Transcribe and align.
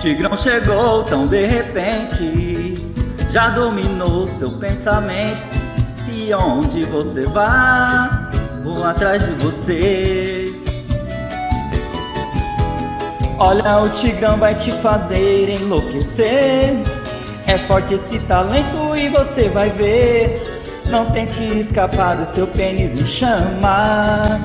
Tigrão 0.00 0.34
chegou 0.38 1.02
tão 1.02 1.24
de 1.24 1.46
repente, 1.46 2.74
já 3.30 3.50
dominou 3.50 4.26
seu 4.26 4.50
pensamento. 4.58 5.42
E 6.08 6.32
onde 6.32 6.84
você 6.84 7.24
vai, 7.26 8.08
vou 8.64 8.82
atrás 8.82 9.22
de 9.22 9.30
você. 9.44 10.54
Olha, 13.38 13.78
o 13.80 13.88
Tigrão 13.90 14.38
vai 14.38 14.54
te 14.54 14.72
fazer 14.72 15.50
enlouquecer. 15.50 16.80
É 17.46 17.58
forte 17.68 17.94
esse 17.94 18.18
talento 18.20 18.96
e 18.96 19.08
você 19.10 19.50
vai 19.50 19.68
ver. 19.68 20.42
Não 20.88 21.04
tente 21.10 21.42
escapar 21.58 22.16
do 22.16 22.26
seu 22.26 22.46
pênis 22.46 22.98
em 22.98 23.06
chama. 23.06 24.40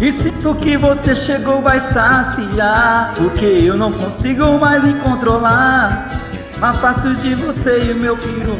E 0.00 0.12
sinto 0.12 0.54
que 0.56 0.76
você 0.76 1.14
chegou 1.14 1.62
vai 1.62 1.80
saciar 1.80 3.14
Porque 3.16 3.44
eu 3.44 3.76
não 3.76 3.90
consigo 3.92 4.58
mais 4.58 4.84
me 4.84 4.92
controlar. 5.00 6.10
Mas 6.58 6.78
fácil 6.78 7.14
de 7.16 7.34
você 7.34 7.82
e 7.82 7.92
o 7.92 7.96
meu 7.96 8.16
filho 8.16 8.58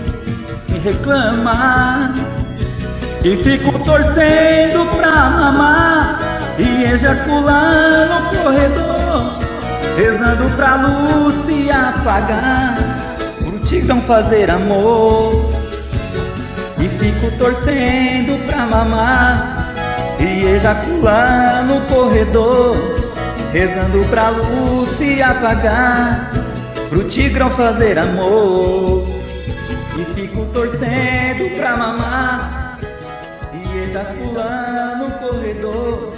me 0.70 0.78
reclama 0.78 2.14
E 3.22 3.36
fico 3.36 3.78
torcendo 3.80 4.86
pra 4.96 5.30
mamar 5.30 6.18
E 6.58 6.84
ejacular 6.84 8.08
no 8.08 8.42
corredor 8.42 9.38
Rezando 9.96 10.50
pra 10.56 10.76
luz 10.76 11.34
se 11.46 11.70
apagar 11.70 12.76
Pro 13.40 13.58
tigrão 13.60 14.00
fazer 14.02 14.50
amor. 14.50 15.50
E 16.78 16.88
fico 16.98 17.30
torcendo 17.38 18.38
pra 18.46 18.66
mamar 18.66 19.55
e 20.20 20.44
ejacular 20.46 21.66
no 21.66 21.80
corredor, 21.86 22.76
rezando 23.52 24.04
pra 24.08 24.30
luz 24.30 24.90
se 24.90 25.22
apagar, 25.22 26.32
pro 26.88 27.08
tigrão 27.08 27.50
fazer 27.50 27.98
amor. 27.98 29.04
E 29.98 30.04
fico 30.14 30.44
torcendo 30.52 31.56
pra 31.56 31.76
mamar, 31.76 32.78
e 33.52 33.78
ejacular 33.78 34.98
no 34.98 35.10
corredor, 35.12 36.12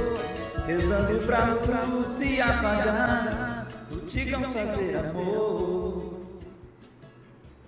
rezando 0.66 1.18
pra 1.26 1.84
luz 1.84 2.06
se 2.08 2.40
apagar, 2.40 3.66
pro 3.88 4.00
tigrão 4.00 4.42
fazer 4.52 4.96
amor. 4.96 6.18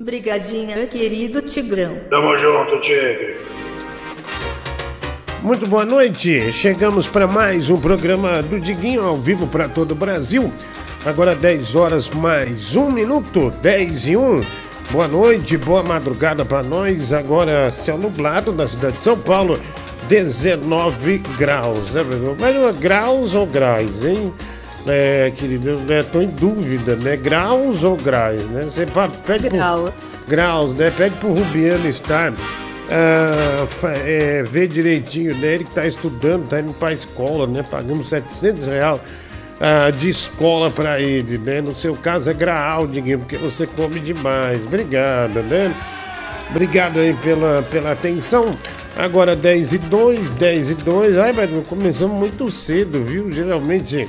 Brigadinha, 0.01 0.87
querido 0.87 1.43
Tigrão. 1.43 2.01
Tamo 2.09 2.35
junto, 2.39 2.81
Tigre. 2.81 3.37
Muito 5.43 5.67
boa 5.67 5.87
noite. 5.87 6.53
Chegamos 6.53 7.09
para 7.09 7.27
mais 7.27 7.71
um 7.71 7.79
programa 7.79 8.43
do 8.43 8.61
Diguinho 8.61 9.03
ao 9.03 9.17
vivo 9.17 9.47
para 9.47 9.69
todo 9.71 9.93
o 9.93 9.95
Brasil. 9.95 10.53
Agora 11.05 11.35
10 11.35 11.75
horas 11.75 12.11
mais 12.11 12.77
um 12.77 12.91
minuto, 12.91 13.51
10 13.63 14.07
e 14.09 14.17
1. 14.19 14.41
Boa 14.91 15.09
noite, 15.09 15.57
boa 15.57 15.83
madrugada 15.83 16.45
para 16.45 16.63
nós. 16.63 17.15
Agora 17.15 17.73
céu 17.73 17.97
nublado 17.97 18.53
na 18.53 18.69
cidade 18.69 18.97
de 18.97 19.03
São 19.03 19.19
Paulo, 19.19 19.59
19 20.09 21.19
graus, 21.39 21.91
né, 21.91 22.03
Mas 22.39 22.77
graus 22.77 23.35
ou 23.35 23.47
graus, 23.47 24.05
hein? 24.05 24.35
É, 24.87 25.33
querido, 25.35 25.79
né? 25.81 26.03
Tô 26.03 26.21
em 26.21 26.29
dúvida, 26.29 26.97
né? 26.97 27.17
Graus 27.17 27.83
ou 27.83 27.97
graus, 27.97 28.43
né? 28.51 28.65
Você 28.65 28.87
pede 29.27 29.49
graus. 29.49 29.91
Pro, 29.91 30.27
graus, 30.29 30.75
né? 30.75 30.91
Pede 30.95 31.15
pro 31.17 31.33
Rubiano 31.33 31.89
estar 31.89 32.31
ah, 32.91 33.67
é, 34.05 34.43
ver 34.43 34.67
direitinho 34.67 35.35
dele 35.37 35.65
que 35.65 35.71
está 35.71 35.87
estudando, 35.87 36.45
está 36.45 36.61
indo 36.61 36.75
para 36.75 36.93
escola, 36.93 37.47
né? 37.47 37.63
Pagamos 37.69 38.09
700 38.09 38.67
reais 38.67 39.01
ah, 39.61 39.91
de 39.91 40.09
escola 40.09 40.71
para 40.71 41.01
ele, 41.01 41.39
né? 41.39 41.61
No 41.61 41.75
seu 41.75 41.95
caso 41.95 42.29
é 42.31 42.35
graal, 42.35 42.87
Diguinho, 42.87 43.21
porque 43.21 43.37
você 43.37 43.67
come 43.67 44.01
demais. 44.01 44.65
Obrigado, 44.65 45.41
né? 45.43 45.75
Obrigado 46.51 46.99
aí 46.99 47.15
pela, 47.15 47.63
pela 47.63 47.93
atenção. 47.93 48.57
Agora 48.97 49.37
10 49.37 49.75
e 49.75 49.79
2, 49.79 50.31
10 50.33 50.71
e 50.71 50.75
2. 50.75 51.19
Ai, 51.19 51.33
mas 51.33 51.49
começamos 51.69 52.17
muito 52.17 52.51
cedo, 52.51 53.05
viu? 53.05 53.31
Geralmente 53.31 54.09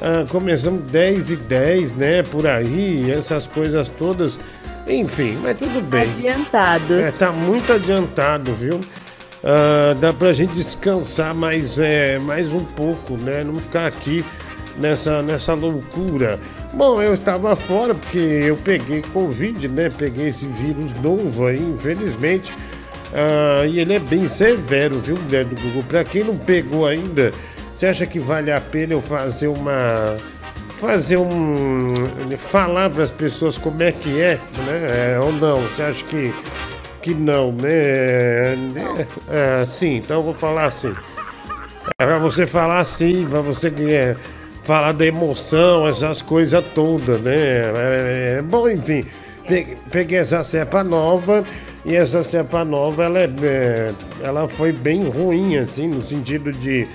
ah, 0.00 0.24
começamos 0.30 0.90
10 0.90 1.32
e 1.32 1.36
10, 1.36 1.94
né? 1.94 2.22
Por 2.22 2.46
aí, 2.46 3.10
essas 3.10 3.46
coisas 3.46 3.88
todas. 3.88 4.40
Enfim, 4.86 5.38
mas 5.42 5.56
tudo 5.56 5.80
bem. 5.88 6.02
Adiantados. 6.02 7.06
É, 7.06 7.12
tá 7.12 7.32
muito 7.32 7.72
adiantado, 7.72 8.54
viu? 8.54 8.76
Uh, 8.76 9.94
dá 10.00 10.12
pra 10.12 10.32
gente 10.32 10.54
descansar 10.54 11.34
mais, 11.34 11.78
é, 11.78 12.18
mais 12.18 12.52
um 12.52 12.64
pouco, 12.64 13.20
né? 13.20 13.44
Não 13.44 13.54
ficar 13.54 13.86
aqui 13.86 14.24
nessa, 14.78 15.22
nessa 15.22 15.54
loucura. 15.54 16.38
Bom, 16.72 17.00
eu 17.00 17.14
estava 17.14 17.54
fora 17.54 17.94
porque 17.94 18.18
eu 18.18 18.56
peguei 18.56 19.02
Covid, 19.02 19.68
né? 19.68 19.90
Peguei 19.90 20.28
esse 20.28 20.46
vírus 20.46 20.92
novo 21.02 21.46
aí, 21.46 21.60
infelizmente. 21.60 22.52
Uh, 22.52 23.66
e 23.66 23.78
ele 23.80 23.94
é 23.94 23.98
bem 23.98 24.26
severo, 24.26 24.98
viu, 25.00 25.16
mulher 25.16 25.44
do 25.44 25.54
Google? 25.54 25.84
Pra 25.84 26.02
quem 26.04 26.24
não 26.24 26.36
pegou 26.36 26.86
ainda, 26.86 27.32
você 27.74 27.86
acha 27.86 28.06
que 28.06 28.18
vale 28.18 28.50
a 28.50 28.60
pena 28.60 28.94
eu 28.94 29.00
fazer 29.00 29.48
uma 29.48 30.16
fazer 30.84 31.16
um. 31.16 31.94
falar 32.38 32.90
para 32.90 33.02
as 33.02 33.10
pessoas 33.10 33.56
como 33.56 33.82
é 33.82 33.90
que 33.90 34.20
é, 34.20 34.38
né? 34.66 35.14
É, 35.14 35.18
ou 35.18 35.32
não? 35.32 35.62
Você 35.62 35.82
acha 35.82 36.04
que, 36.04 36.34
que 37.00 37.14
não, 37.14 37.52
né? 37.52 37.72
É, 37.72 38.56
é, 39.30 39.66
sim, 39.66 39.96
então 39.96 40.18
eu 40.18 40.22
vou 40.22 40.34
falar 40.34 40.66
assim. 40.66 40.94
É 41.98 42.04
para 42.04 42.18
você 42.18 42.46
falar 42.46 42.80
assim, 42.80 43.26
para 43.26 43.40
você 43.40 43.68
é, 43.68 44.14
falar 44.62 44.92
da 44.92 45.06
emoção, 45.06 45.88
essas 45.88 46.20
coisas 46.20 46.62
todas, 46.74 47.18
né? 47.20 47.34
É, 47.34 48.36
é, 48.38 48.42
bom, 48.42 48.68
enfim, 48.68 49.06
peguei 49.90 50.18
essa 50.18 50.44
cepa 50.44 50.84
nova 50.84 51.44
e 51.84 51.94
essa 51.94 52.22
cepa 52.22 52.62
nova 52.62 53.04
ela, 53.04 53.20
é, 53.20 53.90
ela 54.22 54.48
foi 54.48 54.70
bem 54.70 55.08
ruim, 55.08 55.56
assim, 55.56 55.88
no 55.88 56.02
sentido 56.02 56.52
de 56.52 56.86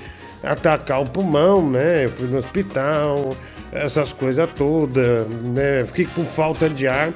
atacar 0.44 1.02
o 1.02 1.06
pulmão, 1.08 1.72
né? 1.72 2.06
Eu 2.06 2.12
fui 2.12 2.28
no 2.28 2.38
hospital 2.38 3.36
essas 3.72 4.12
coisas 4.12 4.50
todas, 4.56 5.28
né? 5.30 5.85
Fiquei 5.85 6.06
com 6.06 6.25
falta 6.25 6.69
de 6.69 6.88
ar. 6.88 7.13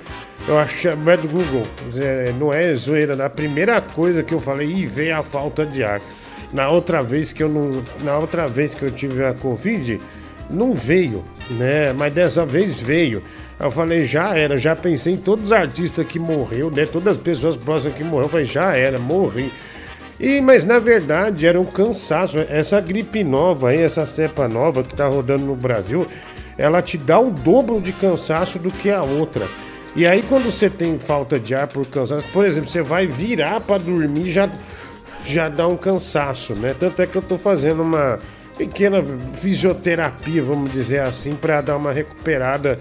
Eu 0.47 0.57
achei, 0.57 0.91
é 0.91 1.17
do 1.17 1.27
Google, 1.27 1.63
não 2.37 2.51
é 2.51 2.73
zoeira, 2.75 3.15
na 3.15 3.29
primeira 3.29 3.79
coisa 3.79 4.21
que 4.21 4.33
eu 4.33 4.41
falei, 4.41 4.69
ih, 4.69 4.85
veio 4.85 5.17
a 5.17 5.23
falta 5.23 5.65
de 5.65 5.81
ar. 5.83 6.01
Na 6.51 6.69
outra 6.69 7.01
vez 7.01 7.31
que 7.31 7.41
eu 7.41 7.47
não, 7.47 7.81
na 8.03 8.17
outra 8.17 8.45
vez 8.45 8.75
que 8.75 8.83
eu 8.83 8.91
tive 8.91 9.23
a 9.23 9.33
Covid, 9.33 9.99
não 10.49 10.73
veio, 10.73 11.23
né? 11.49 11.93
Mas 11.93 12.13
dessa 12.13 12.45
vez 12.45 12.73
veio. 12.73 13.23
Eu 13.57 13.71
falei, 13.71 14.03
já 14.03 14.37
era, 14.37 14.57
já 14.57 14.75
pensei 14.75 15.13
em 15.13 15.17
todos 15.17 15.45
os 15.45 15.53
artistas 15.53 16.05
que 16.05 16.19
morreu, 16.19 16.69
né? 16.69 16.85
Todas 16.85 17.15
as 17.15 17.21
pessoas 17.21 17.55
próximas 17.55 17.97
que 17.97 18.03
morreu, 18.03 18.25
eu 18.25 18.29
falei, 18.29 18.45
já 18.45 18.75
era, 18.75 18.99
morri. 18.99 19.49
E, 20.19 20.41
mas 20.41 20.63
na 20.63 20.77
verdade 20.77 21.47
era 21.47 21.59
um 21.59 21.65
cansaço. 21.65 22.37
Essa 22.37 22.79
gripe 22.81 23.23
nova 23.23 23.69
aí, 23.69 23.79
essa 23.79 24.05
cepa 24.05 24.47
nova 24.47 24.83
que 24.83 24.93
tá 24.93 25.07
rodando 25.07 25.45
no 25.45 25.55
Brasil, 25.55 26.05
ela 26.57 26.81
te 26.81 26.97
dá 26.97 27.19
o 27.19 27.31
dobro 27.31 27.79
de 27.81 27.91
cansaço 27.93 28.59
do 28.59 28.71
que 28.71 28.89
a 28.89 29.03
outra. 29.03 29.47
E 29.95 30.07
aí 30.07 30.23
quando 30.23 30.51
você 30.51 30.69
tem 30.69 30.97
falta 30.99 31.39
de 31.39 31.53
ar 31.53 31.67
por 31.67 31.85
cansaço, 31.85 32.25
por 32.33 32.45
exemplo, 32.45 32.69
você 32.69 32.81
vai 32.81 33.05
virar 33.05 33.61
para 33.61 33.83
dormir 33.83 34.29
já 34.31 34.49
já 35.25 35.47
dá 35.47 35.67
um 35.67 35.77
cansaço, 35.77 36.53
né? 36.53 36.75
Tanto 36.77 37.01
é 37.01 37.07
que 37.07 37.15
eu 37.15 37.21
tô 37.21 37.37
fazendo 37.37 37.81
uma 37.81 38.17
pequena 38.57 39.03
fisioterapia, 39.35 40.43
vamos 40.43 40.69
dizer 40.71 40.99
assim, 40.99 41.33
para 41.33 41.61
dar 41.61 41.77
uma 41.77 41.93
recuperada 41.93 42.77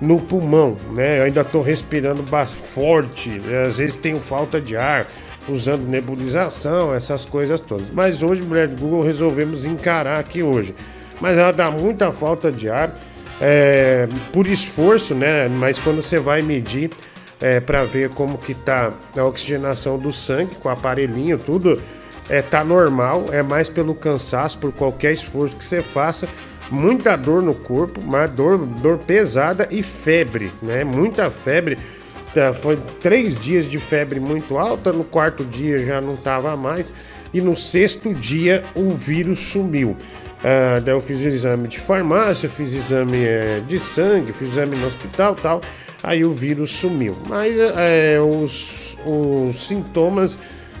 no 0.00 0.20
pulmão, 0.20 0.76
né? 0.94 1.18
Eu 1.18 1.24
ainda 1.24 1.44
tô 1.44 1.60
respirando 1.60 2.24
forte, 2.46 3.30
né? 3.30 3.66
às 3.66 3.78
vezes 3.78 3.96
tenho 3.96 4.18
falta 4.18 4.60
de 4.60 4.76
ar, 4.76 5.06
usando 5.48 5.88
nebulização, 5.88 6.94
essas 6.94 7.24
coisas 7.24 7.60
todas. 7.60 7.88
Mas 7.92 8.22
hoje, 8.22 8.42
mulher 8.42 8.68
do 8.68 8.80
Google, 8.80 9.02
resolvemos 9.02 9.66
encarar 9.66 10.18
aqui 10.18 10.42
hoje 10.42 10.74
mas 11.22 11.38
ela 11.38 11.52
dá 11.52 11.70
muita 11.70 12.10
falta 12.10 12.50
de 12.50 12.68
ar 12.68 12.92
é, 13.40 14.08
por 14.32 14.44
esforço, 14.48 15.14
né? 15.14 15.46
Mas 15.46 15.78
quando 15.78 16.02
você 16.02 16.18
vai 16.18 16.42
medir 16.42 16.90
é, 17.40 17.60
para 17.60 17.84
ver 17.84 18.10
como 18.10 18.36
que 18.36 18.54
tá 18.54 18.92
a 19.16 19.24
oxigenação 19.24 19.96
do 19.96 20.12
sangue 20.12 20.56
com 20.56 20.68
o 20.68 20.72
aparelhinho, 20.72 21.38
tudo 21.38 21.80
é 22.28 22.42
tá 22.42 22.64
normal, 22.64 23.26
é 23.30 23.40
mais 23.40 23.68
pelo 23.68 23.94
cansaço, 23.94 24.58
por 24.58 24.72
qualquer 24.72 25.12
esforço 25.12 25.56
que 25.56 25.64
você 25.64 25.80
faça, 25.80 26.28
muita 26.68 27.14
dor 27.14 27.40
no 27.40 27.54
corpo, 27.54 28.00
mas 28.02 28.28
dor, 28.28 28.58
dor 28.58 28.98
pesada 28.98 29.68
e 29.70 29.80
febre, 29.80 30.50
né? 30.60 30.82
Muita 30.82 31.30
febre. 31.30 31.78
Tá, 32.34 32.52
foi 32.52 32.76
três 32.98 33.38
dias 33.38 33.68
de 33.68 33.78
febre 33.78 34.18
muito 34.18 34.58
alta, 34.58 34.92
no 34.92 35.04
quarto 35.04 35.44
dia 35.44 35.84
já 35.84 36.00
não 36.00 36.16
tava 36.16 36.56
mais, 36.56 36.92
e 37.32 37.40
no 37.40 37.54
sexto 37.54 38.12
dia 38.12 38.64
o 38.74 38.90
vírus 38.90 39.38
sumiu. 39.38 39.96
Uh, 40.42 40.80
daí 40.80 40.92
eu 40.94 41.00
fiz 41.00 41.20
exame 41.20 41.68
de 41.68 41.78
farmácia, 41.78 42.48
fiz 42.48 42.74
exame 42.74 43.24
é, 43.24 43.60
de 43.60 43.78
sangue, 43.78 44.32
fiz 44.32 44.50
exame 44.50 44.76
no 44.76 44.86
hospital 44.86 45.34
tal. 45.34 45.60
Aí 46.02 46.24
o 46.24 46.32
vírus 46.32 46.70
sumiu. 46.70 47.16
Mas 47.28 47.56
é, 47.58 48.20
os, 48.20 48.98
os 49.06 49.66
sintomas 49.66 50.36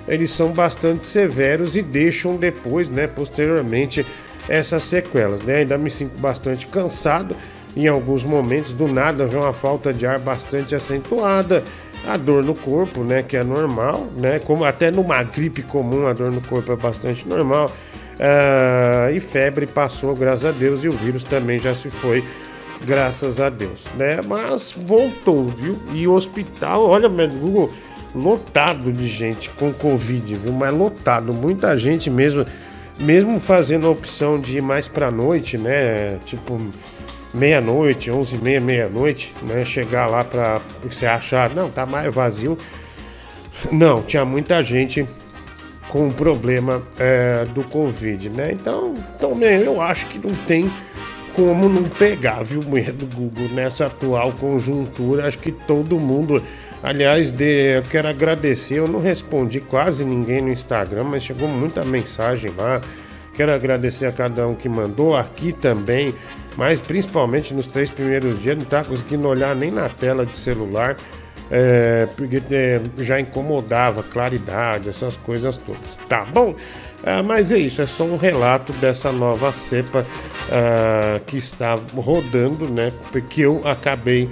eles 0.06 0.30
são 0.30 0.48
bastante 0.52 1.06
severos 1.06 1.76
e 1.76 1.82
deixam 1.82 2.36
depois, 2.36 2.90
né, 2.90 3.06
posteriormente, 3.06 4.04
essas 4.48 4.82
sequelas, 4.82 5.42
né? 5.42 5.58
Ainda 5.58 5.78
me 5.78 5.88
sinto 5.88 6.18
bastante 6.18 6.66
cansado 6.66 7.36
em 7.76 7.86
alguns 7.86 8.24
momentos, 8.24 8.72
do 8.72 8.86
nada 8.86 9.24
vem 9.24 9.40
uma 9.40 9.52
falta 9.52 9.92
de 9.92 10.06
ar 10.06 10.18
bastante 10.18 10.74
acentuada, 10.74 11.62
a 12.06 12.16
dor 12.16 12.42
no 12.42 12.54
corpo, 12.54 13.02
né, 13.02 13.22
que 13.22 13.36
é 13.36 13.44
normal, 13.44 14.08
né, 14.20 14.38
como 14.40 14.64
até 14.64 14.90
numa 14.90 15.22
gripe 15.22 15.62
comum 15.62 16.06
a 16.06 16.12
dor 16.12 16.30
no 16.30 16.40
corpo 16.42 16.72
é 16.72 16.76
bastante 16.76 17.26
normal. 17.26 17.72
Uh, 18.22 19.12
e 19.12 19.18
febre 19.18 19.66
passou, 19.66 20.14
graças 20.14 20.44
a 20.44 20.52
Deus, 20.52 20.84
e 20.84 20.88
o 20.88 20.92
vírus 20.92 21.24
também 21.24 21.58
já 21.58 21.74
se 21.74 21.90
foi, 21.90 22.22
graças 22.80 23.40
a 23.40 23.50
Deus, 23.50 23.88
né? 23.96 24.20
Mas 24.24 24.72
voltou, 24.76 25.46
viu? 25.46 25.76
E 25.92 26.06
o 26.06 26.12
hospital, 26.12 26.86
olha, 26.86 27.08
meu 27.08 27.28
Google, 27.28 27.72
lotado 28.14 28.92
de 28.92 29.08
gente 29.08 29.50
com 29.50 29.72
Covid, 29.72 30.36
viu? 30.36 30.52
Mas 30.52 30.72
lotado, 30.72 31.32
muita 31.32 31.76
gente 31.76 32.08
mesmo, 32.08 32.46
mesmo 33.00 33.40
fazendo 33.40 33.88
a 33.88 33.90
opção 33.90 34.38
de 34.38 34.58
ir 34.58 34.62
mais 34.62 34.86
pra 34.86 35.10
noite, 35.10 35.58
né? 35.58 36.20
Tipo, 36.24 36.60
meia-noite, 37.34 38.08
onze 38.12 38.36
e 38.36 38.38
meia, 38.38 38.60
meia-noite, 38.60 39.34
né? 39.42 39.64
Chegar 39.64 40.06
lá 40.06 40.22
pra 40.22 40.60
você 40.80 41.06
achar, 41.06 41.50
não, 41.50 41.68
tá 41.68 41.84
mais 41.84 42.14
vazio. 42.14 42.56
Não, 43.72 44.00
tinha 44.00 44.24
muita 44.24 44.62
gente 44.62 45.04
com 45.92 46.08
o 46.08 46.12
problema 46.12 46.82
é, 46.98 47.44
do 47.54 47.62
Covid, 47.64 48.30
né? 48.30 48.50
Então, 48.50 48.94
também 49.20 49.60
eu 49.60 49.78
acho 49.78 50.06
que 50.06 50.18
não 50.18 50.34
tem 50.46 50.70
como 51.34 51.68
não 51.68 51.82
pegar, 51.84 52.42
viu, 52.42 52.62
mulher 52.62 52.92
do 52.92 53.04
Google, 53.04 53.50
nessa 53.50 53.86
atual 53.86 54.32
conjuntura. 54.32 55.28
Acho 55.28 55.38
que 55.38 55.52
todo 55.52 56.00
mundo. 56.00 56.42
Aliás, 56.82 57.30
de, 57.30 57.76
eu 57.76 57.82
quero 57.82 58.08
agradecer. 58.08 58.78
Eu 58.78 58.88
não 58.88 59.00
respondi 59.00 59.60
quase 59.60 60.02
ninguém 60.02 60.40
no 60.40 60.48
Instagram, 60.48 61.04
mas 61.04 61.24
chegou 61.24 61.46
muita 61.46 61.84
mensagem 61.84 62.50
lá. 62.56 62.80
Quero 63.34 63.52
agradecer 63.52 64.06
a 64.06 64.12
cada 64.12 64.48
um 64.48 64.54
que 64.54 64.70
mandou 64.70 65.14
aqui 65.14 65.52
também 65.52 66.14
mas 66.56 66.80
principalmente 66.80 67.54
nos 67.54 67.66
três 67.66 67.90
primeiros 67.90 68.40
dias 68.42 68.56
não 68.56 68.64
estava 68.64 68.88
conseguindo 68.88 69.26
olhar 69.26 69.54
nem 69.56 69.70
na 69.70 69.88
tela 69.88 70.26
de 70.26 70.36
celular, 70.36 70.96
é, 71.54 72.08
porque 72.16 72.42
é, 72.50 72.80
já 72.96 73.20
incomodava 73.20 74.02
claridade, 74.02 74.88
essas 74.88 75.14
coisas 75.16 75.58
todas. 75.58 75.96
Tá 76.08 76.24
bom? 76.24 76.54
É, 77.04 77.20
mas 77.20 77.52
é 77.52 77.58
isso, 77.58 77.82
é 77.82 77.86
só 77.86 78.04
um 78.04 78.16
relato 78.16 78.72
dessa 78.74 79.12
nova 79.12 79.52
cepa 79.52 80.06
ah, 80.50 81.20
que 81.26 81.36
está 81.36 81.78
rodando, 81.94 82.66
né? 82.68 82.90
Que 83.28 83.42
eu 83.42 83.60
acabei 83.66 84.30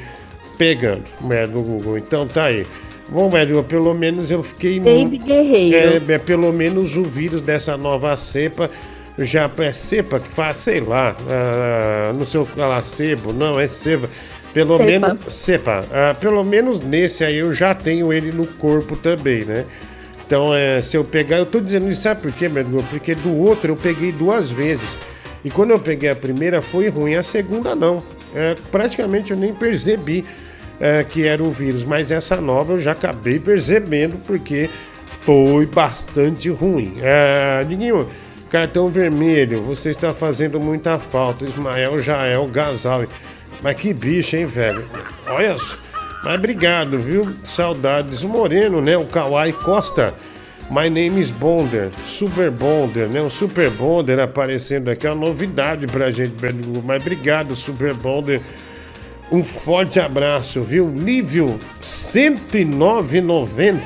pegando 0.56 1.04
né, 1.20 1.46
no 1.46 1.62
Google. 1.62 1.98
Então 1.98 2.26
tá 2.26 2.44
aí. 2.44 2.66
Bom, 3.10 3.28
velho, 3.28 3.62
pelo 3.64 3.92
menos 3.92 4.30
eu 4.30 4.42
fiquei. 4.42 4.80
Baby 4.80 5.18
Guerreiro. 5.18 6.10
É, 6.10 6.14
é, 6.14 6.18
pelo 6.18 6.50
menos 6.52 6.96
o 6.96 7.02
vírus 7.02 7.42
dessa 7.42 7.76
nova 7.76 8.16
cepa 8.16 8.70
já 9.18 9.50
é 9.58 9.72
cepa 9.74 10.18
que 10.20 10.30
faz, 10.30 10.58
sei 10.58 10.80
lá, 10.80 11.14
uh, 11.20 12.16
no 12.16 12.24
seu 12.24 12.48
lá, 12.56 12.80
sebo, 12.80 13.32
não, 13.32 13.60
é 13.60 13.66
cepa. 13.66 14.08
Pelo 14.52 14.76
cepa. 14.78 14.84
menos, 14.84 15.34
cepa, 15.34 15.84
uh, 15.84 16.18
pelo 16.18 16.44
menos 16.44 16.80
nesse 16.80 17.24
aí 17.24 17.36
eu 17.36 17.54
já 17.54 17.72
tenho 17.72 18.12
ele 18.12 18.32
no 18.32 18.46
corpo 18.46 18.96
também, 18.96 19.44
né? 19.44 19.64
Então, 20.26 20.54
é, 20.54 20.80
se 20.80 20.96
eu 20.96 21.04
pegar, 21.04 21.38
eu 21.38 21.46
tô 21.46 21.60
dizendo 21.60 21.88
isso, 21.88 22.02
sabe 22.02 22.22
por 22.22 22.32
quê, 22.32 22.48
meu 22.48 22.62
irmão? 22.62 22.84
Porque 22.88 23.16
do 23.16 23.36
outro 23.36 23.72
eu 23.72 23.76
peguei 23.76 24.12
duas 24.12 24.48
vezes. 24.48 24.96
E 25.44 25.50
quando 25.50 25.70
eu 25.70 25.78
peguei 25.78 26.08
a 26.08 26.14
primeira 26.14 26.62
foi 26.62 26.88
ruim, 26.88 27.14
a 27.14 27.22
segunda 27.22 27.74
não. 27.74 28.02
É, 28.34 28.54
praticamente 28.70 29.32
eu 29.32 29.36
nem 29.36 29.52
percebi 29.52 30.24
é, 30.78 31.02
que 31.02 31.26
era 31.26 31.42
o 31.42 31.50
vírus, 31.50 31.84
mas 31.84 32.12
essa 32.12 32.40
nova 32.40 32.74
eu 32.74 32.78
já 32.78 32.92
acabei 32.92 33.40
percebendo 33.40 34.18
porque 34.24 34.70
foi 35.20 35.66
bastante 35.66 36.48
ruim. 36.48 36.94
É, 37.00 37.64
Diguinho, 37.64 38.06
Cartão 38.48 38.88
vermelho, 38.88 39.60
você 39.60 39.90
está 39.90 40.14
fazendo 40.14 40.58
muita 40.58 40.98
falta. 40.98 41.44
Ismael 41.44 41.98
Jael 41.98 42.46
Gasal. 42.48 43.04
Mas 43.62 43.76
que 43.76 43.92
bicho, 43.92 44.36
hein, 44.36 44.46
velho? 44.46 44.84
Olha 45.26 45.58
só. 45.58 45.76
Mas 46.22 46.34
obrigado, 46.34 46.98
viu? 46.98 47.34
Saudades. 47.42 48.22
O 48.22 48.28
Moreno, 48.28 48.80
né? 48.80 48.96
O 48.96 49.06
Kawai 49.06 49.52
Costa. 49.52 50.14
My 50.70 50.88
name 50.88 51.20
is 51.20 51.30
Bonder. 51.30 51.90
Super 52.04 52.50
Bonder, 52.50 53.08
né? 53.08 53.20
O 53.20 53.30
Super 53.30 53.70
Bonder 53.70 54.20
aparecendo 54.20 54.88
aqui. 54.88 55.06
É 55.06 55.12
uma 55.12 55.26
novidade 55.26 55.86
pra 55.86 56.10
gente, 56.10 56.34
Mas 56.84 57.02
obrigado, 57.02 57.56
Super 57.56 57.94
Bonder. 57.94 58.40
Um 59.32 59.44
forte 59.44 60.00
abraço, 60.00 60.60
viu? 60.62 60.88
Nível 60.88 61.58
109,90. 61.82 63.80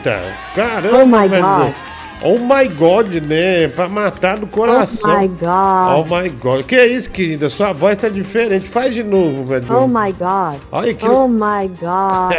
Caramba, 0.55 1.25
oh 1.25 1.29
velho. 1.29 1.75
Oh 2.23 2.39
my 2.39 2.69
God, 2.69 3.15
né? 3.27 3.69
Pra 3.69 3.89
matar 3.89 4.39
do 4.39 4.47
coração. 4.47 5.15
Oh 5.15 5.21
my 5.21 5.29
God. 5.29 5.99
Oh 5.99 6.05
my 6.05 6.29
God. 6.31 6.65
Que 6.65 6.77
é 6.77 6.87
isso, 6.87 7.11
querida? 7.11 7.49
Sua 7.49 7.73
voz 7.73 7.99
tá 7.99 8.09
diferente. 8.09 8.69
Faz 8.69 8.95
de 8.95 9.03
novo, 9.03 9.45
velho. 9.45 9.67
Oh 9.71 9.87
my 9.87 10.13
God. 10.13 10.61
Olha 10.73 10.95
que... 10.95 11.07
Oh 11.07 11.29
my 11.29 11.69
God. 11.81 12.33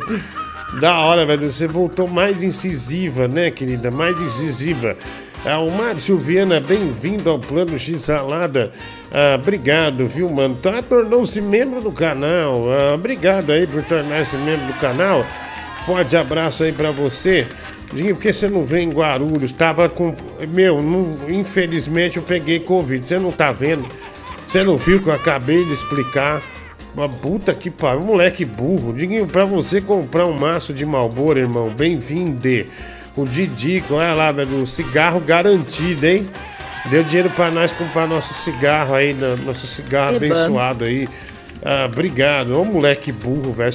da 0.80 0.98
hora, 1.00 1.26
velho. 1.26 1.50
Você 1.50 1.66
voltou 1.66 2.08
mais 2.08 2.42
incisiva, 2.42 3.28
né, 3.28 3.50
querida? 3.50 3.90
Mais 3.90 4.18
incisiva. 4.20 4.96
Ah, 5.44 5.58
o 5.58 5.70
Márcio 5.70 6.18
Viana, 6.18 6.60
bem-vindo 6.60 7.30
ao 7.30 7.38
Plano 7.38 7.78
X 7.78 8.02
Salada. 8.02 8.72
Ah, 9.10 9.36
obrigado, 9.40 10.06
viu, 10.06 10.28
mano? 10.28 10.54
Tá, 10.56 10.82
tornou-se 10.82 11.40
membro 11.40 11.80
do 11.80 11.90
canal. 11.90 12.62
Ah, 12.70 12.94
obrigado 12.94 13.50
aí 13.50 13.66
por 13.66 13.82
tornar-se 13.82 14.36
membro 14.36 14.66
do 14.66 14.74
canal. 14.74 15.24
Forte 15.86 16.14
abraço 16.14 16.62
aí 16.62 16.72
pra 16.72 16.90
você. 16.90 17.48
Dinho, 17.92 18.14
por 18.14 18.22
que 18.22 18.32
você 18.32 18.48
não 18.48 18.64
vem 18.64 18.88
em 18.88 18.92
Guarulhos? 18.92 19.52
Tava 19.52 19.88
com. 19.88 20.14
Meu, 20.48 20.80
não... 20.80 21.16
infelizmente 21.28 22.16
eu 22.16 22.22
peguei 22.22 22.60
Covid. 22.60 23.06
Você 23.06 23.18
não 23.18 23.32
tá 23.32 23.52
vendo? 23.52 23.86
Você 24.46 24.62
não 24.62 24.76
viu 24.76 25.00
que 25.00 25.08
eu 25.08 25.12
acabei 25.12 25.64
de 25.64 25.72
explicar? 25.72 26.42
Uma 26.94 27.08
puta 27.08 27.54
que 27.54 27.70
pariu, 27.70 28.00
moleque 28.00 28.44
burro. 28.44 28.92
Diguinho, 28.92 29.26
pra 29.26 29.44
você 29.44 29.80
comprar 29.80 30.26
um 30.26 30.32
maço 30.32 30.72
de 30.72 30.84
Malboro, 30.84 31.38
irmão, 31.38 31.70
bem-vindo. 31.70 32.66
O 33.16 33.24
Didico, 33.24 33.94
olha 33.94 34.14
lá, 34.14 34.32
velho, 34.32 34.66
cigarro 34.66 35.20
garantido, 35.20 36.06
hein? 36.06 36.28
Deu 36.86 37.04
dinheiro 37.04 37.30
pra 37.30 37.50
nós 37.50 37.70
comprar 37.72 38.06
nosso 38.06 38.34
cigarro 38.34 38.94
aí, 38.94 39.14
nosso 39.44 39.66
cigarro 39.66 40.16
abençoado 40.16 40.84
aí. 40.84 41.08
Ah, 41.62 41.86
obrigado. 41.86 42.58
Ô 42.58 42.64
moleque 42.64 43.12
burro, 43.12 43.52
velho. 43.52 43.72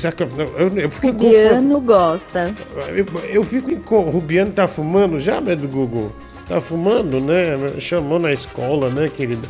Eu, 0.58 0.78
eu 0.78 0.92
fico 0.92 1.08
Rubiano 1.08 1.80
gosta. 1.80 2.54
Eu, 2.96 3.06
eu 3.30 3.44
fico 3.44 3.70
em. 3.70 3.82
Rubiano 4.10 4.52
tá 4.52 4.68
fumando 4.68 5.20
já, 5.20 5.40
né, 5.40 5.56
do 5.56 5.68
Google? 5.68 6.12
Tá 6.48 6.60
fumando, 6.60 7.20
né? 7.20 7.56
Chamou 7.80 8.20
na 8.20 8.32
escola, 8.32 8.90
né, 8.90 9.10
querida? 9.10 9.48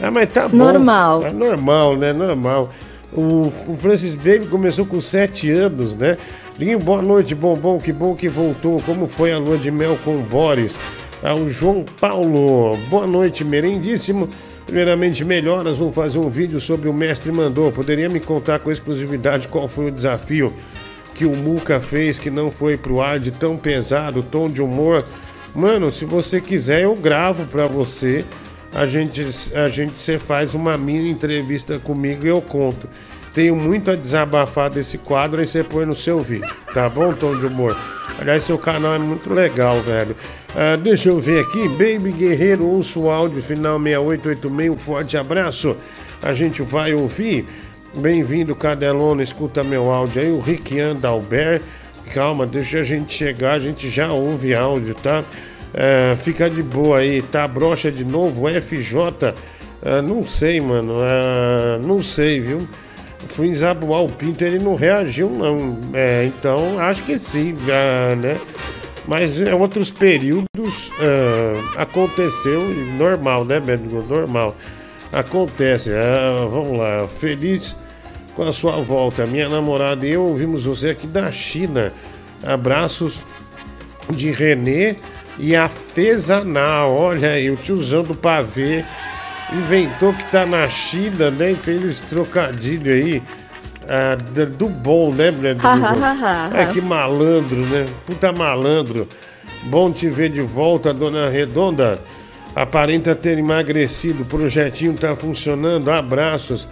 Ah, 0.00 0.10
mas 0.10 0.30
tá 0.32 0.48
bom. 0.48 0.56
Normal. 0.56 1.24
É 1.26 1.32
normal, 1.32 1.96
né? 1.96 2.12
Normal. 2.12 2.70
O, 3.12 3.52
o 3.66 3.76
Francis 3.76 4.14
Baby 4.14 4.46
começou 4.46 4.86
com 4.86 5.00
7 5.00 5.50
anos, 5.50 5.94
né? 5.94 6.16
Linho, 6.58 6.78
boa 6.78 7.02
noite, 7.02 7.34
bombom, 7.34 7.78
que 7.78 7.92
bom 7.92 8.14
que 8.14 8.28
voltou. 8.28 8.80
Como 8.82 9.06
foi 9.06 9.32
a 9.32 9.38
lua 9.38 9.58
de 9.58 9.70
mel 9.70 9.98
com 10.04 10.16
o 10.16 10.22
Boris? 10.22 10.78
Ah, 11.22 11.34
o 11.34 11.50
João 11.50 11.84
Paulo, 12.00 12.76
boa 12.88 13.06
noite, 13.06 13.44
merendíssimo. 13.44 14.28
Primeiramente, 14.70 15.24
melhoras, 15.24 15.78
vou 15.78 15.92
fazer 15.92 16.20
um 16.20 16.28
vídeo 16.28 16.60
sobre 16.60 16.88
o 16.88 16.94
mestre 16.94 17.32
mandou. 17.32 17.72
Poderia 17.72 18.08
me 18.08 18.20
contar 18.20 18.60
com 18.60 18.70
exclusividade 18.70 19.48
qual 19.48 19.66
foi 19.66 19.86
o 19.86 19.90
desafio 19.90 20.54
que 21.12 21.24
o 21.24 21.34
Muca 21.34 21.80
fez 21.80 22.20
que 22.20 22.30
não 22.30 22.52
foi 22.52 22.76
pro 22.76 23.00
ar 23.00 23.18
de 23.18 23.32
tão 23.32 23.56
pesado, 23.56 24.22
tom 24.22 24.48
de 24.48 24.62
humor? 24.62 25.04
Mano, 25.52 25.90
se 25.90 26.04
você 26.04 26.40
quiser, 26.40 26.82
eu 26.82 26.94
gravo 26.94 27.46
para 27.46 27.66
você. 27.66 28.24
A 28.72 28.86
gente, 28.86 29.26
a 29.56 29.66
gente 29.66 29.98
você 29.98 30.20
faz 30.20 30.54
uma 30.54 30.78
mini 30.78 31.10
entrevista 31.10 31.80
comigo 31.80 32.24
e 32.24 32.28
eu 32.28 32.40
conto. 32.40 32.88
Tenho 33.32 33.54
muito 33.54 33.90
a 33.90 33.94
desabafar 33.94 34.70
desse 34.70 34.98
quadro, 34.98 35.40
aí 35.40 35.46
você 35.46 35.62
põe 35.62 35.86
no 35.86 35.94
seu 35.94 36.20
vídeo, 36.20 36.48
tá 36.74 36.88
bom, 36.88 37.12
Tom 37.12 37.38
de 37.38 37.46
Humor? 37.46 37.76
Aliás, 38.18 38.42
seu 38.42 38.58
canal 38.58 38.94
é 38.94 38.98
muito 38.98 39.32
legal, 39.32 39.80
velho. 39.80 40.16
Uh, 40.50 40.76
deixa 40.76 41.08
eu 41.08 41.20
ver 41.20 41.40
aqui, 41.40 41.68
Baby 41.68 42.12
Guerreiro, 42.12 42.66
ouço 42.66 43.02
o 43.02 43.10
áudio 43.10 43.40
final 43.40 43.78
6886, 43.80 44.70
um 44.70 44.76
forte 44.76 45.16
abraço. 45.16 45.76
A 46.20 46.34
gente 46.34 46.60
vai 46.60 46.92
ouvir. 46.92 47.46
Bem-vindo, 47.94 48.54
Cadelona, 48.54 49.22
escuta 49.22 49.64
meu 49.64 49.90
áudio 49.90 50.22
aí, 50.22 50.30
o 50.30 50.40
Riquian 50.40 50.96
Dalbert. 50.96 51.62
Calma, 52.12 52.46
deixa 52.46 52.80
a 52.80 52.82
gente 52.82 53.14
chegar, 53.14 53.52
a 53.52 53.58
gente 53.58 53.88
já 53.88 54.12
ouve 54.12 54.54
áudio, 54.54 54.94
tá? 54.96 55.20
Uh, 55.72 56.16
fica 56.16 56.50
de 56.50 56.62
boa 56.62 56.98
aí, 56.98 57.22
tá? 57.22 57.46
Brocha 57.46 57.92
de 57.92 58.04
novo, 58.04 58.48
FJ. 58.48 58.98
Uh, 59.00 59.34
ah, 59.82 60.02
não 60.02 60.26
sei, 60.26 60.60
mano, 60.60 60.96
não 61.86 62.02
sei, 62.02 62.40
viu? 62.40 62.68
O 63.22 64.08
pinto, 64.08 64.44
ele 64.44 64.58
não 64.58 64.74
reagiu, 64.74 65.30
não. 65.30 65.78
É, 65.94 66.24
então, 66.24 66.78
acho 66.78 67.02
que 67.04 67.18
sim, 67.18 67.54
né? 68.18 68.38
Mas 69.06 69.40
em 69.40 69.52
outros 69.52 69.90
períodos 69.90 70.88
uh, 70.88 71.78
aconteceu 71.78 72.62
normal, 72.98 73.44
né, 73.44 73.58
Bendigo? 73.58 74.02
Normal. 74.02 74.56
Acontece. 75.12 75.90
Uh, 75.90 76.48
vamos 76.48 76.78
lá. 76.78 77.08
Feliz 77.08 77.76
com 78.34 78.42
a 78.42 78.52
sua 78.52 78.72
volta. 78.72 79.26
Minha 79.26 79.48
namorada 79.48 80.06
e 80.06 80.10
eu 80.10 80.22
ouvimos 80.22 80.64
você 80.64 80.90
aqui 80.90 81.06
da 81.06 81.32
China. 81.32 81.92
Abraços 82.42 83.24
de 84.10 84.30
Renê 84.30 84.96
e 85.38 85.56
artesanal. 85.56 86.94
Olha 86.94 87.32
aí, 87.32 87.50
o 87.50 87.56
tiozão 87.56 88.02
do 88.02 88.14
pavê 88.14 88.84
inventou 89.52 90.12
que 90.12 90.24
tá 90.30 90.46
na 90.46 90.68
China, 90.68 91.30
né? 91.30 91.52
E 91.52 91.56
fez 91.56 91.84
esse 91.84 92.02
trocadilho 92.02 92.92
aí. 92.92 93.22
Ah, 93.88 94.16
do 94.46 94.68
bom, 94.68 95.12
né, 95.12 95.30
Breno? 95.30 95.60
é 96.54 96.66
que 96.66 96.80
malandro, 96.80 97.58
né? 97.66 97.86
Puta 98.06 98.32
malandro. 98.32 99.08
Bom 99.64 99.90
te 99.90 100.08
ver 100.08 100.30
de 100.30 100.40
volta, 100.40 100.94
dona 100.94 101.28
Redonda. 101.28 102.00
Aparenta 102.54 103.14
ter 103.14 103.38
emagrecido, 103.38 104.22
o 104.22 104.26
projetinho 104.26 104.94
tá 104.94 105.14
funcionando. 105.14 105.90
Abraços. 105.90 106.68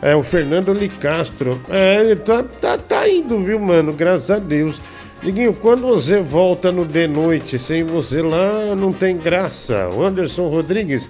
É 0.00 0.16
o 0.16 0.22
Fernando 0.22 0.72
Licastro. 0.72 1.60
É, 1.68 2.14
tá, 2.16 2.42
tá, 2.42 2.76
tá 2.76 3.08
indo, 3.08 3.38
viu, 3.44 3.60
mano? 3.60 3.92
Graças 3.92 4.30
a 4.30 4.38
Deus. 4.38 4.82
Liguinho, 5.22 5.54
quando 5.54 5.82
você 5.82 6.20
volta 6.20 6.72
no 6.72 6.84
de 6.84 7.06
noite 7.06 7.56
sem 7.56 7.84
você 7.84 8.20
lá, 8.20 8.74
não 8.74 8.92
tem 8.92 9.16
graça. 9.16 9.88
O 9.90 10.02
Anderson 10.02 10.48
Rodrigues, 10.48 11.08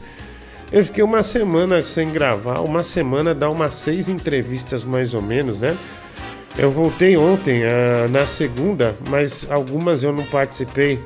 eu 0.73 0.85
fiquei 0.85 1.05
uma 1.05 1.23
semana 1.23 1.85
sem 1.85 2.11
gravar. 2.11 2.61
Uma 2.61 2.83
semana 2.83 3.35
dá 3.35 3.51
umas 3.51 3.75
seis 3.75 4.09
entrevistas 4.09 4.83
mais 4.83 5.13
ou 5.13 5.21
menos, 5.21 5.59
né? 5.59 5.77
Eu 6.57 6.71
voltei 6.71 7.17
ontem, 7.17 7.63
uh, 7.63 8.09
na 8.11 8.27
segunda, 8.27 8.97
mas 9.09 9.47
algumas 9.51 10.03
eu 10.03 10.13
não 10.13 10.25
participei 10.25 10.99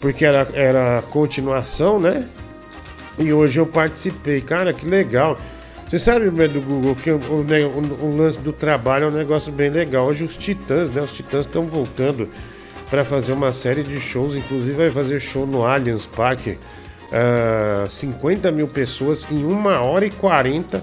porque 0.00 0.24
era, 0.24 0.48
era 0.52 1.02
continuação, 1.10 1.98
né? 1.98 2.26
E 3.18 3.32
hoje 3.32 3.60
eu 3.60 3.66
participei. 3.66 4.40
Cara, 4.40 4.72
que 4.72 4.84
legal. 4.84 5.38
Você 5.86 5.98
sabe, 5.98 6.30
do 6.30 6.60
Google, 6.60 6.94
que 6.94 7.10
o, 7.10 7.18
o, 7.18 8.06
o, 8.06 8.16
lance 8.16 8.40
do 8.40 8.52
trabalho 8.52 9.04
é 9.04 9.08
um 9.08 9.12
negócio 9.12 9.52
bem 9.52 9.70
legal. 9.70 10.06
Hoje 10.06 10.24
os 10.24 10.36
Titãs, 10.36 10.90
né? 10.90 11.02
Os 11.02 11.12
Titãs 11.12 11.46
estão 11.46 11.66
voltando 11.66 12.28
para 12.90 13.04
fazer 13.04 13.32
uma 13.32 13.52
série 13.52 13.82
de 13.82 14.00
shows. 14.00 14.34
Inclusive 14.34 14.74
vai 14.74 14.90
fazer 14.90 15.20
show 15.20 15.46
no 15.46 15.64
Allianz 15.64 16.06
Parque. 16.06 16.58
Uh, 17.12 17.88
50 17.90 18.50
mil 18.50 18.66
pessoas 18.66 19.28
em 19.30 19.44
uma 19.44 19.80
hora 19.80 20.06
e 20.06 20.10
40 20.10 20.82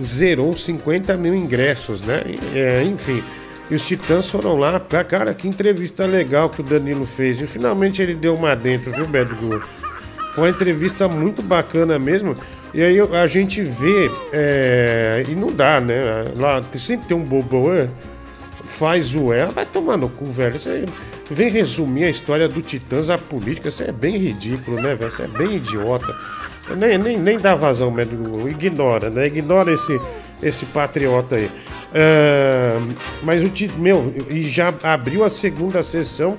zerou 0.00 0.54
50 0.54 1.16
mil 1.16 1.34
ingressos, 1.34 2.02
né? 2.02 2.22
É, 2.54 2.82
enfim. 2.82 3.22
E 3.70 3.74
os 3.74 3.86
Titãs 3.86 4.28
foram 4.28 4.56
lá. 4.56 4.78
Cara, 4.80 5.32
que 5.32 5.48
entrevista 5.48 6.04
legal 6.04 6.50
que 6.50 6.60
o 6.60 6.64
Danilo 6.64 7.06
fez. 7.06 7.40
E 7.40 7.46
finalmente 7.46 8.02
ele 8.02 8.14
deu 8.14 8.34
uma 8.34 8.54
dentro, 8.54 8.92
viu, 8.92 9.06
Bad 9.06 9.32
Google? 9.34 9.62
Foi 10.34 10.44
uma 10.44 10.50
entrevista 10.50 11.08
muito 11.08 11.42
bacana 11.42 11.98
mesmo. 11.98 12.36
E 12.72 12.82
aí 12.82 12.98
a 13.00 13.26
gente 13.26 13.62
vê, 13.62 14.10
é, 14.32 15.24
e 15.28 15.34
não 15.34 15.52
dá, 15.52 15.80
né? 15.80 15.96
Lá 16.36 16.62
sempre 16.78 17.08
tem 17.08 17.16
um 17.16 17.24
bobo, 17.24 17.72
é, 17.72 17.88
faz 18.70 19.14
o 19.14 19.32
ela, 19.32 19.50
vai 19.50 19.66
tomar 19.66 19.96
no 19.96 20.08
cu, 20.08 20.24
velho. 20.26 20.58
Você 20.58 20.84
vem 21.30 21.50
resumir 21.50 22.04
a 22.04 22.10
história 22.10 22.48
do 22.48 22.62
Titãs 22.62 23.10
à 23.10 23.18
política, 23.18 23.68
isso 23.68 23.82
é 23.82 23.92
bem 23.92 24.16
ridículo, 24.16 24.80
né, 24.80 24.94
velho? 24.94 25.12
É 25.18 25.28
bem 25.28 25.56
idiota. 25.56 26.14
Nem, 26.76 26.96
nem, 26.96 27.18
nem 27.18 27.38
dá 27.38 27.54
vazão, 27.54 27.90
médico. 27.90 28.48
Ignora, 28.48 29.10
né? 29.10 29.26
Ignora 29.26 29.72
esse, 29.72 30.00
esse 30.42 30.66
patriota 30.66 31.36
aí. 31.36 31.50
É, 31.92 32.78
mas 33.22 33.42
o 33.42 33.50
meu, 33.76 34.14
e 34.30 34.44
já 34.44 34.72
abriu 34.82 35.24
a 35.24 35.30
segunda 35.30 35.82
sessão 35.82 36.38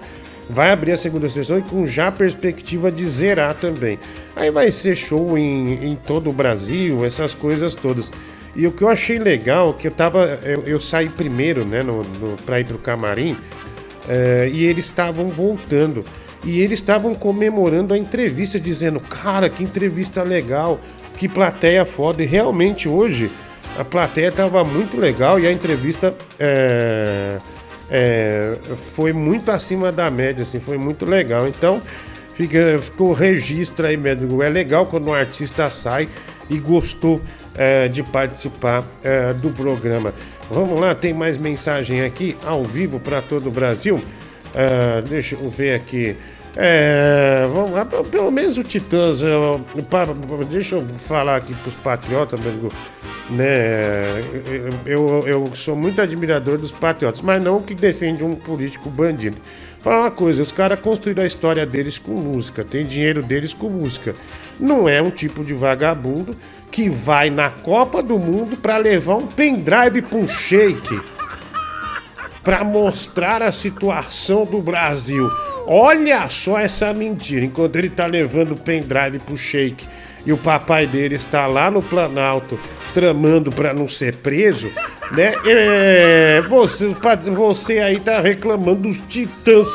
vai 0.51 0.71
abrir 0.71 0.91
a 0.91 0.97
segunda 0.97 1.29
sessão 1.29 1.57
e 1.57 1.61
com 1.61 1.87
já 1.87 2.11
perspectiva 2.11 2.91
de 2.91 3.05
zerar 3.05 3.55
também. 3.55 3.97
Aí 4.35 4.51
vai 4.51 4.71
ser 4.71 4.95
show 4.97 5.37
em, 5.37 5.91
em 5.91 5.95
todo 5.95 6.29
o 6.29 6.33
Brasil, 6.33 7.05
essas 7.05 7.33
coisas 7.33 7.73
todas. 7.73 8.11
E 8.55 8.67
o 8.67 8.71
que 8.71 8.83
eu 8.83 8.89
achei 8.89 9.17
legal, 9.17 9.73
que 9.73 9.87
eu 9.87 9.91
tava. 9.91 10.39
Eu, 10.43 10.63
eu 10.63 10.79
saí 10.79 11.09
primeiro, 11.09 11.65
né, 11.65 11.81
no, 11.81 12.03
no, 12.03 12.35
pra 12.45 12.59
ir 12.59 12.65
pro 12.65 12.77
camarim, 12.77 13.37
é, 14.07 14.49
e 14.51 14.65
eles 14.65 14.85
estavam 14.85 15.29
voltando. 15.29 16.03
E 16.43 16.59
eles 16.59 16.79
estavam 16.79 17.13
comemorando 17.13 17.93
a 17.93 17.97
entrevista, 17.97 18.59
dizendo: 18.59 18.99
Cara, 18.99 19.49
que 19.49 19.63
entrevista 19.63 20.23
legal, 20.23 20.79
que 21.17 21.29
plateia 21.29 21.85
foda. 21.85 22.23
E 22.23 22.25
realmente 22.25 22.89
hoje 22.89 23.31
a 23.77 23.85
plateia 23.85 24.31
tava 24.31 24.63
muito 24.63 24.97
legal 24.97 25.39
e 25.39 25.47
a 25.47 25.51
entrevista. 25.51 26.13
É 26.39 27.37
é, 27.93 28.57
foi 28.95 29.11
muito 29.11 29.51
acima 29.51 29.91
da 29.91 30.09
média, 30.09 30.43
assim, 30.43 30.61
foi 30.61 30.77
muito 30.77 31.05
legal. 31.05 31.45
Então, 31.45 31.81
fica, 32.33 32.79
ficou 32.79 33.11
registro 33.11 33.85
aí, 33.85 33.97
médico. 33.97 34.41
É 34.41 34.47
legal 34.47 34.85
quando 34.85 35.09
um 35.09 35.13
artista 35.13 35.69
sai 35.69 36.07
e 36.51 36.59
gostou 36.59 37.21
é, 37.55 37.87
de 37.87 38.03
participar 38.03 38.83
é, 39.01 39.33
do 39.33 39.49
programa. 39.49 40.13
Vamos 40.49 40.77
lá, 40.79 40.93
tem 40.93 41.13
mais 41.13 41.37
mensagem 41.37 42.01
aqui 42.01 42.37
ao 42.45 42.63
vivo 42.63 42.99
para 42.99 43.21
todo 43.21 43.47
o 43.47 43.51
Brasil. 43.51 44.03
É, 44.53 45.01
deixa 45.01 45.35
eu 45.35 45.49
ver 45.49 45.75
aqui. 45.75 46.15
É, 46.55 47.47
vamos 47.53 47.71
lá, 47.71 47.85
pelo 47.85 48.29
menos 48.29 48.57
o 48.57 48.63
Titãs, 48.63 49.21
eu, 49.21 49.61
deixa 50.49 50.75
eu 50.75 50.85
falar 50.97 51.37
aqui 51.37 51.53
para 51.53 51.69
os 51.69 51.75
patriotas, 51.75 52.41
né? 53.31 54.21
Eu, 54.85 55.27
eu 55.27 55.55
sou 55.55 55.75
muito 55.75 56.01
admirador 56.01 56.57
dos 56.57 56.71
patriotas, 56.71 57.21
mas 57.21 57.43
não 57.43 57.61
que 57.61 57.73
defende 57.73 58.23
um 58.23 58.35
político 58.35 58.89
bandido. 58.89 59.37
Fala 59.79 60.01
uma 60.01 60.11
coisa, 60.11 60.43
os 60.43 60.51
caras 60.51 60.79
construíram 60.79 61.23
a 61.23 61.25
história 61.25 61.65
deles 61.65 61.97
com 61.97 62.11
música, 62.11 62.63
tem 62.63 62.85
dinheiro 62.85 63.23
deles 63.23 63.53
com 63.53 63.69
música. 63.69 64.15
Não 64.59 64.87
é 64.87 65.01
um 65.01 65.09
tipo 65.09 65.43
de 65.43 65.53
vagabundo 65.53 66.35
que 66.69 66.87
vai 66.87 67.29
na 67.29 67.49
Copa 67.49 68.03
do 68.03 68.19
Mundo 68.19 68.57
para 68.57 68.77
levar 68.77 69.15
um 69.15 69.27
pendrive 69.27 70.01
para 70.03 70.17
um 70.17 70.27
shake 70.27 71.01
para 72.43 72.63
mostrar 72.63 73.41
a 73.43 73.51
situação 73.51 74.45
do 74.45 74.61
Brasil. 74.61 75.29
Olha 75.67 76.27
só 76.29 76.59
essa 76.59 76.93
mentira. 76.93 77.45
Enquanto 77.45 77.75
ele 77.75 77.89
tá 77.89 78.05
levando 78.05 78.53
o 78.53 78.57
pendrive 78.57 79.19
pro 79.19 79.37
shake 79.37 79.87
e 80.25 80.33
o 80.33 80.37
papai 80.37 80.87
dele 80.87 81.15
está 81.15 81.45
lá 81.47 81.69
no 81.69 81.81
Planalto 81.81 82.59
tramando 82.93 83.51
para 83.51 83.73
não 83.73 83.87
ser 83.87 84.15
preso, 84.15 84.71
né? 85.11 85.33
É, 85.45 86.41
você, 86.47 86.93
você 87.31 87.79
aí 87.79 87.99
tá 87.99 88.19
reclamando 88.19 88.89
dos 88.89 88.97
titãs 89.07 89.69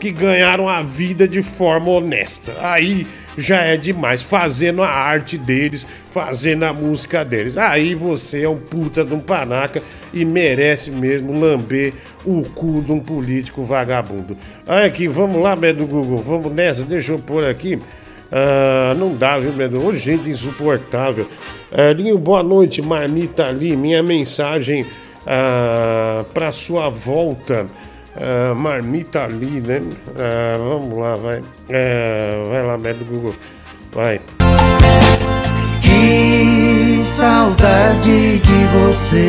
que 0.00 0.10
ganharam 0.10 0.68
a 0.68 0.82
vida 0.82 1.28
de 1.28 1.42
forma 1.42 1.88
honesta. 1.90 2.52
Aí 2.60 3.06
já 3.36 3.62
é 3.62 3.76
demais, 3.76 4.20
fazendo 4.20 4.82
a 4.82 4.88
arte 4.88 5.38
deles, 5.38 5.86
fazendo 6.10 6.64
a 6.64 6.72
música 6.72 7.24
deles. 7.24 7.56
Aí 7.56 7.94
você 7.94 8.42
é 8.42 8.48
um 8.48 8.58
puta 8.58 9.04
de 9.04 9.14
um 9.14 9.20
panaca 9.20 9.82
e 10.12 10.24
merece 10.24 10.90
mesmo 10.90 11.38
lamber 11.38 11.92
o 12.24 12.42
cu 12.42 12.82
de 12.82 12.92
um 12.92 13.00
político 13.00 13.64
vagabundo. 13.64 14.36
Aí 14.66 14.86
aqui, 14.86 15.08
vamos 15.08 15.40
lá, 15.40 15.54
Medo 15.54 15.86
Google, 15.86 16.20
vamos 16.20 16.52
nessa, 16.52 16.82
deixa 16.82 17.12
eu 17.12 17.18
pôr 17.18 17.44
aqui. 17.44 17.80
Ah, 18.32 18.94
não 18.94 19.14
dá, 19.14 19.38
viu, 19.38 19.52
Medo? 19.52 19.84
Ô, 19.84 19.94
gente 19.94 20.30
insuportável. 20.30 21.28
Ah, 21.70 21.92
Linho, 21.92 22.18
boa 22.18 22.42
noite, 22.42 22.80
Marmita 22.80 23.46
ali. 23.46 23.76
Minha 23.76 24.02
mensagem 24.02 24.86
ah, 25.26 26.24
para 26.32 26.50
sua 26.50 26.88
volta. 26.88 27.66
Uh, 28.14 28.54
marmita 28.54 29.24
ali, 29.24 29.62
né? 29.62 29.78
Uh, 29.78 30.68
vamos 30.68 30.98
lá, 30.98 31.16
vai. 31.16 31.38
Uh, 31.38 32.50
vai 32.50 32.62
lá, 32.62 32.76
médio 32.76 33.06
Google. 33.06 33.34
Vai. 33.90 34.20
Que 35.80 36.98
saudade 37.02 38.38
de 38.38 38.66
você. 38.74 39.28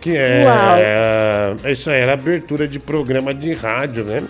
Que 0.00 0.16
é. 0.16 1.70
Isso 1.70 1.90
aí 1.90 2.00
era 2.00 2.14
abertura 2.14 2.66
de 2.66 2.78
programa 2.78 3.34
de 3.34 3.52
rádio, 3.52 4.04
né? 4.04 4.22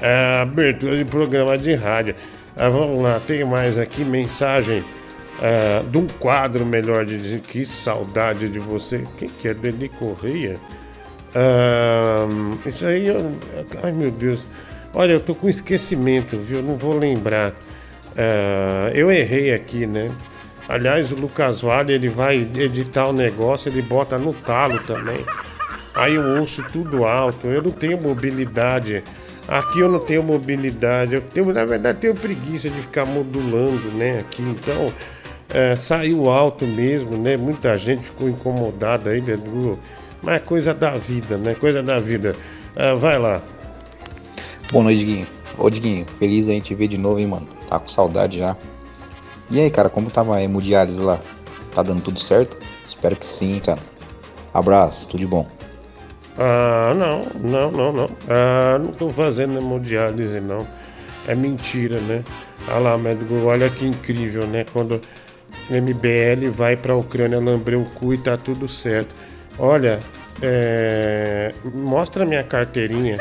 É, 0.00 0.40
abertura 0.42 0.96
de 0.96 1.04
programa 1.04 1.56
de 1.58 1.74
rádio. 1.74 2.14
vamos 2.56 3.02
lá, 3.02 3.20
tem 3.20 3.44
mais 3.44 3.78
aqui 3.78 4.04
mensagem. 4.04 4.84
de 5.90 5.98
um 5.98 6.06
quadro 6.06 6.64
melhor 6.66 7.04
de 7.04 7.16
dizer 7.16 7.40
que 7.40 7.64
saudade 7.64 8.48
de 8.48 8.58
você. 8.58 9.04
Quem 9.18 9.28
que 9.28 9.48
é 9.48 9.54
Deli 9.54 9.88
Correia? 9.88 10.58
isso 12.66 12.86
aí, 12.86 13.06
eu, 13.06 13.28
ai 13.82 13.92
meu 13.92 14.10
Deus. 14.10 14.46
Olha, 14.92 15.12
eu 15.12 15.20
tô 15.20 15.34
com 15.34 15.48
esquecimento, 15.48 16.36
viu? 16.36 16.62
Não 16.62 16.76
vou 16.76 16.98
lembrar. 16.98 17.50
Uh, 18.10 18.90
eu 18.92 19.10
errei 19.10 19.54
aqui, 19.54 19.86
né? 19.86 20.10
Aliás, 20.68 21.12
o 21.12 21.16
Lucas 21.16 21.60
Vale 21.60 21.92
ele 21.92 22.08
vai 22.08 22.36
editar 22.36 23.06
o 23.06 23.12
negócio, 23.12 23.70
ele 23.70 23.82
bota 23.82 24.18
no 24.18 24.32
talo 24.32 24.78
também. 24.80 25.24
Aí 25.94 26.14
eu 26.14 26.38
ouço 26.38 26.62
tudo 26.72 27.04
alto. 27.04 27.46
Eu 27.46 27.62
não 27.62 27.70
tenho 27.70 28.00
mobilidade. 28.00 29.02
Aqui 29.50 29.80
eu 29.80 29.88
não 29.88 29.98
tenho 29.98 30.22
mobilidade. 30.22 31.16
Eu 31.16 31.20
tenho, 31.20 31.52
na 31.52 31.64
verdade, 31.64 31.98
tenho 31.98 32.14
preguiça 32.14 32.70
de 32.70 32.80
ficar 32.82 33.04
modulando, 33.04 33.90
né? 33.90 34.20
Aqui, 34.20 34.42
então 34.42 34.92
é, 35.52 35.74
saiu 35.74 36.30
alto 36.30 36.64
mesmo, 36.64 37.18
né? 37.18 37.36
Muita 37.36 37.76
gente 37.76 38.04
ficou 38.04 38.28
incomodada 38.28 39.10
aí, 39.10 39.20
né? 39.20 39.36
Mas 40.22 40.36
é 40.36 40.38
coisa 40.38 40.72
da 40.72 40.90
vida, 40.90 41.36
né? 41.36 41.54
Coisa 41.54 41.82
da 41.82 41.98
vida. 41.98 42.36
Uh, 42.76 42.96
vai 42.96 43.18
lá. 43.18 43.42
Boa 44.70 44.84
noite, 44.84 45.00
Diguinho. 45.00 45.26
Ô, 45.58 45.68
Diguinho, 45.68 46.06
feliz 46.20 46.46
a 46.46 46.52
gente 46.52 46.72
ver 46.72 46.86
de 46.86 46.96
novo, 46.96 47.18
hein, 47.18 47.26
mano? 47.26 47.48
Tá 47.68 47.80
com 47.80 47.88
saudade 47.88 48.38
já. 48.38 48.56
E 49.50 49.58
aí, 49.58 49.68
cara, 49.68 49.90
como 49.90 50.08
tava 50.12 50.36
a 50.36 50.42
hemodiálise 50.42 51.00
lá? 51.02 51.18
Tá 51.74 51.82
dando 51.82 52.02
tudo 52.02 52.20
certo? 52.20 52.56
Espero 52.86 53.16
que 53.16 53.26
sim, 53.26 53.58
cara. 53.58 53.80
Abraço, 54.54 55.08
tudo 55.08 55.18
de 55.18 55.26
bom. 55.26 55.48
Ah, 56.38 56.94
não, 56.94 57.26
não, 57.40 57.70
não, 57.70 57.92
não. 57.92 58.10
Ah, 58.28 58.78
não 58.78 58.92
tô 58.92 59.10
fazendo 59.10 59.58
hemodiálise, 59.58 60.40
não. 60.40 60.66
é 61.26 61.34
mentira, 61.34 62.00
né? 62.00 62.24
Olha 62.68 62.78
lá, 62.78 62.98
médico, 62.98 63.34
olha 63.44 63.68
que 63.70 63.86
incrível, 63.86 64.46
né? 64.46 64.64
Quando 64.72 65.00
MBL 65.70 66.50
vai 66.50 66.76
para 66.76 66.92
a 66.92 66.96
Ucrânia 66.96 67.38
lamber 67.38 67.78
o 67.78 67.84
cu 67.84 68.14
e 68.14 68.18
tá 68.18 68.36
tudo 68.36 68.68
certo. 68.68 69.14
Olha, 69.58 69.98
é... 70.42 71.52
mostra 71.74 72.24
minha 72.24 72.42
carteirinha 72.42 73.18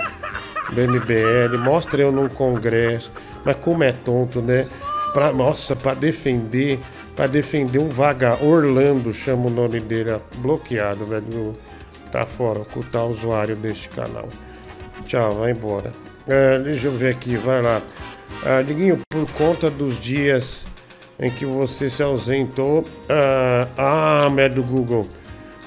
do 0.72 0.82
MBL, 0.82 1.58
mostra 1.64 2.02
eu 2.02 2.12
num 2.12 2.30
congresso, 2.30 3.12
mas 3.44 3.56
como 3.58 3.84
é 3.84 3.92
tonto, 3.92 4.42
né? 4.42 4.68
Pra, 5.14 5.32
nossa, 5.32 5.76
para 5.76 5.96
defender, 5.96 6.80
para 7.16 7.28
defender 7.28 7.80
um 7.80 7.90
vaga 7.90 8.38
Orlando, 8.44 9.14
chama 9.14 9.48
o 9.48 9.50
nome 9.50 9.80
dele, 9.80 10.20
bloqueado, 10.38 11.06
velho. 11.06 11.54
Tá 12.12 12.26
fora, 12.26 12.60
ocultar 12.60 13.06
o 13.06 13.12
usuário 13.12 13.56
deste 13.56 13.90
canal. 13.90 14.28
Tchau, 15.06 15.36
vai 15.36 15.52
embora. 15.52 15.92
É, 16.28 16.60
deixa 16.60 16.88
eu 16.88 16.92
ver 16.92 17.14
aqui, 17.14 17.36
vai 17.38 17.62
lá. 17.62 17.82
Ah, 18.44 18.62
Diguinho, 18.62 19.00
por 19.10 19.30
conta 19.34 19.70
dos 19.70 20.00
dias 20.00 20.68
em 21.20 21.30
que 21.30 21.46
você 21.46 21.90
se 21.90 22.02
ausentou. 22.02 22.84
Ah, 23.08 23.68
ah 24.26 24.48
do 24.48 24.64
Google. 24.64 25.08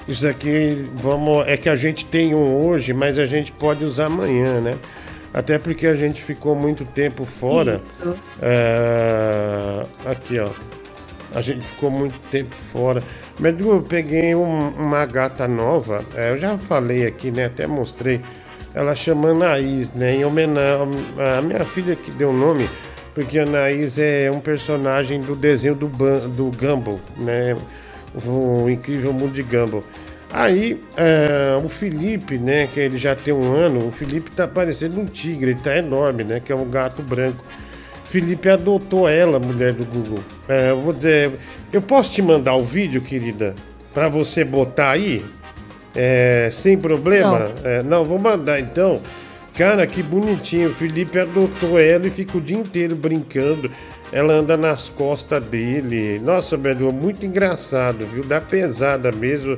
Isso 0.07 0.27
aqui, 0.27 0.89
vamos. 0.95 1.47
É 1.47 1.55
que 1.55 1.69
a 1.69 1.75
gente 1.75 2.05
tem 2.05 2.35
um 2.35 2.65
hoje, 2.65 2.93
mas 2.93 3.17
a 3.17 3.25
gente 3.25 3.51
pode 3.51 3.85
usar 3.85 4.05
amanhã, 4.05 4.59
né? 4.59 4.77
Até 5.33 5.57
porque 5.57 5.87
a 5.87 5.95
gente 5.95 6.21
ficou 6.21 6.55
muito 6.55 6.83
tempo 6.85 7.25
fora. 7.25 7.81
É, 8.41 9.85
aqui, 10.05 10.39
ó. 10.39 10.49
A 11.33 11.41
gente 11.41 11.61
ficou 11.65 11.89
muito 11.89 12.19
tempo 12.29 12.53
fora. 12.53 13.03
Mas 13.39 13.59
eu 13.59 13.81
peguei 13.81 14.35
um, 14.35 14.69
uma 14.69 15.05
gata 15.05 15.47
nova. 15.47 16.03
É, 16.15 16.31
eu 16.31 16.37
já 16.37 16.57
falei 16.57 17.05
aqui, 17.05 17.31
né? 17.31 17.45
Até 17.45 17.67
mostrei. 17.67 18.21
Ela 18.73 18.95
chama 18.95 19.29
Anaís, 19.29 19.93
né? 19.93 20.15
Em 20.15 20.25
homenagem 20.25 20.87
à 21.37 21.41
minha 21.41 21.65
filha 21.65 21.95
que 21.95 22.11
deu 22.11 22.29
o 22.29 22.33
nome 22.33 22.67
porque 23.13 23.37
a 23.37 23.43
Anaís 23.43 23.97
é 23.99 24.29
um 24.31 24.39
personagem 24.39 25.19
do 25.19 25.35
desenho 25.35 25.75
do, 25.75 25.87
do 25.87 26.51
Gumball, 26.57 26.99
né? 27.17 27.55
O 28.25 28.69
Incrível 28.69 29.13
Mundo 29.13 29.33
de 29.33 29.43
Gumball. 29.43 29.83
Aí, 30.31 30.81
é, 30.97 31.55
o 31.63 31.69
Felipe, 31.69 32.39
né, 32.39 32.65
que 32.65 32.79
ele 32.79 32.97
já 32.97 33.15
tem 33.15 33.31
um 33.31 33.53
ano, 33.53 33.87
o 33.87 33.91
Felipe 33.91 34.31
tá 34.31 34.47
parecendo 34.47 34.99
um 34.99 35.05
tigre, 35.05 35.51
ele 35.51 35.59
tá 35.59 35.77
enorme, 35.77 36.23
né, 36.23 36.39
que 36.39 36.51
é 36.51 36.55
um 36.55 36.67
gato 36.67 37.03
branco. 37.03 37.45
Felipe 38.13 38.47
adotou 38.47 39.09
ela, 39.09 39.39
mulher 39.39 39.73
do 39.73 39.83
Google. 39.85 40.19
É, 40.47 40.69
eu, 40.69 40.79
vou, 40.79 40.93
eu 41.73 41.81
posso 41.81 42.11
te 42.11 42.21
mandar 42.21 42.53
o 42.53 42.63
vídeo, 42.63 43.01
querida, 43.01 43.55
para 43.91 44.07
você 44.07 44.45
botar 44.45 44.91
aí? 44.91 45.25
É, 45.95 46.47
sem 46.51 46.77
problema? 46.77 47.39
Não. 47.39 47.67
É, 47.67 47.81
não, 47.81 48.05
vou 48.05 48.19
mandar 48.19 48.59
então. 48.59 49.01
Cara, 49.57 49.87
que 49.87 50.03
bonitinho. 50.03 50.69
O 50.69 50.75
Felipe 50.75 51.17
adotou 51.17 51.79
ela 51.79 52.05
e 52.05 52.11
fica 52.11 52.37
o 52.37 52.41
dia 52.41 52.55
inteiro 52.55 52.95
brincando. 52.95 53.71
Ela 54.11 54.33
anda 54.33 54.55
nas 54.55 54.89
costas 54.89 55.43
dele. 55.45 56.19
Nossa, 56.19 56.55
velho, 56.55 56.91
muito 56.91 57.25
engraçado, 57.25 58.05
viu? 58.05 58.23
Dá 58.23 58.39
pesada 58.39 59.11
mesmo. 59.11 59.57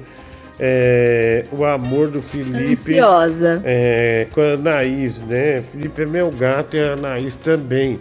É, 0.57 1.43
o 1.51 1.65
amor 1.65 2.07
do 2.07 2.21
Felipe. 2.21 2.71
Ansiosa. 2.71 3.61
É, 3.65 4.27
com 4.31 4.39
a 4.39 4.53
Anaís, 4.53 5.19
né? 5.19 5.61
Felipe 5.61 6.03
é 6.03 6.05
meu 6.05 6.31
gato 6.31 6.77
e 6.77 6.79
a 6.79 6.93
Anaís 6.93 7.35
também. 7.35 7.99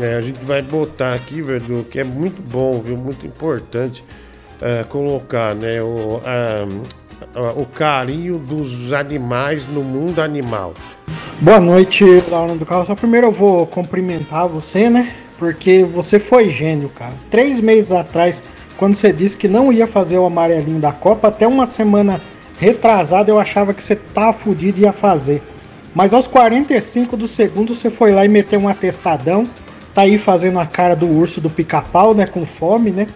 É, 0.00 0.14
a 0.16 0.20
gente 0.20 0.44
vai 0.44 0.60
botar 0.60 1.14
aqui, 1.14 1.40
velho, 1.40 1.84
que 1.84 2.00
é 2.00 2.04
muito 2.04 2.42
bom, 2.42 2.80
viu? 2.80 2.96
Muito 2.96 3.26
importante 3.26 4.04
é, 4.60 4.82
colocar, 4.84 5.54
né? 5.54 5.80
O, 5.82 6.20
o 7.56 7.66
carinho 7.66 8.38
dos 8.38 8.92
animais 8.92 9.66
no 9.66 9.82
mundo 9.82 10.20
animal. 10.20 10.74
Boa 11.40 11.60
noite, 11.60 12.04
Laura 12.28 12.54
do 12.54 12.66
Carro. 12.66 12.86
Só 12.86 12.94
primeiro 12.94 13.28
eu 13.28 13.32
vou 13.32 13.66
cumprimentar 13.66 14.48
você, 14.48 14.90
né? 14.90 15.14
Porque 15.38 15.84
você 15.84 16.18
foi 16.18 16.50
gênio, 16.50 16.88
cara. 16.88 17.12
Três 17.30 17.60
meses 17.60 17.92
atrás, 17.92 18.42
quando 18.76 18.94
você 18.94 19.12
disse 19.12 19.36
que 19.36 19.48
não 19.48 19.72
ia 19.72 19.86
fazer 19.86 20.18
o 20.18 20.26
amarelinho 20.26 20.80
da 20.80 20.92
Copa, 20.92 21.28
até 21.28 21.46
uma 21.46 21.66
semana 21.66 22.20
retrasada 22.58 23.30
eu 23.30 23.38
achava 23.38 23.74
que 23.74 23.82
você 23.82 23.96
tava 23.96 24.32
fudido 24.32 24.78
e 24.78 24.82
ia 24.82 24.92
fazer. 24.92 25.42
Mas 25.94 26.12
aos 26.14 26.26
45 26.26 27.16
do 27.16 27.28
segundo 27.28 27.74
você 27.74 27.90
foi 27.90 28.12
lá 28.12 28.24
e 28.24 28.28
meteu 28.28 28.58
um 28.58 28.68
atestadão. 28.68 29.44
Tá 29.94 30.02
aí 30.02 30.18
fazendo 30.18 30.58
a 30.58 30.66
cara 30.66 30.96
do 30.96 31.06
urso 31.06 31.40
do 31.40 31.48
pica-pau, 31.48 32.14
né? 32.14 32.26
Com 32.26 32.44
fome, 32.44 32.90
né? 32.90 33.06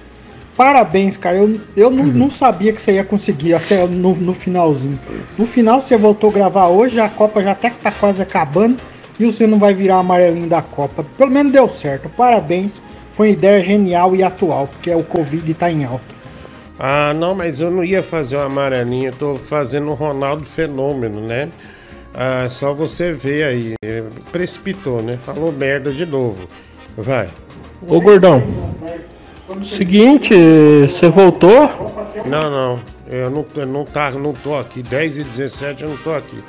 Parabéns, 0.56 1.16
cara. 1.16 1.36
Eu, 1.36 1.60
eu 1.76 1.90
não, 1.90 2.04
não 2.04 2.30
sabia 2.30 2.72
que 2.72 2.80
você 2.80 2.92
ia 2.92 3.04
conseguir 3.04 3.54
até 3.54 3.86
no, 3.86 4.14
no 4.14 4.34
finalzinho. 4.34 4.98
No 5.36 5.46
final 5.46 5.80
você 5.80 5.96
voltou 5.96 6.30
a 6.30 6.32
gravar 6.32 6.68
hoje, 6.68 7.00
a 7.00 7.08
Copa 7.08 7.42
já 7.42 7.52
até 7.52 7.70
que 7.70 7.78
tá 7.78 7.90
quase 7.90 8.22
acabando 8.22 8.76
e 9.18 9.24
você 9.24 9.46
não 9.46 9.58
vai 9.58 9.74
virar 9.74 9.98
amarelinho 9.98 10.48
da 10.48 10.62
Copa. 10.62 11.04
Pelo 11.16 11.30
menos 11.30 11.52
deu 11.52 11.68
certo. 11.68 12.08
Parabéns. 12.08 12.80
Foi 13.12 13.28
uma 13.28 13.32
ideia 13.32 13.60
genial 13.62 14.14
e 14.14 14.22
atual, 14.22 14.68
porque 14.68 14.94
o 14.94 15.02
Covid 15.02 15.52
tá 15.54 15.68
em 15.68 15.84
alta. 15.84 16.14
Ah, 16.78 17.12
não, 17.12 17.34
mas 17.34 17.60
eu 17.60 17.68
não 17.68 17.82
ia 17.82 18.00
fazer 18.00 18.36
o 18.36 18.40
amarelinho, 18.40 19.08
eu 19.08 19.12
tô 19.12 19.34
fazendo 19.34 19.90
o 19.90 19.94
Ronaldo 19.94 20.44
Fenômeno, 20.44 21.20
né? 21.20 21.48
Ah, 22.14 22.48
só 22.48 22.72
você 22.72 23.12
ver 23.12 23.42
aí. 23.44 23.74
Precipitou, 24.30 25.02
né? 25.02 25.16
Falou 25.16 25.50
merda 25.50 25.90
de 25.90 26.06
novo. 26.06 26.48
Vai. 26.98 27.30
Ô, 27.86 28.00
gordão. 28.00 28.42
Seguinte, 29.62 30.34
você 30.82 31.08
voltou? 31.08 31.70
Não, 32.26 32.50
não. 32.50 32.80
Eu 33.08 33.30
não, 33.30 33.46
eu 33.54 33.66
não, 33.66 33.84
tá, 33.84 34.10
não 34.10 34.32
tô 34.32 34.56
aqui. 34.56 34.82
10 34.82 35.18
e 35.18 35.24
17 35.24 35.84
eu 35.84 35.90
não 35.90 35.96
tô 35.98 36.12
aqui. 36.12 36.42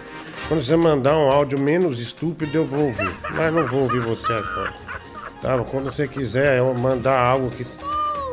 Quando 0.48 0.64
você 0.64 0.76
mandar 0.76 1.16
um 1.16 1.30
áudio 1.30 1.60
menos 1.60 2.00
estúpido, 2.00 2.58
eu 2.58 2.66
vou 2.66 2.86
ouvir. 2.86 3.12
Mas 3.32 3.54
não 3.54 3.68
vou 3.68 3.82
ouvir 3.82 4.00
você 4.00 4.34
agora. 4.34 4.74
Tá? 5.40 5.58
Quando 5.60 5.92
você 5.92 6.08
quiser 6.08 6.60
mandar 6.74 7.20
algo 7.20 7.52
que. 7.52 7.64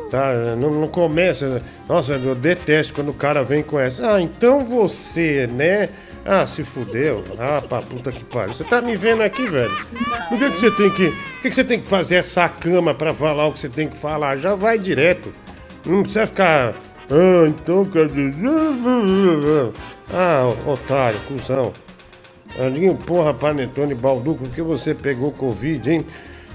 Tá? 0.09 0.33
Não, 0.57 0.71
não 0.71 0.87
começa. 0.87 1.61
Nossa, 1.87 2.13
eu 2.13 2.33
detesto 2.33 2.93
quando 2.93 3.09
o 3.09 3.13
cara 3.13 3.43
vem 3.43 3.61
com 3.61 3.79
essa. 3.79 4.15
Ah, 4.15 4.21
então 4.21 4.65
você, 4.65 5.45
né? 5.45 5.89
Ah, 6.27 6.45
se 6.45 6.65
fudeu. 6.65 7.23
Ah, 7.39 7.61
pra 7.61 7.81
puta 7.81 8.11
que 8.11 8.25
pariu. 8.25 8.53
Você 8.53 8.65
tá 8.65 8.81
me 8.81 8.97
vendo 8.97 9.23
aqui, 9.23 9.47
velho? 9.47 9.71
Por 10.27 10.37
que, 10.37 10.51
que 10.51 10.59
você 10.59 10.71
tem 10.71 10.89
que. 10.89 11.09
Por 11.09 11.41
que, 11.41 11.49
que 11.49 11.55
você 11.55 11.63
tem 11.63 11.79
que 11.79 11.87
fazer 11.87 12.15
essa 12.15 12.49
cama 12.49 12.93
pra 12.93 13.13
falar 13.13 13.47
o 13.47 13.53
que 13.53 13.61
você 13.61 13.69
tem 13.69 13.87
que 13.87 13.95
falar? 13.95 14.35
Já 14.35 14.53
vai 14.53 14.77
direto. 14.77 15.31
Não 15.85 16.03
precisa 16.03 16.27
ficar. 16.27 16.75
Ah, 17.09 17.47
então 17.47 17.85
quer. 17.85 18.09
Ah, 20.09 20.53
otário, 20.65 21.19
cuzão. 21.27 21.73
Alinho, 22.57 22.95
porra, 22.95 23.33
Panetone 23.33 23.93
Balduco, 23.93 24.47
que 24.47 24.61
você 24.61 24.95
pegou 24.95 25.33
Covid, 25.33 25.91
hein? 25.91 26.05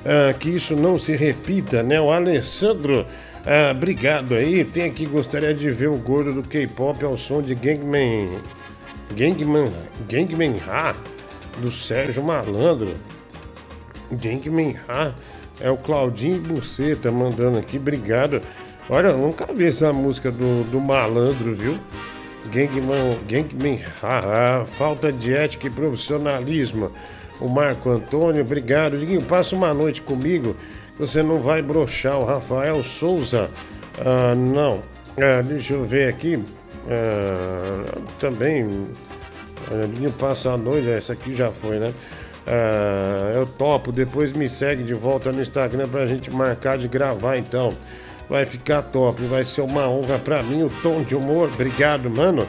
Ah, 0.04 0.32
que 0.32 0.48
isso 0.48 0.74
não 0.74 0.98
se 0.98 1.14
repita, 1.14 1.82
né? 1.82 2.00
O 2.00 2.10
Alessandro, 2.10 3.06
ah, 3.44 3.72
obrigado 3.72 4.34
aí. 4.34 4.64
Tem 4.64 4.84
aqui, 4.84 5.04
gostaria 5.06 5.52
de 5.52 5.70
ver 5.70 5.88
o 5.88 5.96
gordo 5.96 6.32
do 6.32 6.42
K-pop 6.42 7.04
ao 7.04 7.16
som 7.16 7.42
de 7.42 7.54
Gangman. 7.54 8.30
Gangman, 9.16 9.70
Gangman 10.08 10.54
Ha, 10.66 10.94
do 11.58 11.70
Sérgio 11.70 12.22
Malandro. 12.22 12.94
Gangman 14.10 14.76
Ha 14.88 15.14
é 15.60 15.70
o 15.70 15.76
Claudinho 15.76 16.40
Buceta 16.40 17.10
mandando 17.12 17.58
aqui, 17.58 17.76
obrigado. 17.76 18.42
Olha, 18.88 19.08
eu 19.08 19.18
nunca 19.18 19.46
vi 19.52 19.66
essa 19.66 19.92
música 19.92 20.30
do, 20.30 20.64
do 20.64 20.80
malandro, 20.80 21.54
viu? 21.54 21.76
Gangman, 22.50 23.18
Gangman 23.28 23.78
Ha, 24.02 24.64
falta 24.66 25.12
de 25.12 25.32
ética 25.32 25.66
e 25.68 25.70
profissionalismo. 25.70 26.90
O 27.40 27.48
Marco 27.48 27.90
Antônio, 27.90 28.42
obrigado. 28.42 28.98
Diguinho, 28.98 29.22
passa 29.22 29.54
uma 29.54 29.72
noite 29.72 30.02
comigo, 30.02 30.56
você 30.98 31.22
não 31.22 31.40
vai 31.40 31.62
brochar. 31.62 32.18
O 32.18 32.24
Rafael 32.24 32.82
Souza, 32.82 33.50
ah, 33.98 34.34
não. 34.34 34.82
Ah, 35.16 35.42
deixa 35.42 35.74
eu 35.74 35.84
ver 35.84 36.08
aqui. 36.08 36.42
Ah, 36.88 37.98
também 38.18 38.68
Aninho 39.70 40.12
passa 40.12 40.50
a 40.50 40.56
noite, 40.56 40.88
essa 40.88 41.12
aqui 41.12 41.34
já 41.34 41.50
foi, 41.50 41.78
né? 41.78 41.92
Ah, 42.46 43.32
eu 43.34 43.46
topo, 43.46 43.92
depois 43.92 44.32
me 44.32 44.48
segue 44.48 44.82
de 44.82 44.94
volta 44.94 45.30
no 45.30 45.40
Instagram 45.40 45.88
pra 45.88 46.06
gente 46.06 46.30
marcar 46.30 46.76
de 46.76 46.88
gravar 46.88 47.36
então. 47.36 47.72
Vai 48.28 48.46
ficar 48.46 48.82
top, 48.82 49.22
vai 49.24 49.44
ser 49.44 49.60
uma 49.60 49.88
honra 49.88 50.18
pra 50.18 50.42
mim 50.42 50.62
o 50.62 50.70
tom 50.82 51.02
de 51.02 51.14
humor. 51.14 51.50
Obrigado, 51.52 52.08
mano. 52.08 52.46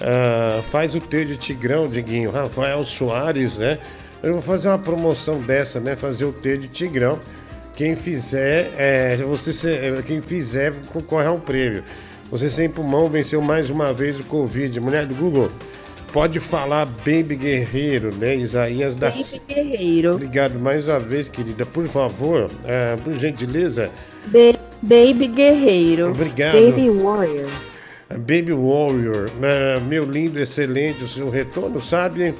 Ah, 0.00 0.60
faz 0.70 0.94
o 0.94 1.00
T 1.00 1.24
de 1.24 1.36
Tigrão, 1.36 1.88
Diguinho. 1.88 2.30
Rafael 2.30 2.84
Soares, 2.84 3.58
né? 3.58 3.78
Eu 4.22 4.34
vou 4.34 4.42
fazer 4.42 4.68
uma 4.68 4.78
promoção 4.78 5.40
dessa, 5.40 5.80
né? 5.80 5.96
Fazer 5.96 6.24
o 6.24 6.32
T 6.32 6.58
de 6.58 6.68
Tigrão. 6.68 7.18
Quem 7.74 7.96
fizer, 7.96 8.72
é, 8.76 9.16
você, 9.18 10.02
quem 10.04 10.20
fizer 10.20 10.74
concorre 10.92 11.26
a 11.26 11.32
um 11.32 11.40
prêmio. 11.40 11.82
Você 12.30 12.48
sem 12.48 12.68
pulmão 12.68 13.08
venceu 13.08 13.40
mais 13.40 13.70
uma 13.70 13.92
vez 13.92 14.20
o 14.20 14.24
Covid. 14.24 14.78
Mulher 14.80 15.06
do 15.06 15.14
Google, 15.14 15.50
pode 16.12 16.38
falar 16.38 16.86
Baby 16.86 17.36
Guerreiro, 17.36 18.14
né? 18.14 18.36
Isaías 18.36 18.94
da. 18.94 19.10
Baby 19.10 19.42
Guerreiro. 19.48 20.14
Obrigado 20.14 20.58
mais 20.58 20.88
uma 20.88 21.00
vez, 21.00 21.28
querida. 21.28 21.66
Por 21.66 21.86
favor, 21.88 22.50
é, 22.64 22.96
por 22.96 23.14
gentileza. 23.16 23.90
Be 24.26 24.56
Baby 24.82 25.28
Guerreiro. 25.28 26.10
Obrigado. 26.10 26.54
Baby 26.54 26.88
Warrior. 26.88 27.50
Baby 28.10 28.52
Warrior, 28.52 29.30
é, 29.40 29.78
meu 29.80 30.04
lindo, 30.04 30.40
excelente 30.40 31.04
o 31.04 31.08
seu 31.08 31.30
retorno, 31.30 31.80
sabe? 31.80 32.34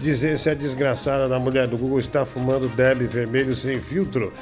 dizer 0.00 0.36
se 0.36 0.50
a 0.50 0.54
desgraçada 0.54 1.28
da 1.28 1.38
mulher 1.38 1.66
do 1.66 1.76
Google 1.76 2.00
está 2.00 2.24
fumando 2.26 2.68
Deb 2.68 3.02
vermelho 3.02 3.54
sem 3.54 3.80
filtro. 3.80 4.32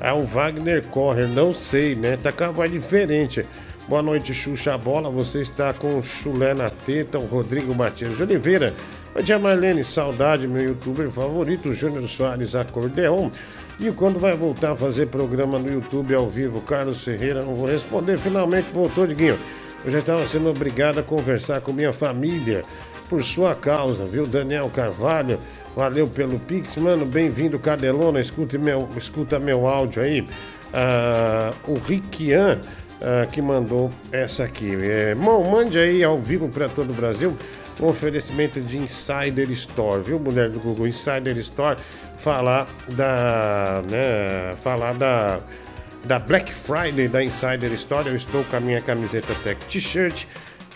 Ah, 0.00 0.14
o 0.14 0.24
Wagner 0.24 0.84
Correr, 0.86 1.28
não 1.28 1.52
sei, 1.52 1.94
né? 1.94 2.16
Tá 2.16 2.32
com 2.32 2.44
a 2.44 2.50
voz 2.50 2.70
diferente. 2.70 3.46
Boa 3.88 4.00
noite, 4.00 4.32
Xuxa 4.32 4.78
Bola. 4.78 5.10
Você 5.10 5.40
está 5.40 5.74
com 5.74 6.00
chulé 6.02 6.54
na 6.54 6.70
teta, 6.70 7.18
o 7.18 7.26
Rodrigo 7.26 7.74
Matias 7.74 8.16
de 8.16 8.22
Oliveira. 8.22 8.72
Bom 9.12 9.20
dia, 9.20 9.40
Marlene. 9.40 9.82
Saudade, 9.82 10.46
meu 10.46 10.62
youtuber 10.62 11.10
favorito, 11.10 11.74
Júnior 11.74 12.08
Soares 12.08 12.54
Acordeon. 12.54 13.28
E 13.80 13.90
quando 13.90 14.20
vai 14.20 14.36
voltar 14.36 14.72
a 14.72 14.76
fazer 14.76 15.06
programa 15.06 15.58
no 15.58 15.70
YouTube 15.70 16.14
ao 16.14 16.30
vivo, 16.30 16.60
Carlos 16.60 17.02
Ferreira? 17.02 17.42
Não 17.42 17.56
vou 17.56 17.66
responder. 17.66 18.16
Finalmente 18.16 18.72
voltou, 18.72 19.04
Diguinho. 19.04 19.36
Eu 19.84 19.90
já 19.90 19.98
estava 19.98 20.24
sendo 20.28 20.48
obrigado 20.48 21.00
a 21.00 21.02
conversar 21.02 21.60
com 21.60 21.72
minha 21.72 21.92
família 21.92 22.62
por 23.08 23.22
sua 23.24 23.52
causa, 23.52 24.04
viu? 24.04 24.24
Daniel 24.24 24.70
Carvalho, 24.72 25.40
valeu 25.74 26.06
pelo 26.06 26.38
Pix, 26.38 26.76
mano. 26.76 27.04
Bem-vindo, 27.04 27.58
Cadelona. 27.58 28.20
Escuta 28.20 28.56
meu, 28.56 28.88
escuta 28.96 29.40
meu 29.40 29.66
áudio 29.66 30.02
aí. 30.02 30.24
Ah, 30.72 31.52
o 31.66 31.74
Riquian. 31.74 32.60
Ah, 33.02 33.26
que 33.26 33.42
mandou 33.42 33.90
essa 34.12 34.44
aqui. 34.44 34.74
É, 34.80 35.14
bom, 35.14 35.50
mande 35.50 35.78
aí 35.78 36.04
ao 36.04 36.18
vivo 36.20 36.48
para 36.48 36.68
todo 36.68 36.90
o 36.90 36.94
Brasil 36.94 37.36
um 37.80 37.86
oferecimento 37.86 38.60
de 38.60 38.78
Insider 38.78 39.50
Store, 39.50 40.02
viu, 40.02 40.20
mulher 40.20 40.50
do 40.50 40.60
Google? 40.60 40.86
Insider 40.86 41.36
Store, 41.38 41.76
falar 42.18 42.68
da. 42.88 43.82
né, 43.88 44.54
falar 44.62 44.94
da. 44.94 45.40
Da 46.04 46.18
Black 46.18 46.52
Friday 46.52 47.06
da 47.06 47.22
Insider 47.22 47.72
Store, 47.74 48.08
eu 48.08 48.16
estou 48.16 48.42
com 48.42 48.56
a 48.56 48.60
minha 48.60 48.80
camiseta 48.80 49.32
Tech 49.44 49.64
T-shirt. 49.66 50.26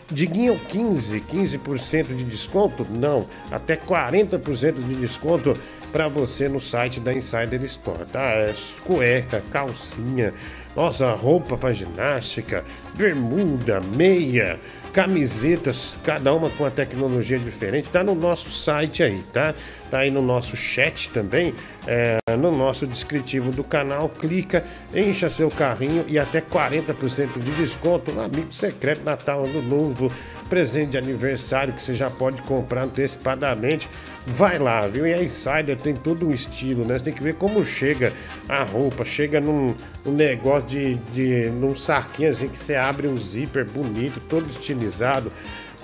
Diguinho 0.08 0.56
15, 0.68 1.20
15% 1.20 2.14
de 2.14 2.22
desconto? 2.22 2.86
Não, 2.88 3.26
até 3.50 3.74
40% 3.74 4.74
de 4.74 4.94
desconto 4.94 5.58
para 5.90 6.06
você 6.06 6.48
no 6.48 6.60
site 6.60 7.00
da 7.00 7.12
Insider 7.12 7.60
Store, 7.64 8.04
tá? 8.04 8.20
É 8.20 8.54
cueca, 8.84 9.42
calcinha, 9.50 10.32
nossa, 10.76 11.10
roupa 11.14 11.56
para 11.56 11.72
ginástica, 11.72 12.62
bermuda, 12.94 13.80
meia, 13.80 14.60
camisetas, 14.92 15.96
cada 16.04 16.34
uma 16.34 16.50
com 16.50 16.64
uma 16.64 16.70
tecnologia 16.70 17.38
diferente. 17.38 17.88
Tá 17.88 18.04
no 18.04 18.14
nosso 18.14 18.50
site 18.50 19.02
aí, 19.02 19.22
tá? 19.32 19.54
Tá 19.90 19.98
aí 20.00 20.10
no 20.10 20.20
nosso 20.20 20.54
chat 20.54 21.08
também, 21.08 21.54
é, 21.86 22.18
no 22.36 22.56
nosso 22.56 22.86
descritivo 22.86 23.50
do 23.50 23.62
canal. 23.62 24.08
Clica, 24.08 24.64
encha 24.94 25.30
seu 25.30 25.50
carrinho 25.50 26.04
e 26.08 26.18
até 26.18 26.40
40% 26.40 27.40
de 27.40 27.50
desconto. 27.52 28.12
Um 28.12 28.20
amigo 28.20 28.52
secreto, 28.52 29.04
Natal, 29.04 29.44
Ano 29.44 29.62
Novo, 29.62 30.10
presente 30.48 30.90
de 30.90 30.98
aniversário 30.98 31.72
que 31.72 31.82
você 31.82 31.94
já 31.94 32.10
pode 32.10 32.42
comprar 32.42 32.82
antecipadamente. 32.82 33.88
Vai 34.26 34.58
lá, 34.58 34.86
viu? 34.86 35.06
E 35.06 35.14
a 35.14 35.22
Insider 35.22 35.76
tem 35.76 35.94
todo 35.94 36.28
um 36.28 36.32
estilo, 36.32 36.84
né? 36.84 36.98
Você 36.98 37.04
tem 37.04 37.12
que 37.12 37.22
ver 37.22 37.34
como 37.34 37.64
chega 37.64 38.12
a 38.48 38.64
roupa. 38.64 39.04
Chega 39.04 39.40
num, 39.40 39.74
num 40.04 40.12
negócio 40.12 40.66
de, 40.66 40.94
de. 41.12 41.50
num 41.50 41.76
saquinho 41.76 42.30
assim 42.30 42.48
que 42.48 42.58
você 42.58 42.74
abre 42.74 43.06
um 43.06 43.16
zíper 43.16 43.64
bonito, 43.70 44.20
todo 44.28 44.48
estilizado. 44.50 45.30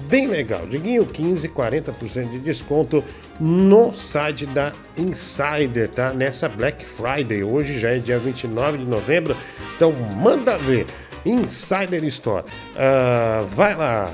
Bem 0.09 0.27
legal. 0.27 0.67
Diguinho 0.67 1.07
15, 1.07 1.49
40% 1.51 2.31
de 2.31 2.39
desconto 2.41 3.05
no 3.43 3.93
site 3.97 4.47
da 4.47 4.73
Insider, 4.97 5.89
tá? 5.89 6.13
Nessa 6.13 6.49
Black 6.49 6.85
Friday. 6.85 7.43
Hoje 7.43 7.77
já 7.77 7.91
é 7.91 7.99
dia 7.99 8.17
29 8.17 8.79
de 8.79 8.85
novembro. 8.85 9.37
Então 9.75 9.93
manda 9.93 10.57
ver. 10.57 10.87
Insider 11.27 12.05
Store. 12.05 12.45
Ah, 12.77 13.45
vai 13.49 13.75
lá. 13.75 14.11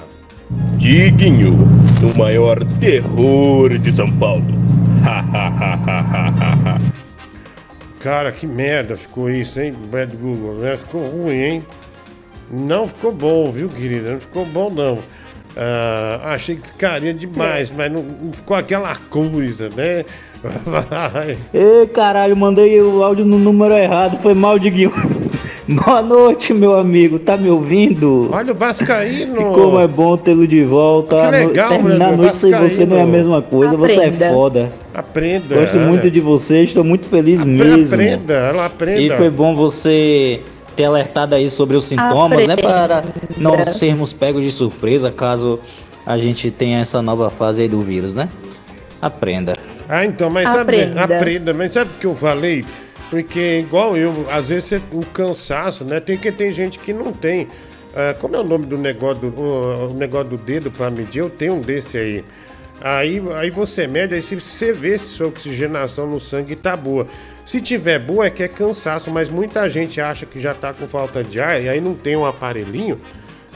Diguinho, 0.79 1.59
o 2.03 2.19
maior 2.19 2.65
terror 2.81 3.77
de 3.77 3.93
São 3.93 4.11
Paulo. 4.17 4.47
Cara, 8.01 8.33
que 8.33 8.47
merda 8.47 8.97
ficou 8.97 9.29
isso, 9.29 9.61
hein? 9.61 9.75
Bad 9.91 10.17
Google, 10.17 10.55
né? 10.55 10.75
Ficou 10.79 11.07
ruim, 11.07 11.37
hein? 11.37 11.67
Não 12.51 12.89
ficou 12.89 13.13
bom, 13.13 13.53
viu, 13.53 13.69
querida? 13.69 14.13
Não 14.13 14.21
ficou 14.21 14.47
bom, 14.47 14.71
não. 14.71 15.03
Ah, 15.61 16.21
achei 16.35 16.55
que 16.55 16.69
ficaria 16.69 17.13
demais, 17.13 17.69
mas 17.77 17.91
não, 17.91 18.03
não 18.03 18.33
ficou 18.33 18.57
aquela 18.57 18.95
coisa, 19.11 19.69
né? 19.77 20.05
Vai. 20.65 21.37
Ê, 21.53 21.87
caralho, 21.89 22.37
mandei 22.37 22.81
o 22.81 23.03
áudio 23.03 23.25
no 23.25 23.39
número 23.39 23.75
errado, 23.75 24.19
foi 24.23 24.35
mal, 24.35 24.57
Diguinho. 24.59 24.93
Boa 25.69 26.01
noite, 26.01 26.55
meu 26.55 26.79
amigo, 26.79 27.19
tá 27.19 27.37
me 27.37 27.51
ouvindo? 27.51 28.31
Olha 28.33 28.53
o 28.53 28.55
Vascaíno. 28.55 29.53
Como 29.53 29.79
é 29.79 29.87
bom 29.87 30.17
tê-lo 30.17 30.47
de 30.47 30.65
volta. 30.65 31.17
Que 31.17 31.31
legal, 31.47 31.69
Terminar 31.69 32.13
a 32.15 32.17
noite 32.17 32.39
sem 32.39 32.55
você 32.55 32.87
não 32.87 32.97
é 32.97 33.03
a 33.03 33.07
mesma 33.07 33.43
coisa, 33.43 33.77
você 33.77 34.01
é 34.01 34.07
Aprenda. 34.07 34.29
foda. 34.31 34.73
Aprenda. 34.95 35.55
Gosto 35.57 35.77
olha. 35.77 35.87
muito 35.87 36.11
de 36.11 36.21
você, 36.21 36.63
estou 36.63 36.83
muito 36.83 37.05
feliz 37.07 37.41
Apre- 37.41 37.53
mesmo. 37.53 37.85
Aprenda, 37.95 38.33
ela 38.33 38.65
aprenda. 38.65 39.01
E 39.03 39.17
foi 39.19 39.29
bom 39.29 39.55
você 39.55 40.41
ter 40.79 40.85
alertado 40.85 41.35
aí 41.35 41.51
sobre 41.51 41.77
os 41.77 41.85
sintomas, 41.87 42.47
né? 42.47 42.55
Para 42.55 43.03
não 43.37 43.65
sermos 43.67 44.13
pegos 44.13 44.45
de 44.45 44.53
surpresa 44.53 45.11
caso 45.11 45.59
a 46.07 46.17
gente 46.17 46.53
tenha 46.53 46.79
essa 46.79 47.03
nova 47.03 47.29
fase 47.29 47.63
aí 47.63 47.69
do 47.69 47.81
vírus, 47.81 48.15
né? 48.15 48.29
Aprenda. 49.03 49.55
Ah, 49.89 50.05
então, 50.05 50.31
mas 50.31 50.49
sabe, 50.49 50.61
Aprenda. 50.83 51.03
aprenda, 51.17 51.53
mas 51.53 51.73
sabe 51.73 51.91
o 51.91 51.99
que 51.99 52.07
eu 52.07 52.15
falei? 52.15 52.65
Porque, 53.11 53.59
igual 53.59 53.97
eu, 53.97 54.25
às 54.31 54.51
vezes 54.51 54.67
você- 54.67 54.83
o 54.93 55.05
cansaço, 55.05 55.85
né? 55.85 55.99
Tem 55.99 56.17
que 56.17 56.31
tem 56.31 56.53
gente 56.53 56.79
que 56.79 56.93
não 56.93 57.13
tem. 57.13 57.49
Ah, 57.97 58.15
como 58.15 58.37
é 58.37 58.39
o 58.39 58.45
nome 58.45 58.67
do 58.67 58.79
negócio 58.79 59.29
do, 59.29 59.41
o, 59.41 59.91
o 59.91 59.95
negócio 59.95 60.29
do 60.29 60.37
dedo 60.39 60.71
para 60.71 60.91
medir? 60.91 61.19
Eu 61.21 61.31
tenho 61.31 61.55
um 61.55 61.61
desse 61.61 61.99
aí. 61.99 62.25
Aí, 62.81 63.23
aí 63.35 63.51
você 63.51 63.87
mede, 63.87 64.15
aí 64.15 64.23
se 64.23 64.37
você 64.37 64.73
vê 64.73 64.97
se 64.97 65.07
sua 65.07 65.27
oxigenação 65.27 66.07
no 66.07 66.21
sangue 66.21 66.55
tá 66.55 66.77
boa. 66.77 67.07
Se 67.45 67.61
tiver 67.61 67.99
boa, 67.99 68.27
é 68.27 68.31
que 68.31 68.43
é 68.43 68.49
cansaço, 68.49 69.11
mas 69.11 69.29
muita 69.29 69.69
gente 69.69 70.01
acha 70.01 70.27
que 70.27 70.41
já 70.41 70.55
tá 70.55 70.73
com 70.73 70.87
falta 70.87 71.25
de 71.25 71.41
ar 71.41 71.63
e 71.63 71.69
aí 71.69 71.81
não 71.81 71.95
tem 71.95 72.17
um 72.17 72.27
aparelhinho, 72.27 73.01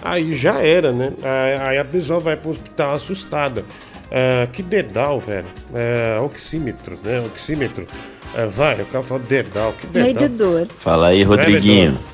aí 0.01 0.35
já 0.35 0.61
era, 0.61 0.93
né? 0.93 1.13
Aí 1.61 1.79
a 1.79 1.85
pessoa 1.85 2.19
vai 2.19 2.37
pro 2.37 2.51
hospital 2.51 2.95
assustada. 2.95 3.65
Ah, 4.13 4.47
que 4.53 4.63
dedal, 4.63 5.19
velho. 5.19 5.47
É, 5.75 6.19
oxímetro, 6.21 6.99
né? 7.03 7.21
Oxímetro. 7.21 7.87
É, 8.35 8.47
vai, 8.47 8.81
o 8.83 8.87
cara 8.87 9.03
fala 9.03 9.21
dedal, 9.21 9.75
que 9.81 9.87
dedal. 9.87 10.09
Medidor. 10.09 10.67
Fala 10.79 11.09
aí, 11.09 11.23
Rodriguinho. 11.23 11.93
Medonho. 11.93 12.13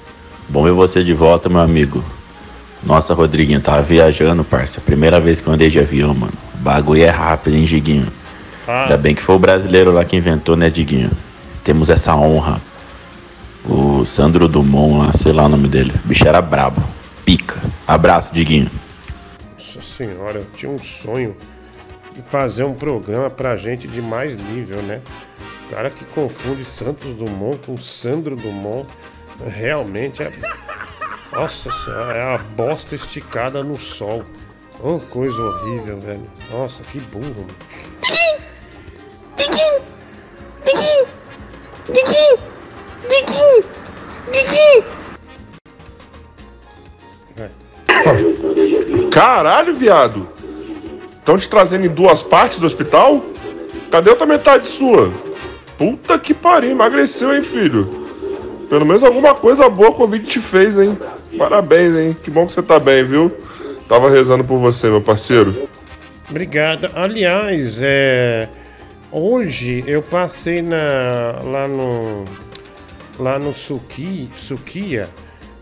Bom 0.49 0.63
ver 0.63 0.73
você 0.73 1.03
de 1.03 1.13
volta, 1.13 1.49
meu 1.49 1.61
amigo. 1.61 2.03
Nossa, 2.89 3.13
Rodriguinho, 3.13 3.61
tava 3.61 3.83
viajando, 3.83 4.43
parça. 4.43 4.81
Primeira 4.81 5.21
vez 5.21 5.43
que 5.43 5.47
eu 5.47 5.53
andei 5.53 5.69
de 5.69 5.79
avião, 5.79 6.15
mano. 6.15 6.33
O 6.55 6.57
bagulho 6.57 7.05
é 7.05 7.11
rápido, 7.11 7.55
hein, 7.55 7.65
Diguinho? 7.67 8.09
Ah, 8.67 8.85
Ainda 8.85 8.97
bem 8.97 9.15
que 9.15 9.21
foi 9.21 9.35
o 9.37 9.39
brasileiro 9.39 9.93
lá 9.93 10.07
que 10.07 10.17
inventou, 10.17 10.57
né, 10.57 10.71
Diguinho? 10.71 11.11
Temos 11.63 11.91
essa 11.91 12.17
honra. 12.17 12.59
O 13.67 14.07
Sandro 14.07 14.49
Dumont 14.49 15.05
lá, 15.07 15.13
sei 15.13 15.35
lá 15.35 15.45
o 15.45 15.49
nome 15.51 15.69
dele. 15.69 15.93
O 16.03 16.09
bicho 16.09 16.27
era 16.27 16.41
brabo. 16.41 16.83
Pica. 17.27 17.61
Abraço, 17.87 18.33
Diguinho. 18.33 18.71
Nossa 19.53 19.83
senhora, 19.83 20.39
eu 20.39 20.47
tinha 20.57 20.73
um 20.73 20.81
sonho 20.83 21.37
de 22.17 22.23
fazer 22.23 22.65
um 22.65 22.73
programa 22.73 23.29
pra 23.29 23.55
gente 23.59 23.87
de 23.87 24.01
mais 24.01 24.35
nível, 24.35 24.81
né? 24.81 25.03
O 25.67 25.75
cara 25.75 25.91
que 25.91 26.07
confunde 26.07 26.65
Santos 26.65 27.13
Dumont 27.13 27.59
com 27.67 27.79
Sandro 27.79 28.35
Dumont 28.35 28.87
realmente 29.47 30.23
é. 30.23 30.33
Nossa 31.33 31.71
senhora, 31.71 32.19
é 32.19 32.35
a 32.35 32.39
bosta 32.39 32.95
esticada 32.95 33.63
no 33.63 33.77
sol. 33.77 34.25
Oh, 34.83 34.99
coisa 34.99 35.43
horrível, 35.43 35.99
velho. 35.99 36.31
Nossa, 36.51 36.83
que 36.85 37.01
burro, 37.01 37.47
mano. 37.47 37.69
Caralho, 49.11 49.75
viado. 49.75 50.29
Estão 51.19 51.37
te 51.37 51.49
trazendo 51.49 51.85
em 51.85 51.91
duas 51.91 52.23
partes 52.23 52.59
do 52.59 52.67
hospital? 52.67 53.25
Cadê 53.91 54.11
outra 54.11 54.27
metade 54.27 54.67
sua? 54.69 55.13
Puta 55.77 56.19
que 56.19 56.33
pariu, 56.33 56.71
emagreceu, 56.71 57.35
hein, 57.35 57.43
filho? 57.43 58.07
Pelo 58.69 58.87
menos 58.87 59.03
alguma 59.03 59.35
coisa 59.35 59.69
boa 59.69 59.89
a 59.89 59.93
Covid 59.93 60.27
te 60.27 60.41
fez, 60.41 60.79
hein? 60.79 60.99
Parabéns, 61.37 61.95
hein? 61.95 62.17
Que 62.23 62.31
bom 62.31 62.47
que 62.47 62.53
você 62.53 62.63
tá 62.63 62.79
bem, 62.79 63.05
viu? 63.05 63.31
Tava 63.89 64.11
rezando 64.11 64.45
por 64.45 64.59
você, 64.59 64.89
meu 64.89 65.01
parceiro. 65.01 65.69
Obrigado. 66.31 66.91
Aliás, 66.95 67.79
é, 67.83 68.49
hoje 69.11 69.83
eu 69.87 70.03
passei 70.03 70.63
na, 70.63 71.41
lá 71.43 71.67
no 71.67 72.25
lá 73.19 73.39
no 73.39 73.53
Suki, 73.53 74.31
Sukia. 74.37 75.09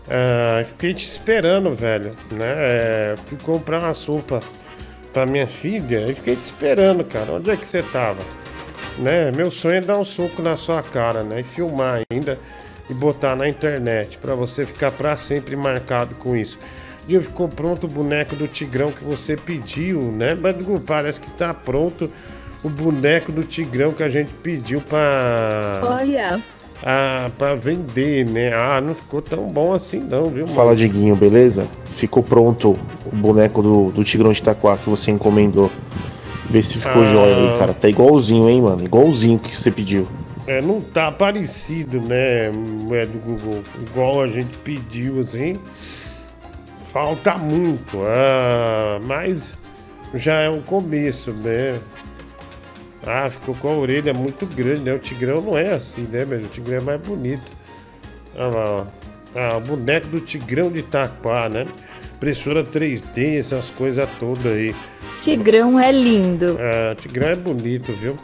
ah, 0.09 0.63
fiquei 0.65 0.93
te 0.93 1.05
esperando, 1.05 1.73
velho. 1.73 2.11
Né? 2.31 2.45
É, 2.45 3.15
fui 3.25 3.37
comprar 3.37 3.79
uma 3.79 3.93
sopa 3.93 4.39
pra 5.11 5.25
minha 5.25 5.47
filha 5.47 6.05
e 6.09 6.13
fiquei 6.13 6.35
te 6.35 6.41
esperando, 6.43 7.03
cara. 7.03 7.33
Onde 7.33 7.49
é 7.49 7.57
que 7.57 7.67
você 7.67 7.81
tava? 7.81 8.21
Né? 8.97 9.31
Meu 9.31 9.49
sonho 9.49 9.75
é 9.75 9.81
dar 9.81 9.97
um 9.97 10.05
soco 10.05 10.41
na 10.41 10.55
sua 10.57 10.83
cara, 10.83 11.23
né? 11.23 11.39
E 11.39 11.43
filmar 11.43 12.01
ainda 12.11 12.37
e 12.89 12.93
botar 12.93 13.35
na 13.35 13.47
internet 13.49 14.17
pra 14.17 14.33
você 14.35 14.65
ficar 14.65 14.91
pra 14.91 15.15
sempre 15.17 15.55
marcado 15.55 16.15
com 16.15 16.35
isso. 16.35 16.57
dia 17.07 17.21
ficou 17.21 17.47
pronto 17.47 17.85
o 17.85 17.89
boneco 17.89 18.35
do 18.35 18.47
Tigrão 18.47 18.91
que 18.91 19.03
você 19.03 19.35
pediu, 19.35 20.01
né? 20.11 20.35
Mas 20.39 20.55
parece 20.85 21.19
que 21.21 21.29
tá 21.31 21.53
pronto 21.53 22.09
o 22.63 22.69
boneco 22.69 23.31
do 23.31 23.43
Tigrão 23.43 23.91
que 23.93 24.03
a 24.03 24.09
gente 24.09 24.31
pediu 24.41 24.81
pra, 24.81 25.81
Olha. 25.83 26.41
ah, 26.83 27.29
pra 27.37 27.55
vender, 27.55 28.25
né? 28.25 28.51
Ah, 28.53 28.81
não 28.81 28.95
ficou 28.95 29.21
tão 29.21 29.47
bom 29.49 29.73
assim 29.73 29.99
não, 29.99 30.29
viu, 30.29 30.43
mano? 30.45 30.55
Fala, 30.55 30.75
Diguinho, 30.75 31.15
beleza? 31.15 31.67
Ficou 31.93 32.23
pronto 32.23 32.77
o 33.05 33.15
boneco 33.15 33.61
do, 33.61 33.91
do 33.91 34.03
Tigrão 34.03 34.31
de 34.31 34.39
Itaquá 34.39 34.77
que 34.77 34.89
você 34.89 35.11
encomendou. 35.11 35.71
Vê 36.49 36.61
se 36.61 36.77
ficou 36.77 37.03
Ah. 37.03 37.11
jóia 37.13 37.35
aí, 37.35 37.59
cara. 37.59 37.73
Tá 37.73 37.89
igualzinho, 37.89 38.49
hein, 38.49 38.61
mano? 38.61 38.83
Igualzinho 38.83 39.37
que 39.37 39.53
você 39.53 39.69
pediu. 39.69 40.07
É, 40.47 40.61
não 40.61 40.79
tá 40.79 41.11
parecido, 41.11 41.99
né? 42.01 42.45
É 42.45 43.05
do 43.05 43.19
Google, 43.19 43.61
igual 43.81 44.21
a 44.21 44.27
gente 44.27 44.57
pediu, 44.59 45.19
assim. 45.19 45.59
Falta 46.91 47.37
muito, 47.37 47.99
ah, 48.03 48.97
mas 49.03 49.57
já 50.15 50.39
é 50.39 50.49
um 50.49 50.61
começo, 50.61 51.33
né? 51.33 51.79
Ah, 53.05 53.29
ficou 53.29 53.53
com 53.55 53.69
a 53.69 53.77
orelha 53.77 54.13
muito 54.13 54.45
grande, 54.45 54.81
né? 54.81 54.93
O 54.93 54.99
Tigrão 54.99 55.41
não 55.41 55.57
é 55.57 55.69
assim, 55.71 56.03
né, 56.03 56.25
meu? 56.25 56.39
O 56.39 56.47
Tigrão 56.47 56.77
é 56.77 56.81
mais 56.81 57.01
bonito. 57.01 57.51
Olha 58.35 58.47
lá, 58.47 58.69
ó. 58.69 58.85
Ah, 59.35 59.57
o 59.57 59.61
boneco 59.61 60.07
do 60.07 60.21
Tigrão 60.21 60.71
de 60.71 60.79
Itaquá, 60.79 61.49
né? 61.49 61.67
Impressora 62.15 62.63
3D, 62.63 63.37
essas 63.37 63.69
coisas 63.69 64.09
todas 64.19 64.45
aí. 64.45 64.73
Tigrão 65.21 65.79
é 65.79 65.91
lindo. 65.91 66.57
Ah, 66.59 66.95
Tigrão 66.95 67.27
é 67.27 67.35
bonito, 67.35 67.91
viu? 67.93 68.17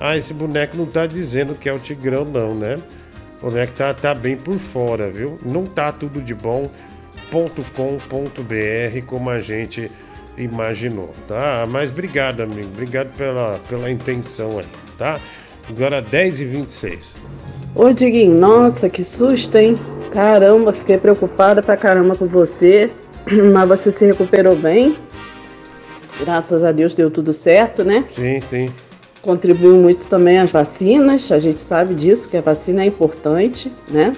Ah, 0.00 0.16
esse 0.16 0.32
boneco 0.32 0.76
não 0.76 0.86
tá 0.86 1.06
dizendo 1.06 1.54
que 1.54 1.68
é 1.68 1.72
o 1.72 1.78
Tigrão, 1.78 2.24
não, 2.24 2.54
né? 2.54 2.78
O 3.42 3.50
boneco 3.50 3.72
tá, 3.72 3.92
tá 3.94 4.14
bem 4.14 4.36
por 4.36 4.58
fora, 4.58 5.10
viu? 5.10 5.38
Não 5.44 5.66
tá 5.66 5.92
tudo 5.92 6.20
de 6.20 6.34
bom. 6.34 6.70
.com.br 7.30 9.06
como 9.06 9.28
a 9.28 9.38
gente 9.38 9.90
imaginou, 10.36 11.10
tá? 11.26 11.66
Mas 11.68 11.90
obrigado, 11.90 12.40
amigo. 12.40 12.68
Obrigado 12.72 13.14
pela, 13.16 13.60
pela 13.68 13.90
intenção 13.90 14.58
aí, 14.58 14.66
tá? 14.96 15.20
Agora 15.68 16.00
10 16.00 16.40
e 16.40 16.44
26 16.46 17.16
Ô 17.74 17.92
Diguinho, 17.92 18.38
nossa, 18.38 18.88
que 18.88 19.04
susto, 19.04 19.56
hein? 19.56 19.78
Caramba, 20.10 20.72
fiquei 20.72 20.96
preocupada 20.96 21.62
pra 21.62 21.76
caramba 21.76 22.16
com 22.16 22.26
você. 22.26 22.90
Mas 23.52 23.68
você 23.68 23.92
se 23.92 24.06
recuperou 24.06 24.56
bem. 24.56 24.96
Graças 26.20 26.64
a 26.64 26.72
Deus 26.72 26.94
deu 26.94 27.10
tudo 27.10 27.32
certo, 27.32 27.84
né? 27.84 28.04
Sim, 28.08 28.40
sim. 28.40 28.70
Contribuiu 29.22 29.74
muito 29.76 30.06
também 30.06 30.38
as 30.38 30.50
vacinas, 30.50 31.30
a 31.32 31.38
gente 31.38 31.60
sabe 31.60 31.94
disso, 31.94 32.28
que 32.28 32.36
a 32.36 32.40
vacina 32.40 32.82
é 32.82 32.86
importante, 32.86 33.70
né? 33.90 34.12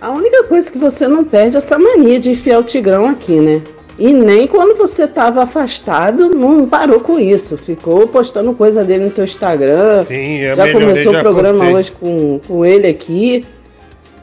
A 0.00 0.10
única 0.10 0.44
coisa 0.44 0.70
que 0.72 0.78
você 0.78 1.06
não 1.06 1.24
perde 1.24 1.56
é 1.56 1.58
essa 1.58 1.78
mania 1.78 2.18
de 2.18 2.30
enfiar 2.30 2.58
o 2.60 2.62
tigrão 2.62 3.06
aqui, 3.06 3.38
né? 3.38 3.62
E 3.98 4.12
nem 4.12 4.46
quando 4.46 4.76
você 4.78 5.04
estava 5.04 5.42
afastado, 5.42 6.30
não 6.30 6.68
parou 6.68 7.00
com 7.00 7.18
isso. 7.18 7.58
Ficou 7.58 8.06
postando 8.06 8.52
coisa 8.54 8.84
dele 8.84 9.06
no 9.06 9.10
teu 9.10 9.24
Instagram. 9.24 10.04
Sim, 10.04 10.40
é 10.40 10.54
já 10.54 10.72
começou 10.72 11.12
já 11.12 11.18
o 11.18 11.22
programa 11.22 11.58
postei. 11.58 11.74
hoje 11.74 11.92
com, 11.92 12.40
com 12.46 12.64
ele 12.64 12.86
aqui. 12.86 13.44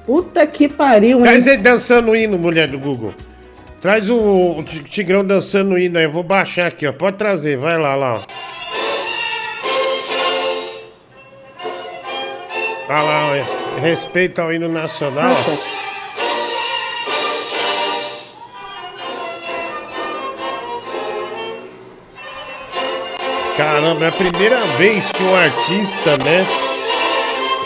Puta 0.06 0.48
que 0.48 0.70
pariu, 0.70 1.18
hein? 1.18 1.24
Traz 1.24 1.46
ele 1.46 1.58
dançando 1.58 2.12
o 2.12 2.16
hino, 2.16 2.38
mulher 2.38 2.70
do 2.70 2.80
Google. 2.80 3.14
Traz 3.82 4.10
o, 4.10 4.16
o 4.18 4.64
Ti- 4.64 4.84
Tigrão 4.84 5.26
dançando 5.26 5.74
o 5.74 5.78
hino 5.78 5.98
aí. 5.98 6.06
Eu 6.06 6.12
vou 6.12 6.24
baixar 6.24 6.68
aqui, 6.68 6.88
ó. 6.88 6.94
Pode 6.94 7.18
trazer, 7.18 7.58
vai 7.58 7.78
lá, 7.78 7.96
lá, 7.98 8.16
ó. 8.16 8.55
Olha 12.88 13.02
lá, 13.02 13.28
olha. 13.32 13.46
Respeito 13.80 14.40
ao 14.40 14.54
hino 14.54 14.70
nacional. 14.70 15.36
Caramba, 23.58 24.06
é 24.06 24.08
a 24.10 24.12
primeira 24.12 24.60
vez 24.78 25.12
que 25.12 25.24
um 25.24 25.36
artista, 25.36 26.18
né, 26.18 26.46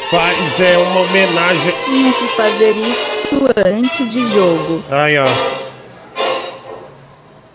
faz 0.09 0.59
é, 0.59 0.77
uma 0.77 1.01
homenagem. 1.01 1.73
Tinha 1.85 2.13
que 2.13 2.27
fazer 2.35 2.71
isso 2.71 3.45
antes 3.65 4.09
de 4.09 4.23
jogo. 4.31 4.83
Aí, 4.89 5.17
ó. 5.17 5.25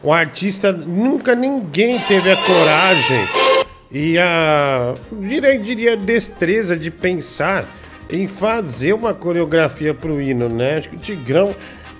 O 0.02 0.12
artista, 0.12 0.70
nunca 0.72 1.34
ninguém 1.34 1.98
teve 2.00 2.30
a 2.30 2.36
coragem 2.36 3.43
e 3.90 4.18
a, 4.18 4.94
diria, 5.12 5.58
diria, 5.58 5.96
destreza 5.96 6.76
de 6.76 6.90
pensar 6.90 7.68
em 8.10 8.26
fazer 8.26 8.92
uma 8.92 9.14
coreografia 9.14 9.94
pro 9.94 10.20
hino, 10.20 10.48
né? 10.48 10.78
Acho 10.78 10.90
que 10.90 10.96
o 10.96 10.98
Tigrão 10.98 11.54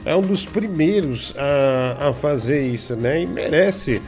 é 0.04 0.14
um 0.14 0.22
dos 0.22 0.44
primeiros 0.44 1.34
a, 1.36 2.08
a 2.08 2.12
fazer 2.12 2.66
isso, 2.66 2.94
né? 2.94 3.22
E 3.22 3.26
merece 3.26 4.02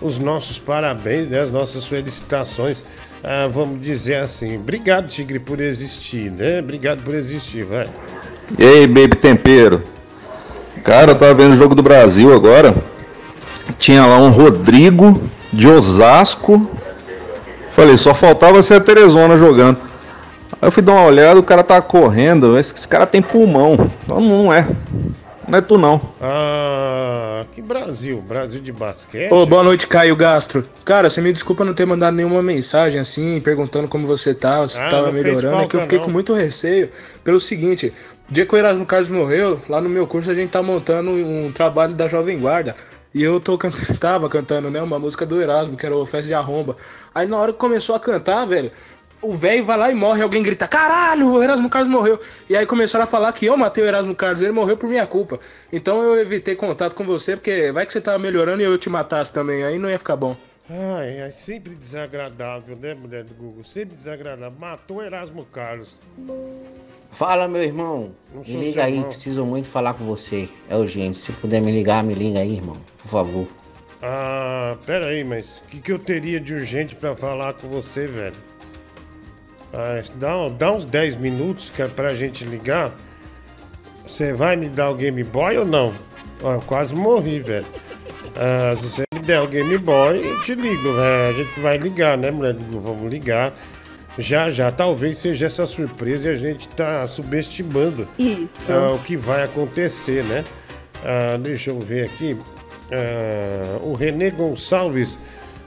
os 0.00 0.18
nossos 0.18 0.58
parabéns, 0.58 1.26
né? 1.26 1.40
As 1.40 1.50
nossas 1.50 1.86
felicitações, 1.86 2.84
ah, 3.22 3.46
vamos 3.46 3.80
dizer 3.80 4.16
assim. 4.16 4.56
Obrigado, 4.56 5.08
Tigre, 5.08 5.38
por 5.38 5.60
existir, 5.60 6.30
né? 6.30 6.60
Obrigado 6.60 7.02
por 7.02 7.14
existir, 7.14 7.64
vai. 7.64 7.88
E 8.58 8.64
aí, 8.64 8.86
Baby 8.86 9.16
Tempero? 9.16 9.82
Cara, 10.82 11.12
eu 11.12 11.18
tava 11.18 11.34
vendo 11.34 11.52
o 11.52 11.56
jogo 11.56 11.74
do 11.74 11.82
Brasil 11.82 12.34
agora. 12.34 12.74
Tinha 13.78 14.04
lá 14.04 14.18
um 14.18 14.30
Rodrigo 14.30 15.22
de 15.52 15.68
Osasco. 15.68 16.68
Falei, 17.74 17.96
só 17.96 18.14
faltava 18.14 18.62
ser 18.62 18.74
a 18.74 18.80
Teresona 18.80 19.36
jogando. 19.36 19.78
Aí 20.60 20.68
eu 20.68 20.72
fui 20.72 20.82
dar 20.82 20.92
uma 20.92 21.04
olhada, 21.06 21.40
o 21.40 21.42
cara 21.42 21.62
tá 21.62 21.80
correndo. 21.80 22.58
Esse, 22.58 22.74
esse 22.74 22.86
cara 22.86 23.06
tem 23.06 23.22
pulmão. 23.22 23.90
Não, 24.06 24.20
não 24.20 24.52
é. 24.52 24.68
Não 25.48 25.58
é 25.58 25.60
tu 25.60 25.76
não. 25.76 26.00
Ah, 26.20 27.44
que 27.52 27.60
Brasil? 27.60 28.22
Brasil 28.26 28.60
de 28.60 28.72
basquete? 28.72 29.32
Ô, 29.32 29.44
boa 29.44 29.62
noite, 29.64 29.86
Caio 29.88 30.14
Gastro. 30.14 30.64
Cara, 30.84 31.10
você 31.10 31.20
me 31.20 31.32
desculpa 31.32 31.64
não 31.64 31.74
ter 31.74 31.84
mandado 31.84 32.14
nenhuma 32.14 32.42
mensagem 32.42 33.00
assim, 33.00 33.40
perguntando 33.40 33.88
como 33.88 34.06
você 34.06 34.32
tá, 34.34 34.66
se 34.68 34.78
Ah, 34.78 34.88
tava 34.88 35.10
melhorando. 35.10 35.56
é 35.62 35.66
que 35.66 35.76
eu 35.76 35.80
falta, 35.80 35.80
fiquei 35.80 35.98
não. 35.98 36.04
com 36.04 36.10
muito 36.10 36.32
receio 36.32 36.90
pelo 37.24 37.40
seguinte: 37.40 37.92
o 38.30 38.32
dia 38.32 38.46
que 38.46 38.54
o 38.54 38.58
Erasmo 38.58 38.86
Carlos 38.86 39.08
morreu, 39.08 39.60
lá 39.68 39.80
no 39.80 39.88
meu 39.88 40.06
curso 40.06 40.30
a 40.30 40.34
gente 40.34 40.50
tá 40.50 40.62
montando 40.62 41.10
um 41.10 41.50
trabalho 41.52 41.94
da 41.94 42.06
Jovem 42.06 42.38
Guarda. 42.38 42.76
E 43.14 43.22
eu 43.22 43.40
tô 43.40 43.58
tava 44.00 44.28
cantando, 44.28 44.70
né, 44.70 44.80
uma 44.80 44.98
música 44.98 45.26
do 45.26 45.40
Erasmo, 45.40 45.76
que 45.76 45.86
era 45.86 45.96
o 45.96 46.06
Festa 46.06 46.26
de 46.28 46.34
Arromba. 46.34 46.76
Aí 47.14 47.26
na 47.26 47.36
hora 47.36 47.52
que 47.52 47.58
começou 47.58 47.94
a 47.94 48.00
cantar, 48.00 48.46
velho, 48.46 48.72
o 49.22 49.32
velho 49.34 49.64
vai 49.64 49.76
lá 49.78 49.90
e 49.90 49.94
morre, 49.94 50.22
alguém 50.22 50.42
grita, 50.42 50.66
caralho, 50.66 51.32
o 51.32 51.42
Erasmo 51.42 51.70
Carlos 51.70 51.90
morreu. 51.90 52.18
E 52.50 52.56
aí 52.56 52.66
começaram 52.66 53.04
a 53.04 53.06
falar 53.06 53.32
que 53.32 53.46
eu 53.46 53.56
matei 53.56 53.84
o 53.84 53.86
Erasmo 53.86 54.14
Carlos, 54.14 54.42
ele 54.42 54.52
morreu 54.52 54.76
por 54.76 54.88
minha 54.88 55.06
culpa. 55.06 55.38
Então 55.72 56.02
eu 56.02 56.20
evitei 56.20 56.56
contato 56.56 56.94
com 56.94 57.04
você, 57.04 57.36
porque 57.36 57.70
vai 57.70 57.86
que 57.86 57.92
você 57.92 58.00
tava 58.00 58.18
melhorando 58.18 58.62
e 58.62 58.64
eu 58.64 58.76
te 58.76 58.90
matasse 58.90 59.32
também, 59.32 59.62
aí 59.62 59.78
não 59.78 59.88
ia 59.88 59.98
ficar 59.98 60.16
bom. 60.16 60.36
Ai, 60.68 61.18
é 61.18 61.30
sempre 61.30 61.74
desagradável, 61.74 62.76
né, 62.76 62.94
mulher 62.94 63.24
do 63.24 63.34
Google? 63.34 63.62
Sempre 63.62 63.96
desagradável. 63.96 64.58
Matou 64.58 65.02
Erasmo 65.02 65.44
Carlos. 65.44 66.00
Fala, 67.12 67.46
meu 67.46 67.62
irmão. 67.62 68.10
Não 68.34 68.42
Me 68.42 68.56
liga 68.56 68.84
aí, 68.84 68.94
irmão. 68.94 69.08
preciso 69.10 69.44
muito 69.44 69.68
falar 69.68 69.94
com 69.94 70.04
você. 70.04 70.48
É 70.68 70.74
urgente. 70.76 71.18
Se 71.18 71.30
puder 71.32 71.60
me 71.60 71.70
ligar, 71.70 72.02
me 72.02 72.14
liga 72.14 72.40
aí, 72.40 72.54
irmão. 72.54 72.76
Por 73.02 73.08
favor. 73.08 73.46
Ah, 74.02 74.76
pera 74.84 75.06
aí, 75.06 75.22
mas 75.22 75.62
o 75.64 75.68
que, 75.68 75.78
que 75.80 75.92
eu 75.92 75.98
teria 75.98 76.40
de 76.40 76.54
urgente 76.54 76.96
pra 76.96 77.14
falar 77.14 77.52
com 77.52 77.68
você, 77.68 78.06
velho? 78.06 78.34
Ah, 79.72 80.02
dá, 80.16 80.48
dá 80.48 80.72
uns 80.72 80.84
10 80.86 81.16
minutos 81.16 81.70
que 81.70 81.82
é 81.82 81.86
pra 81.88 82.14
gente 82.14 82.44
ligar. 82.44 82.92
Você 84.06 84.32
vai 84.32 84.56
me 84.56 84.68
dar 84.68 84.90
o 84.90 84.94
Game 84.94 85.22
Boy 85.22 85.58
ou 85.58 85.64
não? 85.66 85.94
Ah, 86.42 86.54
eu 86.54 86.62
quase 86.62 86.94
morri, 86.94 87.38
velho. 87.40 87.66
Ah, 88.34 88.74
se 88.76 88.88
você 88.88 89.02
me 89.14 89.20
der 89.20 89.40
o 89.40 89.46
Game 89.46 89.76
Boy, 89.78 90.18
eu 90.26 90.40
te 90.42 90.54
ligo, 90.54 90.94
velho. 90.94 91.28
A 91.28 91.32
gente 91.32 91.60
vai 91.60 91.76
ligar, 91.76 92.16
né, 92.16 92.30
mulher? 92.30 92.54
Vamos 92.54 93.10
ligar. 93.10 93.52
Já, 94.18 94.50
já, 94.50 94.70
talvez 94.70 95.18
seja 95.18 95.46
essa 95.46 95.64
surpresa 95.64 96.28
e 96.28 96.32
a 96.32 96.34
gente 96.34 96.68
tá 96.68 97.06
subestimando 97.06 98.06
ah, 98.68 98.92
o 98.94 98.98
que 98.98 99.16
vai 99.16 99.42
acontecer, 99.42 100.22
né? 100.24 100.44
Ah, 101.04 101.38
deixa 101.38 101.70
eu 101.70 101.80
ver 101.80 102.04
aqui. 102.06 102.36
Ah, 102.92 103.78
o 103.80 103.94
René 103.94 104.30
Gonçalves 104.30 105.18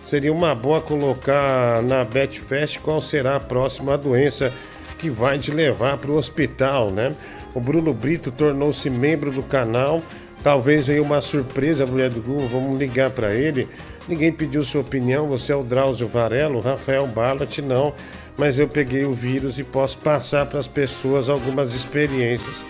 seria 0.04 0.32
uma 0.32 0.54
boa 0.54 0.80
colocar 0.80 1.82
na 1.82 2.04
Betfest 2.04 2.80
qual 2.80 3.02
será 3.02 3.38
a 3.38 3.40
próxima 3.40 3.98
doença 3.98 4.54
que 5.00 5.10
vai 5.10 5.40
te 5.40 5.52
levar 5.52 5.98
para 5.98 6.12
o 6.12 6.16
hospital, 6.16 6.92
né? 6.92 7.14
O 7.54 7.60
Bruno 7.60 7.94
Brito 7.94 8.32
tornou-se 8.32 8.90
membro 8.90 9.32
do 9.32 9.42
canal. 9.42 10.04
Talvez 10.44 10.88
venha 10.88 11.02
uma 11.02 11.22
surpresa, 11.22 11.86
mulher 11.86 12.10
do 12.10 12.22
Google. 12.22 12.48
Vamos 12.48 12.78
ligar 12.78 13.10
para 13.10 13.34
ele. 13.34 13.68
Ninguém 14.08 14.32
pediu 14.32 14.64
sua 14.64 14.82
opinião. 14.82 15.28
Você 15.28 15.52
é 15.52 15.56
o 15.56 15.64
Drauzio 15.64 16.08
Varelo, 16.08 16.60
o 16.60 16.62
Rafael 16.62 17.08
Ballat, 17.08 17.60
não. 17.60 17.94
Mas 18.38 18.60
eu 18.60 18.68
peguei 18.68 19.06
o 19.06 19.14
vírus 19.14 19.58
e 19.60 19.64
posso 19.64 19.98
passar 20.00 20.46
para 20.46 20.60
as 20.60 20.68
pessoas 20.68 21.30
algumas 21.30 21.74
experiências. 21.74 22.66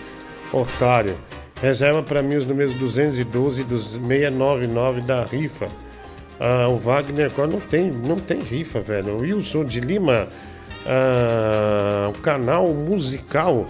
Otário. 0.52 1.18
Reserva 1.60 2.02
para 2.02 2.22
mim 2.22 2.36
os 2.36 2.44
números 2.44 2.74
212 2.74 3.62
e 3.62 3.64
dos 3.64 3.92
699 3.92 5.00
da 5.00 5.24
rifa. 5.24 5.66
Ah, 6.38 6.68
o 6.68 6.76
Wagner 6.76 7.32
não 7.48 7.60
tem, 7.60 7.90
não 7.90 8.16
tem 8.16 8.40
rifa, 8.40 8.80
velho. 8.80 9.14
O 9.14 9.20
Wilson 9.20 9.64
de 9.64 9.80
Lima, 9.80 10.28
ah, 10.86 12.10
o 12.10 12.18
canal 12.20 12.68
musical, 12.68 13.66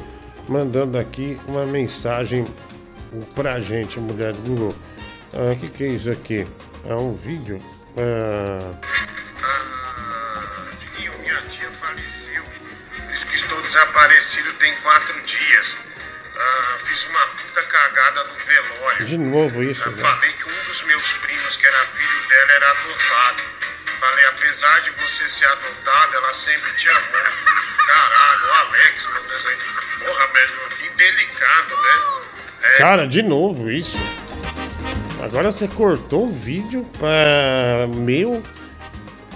mandando 0.48 0.98
aqui 0.98 1.38
uma 1.46 1.64
mensagem 1.64 2.44
pra 3.35 3.59
gente, 3.61 4.00
mulher 4.00 4.32
do 4.32 4.42
Google. 4.42 4.74
O 5.32 5.56
que, 5.56 5.68
que 5.68 5.85
é 5.85 5.88
isso 5.88 6.11
aqui? 6.11 6.46
É 6.88 6.94
um 6.94 7.14
vídeo? 7.14 7.59
Ah, 7.96 8.72
desaparecido 13.76 14.52
tem 14.54 14.74
quatro 14.76 15.20
dias. 15.22 15.76
Ah, 16.34 16.78
fiz 16.84 17.06
uma 17.08 17.26
puta 17.26 17.62
cagada 17.62 18.24
no 18.24 18.34
velório. 18.34 19.04
De 19.04 19.18
novo 19.18 19.62
isso, 19.62 19.84
Eu 19.86 19.92
né? 19.92 20.02
falei 20.02 20.32
que 20.32 20.44
um 20.44 20.64
dos 20.66 20.82
meus 20.84 21.12
primos, 21.12 21.56
que 21.56 21.66
era 21.66 21.86
filho 21.86 22.28
dela, 22.28 22.52
era 22.52 22.70
adotado. 22.70 23.42
Falei, 24.00 24.26
apesar 24.26 24.80
de 24.80 24.90
você 24.90 25.28
ser 25.28 25.46
adotado, 25.46 26.16
ela 26.16 26.34
sempre 26.34 26.70
te 26.72 26.88
amou. 26.88 27.22
Caralho, 27.86 28.46
o 28.46 28.52
Alex, 28.52 29.08
meu 29.12 29.22
Deus 29.24 29.46
aí. 29.46 29.56
Porra, 29.98 30.26
velho, 30.28 30.68
que 30.76 30.90
delicado, 30.90 31.76
né? 31.76 32.22
É, 32.62 32.78
Cara, 32.78 33.06
de 33.06 33.22
novo 33.22 33.70
isso. 33.70 33.98
Agora 35.22 35.50
você 35.52 35.68
cortou 35.68 36.28
o 36.28 36.32
vídeo 36.32 36.84
para 36.98 37.86
meu 37.94 38.42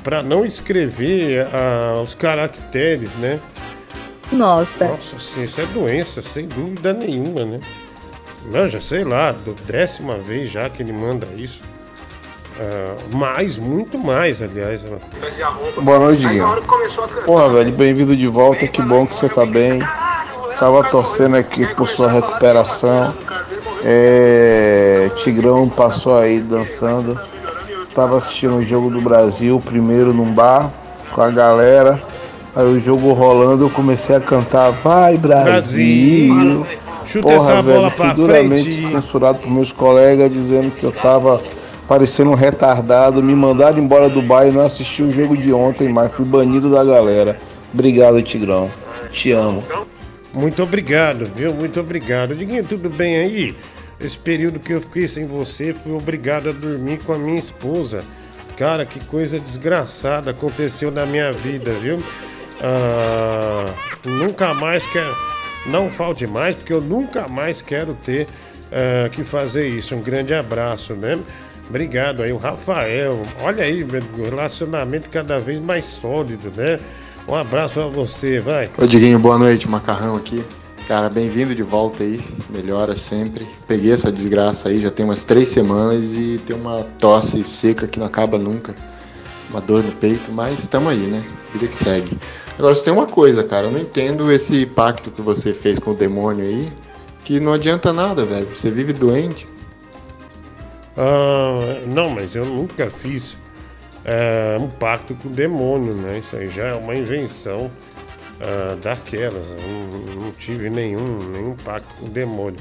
para 0.03 0.23
não 0.23 0.47
escrever 0.47 1.47
ah, 1.53 2.01
os 2.03 2.15
caracteres, 2.15 3.15
né? 3.17 3.41
Nossa. 4.33 4.87
Nossa, 4.87 5.19
sim, 5.19 5.43
isso 5.43 5.61
é 5.61 5.67
doença, 5.67 6.23
sem 6.23 6.47
dúvida 6.47 6.93
nenhuma, 6.93 7.45
né? 7.45 7.61
Não, 8.47 8.69
já 8.69 8.81
sei 8.81 9.05
lá, 9.05 9.33
do 9.33 9.55
décima 9.67 10.19
vez 10.19 10.51
já 10.51 10.69
que 10.71 10.83
ele 10.83 10.93
manda 10.93 11.27
isso. 11.37 11.63
Ah, 12.59 12.95
mais, 13.13 13.57
muito 13.59 13.99
mais, 13.99 14.43
aliás. 14.43 14.85
Boa 15.81 15.99
noite, 15.99 16.27
Guilherme. 16.27 16.63
Porra, 17.25 17.49
velho, 17.55 17.73
bem-vindo 17.73 18.17
de 18.17 18.27
volta, 18.27 18.67
que 18.67 18.83
bom 18.83 19.07
que 19.07 19.17
você 19.17 19.29
tá 19.29 19.47
bem. 19.47 19.81
Tava 20.59 20.85
torcendo 20.91 21.37
aqui 21.37 21.67
por 21.75 21.89
sua 21.89 22.11
recuperação. 22.11 23.15
É, 23.83 25.11
Tigrão 25.17 25.71
passou 25.71 26.19
aí 26.19 26.39
dançando. 26.39 27.19
Tava 27.95 28.19
assistindo 28.19 28.57
o 28.57 28.63
jogo 28.63 28.91
do 28.91 29.01
Brasil, 29.01 29.61
primeiro 29.65 30.13
num 30.13 30.33
bar, 30.33 30.71
com 31.15 31.23
a 31.23 31.31
galera. 31.31 32.10
Aí 32.55 32.65
o 32.65 32.81
jogo 32.81 33.13
rolando, 33.13 33.67
eu 33.67 33.71
comecei 33.71 34.17
a 34.17 34.21
cantar 34.21 34.71
Vai 34.71 35.17
Brasil! 35.17 36.35
Brasil. 36.35 36.67
Chuta 37.07 37.29
Porra, 37.29 37.53
essa 37.53 37.63
velho, 37.63 37.77
bola 37.77 37.91
fui 37.91 38.05
pra 38.05 38.15
duramente 38.15 38.63
frente. 38.63 38.87
censurado 38.89 39.39
por 39.39 39.51
meus 39.51 39.73
colegas, 39.73 40.33
dizendo 40.33 40.71
que 40.71 40.85
eu 40.85 40.93
tava 40.93 41.43
parecendo 41.89 42.31
um 42.31 42.35
retardado. 42.35 43.23
Me 43.23 43.35
mandaram 43.35 43.79
embora 43.79 44.09
do 44.09 44.21
bar 44.21 44.47
e 44.47 44.51
não 44.51 44.61
assisti 44.61 45.03
o 45.03 45.11
jogo 45.11 45.37
de 45.37 45.53
ontem, 45.53 45.89
mas 45.89 46.13
fui 46.13 46.25
banido 46.25 46.71
da 46.71 46.85
galera. 46.85 47.37
Obrigado, 47.73 48.21
Tigrão. 48.23 48.71
Te 49.11 49.33
amo. 49.33 49.63
Muito 50.33 50.63
obrigado, 50.63 51.25
viu? 51.25 51.53
Muito 51.55 51.81
obrigado. 51.81 52.35
Diguinho, 52.35 52.65
tudo 52.65 52.89
bem 52.89 53.17
aí? 53.17 53.57
Esse 54.01 54.19
período 54.19 54.61
que 54.61 54.73
eu 54.73 54.81
fiquei 54.81 55.09
sem 55.09 55.27
você, 55.27 55.75
fui 55.75 55.93
obrigado 55.93 56.49
a 56.51 56.53
dormir 56.53 56.99
com 56.99 57.13
a 57.13 57.19
minha 57.19 57.39
esposa. 57.39 58.03
Cara, 58.57 58.85
que 58.87 59.01
coisa 59.07 59.39
desgraçada 59.41 60.31
aconteceu 60.31 60.91
na 60.91 61.05
minha 61.07 61.33
vida, 61.33 61.73
viu? 61.73 62.03
Ah, 62.63 63.73
nunca 64.05 64.55
mais 64.55 64.87
quero. 64.87 65.15
Não 65.67 65.91
falte 65.91 66.27
mais, 66.27 66.55
porque 66.55 66.73
eu 66.73 66.81
nunca 66.81 67.29
mais 67.29 67.61
quero 67.61 67.95
ter 67.95 68.27
ah, 68.73 69.09
que 69.09 69.25
fazer 69.25 69.69
isso. 69.69 69.95
Um 69.95 70.03
grande 70.03 70.35
abraço, 70.35 70.95
né? 70.95 71.19
Obrigado 71.69 72.23
aí, 72.23 72.33
o 72.33 72.37
Rafael. 72.37 73.23
Olha 73.41 73.63
aí, 73.63 73.87
relacionamento 74.25 75.09
cada 75.09 75.39
vez 75.39 75.61
mais 75.61 75.85
sólido, 75.85 76.53
né? 76.57 76.79
Um 77.29 77.35
abraço 77.35 77.75
pra 77.75 77.87
você, 77.87 78.41
vai. 78.41 78.69
Ô 78.77 78.87
Diguinho, 78.87 79.19
boa 79.19 79.39
noite, 79.39 79.69
Macarrão 79.69 80.17
aqui. 80.17 80.45
Cara, 80.89 81.09
bem-vindo 81.09 81.55
de 81.55 81.63
volta 81.63 82.03
aí, 82.03 82.21
melhora 82.49 82.97
sempre. 82.97 83.47
Peguei 83.69 83.93
essa 83.93 84.11
desgraça 84.11 84.69
aí 84.69 84.81
já 84.81 84.91
tem 84.91 85.05
umas 85.05 85.23
três 85.23 85.49
semanas 85.51 86.17
e 86.17 86.41
tem 86.45 86.57
uma 86.57 86.83
tosse 86.99 87.45
seca 87.45 87.87
que 87.87 88.01
não 88.01 88.07
acaba 88.09 88.37
nunca. 88.37 88.75
Uma 89.49 89.61
dor 89.61 89.85
no 89.85 89.93
peito, 89.93 90.33
mas 90.33 90.59
estamos 90.59 90.91
aí, 90.91 91.07
né? 91.07 91.25
Vida 91.53 91.69
que 91.69 91.77
segue. 91.77 92.19
Agora, 92.61 92.75
só 92.75 92.85
tem 92.85 92.93
uma 92.93 93.07
coisa, 93.07 93.43
cara, 93.43 93.69
eu 93.69 93.71
não 93.71 93.81
entendo 93.81 94.31
esse 94.31 94.67
pacto 94.67 95.11
que 95.11 95.23
você 95.23 95.55
fez 95.55 95.79
com 95.79 95.93
o 95.93 95.95
demônio 95.95 96.45
aí, 96.45 96.71
que 97.25 97.41
não 97.41 97.55
adianta 97.55 97.91
nada, 97.91 98.27
velho. 98.27 98.55
Você 98.55 98.71
vive 98.71 98.93
doente. 98.93 99.49
Ah, 100.95 101.81
não, 101.87 102.11
mas 102.11 102.37
eu 102.37 102.45
nunca 102.45 102.91
fiz 102.91 103.39
é, 104.05 104.59
um 104.61 104.69
pacto 104.69 105.15
com 105.15 105.29
o 105.29 105.31
demônio, 105.31 105.95
né? 105.95 106.19
Isso 106.19 106.37
aí 106.37 106.51
já 106.51 106.65
é 106.65 106.75
uma 106.75 106.95
invenção 106.95 107.71
ah, 108.43 108.77
daquelas. 108.83 109.49
Eu 109.49 109.57
Não, 109.57 110.25
não 110.25 110.33
tive 110.33 110.69
nenhum, 110.69 111.17
nenhum 111.33 111.57
pacto 111.65 111.95
com 111.95 112.05
o 112.05 112.11
demônio. 112.11 112.61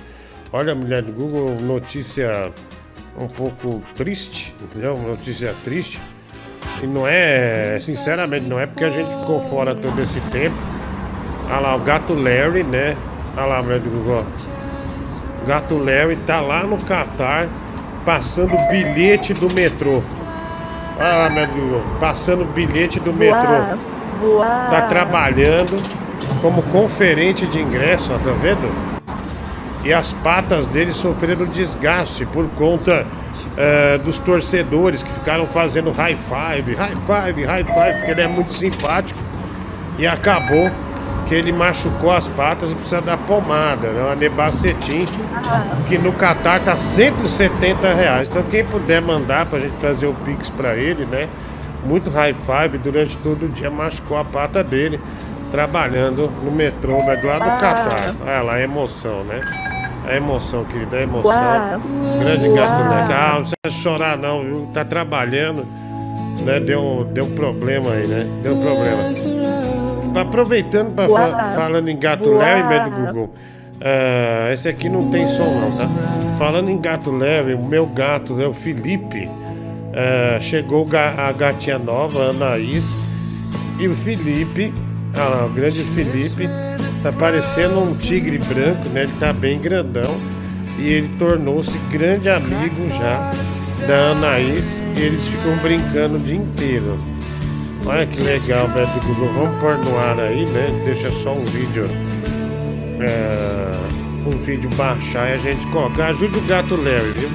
Olha, 0.54 0.74
mulher 0.74 1.04
do 1.04 1.12
Google, 1.12 1.60
notícia 1.60 2.54
um 3.18 3.28
pouco 3.28 3.84
triste, 3.98 4.56
entendeu? 4.62 4.98
Notícia 4.98 5.54
triste. 5.62 6.00
E 6.82 6.88
não 6.88 7.06
é, 7.08 7.78
sinceramente, 7.80 8.46
não 8.48 8.60
é 8.60 8.66
porque 8.66 8.86
a 8.86 8.90
gente 8.90 9.10
ficou 9.14 9.42
fora 9.42 9.76
todo 9.76 10.02
esse 10.02 10.20
tempo. 10.22 10.56
Olha 11.50 11.60
lá, 11.60 11.76
o 11.76 11.80
gato 11.80 12.14
Larry, 12.14 12.64
né? 12.64 12.96
Olha 13.36 13.46
lá, 13.46 13.62
do 13.62 13.90
Google. 13.90 14.24
ó. 14.26 15.44
O 15.44 15.48
gato 15.48 15.78
Larry 15.78 16.16
tá 16.26 16.42
lá 16.42 16.64
no 16.64 16.78
Catar 16.78 17.48
passando 18.06 18.56
bilhete 18.70 19.34
do 19.34 19.50
metrô. 19.54 20.02
Lá, 20.98 21.30
meu 21.30 21.48
Google, 21.48 21.82
passando 22.00 22.46
bilhete 22.46 23.00
do 23.00 23.14
metrô. 23.14 23.78
Tá 24.70 24.82
trabalhando 24.88 25.82
como 26.42 26.62
conferente 26.64 27.48
de 27.48 27.60
ingresso, 27.62 28.14
ó, 28.14 28.18
tá 28.18 28.32
vendo? 28.42 28.70
E 29.84 29.94
as 29.94 30.12
patas 30.12 30.68
dele 30.68 30.94
sofreram 30.94 31.46
desgaste 31.46 32.26
por 32.26 32.48
conta 32.50 33.08
eh, 33.58 33.98
dos 34.00 34.18
torcedores 34.18 35.04
que 35.04 35.12
ficaram 35.12 35.46
fazendo 35.48 35.92
high 35.92 36.16
five, 36.16 36.76
high 36.76 36.96
five, 37.06 37.44
high 37.44 37.64
five, 37.64 37.98
porque 37.98 38.12
ele 38.12 38.22
é 38.22 38.28
muito 38.28 38.54
simpático. 38.54 39.20
E 39.98 40.08
acabou 40.08 40.72
que 41.28 41.36
ele 41.36 41.52
machucou 41.52 42.12
as 42.12 42.28
patas 42.28 42.72
e 42.72 42.76
precisa 42.76 43.02
dar 43.02 43.18
pomada, 43.18 43.92
né? 43.92 44.02
Uma 44.02 44.16
nebacetim, 44.16 45.06
que 45.88 45.98
no 45.98 46.12
Catar 46.12 46.60
tá 46.60 46.76
170 46.76 47.94
reais. 47.94 48.28
Então 48.28 48.42
quem 48.44 48.66
puder 48.66 49.00
mandar 49.02 49.46
pra 49.46 49.60
gente 49.60 49.78
fazer 49.78 50.08
o 50.08 50.14
Pix 50.14 50.50
pra 50.50 50.76
ele, 50.76 51.06
né? 51.06 51.30
Muito 51.86 52.10
high 52.10 52.34
five 52.34 52.78
durante 52.80 53.16
todo 53.18 53.46
o 53.46 53.50
dia, 53.50 53.70
machucou 53.70 54.18
a 54.18 54.26
pata 54.26 54.64
dele, 54.64 55.00
trabalhando 55.52 56.32
no 56.44 56.52
metrô, 56.52 56.98
né? 57.04 57.16
Do 57.16 57.28
lado 57.28 57.44
do 57.44 57.60
Catar. 57.60 58.16
Olha 58.22 58.42
lá, 58.42 58.62
emoção, 58.62 59.24
né? 59.24 59.40
A 60.10 60.16
emoção, 60.16 60.66
querida, 60.66 60.98
a 60.98 61.02
emoção. 61.04 61.32
Grande 62.20 62.50
gato, 62.50 62.84
né? 62.90 63.08
Ah, 63.14 63.34
não 63.36 63.42
precisa 63.42 63.84
chorar 63.84 64.18
não, 64.18 64.44
viu? 64.44 64.70
Tá 64.74 64.84
trabalhando, 64.84 65.66
né? 66.44 66.60
Deu, 66.60 67.08
deu 67.14 67.28
problema 67.28 67.92
aí, 67.92 68.08
né? 68.08 68.28
Deu 68.42 68.58
problema. 68.58 69.04
Aproveitando 70.20 70.96
para 70.96 71.08
Uau. 71.08 71.32
falando 71.54 71.88
em 71.90 71.98
gato 71.98 72.32
Larry, 72.32 72.64
médio 72.64 72.92
Google. 72.92 73.34
ah, 73.82 74.52
esse 74.52 74.68
aqui 74.68 74.90
não 74.90 75.12
tem 75.12 75.28
som 75.28 75.46
não, 75.46 75.72
tá? 75.72 75.88
Falando 76.38 76.70
em 76.70 76.82
gato 76.82 77.12
Larry, 77.12 77.54
o 77.54 77.62
meu 77.62 77.86
gato, 77.86 78.34
né, 78.34 78.48
o 78.48 78.54
Felipe, 78.54 79.30
ah, 79.94 80.40
chegou 80.42 80.88
a 80.94 81.32
gatinha 81.32 81.78
nova, 81.78 82.26
a 82.26 82.30
Anaís, 82.32 82.98
e 83.80 83.88
o 83.88 83.96
Felipe, 83.96 84.74
ah 85.16 85.28
lá, 85.28 85.46
o 85.46 85.50
grande 85.50 85.84
Felipe, 85.84 86.48
tá 87.04 87.12
parecendo 87.12 87.80
um 87.80 87.96
tigre 87.96 88.38
branco, 88.38 88.88
né? 88.90 89.04
Ele 89.04 89.14
tá 89.20 89.34
bem 89.34 89.60
grandão 89.60 90.20
e 90.78 90.88
ele 90.90 91.10
tornou-se 91.18 91.78
grande 91.92 92.30
amigo 92.30 92.88
já 92.90 93.32
da 93.88 94.12
Anaís 94.12 94.84
e 94.98 95.02
eles 95.02 95.28
ficam 95.28 95.58
brincando 95.58 96.18
o 96.18 96.20
dia 96.20 96.36
inteiro. 96.36 96.98
Olha 97.86 98.06
que 98.06 98.22
legal, 98.22 98.68
Beto 98.70 99.00
Google. 99.06 99.32
Vamos 99.34 99.60
pôr 99.60 99.78
no 99.78 99.98
ar 99.98 100.20
aí, 100.20 100.46
né? 100.46 100.82
Deixa 100.86 101.12
só 101.12 101.34
um 101.34 101.46
vídeo. 101.46 101.90
é, 103.02 104.28
um 104.28 104.38
vídeo 104.38 104.70
baixar 104.76 105.30
e 105.30 105.34
a 105.34 105.38
gente 105.38 105.66
coloca. 105.68 106.06
Ajude 106.06 106.38
o 106.38 106.42
gato 106.42 106.76
Larry, 106.76 107.14
viu? 107.14 107.30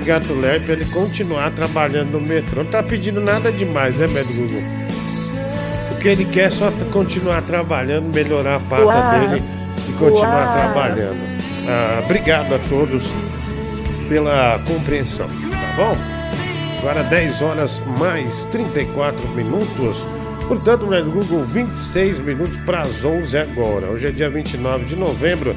O 0.00 0.04
gato 0.04 0.32
Larry 0.34 0.60
pra 0.60 0.74
ele 0.74 0.84
continuar 0.86 1.50
trabalhando 1.50 2.12
no 2.12 2.20
metrô. 2.20 2.62
Não 2.62 2.70
tá 2.70 2.82
pedindo 2.82 3.20
nada 3.20 3.50
demais, 3.50 3.94
né, 3.96 4.06
Beto 4.06 4.32
Google? 4.32 4.62
Que 6.00 6.08
ele 6.08 6.24
quer 6.24 6.46
é 6.46 6.50
só 6.50 6.72
continuar 6.90 7.42
trabalhando, 7.42 8.10
melhorar 8.14 8.56
a 8.56 8.60
pata 8.60 8.84
Uau. 8.84 9.28
dele 9.28 9.42
e 9.86 9.92
continuar 9.92 10.46
Uau. 10.46 10.52
trabalhando. 10.52 11.20
Ah, 11.68 12.00
obrigado 12.02 12.54
a 12.54 12.58
todos 12.58 13.12
pela 14.08 14.58
compreensão, 14.66 15.28
tá 15.28 15.74
bom? 15.76 15.94
Agora 16.78 17.02
10 17.04 17.42
horas 17.42 17.82
mais 17.98 18.46
34 18.46 19.28
minutos. 19.28 20.06
Portanto, 20.48 20.86
no 20.86 21.12
Google, 21.12 21.44
26 21.44 22.18
minutos 22.20 22.56
para 22.64 22.80
as 22.80 23.04
11 23.04 23.36
agora. 23.36 23.90
Hoje 23.90 24.08
é 24.08 24.10
dia 24.10 24.30
29 24.30 24.86
de 24.86 24.96
novembro, 24.96 25.54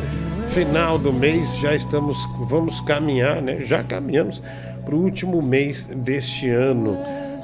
final 0.49 0.99
do 0.99 1.13
mês. 1.13 1.57
Já 1.57 1.73
estamos, 1.73 2.27
vamos 2.41 2.81
caminhar, 2.81 3.41
né? 3.41 3.61
Já 3.61 3.81
caminhamos 3.81 4.43
para 4.83 4.93
o 4.93 4.99
último 4.99 5.41
mês 5.41 5.85
deste 5.85 6.49
ano 6.49 6.97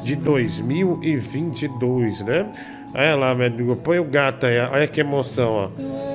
de 0.04 0.18
2022, 0.18 2.20
né? 2.22 2.46
Olha 2.94 3.16
lá, 3.16 3.36
meu 3.36 3.48
amigo, 3.48 3.76
põe 3.76 4.00
o 4.00 4.04
gato 4.04 4.46
aí, 4.46 4.60
olha 4.60 4.88
que 4.88 5.02
emoção, 5.02 5.52
ó. 5.52 5.70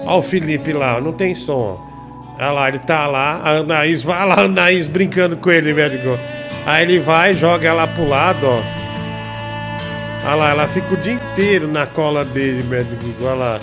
Olha 0.06 0.18
o 0.18 0.22
Felipe 0.22 0.72
lá, 0.72 1.00
não 1.00 1.12
tem 1.12 1.34
som, 1.34 1.78
ó. 1.78 1.94
Olha 2.36 2.50
lá, 2.50 2.68
ele 2.68 2.80
tá 2.80 3.06
lá, 3.06 3.40
a 3.44 3.50
Anaís, 3.58 4.02
vai 4.02 4.26
lá, 4.26 4.34
a 4.34 4.40
Anaís 4.42 4.86
brincando 4.86 5.36
com 5.36 5.50
ele, 5.50 5.72
meu 5.72 5.86
amigo. 5.86 6.18
Aí 6.66 6.82
ele 6.82 6.98
vai, 6.98 7.34
joga 7.34 7.68
ela 7.68 7.86
pro 7.86 8.08
lado, 8.08 8.44
ó. 8.46 8.60
Olha 10.26 10.34
lá, 10.34 10.50
ela 10.50 10.68
fica 10.68 10.94
o 10.94 10.96
dia 10.96 11.12
inteiro 11.12 11.68
na 11.68 11.86
cola 11.86 12.24
dele, 12.24 12.62
meu 12.64 12.80
amigo, 12.80 13.24
olha 13.24 13.34
lá. 13.34 13.60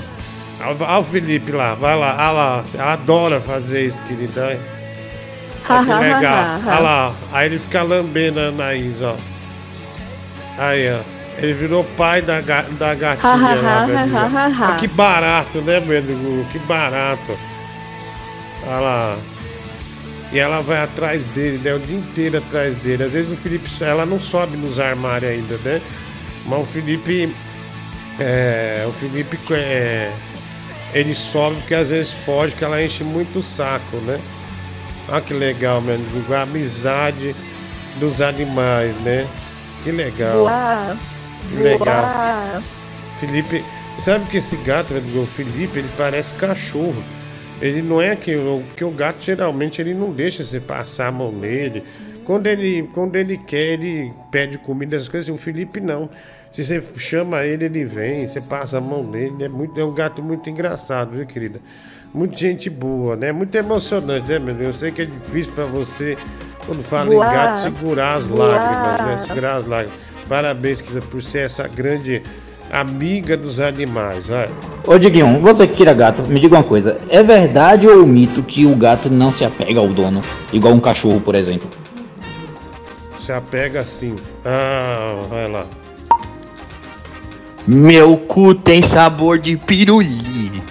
Olha 0.64 1.00
o 1.00 1.04
Felipe 1.04 1.52
lá, 1.52 1.74
vai 1.74 1.98
lá, 1.98 2.14
olha 2.14 2.32
lá. 2.32 2.66
Adora 2.94 3.42
fazer 3.42 3.86
isso, 3.88 4.02
querida. 4.04 4.58
Olha 5.68 5.84
que 5.84 5.92
legal. 6.04 6.46
Olha 6.66 6.80
lá, 6.80 7.16
aí 7.34 7.48
ele 7.48 7.60
fica 7.60 7.82
lambendo 7.82 8.40
a 8.40 8.44
Anaís, 8.44 9.02
ó. 9.02 9.16
Aí, 10.58 10.92
ó. 10.94 11.21
Ele 11.42 11.54
virou 11.54 11.84
pai 11.98 12.22
da, 12.22 12.40
ga 12.40 12.62
da 12.62 12.94
gatinha 12.94 13.34
lá, 13.34 13.86
velho. 13.86 14.18
Ah, 14.64 14.76
que 14.76 14.88
barato, 14.88 15.60
né, 15.62 15.80
meu 15.80 16.46
Que 16.52 16.60
barato. 16.60 17.38
Olha 18.64 18.80
lá. 18.80 19.18
E 20.32 20.40
ela 20.40 20.62
vai 20.62 20.82
atrás 20.82 21.26
dele, 21.26 21.58
né? 21.58 21.74
O 21.74 21.80
dia 21.80 21.98
inteiro 21.98 22.38
atrás 22.38 22.76
dele. 22.76 23.04
Às 23.04 23.12
vezes 23.12 23.32
o 23.32 23.36
Felipe, 23.36 23.68
ela 23.84 24.06
não 24.06 24.20
sobe 24.20 24.56
nos 24.56 24.80
armários 24.80 25.32
ainda, 25.32 25.58
né? 25.58 25.82
Mas 26.46 26.60
o 26.62 26.66
Felipe. 26.66 27.36
É, 28.20 28.86
o 28.88 28.92
Felipe 28.92 29.40
é, 29.52 30.12
ele 30.94 31.16
sobe 31.16 31.56
porque 31.58 31.74
às 31.74 31.90
vezes 31.90 32.14
foge, 32.14 32.54
que 32.54 32.64
ela 32.64 32.84
enche 32.84 33.04
muito 33.04 33.40
o 33.40 33.44
saco, 33.44 33.98
né? 33.98 34.20
Olha 35.10 35.22
que 35.22 35.34
legal, 35.34 35.82
mano. 35.82 36.06
A 36.30 36.42
amizade 36.42 37.36
dos 38.00 38.22
animais, 38.22 38.94
né? 39.02 39.28
Que 39.84 39.92
legal. 39.92 40.44
Uau. 40.44 40.98
Legal. 41.54 42.54
Uau. 42.54 42.64
Felipe, 43.20 43.64
sabe 44.00 44.26
que 44.26 44.38
esse 44.38 44.56
gato, 44.58 44.94
o 44.94 45.28
Felipe, 45.28 45.80
ele 45.80 45.90
parece 45.98 46.34
cachorro. 46.36 47.04
Ele 47.62 47.82
não 47.82 48.02
é 48.02 48.16
que 48.16 48.36
o, 48.36 48.64
que 48.76 48.84
o 48.84 48.90
gato 48.90 49.22
geralmente 49.22 49.80
ele 49.80 49.94
não 49.94 50.12
deixa 50.12 50.44
você 50.44 50.60
passar 50.60 51.08
a 51.08 51.12
mão 51.12 51.32
nele. 51.32 51.84
Quando 52.24 52.48
ele, 52.48 52.90
quando 52.94 53.16
ele 53.16 53.38
quer, 53.38 53.74
ele 53.74 54.12
pede 54.32 54.58
comida, 54.58 54.96
essas 54.96 55.08
coisas. 55.08 55.30
O 55.30 55.38
Felipe 55.38 55.80
não. 55.80 56.10
Se 56.52 56.64
você 56.64 56.84
chama 56.98 57.44
ele, 57.44 57.66
ele 57.66 57.86
vem, 57.86 58.28
você 58.28 58.42
passa 58.42 58.80
a 58.80 58.82
mão 58.82 59.04
nele. 59.04 59.44
É, 59.44 59.50
muito, 59.50 59.80
é 59.80 59.86
um 59.86 59.94
gato 59.94 60.24
muito 60.24 60.50
engraçado, 60.50 61.12
viu, 61.12 61.26
querida? 61.26 61.60
Muita 62.14 62.36
gente 62.36 62.70
boa, 62.70 63.16
né? 63.16 63.32
Muito 63.32 63.56
emocionante, 63.56 64.30
né, 64.30 64.40
meu 64.40 64.54
Deus? 64.56 64.68
Eu 64.68 64.74
sei 64.74 64.92
que 64.92 65.04
é 65.04 65.06
difícil 65.06 65.54
para 65.54 65.66
você, 65.66 66.18
quando 66.66 66.82
fala 66.82 67.10
Uau. 67.14 67.28
em 67.28 67.34
gato, 67.34 67.62
segurar 67.62 68.16
as 68.16 68.28
Uau. 68.28 68.40
lágrimas, 68.40 69.02
né? 69.02 69.28
Segurar 69.28 69.56
as 69.56 69.66
lágrimas. 69.66 70.11
Parabéns, 70.32 70.80
querida, 70.80 71.06
por 71.08 71.22
ser 71.22 71.40
essa 71.40 71.68
grande 71.68 72.24
amiga 72.72 73.36
dos 73.36 73.60
animais, 73.60 74.30
vai. 74.30 74.50
Ô 74.88 74.98
Diguinho, 74.98 75.42
você 75.42 75.68
que 75.68 75.76
queira 75.76 75.92
gato, 75.92 76.22
me 76.22 76.40
diga 76.40 76.56
uma 76.56 76.64
coisa: 76.64 76.98
é 77.10 77.22
verdade 77.22 77.86
ou 77.86 78.08
mito 78.08 78.42
que 78.42 78.66
o 78.66 78.74
gato 78.74 79.10
não 79.10 79.30
se 79.30 79.44
apega 79.44 79.82
ao 79.82 79.90
dono, 79.90 80.22
igual 80.54 80.74
um 80.74 80.80
cachorro, 80.80 81.20
por 81.20 81.36
exemplo? 81.36 81.70
Se 83.18 83.34
apega 83.34 83.86
sim. 83.86 84.16
Ah, 84.46 85.20
vai 85.30 85.52
lá. 85.52 85.66
Meu 87.68 88.16
cu 88.16 88.56
tem 88.56 88.82
sabor 88.82 89.38
de 89.38 89.58
pirulito. 89.58 90.64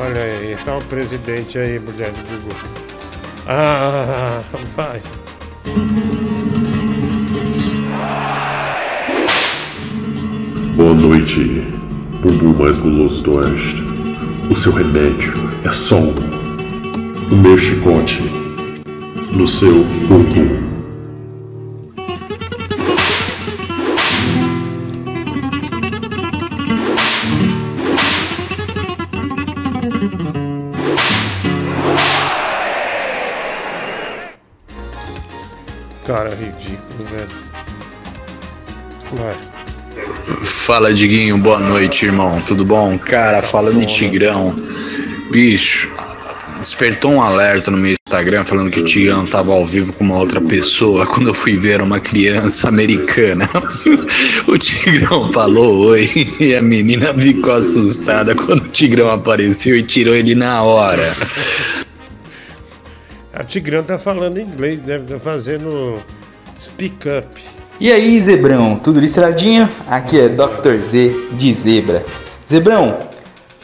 Olha 0.00 0.22
aí, 0.22 0.56
tá 0.64 0.78
o 0.78 0.84
presidente 0.84 1.58
aí, 1.58 1.80
mulher 1.80 2.12
do 2.12 2.42
Google. 2.42 2.58
Ah, 3.48 4.40
vai. 4.76 5.02
Boa 10.76 10.92
noite, 10.92 11.66
bumbum 12.20 12.52
mais 12.62 12.76
guloso 12.76 13.22
do 13.22 13.36
oeste. 13.36 13.82
O 14.50 14.56
seu 14.56 14.72
remédio 14.72 15.32
é 15.64 15.72
só 15.72 15.96
um. 15.96 16.14
O 17.32 17.36
meu 17.36 17.56
chicote 17.56 18.20
no 19.32 19.48
seu 19.48 19.84
bumbum. 20.06 20.63
Fala, 40.64 40.94
Diguinho, 40.94 41.36
boa 41.36 41.58
noite, 41.58 42.06
irmão. 42.06 42.40
Tudo 42.40 42.64
bom? 42.64 42.98
Cara, 42.98 43.42
falando 43.42 43.82
em 43.82 43.84
Tigrão, 43.84 44.58
bicho, 45.30 45.92
despertou 46.58 47.12
um 47.12 47.22
alerta 47.22 47.70
no 47.70 47.76
meu 47.76 47.94
Instagram 48.08 48.46
falando 48.46 48.70
que 48.70 48.80
o 48.80 48.82
Tigrão 48.82 49.26
tava 49.26 49.52
ao 49.52 49.66
vivo 49.66 49.92
com 49.92 50.04
uma 50.04 50.16
outra 50.16 50.40
pessoa. 50.40 51.04
Quando 51.04 51.28
eu 51.28 51.34
fui 51.34 51.58
ver 51.58 51.82
uma 51.82 52.00
criança 52.00 52.66
americana, 52.68 53.46
o 54.48 54.56
Tigrão 54.56 55.30
falou 55.30 55.88
oi 55.88 56.08
e 56.40 56.54
a 56.54 56.62
menina 56.62 57.12
ficou 57.12 57.52
assustada 57.52 58.34
quando 58.34 58.62
o 58.62 58.68
Tigrão 58.68 59.10
apareceu 59.10 59.76
e 59.76 59.82
tirou 59.82 60.14
ele 60.14 60.34
na 60.34 60.62
hora. 60.62 61.14
A 63.34 63.44
Tigrão 63.44 63.84
tá 63.84 63.98
falando 63.98 64.40
inglês, 64.40 64.80
deve 64.80 65.04
estar 65.04 65.20
fazendo 65.20 66.02
speak 66.58 67.06
up. 67.06 67.53
E 67.80 67.90
aí, 67.90 68.22
Zebrão, 68.22 68.76
tudo 68.76 69.00
listradinho? 69.00 69.68
Aqui 69.90 70.20
é 70.20 70.28
Dr. 70.28 70.76
Z 70.80 71.12
de 71.32 71.52
Zebra. 71.52 72.04
Zebrão, 72.48 72.98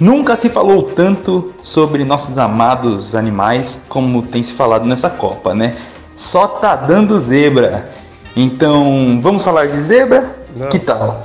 nunca 0.00 0.34
se 0.34 0.48
falou 0.48 0.82
tanto 0.82 1.54
sobre 1.62 2.04
nossos 2.04 2.36
amados 2.36 3.14
animais 3.14 3.82
como 3.88 4.20
tem 4.20 4.42
se 4.42 4.52
falado 4.52 4.88
nessa 4.88 5.08
Copa, 5.08 5.54
né? 5.54 5.76
Só 6.16 6.48
tá 6.48 6.74
dando 6.74 7.20
zebra. 7.20 7.88
Então, 8.36 9.20
vamos 9.22 9.44
falar 9.44 9.68
de 9.68 9.80
zebra? 9.80 10.34
Não. 10.56 10.68
Que 10.68 10.80
tal? 10.80 11.22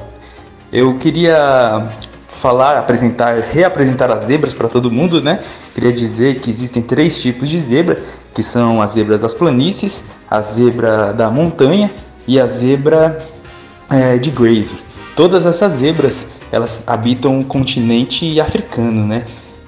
Eu 0.71 0.93
queria 0.93 1.87
falar, 2.27 2.77
apresentar, 2.77 3.39
reapresentar 3.39 4.11
as 4.11 4.25
zebras 4.25 4.53
para 4.53 4.67
todo 4.67 4.91
mundo, 4.91 5.23
né? 5.23 5.39
Queria 5.73 5.91
dizer 5.91 6.39
que 6.39 6.51
existem 6.51 6.83
três 6.83 7.19
tipos 7.19 7.49
de 7.49 7.57
zebra, 7.59 7.99
que 8.31 8.43
são 8.43 8.79
a 8.79 8.85
zebra 8.85 9.17
das 9.17 9.33
planícies, 9.33 10.03
a 10.29 10.39
zebra 10.39 11.11
da 11.11 11.31
montanha 11.31 11.89
e 12.27 12.39
a 12.39 12.47
zebra 12.47 13.23
é, 13.89 14.17
de 14.17 14.31
Grave. 14.31 14.75
Todas 15.15 15.45
essas 15.45 15.73
zebras 15.73 16.27
elas 16.51 16.83
habitam 16.87 17.39
o 17.39 17.45
continente 17.45 18.39
africano, 18.39 19.05
né? 19.05 19.25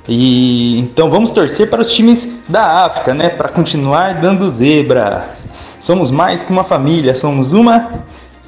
E 0.07 0.79
então 0.79 1.09
vamos 1.09 1.31
torcer 1.31 1.69
para 1.69 1.81
os 1.81 1.91
times 1.91 2.43
da 2.47 2.85
África, 2.85 3.13
né? 3.13 3.29
Para 3.29 3.49
continuar 3.49 4.21
dando 4.21 4.49
zebra. 4.49 5.35
Somos 5.79 6.09
mais 6.09 6.43
que 6.43 6.51
uma 6.51 6.63
família, 6.63 7.13
somos 7.13 7.53
uma. 7.53 8.03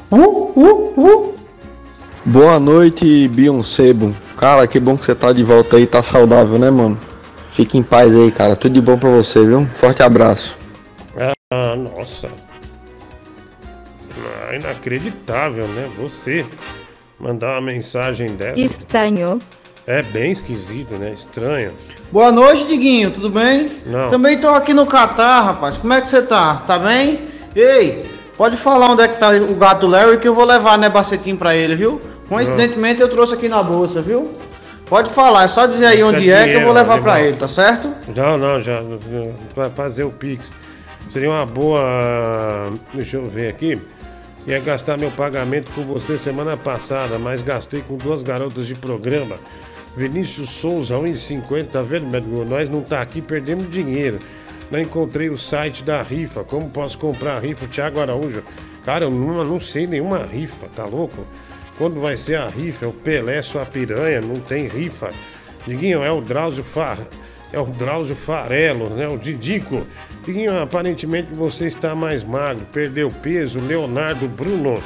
Uh, 0.09 0.51
uh, 0.55 0.93
uh. 0.97 1.33
Boa 2.25 2.59
noite, 2.59 3.27
Beyoncé. 3.27 3.93
Cara, 4.37 4.65
que 4.67 4.79
bom 4.79 4.97
que 4.97 5.05
você 5.05 5.13
tá 5.13 5.33
de 5.33 5.43
volta 5.43 5.77
aí, 5.77 5.85
tá 5.85 6.01
saudável, 6.01 6.57
né, 6.57 6.69
mano? 6.69 6.97
Fique 7.51 7.77
em 7.77 7.83
paz 7.83 8.15
aí, 8.15 8.31
cara. 8.31 8.55
Tudo 8.55 8.73
de 8.73 8.81
bom 8.81 8.97
pra 8.97 9.09
você, 9.09 9.45
viu? 9.45 9.65
Forte 9.73 10.01
abraço. 10.01 10.57
Ah, 11.51 11.75
nossa. 11.75 12.29
Ah, 14.25 14.55
inacreditável, 14.55 15.67
né? 15.67 15.89
Você 15.97 16.45
mandar 17.19 17.51
uma 17.53 17.61
mensagem 17.61 18.35
dessa. 18.35 18.59
Estranho. 18.59 19.39
É 19.87 20.01
bem 20.01 20.31
esquisito, 20.31 20.95
né? 20.95 21.11
Estranho. 21.13 21.71
Boa 22.11 22.31
noite, 22.31 22.65
Diguinho, 22.67 23.11
tudo 23.11 23.29
bem? 23.29 23.71
Não. 23.85 24.09
Também 24.09 24.37
tô 24.37 24.49
aqui 24.49 24.73
no 24.73 24.85
Catar, 24.85 25.41
rapaz. 25.41 25.77
Como 25.77 25.93
é 25.93 26.01
que 26.01 26.07
você 26.09 26.21
tá? 26.21 26.57
Tá 26.67 26.77
bem? 26.77 27.19
Ei, 27.55 28.05
pode 28.37 28.55
falar 28.57 28.91
onde 28.91 29.01
é 29.01 29.07
que 29.07 29.19
tá 29.19 29.29
o 29.31 29.55
gato 29.55 29.87
Larry 29.87 30.19
que 30.19 30.27
eu 30.27 30.35
vou 30.35 30.45
levar, 30.45 30.77
né, 30.77 30.89
bacetinho 30.89 31.37
pra 31.37 31.55
ele, 31.55 31.75
viu? 31.75 31.99
Coincidentemente 32.27 33.01
eu 33.01 33.09
trouxe 33.09 33.33
aqui 33.33 33.49
na 33.49 33.63
bolsa, 33.63 34.01
viu? 34.01 34.31
Pode 34.85 35.09
falar, 35.11 35.43
é 35.43 35.47
só 35.47 35.65
dizer 35.65 35.87
aí 35.87 36.03
onde 36.03 36.31
é 36.31 36.47
que 36.47 36.53
eu 36.53 36.61
vou 36.61 36.71
levar 36.73 37.01
pra 37.01 37.21
ele, 37.21 37.37
tá 37.37 37.47
certo? 37.47 37.93
Não, 38.15 38.37
não, 38.37 38.61
já. 38.61 38.81
Vai 39.55 39.69
fazer 39.69 40.03
o 40.03 40.11
Pix. 40.11 40.53
Seria 41.09 41.29
uma 41.29 41.45
boa. 41.45 42.71
Deixa 42.93 43.17
eu 43.17 43.25
ver 43.25 43.49
aqui. 43.49 43.79
Ia 44.47 44.59
gastar 44.59 44.97
meu 44.97 45.11
pagamento 45.11 45.71
com 45.71 45.83
você 45.83 46.17
semana 46.17 46.55
passada, 46.57 47.19
mas 47.19 47.41
gastei 47.41 47.81
com 47.81 47.97
duas 47.97 48.21
garotas 48.21 48.65
de 48.65 48.75
programa. 48.75 49.35
Vinícius 49.95 50.49
Souza, 50.51 50.95
1,50, 50.95 51.67
tá 51.67 51.81
vendo, 51.81 52.09
Nós 52.45 52.69
não 52.69 52.81
tá 52.81 53.01
aqui, 53.01 53.21
perdemos 53.21 53.69
dinheiro. 53.69 54.19
Não 54.71 54.79
encontrei 54.79 55.29
o 55.29 55.37
site 55.37 55.83
da 55.83 56.01
rifa. 56.01 56.43
Como 56.43 56.69
posso 56.69 56.97
comprar 56.97 57.37
a 57.37 57.39
rifa? 57.39 57.67
Thiago 57.67 57.99
Araújo. 57.99 58.43
Cara, 58.85 59.05
eu 59.05 59.11
não, 59.11 59.43
não 59.43 59.59
sei 59.59 59.85
nenhuma 59.85 60.19
rifa, 60.25 60.67
tá 60.67 60.85
louco? 60.85 61.25
Quando 61.77 61.99
vai 61.99 62.15
ser 62.15 62.35
a 62.35 62.47
rifa? 62.47 62.85
É 62.85 62.87
o 62.87 62.93
Pelé, 62.93 63.41
sua 63.41 63.65
piranha, 63.65 64.21
não 64.21 64.35
tem 64.35 64.67
rifa. 64.67 65.11
Diguinho, 65.67 66.03
é 66.03 66.11
o 66.11 66.21
Drauzio 66.21 66.63
Far... 66.63 66.99
É 67.51 67.59
o 67.59 67.65
Drauzio 67.65 68.15
Farelo, 68.15 68.89
né? 68.89 69.07
O 69.07 69.17
Didico. 69.17 69.85
Diguinho, 70.25 70.59
aparentemente 70.61 71.33
você 71.33 71.65
está 71.65 71.95
mais 71.95 72.23
magro, 72.23 72.65
perdeu 72.71 73.09
peso. 73.09 73.59
Leonardo 73.59 74.27
Bruno, 74.27 74.81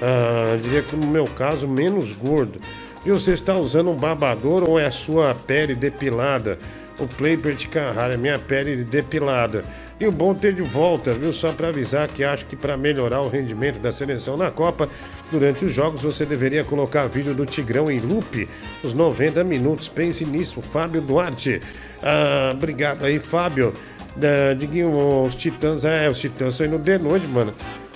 ah, 0.00 0.58
diria 0.62 0.82
que 0.82 0.96
no 0.96 1.06
meu 1.06 1.26
caso, 1.26 1.68
menos 1.68 2.12
gordo. 2.12 2.58
E 3.04 3.10
você 3.10 3.32
está 3.32 3.56
usando 3.56 3.90
um 3.90 3.96
babador 3.96 4.68
ou 4.68 4.78
é 4.78 4.86
a 4.86 4.90
sua 4.90 5.34
pele 5.34 5.74
depilada? 5.74 6.58
O 6.98 7.06
Playper 7.06 7.54
de 7.54 7.68
Carrara, 7.68 8.16
minha 8.16 8.38
pele 8.38 8.84
depilada. 8.84 9.64
E 10.00 10.06
o 10.06 10.12
bom 10.12 10.32
ter 10.32 10.52
de 10.54 10.62
volta, 10.62 11.12
viu? 11.12 11.32
Só 11.32 11.52
para 11.52 11.68
avisar 11.68 12.06
que 12.08 12.22
acho 12.22 12.46
que 12.46 12.54
para 12.54 12.76
melhorar 12.76 13.20
o 13.20 13.28
rendimento 13.28 13.80
da 13.80 13.92
seleção 13.92 14.36
na 14.36 14.50
Copa, 14.50 14.88
durante 15.30 15.64
os 15.64 15.72
jogos 15.72 16.02
você 16.02 16.24
deveria 16.24 16.62
colocar 16.64 17.06
vídeo 17.06 17.34
do 17.34 17.44
Tigrão 17.44 17.90
em 17.90 17.98
loop, 17.98 18.48
os 18.82 18.92
90 18.94 19.42
minutos. 19.42 19.88
Pense 19.88 20.24
nisso, 20.24 20.62
Fábio 20.62 21.00
Duarte. 21.02 21.60
Ah, 22.02 22.52
obrigado 22.52 23.04
aí, 23.04 23.18
Fábio. 23.18 23.74
Ah, 24.16 24.54
Diguinho, 24.54 25.24
os 25.24 25.34
Titãs, 25.34 25.84
é, 25.84 26.08
os 26.08 26.18
Titãs 26.18 26.54
são 26.54 26.66
indo 26.66 26.78
de 26.78 26.98
noite, 26.98 27.26
mano. 27.26 27.52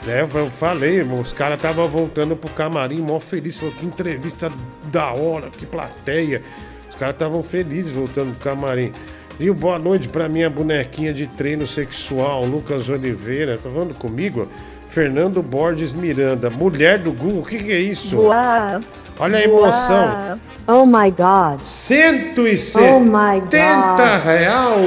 É, 0.07 0.23
eu 0.23 0.51
falei, 0.51 0.97
irmão, 0.97 1.21
os 1.21 1.33
caras 1.33 1.57
estavam 1.57 1.89
voltando 1.89 2.37
pro 2.37 2.51
camarim, 2.51 3.01
mó 3.01 3.21
feliz. 3.21 3.59
Falou, 3.59 3.75
que 3.75 3.87
entrevista 3.87 4.53
da 4.91 5.13
hora, 5.13 5.49
que 5.49 5.65
plateia. 5.65 6.43
Os 6.89 6.97
caras 6.97 7.15
estavam 7.15 7.43
felizes 7.43 7.93
voltando 7.93 8.35
pro 8.35 8.51
camarim. 8.51 8.93
E 9.39 9.49
o 9.49 9.55
boa 9.55 9.79
noite 9.79 10.09
pra 10.09 10.29
minha 10.29 10.51
bonequinha 10.51 11.15
de 11.15 11.27
treino 11.27 11.67
sexual, 11.67 12.45
Lucas 12.45 12.89
Oliveira. 12.89 13.57
Tá 13.57 13.71
falando 13.71 13.95
comigo? 13.95 14.49
Fernando 14.89 15.43
Borges 15.43 15.93
Miranda, 15.95 16.51
mulher 16.51 16.99
do 16.99 17.13
Google, 17.13 17.41
o 17.41 17.47
que, 17.47 17.57
que 17.57 17.73
é 17.73 17.81
isso? 17.81 18.17
Boa. 18.17 18.79
Olha 19.19 19.39
a 19.39 19.43
emoção. 19.43 20.41
Oh 20.67 20.87
my 20.87 21.11
god. 21.11 21.61
170 21.63 22.81
Oh 22.81 23.01
my 23.01 23.41
God. 23.41 24.25
real. 24.25 24.79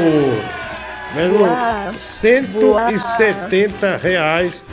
Meu 1.14 1.26
irmão, 1.26 1.48
Boa. 1.48 1.94
170 1.96 3.98
reais 3.98 4.66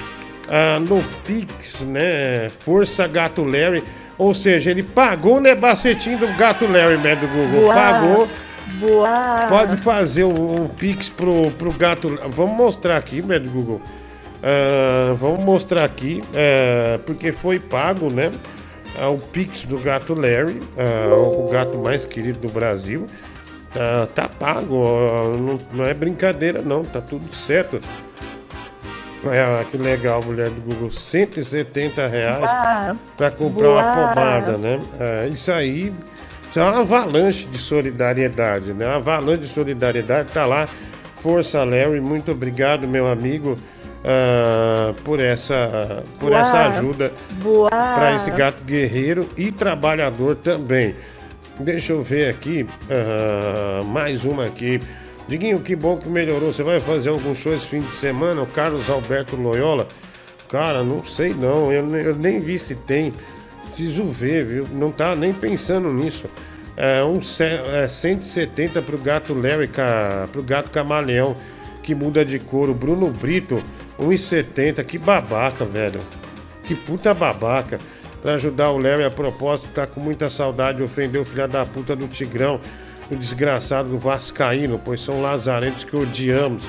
ah, 0.49 0.81
no 0.81 1.03
Pix, 1.25 1.85
né? 1.85 2.51
Força 2.61 3.07
Gato 3.07 3.45
Larry. 3.45 3.85
Ou 4.19 4.35
seja, 4.35 4.71
ele 4.71 4.83
pagou 4.83 5.37
o 5.37 5.41
nebacetinho 5.41 6.19
do 6.19 6.29
Gato 6.37 6.67
Larry, 6.67 6.99
né, 6.99 7.17
do 7.17 7.27
Google. 7.27 7.63
Boa. 7.63 7.75
Pagou. 7.75 8.29
Boa. 8.79 9.47
Pode 9.49 9.77
fazer 9.77 10.25
o, 10.25 10.65
o 10.65 10.69
Pix 10.77 11.09
pro, 11.09 11.51
pro 11.53 11.73
Gato 11.73 12.19
Vamos 12.29 12.57
mostrar 12.57 12.97
aqui, 12.97 13.21
do 13.21 13.51
Google. 13.51 13.81
Ah, 14.43 15.15
vamos 15.15 15.45
mostrar 15.45 15.85
aqui, 15.85 16.23
é, 16.35 16.99
porque 17.07 17.33
foi 17.33 17.61
pago, 17.61 18.11
né? 18.11 18.31
Ah, 19.01 19.09
o 19.09 19.19
Pix 19.19 19.65
do 19.65 19.79
Gato 19.79 20.15
Larry, 20.15 20.61
ah, 20.77 21.15
o 21.15 21.49
gato 21.51 21.79
mais 21.79 22.05
querido 22.05 22.41
do 22.41 22.49
Brasil. 22.49 23.07
Ah, 23.75 24.07
tá 24.15 24.29
pago, 24.29 24.85
não, 25.39 25.61
não 25.73 25.85
é 25.85 25.95
brincadeira 25.95 26.61
não, 26.63 26.85
tá 26.85 27.01
tudo 27.01 27.35
certo. 27.35 27.81
É, 29.25 29.65
que 29.71 29.77
legal, 29.77 30.21
mulher 30.25 30.51
do 30.51 30.61
Google, 30.63 30.91
170 30.91 32.09
reais 32.09 32.41
Boa. 32.41 32.97
para 33.17 33.31
comprar 33.31 33.69
uma 33.69 33.83
pomada, 33.83 34.59
né? 34.59 34.81
É, 34.99 35.29
isso 35.29 35.53
aí 35.53 35.95
isso 36.53 36.61
é 36.61 36.65
uma 36.65 36.81
avalanche 36.81 37.47
de 37.47 37.57
solidariedade, 37.57 38.75
né? 38.75 38.87
Uma 38.87 38.97
avalanche 38.97 39.39
de 39.39 39.49
solidariedade 39.49 40.33
tá 40.33 40.45
lá. 40.45 40.69
Força, 41.15 41.65
Larry, 41.65 41.99
muito 41.99 42.31
obrigado, 42.31 42.87
meu 42.87 43.11
amigo, 43.11 43.59
ah, 44.05 44.95
por 45.05 45.21
essa 45.21 46.03
por 46.19 46.31
Boa. 46.31 46.41
essa 46.41 46.67
ajuda 46.67 47.13
para 47.71 48.15
esse 48.15 48.31
gato 48.31 48.65
guerreiro 48.65 49.29
e 49.37 49.53
trabalhador 49.53 50.37
também. 50.37 50.95
Deixa 51.59 51.93
eu 51.93 52.03
ver 52.03 52.29
aqui, 52.29 52.67
ah, 52.91 53.83
mais 53.85 54.25
uma 54.25 54.47
aqui. 54.47 54.81
Diguinho, 55.29 55.61
que 55.61 55.77
bom 55.77 55.97
que 55.97 56.09
melhorou. 56.09 56.53
Você 56.53 56.63
vai 56.63 56.81
fazer 56.81 57.11
algum 57.11 57.35
show 57.35 57.55
esse 57.55 57.67
fim 57.67 57.81
de 57.81 57.93
semana? 57.93 58.43
O 58.43 58.47
Carlos 58.47 58.91
Alberto 58.91 59.37
Loyola? 59.37 59.87
Cara, 60.49 60.83
não 60.83 61.03
sei 61.05 61.33
não. 61.33 61.73
Eu, 61.73 61.89
eu 61.97 62.17
nem 62.17 62.41
vi 62.41 62.59
se 62.59 62.75
tem. 62.75 63.15
Preciso 63.67 64.05
ver, 64.05 64.45
viu? 64.45 64.69
Não 64.73 64.91
tá 64.91 65.17
nem 65.17 65.33
pensando 65.33 65.91
nisso. 65.93 66.27
É, 66.77 67.03
um 67.05 67.21
é, 67.73 67.89
170 67.89 68.83
pro 68.83 68.99
gato 68.99 69.33
Larry, 69.35 69.71
pro 70.31 70.43
gato 70.43 70.71
camaleão, 70.71 71.37
que 71.83 71.95
muda 71.95 72.25
de 72.25 72.39
cor. 72.39 72.69
O 72.69 72.75
Bruno 72.75 73.09
Brito, 73.09 73.63
1,70. 74.03 74.85
Que 74.85 74.99
babaca, 74.99 75.65
velho. 75.65 76.01
Que 76.65 76.75
puta 76.75 77.13
babaca. 77.15 77.81
Pra 78.21 78.35
ajudar 78.35 78.71
o 78.71 78.79
Larry 78.79 79.05
a 79.05 79.11
propósito, 79.11 79.73
tá 79.73 79.85
com 79.85 80.01
muita 80.01 80.29
saudade, 80.29 80.81
ofendeu 80.81 81.23
o 81.23 81.25
filho 81.25 81.49
da 81.49 81.67
puta 81.67 81.97
do 81.97 82.07
Tigrão, 82.07 82.61
o 83.11 83.17
desgraçado 83.17 83.89
do 83.89 83.99
Vascaíno, 83.99 84.81
pois 84.83 85.01
são 85.01 85.21
lazarentos 85.21 85.83
que 85.83 85.97
odiamos. 85.97 86.63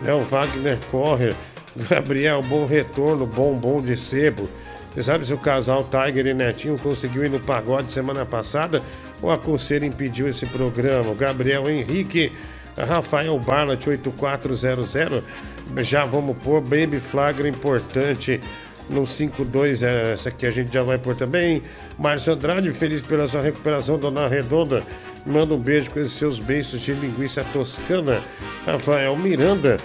Né? 0.00 0.14
O 0.14 0.22
Wagner 0.22 0.78
Correr, 0.92 1.34
Gabriel, 1.90 2.40
bom 2.42 2.66
retorno, 2.66 3.26
bombom 3.26 3.82
de 3.82 3.96
sebo. 3.96 4.48
Você 4.94 5.02
sabe 5.02 5.26
se 5.26 5.32
o 5.32 5.38
casal 5.38 5.84
Tiger 5.84 6.26
e 6.26 6.34
Netinho 6.34 6.78
conseguiu 6.78 7.24
ir 7.24 7.30
no 7.30 7.40
pagode 7.40 7.90
semana 7.90 8.26
passada 8.26 8.82
ou 9.22 9.30
a 9.30 9.38
coceira 9.38 9.86
impediu 9.86 10.28
esse 10.28 10.44
programa? 10.46 11.14
Gabriel 11.14 11.68
Henrique, 11.68 12.30
Rafael 12.76 13.38
Barlat 13.38 13.86
8400. 13.86 15.22
Já 15.78 16.04
vamos 16.04 16.36
pôr 16.38 16.60
Baby 16.60 17.00
Flagra 17.00 17.48
importante 17.48 18.40
no 18.88 19.06
52, 19.06 19.82
é, 19.82 20.12
essa 20.12 20.28
aqui 20.28 20.46
a 20.46 20.50
gente 20.50 20.72
já 20.72 20.82
vai 20.82 20.98
pôr 20.98 21.14
também. 21.14 21.62
Márcio 21.98 22.32
Andrade, 22.32 22.72
feliz 22.72 23.00
pela 23.00 23.26
sua 23.26 23.40
recuperação, 23.40 23.98
Dona 23.98 24.28
Redonda. 24.28 24.82
Manda 25.24 25.54
um 25.54 25.58
beijo 25.58 25.90
com 25.90 26.00
esses 26.00 26.12
seus 26.12 26.40
beijos 26.40 26.80
de 26.80 26.92
linguiça 26.92 27.44
toscana. 27.52 28.20
Rafael 28.66 29.16
Miranda, 29.16 29.78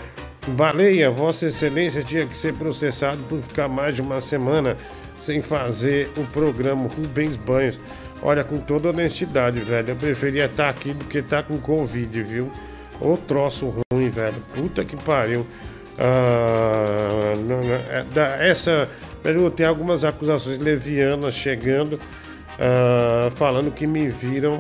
Baleia, 0.48 1.12
Vossa 1.12 1.48
Excelência 1.48 2.04
tinha 2.04 2.26
que 2.26 2.36
ser 2.36 2.54
processado 2.56 3.20
por 3.30 3.40
ficar 3.42 3.68
mais 3.68 3.96
de 3.96 4.02
uma 4.02 4.20
semana 4.20 4.76
sem 5.20 5.42
fazer 5.42 6.12
o 6.18 6.24
programa 6.26 6.88
Rubens 6.88 7.36
Banhos. 7.36 7.80
Olha, 8.22 8.44
com 8.44 8.58
toda 8.58 8.90
honestidade, 8.90 9.60
velho, 9.60 9.92
eu 9.92 9.96
preferia 9.96 10.46
estar 10.46 10.70
aqui 10.70 10.92
do 10.92 11.06
que 11.06 11.20
estar 11.20 11.44
com 11.44 11.58
Covid, 11.60 12.24
viu? 12.24 12.52
Ô 13.00 13.16
troço 13.18 13.74
ruim, 13.92 14.10
velho. 14.10 14.36
Puta 14.54 14.84
que 14.84 14.96
pariu. 14.96 15.46
Ah, 16.00 17.34
não, 17.38 17.62
não, 17.64 17.74
é, 17.74 18.04
da- 18.14 18.44
essa. 18.44 18.90
velho, 19.24 19.50
Tem 19.52 19.66
algumas 19.66 20.04
acusações 20.06 20.58
levianas 20.60 21.34
chegando, 21.34 22.00
ah, 22.60 23.30
falando 23.36 23.72
que 23.72 23.86
me 23.88 24.08
viram 24.10 24.60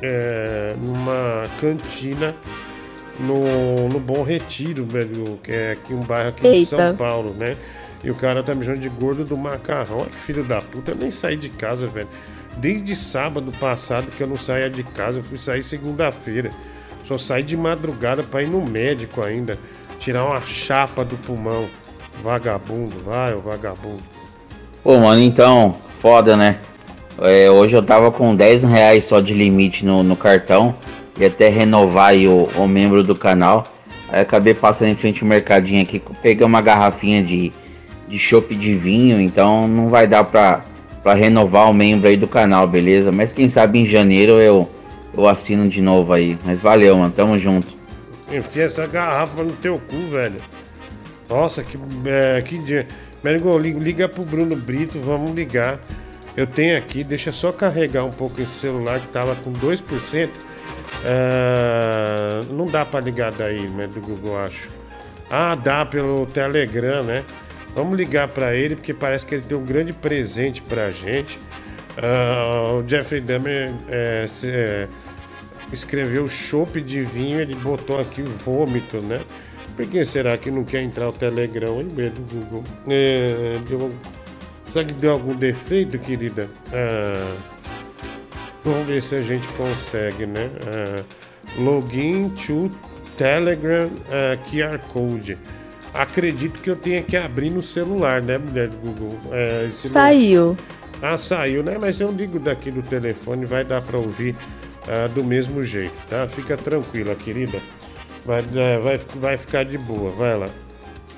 é, 0.00 0.74
numa 0.82 1.44
cantina 1.60 2.34
no, 3.20 3.88
no 3.88 4.00
Bom 4.00 4.22
Retiro, 4.22 4.84
velho, 4.84 5.38
que 5.42 5.52
é 5.52 5.72
aqui 5.72 5.94
um 5.94 6.00
bairro 6.02 6.30
aqui 6.30 6.42
de 6.42 6.48
Eita. 6.48 6.66
São 6.76 6.96
Paulo, 6.96 7.34
né? 7.38 7.56
E 8.02 8.10
o 8.10 8.14
cara 8.16 8.42
tá 8.42 8.52
me 8.54 8.64
chamando 8.64 8.80
de 8.80 8.88
gordo 8.88 9.24
do 9.24 9.36
macarrão. 9.36 9.98
Olha 9.98 10.10
que 10.10 10.16
filho 10.18 10.42
da 10.42 10.60
puta, 10.60 10.90
eu 10.90 10.96
nem 10.96 11.10
saí 11.10 11.36
de 11.36 11.48
casa, 11.48 11.86
velho. 11.86 12.08
Desde 12.56 12.96
sábado 12.96 13.52
passado 13.60 14.10
que 14.10 14.20
eu 14.22 14.26
não 14.26 14.36
saía 14.36 14.68
de 14.68 14.82
casa, 14.82 15.20
eu 15.20 15.22
fui 15.22 15.38
sair 15.38 15.62
segunda-feira. 15.62 16.50
Só 17.04 17.18
saí 17.18 17.42
de 17.42 17.56
madrugada 17.56 18.22
pra 18.22 18.42
ir 18.42 18.48
no 18.48 18.64
médico 18.64 19.22
ainda. 19.22 19.58
Tirar 19.98 20.24
uma 20.24 20.40
chapa 20.40 21.04
do 21.04 21.16
pulmão. 21.16 21.66
Vagabundo, 22.22 22.96
vai, 23.04 23.34
ô 23.34 23.40
vagabundo. 23.40 24.02
Pô, 24.82 24.98
mano, 24.98 25.20
então, 25.20 25.74
foda, 26.00 26.36
né? 26.36 26.58
É, 27.18 27.50
hoje 27.50 27.74
eu 27.74 27.82
tava 27.82 28.10
com 28.10 28.34
10 28.34 28.64
reais 28.64 29.04
só 29.04 29.20
de 29.20 29.34
limite 29.34 29.84
no, 29.84 30.02
no 30.02 30.16
cartão. 30.16 30.74
E 31.18 31.24
até 31.24 31.48
renovar 31.48 32.14
o, 32.14 32.44
o 32.56 32.66
membro 32.66 33.02
do 33.02 33.14
canal. 33.14 33.64
Aí 34.08 34.20
acabei 34.20 34.54
passando 34.54 34.88
em 34.88 34.96
frente 34.96 35.22
ao 35.22 35.28
mercadinho 35.28 35.82
aqui. 35.82 36.02
Peguei 36.22 36.46
uma 36.46 36.60
garrafinha 36.60 37.22
de, 37.22 37.52
de 38.08 38.18
chopp 38.18 38.54
de 38.54 38.74
vinho. 38.74 39.20
Então 39.20 39.66
não 39.68 39.88
vai 39.88 40.06
dar 40.06 40.24
pra, 40.24 40.64
pra 41.02 41.14
renovar 41.14 41.70
o 41.70 41.74
membro 41.74 42.08
aí 42.08 42.16
do 42.16 42.28
canal, 42.28 42.66
beleza? 42.66 43.12
Mas 43.12 43.32
quem 43.32 43.48
sabe 43.48 43.78
em 43.78 43.86
janeiro 43.86 44.32
eu, 44.32 44.68
eu 45.16 45.28
assino 45.28 45.68
de 45.68 45.80
novo 45.80 46.12
aí. 46.12 46.38
Mas 46.44 46.60
valeu, 46.60 46.96
mano. 46.96 47.12
Tamo 47.12 47.38
junto. 47.38 47.76
Enfia 48.30 48.64
essa 48.64 48.86
garrafa 48.86 49.42
no 49.42 49.52
teu 49.52 49.78
cu, 49.78 50.06
velho. 50.08 50.40
Nossa, 51.28 51.62
que, 51.62 51.78
é, 52.06 52.40
que 52.42 52.58
dia. 52.58 52.86
Merigo, 53.22 53.56
liga, 53.58 54.08
pro 54.08 54.24
Bruno 54.24 54.56
Brito, 54.56 54.98
vamos 54.98 55.34
ligar. 55.34 55.78
Eu 56.36 56.46
tenho 56.46 56.76
aqui, 56.76 57.04
deixa 57.04 57.30
só 57.30 57.52
carregar 57.52 58.04
um 58.04 58.10
pouco 58.10 58.40
esse 58.40 58.52
celular 58.52 59.00
que 59.00 59.08
tava 59.08 59.36
com 59.36 59.52
2%. 59.52 60.28
É, 61.04 62.40
não 62.50 62.66
dá 62.66 62.84
pra 62.84 63.00
ligar 63.00 63.32
daí, 63.32 63.68
né, 63.68 63.86
do 63.86 64.00
Google, 64.00 64.38
acho. 64.38 64.70
Ah, 65.30 65.54
dá 65.54 65.84
pelo 65.84 66.26
Telegram, 66.26 67.02
né? 67.02 67.24
Vamos 67.74 67.96
ligar 67.96 68.28
pra 68.28 68.54
ele, 68.54 68.76
porque 68.76 68.92
parece 68.92 69.24
que 69.24 69.34
ele 69.34 69.42
tem 69.42 69.56
um 69.56 69.64
grande 69.64 69.92
presente 69.92 70.60
pra 70.62 70.90
gente. 70.90 71.38
Ah, 72.00 72.72
o 72.82 72.88
Jeffrey 72.88 73.20
Dahmer 73.20 73.72
é, 73.88 74.26
se- 74.28 74.50
é, 74.50 74.88
escreveu 75.72 76.28
chopp 76.28 76.80
de 76.80 77.02
vinho, 77.02 77.40
ele 77.40 77.54
botou 77.54 77.98
aqui 78.00 78.22
vômito, 78.22 78.98
né? 79.02 79.20
Por 79.76 79.86
que 79.86 80.04
será 80.04 80.36
que 80.36 80.50
não 80.50 80.64
quer 80.64 80.82
entrar 80.82 81.08
o 81.08 81.12
Telegram 81.12 81.80
em 81.80 81.84
meio 81.94 82.10
do 82.10 82.22
Google? 82.34 82.64
É, 82.88 83.58
deu, 83.68 83.90
será 84.72 84.84
que 84.84 84.92
deu 84.94 85.12
algum 85.12 85.34
defeito, 85.34 85.98
querida? 85.98 86.48
Ah, 86.72 87.36
vamos 88.62 88.86
ver 88.86 89.00
se 89.02 89.14
a 89.16 89.22
gente 89.22 89.48
consegue, 89.48 90.26
né? 90.26 90.50
Ah, 90.66 91.02
login 91.58 92.30
to 92.30 92.70
Telegram 93.16 93.90
QR 94.50 94.78
Code. 94.92 95.36
Acredito 95.94 96.60
que 96.62 96.70
eu 96.70 96.76
tenha 96.76 97.02
que 97.02 97.16
abrir 97.18 97.50
no 97.50 97.62
celular, 97.62 98.22
né, 98.22 98.38
mulher 98.38 98.68
do 98.68 98.76
Google? 98.78 99.18
É, 99.30 99.68
Saiu. 99.70 100.56
Ah, 101.02 101.18
saiu, 101.18 101.62
né? 101.64 101.76
Mas 101.80 102.00
eu 102.00 102.10
ligo 102.12 102.38
daqui 102.38 102.70
do 102.70 102.80
telefone, 102.80 103.44
vai 103.44 103.64
dar 103.64 103.82
pra 103.82 103.98
ouvir 103.98 104.36
ah, 104.88 105.08
do 105.08 105.24
mesmo 105.24 105.64
jeito, 105.64 105.94
tá? 106.08 106.26
Fica 106.28 106.56
tranquila, 106.56 107.14
querida. 107.16 107.58
Vai, 108.24 108.44
é, 108.54 108.78
vai, 108.78 109.00
vai 109.16 109.36
ficar 109.36 109.64
de 109.64 109.76
boa, 109.76 110.10
vai 110.10 110.38
lá. 110.38 110.48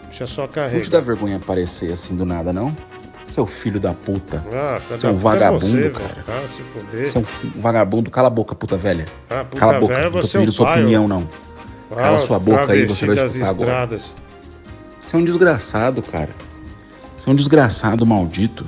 Deixa 0.04 0.26
só 0.26 0.42
Não 0.42 0.48
te 0.48 0.54
carregar. 0.54 0.88
dá 0.90 1.00
vergonha 1.00 1.36
aparecer 1.36 1.92
assim 1.92 2.16
do 2.16 2.24
nada, 2.24 2.52
não? 2.52 2.74
Seu 3.28 3.46
filho 3.46 3.80
da 3.80 3.92
puta. 3.92 4.42
Ah, 4.52 4.80
é 4.90 5.12
vagabundo, 5.12 5.66
você, 5.66 5.90
cara. 5.90 6.06
velho. 6.06 6.24
Ah, 6.28 6.46
se 6.46 6.62
fuder. 6.62 7.08
Você 7.08 7.18
é 7.18 7.20
um 7.20 7.60
vagabundo. 7.60 8.10
Cala 8.10 8.28
a 8.28 8.30
boca, 8.30 8.54
puta 8.54 8.76
velha. 8.76 9.04
Ah, 9.28 9.44
puta 9.44 9.58
Cala 9.58 9.76
a 9.76 9.80
boca, 9.80 9.94
velha, 9.94 10.10
não 10.10 10.20
tô 10.22 10.28
pedindo 10.28 10.52
sua 10.52 10.72
opinião, 10.72 11.08
não. 11.08 11.28
Ah, 11.90 11.96
Cala 11.96 12.18
sua 12.20 12.38
boca 12.38 12.72
aí, 12.72 12.86
você 12.86 13.06
vai 13.06 13.16
escutar 13.16 13.40
das 13.40 13.50
agora. 13.50 13.70
estradas. 13.70 14.14
Você 15.00 15.16
é 15.16 15.18
um 15.18 15.24
desgraçado, 15.24 16.00
cara. 16.00 16.30
Você 17.18 17.28
é 17.28 17.32
um 17.32 17.34
desgraçado 17.36 18.06
maldito. 18.06 18.64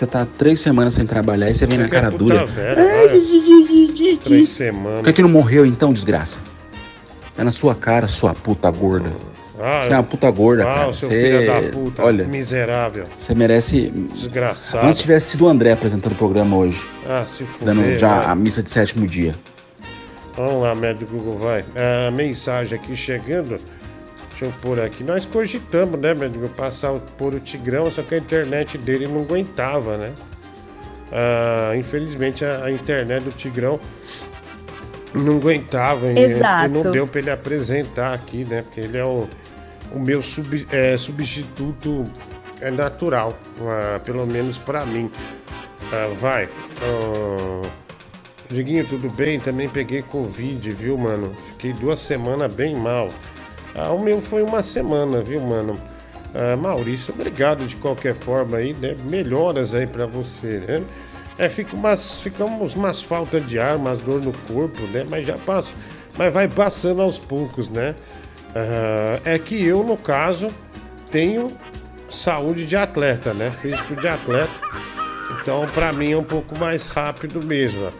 Você 0.00 0.06
tá 0.06 0.24
três 0.24 0.58
semanas 0.60 0.94
sem 0.94 1.04
trabalhar 1.04 1.50
e 1.50 1.54
você 1.54 1.66
vem 1.66 1.76
na 1.76 1.86
cara 1.86 2.10
dura. 2.10 2.46
velha, 2.46 2.82
vai. 2.82 4.16
Três 4.24 4.48
semanas. 4.48 5.00
Por 5.00 5.04
que, 5.04 5.12
que 5.12 5.20
não 5.20 5.28
morreu 5.28 5.66
então, 5.66 5.92
desgraça? 5.92 6.38
É 7.36 7.44
na 7.44 7.52
sua 7.52 7.74
cara, 7.74 8.08
sua 8.08 8.32
puta 8.34 8.70
gorda. 8.70 9.12
Ah, 9.60 9.82
você 9.82 9.90
é 9.92 9.96
uma 9.96 10.02
puta 10.02 10.30
gorda, 10.30 10.62
ah, 10.62 10.74
cara. 10.74 10.92
seu 10.94 11.10
Você- 11.10 11.22
filho 11.22 11.46
da 11.46 11.70
puta, 11.70 12.02
Olha, 12.02 12.24
miserável. 12.24 13.04
você 13.18 13.34
merece. 13.34 13.90
Desgraçado. 13.90 14.86
Antes 14.86 15.02
tivesse 15.02 15.32
sido 15.32 15.44
o 15.44 15.48
André 15.48 15.72
apresentando 15.72 16.12
o 16.12 16.16
programa 16.16 16.56
hoje. 16.56 16.82
Ah, 17.06 17.26
se 17.26 17.44
fuder. 17.44 17.74
Dando 17.74 17.98
já 17.98 18.20
vai. 18.20 18.26
a 18.28 18.34
missa 18.34 18.62
de 18.62 18.70
sétimo 18.70 19.06
dia. 19.06 19.34
Vamos 20.34 20.62
lá, 20.62 20.74
médico 20.74 21.12
Google, 21.12 21.36
vai. 21.36 21.62
A 22.06 22.10
mensagem 22.10 22.78
aqui 22.78 22.96
chegando. 22.96 23.60
Deixa 24.40 24.44
eu 24.56 24.60
pôr 24.62 24.80
aqui. 24.80 25.04
Nós 25.04 25.26
cogitamos, 25.26 26.00
né, 26.00 26.14
médico? 26.14 26.48
Passar 26.48 26.92
o- 26.92 27.00
por 27.00 27.34
o 27.34 27.40
Tigrão, 27.40 27.90
só 27.90 28.00
que 28.02 28.14
a 28.14 28.18
internet 28.18 28.78
dele 28.78 29.06
não 29.06 29.18
aguentava, 29.20 29.98
né? 29.98 30.12
Ah, 31.12 31.72
infelizmente 31.76 32.42
a, 32.42 32.64
a 32.64 32.70
internet 32.72 33.24
do 33.24 33.32
Tigrão 33.32 33.78
não 35.14 35.36
aguentava. 35.36 36.06
e- 36.10 36.18
Exato. 36.18 36.64
E 36.64 36.68
não 36.68 36.90
deu 36.90 37.06
pra 37.06 37.20
ele 37.20 37.30
apresentar 37.30 38.14
aqui, 38.14 38.46
né? 38.46 38.62
Porque 38.62 38.80
ele 38.80 38.96
é 38.96 39.04
o, 39.04 39.28
o 39.92 40.00
meu 40.00 40.22
sub- 40.22 40.66
é, 40.72 40.96
substituto 40.96 42.06
é 42.62 42.70
natural, 42.70 43.36
ah, 43.60 44.00
pelo 44.02 44.24
menos 44.26 44.56
pra 44.56 44.86
mim. 44.86 45.10
Ah, 45.92 46.08
vai. 46.18 46.48
Ah, 46.82 47.68
Diguinho, 48.48 48.86
tudo 48.86 49.10
bem? 49.10 49.38
Também 49.38 49.68
peguei 49.68 50.00
Covid, 50.02 50.70
viu, 50.70 50.96
mano? 50.96 51.34
Fiquei 51.52 51.72
duas 51.74 52.00
semanas 52.00 52.50
bem 52.50 52.74
mal. 52.74 53.08
Ah, 53.74 53.92
o 53.92 53.98
meu 54.02 54.20
foi 54.20 54.42
uma 54.42 54.62
semana, 54.62 55.20
viu, 55.22 55.40
mano? 55.40 55.80
Ah, 56.34 56.56
Maurício, 56.56 57.14
obrigado 57.14 57.66
de 57.66 57.76
qualquer 57.76 58.14
forma 58.14 58.58
aí, 58.58 58.74
né? 58.74 58.96
Melhoras 59.04 59.74
aí 59.74 59.86
pra 59.86 60.06
você, 60.06 60.58
né? 60.66 60.82
É, 61.38 61.48
fica 61.48 61.74
umas, 61.74 62.20
ficamos 62.20 62.74
umas 62.74 63.02
faltas 63.02 63.46
de 63.46 63.58
ar, 63.58 63.76
umas 63.76 63.98
dor 64.00 64.22
no 64.22 64.32
corpo, 64.46 64.82
né? 64.92 65.06
Mas 65.08 65.26
já 65.26 65.38
passa. 65.38 65.72
Mas 66.16 66.32
vai 66.32 66.46
passando 66.48 67.00
aos 67.00 67.18
poucos, 67.18 67.68
né? 67.70 67.94
Ah, 68.54 69.20
é 69.24 69.38
que 69.38 69.64
eu, 69.64 69.82
no 69.82 69.96
caso, 69.96 70.50
tenho 71.10 71.52
saúde 72.08 72.66
de 72.66 72.76
atleta, 72.76 73.32
né? 73.32 73.50
Físico 73.50 73.96
de 73.96 74.08
atleta. 74.08 74.52
Então, 75.40 75.66
pra 75.74 75.92
mim 75.92 76.12
é 76.12 76.16
um 76.16 76.24
pouco 76.24 76.56
mais 76.58 76.86
rápido 76.86 77.44
mesmo. 77.44 77.90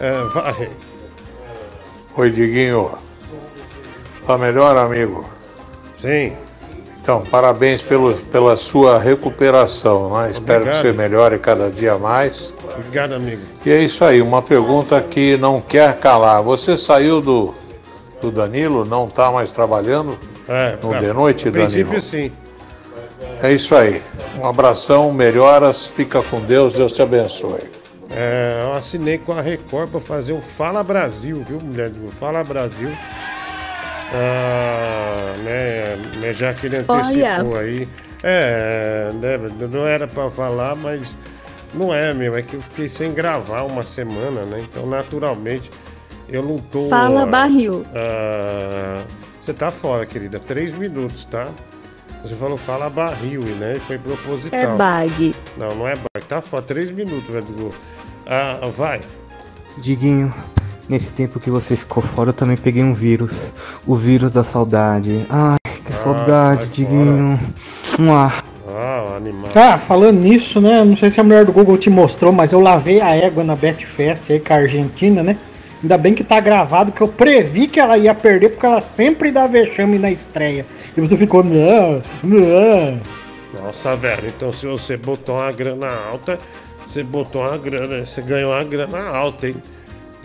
Ah, 0.00 0.28
vai. 0.32 0.70
Oi, 2.16 2.30
Diguinho. 2.30 2.96
Tá 4.26 4.36
melhor, 4.36 4.76
amigo? 4.76 5.24
Sim. 5.98 6.32
Então, 7.00 7.22
parabéns 7.22 7.80
pelo, 7.80 8.14
pela 8.16 8.56
sua 8.56 8.98
recuperação, 8.98 10.18
né? 10.18 10.30
Espero 10.30 10.64
que 10.66 10.74
você 10.76 10.92
melhore 10.92 11.38
cada 11.38 11.70
dia 11.70 11.96
mais. 11.96 12.52
Obrigado, 12.76 13.12
amigo. 13.14 13.42
E 13.64 13.70
é 13.70 13.80
isso 13.80 14.04
aí, 14.04 14.20
uma 14.20 14.42
pergunta 14.42 15.00
que 15.00 15.36
não 15.36 15.60
quer 15.60 15.98
calar. 16.00 16.42
Você 16.42 16.76
saiu 16.76 17.20
do, 17.20 17.54
do 18.20 18.32
Danilo, 18.32 18.84
não 18.84 19.06
tá 19.06 19.30
mais 19.30 19.52
trabalhando 19.52 20.18
É, 20.48 20.76
no 20.82 20.88
pra- 20.88 20.98
de 20.98 21.12
noite, 21.12 21.48
princípio, 21.50 21.84
Danilo? 21.84 22.00
sim. 22.02 22.32
É 23.40 23.52
isso 23.52 23.74
aí. 23.76 24.02
Um 24.40 24.46
abração, 24.46 25.12
melhoras, 25.12 25.86
fica 25.86 26.20
com 26.22 26.40
Deus, 26.40 26.72
Deus 26.72 26.90
te 26.92 27.02
abençoe. 27.02 27.70
É, 28.10 28.62
eu 28.64 28.72
assinei 28.74 29.18
com 29.18 29.32
a 29.32 29.40
Record 29.40 29.90
pra 29.90 30.00
fazer 30.00 30.32
o 30.32 30.40
Fala 30.40 30.82
Brasil, 30.82 31.42
viu, 31.46 31.60
mulher? 31.60 31.90
Fala 32.18 32.42
Brasil. 32.42 32.90
Ah, 34.12 35.34
né, 35.38 35.96
né, 36.20 36.34
já 36.34 36.54
que 36.54 36.66
ele 36.66 36.76
antecipou 36.76 37.52
Olha. 37.54 37.60
aí. 37.60 37.88
É, 38.22 39.10
né, 39.14 39.38
não 39.70 39.86
era 39.86 40.06
pra 40.06 40.30
falar, 40.30 40.74
mas 40.74 41.16
não 41.74 41.92
é 41.92 42.12
mesmo. 42.14 42.36
É 42.36 42.42
que 42.42 42.54
eu 42.54 42.62
fiquei 42.62 42.88
sem 42.88 43.12
gravar 43.12 43.62
uma 43.62 43.82
semana, 43.82 44.42
né? 44.42 44.64
Então, 44.68 44.86
naturalmente, 44.86 45.70
eu 46.28 46.42
não 46.42 46.58
tô. 46.58 46.88
Fala, 46.88 47.22
ah, 47.22 47.26
barril. 47.26 47.84
ah, 47.94 49.04
você 49.40 49.52
tá 49.52 49.70
fora, 49.70 50.06
querida. 50.06 50.40
Três 50.40 50.72
minutos, 50.72 51.24
tá? 51.24 51.48
Você 52.24 52.34
falou 52.34 52.56
fala 52.56 52.90
barril, 52.90 53.42
né? 53.42 53.74
E 53.76 53.80
Foi 53.80 53.98
proposital. 53.98 54.58
É 54.58 54.66
bag. 54.66 55.34
Não, 55.56 55.74
não 55.76 55.86
é 55.86 55.94
bag. 55.94 56.26
Tá 56.26 56.42
fora. 56.42 56.62
Três 56.62 56.90
minutos, 56.90 57.28
velho. 57.28 57.72
Ah, 58.26 58.58
vai. 58.74 59.00
Diguinho, 59.78 60.34
nesse 60.88 61.12
tempo 61.12 61.40
que 61.40 61.50
você 61.50 61.76
ficou 61.76 62.02
fora, 62.02 62.30
eu 62.30 62.34
também 62.34 62.56
peguei 62.56 62.82
um 62.82 62.92
vírus. 62.92 63.52
O 63.86 63.94
vírus 63.94 64.32
da 64.32 64.44
saudade. 64.44 65.26
Ai, 65.28 65.58
que 65.84 65.92
saudade, 65.92 66.64
sai 66.64 66.70
Diguinho. 66.70 67.38
Ah, 68.68 69.08
o 69.10 69.16
animal. 69.16 69.50
Ah, 69.54 69.78
falando 69.78 70.20
nisso, 70.20 70.60
né? 70.60 70.84
Não 70.84 70.96
sei 70.96 71.08
se 71.08 71.20
a 71.20 71.24
mulher 71.24 71.44
do 71.44 71.52
Google 71.52 71.78
te 71.78 71.88
mostrou, 71.88 72.32
mas 72.32 72.52
eu 72.52 72.60
lavei 72.60 73.00
a 73.00 73.14
égua 73.14 73.42
na 73.42 73.56
Betfest 73.56 74.30
aí 74.30 74.38
com 74.38 74.52
a 74.52 74.56
Argentina, 74.56 75.22
né? 75.22 75.38
Ainda 75.82 75.96
bem 75.96 76.14
que 76.14 76.24
tá 76.24 76.40
gravado, 76.40 76.90
que 76.92 77.00
eu 77.00 77.08
previ 77.08 77.68
que 77.68 77.78
ela 77.78 77.96
ia 77.96 78.14
perder, 78.14 78.50
porque 78.50 78.66
ela 78.66 78.80
sempre 78.80 79.30
dá 79.30 79.46
vexame 79.46 79.98
na 79.98 80.10
estreia. 80.10 80.66
E 80.96 81.00
você 81.00 81.16
ficou, 81.16 81.44
não, 81.44 82.00
não. 82.22 83.00
Nossa, 83.62 83.94
velho. 83.96 84.28
Então, 84.28 84.52
se 84.52 84.66
você 84.66 84.96
botou 84.96 85.36
uma 85.36 85.52
grana 85.52 85.88
alta, 86.10 86.38
você 86.86 87.02
botou 87.02 87.42
uma 87.42 87.56
grana. 87.56 88.04
Você 88.04 88.20
ganhou 88.20 88.52
uma 88.52 88.64
grana 88.64 89.08
alta, 89.08 89.48
hein? 89.48 89.56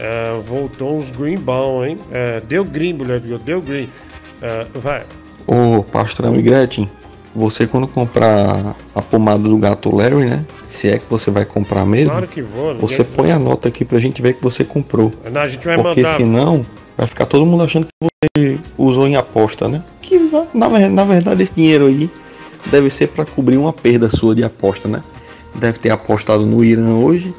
É, 0.03 0.39
voltou 0.41 0.97
uns 0.97 1.11
green 1.11 1.37
bom, 1.37 1.85
hein? 1.85 1.95
É, 2.11 2.41
deu 2.41 2.65
green, 2.65 2.93
mulher. 2.93 3.19
Deu 3.19 3.61
green. 3.61 3.87
É, 4.41 4.65
vai. 4.73 5.03
Ô, 5.45 5.83
pastrão 5.83 6.35
e 6.35 6.41
Gretchen, 6.41 6.89
você 7.35 7.67
quando 7.67 7.87
comprar 7.87 8.75
a 8.95 9.01
pomada 9.01 9.43
do 9.43 9.57
gato 9.57 9.95
Larry, 9.95 10.25
né? 10.27 10.43
Se 10.67 10.89
é 10.89 10.97
que 10.97 11.05
você 11.07 11.29
vai 11.29 11.45
comprar 11.45 11.85
mesmo, 11.85 12.09
Claro 12.11 12.27
que 12.27 12.41
vou. 12.41 12.75
você 12.79 13.03
põe 13.03 13.31
a 13.31 13.37
nota 13.37 13.67
aqui 13.67 13.85
pra 13.85 13.99
gente 13.99 14.21
ver 14.21 14.33
que 14.33 14.41
você 14.43 14.63
comprou. 14.63 15.11
Não, 15.31 15.41
a 15.41 15.47
gente 15.47 15.63
vai 15.63 15.75
Porque 15.77 16.01
mandar. 16.01 16.15
senão 16.17 16.65
vai 16.97 17.05
ficar 17.05 17.25
todo 17.27 17.45
mundo 17.45 17.63
achando 17.63 17.85
que 17.85 18.09
você 18.35 18.57
usou 18.77 19.07
em 19.07 19.15
aposta, 19.15 19.67
né? 19.67 19.83
Que 20.01 20.17
na, 20.53 20.89
na 20.89 21.03
verdade 21.03 21.43
esse 21.43 21.53
dinheiro 21.53 21.85
aí 21.87 22.09
deve 22.67 22.89
ser 22.89 23.07
pra 23.09 23.25
cobrir 23.25 23.57
uma 23.57 23.73
perda 23.73 24.09
sua 24.09 24.33
de 24.33 24.43
aposta, 24.43 24.87
né? 24.87 25.01
Deve 25.53 25.77
ter 25.77 25.91
apostado 25.91 26.45
no 26.45 26.63
Irã 26.63 26.95
hoje 26.95 27.33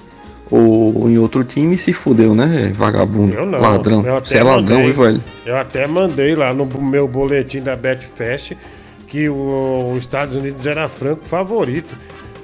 ou 0.53 1.09
em 1.09 1.17
outro 1.19 1.43
time 1.43 1.75
e 1.75 1.79
se 1.79 1.93
fudeu, 1.93 2.35
né? 2.35 2.71
Vagabundo, 2.75 3.35
Eu 3.35 3.47
não. 3.47 3.59
ladrão. 3.61 4.05
Eu 4.07 4.21
Você 4.21 4.39
é 4.39 4.43
ladrão, 4.43 4.77
mandei- 4.79 4.93
viu, 4.93 5.03
velho? 5.03 5.21
Eu 5.47 5.57
até 5.57 5.87
mandei 5.87 6.35
lá 6.35 6.53
no 6.53 6.67
meu 6.67 7.09
boletim 7.09 7.61
da 7.61 7.75
Betfest 7.75 8.53
que 9.09 9.29
os 9.29 9.99
Estados 9.99 10.37
Unidos 10.37 10.67
era 10.67 10.89
franco 10.89 11.27
favorito. 11.27 11.95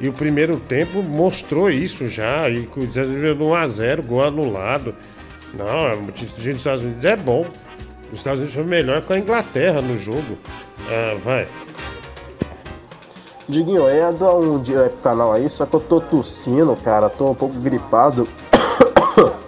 E 0.01 0.09
o 0.09 0.13
primeiro 0.13 0.57
tempo 0.57 1.03
mostrou 1.03 1.69
isso 1.71 2.07
já. 2.09 2.49
E 2.49 2.67
com 2.67 2.81
o 2.81 2.85
Estados 2.85 3.11
Unidos 3.11 3.37
1x0, 3.39 4.03
gol 4.07 4.25
anulado. 4.25 4.95
Não, 5.53 6.03
o 6.03 6.13
time 6.13 6.31
dos 6.31 6.47
Estados 6.47 6.83
Unidos 6.83 7.05
é 7.05 7.17
bom. 7.17 7.47
Os 8.13 8.19
Estados 8.19 8.39
Unidos 8.41 8.55
foi 8.55 8.65
melhor 8.65 9.03
com 9.03 9.13
a 9.13 9.19
Inglaterra 9.19 9.83
no 9.83 9.99
jogo. 9.99 10.39
Ah, 10.89 11.17
vai. 11.25 11.47
Diguinho, 13.49 13.83
eu 13.89 13.97
ia 13.97 14.13
doar 14.13 14.37
um 14.37 14.61
dia 14.61 14.91
pro 14.91 15.11
canal 15.11 15.33
aí, 15.33 15.49
só 15.49 15.65
que 15.65 15.75
eu 15.75 15.81
tô 15.81 16.01
tossindo, 16.01 16.77
cara, 16.77 17.09
tô 17.09 17.31
um 17.31 17.35
pouco 17.35 17.55
gripado. 17.59 18.29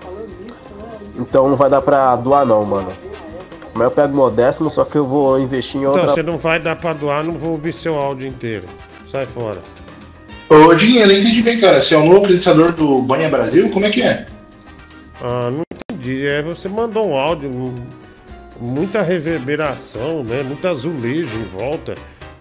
então 1.18 1.48
não 1.48 1.57
vai 1.57 1.68
dar 1.68 1.82
pra 1.82 2.16
doar 2.16 2.46
não, 2.46 2.64
mano. 2.64 2.88
Mas 3.74 3.84
eu 3.84 3.90
pego 3.90 4.14
meu 4.16 4.30
décimo, 4.30 4.70
só 4.70 4.84
que 4.84 4.96
eu 4.96 5.07
vou 5.07 5.38
investir 5.38 5.76
em 5.76 5.80
Então, 5.84 5.92
outra. 5.92 6.09
você 6.09 6.22
não 6.22 6.38
vai 6.38 6.59
dar 6.59 6.76
pra 6.76 6.92
doar, 6.92 7.22
não 7.22 7.34
vou 7.34 7.53
ouvir 7.53 7.72
seu 7.72 7.98
áudio 7.98 8.26
inteiro. 8.26 8.64
Sai 9.07 9.26
fora. 9.26 9.59
Ô, 10.48 10.74
Dinho, 10.74 11.03
eu 11.03 11.07
não 11.07 11.14
entendi 11.14 11.42
bem, 11.42 11.61
cara. 11.61 11.80
Você 11.80 11.94
é 11.94 11.98
o 11.98 12.05
novo 12.05 12.18
apresentador 12.18 12.72
do 12.72 13.01
Banha 13.03 13.28
Brasil? 13.28 13.70
Como 13.70 13.86
é 13.86 13.90
que 13.90 14.03
é? 14.03 14.26
Ah, 15.22 15.51
não 15.53 15.62
entendi. 15.92 16.26
É, 16.26 16.42
você 16.42 16.68
mandou 16.68 17.07
um 17.07 17.16
áudio, 17.16 17.48
um- 17.51 17.76
muita 18.59 19.03
reverberação, 19.03 20.24
né? 20.24 20.42
Muito 20.42 20.66
azulejo 20.66 21.36
em 21.36 21.44
volta. 21.57 21.94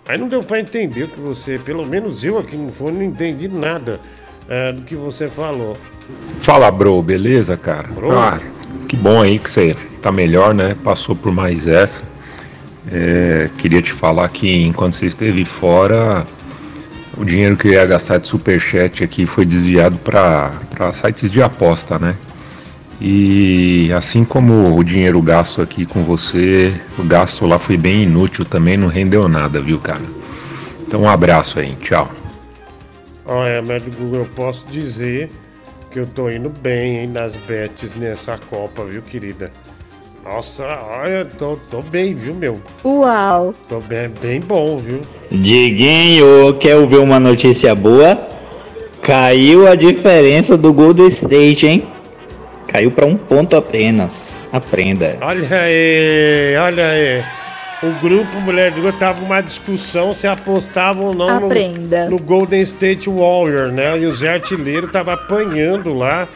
Aí 0.10 0.18
não 0.18 0.28
deu 0.28 0.42
pra 0.42 0.60
entender 0.60 1.04
o 1.04 1.08
que 1.08 1.20
você, 1.22 1.60
pelo 1.60 1.86
menos 1.86 2.24
eu 2.24 2.40
aqui 2.40 2.58
no 2.58 2.72
fone, 2.72 2.98
não 2.98 3.04
entendi 3.04 3.48
nada 3.48 4.00
é, 4.48 4.72
do 4.74 4.82
que 4.82 4.96
você 4.96 5.28
falou. 5.28 5.78
Fala, 6.40 6.72
bro, 6.72 7.00
beleza, 7.04 7.56
cara? 7.56 7.88
Bro. 7.90 8.18
Ah, 8.18 8.40
que 8.88 8.96
bom 8.96 9.22
aí 9.22 9.38
que 9.38 9.52
você 9.52 9.76
tá 10.02 10.12
melhor, 10.12 10.52
né? 10.52 10.76
Passou 10.84 11.16
por 11.16 11.32
mais 11.32 11.68
essa. 11.68 12.02
É, 12.92 13.52
queria 13.60 13.84
te 13.84 13.94
falar 13.94 14.28
que 14.30 14.64
enquanto 14.64 14.96
você 14.96 15.06
esteve 15.06 15.46
fora, 15.46 16.26
o 17.16 17.24
dinheiro 17.24 17.56
que 17.56 17.68
eu 17.68 17.74
ia 17.74 17.86
gastar 17.86 18.18
de 18.18 18.28
superchat 18.28 19.04
aqui 19.04 19.28
foi 19.28 19.46
desviado 19.46 20.00
para 20.00 20.92
sites 20.92 21.30
de 21.30 21.40
aposta, 21.40 22.00
né? 22.00 22.16
E 23.02 23.92
assim 23.94 24.26
como 24.26 24.78
o 24.78 24.84
dinheiro 24.84 25.22
gasto 25.22 25.62
aqui 25.62 25.86
com 25.86 26.04
você, 26.04 26.74
o 26.98 27.04
gasto 27.04 27.46
lá 27.46 27.58
foi 27.58 27.78
bem 27.78 28.04
inútil 28.04 28.44
também, 28.44 28.76
não 28.76 28.88
rendeu 28.88 29.28
nada, 29.30 29.62
viu, 29.62 29.80
cara? 29.80 30.02
Então 30.86 31.04
um 31.04 31.10
abraço 31.10 31.60
aí, 31.60 31.76
tchau. 31.82 32.10
Olha, 33.26 33.62
médico 33.62 33.96
Google, 33.96 34.22
eu 34.22 34.26
posso 34.26 34.66
dizer 34.70 35.30
que 35.92 36.00
eu 36.00 36.08
tô 36.08 36.30
indo 36.30 36.50
bem 36.50 36.98
hein, 36.98 37.08
nas 37.08 37.36
bets 37.36 37.96
nessa 37.96 38.38
Copa, 38.38 38.84
viu, 38.84 39.02
querida? 39.02 39.52
Nossa, 40.24 40.66
olha, 40.92 41.24
tô, 41.24 41.58
tô 41.72 41.82
bem, 41.82 42.14
viu, 42.14 42.36
meu? 42.36 42.60
Uau! 42.84 43.54
Tô 43.68 43.80
bem, 43.80 44.10
bem 44.22 44.42
bom, 44.42 44.78
viu? 44.78 45.02
Diguinho, 45.32 46.54
quer 46.60 46.76
ouvir 46.76 46.98
uma 46.98 47.20
notícia 47.20 47.74
boa? 47.74 48.20
Caiu 49.02 49.68
a 49.68 49.76
diferença 49.76 50.58
do 50.58 50.74
Golden 50.74 51.08
State, 51.08 51.66
hein? 51.66 51.88
Caiu 52.72 52.92
para 52.92 53.06
um 53.06 53.18
ponto 53.18 53.56
apenas. 53.56 54.42
Aprenda. 54.52 55.18
Olha 55.22 55.62
aí, 55.62 56.56
olha 56.58 56.88
aí. 56.88 57.24
O 57.82 57.92
grupo 58.02 58.40
Mulher 58.42 58.72
do 58.72 58.92
tava 58.94 59.24
uma 59.24 59.42
discussão 59.42 60.14
se 60.14 60.28
apostavam 60.28 61.06
ou 61.06 61.14
não 61.14 61.40
no, 61.40 61.50
no 62.10 62.20
Golden 62.20 62.62
State 62.62 63.10
Warrior, 63.10 63.72
né? 63.72 63.98
E 63.98 64.06
o 64.06 64.12
Zé 64.14 64.34
Artilheiro 64.34 64.88
tava 64.90 65.14
apanhando 65.14 65.94
lá, 65.94 66.28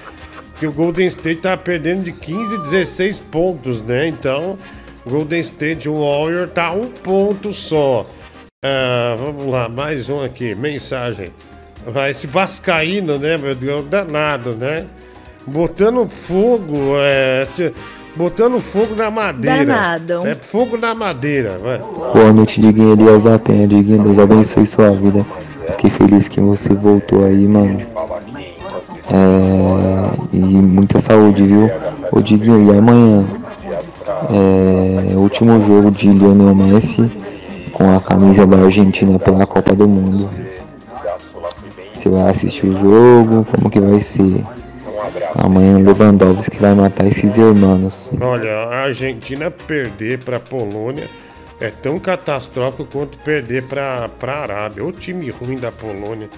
que 0.58 0.66
o 0.66 0.72
Golden 0.72 1.06
State 1.06 1.42
tava 1.42 1.58
perdendo 1.58 2.04
de 2.04 2.14
15, 2.14 2.60
16 2.64 3.20
pontos, 3.20 3.82
né? 3.82 4.08
Então, 4.08 4.58
o 5.06 5.10
Golden 5.10 5.40
State 5.42 5.90
Warrior 5.90 6.48
tá 6.48 6.72
um 6.72 6.88
ponto 6.88 7.52
só. 7.52 8.08
Ah, 8.64 9.18
vamos 9.20 9.52
lá, 9.52 9.68
mais 9.68 10.10
um 10.10 10.24
aqui, 10.24 10.56
mensagem. 10.56 11.32
Vai, 11.86 12.12
esse 12.12 12.26
Vascaíno, 12.26 13.20
né, 13.20 13.38
meu 13.38 13.54
Deus, 13.54 13.86
danado, 13.86 14.54
né? 14.54 14.88
Botando 15.46 16.08
fogo, 16.08 16.96
é, 16.98 17.46
botando 18.16 18.62
fogo 18.62 18.96
na 18.96 19.12
madeira. 19.12 19.66
Danado. 19.66 20.28
É 20.28 20.36
fogo 20.36 20.78
na 20.78 20.96
madeira, 20.96 21.58
vai. 21.58 21.80
Boa 21.80 22.32
noite, 22.32 22.62
Diguinho 22.62 22.94
Elias 22.94 23.22
da 23.22 23.38
Penha. 23.38 23.68
Diguinho, 23.68 24.04
Deus 24.04 24.20
abençoe 24.20 24.66
sua 24.66 24.92
vida. 24.92 25.26
Fiquei 25.68 25.90
feliz 25.90 26.28
que 26.28 26.40
você 26.40 26.70
voltou 26.70 27.26
aí, 27.26 27.48
mano. 27.48 27.82
É, 29.10 30.36
e 30.36 30.40
muita 30.40 31.00
saúde, 31.00 31.44
viu? 31.44 31.70
Ô, 32.12 32.22
Diguinho, 32.22 32.74
e 32.74 32.78
amanhã? 32.78 33.26
É, 34.32 35.16
último 35.18 35.62
jogo 35.66 35.92
de 35.92 36.08
Lionel 36.08 36.54
Messi 36.54 37.12
com 37.74 37.98
a 37.98 38.00
camisa 38.00 38.46
da 38.46 38.58
Argentina 38.58 39.18
pela 39.20 39.46
Copa 39.46 39.76
do 39.76 39.88
Mundo. 39.88 40.30
Você 41.96 42.10
vai 42.10 42.30
assistir 42.30 42.68
o 42.68 42.78
jogo? 42.78 43.46
Como 43.52 43.70
que 43.70 43.80
vai 43.80 44.00
ser? 44.00 44.44
Amanhã 45.36 45.78
o 45.78 45.84
Lewandowski 45.84 46.58
vai 46.58 46.74
matar 46.74 47.06
esses 47.08 47.38
irmãos. 47.38 48.12
Olha, 48.20 48.52
a 48.52 48.84
Argentina 48.84 49.52
perder 49.52 50.24
pra 50.24 50.40
Polônia 50.40 51.08
é 51.60 51.70
tão 51.70 52.00
catastrófico 52.00 52.86
quanto 52.86 53.18
perder 53.20 53.64
pra, 53.64 54.10
pra 54.20 54.38
Arábia. 54.38 54.86
O 54.86 54.92
time 54.92 55.30
ruim 55.30 55.58
da 55.58 55.72
Polônia. 55.72 56.30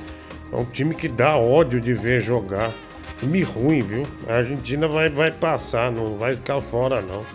É 0.52 0.56
um 0.58 0.66
time 0.66 0.94
que 0.96 1.08
dá 1.08 1.38
ódio 1.38 1.82
de 1.82 1.94
ver 1.94 2.20
jogar. 2.20 2.72
Time 3.18 3.42
ruim, 3.44 3.82
viu? 3.82 4.08
A 4.28 4.36
Argentina 4.36 4.88
vai, 4.88 5.10
vai 5.10 5.32
passar, 5.32 5.92
não 5.92 6.18
vai 6.18 6.36
ficar 6.36 6.62
fora, 6.62 7.02
não. 7.02 7.26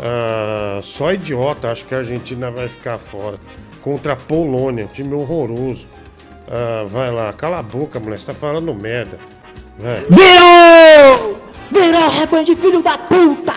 Ah, 0.00 0.80
só 0.82 1.12
idiota 1.12 1.70
acho 1.70 1.84
que 1.84 1.94
a 1.94 1.98
Argentina 1.98 2.50
vai 2.50 2.68
ficar 2.68 2.98
fora. 2.98 3.38
Contra 3.80 4.14
a 4.14 4.16
Polônia, 4.16 4.88
time 4.92 5.14
horroroso. 5.14 5.86
Ah, 6.48 6.84
vai 6.88 7.10
lá, 7.10 7.32
cala 7.32 7.58
a 7.58 7.62
boca, 7.62 8.00
mulher, 8.00 8.18
você 8.18 8.26
tá 8.26 8.34
falando 8.34 8.74
merda. 8.74 9.18
Vai. 9.78 10.06
Virou! 10.08 11.40
Virou, 11.70 12.10
rebanho 12.10 12.44
de 12.44 12.54
filho 12.54 12.82
da 12.82 12.96
puta! 12.96 13.54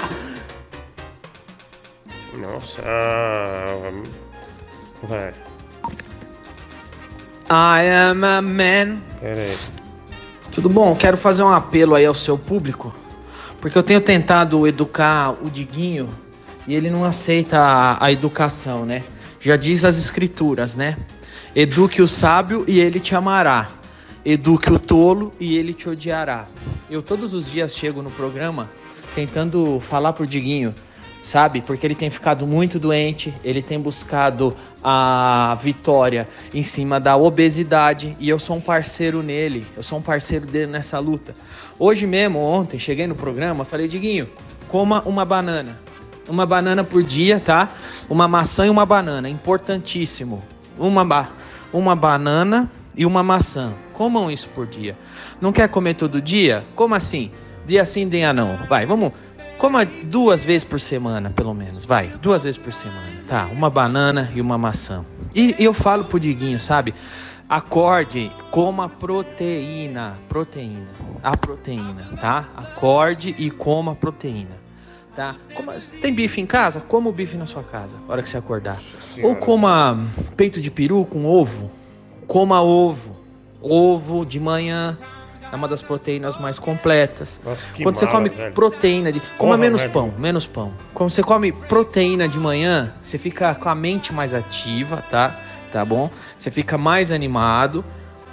Nossa, 2.37 2.81
vai. 5.03 5.33
I 7.49 7.89
am 7.89 8.23
a 8.25 8.41
man. 8.41 8.99
Pera 9.19 9.41
aí. 9.41 9.57
Tudo 10.51 10.69
bom? 10.69 10.95
Quero 10.95 11.17
fazer 11.17 11.43
um 11.43 11.53
apelo 11.53 11.95
aí 11.95 12.05
ao 12.05 12.13
seu 12.13 12.37
público, 12.37 12.93
porque 13.61 13.77
eu 13.77 13.83
tenho 13.83 14.01
tentado 14.01 14.67
educar 14.67 15.35
o 15.41 15.49
Diguinho 15.49 16.07
e 16.67 16.73
ele 16.75 16.89
não 16.89 17.05
aceita 17.05 17.59
a, 17.59 18.05
a 18.05 18.11
educação, 18.11 18.85
né? 18.85 19.03
Já 19.39 19.55
diz 19.55 19.85
as 19.85 19.97
escrituras, 19.97 20.75
né? 20.75 20.97
Eduque 21.55 22.01
o 22.01 22.07
sábio 22.07 22.65
e 22.67 22.79
ele 22.79 22.99
te 22.99 23.15
amará. 23.15 23.69
Eduque 24.29 24.69
o 24.69 24.77
tolo 24.77 25.31
e 25.39 25.57
ele 25.57 25.73
te 25.73 25.87
odiará. 25.87 26.47
Eu 26.89 27.01
todos 27.01 27.33
os 27.33 27.49
dias 27.49 27.73
chego 27.73 28.01
no 28.01 28.11
programa 28.11 28.69
tentando 29.15 29.79
falar 29.79 30.11
pro 30.11 30.27
Diguinho, 30.27 30.75
sabe? 31.23 31.61
Porque 31.61 31.87
ele 31.87 31.95
tem 31.95 32.09
ficado 32.09 32.45
muito 32.45 32.77
doente, 32.77 33.33
ele 33.41 33.61
tem 33.61 33.79
buscado 33.79 34.53
a 34.83 35.57
vitória 35.63 36.27
em 36.53 36.61
cima 36.61 36.99
da 36.99 37.15
obesidade 37.15 38.17
e 38.19 38.27
eu 38.27 38.37
sou 38.37 38.57
um 38.57 38.59
parceiro 38.59 39.23
nele, 39.23 39.65
eu 39.77 39.81
sou 39.81 39.97
um 39.97 40.01
parceiro 40.01 40.45
dele 40.45 40.73
nessa 40.73 40.99
luta. 40.99 41.33
Hoje 41.79 42.05
mesmo, 42.05 42.37
ontem, 42.39 42.77
cheguei 42.77 43.07
no 43.07 43.15
programa, 43.15 43.63
falei, 43.63 43.87
Diguinho, 43.87 44.27
coma 44.67 45.01
uma 45.05 45.23
banana. 45.23 45.79
Uma 46.27 46.45
banana 46.45 46.83
por 46.83 47.01
dia, 47.01 47.39
tá? 47.39 47.71
Uma 48.09 48.27
maçã 48.27 48.67
e 48.67 48.69
uma 48.69 48.85
banana, 48.85 49.29
importantíssimo. 49.29 50.43
Uma, 50.77 51.05
ba 51.05 51.29
uma 51.71 51.95
banana 51.95 52.69
e 52.97 53.05
uma 53.05 53.21
maçã. 53.23 53.73
Comam 53.93 54.29
isso 54.29 54.49
por 54.49 54.65
dia. 54.65 54.97
Não 55.39 55.53
quer 55.53 55.69
comer 55.69 55.93
todo 55.93 56.21
dia? 56.21 56.65
Como 56.75 56.95
assim? 56.95 57.31
Dia 57.65 57.85
sim, 57.85 58.09
dia 58.09 58.33
não. 58.33 58.65
Vai, 58.67 58.85
vamos. 58.85 59.13
Coma 59.57 59.85
duas 59.85 60.43
vezes 60.45 60.63
por 60.63 60.79
semana, 60.79 61.29
pelo 61.29 61.53
menos. 61.53 61.85
Vai, 61.85 62.07
duas 62.21 62.43
vezes 62.43 62.57
por 62.59 62.73
semana. 62.73 63.23
Tá, 63.27 63.45
uma 63.51 63.69
banana 63.69 64.31
e 64.35 64.41
uma 64.41 64.57
maçã. 64.57 65.05
E, 65.33 65.55
e 65.57 65.63
eu 65.63 65.73
falo 65.73 66.05
pro 66.05 66.19
Diguinho, 66.19 66.59
sabe? 66.59 66.93
Acorde, 67.49 68.31
coma 68.51 68.89
proteína. 68.89 70.15
Proteína. 70.27 70.87
A 71.23 71.35
proteína, 71.35 72.03
tá? 72.19 72.45
Acorde 72.55 73.33
e 73.37 73.49
coma 73.49 73.95
proteína. 73.95 74.57
Tá? 75.15 75.35
Coma- 75.55 75.73
tem 76.01 76.13
bife 76.13 76.39
em 76.39 76.45
casa? 76.45 76.79
Coma 76.79 77.09
o 77.09 77.11
bife 77.11 77.35
na 77.37 77.47
sua 77.47 77.63
casa, 77.63 77.97
na 78.05 78.13
hora 78.13 78.21
que 78.21 78.29
você 78.29 78.37
acordar. 78.37 78.77
Ou 79.23 79.35
coma 79.35 79.97
peito 80.35 80.61
de 80.61 80.69
peru 80.69 81.03
com 81.05 81.25
ovo. 81.25 81.71
Coma 82.27 82.61
ovo. 82.61 83.15
Ovo 83.61 84.25
de 84.25 84.39
manhã. 84.39 84.97
É 85.51 85.55
uma 85.55 85.67
das 85.67 85.81
proteínas 85.81 86.35
mais 86.35 86.59
completas. 86.59 87.39
que 87.73 87.83
Quando 87.83 87.95
você 87.95 88.05
mala, 88.05 88.17
come 88.17 88.29
velho. 88.29 88.53
proteína 88.53 89.11
de. 89.13 89.19
Coma 89.19 89.51
Porra, 89.51 89.57
menos 89.57 89.81
velho. 89.81 89.93
pão, 89.93 90.13
menos 90.17 90.45
pão. 90.45 90.73
Quando 90.93 91.09
você 91.09 91.23
come 91.23 91.51
proteína 91.53 92.27
de 92.27 92.37
manhã, 92.37 92.91
você 92.93 93.17
fica 93.17 93.55
com 93.55 93.69
a 93.69 93.75
mente 93.75 94.11
mais 94.13 94.33
ativa, 94.33 95.01
tá? 95.09 95.33
Tá 95.71 95.85
bom? 95.85 96.09
Você 96.37 96.51
fica 96.51 96.77
mais 96.77 97.13
animado, 97.13 97.83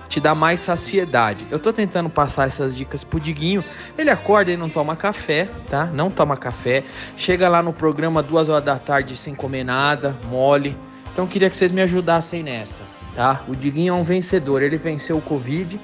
te 0.09 0.18
dá 0.18 0.34
mais 0.34 0.59
saciedade. 0.59 1.45
Eu 1.53 1.61
tô 1.61 1.72
tentando 1.72 2.11
passar 2.11 2.47
essas 2.49 2.76
dicas 2.76 3.05
pro 3.05 3.20
Diguinho. 3.20 3.62
Ele 3.97 4.11
acorda 4.11 4.51
e 4.51 4.57
não 4.57 4.68
toma 4.68 4.97
café, 4.97 5.49
tá? 5.70 5.86
Não 5.86 6.11
toma 6.11 6.36
café. 6.36 6.82
Chega 7.16 7.49
lá 7.49 7.62
no 7.62 7.72
programa 7.72 8.24
duas 8.24 8.49
horas 8.49 8.64
da 8.64 8.76
tarde 8.76 9.16
sem 9.16 9.36
comer 9.36 9.62
nada, 9.62 10.16
mole. 10.28 10.76
Então 11.12 11.28
queria 11.28 11.49
que 11.49 11.57
vocês 11.57 11.70
me 11.70 11.80
ajudassem 11.80 12.42
nessa, 12.42 12.82
tá? 13.14 13.42
O 13.48 13.54
Diguinho 13.54 13.94
é 13.94 13.96
um 13.96 14.04
vencedor. 14.04 14.62
Ele 14.62 14.76
venceu 14.76 15.18
o 15.18 15.22
Covid, 15.22 15.80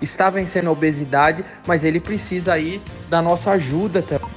está 0.00 0.30
vencendo 0.30 0.68
a 0.68 0.72
obesidade, 0.72 1.44
mas 1.66 1.84
ele 1.84 2.00
precisa 2.00 2.52
aí 2.54 2.80
da 3.08 3.20
nossa 3.22 3.52
ajuda 3.52 4.02
também. 4.02 4.30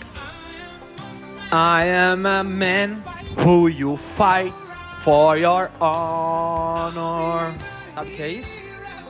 I 1.52 1.84
am 1.90 2.28
a 2.28 2.44
man 2.44 3.02
who 3.38 3.70
you 3.70 3.98
fight 3.98 4.54
for 5.04 5.36
your 5.36 5.70
honor. 5.80 7.52
Sabe 7.94 8.08
o 8.08 8.16
que 8.16 8.22
é 8.22 8.28
isso? 8.30 8.52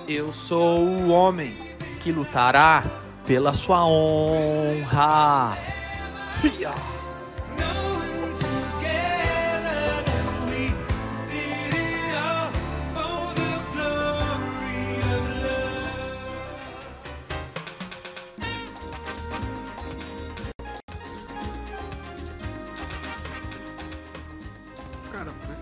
Eu 0.08 0.32
sou 0.32 0.86
o 0.86 1.10
homem 1.10 1.54
que 2.02 2.12
lutará 2.12 2.84
pela 3.26 3.54
sua 3.54 3.86
honra. 3.86 5.58
Hiya. 6.44 6.74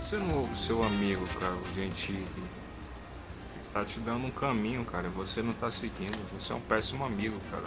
Você 0.08 0.16
não 0.16 0.38
ouve 0.38 0.56
seu 0.58 0.82
amigo, 0.82 1.22
cara? 1.38 1.58
Gente 1.76 2.26
está 3.62 3.84
te 3.84 4.00
dando 4.00 4.26
um 4.26 4.32
caminho, 4.32 4.86
cara. 4.86 5.10
Você 5.10 5.42
não 5.42 5.52
tá 5.52 5.70
seguindo. 5.70 6.18
Você 6.32 6.54
é 6.54 6.56
um 6.56 6.62
péssimo 6.62 7.04
amigo, 7.04 7.38
cara. 7.52 7.66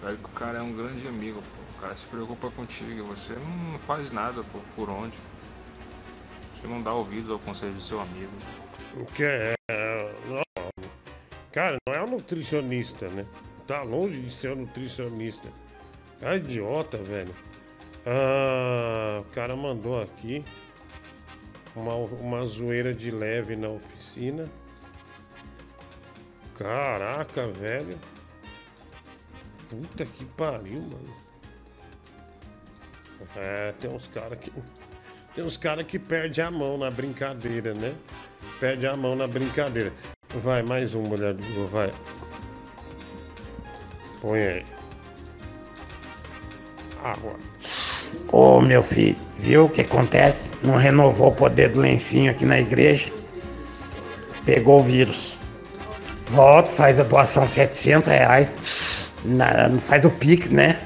Velho 0.00 0.16
que 0.18 0.24
o 0.26 0.28
cara 0.28 0.58
é 0.58 0.62
um 0.62 0.72
grande 0.72 1.08
amigo, 1.08 1.42
pô. 1.42 1.76
O 1.76 1.80
cara 1.80 1.96
se 1.96 2.06
preocupa 2.06 2.52
contigo. 2.52 3.02
Você 3.06 3.32
não 3.32 3.80
faz 3.80 4.12
nada 4.12 4.44
pô, 4.44 4.60
por 4.76 4.88
onde. 4.88 5.18
Você 6.54 6.68
não 6.68 6.80
dá 6.80 6.94
ouvidos 6.94 7.32
ao 7.32 7.40
conselho 7.40 7.72
do 7.72 7.82
seu 7.82 8.00
amigo. 8.00 8.30
Que 9.12 9.24
é. 9.24 9.54
Não, 10.28 10.42
cara, 11.50 11.78
não 11.84 11.94
é 11.96 12.04
um 12.04 12.10
nutricionista, 12.10 13.08
né? 13.08 13.26
tá 13.66 13.82
longe 13.82 14.20
de 14.20 14.32
ser 14.32 14.52
um 14.52 14.60
nutricionista. 14.60 15.48
Cara 16.20 16.36
idiota, 16.36 16.96
velho. 16.98 17.34
Ah, 18.06 19.20
o 19.20 19.24
cara 19.30 19.54
mandou 19.54 20.00
aqui 20.00 20.44
uma, 21.74 21.94
uma 21.94 22.44
zoeira 22.46 22.94
de 22.94 23.10
leve 23.10 23.56
na 23.56 23.68
oficina. 23.68 24.48
Caraca, 26.54 27.48
velho. 27.48 27.98
Puta 29.68 30.04
que 30.04 30.24
pariu, 30.24 30.82
mano. 30.82 31.14
É, 33.36 33.72
tem 33.80 33.90
uns 33.90 34.08
caras 34.08 34.38
que. 34.40 34.52
Tem 35.34 35.44
uns 35.44 35.56
caras 35.56 35.86
que 35.86 35.98
perdem 35.98 36.44
a 36.44 36.50
mão 36.50 36.76
na 36.76 36.90
brincadeira, 36.90 37.72
né? 37.72 37.94
Perde 38.58 38.86
a 38.86 38.96
mão 38.96 39.14
na 39.14 39.26
brincadeira. 39.26 39.92
Vai, 40.34 40.62
mais 40.62 40.94
um, 40.94 41.02
mulher 41.02 41.34
do 41.34 41.42
Google, 41.42 41.66
vai. 41.68 41.92
Põe 44.20 44.40
aí. 44.40 44.64
Água. 47.02 47.38
Ô 48.32 48.60
meu 48.60 48.82
filho, 48.82 49.16
viu 49.38 49.64
o 49.64 49.68
que 49.68 49.80
acontece? 49.80 50.50
Não 50.62 50.76
renovou 50.76 51.28
o 51.28 51.34
poder 51.34 51.70
do 51.70 51.80
lencinho 51.80 52.30
aqui 52.30 52.44
na 52.44 52.60
igreja. 52.60 53.08
Pegou 54.44 54.80
o 54.80 54.82
vírus. 54.82 55.40
Volta, 56.28 56.70
faz 56.70 57.00
a 57.00 57.02
doação 57.02 57.46
700 57.46 58.08
reais. 58.08 59.10
Na, 59.24 59.70
faz 59.78 60.04
o 60.04 60.10
Pix, 60.10 60.50
né? 60.50 60.78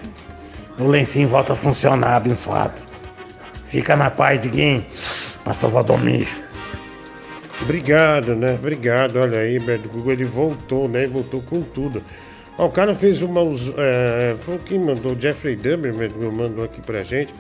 O 0.79 0.85
lencinho 0.85 1.29
volta 1.29 1.53
a 1.53 1.57
funcionar, 1.57 2.17
abençoado. 2.17 2.83
Fica 3.67 3.95
na 3.95 4.11
paz, 4.11 4.41
Diguinho. 4.41 4.85
Pastor 5.45 5.71
Valdomiro. 5.71 6.31
Obrigado, 7.63 8.35
né? 8.35 8.55
Obrigado. 8.55 9.17
Olha 9.17 9.39
aí, 9.39 9.59
Beto 9.59 9.89
Google, 9.89 10.13
ele 10.13 10.25
voltou, 10.25 10.89
né? 10.89 11.07
Voltou 11.07 11.41
com 11.43 11.63
tudo. 11.63 12.03
Ó, 12.57 12.67
o 12.67 12.71
cara 12.71 12.95
fez 12.95 13.23
uma. 13.23 13.41
É, 13.77 14.37
foi 14.39 14.59
quem 14.59 14.79
mandou, 14.79 15.15
o 15.15 15.21
Jeffrey 15.21 15.57
Dahmer 15.57 15.93
mandou 16.33 16.65
aqui 16.65 16.81
pra 16.81 17.03
gente. 17.03 17.35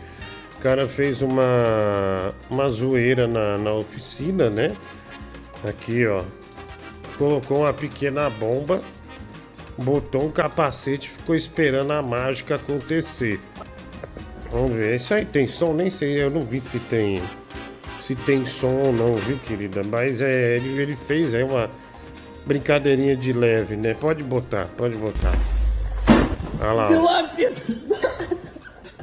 O 0.59 0.61
cara 0.61 0.89
fez 0.89 1.23
uma, 1.23 2.35
uma 2.51 2.71
zoeira 2.71 3.27
na, 3.27 3.59
na 3.59 3.73
oficina, 3.75 4.51
né? 4.51 4.77
Aqui, 5.63 6.07
ó. 6.07 6.23
Colocou 7.17 7.61
uma 7.61 7.73
pequena 7.73 8.29
bomba, 8.29 8.83
botou 9.79 10.25
um 10.25 10.31
capacete 10.31 11.09
e 11.09 11.13
ficou 11.13 11.35
esperando 11.35 11.93
a 11.93 12.03
mágica 12.03 12.57
acontecer. 12.57 13.39
Vamos 14.51 14.77
ver. 14.77 14.97
Isso 14.97 15.15
aí 15.15 15.25
tem 15.25 15.47
som? 15.47 15.73
Nem 15.75 15.91
sei, 15.91 16.23
eu 16.23 16.31
não 16.31 16.45
vi 16.45 16.61
se 16.61 16.81
tem. 16.81 17.23
Se 18.01 18.17
tem 18.17 18.45
som 18.45 18.73
ou 18.73 18.93
não, 18.93 19.15
viu, 19.15 19.39
querida? 19.39 19.83
Mas 19.85 20.21
é, 20.21 20.57
ele, 20.57 20.81
ele 20.81 20.97
fez 20.97 21.35
aí 21.35 21.43
uma 21.43 21.71
brincadeirinha 22.47 23.17
de 23.17 23.33
leve, 23.33 23.77
né? 23.77 23.95
Pode 23.95 24.23
botar, 24.23 24.67
pode 24.77 24.97
botar. 24.97 25.33
Olha 26.61 26.73
lá. 26.73 26.89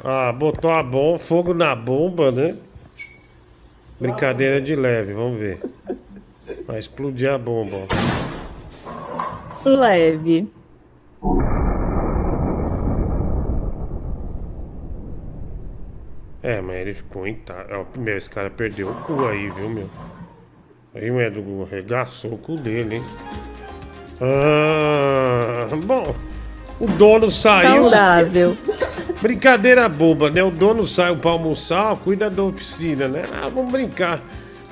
Ah, 0.04 0.32
botou 0.32 0.72
a 0.72 0.82
bomba, 0.82 1.20
fogo 1.20 1.54
na 1.54 1.76
bomba, 1.76 2.32
né? 2.32 2.56
Brincadeira 4.00 4.60
de 4.60 4.76
leve, 4.76 5.14
vamos 5.14 5.40
ver. 5.40 5.62
Vai 6.66 6.80
explodir 6.80 7.32
a 7.32 7.38
bomba, 7.38 7.88
ó. 9.64 9.70
Leve. 9.70 10.52
É, 16.44 16.60
mas 16.62 16.76
ele 16.78 16.94
ficou 16.96 17.28
intacto. 17.28 18.00
Meu, 18.00 18.18
esse 18.18 18.30
cara 18.30 18.50
perdeu 18.50 18.90
o 18.90 18.96
cu 19.04 19.24
aí, 19.26 19.50
viu, 19.52 19.70
meu? 19.70 19.90
Aí 20.94 21.10
o 21.10 21.22
Edu 21.22 21.64
arregaçou 21.64 22.34
o 22.34 22.38
cu 22.38 22.58
dele, 22.58 22.96
hein? 22.96 23.04
Ah, 24.20 25.68
bom, 25.86 26.16
o 26.80 26.88
dono 26.88 27.32
saiu. 27.32 27.84
Saudável. 27.84 28.58
Brincadeira 29.22 29.88
boba, 29.88 30.30
né? 30.30 30.44
O 30.44 30.52
dono 30.52 30.86
saiu 30.86 31.16
pra 31.16 31.32
almoçar, 31.32 31.96
cuida 31.98 32.30
da 32.30 32.44
oficina, 32.44 33.08
né? 33.08 33.30
Ah, 33.34 33.48
vamos 33.48 33.72
brincar. 33.72 34.22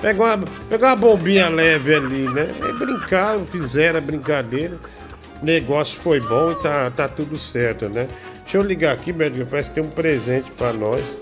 Pegou 0.00 0.26
uma, 0.26 0.38
pegou 0.68 0.88
uma 0.88 0.96
bombinha 0.96 1.48
leve 1.48 1.94
ali, 1.94 2.28
né? 2.28 2.54
Aí 2.60 2.72
brincaram, 2.72 3.46
fizeram 3.46 3.98
a 3.98 4.02
brincadeira. 4.02 4.76
O 5.40 5.44
negócio 5.44 5.98
foi 6.00 6.20
bom 6.20 6.52
e 6.52 6.54
tá, 6.56 6.90
tá 6.90 7.08
tudo 7.08 7.38
certo, 7.38 7.88
né? 7.88 8.08
Deixa 8.42 8.58
eu 8.58 8.62
ligar 8.62 8.92
aqui, 8.92 9.12
Beto, 9.12 9.46
parece 9.46 9.70
que 9.70 9.76
tem 9.76 9.84
um 9.84 9.90
presente 9.90 10.50
pra 10.50 10.72
nós. 10.72 11.18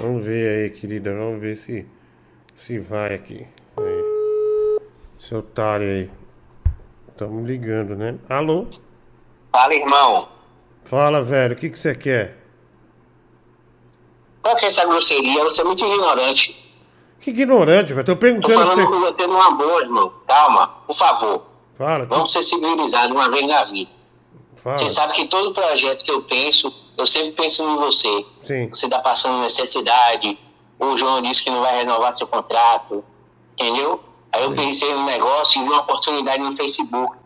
Vamos 0.00 0.24
ver 0.24 0.64
aí, 0.64 0.70
querida. 0.70 1.14
Vamos 1.14 1.40
ver 1.40 1.54
se, 1.56 1.86
se 2.56 2.78
vai 2.78 3.14
aqui. 3.14 3.46
Seu 5.18 5.38
otário 5.38 5.86
aí. 5.88 6.10
Estamos 7.08 7.46
ligando, 7.46 7.94
né? 7.96 8.16
Alô? 8.28 8.66
Fala, 9.52 9.74
irmão. 9.74 10.28
Fala, 10.84 11.22
velho. 11.22 11.54
O 11.54 11.56
que 11.56 11.70
que 11.70 11.78
você 11.78 11.94
quer? 11.94 12.36
Qual 14.42 14.54
que 14.56 14.64
é 14.66 14.68
essa 14.68 14.84
grosseria? 14.84 15.42
Você 15.44 15.60
é 15.60 15.64
muito 15.64 15.84
ignorante. 15.84 16.60
Que 17.20 17.30
ignorante, 17.30 17.92
velho. 17.94 18.04
Tô 18.04 18.12
Tô 18.14 18.18
perguntando 18.18 18.58
falando 18.60 18.76
você. 18.76 18.86
com 18.86 19.00
você 19.00 19.26
numa 19.26 19.50
boa, 19.52 19.80
irmão. 19.82 20.12
Calma, 20.26 20.66
por 20.86 20.98
favor. 20.98 21.46
Fala, 21.78 22.04
Vamos 22.06 22.32
ser 22.32 22.42
civilizados 22.42 23.10
uma 23.16 23.30
vez 23.30 23.46
na 23.46 23.64
vida. 23.64 23.90
fala. 24.56 24.76
Você 24.76 24.90
sabe 24.90 25.12
que 25.14 25.26
todo 25.28 25.54
projeto 25.54 26.04
que 26.04 26.12
eu 26.12 26.22
penso, 26.24 26.72
eu 26.98 27.06
sempre 27.06 27.32
penso 27.32 27.62
em 27.62 27.76
você. 27.76 28.26
Sim. 28.42 28.68
Você 28.68 28.88
tá 28.88 28.98
passando 29.00 29.40
necessidade. 29.40 30.38
O 30.78 30.96
João 30.98 31.22
disse 31.22 31.42
que 31.42 31.50
não 31.50 31.60
vai 31.62 31.78
renovar 31.78 32.12
seu 32.12 32.26
contrato. 32.26 33.02
Entendeu? 33.58 34.00
Aí 34.34 34.42
eu 34.42 34.54
pensei 34.54 34.92
no 34.94 35.04
negócio 35.04 35.60
e 35.60 35.64
vi 35.64 35.70
uma 35.70 35.80
oportunidade 35.82 36.42
no 36.42 36.56
Facebook. 36.56 37.16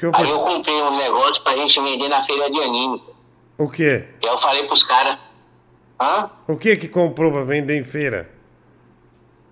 Eu- 0.00 0.12
Aí 0.14 0.30
eu 0.30 0.40
comprei 0.40 0.80
um 0.82 0.96
negócio 0.96 1.42
pra 1.42 1.56
gente 1.56 1.78
vender 1.80 2.08
na 2.08 2.22
feira 2.24 2.48
de 2.50 2.60
anime. 2.62 3.02
O 3.58 3.68
quê? 3.68 4.08
E 4.22 4.26
aí 4.28 4.32
eu 4.34 4.40
falei 4.40 4.66
pros 4.66 4.82
caras, 4.84 5.18
hã? 6.00 6.30
O 6.46 6.56
que 6.56 6.76
que 6.76 6.88
comprou 6.88 7.30
pra 7.32 7.42
vender 7.42 7.76
em 7.78 7.84
feira? 7.84 8.30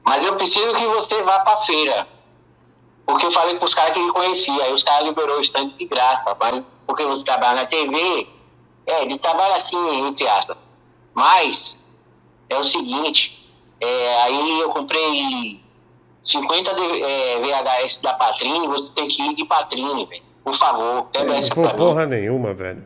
Mas 0.04 0.24
eu 0.24 0.36
preciso 0.36 0.72
que 0.76 0.86
você 0.86 1.22
vá 1.22 1.40
pra 1.40 1.62
feira. 1.62 2.06
Porque 3.04 3.26
eu 3.26 3.32
falei 3.32 3.58
pros 3.58 3.74
caras 3.74 3.92
que 3.92 3.98
ele 4.00 4.12
conhecia. 4.12 4.62
Aí 4.64 4.72
os 4.72 4.82
caras 4.84 5.04
liberou 5.08 5.38
o 5.38 5.42
stand 5.42 5.70
de 5.76 5.86
graça. 5.86 6.36
Mas 6.40 6.62
porque 6.86 7.04
você 7.04 7.24
trabalha 7.24 7.62
na 7.62 7.66
TV, 7.66 8.28
é, 8.86 9.02
ele 9.02 9.18
trabalha 9.18 9.62
assim, 9.62 10.06
entre 10.06 10.26
aspas. 10.28 10.56
Mas 11.12 11.76
é 12.48 12.56
o 12.58 12.62
seguinte, 12.64 13.52
é, 13.80 14.22
aí 14.22 14.60
eu 14.60 14.70
comprei 14.70 15.60
50 16.26 16.74
D- 16.74 17.02
é, 17.02 17.38
VHS 17.40 18.00
da 18.02 18.14
Patrine, 18.14 18.66
você 18.68 18.90
tem 18.92 19.06
que 19.08 19.22
ir 19.22 19.34
de 19.36 19.44
Patrine, 19.44 20.06
velho. 20.06 20.22
Por 20.44 20.58
favor, 20.58 21.04
pega 21.12 21.26
Não 21.26 21.34
essa 21.38 21.54
vou 21.54 21.64
pra 21.64 21.72
mim. 21.72 21.78
porra 21.78 22.06
nenhuma, 22.06 22.52
velho. 22.52 22.84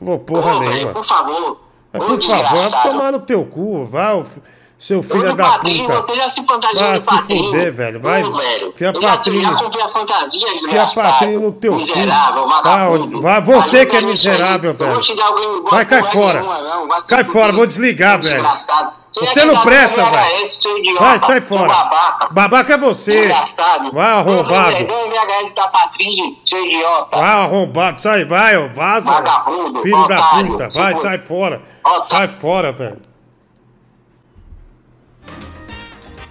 Não 0.00 0.06
vou 0.08 0.18
porra 0.20 0.54
Ô, 0.54 0.58
velho, 0.60 0.70
nenhuma. 0.72 0.92
por 0.92 1.04
favor. 1.06 1.60
Ô, 1.94 1.98
por 1.98 2.22
favor, 2.22 2.70
vai 2.70 2.82
tomar 2.82 3.12
no 3.12 3.20
teu 3.20 3.44
cu, 3.44 3.84
f- 4.24 4.40
seu 4.78 5.02
filho 5.02 5.26
Eu 5.26 5.34
da 5.34 5.44
Patrinho, 5.44 5.86
puta. 5.88 6.02
você 6.12 6.18
já 6.20 6.30
se 6.30 6.46
fantasiou 6.46 6.82
Vai 6.84 6.92
de 6.98 7.04
se 7.04 7.36
fuder, 7.46 7.72
velho. 7.72 8.00
Vai, 8.00 8.22
Ô, 8.22 8.32
velho. 8.36 8.72
fia 8.76 8.92
Eu 8.94 9.00
patrinho. 9.00 9.42
já 9.42 9.54
comprei 9.54 9.82
a 9.84 9.88
fantasia, 9.88 10.48
Fia 10.70 10.86
patrinho 10.94 11.40
no 11.40 11.52
teu 11.52 11.72
cu. 11.72 11.78
Miserável, 11.78 12.46
Vai, 12.48 12.62
vagabundo. 12.62 13.20
vai, 13.22 13.40
você 13.42 13.86
que 13.86 13.96
é 13.96 13.98
aí. 13.98 14.04
miserável, 14.06 14.74
vou 14.74 14.86
velho. 14.86 15.64
Vai, 15.70 15.84
cai 15.86 16.02
fora. 16.04 16.40
nenhuma, 16.40 16.62
não. 16.62 16.86
Vai 16.88 17.02
Cai 17.02 17.24
fora, 17.24 17.52
vou 17.52 17.66
desligar, 17.66 18.20
velho. 18.22 18.34
desgraçado. 18.34 18.92
Você 19.20 19.44
não 19.44 19.62
presta, 19.62 20.04
velho. 20.04 20.98
Vai, 20.98 21.18
sai 21.20 21.40
fora. 21.40 21.68
babaca. 21.68 22.28
Babaca 22.30 22.74
é 22.74 22.78
você. 22.78 23.12
Desgraçado. 23.12 23.92
Vai, 23.92 24.10
arrombado. 24.10 24.84
Deu 24.84 25.10
VHS 25.10 25.54
da 25.54 25.68
Patrinho, 25.68 26.36
seu 26.44 26.64
idiota. 26.64 27.18
Vai, 27.18 27.30
arrombado. 27.30 28.00
Sai, 28.00 28.24
vai, 28.24 28.56
ó. 28.56 28.68
Vaza. 28.68 29.06
Vagabundo, 29.10 29.82
Filho 29.82 30.08
da 30.08 30.16
otário, 30.16 30.46
puta. 30.48 30.68
Vai, 30.70 30.96
sai 30.98 31.18
fora. 31.18 31.62
Sai 32.04 32.28
fora, 32.28 32.72
velho. 32.72 33.00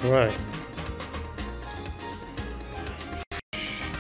Vai. 0.04 0.34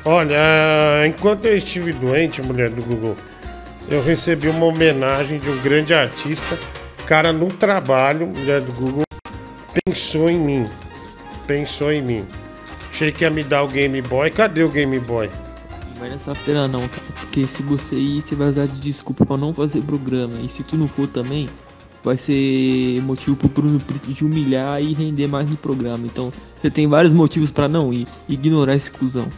Olha, 0.06 1.06
enquanto 1.06 1.46
eu 1.46 1.56
estive 1.56 1.92
doente, 1.92 2.42
mulher 2.42 2.70
do 2.70 2.82
Google, 2.82 3.18
eu 3.90 4.02
recebi 4.02 4.48
uma 4.48 4.66
homenagem 4.66 5.38
de 5.38 5.50
um 5.50 5.58
grande 5.60 5.94
artista. 5.94 6.58
Cara, 7.08 7.32
no 7.32 7.48
trabalho, 7.48 8.28
mulher 8.28 8.62
do 8.62 8.74
Google, 8.74 9.04
pensou 9.86 10.30
em 10.30 10.38
mim. 10.38 10.66
Pensou 11.48 11.90
em 11.90 12.02
mim. 12.02 12.26
Achei 12.92 13.14
que 13.14 13.24
ia 13.24 13.32
me 13.32 13.46
dar 13.46 13.64
o 13.64 13.68
Game 13.68 14.02
Boy. 14.02 14.30
Cadê 14.30 14.62
o 14.62 14.68
Game 14.68 15.00
Boy? 15.00 15.30
Vai 15.98 16.10
nessa 16.10 16.36
feira 16.36 16.68
não, 16.68 16.86
cara. 16.90 17.06
Porque 17.16 17.48
se 17.48 17.64
você 17.64 17.96
ir, 17.96 18.22
você 18.22 18.36
vai 18.36 18.50
usar 18.50 18.68
de 18.68 18.82
desculpa 18.82 19.26
pra 19.26 19.38
não 19.38 19.54
fazer 19.54 19.80
programa. 19.84 20.34
E 20.42 20.50
se 20.50 20.64
tu 20.64 20.76
não 20.76 20.90
for 20.90 21.08
também, 21.08 21.48
vai 22.04 22.18
ser 22.18 23.02
motivo 23.04 23.38
pro 23.38 23.48
Bruno 23.48 23.80
Brito 23.80 24.14
te 24.14 24.26
humilhar 24.26 24.82
e 24.82 24.94
render 24.94 25.28
mais 25.28 25.50
no 25.50 25.56
programa. 25.56 26.06
Então, 26.06 26.34
você 26.62 26.70
tem 26.70 26.90
vários 26.90 27.14
motivos 27.14 27.54
pra 27.54 27.70
não 27.70 27.94
ir. 27.94 28.06
Ignorar 28.28 28.76
esse 28.76 28.92
cuzão. 28.92 29.30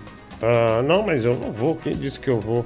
Ah, 0.42 0.82
não, 0.82 1.06
mas 1.06 1.24
eu 1.24 1.36
não 1.36 1.54
vou. 1.54 1.76
Quem 1.76 1.96
disse 1.96 2.20
que 2.20 2.32
eu 2.32 2.42
vou? 2.42 2.66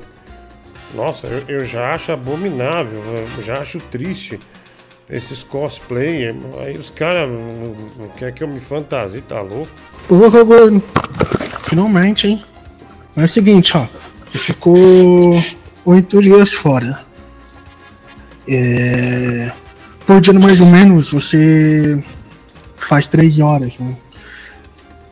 Nossa, 0.96 1.28
eu, 1.28 1.44
eu 1.50 1.66
já 1.66 1.94
acho 1.94 2.14
abominável, 2.14 3.04
eu 3.38 3.44
já 3.44 3.60
acho 3.60 3.80
triste 3.80 4.40
esses 5.10 5.44
cosplay. 5.44 6.30
Aí 6.60 6.78
os 6.78 6.90
caras 6.90 7.30
não, 7.30 7.76
não 8.00 8.08
querem 8.10 8.34
que 8.34 8.44
eu 8.44 8.48
me 8.48 8.60
fantasie, 8.60 9.22
tá 9.22 9.42
louco? 9.42 9.70
Porra, 10.08 10.44
gordo. 10.44 10.84
Finalmente, 11.64 12.28
hein? 12.28 12.44
Mas 13.16 13.24
é 13.24 13.26
o 13.26 13.30
seguinte, 13.30 13.78
ó. 13.78 13.88
Ficou 14.28 15.44
oito 15.86 16.22
dias 16.22 16.54
fora. 16.54 17.02
É, 18.48 19.52
por 20.06 20.20
dia 20.20 20.34
mais 20.34 20.60
ou 20.60 20.68
menos 20.68 21.12
você 21.12 22.04
faz 22.76 23.08
13 23.08 23.42
horas, 23.42 23.80
né? 23.80 23.96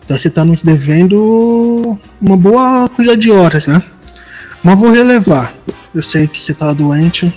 Então 0.04 0.18
você 0.18 0.30
tá 0.30 0.44
nos 0.44 0.62
devendo 0.62 1.98
uma 2.20 2.36
boa 2.36 2.90
quantidade 2.90 3.22
de 3.22 3.32
horas, 3.32 3.68
né? 3.68 3.82
Mas 4.64 4.80
vou 4.80 4.92
relevar. 4.92 5.54
Eu 5.94 6.04
sei 6.04 6.28
que 6.28 6.40
você 6.40 6.54
tá 6.54 6.74
doente. 6.74 7.34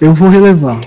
Eu 0.00 0.12
vou 0.12 0.28
relevar. 0.28 0.80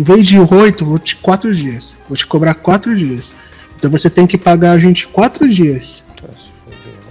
Em 0.00 0.02
vez 0.02 0.26
de 0.26 0.40
oito, 0.40 0.82
vou 0.82 0.98
te 0.98 1.14
quatro 1.14 1.54
dias. 1.54 1.94
Vou 2.08 2.16
te 2.16 2.26
cobrar 2.26 2.54
quatro 2.54 2.96
dias. 2.96 3.34
Então 3.76 3.90
você 3.90 4.08
tem 4.08 4.26
que 4.26 4.38
pagar 4.38 4.72
a 4.72 4.78
gente 4.78 5.06
quatro 5.06 5.46
dias. 5.46 6.02
Velho. 6.22 7.04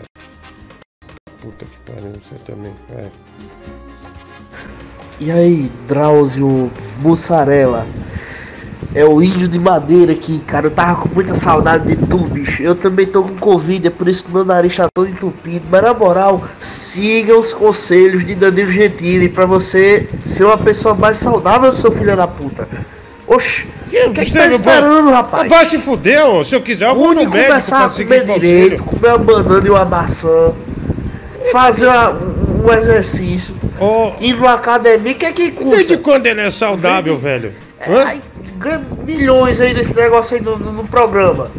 Puta 1.40 1.66
que 1.66 1.78
pariu, 1.86 2.14
você 2.14 2.34
também. 2.48 2.74
É. 2.90 3.08
E 5.20 5.30
aí, 5.30 5.72
Drauzio 5.88 6.72
Mussarela? 7.00 7.86
É 8.96 9.06
o 9.06 9.22
índio 9.22 9.48
de 9.48 9.60
madeira 9.60 10.14
aqui, 10.14 10.40
cara. 10.40 10.66
Eu 10.66 10.72
tava 10.72 11.02
com 11.02 11.10
muita 11.14 11.36
saudade 11.36 11.96
de 11.96 12.08
tu, 12.08 12.18
bicho. 12.18 12.64
Eu 12.64 12.74
também 12.74 13.06
tô 13.06 13.22
com 13.22 13.36
Covid, 13.38 13.88
é 13.88 13.92
por 13.92 14.08
isso 14.08 14.24
que 14.24 14.32
meu 14.32 14.44
nariz 14.44 14.76
tá 14.76 14.88
todo 14.92 15.08
entupido. 15.08 15.64
Mas 15.70 15.84
na 15.84 15.94
moral, 15.94 16.44
siga 16.60 17.38
os 17.38 17.54
conselhos 17.54 18.26
de 18.26 18.34
Danilo 18.34 18.72
Gentili 18.72 19.30
pra 19.30 19.46
você 19.46 20.08
ser 20.22 20.46
uma 20.46 20.58
pessoa 20.58 20.96
mais 20.96 21.18
saudável, 21.20 21.72
seu 21.72 21.92
filho 21.92 22.16
da 22.18 22.28
puta. 22.28 22.68
Oxi, 23.28 23.68
o 23.86 23.90
que, 23.92 24.08
que, 24.10 24.26
que 24.26 24.34
tá 24.34 24.48
esperando, 24.48 25.12
rapaz? 25.12 25.48
Vai 25.48 25.66
se 25.66 25.78
fuder, 25.78 26.44
se 26.44 26.56
eu 26.56 26.62
quiser, 26.62 26.90
eu 26.90 26.96
vou 26.96 27.14
no 27.14 27.22
médico 27.30 27.46
começar 27.48 27.86
a 27.86 27.90
comer 27.90 28.26
direito, 28.40 28.84
comer 28.84 29.08
uma 29.10 29.18
banana 29.20 29.68
e 29.68 29.70
uma 29.70 29.86
maçã, 29.86 30.52
fazer 31.52 31.86
uma- 31.86 32.12
um 32.66 32.74
exercício, 32.74 33.54
ir 34.20 34.34
numa 34.34 34.54
academia, 34.56 35.12
o 35.12 35.16
que 35.16 35.26
é 35.28 35.32
que 35.32 35.52
custa? 35.52 35.76
Desde 35.76 35.98
quando 35.98 36.26
ele 36.26 36.42
é 36.42 36.50
saudável, 36.50 37.16
velho? 37.20 37.54
Hã? 37.88 38.04
Aí 38.08 38.22
ganha 38.60 38.82
milhões 39.06 39.60
aí 39.60 39.74
nesse 39.74 39.96
negócio 39.96 40.36
aí 40.38 40.44
no, 40.44 40.58
no- 40.60 40.74
no 40.74 40.84
programa. 40.88 41.50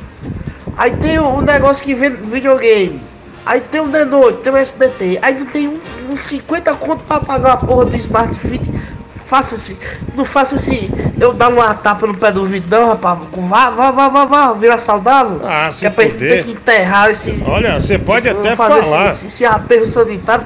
Aí 0.77 0.93
tem 0.93 1.19
um 1.19 1.41
negócio 1.41 1.85
que 1.85 1.95
vende 1.95 2.17
videogame. 2.17 3.01
Aí 3.45 3.61
tem 3.61 3.81
o 3.81 3.89
The 3.89 4.05
Noite, 4.05 4.39
tem 4.43 4.53
o 4.53 4.57
SBT. 4.57 5.19
Aí 5.23 5.39
não 5.39 5.47
tem 5.47 5.67
um, 5.69 5.79
uns 6.11 6.25
50 6.25 6.75
conto 6.75 7.03
pra 7.05 7.21
pagar 7.21 7.53
a 7.53 7.57
porra 7.57 7.87
do 7.87 7.97
Smart 7.97 8.35
Fit. 8.39 8.71
Faça 9.17 9.55
assim, 9.55 9.79
não 10.17 10.25
faça 10.25 10.57
assim, 10.57 10.91
eu 11.21 11.33
dar 11.33 11.49
uma 11.51 11.73
tapa 11.73 12.05
no 12.05 12.17
pé 12.17 12.33
do 12.33 12.45
vidro, 12.45 12.69
não, 12.69 12.89
rapaz. 12.89 13.17
Vá, 13.49 13.71
vá, 13.71 13.91
vá, 13.93 14.09
vá, 14.09 14.25
vá, 14.25 14.53
vira 14.55 14.77
saudável. 14.77 15.41
Ah, 15.45 15.71
se 15.71 15.81
que 15.81 15.87
é 15.87 15.91
pra 15.91 16.05
ter 16.05 16.45
que 16.45 16.51
enterrar 16.51 17.11
esse. 17.11 17.41
Olha, 17.47 17.81
você 17.81 17.97
pode 17.97 18.29
até 18.29 18.57
fazer 18.57 18.83
falar. 18.83 19.07
Esse, 19.07 19.27
esse 19.27 19.45
aterro 19.45 19.87
sanitário. 19.87 20.45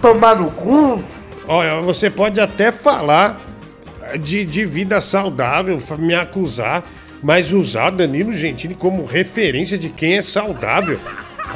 Tomar 0.00 0.36
no 0.36 0.50
cu. 0.50 1.02
Olha, 1.46 1.80
você 1.82 2.08
pode 2.10 2.40
até 2.40 2.72
falar 2.72 3.40
de, 4.20 4.44
de 4.44 4.64
vida 4.64 5.00
saudável, 5.00 5.78
me 5.98 6.14
acusar, 6.14 6.84
mas 7.22 7.52
usar 7.52 7.90
Danilo 7.90 8.32
Gentili 8.32 8.74
como 8.74 9.04
referência 9.04 9.78
de 9.78 9.88
quem 9.88 10.16
é 10.16 10.20
saudável. 10.20 10.98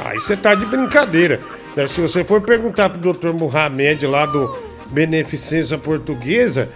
Aí 0.05 0.19
você 0.19 0.35
tá 0.35 0.55
de 0.55 0.65
brincadeira. 0.65 1.39
né? 1.75 1.87
Se 1.87 1.99
você 1.99 2.23
for 2.23 2.41
perguntar 2.41 2.89
pro 2.89 3.13
Dr. 3.13 3.33
Mohamed 3.33 4.05
lá 4.07 4.25
do 4.25 4.55
Beneficência 4.91 5.77
Portuguesa, 5.77 6.69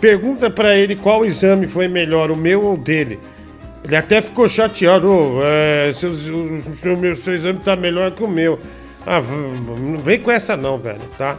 pergunta 0.00 0.48
pra 0.48 0.76
ele 0.76 0.96
qual 0.96 1.24
exame 1.24 1.66
foi 1.66 1.88
melhor, 1.88 2.30
o 2.30 2.36
meu 2.36 2.62
ou 2.64 2.74
o 2.74 2.76
dele. 2.76 3.18
Ele 3.82 3.96
até 3.96 4.20
ficou 4.20 4.48
chateado, 4.48 5.10
"Ô, 5.10 5.40
é, 5.42 5.90
seu, 5.92 6.14
seu, 6.74 6.96
meu, 6.96 7.16
seu 7.16 7.34
exame 7.34 7.58
tá 7.58 7.74
melhor 7.76 8.10
que 8.10 8.22
o 8.22 8.28
meu. 8.28 8.58
Ah, 9.06 9.20
não 9.20 9.98
vem 9.98 10.20
com 10.20 10.30
essa 10.30 10.56
não, 10.56 10.78
velho, 10.78 11.00
tá? 11.16 11.38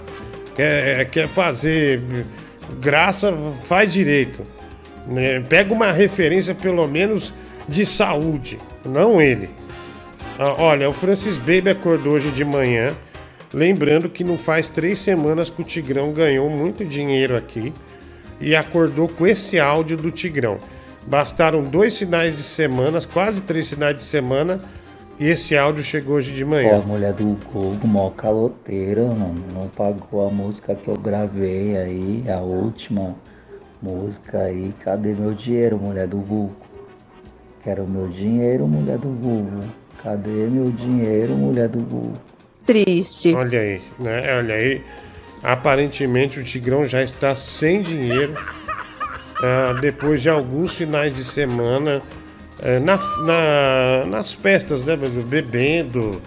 Quer, 0.56 1.06
quer 1.10 1.28
fazer 1.28 2.02
graça, 2.80 3.34
faz 3.64 3.92
direito. 3.92 4.44
né? 5.08 5.42
Pega 5.42 5.74
uma 5.74 5.92
referência, 5.92 6.54
pelo 6.56 6.88
menos, 6.88 7.34
de 7.68 7.86
saúde, 7.86 8.60
não 8.86 9.22
ele. 9.22 9.50
Ah, 10.38 10.56
olha, 10.58 10.90
o 10.90 10.94
Francis 10.94 11.38
Baby 11.38 11.70
acordou 11.70 12.14
hoje 12.14 12.32
de 12.32 12.44
manhã, 12.44 12.96
lembrando 13.54 14.10
que 14.10 14.24
não 14.24 14.38
faz 14.38 14.68
três 14.68 15.00
semanas 15.00 15.50
que 15.50 15.62
o 15.62 15.66
Tigrão 15.66 16.12
ganhou 16.12 16.50
muito 16.50 16.86
dinheiro 16.86 17.36
aqui 17.36 17.74
e 18.40 18.56
acordou 18.56 19.08
com 19.08 19.28
esse 19.28 19.60
áudio 19.60 19.98
do 19.98 20.10
Tigrão. 20.10 20.60
Bastaram 21.06 21.64
dois 21.64 21.98
finais 21.98 22.36
de 22.36 22.44
semana, 22.44 23.00
quase 23.12 23.42
três 23.42 23.70
finais 23.70 23.96
de 23.96 24.04
semana, 24.04 24.62
e 25.22 25.28
esse 25.30 25.56
áudio 25.56 25.84
chegou 25.84 26.16
hoje 26.16 26.34
de 26.34 26.44
Ó, 26.44 26.48
a 26.48 26.50
manhã. 26.50 26.84
mulher 26.88 27.14
do 27.14 27.24
Google, 27.54 27.78
mó 27.86 28.10
caloteira, 28.10 29.04
mano. 29.06 29.46
Não 29.54 29.68
pagou 29.68 30.28
a 30.28 30.32
música 30.32 30.74
que 30.74 30.88
eu 30.88 30.96
gravei 30.98 31.78
aí, 31.78 32.26
a 32.28 32.40
última 32.40 33.16
música 33.80 34.40
aí. 34.40 34.74
Cadê 34.80 35.14
meu 35.14 35.36
dinheiro, 35.36 35.78
mulher 35.78 36.08
do 36.08 36.18
Google? 36.18 36.56
Quero 37.64 37.88
meu 37.88 38.08
dinheiro, 38.08 38.68
mulher 38.68 38.98
do 38.98 39.10
Google. 39.10 39.66
Cadê 40.02 40.48
meu 40.48 40.72
dinheiro, 40.72 41.34
mulher 41.36 41.70
do 41.70 41.82
Google? 41.82 42.14
Triste. 42.66 43.32
Olha 43.36 43.60
aí, 43.60 43.82
né? 44.00 44.38
Olha 44.40 44.56
aí. 44.56 44.82
Aparentemente 45.44 46.40
o 46.40 46.44
Tigrão 46.44 46.84
já 46.84 47.04
está 47.04 47.36
sem 47.36 47.84
dinheiro. 47.84 48.34
ah, 49.44 49.78
depois 49.80 50.20
de 50.20 50.30
alguns 50.30 50.74
finais 50.74 51.14
de 51.14 51.24
semana 51.24 52.02
na, 52.80 52.98
na- 53.26 54.06
nas 54.08 54.32
festas, 54.32 54.86
né? 54.86 54.98
Bebendo, 55.28 56.22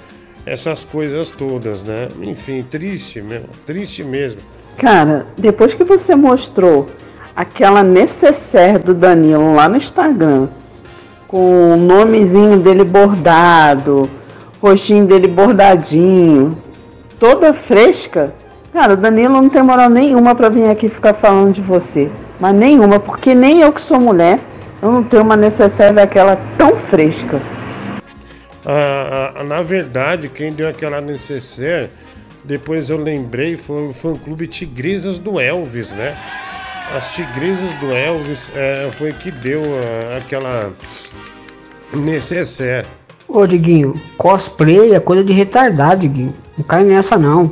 essas 0.46 0.84
coisas 0.84 1.30
todas, 1.30 1.82
né? 1.82 2.08
Enfim, 2.22 2.62
triste, 2.62 3.22
meu. 3.22 3.42
Triste 3.66 4.02
mesmo. 4.04 4.40
Cara, 4.76 5.26
depois 5.38 5.72
que 5.74 5.84
você 5.84 6.14
mostrou 6.16 6.88
aquela 7.36 7.82
necessaire 7.82 8.78
do 8.78 8.92
Danilo 8.94 9.54
lá 9.54 9.68
no 9.68 9.76
Instagram, 9.76 10.48
com 11.28 11.74
o 11.74 11.76
nomezinho 11.76 12.58
dele 12.58 12.84
bordado, 12.84 14.08
rostinho 14.60 15.06
dele 15.06 15.26
bordadinho, 15.28 16.56
toda 17.18 17.52
fresca, 17.54 18.32
cara, 18.72 18.94
o 18.94 18.96
Danilo 18.96 19.34
não 19.34 19.48
tem 19.48 19.62
moral 19.62 19.88
nenhuma 19.90 20.34
pra 20.34 20.48
vir 20.48 20.68
aqui 20.68 20.88
ficar 20.88 21.14
falando 21.14 21.52
de 21.54 21.60
você. 21.60 22.10
Mas 22.40 22.54
nenhuma, 22.54 22.98
porque 23.00 23.34
nem 23.34 23.60
eu 23.60 23.72
que 23.72 23.80
sou 23.82 24.00
mulher, 24.00 24.40
eu 24.84 24.92
não 24.92 25.02
tenho 25.02 25.22
uma 25.22 25.34
necessaire 25.34 25.94
daquela 25.94 26.36
tão 26.58 26.76
fresca. 26.76 27.40
Ah, 28.66 29.32
ah, 29.36 29.42
na 29.42 29.62
verdade, 29.62 30.28
quem 30.28 30.52
deu 30.52 30.68
aquela 30.68 31.00
necessaire, 31.00 31.88
depois 32.44 32.90
eu 32.90 32.98
lembrei, 32.98 33.56
foi 33.56 33.86
o 33.86 33.94
fã-clube 33.94 34.46
Tigresas 34.46 35.16
do 35.16 35.40
Elvis, 35.40 35.92
né? 35.92 36.14
As 36.94 37.14
Tigresas 37.14 37.72
do 37.80 37.90
Elvis 37.94 38.52
eh, 38.54 38.90
foi 38.98 39.14
que 39.14 39.30
deu 39.30 39.62
ah, 39.62 40.18
aquela 40.18 40.74
necessaire. 41.94 42.86
Ô, 43.26 43.46
Diguinho, 43.46 43.94
cosplay 44.18 44.94
é 44.94 45.00
coisa 45.00 45.24
de 45.24 45.32
retardado, 45.32 46.02
Diguinho. 46.02 46.34
Não 46.58 46.64
cai 46.64 46.84
nessa, 46.84 47.16
não. 47.16 47.50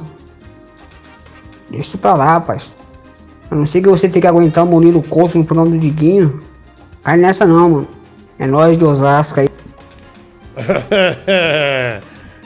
Deixa 1.70 1.96
pra 1.96 2.12
lá, 2.12 2.34
rapaz. 2.34 2.74
A 3.50 3.54
não 3.54 3.64
ser 3.64 3.80
que 3.80 3.88
você 3.88 4.06
tenha 4.06 4.20
que 4.20 4.26
aguentar 4.26 4.64
o 4.64 4.66
Murilo 4.66 5.02
Couto 5.02 5.38
no 5.38 5.44
programa 5.46 5.70
do 5.70 5.78
Diguinho. 5.78 6.51
Cai 7.02 7.16
nessa, 7.16 7.46
não, 7.46 7.68
mano. 7.68 7.88
É 8.38 8.46
nós 8.46 8.76
de 8.76 8.84
Osasco 8.84 9.40
aí. 9.40 9.48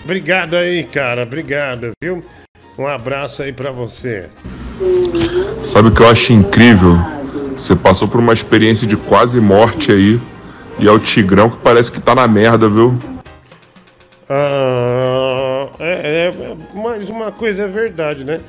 obrigado 0.04 0.54
aí, 0.54 0.84
cara. 0.84 1.22
Obrigado, 1.22 1.90
viu? 2.02 2.24
Um 2.78 2.86
abraço 2.86 3.42
aí 3.42 3.52
pra 3.52 3.70
você. 3.70 4.28
Sabe 5.62 5.88
o 5.88 5.92
que 5.92 6.00
eu 6.00 6.08
acho 6.08 6.32
incrível? 6.32 6.96
Você 7.56 7.74
passou 7.74 8.06
por 8.06 8.20
uma 8.20 8.32
experiência 8.32 8.86
de 8.86 8.96
quase 8.96 9.40
morte 9.40 9.92
aí. 9.92 10.20
E 10.78 10.86
é 10.86 10.92
o 10.92 10.98
Tigrão 10.98 11.48
que 11.48 11.56
parece 11.58 11.90
que 11.90 12.00
tá 12.00 12.14
na 12.14 12.28
merda, 12.28 12.68
viu? 12.68 12.98
Ah, 14.28 15.68
é, 15.78 16.28
é, 16.28 16.56
mas 16.74 17.08
uma 17.08 17.32
coisa 17.32 17.64
é 17.64 17.68
verdade, 17.68 18.24
né? 18.24 18.40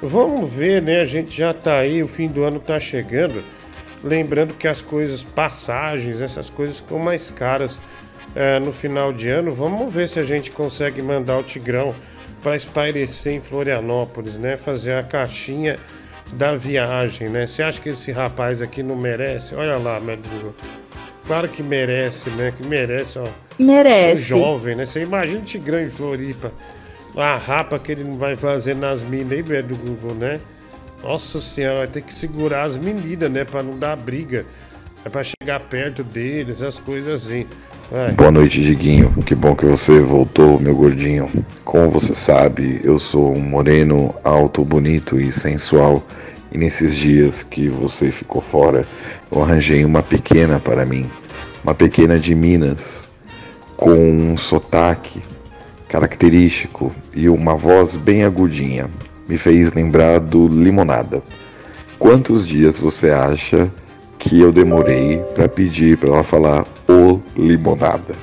Vamos 0.00 0.52
ver, 0.52 0.82
né? 0.82 1.00
A 1.00 1.06
gente 1.06 1.36
já 1.36 1.52
tá 1.52 1.78
aí, 1.78 2.02
o 2.02 2.08
fim 2.08 2.28
do 2.28 2.44
ano 2.44 2.60
tá 2.60 2.78
chegando. 2.78 3.42
Lembrando 4.06 4.54
que 4.54 4.68
as 4.68 4.80
coisas, 4.80 5.24
passagens, 5.24 6.20
essas 6.20 6.48
coisas 6.48 6.78
ficam 6.78 6.98
mais 6.98 7.28
caras 7.28 7.80
é, 8.36 8.60
no 8.60 8.72
final 8.72 9.12
de 9.12 9.28
ano. 9.28 9.52
Vamos 9.52 9.92
ver 9.92 10.08
se 10.08 10.20
a 10.20 10.24
gente 10.24 10.52
consegue 10.52 11.02
mandar 11.02 11.38
o 11.38 11.42
Tigrão 11.42 11.94
para 12.40 12.54
espairecer 12.54 13.32
em 13.32 13.40
Florianópolis, 13.40 14.38
né? 14.38 14.56
Fazer 14.56 14.94
a 14.94 15.02
caixinha 15.02 15.78
da 16.34 16.54
viagem, 16.56 17.28
né? 17.28 17.48
Você 17.48 17.62
acha 17.62 17.80
que 17.80 17.88
esse 17.88 18.12
rapaz 18.12 18.62
aqui 18.62 18.82
não 18.82 18.94
merece? 18.94 19.56
Olha 19.56 19.76
lá, 19.76 19.98
médico. 19.98 20.54
Claro 21.26 21.48
que 21.48 21.62
merece, 21.62 22.30
né? 22.30 22.52
Que 22.56 22.64
merece, 22.64 23.18
ó. 23.18 23.26
Merece. 23.58 24.22
Um 24.22 24.38
jovem, 24.38 24.76
né? 24.76 24.86
Você 24.86 25.00
imagina 25.00 25.40
o 25.40 25.44
Tigrão 25.44 25.80
em 25.80 25.90
Floripa. 25.90 26.52
A 27.16 27.36
rapa 27.36 27.78
que 27.78 27.90
ele 27.90 28.04
não 28.04 28.16
vai 28.16 28.36
fazer 28.36 28.76
nas 28.76 29.02
minas 29.02 29.32
aí, 29.32 29.62
do 29.62 29.74
Google, 29.74 30.14
né? 30.14 30.40
Nossa 31.02 31.40
senhora, 31.40 31.78
vai 31.78 31.88
ter 31.88 32.02
que 32.02 32.14
segurar 32.14 32.64
as 32.64 32.76
meninas, 32.76 33.30
né? 33.30 33.44
Pra 33.44 33.62
não 33.62 33.78
dar 33.78 33.96
briga. 33.96 34.44
É 35.04 35.08
pra 35.08 35.22
chegar 35.22 35.60
perto 35.60 36.02
deles, 36.02 36.62
as 36.62 36.78
coisas 36.78 37.24
assim. 37.24 37.46
Boa 38.16 38.32
noite, 38.32 38.60
Diguinho. 38.60 39.12
Que 39.24 39.36
bom 39.36 39.54
que 39.54 39.64
você 39.64 40.00
voltou, 40.00 40.58
meu 40.58 40.74
gordinho. 40.74 41.30
Como 41.64 41.88
você 41.90 42.12
sabe, 42.12 42.80
eu 42.82 42.98
sou 42.98 43.32
um 43.32 43.40
moreno 43.40 44.12
alto, 44.24 44.64
bonito 44.64 45.20
e 45.20 45.30
sensual. 45.30 46.04
E 46.50 46.58
nesses 46.58 46.96
dias 46.96 47.44
que 47.44 47.68
você 47.68 48.10
ficou 48.10 48.42
fora, 48.42 48.84
eu 49.30 49.40
arranjei 49.40 49.84
uma 49.84 50.02
pequena 50.02 50.58
para 50.58 50.84
mim. 50.84 51.08
Uma 51.62 51.74
pequena 51.74 52.18
de 52.18 52.34
Minas, 52.34 53.08
com 53.76 53.92
um 53.92 54.36
sotaque 54.36 55.22
característico 55.88 56.92
e 57.14 57.28
uma 57.28 57.54
voz 57.54 57.96
bem 57.96 58.24
agudinha. 58.24 58.88
Me 59.28 59.36
fez 59.36 59.72
lembrar 59.72 60.20
do 60.20 60.48
Limonada. 60.48 61.22
Quantos 61.98 62.46
dias 62.46 62.78
você 62.78 63.10
acha 63.10 63.70
que 64.18 64.40
eu 64.40 64.52
demorei 64.52 65.18
para 65.34 65.48
pedir 65.48 65.96
para 65.96 66.08
ela 66.10 66.24
falar 66.24 66.64
o 66.88 67.20
Limonada? 67.36 68.14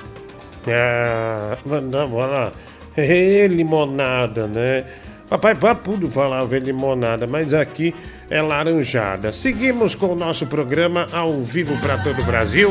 Ah, 0.67 1.57
vamos 1.65 2.13
lá. 2.13 2.51
Limonada, 2.95 4.47
né? 4.47 4.85
Papai 5.29 5.55
Papudo 5.55 6.09
falava 6.11 6.59
limonada, 6.59 7.25
mas 7.25 7.55
aqui 7.55 7.95
é 8.29 8.39
laranjada. 8.39 9.31
Seguimos 9.31 9.95
com 9.95 10.07
o 10.07 10.15
nosso 10.15 10.45
programa 10.45 11.07
ao 11.11 11.39
vivo 11.41 11.75
para 11.77 11.97
todo 11.97 12.21
o 12.21 12.25
Brasil. 12.25 12.69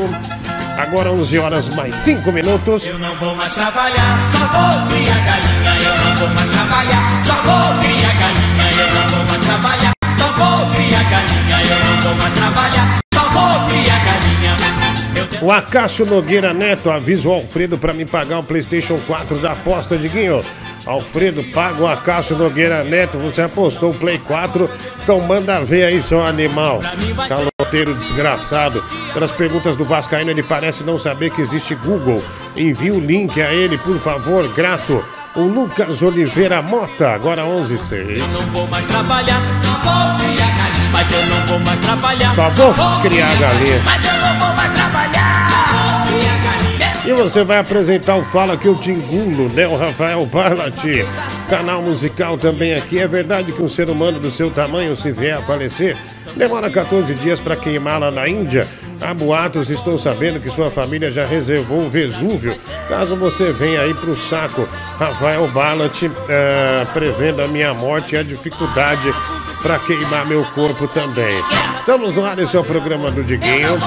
Agora 0.77 1.11
11 1.11 1.39
horas 1.39 1.69
mais 1.75 1.93
5 1.95 2.31
minutos. 2.31 2.87
Eu 2.87 2.97
não 2.99 3.19
vou 3.19 3.35
mais 3.35 3.53
trabalhar, 3.53 4.17
só 4.31 4.45
vou 4.47 4.87
criar 4.87 5.25
galinha. 5.25 5.75
Eu 5.77 6.05
não 6.05 6.15
vou 6.15 6.29
mais 6.29 6.49
trabalhar, 6.53 7.23
só 7.25 7.33
vou 7.33 7.79
criar 7.81 8.02
galinha. 8.23 8.69
Eu 8.71 8.93
não 8.93 9.09
vou 9.09 9.25
mais 9.25 9.45
trabalhar, 9.45 9.91
só 10.17 10.27
vou 10.33 10.73
criar 10.73 11.03
galinha. 11.03 11.61
Eu 11.61 11.85
não 11.85 12.01
vou 12.01 12.15
mais 12.15 12.33
trabalhar, 12.33 12.99
só 13.13 13.29
vou 13.29 13.69
criar 13.69 14.05
galinha. 14.05 14.57
O 15.41 15.51
Acácio 15.51 16.05
Nogueira 16.05 16.53
Neto 16.53 16.89
avisa 16.89 17.27
o 17.27 17.33
Alfredo 17.33 17.77
para 17.77 17.93
me 17.93 18.05
pagar 18.05 18.39
o 18.39 18.43
PlayStation 18.43 18.97
4 19.05 19.39
da 19.39 19.51
aposta, 19.51 19.97
Diguinho. 19.97 20.41
Alfredo, 20.85 21.43
paga 21.53 21.83
o 21.83 21.87
Acácio 21.87 22.37
Nogueira 22.37 22.83
Neto. 22.83 23.17
Você 23.17 23.41
apostou 23.41 23.91
o 23.91 23.93
Play 23.93 24.19
4, 24.19 24.69
então 25.03 25.19
manda 25.19 25.59
ver 25.59 25.83
aí, 25.83 26.01
seu 26.01 26.25
animal. 26.25 26.81
Caloteiro 27.27 27.93
desgraçado. 27.93 28.83
Pelas 29.13 29.33
perguntas 29.33 29.75
do 29.75 29.83
Vascaíno, 29.83 30.31
ele 30.31 30.43
parece 30.43 30.83
não 30.83 30.97
saber 30.97 31.29
que 31.31 31.41
existe 31.41 31.75
Google. 31.75 32.23
Envie 32.55 32.91
o 32.91 32.99
link 32.99 33.41
a 33.41 33.53
ele, 33.53 33.77
por 33.77 33.97
favor, 33.99 34.47
grato. 34.53 35.03
O 35.35 35.41
Lucas 35.41 36.03
Oliveira 36.03 36.61
Mota, 36.61 37.09
agora 37.09 37.43
11 37.43 37.75
6. 37.75 38.21
Não 38.21 38.53
vou 38.53 38.67
mais 38.67 38.85
trabalhar, 38.85 39.41
só 39.63 39.71
vou 39.81 40.19
criar 40.19 40.57
galinha. 40.57 40.89
Mas 40.91 41.11
eu 41.11 41.25
não 41.25 41.47
vou 41.47 41.59
mais 41.59 41.79
trabalhar, 41.79 42.33
Só 42.33 42.49
vou 42.49 43.01
criar 43.01 43.35
galinha. 43.39 43.81
Mas 43.83 44.05
eu 44.05 44.13
não 44.13 44.39
vou 44.39 44.55
mais 44.55 44.73
trabalhar, 44.73 45.47
só 45.49 45.73
vou 45.73 46.19
criar 46.19 46.37
galinha. 46.37 46.93
E 47.03 47.13
você 47.13 47.43
vai 47.43 47.57
apresentar 47.57 48.15
o 48.15 48.23
Fala 48.23 48.55
que 48.55 48.67
eu 48.67 48.75
te 48.75 48.91
engulo, 48.91 49.49
né? 49.49 49.65
O 49.65 49.75
Rafael 49.75 50.23
Barlati. 50.27 51.03
Canal 51.49 51.81
musical 51.81 52.37
também 52.37 52.75
aqui. 52.75 52.99
É 52.99 53.07
verdade 53.07 53.51
que 53.51 53.61
um 53.61 53.67
ser 53.67 53.89
humano 53.89 54.19
do 54.19 54.29
seu 54.29 54.51
tamanho, 54.51 54.95
se 54.95 55.11
vier 55.11 55.35
a 55.39 55.41
falecer, 55.41 55.97
demora 56.35 56.69
14 56.69 57.11
dias 57.15 57.39
para 57.39 57.55
queimá-la 57.55 58.11
na 58.11 58.29
Índia. 58.29 58.67
Há 59.03 59.13
boatos, 59.13 59.69
estou 59.69 59.97
sabendo 59.97 60.39
que 60.39 60.49
sua 60.49 60.71
família 60.71 61.11
já 61.11 61.25
reservou 61.25 61.85
o 61.85 61.89
Vesúvio. 61.89 62.57
Caso 62.87 63.17
você 63.17 63.51
venha 63.51 63.81
aí 63.81 63.93
pro 63.93 64.15
saco, 64.15 64.67
Rafael 64.97 65.45
Barlati 65.49 66.09
eh, 66.29 66.87
prevendo 66.93 67.41
a 67.41 67.47
minha 67.47 67.73
morte 67.73 68.15
e 68.15 68.17
a 68.17 68.23
dificuldade 68.23 69.13
para 69.61 69.77
queimar 69.79 70.25
meu 70.25 70.45
corpo 70.51 70.87
também. 70.87 71.43
Estamos 71.75 72.13
no 72.13 72.25
ar, 72.25 72.39
esse 72.39 72.55
é 72.55 72.59
o 72.59 72.63
programa 72.63 73.11
do 73.11 73.23
Diguinho. 73.23 73.77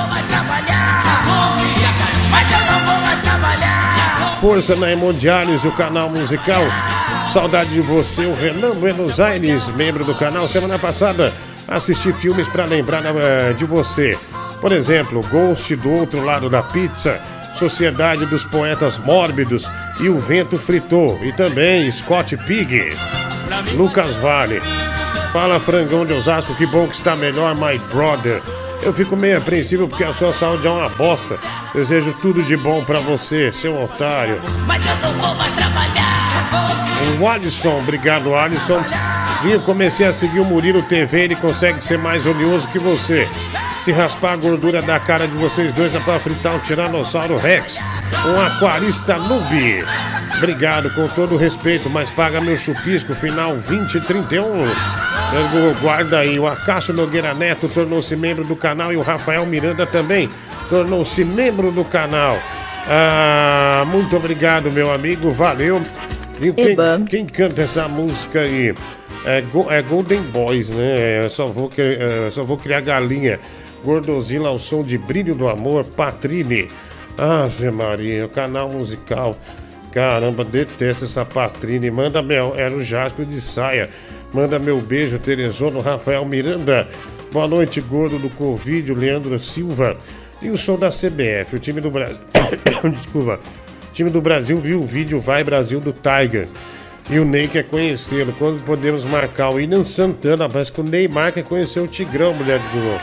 Força 4.38 4.76
na 4.76 4.92
Hemodiálise, 4.92 5.66
o 5.66 5.72
canal 5.72 6.10
musical. 6.10 6.62
Saudade 7.32 7.70
de 7.70 7.80
você, 7.80 8.26
o 8.26 8.34
Renan 8.34 8.72
Buenos 8.74 9.18
Aires, 9.18 9.68
membro 9.70 10.04
do 10.04 10.14
canal. 10.14 10.46
Semana 10.46 10.78
passada 10.78 11.32
assisti 11.66 12.12
filmes 12.12 12.46
para 12.46 12.66
lembrar 12.66 13.02
eh, 13.06 13.54
de 13.54 13.64
você. 13.64 14.16
Por 14.60 14.72
exemplo, 14.72 15.20
Ghost 15.30 15.76
do 15.76 15.92
Outro 15.92 16.24
Lado 16.24 16.48
da 16.48 16.62
Pizza, 16.62 17.20
Sociedade 17.54 18.26
dos 18.26 18.44
Poetas 18.44 18.98
Mórbidos 18.98 19.70
e 20.00 20.08
O 20.08 20.18
Vento 20.18 20.58
Fritou. 20.58 21.18
E 21.22 21.32
também 21.32 21.90
Scott 21.90 22.36
Pig. 22.38 22.96
Lucas 23.74 24.14
Vale. 24.16 24.60
Fala, 25.32 25.60
frangão 25.60 26.06
de 26.06 26.12
Osasco, 26.12 26.54
que 26.54 26.66
bom 26.66 26.86
que 26.86 26.94
está 26.94 27.14
melhor, 27.14 27.54
my 27.54 27.78
brother. 27.92 28.40
Eu 28.82 28.92
fico 28.92 29.16
meio 29.16 29.38
apreensivo 29.38 29.88
porque 29.88 30.04
a 30.04 30.12
sua 30.12 30.32
saúde 30.32 30.66
é 30.66 30.70
uma 30.70 30.88
bosta. 30.88 31.38
Desejo 31.74 32.12
tudo 32.14 32.42
de 32.42 32.56
bom 32.56 32.84
pra 32.84 33.00
você, 33.00 33.52
seu 33.52 33.82
otário. 33.82 34.40
Mas 34.66 34.84
eu 34.86 34.96
não 34.96 35.18
vou 35.18 35.34
mais 35.34 35.54
trabalhar. 35.54 36.26
O 37.20 37.28
Alisson, 37.28 37.78
obrigado, 37.78 38.34
Alisson. 38.34 38.82
Vinho, 39.42 39.60
comecei 39.60 40.06
a 40.06 40.12
seguir 40.12 40.40
o 40.40 40.44
Murilo 40.44 40.82
TV, 40.82 41.24
ele 41.24 41.36
consegue 41.36 41.84
ser 41.84 41.98
mais 41.98 42.26
oleoso 42.26 42.68
que 42.68 42.78
você. 42.78 43.28
Se 43.86 43.92
raspar 43.92 44.32
a 44.32 44.36
gordura 44.36 44.82
da 44.82 44.98
cara 44.98 45.28
de 45.28 45.34
vocês 45.36 45.72
dois, 45.72 45.92
dá 45.92 46.00
pra 46.00 46.18
fritar 46.18 46.56
um 46.56 46.58
Tiranossauro 46.58 47.38
Rex. 47.38 47.78
Um 48.26 48.40
aquarista 48.40 49.16
noob. 49.16 49.84
Obrigado, 50.38 50.92
com 50.92 51.06
todo 51.06 51.36
o 51.36 51.38
respeito, 51.38 51.88
mas 51.88 52.10
paga 52.10 52.40
meu 52.40 52.56
chupisco, 52.56 53.14
final 53.14 53.52
2031. 53.52 54.42
Eu 54.42 55.74
guarda 55.80 56.18
aí, 56.18 56.36
o 56.36 56.48
Acácio 56.48 56.92
Nogueira 56.92 57.32
Neto 57.32 57.68
tornou-se 57.68 58.16
membro 58.16 58.42
do 58.42 58.56
canal 58.56 58.92
e 58.92 58.96
o 58.96 59.02
Rafael 59.02 59.46
Miranda 59.46 59.86
também 59.86 60.28
tornou-se 60.68 61.24
membro 61.24 61.70
do 61.70 61.84
canal. 61.84 62.42
Ah, 62.88 63.84
muito 63.86 64.16
obrigado, 64.16 64.68
meu 64.68 64.92
amigo, 64.92 65.30
valeu. 65.30 65.80
E 66.40 66.52
quem, 66.52 66.76
quem 67.08 67.24
canta 67.24 67.62
essa 67.62 67.86
música 67.86 68.40
aí? 68.40 68.74
É, 69.24 69.44
é 69.70 69.82
Golden 69.82 70.22
Boys, 70.22 70.70
né? 70.70 71.24
Eu 71.24 71.30
só 71.30 71.46
vou, 71.46 71.70
é, 71.78 72.30
só 72.32 72.42
vou 72.42 72.56
criar 72.56 72.80
galinha. 72.80 73.38
Gordozila 73.86 74.48
ao 74.48 74.58
som 74.58 74.82
de 74.82 74.98
Brilho 74.98 75.32
do 75.32 75.48
Amor, 75.48 75.84
Patrine. 75.84 76.66
Ave 77.16 77.70
Maria, 77.70 78.26
o 78.26 78.28
canal 78.28 78.68
musical. 78.68 79.38
Caramba, 79.92 80.44
detesto 80.44 81.04
essa 81.04 81.24
Patrine. 81.24 81.88
Manda 81.88 82.20
meu. 82.20 82.52
Era 82.56 82.74
o 82.74 82.82
Jasper 82.82 83.24
de 83.24 83.40
saia. 83.40 83.88
Manda 84.32 84.58
meu 84.58 84.80
beijo, 84.80 85.20
Terezono 85.20 85.78
Rafael 85.78 86.24
Miranda. 86.24 86.88
Boa 87.30 87.46
noite, 87.46 87.80
gordo 87.80 88.18
do 88.18 88.28
Covid, 88.30 88.92
Leandro 88.92 89.38
Silva. 89.38 89.96
E 90.42 90.50
o 90.50 90.58
som 90.58 90.76
da 90.76 90.90
CBF, 90.90 91.54
o 91.54 91.58
time 91.60 91.80
do 91.80 91.90
Brasil. 91.92 92.18
Desculpa. 92.92 93.38
O 93.88 93.92
time 93.92 94.10
do 94.10 94.20
Brasil 94.20 94.58
viu 94.58 94.80
o 94.82 94.84
vídeo 94.84 95.20
Vai 95.20 95.44
Brasil 95.44 95.78
do 95.78 95.92
Tiger. 95.92 96.48
E 97.08 97.20
o 97.20 97.24
Ney 97.24 97.46
quer 97.46 97.62
conhecê-lo. 97.62 98.32
Quando 98.32 98.64
podemos 98.64 99.04
marcar 99.04 99.50
o 99.50 99.54
William 99.54 99.84
Santana? 99.84 100.48
Parece 100.48 100.72
que 100.72 100.80
o 100.80 100.84
Neymar 100.84 101.32
quer 101.32 101.44
conhecer 101.44 101.78
o 101.78 101.86
Tigrão, 101.86 102.34
mulher 102.34 102.58
do 102.58 102.68
Google. 102.70 103.00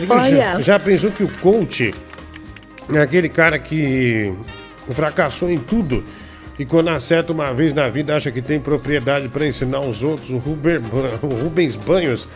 Digo, 0.00 0.14
já, 0.14 0.22
Olha. 0.22 0.60
já 0.60 0.78
pensou 0.78 1.10
que 1.10 1.22
o 1.22 1.28
coach 1.38 1.94
é 2.92 2.98
aquele 2.98 3.28
cara 3.28 3.58
que 3.58 4.34
fracassou 4.94 5.50
em 5.50 5.58
tudo 5.58 6.02
e 6.60 6.66
quando 6.66 6.88
acerta 6.88 7.32
uma 7.32 7.54
vez 7.54 7.72
na 7.72 7.88
vida 7.88 8.14
acha 8.14 8.30
que 8.30 8.42
tem 8.42 8.60
propriedade 8.60 9.28
para 9.28 9.46
ensinar 9.46 9.80
os 9.80 10.02
outros? 10.02 10.28
O, 10.28 10.36
Ruber, 10.36 10.78
o 11.22 11.44
Rubens 11.44 11.74
Banhos, 11.74 12.28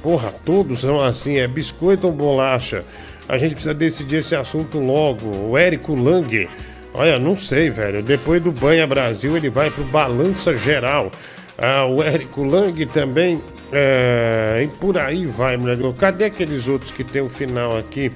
porra, 0.00 0.32
todos 0.44 0.82
são 0.82 1.02
assim, 1.02 1.38
é 1.38 1.48
biscoito 1.48 2.06
ou 2.06 2.12
bolacha? 2.12 2.84
A 3.28 3.36
gente 3.36 3.54
precisa 3.54 3.74
decidir 3.74 4.18
esse 4.18 4.36
assunto 4.36 4.78
logo. 4.78 5.26
O 5.26 5.58
Érico 5.58 5.96
Lang, 5.96 6.48
olha, 6.92 7.18
não 7.18 7.36
sei, 7.36 7.68
velho. 7.68 8.00
Depois 8.00 8.40
do 8.40 8.52
Banha 8.52 8.86
Brasil, 8.86 9.36
ele 9.36 9.50
vai 9.50 9.72
pro 9.72 9.82
Balança 9.82 10.56
Geral. 10.56 11.10
Ah, 11.58 11.84
o 11.86 12.00
Érico 12.00 12.44
Lang 12.44 12.86
também. 12.86 13.42
É, 13.76 14.62
e 14.62 14.68
por 14.68 14.96
aí 14.96 15.26
vai, 15.26 15.56
mulher. 15.56 15.76
Cadê 15.98 16.26
aqueles 16.26 16.68
outros 16.68 16.92
que 16.92 17.02
tem 17.02 17.20
o 17.20 17.28
final 17.28 17.76
aqui? 17.76 18.12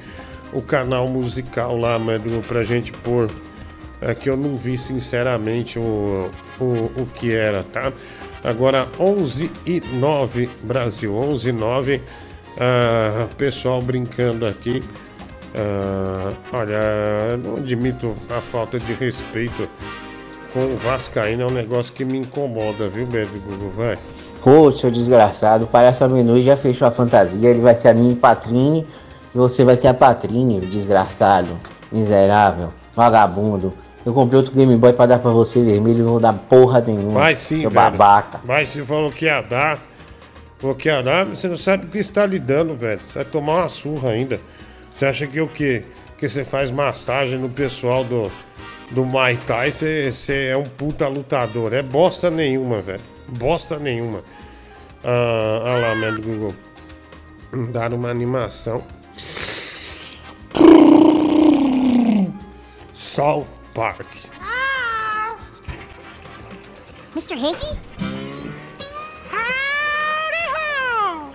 O 0.53 0.63
canal 0.63 1.09
musical 1.09 1.77
lá, 1.77 1.99
mano, 1.99 2.41
pra 2.47 2.63
gente 2.63 2.93
pôr. 2.93 3.29
É 4.01 4.15
que 4.15 4.31
eu 4.31 4.37
não 4.37 4.57
vi 4.57 4.79
sinceramente 4.79 5.77
o, 5.77 6.31
o, 6.61 6.65
o 7.03 7.07
que 7.13 7.35
era, 7.35 7.65
tá? 7.65 7.93
Agora 8.45 8.87
11 8.97 9.51
e 9.67 9.83
9 9.95 10.49
Brasil, 10.63 11.13
11 11.13 11.49
e 11.49 11.53
9 11.53 12.03
ah, 12.57 13.27
pessoal 13.37 13.83
brincando 13.83 14.47
aqui. 14.47 14.81
Ah, 15.53 16.33
olha, 16.53 17.37
não 17.43 17.57
admito 17.57 18.15
a 18.31 18.41
falta 18.41 18.79
de 18.79 18.93
respeito 18.93 19.69
com 20.53 20.61
o 20.61 20.77
Vascaíno, 20.77 21.43
é 21.43 21.47
um 21.47 21.51
negócio 21.51 21.93
que 21.93 22.05
me 22.05 22.19
incomoda, 22.19 22.89
viu, 22.89 23.07
Bebe 23.07 23.39
Google? 23.41 23.73
Vai. 23.77 23.99
Ô, 24.45 24.73
seu 24.73 24.91
desgraçado, 24.91 25.65
o 25.65 25.67
palhaço 25.67 26.05
Amenui 26.05 26.43
já 26.43 26.57
fechou 26.57 26.89
a 26.89 26.91
fantasia, 26.91 27.51
ele 27.51 27.61
vai 27.61 27.75
ser 27.75 27.89
a 27.89 27.95
minha 27.95 28.17
Patrine 28.17 28.87
e 29.35 29.39
você 29.39 29.65
vai 29.65 29.77
ser 29.77 29.89
a 29.89 29.95
Patrine, 29.95 30.61
desgraçado, 30.61 31.51
miserável, 31.93 32.73
vagabundo. 32.95 33.75
Eu 34.07 34.15
comprei 34.15 34.39
outro 34.39 34.55
Game 34.55 34.75
Boy 34.77 34.93
pra 34.93 35.07
dar 35.07 35.19
pra 35.19 35.31
você 35.31 35.63
vermelho, 35.63 36.05
não 36.05 36.13
vou 36.13 36.21
dar 36.21 36.33
porra 36.33 36.81
nenhuma. 36.81 37.21
Vai 37.21 37.37
sim, 37.37 37.61
seu 37.61 37.71
velho. 37.71 37.91
babaca. 37.91 38.41
Mas 38.45 38.69
se 38.69 38.83
falou 38.83 39.11
que 39.11 39.27
ia 39.27 39.43
dar, 39.43 39.83
falou 40.59 40.75
que 40.75 40.89
ia 40.89 41.03
dar, 41.03 41.27
você 41.27 41.47
não 41.47 41.57
sabe 41.57 41.85
o 41.85 41.89
que 41.89 41.99
está 41.99 42.25
lhe 42.25 42.39
dando, 42.39 42.75
velho. 42.75 43.01
Você 43.07 43.19
vai 43.19 43.25
tomar 43.25 43.57
uma 43.57 43.69
surra 43.69 44.11
ainda. 44.11 44.41
Você 44.97 45.05
acha 45.05 45.27
que 45.27 45.41
o 45.41 45.49
quê? 45.49 45.85
que 46.19 46.29
você 46.29 46.45
faz 46.45 46.71
massagem 46.71 47.39
no 47.39 47.49
pessoal 47.49 48.03
do, 48.03 48.31
do 48.91 49.05
Muay 49.05 49.37
Thai, 49.37 49.71
você, 49.71 50.11
você 50.11 50.47
é 50.47 50.57
um 50.57 50.65
puta 50.65 51.07
lutador. 51.07 51.73
É 51.73 51.81
bosta 51.83 52.29
nenhuma, 52.29 52.83
velho. 52.83 53.01
Bosta 53.29 53.79
nenhuma. 53.79 54.25
Ah, 55.05 55.61
olha 55.63 55.79
lá, 55.89 55.95
meu 55.95 56.23
Google. 56.23 56.55
Dar 57.73 57.93
uma 57.93 58.11
animação. 58.11 58.85
South 62.93 63.47
Park. 63.75 64.07
Mr. 67.15 67.37
Hanky? 67.37 67.77
Howdy 69.33 70.45
ho! 70.55 71.33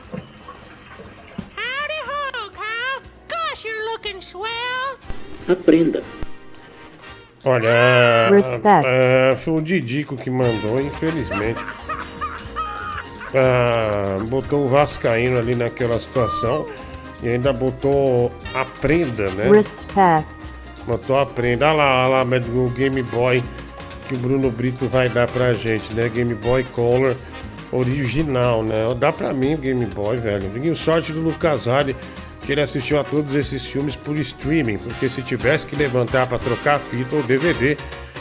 Howdy 1.57 1.99
ho, 2.07 2.49
Kyle! 2.51 3.01
Gosh, 3.27 3.65
you're 3.65 3.83
looking 3.91 4.21
swell! 4.21 4.97
Aprenda. 5.49 6.01
Olha, 7.45 8.29
Respect. 8.31 8.87
ah, 8.87 9.35
foi 9.35 9.53
o 9.53 9.61
Didico 9.61 10.15
que 10.15 10.29
mandou, 10.29 10.79
infelizmente. 10.79 11.59
Ah, 13.35 14.19
botou 14.29 14.65
o 14.65 14.67
Vascaíno 14.67 15.37
ali 15.37 15.55
naquela 15.55 15.99
situação 15.99 16.67
e 17.21 17.29
ainda 17.29 17.51
botou 17.51 18.31
a 18.53 18.63
prenda, 18.63 19.29
né? 19.31 19.49
Respect. 19.49 20.27
Botou 20.85 21.19
a 21.19 21.25
prenda. 21.25 21.67
Olha 21.67 21.75
lá, 21.75 22.07
olha 22.07 22.23
lá, 22.23 22.39
o 22.55 22.69
Game 22.69 23.01
Boy 23.03 23.43
que 24.07 24.15
o 24.15 24.17
Bruno 24.17 24.51
Brito 24.51 24.87
vai 24.87 25.09
dar 25.09 25.27
pra 25.27 25.53
gente, 25.53 25.93
né? 25.93 26.09
Game 26.09 26.33
Boy 26.35 26.63
Color 26.63 27.15
original, 27.71 28.63
né? 28.63 28.83
Dá 28.97 29.11
pra 29.11 29.33
mim 29.33 29.55
o 29.55 29.57
Game 29.57 29.85
Boy, 29.87 30.17
velho. 30.17 30.51
E 30.63 30.75
sorte 30.75 31.11
do 31.11 31.21
Lucas 31.21 31.67
Hali, 31.67 31.95
que 32.45 32.51
ele 32.51 32.61
assistiu 32.61 32.99
a 32.99 33.03
todos 33.03 33.35
esses 33.35 33.65
filmes 33.65 33.95
por 33.95 34.17
streaming, 34.17 34.77
porque 34.77 35.07
se 35.07 35.21
tivesse 35.21 35.65
que 35.65 35.75
levantar 35.75 36.27
pra 36.27 36.37
trocar 36.37 36.79
fita 36.79 37.15
ou 37.15 37.23
DVD, 37.23 37.77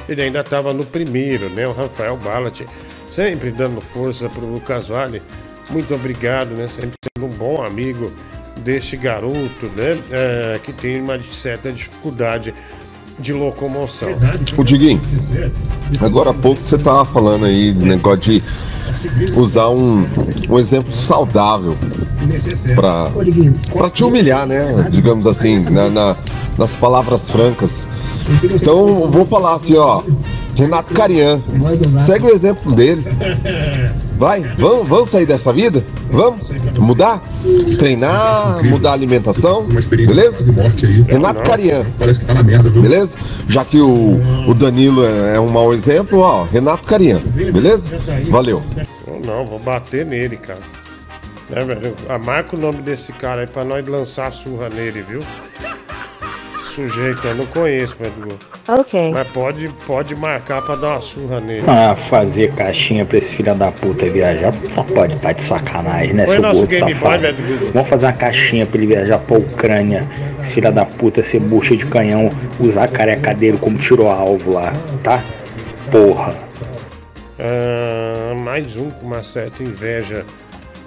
ele 0.09 0.23
ainda 0.23 0.43
tava 0.43 0.73
no 0.73 0.85
primeiro, 0.85 1.49
né? 1.51 1.67
O 1.67 1.73
Rafael 1.73 2.17
Ballat, 2.17 2.63
sempre 3.11 3.51
dando 3.51 3.81
força 3.81 4.29
pro 4.29 4.47
Lucas 4.47 4.89
Vale. 4.89 5.23
Muito 5.71 5.95
obrigado, 5.95 6.55
né? 6.55 6.69
Sempre 6.69 6.97
sendo 7.17 7.33
um 7.33 7.37
bom 7.37 7.63
amigo 7.63 8.13
deste 8.59 8.97
garoto, 8.97 9.67
né? 9.77 10.01
É, 10.11 10.61
que 10.63 10.73
tem 10.73 11.01
uma 11.01 11.21
certa 11.33 11.73
dificuldade 11.73 12.55
de 13.19 13.33
locomoção. 13.33 14.09
Ô 14.57 14.65
Diguinho, 14.65 15.01
agora 16.01 16.31
há 16.31 16.35
pouco 16.35 16.63
você 16.63 16.79
tava 16.79 17.05
falando 17.05 17.45
aí 17.47 17.73
do 17.73 17.85
negócio 17.87 18.21
de 18.23 18.43
usar 19.37 19.69
um, 19.71 20.07
um 20.49 20.59
exemplo 20.59 20.93
saudável 20.93 21.77
pra, 22.75 23.11
pra 23.73 23.91
te 23.91 24.05
humilhar, 24.05 24.47
né? 24.47 24.89
Digamos 24.91 25.27
assim, 25.27 25.59
na, 25.71 25.89
na- 25.89 26.17
nas 26.59 26.77
palavras 26.77 27.31
francas. 27.31 27.89
Então 28.45 28.89
eu 29.01 29.11
vou 29.11 29.27
falar 29.27 29.55
assim, 29.55 29.77
ó. 29.77 30.03
Renato 30.57 30.93
Carian, 30.93 31.43
segue 31.99 32.27
o 32.27 32.31
exemplo 32.31 32.75
dele. 32.75 33.03
Vai, 34.19 34.41
vamos, 34.59 34.87
vamos 34.87 35.09
sair 35.09 35.27
dessa 35.27 35.53
vida? 35.53 35.83
Vamos 36.11 36.53
mudar? 36.79 37.23
Treinar, 37.79 38.63
mudar 38.65 38.91
a 38.91 38.93
alimentação, 38.93 39.67
beleza? 39.91 40.45
Renato 41.09 41.43
Carian, 41.43 41.85
beleza? 42.81 43.17
Já 43.49 43.65
que 43.65 43.81
o, 43.81 44.21
o 44.47 44.55
Danilo 44.55 45.05
é, 45.05 45.37
é 45.37 45.41
um 45.41 45.49
mau 45.49 45.73
exemplo, 45.73 46.21
ó, 46.21 46.45
Renato 46.45 46.85
Carian, 46.85 47.21
beleza? 47.21 47.91
Valeu. 48.29 48.63
Não, 49.25 49.47
vou 49.47 49.59
bater 49.59 50.05
nele, 50.05 50.37
cara. 50.37 50.61
Né, 51.49 51.65
velho? 51.65 51.95
Ah, 52.09 52.19
Marca 52.19 52.57
o 52.57 52.59
nome 52.59 52.83
desse 52.83 53.13
cara 53.13 53.43
aí 53.43 53.47
pra 53.47 53.65
nós 53.65 53.87
lançar 53.87 54.27
a 54.27 54.31
surra 54.31 54.69
nele, 54.69 55.03
viu? 55.03 55.21
Sujeito 56.73 57.27
eu 57.27 57.35
não 57.35 57.45
conheço, 57.45 57.99
Pedro. 57.99 58.39
Ok. 58.67 59.11
Mas 59.13 59.29
pode, 59.29 59.69
pode 59.87 60.15
marcar 60.15 60.63
pra 60.63 60.75
dar 60.75 60.93
uma 60.93 61.01
surra 61.03 61.39
nele. 61.39 61.65
Ah, 61.69 61.95
fazer 61.95 62.51
caixinha 62.55 63.05
pra 63.05 63.19
esse 63.19 63.37
filho 63.37 63.55
da 63.55 63.71
puta 63.71 64.09
viajar, 64.09 64.55
só 64.71 64.83
pode 64.83 65.17
estar 65.17 65.33
de 65.33 65.43
sacanagem, 65.43 66.15
né, 66.15 66.25
Põe 66.25 66.37
seu 66.37 66.43
gordo 66.43 66.67
Boy, 66.67 66.95
safado? 66.95 67.33
do 67.35 67.43
Google. 67.43 67.71
Vamos 67.75 67.89
fazer 67.91 68.07
uma 68.07 68.13
caixinha 68.15 68.65
pra 68.65 68.79
ele 68.79 68.87
viajar 68.87 69.19
pra 69.19 69.37
Ucrânia, 69.37 70.09
esse 70.41 70.55
filho 70.55 70.73
da 70.73 70.87
puta 70.87 71.23
ser 71.23 71.41
bucha 71.41 71.77
de 71.77 71.85
canhão, 71.85 72.31
usar 72.59 72.89
carecadeiro 72.89 73.59
como 73.59 73.77
tirou 73.77 74.09
alvo 74.11 74.55
lá, 74.55 74.73
tá? 75.03 75.23
Porra. 75.91 76.35
Ah, 77.39 78.35
mais 78.43 78.77
um 78.77 78.91
com 78.91 79.05
uma 79.09 79.23
certa 79.23 79.63
inveja 79.63 80.25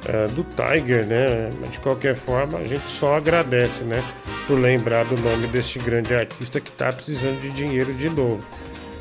ah, 0.07 0.27
do 0.27 0.43
Tiger, 0.43 1.05
né? 1.05 1.49
Mas 1.59 1.71
de 1.71 1.79
qualquer 1.79 2.15
forma, 2.15 2.59
a 2.59 2.63
gente 2.63 2.89
só 2.89 3.15
agradece, 3.15 3.83
né? 3.83 4.03
Por 4.47 4.59
lembrar 4.59 5.05
do 5.05 5.17
nome 5.17 5.47
deste 5.47 5.79
grande 5.79 6.13
artista 6.13 6.59
que 6.59 6.71
tá 6.71 6.91
precisando 6.91 7.39
de 7.39 7.49
dinheiro 7.49 7.93
de 7.93 8.09
novo. 8.09 8.45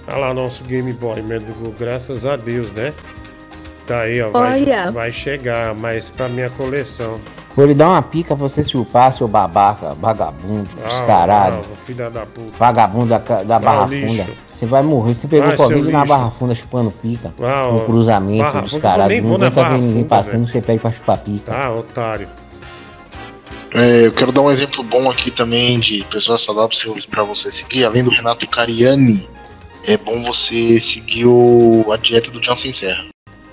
Olha 0.07 0.17
lá 0.17 0.35
nosso 0.35 0.65
Game 0.65 0.93
Boy, 0.93 1.23
Mendigo, 1.23 1.75
graças 1.79 2.27
a 2.27 2.37
Deus, 2.37 2.73
né? 2.73 2.93
Tá 3.87 4.01
aí, 4.01 4.21
ó. 4.23 4.31
Vai, 4.31 4.65
vai 4.93 5.13
chegar, 5.13 5.75
mas 5.75 6.11
pra 6.11 6.29
minha 6.29 6.49
coleção. 6.51 7.21
Vou 7.57 7.65
lhe 7.67 7.75
dar 7.75 7.89
uma 7.89 8.03
pica 8.03 8.35
pra 8.35 8.49
você 8.49 8.65
chupar, 8.65 9.13
seu 9.15 9.29
babaca, 9.29 9.95
vagabundo, 9.95 10.69
Ah, 10.83 10.89
descarado. 10.89 11.59
ah, 11.73 11.77
filha 11.85 12.11
da 12.11 12.27
puta. 12.27 12.51
Vagabundo 12.59 13.07
da, 13.07 13.19
da 13.19 13.59
Barra 13.61 13.87
lixo. 13.87 14.23
Funda. 14.25 14.33
Você 14.53 14.67
vai 14.67 14.83
morrer. 14.83 15.15
Você 15.15 15.29
pegou 15.29 15.49
seu 15.57 15.67
Covid 15.69 15.93
na. 15.93 16.05
Barra 16.05 16.31
Funda 16.31 16.55
chupando 16.55 16.91
pica. 16.91 17.33
Ah, 17.41 17.71
no 17.73 17.81
cruzamento, 17.85 18.43
Barra 18.43 18.61
descarado. 18.63 19.09
nem 19.09 19.21
vou 19.21 19.39
tá 19.39 19.51
Barra 19.51 19.69
vendo 19.71 19.83
ninguém 19.83 20.03
Funda, 20.03 20.09
passando, 20.09 20.33
velho. 20.39 20.47
você 20.49 20.61
pede 20.61 20.79
pra 20.81 20.91
chupar 20.91 21.19
pica. 21.19 21.53
Ah, 21.55 21.71
otário. 21.73 22.29
É, 23.73 24.07
eu 24.07 24.13
quero 24.13 24.33
dar 24.33 24.41
um 24.41 24.51
exemplo 24.51 24.83
bom 24.83 25.09
aqui 25.11 25.31
também 25.31 25.79
de 25.79 26.05
pessoas 26.11 26.43
saudáveis 26.43 27.07
para 27.07 27.23
você 27.25 27.51
seguir. 27.53 27.85
Além 27.85 28.03
do 28.05 28.11
Renato 28.11 28.49
Cariani, 28.49 29.29
é 29.87 29.97
bom 29.97 30.23
você 30.25 30.81
seguir 30.81 31.27
o, 31.27 31.85
a 31.93 31.97
dieta 31.97 32.31
do 32.31 32.43
Jansen 32.43 32.73
Serra. 32.73 33.05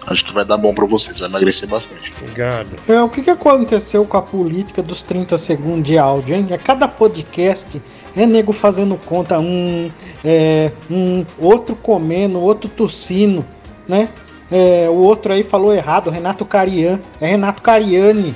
Acho 0.07 0.25
que 0.25 0.33
vai 0.33 0.43
dar 0.43 0.57
bom 0.57 0.73
pra 0.73 0.85
você, 0.85 1.13
você 1.13 1.19
vai 1.19 1.29
emagrecer 1.29 1.69
bastante. 1.69 2.11
Obrigado. 2.21 2.75
É, 2.87 3.01
o 3.01 3.07
que, 3.07 3.21
que 3.21 3.29
aconteceu 3.29 4.03
com 4.03 4.17
a 4.17 4.21
política 4.21 4.81
dos 4.81 5.03
30 5.03 5.37
segundos 5.37 5.83
de 5.83 5.97
áudio, 5.97 6.35
hein? 6.35 6.47
A 6.51 6.57
cada 6.57 6.87
podcast 6.87 7.81
é 8.15 8.25
nego 8.25 8.51
fazendo 8.51 8.97
conta, 8.97 9.39
um, 9.39 9.89
é, 10.25 10.71
um 10.89 11.23
outro 11.37 11.75
comendo, 11.75 12.39
outro 12.39 12.67
tossindo, 12.69 13.45
né? 13.87 14.09
É, 14.51 14.87
o 14.89 14.95
outro 14.95 15.31
aí 15.31 15.43
falou 15.43 15.73
errado, 15.73 16.09
Renato 16.09 16.43
Carian. 16.45 16.99
É 17.21 17.27
Renato 17.27 17.61
Cariani. 17.61 18.35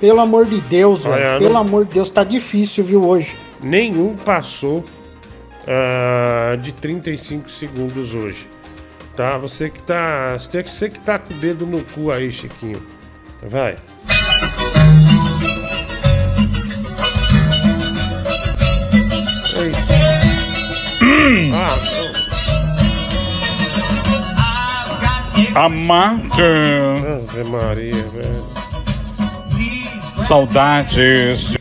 Pelo 0.00 0.18
amor 0.20 0.46
de 0.46 0.60
Deus, 0.62 1.04
Olha, 1.04 1.14
velho. 1.16 1.32
não- 1.32 1.38
Pelo 1.40 1.58
amor 1.58 1.84
de 1.84 1.92
Deus, 1.94 2.08
tá 2.10 2.24
difícil, 2.24 2.82
viu, 2.82 3.06
hoje. 3.06 3.34
Nenhum 3.62 4.16
passou 4.16 4.82
ah, 5.68 6.56
de 6.56 6.72
35 6.72 7.50
segundos 7.50 8.14
hoje. 8.14 8.48
Tá? 9.20 9.36
Você 9.36 9.68
que 9.68 9.82
tá. 9.82 10.32
Você 10.38 10.62
você 10.62 10.88
que 10.88 10.98
tá 10.98 11.18
com 11.18 11.34
o 11.34 11.36
dedo 11.36 11.66
no 11.66 11.84
cu 11.84 12.10
aí, 12.10 12.32
Chiquinho. 12.32 12.82
Vai. 13.42 13.76
Ei. 19.58 19.74
Ah, 25.54 25.66
Amante. 25.66 26.40
Ave 27.28 27.44
Maria, 27.44 28.02
velho. 28.02 28.46
Saudades 30.16 31.58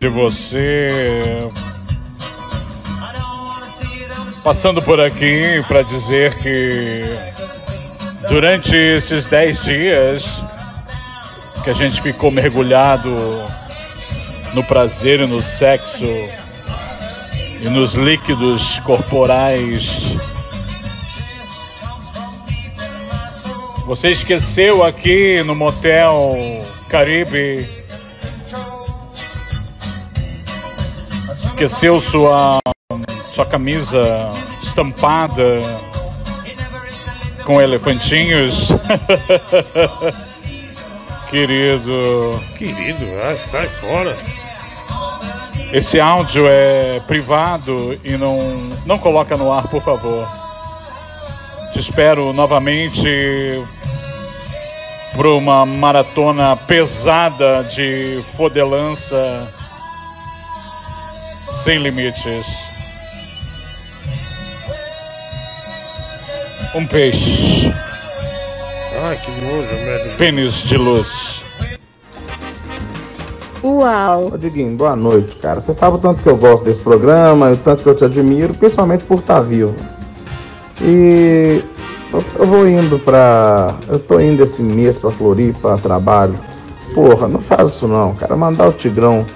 de 0.00 0.08
você. 0.08 1.50
Passando 4.44 4.82
por 4.82 5.00
aqui 5.00 5.64
para 5.68 5.82
dizer 5.82 6.34
que 6.38 7.04
durante 8.28 8.74
esses 8.74 9.26
10 9.26 9.64
dias 9.64 10.42
que 11.62 11.70
a 11.70 11.72
gente 11.72 12.02
ficou 12.02 12.30
mergulhado 12.30 13.10
no 14.52 14.64
prazer 14.64 15.20
e 15.20 15.26
no 15.26 15.40
sexo 15.40 16.04
e 17.60 17.68
nos 17.68 17.94
líquidos 17.94 18.80
corporais. 18.80 20.16
Você 23.86 24.08
esqueceu 24.08 24.84
aqui 24.84 25.42
no 25.44 25.54
motel 25.54 26.36
Caribe. 26.88 27.68
Esqueceu 31.44 32.00
sua 32.00 32.58
sua 33.32 33.46
camisa 33.46 34.28
estampada 34.62 35.58
com 37.44 37.60
elefantinhos. 37.60 38.68
Querido. 41.30 42.38
Querido, 42.58 43.06
ah, 43.24 43.34
sai 43.38 43.66
fora. 43.68 44.14
Esse 45.72 45.98
áudio 45.98 46.44
é 46.46 47.00
privado 47.06 47.98
e 48.04 48.18
não, 48.18 48.38
não 48.84 48.98
coloca 48.98 49.34
no 49.38 49.50
ar, 49.50 49.66
por 49.66 49.80
favor. 49.80 50.28
Te 51.72 51.78
espero 51.78 52.34
novamente 52.34 53.08
para 55.16 55.28
uma 55.30 55.64
maratona 55.64 56.54
pesada 56.54 57.64
de 57.64 58.22
fodelança 58.36 59.48
sem 61.50 61.78
limites. 61.78 62.71
Um 66.74 66.86
peixe. 66.86 67.70
Ai, 69.04 69.16
que 69.16 69.30
nojo, 69.42 69.74
merda. 69.84 70.10
Pênis 70.16 70.54
de 70.62 70.78
luz. 70.78 71.44
Uau! 73.62 74.32
Ô 74.32 74.38
Diguinho, 74.38 74.74
boa 74.74 74.96
noite, 74.96 75.36
cara. 75.36 75.60
Você 75.60 75.74
sabe 75.74 75.96
o 75.96 75.98
tanto 75.98 76.22
que 76.22 76.28
eu 76.28 76.36
gosto 76.36 76.64
desse 76.64 76.80
programa, 76.80 77.50
o 77.50 77.56
tanto 77.58 77.82
que 77.82 77.88
eu 77.90 77.94
te 77.94 78.06
admiro, 78.06 78.54
principalmente 78.54 79.04
por 79.04 79.18
estar 79.18 79.40
vivo. 79.40 79.76
E 80.80 81.62
eu, 82.10 82.24
eu 82.38 82.46
vou 82.46 82.66
indo 82.66 82.98
pra. 82.98 83.76
Eu 83.86 83.98
tô 83.98 84.18
indo 84.18 84.42
esse 84.42 84.62
mês 84.62 84.96
pra 84.96 85.10
Floripa 85.10 85.76
trabalho. 85.76 86.38
Porra, 86.94 87.28
não 87.28 87.40
faz 87.40 87.70
isso 87.70 87.86
não, 87.86 88.14
cara. 88.14 88.34
Mandar 88.34 88.68
o 88.68 88.72
Tigrão 88.72 89.26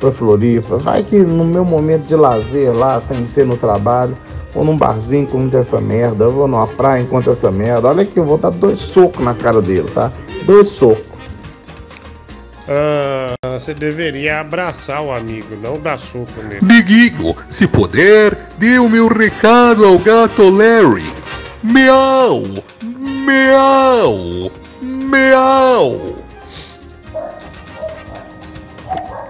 pra 0.00 0.10
Floripa. 0.10 0.78
Vai 0.78 1.04
que 1.04 1.16
no 1.16 1.44
meu 1.44 1.64
momento 1.64 2.06
de 2.06 2.16
lazer 2.16 2.76
lá, 2.76 2.98
sem 2.98 3.24
ser 3.24 3.46
no 3.46 3.56
trabalho, 3.56 4.16
ou 4.54 4.64
num 4.64 4.76
barzinho 4.76 5.22
enquanto 5.22 5.56
essa 5.56 5.80
merda, 5.80 6.24
eu 6.24 6.32
vou 6.32 6.46
numa 6.46 6.66
praia 6.66 7.02
enquanto 7.02 7.30
essa 7.30 7.50
merda. 7.50 7.88
Olha 7.88 8.02
aqui, 8.02 8.18
eu 8.18 8.24
vou 8.24 8.38
dar 8.38 8.50
dois 8.50 8.78
socos 8.78 9.24
na 9.24 9.34
cara 9.34 9.62
dele, 9.62 9.88
tá? 9.90 10.12
Dois 10.44 10.68
socos. 10.68 11.12
Ah, 12.68 13.58
você 13.58 13.74
deveria 13.74 14.40
abraçar 14.40 15.02
o 15.02 15.12
amigo, 15.12 15.56
não 15.60 15.78
dar 15.78 15.98
soco 15.98 16.42
nele. 16.42 16.60
Diguinho, 16.62 17.34
se 17.48 17.66
puder, 17.66 18.48
dê 18.58 18.78
o 18.78 18.88
meu 18.88 19.08
recado 19.08 19.84
ao 19.84 19.98
gato 19.98 20.48
Larry. 20.48 21.10
Miau! 21.62 22.42
Miau! 22.82 24.50
Miau! 24.80 26.18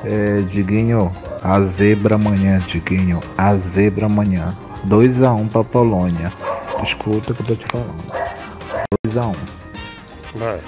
É, 0.04 0.42
Diguinho, 0.50 1.12
a 1.42 1.60
zebra 1.62 2.16
amanhã, 2.16 2.58
Diguinho, 2.58 3.20
a 3.36 3.54
zebra 3.56 4.06
amanhã. 4.06 4.54
2x1 4.86 5.48
pra 5.50 5.64
Polônia. 5.64 6.32
Escuta 6.82 7.32
o 7.32 7.34
que 7.34 7.42
eu 7.42 7.46
tô 7.46 7.54
te 7.54 7.66
falando. 7.66 8.04
2x1. 9.06 9.36
Vai. 10.34 10.60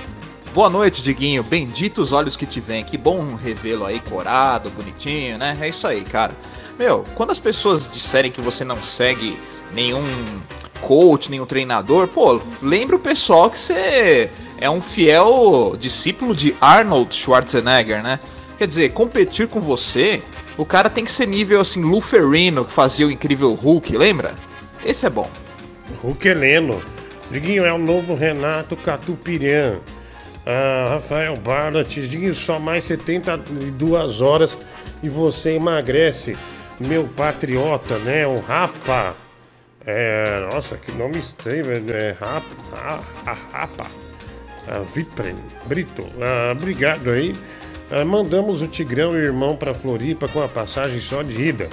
Boa 0.55 0.71
noite, 0.71 1.03
Diguinho. 1.03 1.43
Benditos 1.43 2.13
olhos 2.13 2.37
que 2.37 2.47
te 2.47 2.61
vêm. 2.61 2.85
Que 2.85 2.97
bom 2.97 3.35
revê-lo 3.35 3.85
aí 3.85 4.01
corado, 4.01 4.71
bonitinho, 4.71 5.37
né? 5.37 5.59
É 5.61 5.69
isso 5.69 5.87
aí, 5.87 6.03
cara. 6.03 6.33
Meu, 6.79 7.05
quando 7.15 7.31
as 7.31 7.39
pessoas 7.39 7.91
disserem 7.91 8.31
que 8.31 8.41
você 8.41 8.65
não 8.65 8.83
segue 8.83 9.39
nenhum 9.73 10.05
coach, 10.81 11.31
nenhum 11.31 11.47
treinador, 11.47 12.07
pô, 12.09 12.41
lembra 12.63 12.97
o 12.97 12.99
pessoal 12.99 13.51
que 13.51 13.59
você 13.59 14.31
é 14.61 14.71
um 14.71 14.81
fiel 14.81 15.77
discípulo 15.79 16.35
de 16.37 16.55
Arnold 16.61 17.15
Schwarzenegger, 17.15 18.03
né? 18.03 18.21
Quer 18.57 18.67
dizer, 18.67 18.93
competir 18.93 19.49
com 19.49 19.61
você, 19.61 20.23
o 20.57 20.65
cara 20.65 20.89
tem 20.89 21.05
que 21.05 21.13
ser 21.13 21.27
nível 21.27 21.61
assim, 21.61 21.83
Luferino, 21.83 22.65
que 22.65 22.73
fazia 22.73 23.07
o 23.07 23.11
incrível 23.11 23.53
Hulk, 23.55 23.97
lembra? 23.97 24.35
Esse 24.85 25.07
é 25.07 25.11
bom. 25.11 25.29
Hulk 26.03 26.29
Heleno. 26.29 26.83
Diguinho 27.31 27.65
é 27.65 27.73
o 27.73 27.79
novo 27.79 28.15
Renato 28.15 28.77
Catupirian. 28.77 29.79
Ah, 30.47 30.89
Rafael 30.91 31.37
Barnett, 31.37 32.07
Diguinho, 32.07 32.35
só 32.35 32.59
mais 32.59 32.85
72 32.85 34.21
horas 34.21 34.59
e 35.03 35.09
você 35.09 35.55
emagrece. 35.55 36.37
Meu 36.79 37.09
patriota, 37.09 37.99
né? 37.99 38.27
O 38.27 38.41
Rapa. 38.41 39.15
É, 39.87 40.47
nossa, 40.53 40.77
que 40.77 40.93
nome 40.93 41.19
estranho. 41.19 41.67
É 41.91 42.17
Rapa. 42.19 43.03
Rapa. 43.53 43.87
Ah, 44.69 44.83
Vipren 44.95 45.37
Brito. 45.67 46.05
Ah, 46.21 46.53
obrigado 46.53 47.11
aí. 47.11 47.35
Ah, 47.91 48.05
mandamos 48.05 48.63
o 48.63 48.67
Tigrão 48.67 49.15
e 49.15 49.21
o 49.21 49.25
irmão 49.25 49.57
para 49.57 49.75
Floripa 49.75 50.29
com 50.29 50.43
a 50.43 50.49
passagem 50.49 51.01
só 51.01 51.23
de 51.23 51.41
ida. 51.41 51.69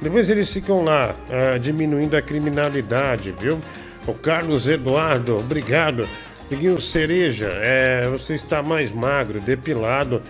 Depois 0.00 0.28
eles 0.28 0.52
ficam 0.52 0.82
lá, 0.84 1.14
ah, 1.30 1.58
diminuindo 1.58 2.16
a 2.16 2.22
criminalidade, 2.22 3.32
viu? 3.38 3.60
O 4.06 4.14
Carlos 4.14 4.68
Eduardo, 4.68 5.38
obrigado. 5.38 6.08
Diguinho 6.50 6.80
Cereja, 6.80 7.50
é, 7.62 8.06
você 8.08 8.34
está 8.34 8.62
mais 8.62 8.92
magro, 8.92 9.40
depilado 9.40 10.20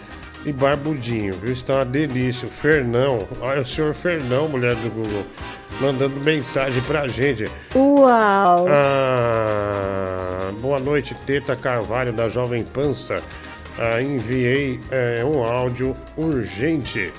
e 0.45 0.53
barbudinho, 0.53 1.35
viu? 1.35 1.53
Está 1.53 1.77
uma 1.77 1.85
delícia. 1.85 2.47
O 2.47 2.51
Fernão, 2.51 3.27
olha 3.41 3.63
o 3.63 3.67
senhor 3.67 3.93
Fernão, 3.95 4.49
mulher 4.49 4.77
do 4.77 4.91
Google, 4.91 5.25
mandando 5.81 6.21
mensagem 6.21 6.81
pra 6.83 7.09
gente. 7.09 7.51
Uau! 7.75 8.67
Ah, 8.69 10.53
boa 10.61 10.79
noite, 10.79 11.15
Teta 11.27 11.57
Carvalho 11.57 12.13
da 12.13 12.29
Jovem 12.29 12.63
Pança. 12.65 13.21
Ah, 13.79 14.01
enviei 14.01 14.79
é, 14.91 15.25
um 15.25 15.43
áudio 15.45 15.97
urgente. 16.17 17.13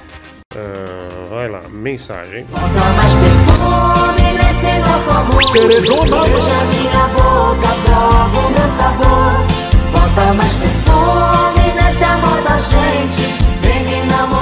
Ah, 0.56 1.28
vai 1.30 1.50
lá, 1.50 1.62
mensagem. 1.70 2.46
Perfume 2.46 4.34
nesse 4.34 4.80
nosso 4.80 5.12
amor 5.12 5.52
Teresona. 5.52 6.22
Beija 6.22 6.64
minha 6.66 7.08
boca, 7.08 7.68
prova 7.86 8.40
o 8.40 8.50
meu 8.52 8.70
sabor 8.70 9.64
Bota 9.92 10.34
mais 10.34 10.54
perfume 10.54 11.74
nesse 11.76 12.04
amor 12.04 12.42
da 12.44 12.58
gente 12.58 13.43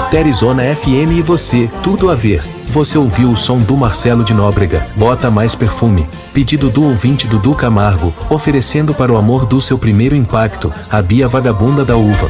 Terizona 0.10 0.64
FM 0.76 1.12
e 1.18 1.22
você, 1.22 1.70
tudo 1.82 2.10
a 2.10 2.16
ver. 2.16 2.44
Você 2.68 2.98
ouviu 2.98 3.32
o 3.32 3.38
som 3.38 3.60
do 3.60 3.76
Marcelo 3.76 4.24
de 4.24 4.34
Nóbrega, 4.34 4.86
Bota 4.96 5.32
Mais 5.32 5.56
Perfume. 5.56 6.08
Pedido 6.34 6.70
do 6.70 6.84
ouvinte 6.84 7.28
Dudu 7.28 7.54
Camargo, 7.56 8.14
oferecendo 8.30 8.94
para 8.94 9.12
o 9.12 9.18
amor 9.18 9.46
do 9.46 9.60
seu 9.60 9.78
primeiro 9.78 10.16
impacto, 10.16 10.74
a 10.90 11.02
Bia 11.02 11.28
Vagabunda 11.28 11.84
da 11.84 11.96
Uva. 11.96 12.30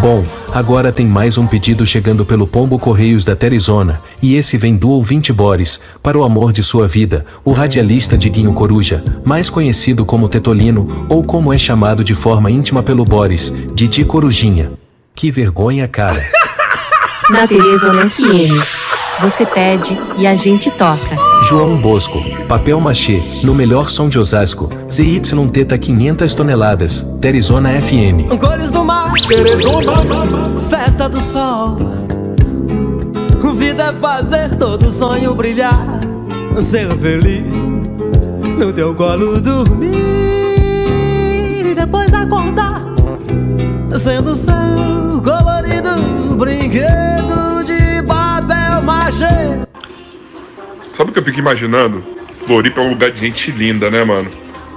Bom, 0.00 0.24
agora 0.52 0.92
tem 0.92 1.06
mais 1.06 1.38
um 1.38 1.46
pedido 1.46 1.86
chegando 1.86 2.24
pelo 2.24 2.46
Pombo 2.46 2.78
Correios 2.78 3.24
da 3.24 3.36
Terizona, 3.36 4.00
e 4.22 4.34
esse 4.34 4.56
vem 4.56 4.76
do 4.76 4.90
ouvinte 4.90 5.32
Boris, 5.32 5.80
para 6.02 6.18
o 6.18 6.24
amor 6.24 6.52
de 6.52 6.62
sua 6.62 6.86
vida, 6.86 7.24
o 7.44 7.52
radialista 7.52 8.16
Diguinho 8.18 8.52
Coruja, 8.52 9.02
mais 9.24 9.48
conhecido 9.48 10.04
como 10.04 10.28
Tetolino, 10.28 11.06
ou 11.08 11.22
como 11.22 11.52
é 11.52 11.58
chamado 11.58 12.02
de 12.02 12.14
forma 12.14 12.50
íntima 12.50 12.82
pelo 12.82 13.04
Boris, 13.04 13.52
Didi 13.74 14.04
Corujinha. 14.04 14.72
Que 15.14 15.30
vergonha, 15.30 15.86
cara. 15.86 16.20
Na 17.30 17.46
Teresona 17.46 18.06
FM. 18.06 18.80
Você 19.20 19.44
pede 19.46 19.98
e 20.16 20.26
a 20.26 20.34
gente 20.34 20.70
toca. 20.70 21.29
João 21.42 21.76
Bosco, 21.78 22.22
papel 22.46 22.80
machê, 22.80 23.22
no 23.42 23.54
melhor 23.54 23.90
som 23.90 24.08
de 24.08 24.18
Osasco, 24.18 24.68
ZYT 24.88 25.78
500 25.78 26.34
toneladas, 26.34 27.02
Terizona 27.20 27.70
FM. 27.80 28.28
Cores 28.38 28.70
do 28.70 28.84
mar, 28.84 29.12
festa 30.68 31.08
do 31.08 31.20
sol. 31.20 31.78
Vida 33.56 33.84
é 33.84 33.92
fazer 33.92 34.54
todo 34.56 34.90
sonho 34.90 35.34
brilhar, 35.34 36.00
ser 36.62 36.90
feliz 36.98 37.52
no 38.58 38.72
teu 38.72 38.94
colo 38.94 39.40
dormir 39.40 39.96
e 41.66 41.74
depois 41.74 42.12
acordar, 42.12 42.82
sendo 43.98 44.34
seu 44.34 45.20
colorido 45.22 46.36
brinquedo 46.36 47.64
de 47.64 48.02
papel 48.02 48.82
machê. 48.82 49.69
Sabe 51.00 51.12
o 51.12 51.14
que 51.14 51.20
eu 51.20 51.24
fico 51.24 51.38
imaginando? 51.38 52.04
Floripa 52.44 52.82
é 52.82 52.84
um 52.84 52.90
lugar 52.90 53.10
de 53.10 53.20
gente 53.20 53.50
linda, 53.50 53.90
né, 53.90 54.04
mano? 54.04 54.30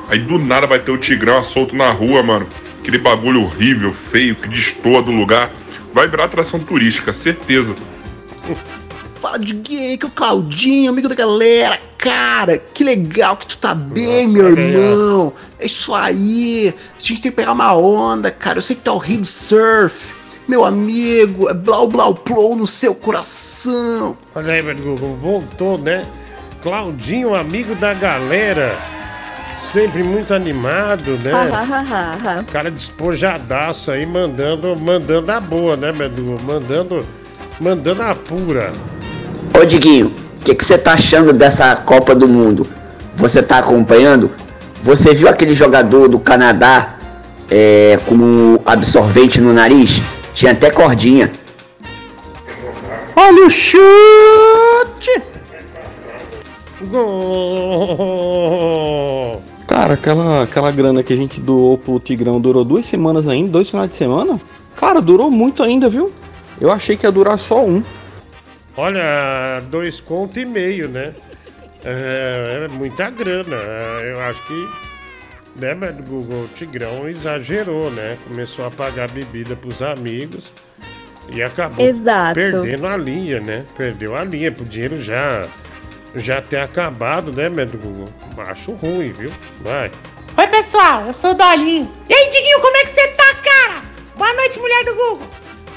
Aí 0.08 0.20
do 0.20 0.40
nada 0.40 0.66
vai 0.66 0.80
ter 0.80 0.90
o 0.90 0.98
Tigrão 0.98 1.44
solto 1.44 1.76
na 1.76 1.92
rua, 1.92 2.24
mano. 2.24 2.48
Aquele 2.80 2.98
bagulho 2.98 3.44
horrível, 3.44 3.94
feio, 3.94 4.34
que 4.34 4.48
destoa 4.48 5.02
do 5.02 5.12
lugar. 5.12 5.52
Vai 5.94 6.08
virar 6.08 6.24
atração 6.24 6.62
turística, 6.62 7.12
certeza. 7.12 7.76
Fala 9.20 9.38
de 9.38 9.54
gay, 9.54 9.98
que 9.98 10.06
é 10.06 10.08
o 10.08 10.12
Claudinho, 10.12 10.92
amigo 10.92 11.10
da 11.10 11.16
galera. 11.16 11.78
Cara, 11.98 12.58
que 12.58 12.86
legal 12.86 13.36
que 13.36 13.48
tu 13.48 13.58
tá 13.58 13.76
bem, 13.76 14.26
meu 14.26 14.46
olha 14.46 14.64
aí, 14.64 14.76
irmão. 14.76 15.34
É 15.60 15.66
isso 15.66 15.94
aí. 15.94 16.74
A 16.96 17.00
gente 17.00 17.22
tem 17.22 17.32
que 17.32 17.36
pegar 17.36 17.52
uma 17.52 17.76
onda, 17.76 18.32
cara. 18.32 18.60
Eu 18.60 18.64
sei 18.64 18.78
que 18.78 18.82
tá 18.82 18.94
horrível 18.94 19.26
surf. 19.26 20.13
Meu 20.48 20.66
amigo, 20.66 21.50
é 21.50 21.54
blau 21.54 21.88
blau 21.88 22.14
plou 22.14 22.56
no 22.56 22.68
seu 22.68 22.94
coração. 22.94 24.18
Olha 24.36 24.54
aí, 24.54 24.62
velho 24.62 24.84
Google, 24.84 25.16
voltou, 25.16 25.78
né? 25.78 26.06
Claudinho, 26.62 27.34
amigo 27.34 27.76
da 27.76 27.94
galera. 27.94 28.76
Sempre 29.58 30.04
muito 30.04 30.34
animado, 30.34 31.12
né? 31.24 31.32
Cara 32.52 32.70
despojadaço 32.70 33.92
aí, 33.92 34.06
mandando, 34.06 34.76
mandando 34.76 35.32
a 35.32 35.40
boa, 35.40 35.78
né, 35.78 35.92
Bedu? 35.92 36.38
Mandando, 36.44 37.06
mandando 37.62 38.02
a 38.02 38.14
pura. 38.14 38.72
Ô 39.58 39.64
Diguinho, 39.64 40.08
o 40.08 40.44
que 40.44 40.56
que 40.56 40.66
você 40.66 40.78
tá 40.78 40.94
achando 40.94 41.32
dessa 41.32 41.76
Copa 41.76 42.14
do 42.14 42.28
Mundo? 42.28 42.68
Você 43.16 43.42
tá 43.42 43.60
acompanhando? 43.60 44.32
Você 44.82 45.14
viu 45.14 45.30
aquele 45.30 45.54
jogador 45.54 46.10
do 46.10 46.20
Canadá 46.20 46.96
é, 47.50 47.98
com 48.06 48.16
um 48.16 48.60
absorvente 48.66 49.40
no 49.40 49.54
nariz? 49.54 50.02
Tinha 50.34 50.52
até 50.52 50.72
cordinha. 50.72 51.32
Olha 53.16 53.46
o 53.46 53.50
chute! 53.50 55.22
Gol! 56.90 58.34
Cara, 59.68 59.94
aquela, 59.94 60.44
aquela 60.44 60.72
grana 60.72 61.02
que 61.04 61.14
a 61.14 61.16
gente 61.16 61.40
doou 61.40 61.78
pro 61.78 62.00
Tigrão 62.00 62.42
durou 62.42 62.66
duas 62.66 62.86
semanas 62.86 63.28
ainda, 63.28 63.52
dois 63.52 63.70
finais 63.70 63.90
de 63.90 63.96
semana? 63.96 64.42
Cara, 64.76 65.02
durou 65.02 65.32
muito 65.32 65.64
ainda, 65.64 65.88
viu? 65.88 66.12
Eu 66.60 66.72
achei 66.72 66.98
que 66.98 67.06
ia 67.06 67.12
durar 67.12 67.40
só 67.40 67.66
um. 67.66 67.84
Olha, 68.76 69.62
dois 69.70 70.02
conto 70.02 70.40
e 70.40 70.46
meio, 70.46 70.88
né? 70.90 71.14
É, 71.86 72.66
é 72.66 72.68
muita 72.68 73.10
grana. 73.10 73.56
Eu 74.04 74.20
acho 74.22 74.46
que, 74.48 74.68
né, 75.56 75.74
mas 75.74 75.98
o 75.98 76.04
Google 76.04 76.48
Tigrão 76.56 77.08
exagerou, 77.08 77.92
né? 77.92 78.18
Começou 78.28 78.66
a 78.66 78.72
pagar 78.72 79.10
bebida 79.10 79.56
pros 79.56 79.82
amigos 79.82 80.54
e 81.30 81.42
acabou 81.42 81.86
Exato. 81.86 82.36
perdendo 82.36 82.88
a 82.88 82.98
linha, 82.98 83.40
né? 83.40 83.66
Perdeu 83.78 84.16
a 84.16 84.24
linha, 84.24 84.50
o 84.52 84.66
dinheiro 84.66 84.98
já, 84.98 85.48
já 86.16 86.42
ter 86.42 86.58
acabado, 86.58 87.32
né, 87.32 87.50
Médio 87.50 87.80
Google? 87.80 88.10
Acho 88.38 88.74
ruim, 88.74 89.12
viu? 89.12 89.32
Vai. 89.62 89.92
Oi, 90.38 90.48
pessoal, 90.48 91.06
eu 91.06 91.14
sou 91.14 91.32
o 91.32 91.36
Dolinho. 91.36 91.92
E 92.10 92.14
aí, 92.14 92.30
Diguinho, 92.30 92.60
como 92.60 92.78
é 92.78 92.86
que 92.86 92.92
você 92.92 93.08
tá, 93.10 93.36
cara? 93.36 93.82
Boa 94.16 94.34
noite, 94.34 94.60
mulher 94.60 94.84
do 94.86 94.96
Google. 94.96 95.28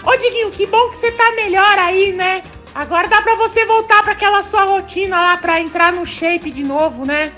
Ô, 0.02 0.16
Diguinho, 0.16 0.50
que 0.50 0.66
bom 0.66 0.88
que 0.88 0.96
você 0.96 1.12
tá 1.12 1.32
melhor 1.32 1.78
aí, 1.78 2.12
né? 2.12 2.42
Agora 2.74 3.08
dá 3.08 3.22
pra 3.22 3.36
você 3.36 3.64
voltar 3.66 4.02
pra 4.02 4.12
aquela 4.12 4.42
sua 4.42 4.64
rotina 4.64 5.16
lá 5.16 5.36
pra 5.36 5.60
entrar 5.60 5.92
no 5.92 6.06
shape 6.06 6.50
de 6.50 6.62
novo, 6.62 7.04
né? 7.04 7.32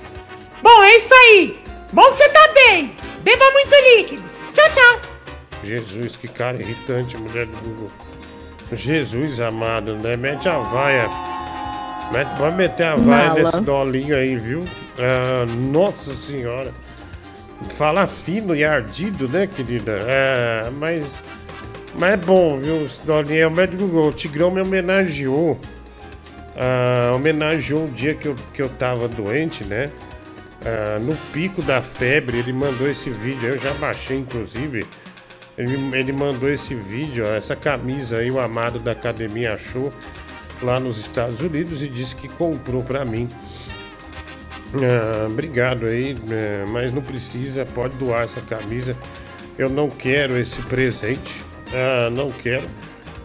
Bom, 0.62 0.82
é 0.82 0.97
isso 0.97 1.15
aí. 1.15 1.68
Bom 1.93 2.10
que 2.10 2.16
você 2.16 2.28
tá 2.28 2.52
bem. 2.55 2.93
Beba 3.23 3.51
muito 3.51 3.74
líquido. 3.90 4.23
Tchau, 4.52 4.66
tchau. 4.74 5.01
Jesus, 5.65 6.16
que 6.16 6.28
cara 6.28 6.60
irritante, 6.60 7.16
mulher 7.16 7.47
do 7.47 7.56
Google. 7.59 7.90
Jesus 8.73 9.40
amado, 9.40 9.94
né? 9.97 10.16
Mete 10.16 10.48
a 10.48 10.59
vaia. 10.59 11.09
Mete, 12.12 12.28
pode 12.36 12.56
meter 12.56 12.85
a 12.85 12.97
vaia 12.97 13.28
Mala. 13.28 13.40
nesse 13.40 13.60
dolinho 13.60 14.15
aí, 14.16 14.36
viu? 14.36 14.65
Ah, 14.98 15.47
nossa 15.47 16.15
senhora. 16.15 16.73
Fala 17.70 18.06
fino 18.06 18.55
e 18.55 18.65
ardido, 18.65 19.28
né, 19.28 19.47
querida? 19.47 19.98
É, 20.06 20.70
mas. 20.70 21.23
Mas 21.98 22.12
é 22.12 22.16
bom, 22.16 22.59
viu? 22.59 22.85
Esse 22.85 23.05
dolinho 23.05 23.40
é 23.40 23.47
o 23.47 23.51
médico 23.51 23.85
Google. 23.85 24.09
O 24.09 24.12
Tigrão 24.12 24.51
me 24.51 24.60
homenageou. 24.60 25.59
Ah, 26.56 27.12
homenageou 27.15 27.85
o 27.86 27.89
dia 27.89 28.15
que 28.15 28.28
eu, 28.28 28.36
que 28.52 28.60
eu 28.60 28.69
tava 28.69 29.09
doente, 29.09 29.65
né? 29.65 29.90
Ah, 30.69 30.99
no 31.01 31.16
pico 31.32 31.62
da 31.62 31.81
febre, 31.81 32.39
ele 32.39 32.53
mandou 32.53 32.89
esse 32.89 33.09
vídeo. 33.09 33.49
Eu 33.49 33.59
já 33.59 33.73
baixei, 33.74 34.19
inclusive. 34.19 34.86
Ele, 35.57 35.97
ele 35.97 36.12
mandou 36.12 36.49
esse 36.49 36.74
vídeo, 36.74 37.24
ó, 37.27 37.32
essa 37.32 37.57
camisa 37.57 38.19
aí, 38.19 38.31
o 38.31 38.39
amado 38.39 38.78
da 38.78 38.93
academia 38.93 39.55
achou 39.55 39.93
lá 40.62 40.78
nos 40.78 40.99
Estados 40.99 41.40
Unidos 41.40 41.82
e 41.82 41.89
disse 41.89 42.15
que 42.15 42.28
comprou 42.28 42.85
pra 42.85 43.05
mim. 43.05 43.27
Ah, 44.74 45.27
obrigado 45.27 45.86
aí, 45.86 46.15
né, 46.15 46.65
mas 46.70 46.93
não 46.93 47.03
precisa, 47.03 47.66
pode 47.66 47.97
doar 47.97 48.23
essa 48.23 48.40
camisa. 48.40 48.97
Eu 49.59 49.69
não 49.69 49.90
quero 49.90 50.39
esse 50.39 50.62
presente. 50.62 51.45
Ah, 51.73 52.09
não 52.09 52.31
quero. 52.31 52.69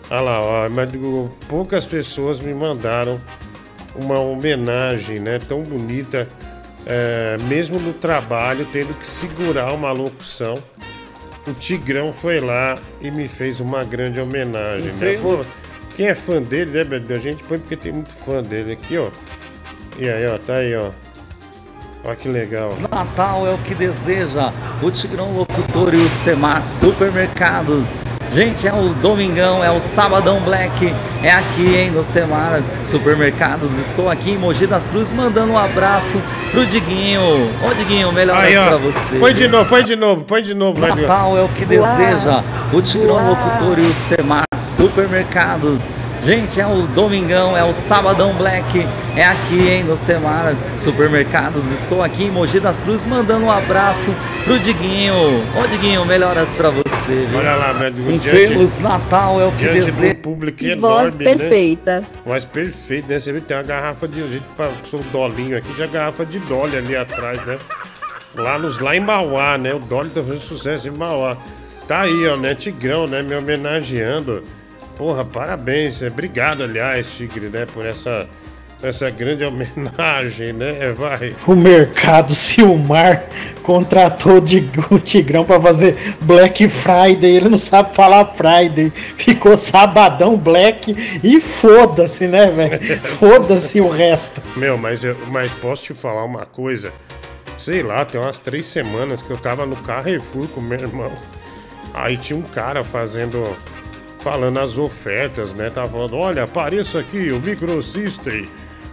Olha 0.10 0.22
lá, 0.22 0.42
ó, 0.42 0.70
mas 0.70 0.92
digo, 0.92 1.32
poucas 1.48 1.86
pessoas 1.86 2.40
me 2.40 2.54
mandaram 2.54 3.22
uma 3.96 4.18
homenagem, 4.20 5.20
né? 5.20 5.38
Tão 5.38 5.62
bonita, 5.62 6.28
é, 6.86 7.38
mesmo 7.48 7.80
no 7.80 7.94
trabalho, 7.94 8.68
tendo 8.72 8.94
que 8.94 9.08
segurar 9.08 9.74
uma 9.74 9.92
locução. 9.92 10.56
O 11.48 11.54
Tigrão 11.54 12.14
foi 12.14 12.40
lá 12.40 12.76
e 13.02 13.12
me 13.12 13.28
fez 13.28 13.60
uma 13.60 13.84
grande 13.84 14.20
homenagem, 14.20 14.94
né? 14.94 15.18
Pô, 15.22 15.46
quem 15.96 16.08
é 16.08 16.16
fã 16.16 16.42
dele, 16.42 16.86
né? 16.86 17.16
A 17.16 17.20
gente 17.20 17.44
põe 17.44 17.60
porque 17.60 17.76
tem 17.76 17.92
muito 17.92 18.14
fã 18.14 18.42
dele 18.42 18.74
aqui, 18.74 18.98
ó. 18.98 19.10
E 19.98 20.10
aí, 20.10 20.26
ó, 20.28 20.38
tá 20.38 20.56
aí, 20.56 20.76
ó. 20.76 20.92
Olha 22.06 22.16
que 22.16 22.28
legal. 22.28 22.78
Natal 22.92 23.48
é 23.48 23.54
o 23.54 23.58
que 23.60 23.74
deseja 23.74 24.52
o 24.82 24.92
Tigrão 24.92 25.38
Locutor 25.38 25.94
e 25.94 25.98
o 25.98 26.10
Semar 26.24 26.66
Supermercados. 26.66 27.96
Gente, 28.34 28.68
é 28.68 28.74
o 28.74 28.90
Domingão, 28.96 29.64
é 29.64 29.70
o 29.70 29.80
Sabadão 29.80 30.40
Black, 30.40 30.92
é 31.22 31.30
aqui, 31.30 31.76
hein, 31.76 31.92
no 31.92 32.04
Semar 32.04 32.64
Supermercados. 32.84 33.72
Estou 33.78 34.10
aqui 34.10 34.32
em 34.32 34.40
Mogi 34.40 34.66
das 34.66 34.88
Cruzes 34.88 35.14
mandando 35.14 35.54
um 35.54 35.58
abraço 35.58 36.20
pro 36.50 36.66
Diguinho. 36.66 37.22
Ô, 37.22 37.74
Diguinho, 37.76 38.10
Aí, 38.34 38.58
ó. 38.58 38.70
pra 38.70 38.78
você. 38.78 39.20
Põe 39.20 39.36
de 39.36 39.48
novo, 39.48 39.70
põe 39.70 39.84
de 39.84 39.96
novo, 39.96 40.24
põe 40.24 40.42
de 40.42 40.54
novo, 40.56 40.80
Natal 40.80 41.38
é 41.38 41.44
o 41.44 41.48
que 41.50 41.64
deseja 41.64 42.44
o 42.74 42.82
Tigrão 42.82 43.30
Locutor 43.30 43.78
e 43.78 43.82
o 43.84 43.94
Semar 43.94 44.46
Supermercados. 44.60 45.84
Gente, 46.24 46.62
é 46.62 46.66
o 46.66 46.84
Domingão, 46.88 47.58
é 47.58 47.64
o 47.66 47.74
Sabadão 47.74 48.34
Black, 48.36 48.88
é 49.18 49.26
aqui, 49.26 49.68
hein, 49.68 49.84
no 49.84 49.98
Semar 49.98 50.56
Supermercados. 50.78 51.66
Estou 51.82 52.02
aqui 52.02 52.24
em 52.24 52.32
Mogi 52.32 52.62
das 52.62 52.80
Cruzes 52.80 53.06
mandando 53.06 53.46
um 53.46 53.52
abraço 53.52 54.06
pro 54.46 54.58
Diguinho. 54.58 55.14
Ô, 55.14 55.68
Diguinho, 55.68 56.06
melhoras 56.06 56.56
pra 56.56 56.70
você. 56.70 57.26
viu? 57.30 57.38
Olha 57.40 57.56
lá, 57.58 57.74
velho. 57.74 57.96
Um 58.08 58.18
diante- 58.18 58.48
Feliz 58.48 58.80
Natal 58.80 59.42
é 59.42 59.46
o 59.48 59.52
que 59.52 59.58
Diante 59.58 59.80
de 59.80 59.86
deseja. 59.88 60.14
um 60.14 60.16
público 60.16 60.64
enorme, 60.64 60.80
voz 61.02 61.20
né? 61.20 61.26
perfeita. 61.26 62.04
Voz 62.26 62.46
perfeita, 62.46 63.14
né? 63.14 63.20
Você 63.20 63.32
vê 63.34 63.42
que 63.42 63.48
tem 63.48 63.58
uma 63.58 63.64
garrafa 63.64 64.08
de. 64.08 64.22
A 64.24 64.28
gente 64.28 64.46
passou 64.56 65.02
o 65.02 65.04
dolinho 65.12 65.58
aqui, 65.58 65.76
já 65.78 65.88
garrafa 65.88 66.26
de 66.26 66.40
Dolly 66.40 66.78
ali 66.78 66.96
atrás, 66.96 67.46
né? 67.46 67.58
Lá, 68.34 68.58
nos, 68.58 68.80
lá 68.80 68.96
em 68.96 69.02
Mauá, 69.02 69.58
né? 69.58 69.74
O 69.74 69.80
Dolly 69.80 70.10
tá 70.10 70.22
fazendo 70.22 70.40
sucesso 70.40 70.88
em 70.88 70.92
Mauá. 70.92 71.36
Tá 71.86 72.04
aí, 72.04 72.28
ó, 72.30 72.38
né? 72.38 72.56
Tigrão, 72.56 73.08
né? 73.08 73.22
Me 73.22 73.36
homenageando. 73.36 74.42
Porra, 74.98 75.26
parabéns. 75.26 76.02
é, 76.02 76.08
Obrigado, 76.08 76.64
aliás, 76.64 77.16
Tigre, 77.18 77.48
né? 77.50 77.66
Por 77.66 77.86
essa, 77.86 78.28
essa 78.82 79.10
grande 79.10 79.44
homenagem, 79.46 80.54
né? 80.54 80.92
Vai. 80.96 81.36
O 81.48 81.56
mercado 81.56 82.34
Silmar 82.34 83.24
contratou 83.64 84.40
Dig- 84.40 84.70
o 84.92 85.00
Tigrão 85.00 85.44
pra 85.46 85.60
fazer 85.60 85.98
Black 86.22 86.68
Friday. 86.70 87.36
Ele 87.38 87.50
não 87.50 87.58
sabe 87.58 87.96
falar 87.96 88.34
Friday. 88.36 88.92
Ficou 89.18 89.58
Sabadão 89.58 90.38
Black 90.38 91.20
e 91.24 91.40
foda-se, 91.40 92.28
né, 92.28 92.48
velho? 92.52 92.80
Foda-se 93.20 93.82
o 93.82 93.90
resto. 93.90 94.42
Meu, 94.56 94.78
mas, 94.78 95.04
eu, 95.04 95.18
mas 95.30 95.54
posso 95.54 95.84
te 95.84 95.94
falar 95.94 96.24
uma 96.24 96.46
coisa? 96.46 96.94
Sei 97.58 97.82
lá, 97.82 98.04
tem 98.06 98.20
umas 98.22 98.38
três 98.40 98.66
semanas 98.68 99.22
que 99.22 99.30
eu 99.32 99.38
tava 99.38 99.66
no 99.66 99.76
Carrefour 99.78 100.48
com 100.50 100.60
meu 100.62 100.78
irmão. 100.80 101.12
Aí 101.94 102.18
tinha 102.18 102.38
um 102.38 102.42
cara 102.44 102.84
fazendo. 102.84 103.56
Falando 104.24 104.58
as 104.60 104.78
ofertas, 104.78 105.54
né? 105.54 105.70
Tava 105.70 105.90
falando: 105.90 106.16
olha, 106.18 106.44
apareça 106.44 107.00
aqui, 107.00 107.32
o 107.32 107.40
Microsystem. 107.40 108.48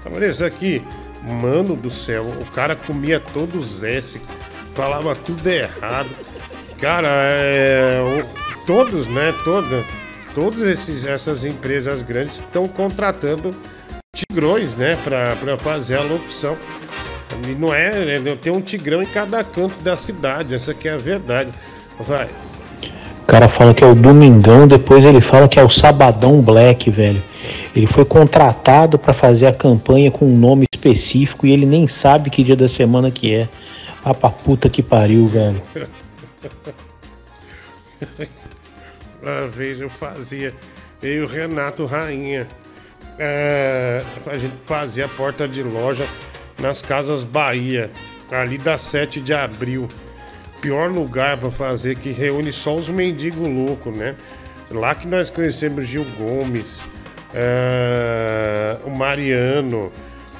Apareça 0.05 0.47
aqui. 0.47 0.83
Mano 1.23 1.77
do 1.77 1.91
céu, 1.91 2.25
o 2.25 2.47
cara 2.47 2.75
comia 2.75 3.21
todos 3.21 3.85
S, 3.85 4.19
falava 4.75 5.15
tudo 5.15 5.47
errado. 5.47 6.09
Cara, 6.81 7.09
é. 7.13 8.01
o- 8.01 8.65
todos, 8.65 9.07
né? 9.07 9.35
Toda, 9.45 9.85
todas 10.35 10.63
esses, 10.63 11.05
essas 11.05 11.45
empresas 11.45 12.01
grandes 12.01 12.37
estão 12.41 12.67
contratando 12.67 13.55
tigrões, 14.17 14.75
né? 14.77 14.97
Pra 15.05 15.59
fazer 15.59 15.97
a 15.97 16.03
locução. 16.03 16.57
E 17.47 17.53
não 17.53 17.73
é, 17.73 18.17
é, 18.17 18.37
Tem 18.37 18.53
um 18.53 18.61
tigrão 18.63 19.03
em 19.03 19.07
cada 19.07 19.45
canto 19.45 19.79
da 19.83 19.97
cidade. 19.97 20.55
Essa 20.55 20.71
aqui 20.73 20.89
é 20.89 20.93
a 20.93 20.99
verdade. 20.99 21.51
Vai. 21.99 22.31
Cara 23.31 23.47
fala 23.47 23.73
que 23.73 23.85
é 23.85 23.87
o 23.87 23.95
Domingão, 23.95 24.67
depois 24.67 25.05
ele 25.05 25.21
fala 25.21 25.47
que 25.47 25.61
é 25.61 25.63
o 25.63 25.71
Sabadão 25.71 26.41
Black, 26.41 26.91
velho. 26.91 27.23
Ele 27.77 27.87
foi 27.87 28.05
contratado 28.05 28.99
pra 28.99 29.15
fazer 29.15 29.47
a 29.47 29.53
campanha 29.53 30.11
com 30.11 30.27
um 30.27 30.37
nome 30.37 30.67
específico 30.75 31.47
e 31.47 31.53
ele 31.53 31.65
nem 31.65 31.87
sabe 31.87 32.29
que 32.29 32.43
dia 32.43 32.57
da 32.57 32.69
semana 32.69 33.09
que 33.09 33.33
é. 33.33 33.49
Ah, 34.05 34.13
puta 34.13 34.69
que 34.69 34.83
pariu, 34.83 35.29
velho. 35.29 35.63
Uma 39.23 39.47
vez 39.47 39.81
eu 39.81 39.89
fazia, 39.89 40.53
eu 41.01 41.15
e 41.15 41.21
o 41.21 41.27
Renato 41.29 41.85
Rainha, 41.85 42.49
é, 43.17 44.03
a 44.27 44.39
gente 44.39 44.57
fazia 44.67 45.07
porta 45.07 45.47
de 45.47 45.63
loja 45.63 46.05
nas 46.59 46.83
Casas 46.83 47.23
Bahia, 47.23 47.93
ali 48.33 48.59
da 48.59 48.77
7 48.77 49.21
de 49.21 49.33
abril. 49.33 49.87
Pior 50.61 50.91
lugar 50.91 51.39
pra 51.39 51.51
fazer, 51.51 51.97
que 51.97 52.11
reúne 52.11 52.53
só 52.53 52.77
os 52.77 52.89
mendigos 52.89 53.47
loucos, 53.47 53.97
né? 53.97 54.15
Lá 54.71 54.95
que 54.95 55.09
nós 55.09 55.31
conhecemos 55.31 55.87
Gil 55.87 56.07
Gomes, 56.17 56.85
é, 57.35 58.77
o 58.85 58.91
Mariano, 58.91 59.91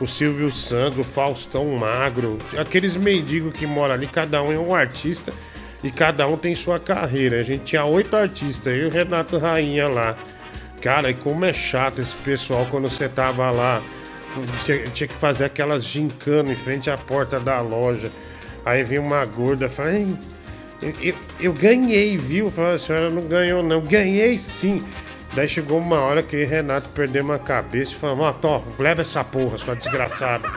o 0.01 0.07
Silvio 0.07 0.51
Santos, 0.51 1.01
o 1.01 1.05
Faustão 1.05 1.67
Magro, 1.77 2.39
aqueles 2.59 2.97
mendigos 2.97 3.53
que 3.53 3.67
moram 3.67 3.95
ali, 3.95 4.07
cada 4.07 4.43
um 4.43 4.53
é 4.53 4.59
um 4.59 4.75
artista 4.75 5.33
e 5.83 5.91
cada 5.91 6.27
um 6.27 6.37
tem 6.37 6.55
sua 6.55 6.79
carreira. 6.79 7.41
A 7.41 7.43
gente 7.43 7.65
tinha 7.65 7.85
oito 7.85 8.17
artistas, 8.17 8.73
eu 8.73 8.85
e 8.85 8.87
o 8.87 8.91
Renato 8.91 9.39
Rainha 9.39 9.89
lá. 9.89 10.17
Cara, 10.81 11.11
e 11.11 11.15
como 11.15 11.45
é 11.45 11.53
chato 11.53 12.01
esse 12.01 12.17
pessoal 12.17 12.67
quando 12.71 12.89
você 12.89 13.09
tava 13.09 13.51
lá. 13.51 13.83
Tinha, 14.65 14.79
tinha 14.91 15.09
que 15.09 15.15
fazer 15.15 15.45
aquelas 15.45 15.85
gincanas 15.85 16.53
em 16.53 16.55
frente 16.55 16.91
à 16.91 16.97
porta 16.97 17.41
da 17.41 17.61
loja. 17.61 18.11
Aí 18.65 18.83
vinha 18.85 19.01
uma 19.01 19.25
gorda 19.25 19.67
e 19.67 19.69
fala, 19.71 19.93
"Ei, 19.93 20.15
eu, 20.83 20.93
eu- 21.03 21.15
eu 21.41 21.53
ganhei, 21.53 22.17
viu? 22.17 22.51
Falei, 22.51 22.75
a 22.75 22.79
senhora 22.79 23.11
não 23.11 23.23
ganhou, 23.23 23.63
não. 23.63 23.81
Ganhei 23.81 24.39
sim. 24.39 24.83
Daí 25.35 25.49
chegou 25.49 25.79
uma 25.79 26.01
hora 26.01 26.23
que 26.23 26.43
Renato 26.45 26.89
perdeu 26.91 27.23
uma 27.23 27.39
cabeça 27.39 27.93
e 27.93 27.97
falou: 27.97 28.21
Ó, 28.21 28.33
Tó, 28.33 28.63
leva 28.79 29.03
essa 29.03 29.23
porra, 29.25 29.57
sua 29.59 29.75
desgraçada. 29.77 30.49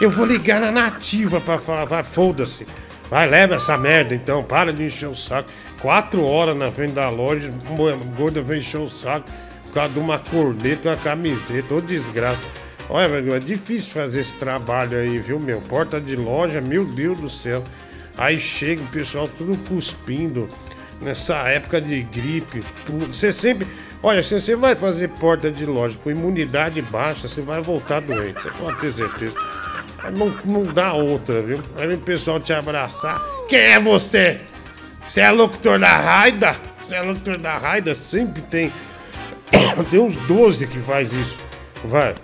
Eu 0.00 0.10
vou 0.10 0.26
ligar 0.26 0.60
na 0.60 0.70
nativa 0.70 1.40
pra 1.40 1.58
falar, 1.58 1.84
vai, 1.84 2.02
foda-se. 2.02 2.66
Vai, 3.08 3.28
leva 3.28 3.54
essa 3.56 3.76
merda 3.76 4.14
então, 4.14 4.42
para 4.42 4.72
de 4.72 4.82
encher 4.84 5.08
o 5.08 5.14
saco. 5.16 5.48
Quatro 5.80 6.24
horas 6.24 6.56
na 6.56 6.70
frente 6.72 6.92
da 6.92 7.08
loja, 7.10 7.50
o 7.68 8.04
gordo 8.16 8.42
vem 8.42 8.58
encher 8.58 8.78
o 8.80 8.88
saco 8.88 9.26
por 9.64 9.74
causa 9.74 9.92
de 9.92 9.98
uma 10.00 10.18
corneta, 10.18 10.90
uma 10.90 10.96
camiseta, 10.96 11.74
ô 11.74 11.80
desgraça. 11.80 12.40
Olha, 12.94 13.36
é 13.36 13.38
difícil 13.38 13.90
fazer 13.90 14.20
esse 14.20 14.34
trabalho 14.34 14.98
aí, 14.98 15.18
viu, 15.18 15.40
meu? 15.40 15.62
Porta 15.62 15.98
de 15.98 16.14
loja, 16.14 16.60
meu 16.60 16.84
Deus 16.84 17.18
do 17.18 17.30
céu. 17.30 17.64
Aí 18.18 18.38
chega 18.38 18.82
o 18.82 18.86
pessoal 18.88 19.26
tudo 19.26 19.56
cuspindo 19.66 20.46
nessa 21.00 21.36
época 21.48 21.80
de 21.80 22.02
gripe. 22.02 22.62
Tudo. 22.84 23.06
Você 23.06 23.32
sempre. 23.32 23.66
Olha, 24.02 24.22
se 24.22 24.38
você 24.38 24.54
vai 24.54 24.76
fazer 24.76 25.08
porta 25.08 25.50
de 25.50 25.64
loja 25.64 25.98
com 26.04 26.10
imunidade 26.10 26.82
baixa, 26.82 27.26
você 27.26 27.40
vai 27.40 27.62
voltar 27.62 28.00
doente. 28.02 28.42
Você 28.42 28.50
pode 28.50 28.78
ter 28.78 28.92
certeza. 28.92 29.36
Não, 30.12 30.28
não 30.44 30.70
dá 30.70 30.92
outra, 30.92 31.40
viu? 31.40 31.62
Aí 31.78 31.94
o 31.94 31.98
pessoal 31.98 32.38
te 32.38 32.52
abraçar. 32.52 33.18
Quem 33.48 33.58
é 33.58 33.80
você? 33.80 34.38
Você 35.06 35.22
é 35.22 35.30
locutor 35.30 35.78
da 35.78 35.96
Raida? 35.96 36.54
Você 36.82 36.94
é 36.94 37.00
locutor 37.00 37.38
da 37.38 37.56
Raida? 37.56 37.94
Sempre 37.94 38.42
tem. 38.42 38.70
Tem 39.90 39.98
uns 39.98 40.16
12 40.26 40.66
que 40.66 40.78
faz 40.78 41.10
isso. 41.14 41.38
Vai. 41.84 42.14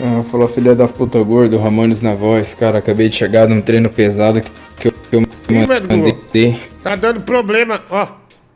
Ah, 0.00 0.22
falou 0.24 0.48
filha 0.48 0.74
da 0.74 0.88
puta 0.88 1.22
gordo, 1.22 1.56
Ramones 1.58 2.00
na 2.00 2.14
voz, 2.14 2.54
cara. 2.54 2.78
Acabei 2.78 3.08
de 3.08 3.16
chegar 3.16 3.48
num 3.48 3.60
treino 3.60 3.88
pesado 3.88 4.40
que, 4.40 4.50
que 4.80 4.88
eu, 4.88 4.92
que 4.92 5.16
eu 5.16 5.20
mandei. 5.66 6.60
Tá 6.82 6.96
dando 6.96 7.20
problema, 7.20 7.80
ó. 7.90 8.06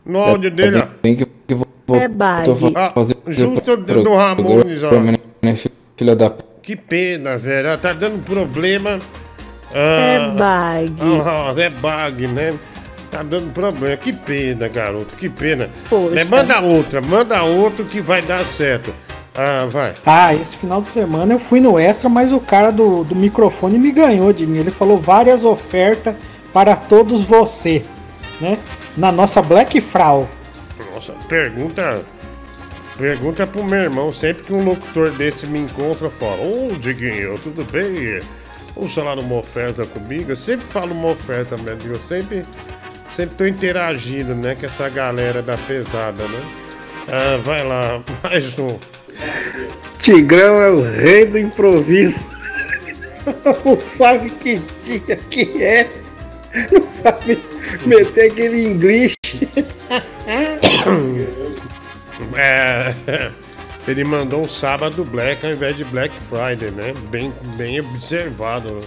No 0.05 0.20
áudio 0.20 0.51
dele, 0.51 0.78
ó. 0.78 0.86
Bem 1.02 1.15
que, 1.15 1.27
que 1.47 1.55
vou, 1.55 1.66
É 1.97 2.09
tô 2.44 2.56
Ah, 2.74 2.93
justo 3.28 3.77
do- 3.77 4.02
do 4.02 4.15
Ramones, 4.15 4.82
ó. 4.82 4.90
Né, 5.40 5.55
filha 5.97 6.16
da 6.16 6.31
puta. 6.31 6.48
Que 6.62 6.74
pena, 6.77 7.39
velho. 7.39 7.78
Tá 7.78 7.93
dando 7.93 8.23
problema. 8.24 8.98
É 9.73 10.16
Ah, 10.16 10.82
bug. 10.82 11.02
ah, 11.24 11.55
é 11.56 11.70
bug, 11.70 12.27
né? 12.27 12.55
Tá 13.10 13.23
dando 13.23 13.52
problema. 13.52 13.97
Que 13.97 14.12
pena, 14.12 14.69
garoto. 14.69 15.15
Que 15.16 15.28
pena. 15.28 15.70
Poxa. 15.89 16.15
Mas 16.15 16.28
manda 16.28 16.60
outra, 16.60 17.01
manda 17.01 17.43
outro 17.43 17.85
que 17.85 18.01
vai 18.01 18.20
dar 18.23 18.47
certo. 18.47 18.93
Ah, 19.40 19.69
vai. 19.70 19.94
Ah, 20.05 20.35
esse 20.35 20.56
final 20.56 20.81
de 20.81 20.89
semana 20.89 21.32
eu 21.32 21.39
fui 21.39 21.60
no 21.60 21.78
Extra, 21.78 22.09
mas 22.09 22.32
o 22.32 22.40
cara 22.40 22.73
do, 22.73 23.05
do 23.05 23.15
microfone 23.15 23.78
me 23.78 23.93
ganhou 23.93 24.32
de 24.32 24.44
mim. 24.44 24.59
Ele 24.59 24.70
falou 24.73 24.98
várias 24.98 25.44
ofertas 25.44 26.16
para 26.52 26.74
todos 26.74 27.23
você, 27.23 27.85
né? 28.40 28.59
Na 28.97 29.12
nossa 29.12 29.40
Black 29.40 29.81
Frau. 29.81 30.28
Nossa, 30.93 31.12
pergunta. 31.28 32.05
Pergunta 32.97 33.47
pro 33.47 33.62
meu 33.62 33.78
irmão. 33.78 34.12
Sempre 34.12 34.43
que 34.43 34.52
um 34.52 34.65
locutor 34.65 35.12
desse 35.12 35.47
me 35.47 35.60
encontra, 35.60 36.10
fala: 36.10 36.43
Ô, 36.43 36.77
Diguinho, 36.77 37.39
tudo 37.39 37.65
bem? 37.70 38.20
Vamos 38.74 38.93
falar 38.93 39.20
uma 39.20 39.36
oferta 39.36 39.86
comigo? 39.86 40.32
Eu 40.32 40.36
sempre 40.36 40.66
falo 40.66 40.93
uma 40.93 41.10
oferta, 41.10 41.56
mesmo. 41.56 41.93
Eu 41.93 42.01
sempre, 42.01 42.43
sempre 43.09 43.36
tô 43.36 43.47
interagindo, 43.47 44.35
né? 44.35 44.56
Com 44.56 44.66
essa 44.66 44.89
galera 44.89 45.40
da 45.40 45.56
pesada, 45.56 46.27
né? 46.27 46.43
Ah, 47.06 47.39
vai 47.40 47.62
lá, 47.62 48.02
mais 48.24 48.59
um. 48.59 48.77
Tigrão 49.99 50.62
é 50.62 50.70
o 50.70 50.82
rei 50.82 51.27
do 51.27 51.39
improviso. 51.39 52.27
Não 53.65 53.78
sabe 53.97 54.31
que 54.31 54.61
dia 54.85 55.16
que 55.31 55.62
é. 55.62 55.89
Não 56.73 56.82
sabe 57.03 57.39
meter 57.86 58.31
aquele 58.31 58.65
inglês. 58.65 59.15
É, 62.36 62.95
ele 63.86 64.05
mandou 64.05 64.43
um 64.43 64.49
sábado 64.49 65.05
black 65.05 65.47
ao 65.47 65.53
invés 65.53 65.77
de 65.77 65.85
Black 65.85 66.15
Friday, 66.28 66.70
né? 66.70 66.93
Bem, 67.11 67.32
bem 67.57 67.81
observado. 67.81 68.78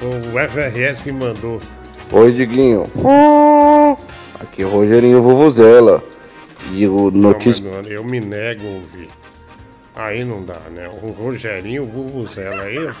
O 0.00 0.38
FRS 0.48 1.02
que 1.02 1.10
mandou. 1.10 1.60
Oi, 2.12 2.32
Diguinho. 2.32 2.84
Aqui 4.38 4.62
é 4.62 4.66
o 4.66 4.70
Rogerinho 4.70 5.20
Vovozela. 5.20 6.02
E 6.72 6.86
o 6.86 7.10
notícia. 7.10 7.64
Não, 7.64 7.76
mas, 7.76 7.86
mano, 7.86 7.94
eu 7.94 8.04
me 8.04 8.20
nego 8.20 8.66
a 8.66 8.70
ouvir. 8.70 9.08
Aí 10.02 10.24
não 10.24 10.42
dá, 10.42 10.58
né? 10.72 10.88
O 11.02 11.10
Rogerinho 11.10 11.84
Vuvuzela 11.86 12.62
aí, 12.62 12.78
é- 12.78 12.92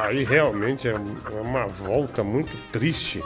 aí 0.00 0.24
realmente 0.24 0.88
é 0.88 0.94
uma 1.40 1.66
volta 1.66 2.24
muito 2.24 2.50
triste 2.72 3.22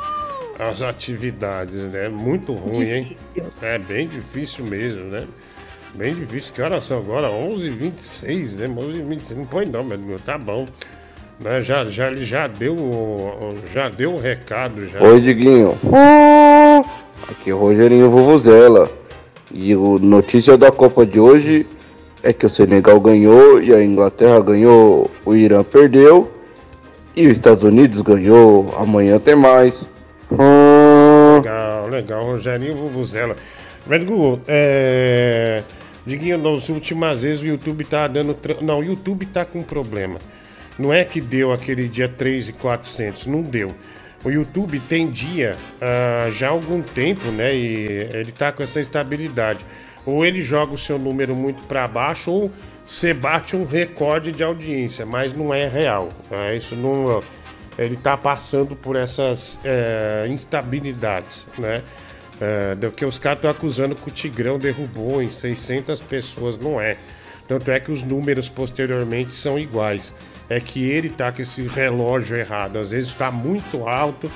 às 0.59 0.83
atividades, 0.83 1.85
né? 1.85 2.09
Muito 2.11 2.53
ruim, 2.53 2.83
hein? 2.91 3.17
É 3.63 3.79
bem 3.79 4.07
difícil 4.07 4.67
mesmo, 4.67 5.05
né? 5.05 5.25
Bem 5.95 6.15
difícil. 6.15 6.53
Que 6.53 6.61
horas 6.61 6.85
são 6.85 6.99
agora? 6.99 7.29
11h26, 7.31 8.53
né? 8.53 8.69
11h26. 8.69 9.37
Não 9.39 9.47
põe 9.47 9.65
não, 9.65 9.83
meu 9.83 9.97
Deus, 9.97 10.21
tá 10.21 10.37
bom. 10.37 10.67
Né? 11.43 11.63
Já, 11.63 11.87
já, 11.87 12.09
ele 12.11 12.25
já 12.25 12.47
deu, 12.47 12.75
o- 12.75 13.59
já 13.73 13.89
deu 13.89 14.13
o 14.13 14.21
recado, 14.21 14.87
já. 14.87 15.01
Oi, 15.03 15.19
Diguinho. 15.21 15.79
Aqui 17.27 17.49
é 17.51 17.55
o 17.55 17.59
Rogerinho 17.59 18.11
Vovozela. 18.11 18.91
E 19.51 19.75
o 19.75 19.99
notícia 19.99 20.59
da 20.59 20.71
Copa 20.71 21.05
de 21.07 21.19
hoje 21.19 21.67
é 22.23 22.33
que 22.33 22.47
o 22.47 22.51
Senegal 22.51 23.01
ganhou 23.01 23.63
e 23.63 23.73
a 23.75 23.83
Inglaterra 23.83 24.41
ganhou, 24.41 25.11
o 25.25 25.35
Irã 25.35 25.63
perdeu 25.63 26.31
e 27.17 27.27
os 27.27 27.33
Estados 27.33 27.65
Unidos 27.65 28.01
ganhou. 28.03 28.75
Amanhã 28.79 29.19
tem 29.19 29.35
mais. 29.37 29.87
Legal, 30.31 31.89
legal. 31.89 32.23
Rogerinho 32.25 32.77
Vuvuzela. 32.77 33.37
Mas, 33.87 34.05
Google, 34.05 34.41
é... 34.47 35.63
Diguinho, 36.07 36.39
nas 36.39 36.69
últimas 36.69 37.23
vezes 37.23 37.43
o 37.43 37.47
YouTube 37.47 37.85
tá 37.85 38.07
dando... 38.07 38.35
tra- 38.35 38.57
Não, 38.61 38.79
o 38.81 38.85
YouTube 38.85 39.27
tá 39.27 39.45
com 39.45 39.63
problema. 39.63 40.19
Não 40.79 40.93
é 40.93 41.05
que 41.05 41.21
deu 41.21 41.53
aquele 41.53 41.89
dia 41.89 42.09
3 42.09 42.49
e 42.49 42.53
400, 42.55 43.27
não 43.27 43.43
deu. 43.43 43.75
O 44.25 44.31
YouTube 44.31 44.81
tem 44.81 45.09
dia 45.11 45.57
ah, 45.81 46.29
já 46.31 46.49
há 46.49 46.51
algum 46.51 46.83
tempo, 46.83 47.31
né? 47.31 47.55
E 47.55 48.09
ele 48.13 48.33
tá 48.33 48.53
com 48.53 48.63
essa 48.63 48.81
estabilidade. 48.81 49.65
Ou 50.07 50.25
ele 50.25 50.43
joga 50.43 50.73
o 50.73 50.79
seu 50.79 50.99
número 50.99 51.35
muito 51.35 51.63
para 51.65 51.87
baixo, 51.87 52.31
ou 52.31 52.51
você 52.87 53.15
bate 53.15 53.55
um 53.55 53.65
recorde 53.65 54.33
de 54.33 54.43
audiência, 54.43 55.05
mas 55.07 55.33
não 55.33 55.53
é 55.53 55.69
real. 55.69 56.11
né? 56.31 56.57
Isso 56.57 56.75
não 56.75 57.21
ele 57.81 57.95
está 57.95 58.15
passando 58.15 58.77
por 58.77 58.95
essas 58.95 59.59
é, 59.65 60.27
instabilidades, 60.29 61.47
né? 61.57 61.83
É, 62.39 62.77
que 62.95 63.05
os 63.05 63.19
caras 63.19 63.39
estão 63.39 63.51
acusando 63.51 63.95
que 63.95 64.09
o 64.09 64.11
Tigrão 64.11 64.59
derrubou 64.59 65.23
em 65.23 65.31
600 65.31 66.01
pessoas, 66.03 66.59
não 66.59 66.79
é. 66.79 66.99
Tanto 67.49 67.71
é 67.71 67.81
que 67.81 67.91
os 67.91 68.03
números 68.03 68.49
posteriormente 68.49 69.35
são 69.35 69.59
iguais. 69.59 70.15
É 70.49 70.61
que 70.61 70.91
ele 70.91 71.09
tá 71.09 71.33
com 71.33 71.41
esse 71.41 71.63
relógio 71.63 72.37
errado. 72.37 72.79
Às 72.79 72.91
vezes 72.91 73.11
está 73.11 73.31
muito 73.31 73.89
alto, 73.89 74.31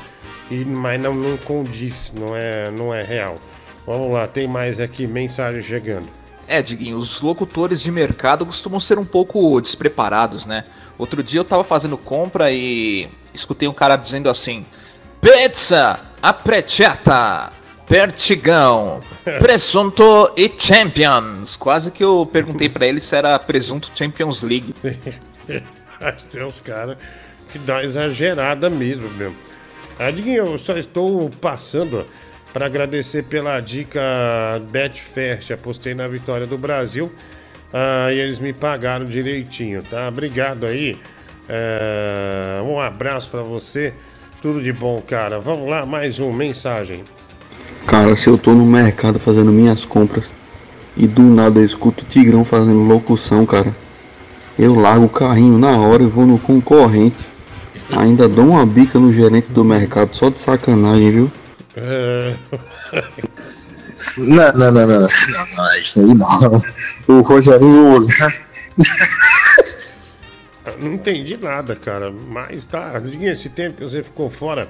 e, 0.51 0.65
mas 0.65 1.01
não, 1.01 1.15
não 1.15 1.36
condiz, 1.36 2.12
não 2.15 2.35
é, 2.35 2.70
não 2.70 2.95
é 2.95 3.03
real. 3.03 3.39
Vamos 3.86 4.12
lá, 4.12 4.27
tem 4.27 4.48
mais 4.48 4.81
aqui, 4.81 5.06
mensagem 5.06 5.62
chegando. 5.62 6.09
É, 6.47 6.61
Diguinho, 6.61 6.97
os 6.97 7.20
locutores 7.20 7.81
de 7.81 7.90
mercado 7.90 8.44
costumam 8.44 8.78
ser 8.78 8.98
um 8.98 9.05
pouco 9.05 9.61
despreparados, 9.61 10.47
né? 10.47 10.65
Outro 10.98 11.23
dia 11.23 11.40
eu 11.40 11.44
tava 11.44 11.65
fazendo 11.65 11.97
compra 11.97 12.51
e 12.51 13.09
escutei 13.32 13.66
um 13.66 13.73
cara 13.73 13.97
dizendo 13.97 14.28
assim: 14.28 14.65
Pizza, 15.20 16.01
apreteta, 16.23 17.51
pertigão, 17.86 19.02
presunto 19.40 20.32
e 20.36 20.52
champions. 20.56 21.56
Quase 21.56 21.90
que 21.90 22.05
eu 22.05 22.28
perguntei 22.31 22.69
pra 22.69 22.86
ele 22.86 23.01
se 23.01 23.16
era 23.16 23.39
presunto 23.39 23.90
Champions 23.94 24.43
League. 24.43 24.74
Tem 26.31 26.44
uns 26.44 26.61
caras 26.61 26.98
que 27.51 27.59
dá 27.59 27.82
exagerada 27.82 28.69
mesmo, 28.69 29.09
meu. 29.11 29.35
Adiguinho, 29.98 30.47
eu 30.47 30.59
só 30.59 30.77
estou 30.77 31.31
passando 31.40 32.05
para 32.55 32.66
agradecer 32.66 33.24
pela 33.24 33.59
dica 33.59 34.01
Betfest. 34.70 35.51
Apostei 35.51 35.93
na 35.93 36.06
vitória 36.06 36.47
do 36.47 36.56
Brasil 36.56 37.10
ah, 37.72 38.12
e 38.12 38.18
eles 38.20 38.39
me 38.39 38.52
pagaram 38.52 39.05
direitinho, 39.05 39.82
tá? 39.82 40.06
Obrigado 40.09 40.64
aí. 40.64 40.97
É, 41.48 42.62
um 42.64 42.78
abraço 42.78 43.28
para 43.28 43.43
você. 43.43 43.93
Tudo 44.40 44.62
de 44.62 44.72
bom, 44.72 45.02
cara. 45.02 45.40
Vamos 45.40 45.68
lá, 45.68 45.85
mais 45.85 46.20
um 46.20 46.32
mensagem. 46.32 47.02
Cara, 47.86 48.14
se 48.14 48.28
eu 48.28 48.39
tô 48.39 48.52
no 48.52 48.64
mercado 48.64 49.18
fazendo 49.18 49.51
minhas 49.51 49.85
compras 49.85 50.31
e 50.97 51.09
do 51.09 51.22
nada 51.22 51.59
eu 51.59 51.64
escuto 51.64 52.05
o 52.05 52.06
Tigrão 52.06 52.44
fazendo 52.44 52.85
locução, 52.85 53.44
cara, 53.44 53.74
eu 54.56 54.76
largo 54.76 55.06
o 55.06 55.09
carrinho 55.09 55.59
na 55.59 55.76
hora 55.76 56.05
e 56.05 56.06
vou 56.06 56.24
no 56.24 56.39
concorrente. 56.39 57.18
Ainda 57.90 58.28
dou 58.28 58.47
uma 58.51 58.64
bica 58.64 58.98
no 58.98 59.12
gerente 59.12 59.51
do 59.51 59.64
mercado 59.64 60.14
só 60.14 60.31
de 60.31 60.39
sacanagem, 60.39 61.10
viu? 61.10 61.32
Não, 64.16 64.52
não, 64.52 64.70
não, 64.72 64.86
não. 64.86 65.09
não, 65.56 65.76
isso 65.76 66.01
aí 66.01 66.14
não. 66.14 66.62
O 67.09 67.20
Rogerinho 67.22 67.92
usa. 67.92 68.32
Não 70.78 70.94
entendi 70.94 71.36
nada, 71.36 71.76
cara. 71.76 72.10
Mas 72.10 72.64
tá. 72.64 72.98
Diguinho, 72.98 73.32
esse 73.32 73.48
tempo 73.48 73.78
que 73.78 73.82
você 73.84 74.02
ficou 74.02 74.28
fora, 74.28 74.68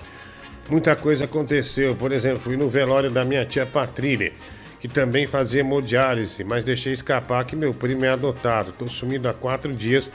muita 0.68 0.97
coisa 0.97 1.24
aconteceu. 1.24 1.94
Por 1.94 2.12
exemplo, 2.12 2.40
fui 2.40 2.56
no 2.56 2.68
velório 2.68 3.10
da 3.10 3.24
minha 3.24 3.44
tia 3.44 3.66
Patrília, 3.66 4.32
que 4.81 4.89
também 4.89 5.26
fazia 5.26 5.60
hemodiálise, 5.60 6.43
mas 6.43 6.64
deixei 6.64 6.93
escapar 6.93 7.44
que 7.44 7.55
meu 7.55 7.72
primo 7.72 8.05
é 8.05 8.10
adotado. 8.10 8.72
Tô 8.72 8.89
sumido 8.89 9.28
há 9.28 9.35
quatro 9.35 9.72
dias. 9.72 10.10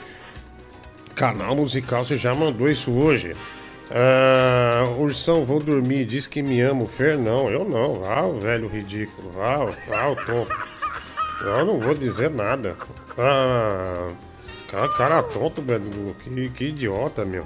Canal 1.14 1.56
musical, 1.56 2.04
você 2.04 2.16
já 2.16 2.34
mandou 2.34 2.68
isso 2.68 2.90
hoje. 2.92 3.34
Ah, 3.90 4.84
Ursão, 4.98 5.44
vou 5.44 5.60
dormir. 5.60 6.04
Diz 6.04 6.26
que 6.26 6.42
me 6.42 6.60
ama. 6.60 6.82
O 6.82 6.86
Fer, 6.86 7.18
não. 7.18 7.50
Eu 7.50 7.64
não. 7.68 8.02
Ah, 8.06 8.24
o 8.26 8.38
velho 8.40 8.68
ridículo. 8.68 9.30
O- 9.36 9.94
ah 9.94 10.10
o 10.10 10.16
tonto. 10.16 10.70
Eu 11.42 11.64
não 11.64 11.80
vou 11.80 11.94
dizer 11.94 12.30
nada. 12.30 12.76
Ah, 13.18 14.06
cara, 14.70 14.88
cara 14.90 15.22
tonto, 15.22 15.60
velho. 15.62 16.14
Que, 16.22 16.48
que 16.50 16.64
idiota, 16.66 17.24
meu. 17.24 17.44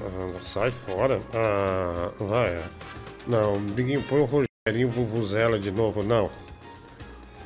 Ah, 0.00 0.38
sai 0.40 0.70
fora. 0.70 1.20
Ah, 1.34 2.10
vai. 2.18 2.62
Não, 3.26 3.58
ninguém 3.60 4.00
põe 4.02 4.20
o 4.20 4.24
Rogerinho 4.24 4.90
Vuvuzela 4.90 5.58
de 5.58 5.70
novo, 5.70 6.02
não. 6.02 6.30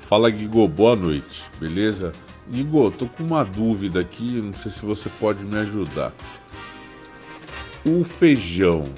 Fala 0.02 0.30
Guigo, 0.30 0.66
boa 0.68 0.94
noite, 0.94 1.44
beleza? 1.58 2.12
Guigo, 2.48 2.90
tô 2.90 3.06
com 3.06 3.22
uma 3.24 3.42
dúvida 3.44 4.00
aqui, 4.00 4.40
não 4.40 4.54
sei 4.54 4.70
se 4.70 4.84
você 4.84 5.08
pode 5.08 5.44
me 5.44 5.56
ajudar. 5.58 6.12
O 7.86 8.02
feijão 8.02 8.88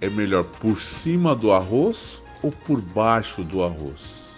é 0.00 0.08
melhor 0.08 0.44
por 0.44 0.80
cima 0.80 1.34
do 1.34 1.52
arroz 1.52 2.22
ou 2.42 2.50
por 2.50 2.80
baixo 2.80 3.44
do 3.44 3.62
arroz? 3.62 4.30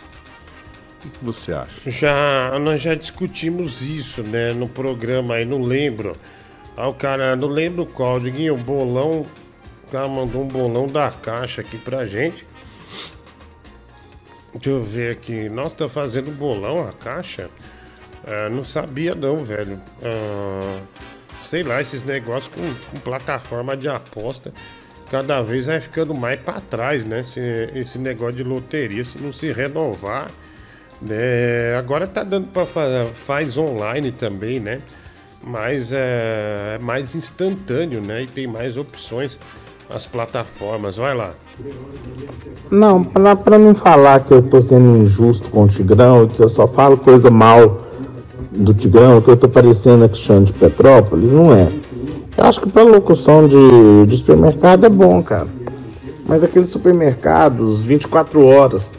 O 1.04 1.08
que, 1.08 1.24
você 1.24 1.52
acha? 1.52 1.88
Já, 1.88 2.58
nós 2.58 2.82
já 2.82 2.96
discutimos 2.96 3.80
isso, 3.80 4.24
né, 4.24 4.52
no 4.52 4.68
programa 4.68 5.34
aí, 5.34 5.44
não 5.44 5.62
lembro. 5.62 6.16
Ah, 6.76 6.88
o 6.88 6.94
cara, 6.94 7.36
não 7.36 7.46
lembro 7.46 7.86
qual, 7.86 8.18
Diguinho, 8.18 8.56
bolão, 8.56 9.24
o 9.86 9.90
cara 9.90 10.08
mandou 10.08 10.42
um 10.42 10.48
bolão 10.48 10.88
da 10.88 11.08
caixa 11.10 11.60
aqui 11.60 11.78
pra 11.78 12.04
gente. 12.04 12.44
Deixa 14.52 14.70
eu 14.70 14.82
ver 14.82 15.12
aqui, 15.12 15.48
nossa, 15.48 15.76
tá 15.76 15.88
fazendo 15.88 16.36
bolão 16.36 16.86
a 16.86 16.92
caixa? 16.92 17.48
Ah, 18.26 18.48
não 18.48 18.64
sabia 18.64 19.14
não, 19.14 19.44
velho. 19.44 19.80
Ah, 20.02 20.80
sei 21.42 21.62
lá, 21.62 21.80
esses 21.80 22.04
negócios 22.04 22.52
com, 22.54 22.74
com 22.90 23.00
plataforma 23.00 23.76
de 23.76 23.88
aposta, 23.88 24.52
cada 25.10 25.42
vez 25.42 25.66
vai 25.66 25.80
ficando 25.80 26.14
mais 26.14 26.40
pra 26.40 26.60
trás, 26.60 27.04
né, 27.04 27.20
esse, 27.20 27.40
esse 27.74 27.98
negócio 27.98 28.36
de 28.36 28.44
loteria, 28.44 29.04
se 29.04 29.18
não 29.18 29.32
se 29.32 29.52
renovar... 29.52 30.30
É, 31.10 31.74
agora 31.76 32.06
tá 32.06 32.22
dando 32.22 32.46
para 32.46 32.64
fazer, 32.64 33.10
faz 33.12 33.58
online 33.58 34.12
também, 34.12 34.60
né? 34.60 34.80
Mas 35.42 35.92
é, 35.92 36.76
é 36.76 36.78
mais 36.80 37.16
instantâneo, 37.16 38.00
né? 38.00 38.22
E 38.22 38.26
tem 38.26 38.46
mais 38.46 38.76
opções 38.76 39.36
as 39.90 40.06
plataformas. 40.06 40.96
Vai 40.98 41.12
lá. 41.12 41.34
Não, 42.70 43.02
pra 43.02 43.58
não 43.58 43.74
falar 43.74 44.20
que 44.20 44.32
eu 44.32 44.42
tô 44.42 44.62
sendo 44.62 44.96
injusto 44.98 45.50
com 45.50 45.64
o 45.64 45.66
Tigrão, 45.66 46.28
que 46.28 46.40
eu 46.40 46.48
só 46.48 46.68
falo 46.68 46.96
coisa 46.96 47.30
mal 47.32 47.78
do 48.54 48.74
Tigrão, 48.74 49.20
que 49.20 49.30
eu 49.30 49.36
tô 49.36 49.48
parecendo 49.48 50.04
a 50.04 50.08
Cristiano 50.08 50.44
de 50.44 50.52
Petrópolis, 50.52 51.32
não 51.32 51.54
é. 51.54 51.68
Eu 52.36 52.44
acho 52.44 52.60
que 52.60 52.70
pra 52.70 52.82
locução 52.82 53.46
de, 53.46 54.06
de 54.06 54.16
supermercado 54.16 54.86
é 54.86 54.88
bom, 54.88 55.22
cara. 55.22 55.48
Mas 56.26 56.44
aqueles 56.44 56.68
supermercados 56.68 57.82
24 57.82 58.44
horas, 58.44 58.92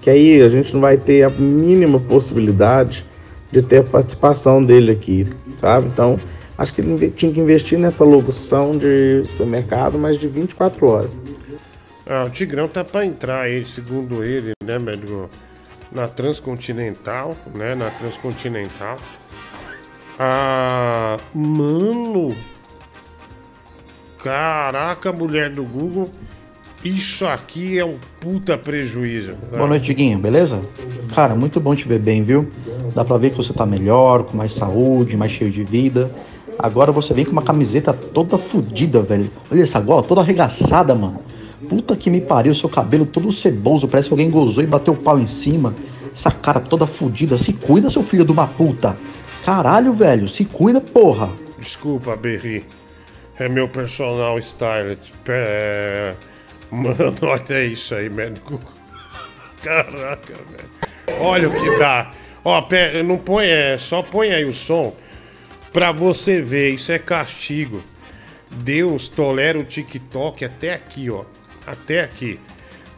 que 0.00 0.10
aí 0.10 0.42
a 0.42 0.48
gente 0.48 0.72
não 0.74 0.80
vai 0.80 0.96
ter 0.96 1.22
a 1.22 1.30
mínima 1.30 1.98
possibilidade 1.98 3.04
de 3.50 3.62
ter 3.62 3.78
a 3.78 3.84
participação 3.84 4.62
dele 4.62 4.92
aqui, 4.92 5.26
sabe? 5.56 5.88
Então, 5.88 6.18
acho 6.58 6.74
que 6.74 6.80
ele 6.80 7.10
tinha 7.10 7.32
que 7.32 7.40
investir 7.40 7.78
nessa 7.78 8.04
locução 8.04 8.76
de 8.76 9.24
supermercado, 9.24 9.98
mas 9.98 10.18
de 10.18 10.26
24 10.26 10.86
horas. 10.86 11.20
Ah, 12.06 12.24
o 12.26 12.30
Tigrão 12.30 12.68
tá 12.68 12.84
pra 12.84 13.06
entrar 13.06 13.42
aí, 13.42 13.64
segundo 13.64 14.22
ele, 14.22 14.52
né, 14.62 14.78
médico? 14.78 15.30
Na 15.94 16.08
Transcontinental, 16.08 17.36
né? 17.54 17.76
Na 17.76 17.88
Transcontinental. 17.88 18.96
Ah, 20.18 21.16
mano! 21.32 22.34
Caraca, 24.18 25.12
mulher 25.12 25.50
do 25.50 25.62
Google. 25.62 26.10
Isso 26.84 27.24
aqui 27.26 27.78
é 27.78 27.84
um 27.84 27.96
puta 28.20 28.58
prejuízo. 28.58 29.36
Boa 29.50 29.68
noite, 29.68 29.86
Diguinho, 29.86 30.18
beleza? 30.18 30.60
Cara, 31.14 31.36
muito 31.36 31.60
bom 31.60 31.76
te 31.76 31.86
ver 31.86 32.00
bem, 32.00 32.24
viu? 32.24 32.50
Dá 32.92 33.04
pra 33.04 33.16
ver 33.16 33.30
que 33.30 33.36
você 33.36 33.52
tá 33.52 33.64
melhor, 33.64 34.24
com 34.24 34.36
mais 34.36 34.52
saúde, 34.52 35.16
mais 35.16 35.30
cheio 35.30 35.50
de 35.50 35.62
vida. 35.62 36.12
Agora 36.58 36.90
você 36.90 37.14
vem 37.14 37.24
com 37.24 37.32
uma 37.32 37.42
camiseta 37.42 37.92
toda 37.92 38.36
fodida, 38.36 39.00
velho. 39.00 39.30
Olha 39.50 39.62
essa 39.62 39.80
gola 39.80 40.02
toda 40.02 40.20
arregaçada, 40.20 40.94
mano. 40.94 41.20
Puta 41.68 41.96
que 41.96 42.10
me 42.10 42.20
pariu, 42.20 42.54
seu 42.54 42.68
cabelo 42.68 43.06
todo 43.06 43.30
ceboso, 43.32 43.88
parece 43.88 44.08
que 44.08 44.12
alguém 44.12 44.30
gozou 44.30 44.62
e 44.62 44.66
bateu 44.66 44.94
o 44.94 44.96
pau 44.96 45.18
em 45.18 45.26
cima. 45.26 45.74
Essa 46.14 46.30
cara 46.30 46.60
toda 46.60 46.86
fodida. 46.86 47.36
Se 47.36 47.52
cuida, 47.52 47.90
seu 47.90 48.02
filho 48.02 48.24
de 48.24 48.32
uma 48.32 48.46
puta. 48.46 48.96
Caralho, 49.44 49.92
velho, 49.92 50.28
se 50.28 50.44
cuida, 50.44 50.80
porra. 50.80 51.30
Desculpa, 51.58 52.16
Berri. 52.16 52.64
É 53.38 53.48
meu 53.48 53.68
personal 53.68 54.38
stylist. 54.38 55.12
É... 55.28 56.14
Mano, 56.70 57.14
olha 57.22 57.64
isso 57.64 57.94
aí, 57.94 58.08
médico. 58.08 58.60
Caraca, 59.62 60.34
velho. 60.50 61.20
Olha 61.20 61.48
o 61.48 61.52
que 61.52 61.78
dá. 61.78 62.10
Ó, 62.44 62.60
pé, 62.62 63.02
não 63.02 63.16
põe, 63.16 63.46
é, 63.46 63.78
só 63.78 64.02
põe 64.02 64.30
aí 64.30 64.44
o 64.44 64.52
som 64.52 64.94
pra 65.72 65.92
você 65.92 66.40
ver. 66.40 66.70
Isso 66.70 66.92
é 66.92 66.98
castigo. 66.98 67.82
Deus 68.50 69.08
tolera 69.08 69.58
o 69.58 69.64
TikTok 69.64 70.44
até 70.44 70.74
aqui, 70.74 71.10
ó. 71.10 71.24
Até 71.66 72.00
aqui. 72.02 72.38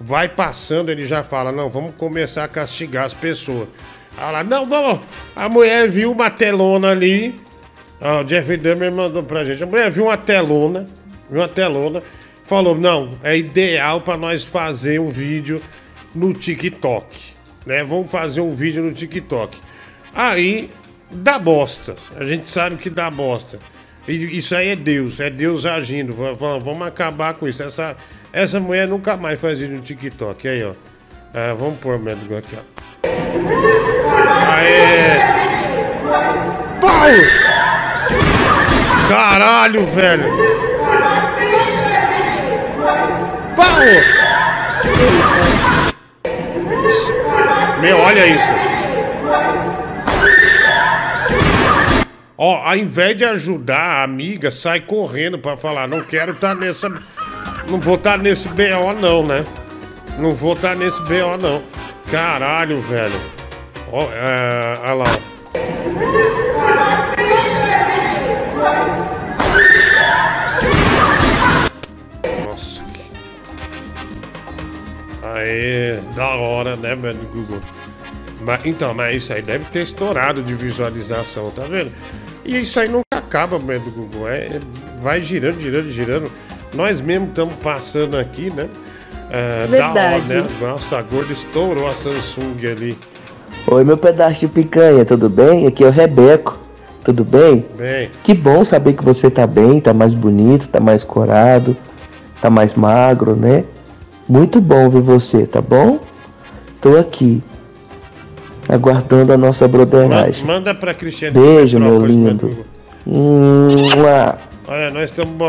Vai 0.01 0.29
passando, 0.29 0.91
ele 0.91 1.07
já 1.07 1.23
fala: 1.25 1.51
não, 1.53 1.69
vamos 1.71 1.95
começar 1.97 2.45
a 2.45 2.49
castigar 2.49 3.05
as 3.05 3.15
pessoas. 3.15 3.69
Lá, 4.17 4.43
não, 4.45 4.67
vamos. 4.67 5.01
A 5.35 5.49
mulher 5.49 5.89
viu 5.89 6.11
uma 6.13 6.31
telona 6.31 6.91
ali. 6.91 7.35
Ah, 8.01 8.21
o 8.21 8.25
Jeff 8.25 8.57
Dahmer 8.57 8.93
mandou 8.93 9.23
pra 9.23 9.45
gente. 9.45 9.63
A 9.63 9.67
mulher 9.67 9.91
viu 9.91 10.05
uma 10.05 10.17
telona, 10.17 10.87
viu 11.31 11.41
uma 11.41 11.49
telona, 11.49 12.03
falou: 12.45 12.75
não, 12.79 13.19
é 13.23 13.37
ideal 13.37 14.01
pra 14.01 14.17
nós 14.17 14.43
fazer 14.45 15.01
um 15.01 15.09
vídeo 15.09 15.63
no 16.15 16.33
TikTok. 16.35 17.35
Né? 17.65 17.83
Vamos 17.85 18.11
fazer 18.11 18.41
um 18.41 18.55
vídeo 18.55 18.83
no 18.83 18.93
TikTok. 18.93 19.59
Aí 20.15 20.71
dá 21.11 21.39
bosta. 21.39 21.97
A 22.17 22.25
gente 22.25 22.51
sabe 22.51 22.77
que 22.77 22.89
dá 22.91 23.11
bosta. 23.11 23.59
Isso 24.09 24.55
aí 24.55 24.69
é 24.69 24.77
Deus, 24.77 25.19
é 25.21 25.29
Deus 25.29 25.67
agindo. 25.67 26.15
Va- 26.15 26.33
va- 26.33 26.59
Vamos 26.59 26.87
acabar 26.87 27.35
com 27.35 27.49
isso. 27.49 27.63
Essa, 27.63 27.97
essa 28.37 28.61
mulher 28.61 28.87
nunca 28.87 29.17
mais 29.17 29.41
faz 29.41 29.61
vídeo 29.61 29.77
no 29.77 29.83
TikTok. 29.83 30.47
Aí, 30.47 30.63
ó. 30.63 30.73
Ah, 31.33 31.55
vamos 31.59 31.79
pôr 31.79 31.97
o 31.97 31.99
médico 31.99 32.37
aqui, 32.37 32.55
ó. 32.55 32.61
Aê! 34.53 35.19
Pau! 36.79 37.09
Caralho, 39.09 39.87
velho! 39.87 40.25
Pau! 43.57 43.79
Meu, 47.81 47.99
olha 47.99 48.27
isso. 48.27 48.45
Ó, 52.37 52.69
ao 52.69 52.77
invés 52.77 53.17
de 53.17 53.25
ajudar 53.25 53.81
a 53.81 54.03
amiga, 54.05 54.51
sai 54.51 54.81
correndo 54.81 55.39
pra 55.39 55.57
falar, 55.57 55.89
não 55.89 56.03
quero 56.03 56.33
estar 56.33 56.55
nessa. 56.55 56.91
Não 57.69 57.81
vou 57.81 57.97
estar 57.97 58.17
nesse 58.17 58.49
BO 58.49 58.93
não, 59.01 59.27
né? 59.27 59.45
Não 60.19 60.35
vou 60.35 60.53
estar 60.55 60.77
nesse 60.77 61.01
BO 61.03 61.37
não. 61.41 61.63
Caralho, 62.11 62.81
velho. 62.81 63.21
Ó, 63.91 64.05
é, 64.13 64.79
olha 64.83 64.95
lá. 64.95 65.07
Nossa. 72.45 72.85
Aê, 75.35 76.01
da 76.15 76.29
hora, 76.37 76.77
né, 76.77 76.95
velho, 76.95 77.19
Google? 77.33 77.61
Mas, 78.41 78.65
então, 78.65 78.95
mas 78.95 79.17
isso 79.17 79.33
aí 79.33 79.43
deve 79.43 79.65
ter 79.67 79.83
estourado 79.83 80.41
de 80.41 80.55
visualização, 80.55 81.51
tá 81.51 81.65
vendo? 81.65 81.93
E 82.45 82.61
isso 82.61 82.79
aí 82.79 82.89
nunca 82.89 83.05
acaba, 83.17 83.59
velho, 83.59 83.91
Google. 83.91 84.29
É, 84.29 84.61
vai 85.01 85.21
girando, 85.21 85.61
girando, 85.61 85.91
girando. 85.91 86.33
Nós 86.77 87.01
mesmo 87.01 87.27
estamos 87.29 87.55
passando 87.63 88.17
aqui, 88.19 88.53
né? 88.55 88.69
É, 89.31 89.67
da 89.67 89.91
hora, 89.91 90.19
Verdade. 90.19 90.35
né? 90.35 90.47
Nossa, 90.61 90.99
a 90.99 91.03
gorda 91.03 91.33
estourou 91.33 91.89
a 91.89 91.95
Samsung 91.95 92.67
ali. 92.71 92.99
Oi, 93.67 93.83
meu 93.83 93.97
pedaço 93.97 94.41
de 94.41 94.49
picanha, 94.49 95.05
tudo 95.05 95.29
bem? 95.29 95.67
Aqui 95.67 95.83
é 95.83 95.87
o 95.89 95.91
Rebeco, 95.91 96.57
tudo 97.03 97.25
bem? 97.25 97.65
Bem. 97.77 98.11
Que 98.23 98.35
bom 98.35 98.65
saber 98.65 98.93
que 98.93 99.05
você 99.05 99.31
tá 99.31 99.47
bem, 99.47 99.81
tá 99.81 99.93
mais 99.93 100.15
bonito, 100.15 100.69
tá 100.69 100.79
mais 100.79 101.03
corado, 101.03 101.77
tá 102.41 102.51
mais 102.51 102.75
magro, 102.75 103.35
né? 103.35 103.65
Muito 104.29 104.61
bom 104.61 104.89
ver 104.89 105.01
você, 105.01 105.47
tá 105.47 105.61
bom? 105.63 105.99
Tô 106.81 106.97
aqui, 106.97 107.43
aguardando 108.69 109.33
a 109.33 109.37
nossa 109.37 109.67
broderagem. 109.67 110.45
manda 110.45 110.75
pra 110.75 110.93
Cristiane. 110.93 111.35
Beijo, 111.35 111.81
meu 111.81 112.05
lindo. 112.05 112.49
Google? 113.05 114.37
Olha, 114.67 114.91
nós 114.91 115.11
estamos. 115.11 115.41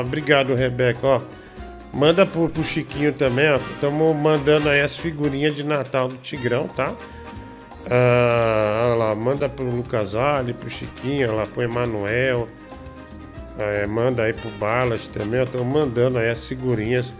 Obrigado, 0.00 0.54
Rebeca. 0.54 1.06
Ó, 1.06 1.20
manda 1.92 2.24
pro, 2.24 2.48
pro 2.48 2.64
Chiquinho 2.64 3.12
também, 3.12 3.50
ó. 3.50 3.56
Estamos 3.56 4.16
mandando 4.16 4.68
aí 4.68 4.80
as 4.80 4.96
figurinhas 4.96 5.54
de 5.54 5.62
Natal 5.62 6.08
do 6.08 6.16
Tigrão, 6.16 6.66
tá? 6.68 6.94
Ah, 7.90 8.86
olha 8.86 8.94
lá, 8.94 9.14
manda 9.14 9.48
pro 9.48 9.64
Lucas 9.64 10.14
Ali, 10.14 10.54
pro 10.54 10.70
Chiquinho, 10.70 11.28
olha 11.28 11.38
lá, 11.38 11.46
pro 11.46 11.62
Emanuel. 11.62 12.48
É, 13.58 13.86
manda 13.86 14.22
aí 14.22 14.32
pro 14.32 14.48
Ballast 14.52 15.08
também. 15.10 15.40
Eu 15.40 15.46
tô 15.46 15.62
mandando 15.62 16.16
aí 16.18 16.30
as 16.30 16.46
figurinhas 16.48 17.14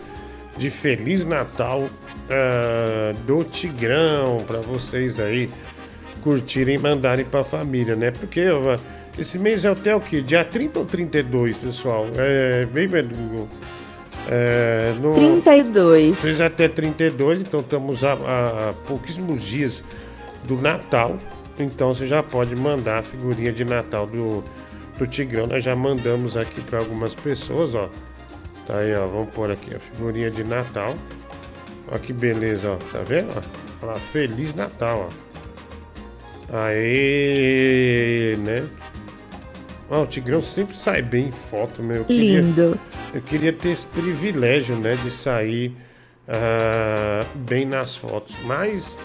de 0.56 0.70
Feliz 0.70 1.26
Natal 1.26 1.88
ah, 2.30 3.12
do 3.26 3.44
Tigrão 3.44 4.38
pra 4.46 4.60
vocês 4.60 5.20
aí 5.20 5.50
curtirem 6.22 6.76
e 6.76 6.78
mandarem 6.78 7.24
pra 7.24 7.44
família, 7.44 7.94
né? 7.94 8.10
Porque 8.10 8.48
ó, 8.48 8.78
esse 9.18 9.38
mês 9.38 9.64
é 9.64 9.68
até 9.70 9.94
o 9.94 10.00
quê? 10.00 10.20
Dia 10.22 10.44
30 10.44 10.78
ou 10.80 10.86
32, 10.86 11.58
pessoal? 11.58 12.06
É, 12.16 12.66
bem, 12.66 12.88
Google. 12.88 13.48
É, 14.28 14.94
no, 15.00 15.14
32. 15.14 16.18
Fez 16.20 16.40
até 16.40 16.68
32, 16.68 17.40
então 17.42 17.60
estamos 17.60 18.04
a, 18.04 18.12
a- 18.12 18.70
a 18.70 18.72
pouquíssimos 18.86 19.42
dias 19.42 19.82
do 20.44 20.56
Natal. 20.60 21.18
Então 21.58 21.92
você 21.92 22.06
já 22.06 22.22
pode 22.22 22.54
mandar 22.56 22.98
a 23.00 23.02
figurinha 23.02 23.52
de 23.52 23.64
Natal 23.64 24.06
do, 24.06 24.42
do 24.98 25.06
Tigrão. 25.06 25.46
Nós 25.46 25.62
já 25.64 25.74
mandamos 25.76 26.36
aqui 26.36 26.60
para 26.60 26.78
algumas 26.78 27.14
pessoas, 27.14 27.74
ó. 27.74 27.90
Tá 28.66 28.78
aí, 28.78 28.94
ó. 28.94 29.06
Vamos 29.08 29.34
pôr 29.34 29.50
aqui 29.50 29.74
a 29.74 29.78
figurinha 29.78 30.30
de 30.30 30.44
Natal. 30.44 30.94
Ó 31.90 31.98
que 31.98 32.12
beleza, 32.12 32.70
ó. 32.70 32.76
Tá 32.92 33.00
vendo? 33.06 33.28
ó? 33.36 33.86
Olha 33.86 33.98
Feliz 33.98 34.54
Natal, 34.54 35.10
ó. 35.10 36.56
Aê, 36.56 38.36
né? 38.38 38.64
Ó, 39.92 40.04
o 40.04 40.06
Tigrão 40.06 40.40
sempre 40.40 40.74
sai 40.74 41.02
bem 41.02 41.26
em 41.26 41.30
foto, 41.30 41.82
meu. 41.82 41.98
Eu 41.98 42.04
queria- 42.06 42.40
Lindo. 42.40 42.80
eu 43.12 43.20
queria 43.20 43.52
ter 43.52 43.68
esse 43.68 43.84
privilégio, 43.84 44.74
né, 44.74 44.96
de 45.04 45.10
sair 45.10 45.76
ah, 46.26 47.26
bem 47.34 47.66
nas 47.66 47.94
fotos, 47.94 48.34
mas 48.46 48.96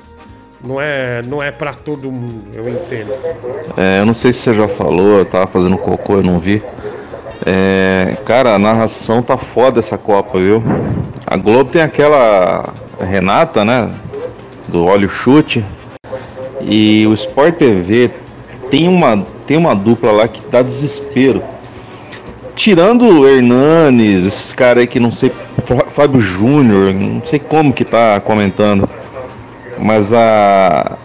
não 0.63 0.79
é, 0.79 1.21
não 1.23 1.43
é 1.43 1.51
para 1.51 1.73
todo 1.73 2.09
mundo, 2.09 2.51
eu 2.53 2.69
entendo. 2.69 3.11
É, 3.75 3.99
eu 3.99 4.05
não 4.05 4.13
sei 4.13 4.31
se 4.31 4.39
você 4.39 4.53
já 4.53 4.67
falou, 4.67 5.19
eu 5.19 5.25
tava 5.25 5.45
fazendo 5.47 5.77
cocô, 5.77 6.13
eu 6.13 6.23
não 6.23 6.39
vi. 6.39 6.63
É, 7.45 8.15
cara, 8.25 8.55
a 8.55 8.59
narração 8.59 9.21
tá 9.21 9.37
foda 9.37 9.79
essa 9.79 9.97
Copa, 9.97 10.39
viu? 10.39 10.63
A 11.25 11.35
Globo 11.35 11.69
tem 11.69 11.81
aquela 11.81 12.73
Renata, 12.99 13.65
né? 13.65 13.91
Do 14.69 14.85
Olho 14.85 15.09
Chute. 15.09 15.65
E 16.61 17.05
o 17.07 17.13
Sport 17.13 17.55
TV 17.57 18.11
tem 18.69 18.87
uma, 18.87 19.25
tem 19.47 19.57
uma 19.57 19.73
dupla 19.73 20.11
lá 20.11 20.27
que 20.27 20.41
dá 20.51 20.61
desespero. 20.61 21.41
Tirando 22.55 23.03
o 23.05 23.27
Hernanes, 23.27 24.25
esses 24.25 24.53
caras 24.53 24.81
aí 24.81 24.87
que 24.87 24.99
não 24.99 25.11
sei, 25.11 25.31
Fá- 25.63 25.85
Fábio 25.87 26.19
Júnior, 26.19 26.93
não 26.93 27.21
sei 27.23 27.39
como 27.39 27.71
que 27.73 27.85
tá 27.85 28.19
comentando. 28.19 28.89
Mas 29.79 30.11
a 30.13 30.97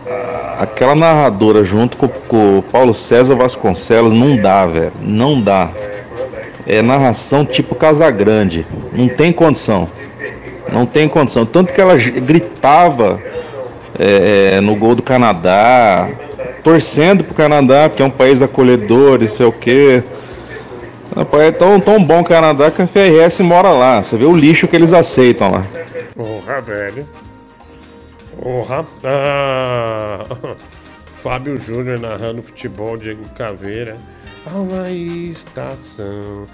aquela 0.58 0.94
narradora 0.94 1.64
junto 1.64 1.96
com, 1.96 2.08
com 2.08 2.58
o 2.58 2.62
Paulo 2.62 2.94
César 2.94 3.34
Vasconcelos 3.34 4.12
não 4.12 4.36
dá, 4.36 4.64
velho. 4.66 4.92
Não 5.00 5.40
dá. 5.40 5.70
É 6.66 6.80
narração 6.80 7.44
tipo 7.44 7.74
Casagrande. 7.74 8.64
Não 8.92 9.08
tem 9.08 9.32
condição. 9.32 9.88
Não 10.72 10.86
tem 10.86 11.08
condição. 11.08 11.44
Tanto 11.44 11.74
que 11.74 11.80
ela 11.80 11.96
gritava 11.96 13.20
é, 13.98 14.60
no 14.60 14.74
gol 14.76 14.94
do 14.94 15.02
Canadá, 15.02 16.08
torcendo 16.62 17.24
pro 17.24 17.34
Canadá, 17.34 17.88
porque 17.88 18.02
é 18.02 18.06
um 18.06 18.10
país 18.10 18.42
acolhedor, 18.42 19.22
e 19.22 19.28
sei 19.28 19.46
o 19.46 19.52
quê. 19.52 20.02
Rapaz, 21.14 21.42
é 21.42 21.50
tão, 21.50 21.78
tão 21.78 22.02
bom 22.02 22.20
o 22.20 22.24
Canadá 22.24 22.70
que 22.70 22.80
a 22.80 22.86
FRS 22.86 23.40
mora 23.40 23.70
lá. 23.70 24.02
Você 24.02 24.16
vê 24.16 24.24
o 24.24 24.34
lixo 24.34 24.66
que 24.66 24.74
eles 24.74 24.92
aceitam 24.92 25.50
lá. 25.50 25.66
Porra, 26.14 26.60
velho. 26.62 27.06
Porra. 28.40 28.86
Ah, 29.04 30.24
Fábio 31.16 31.58
Júnior 31.58 31.98
narrando 32.00 32.42
futebol, 32.42 32.96
Diego 32.96 33.22
Caveira. 33.36 33.96
Há 34.46 34.56
uma 34.56 34.90
estação 34.90 36.46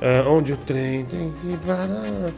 ah, 0.00 0.24
onde 0.28 0.54
o 0.54 0.56
trem 0.56 1.04
tem 1.04 1.32
que 1.40 1.56
parar. 1.66 2.32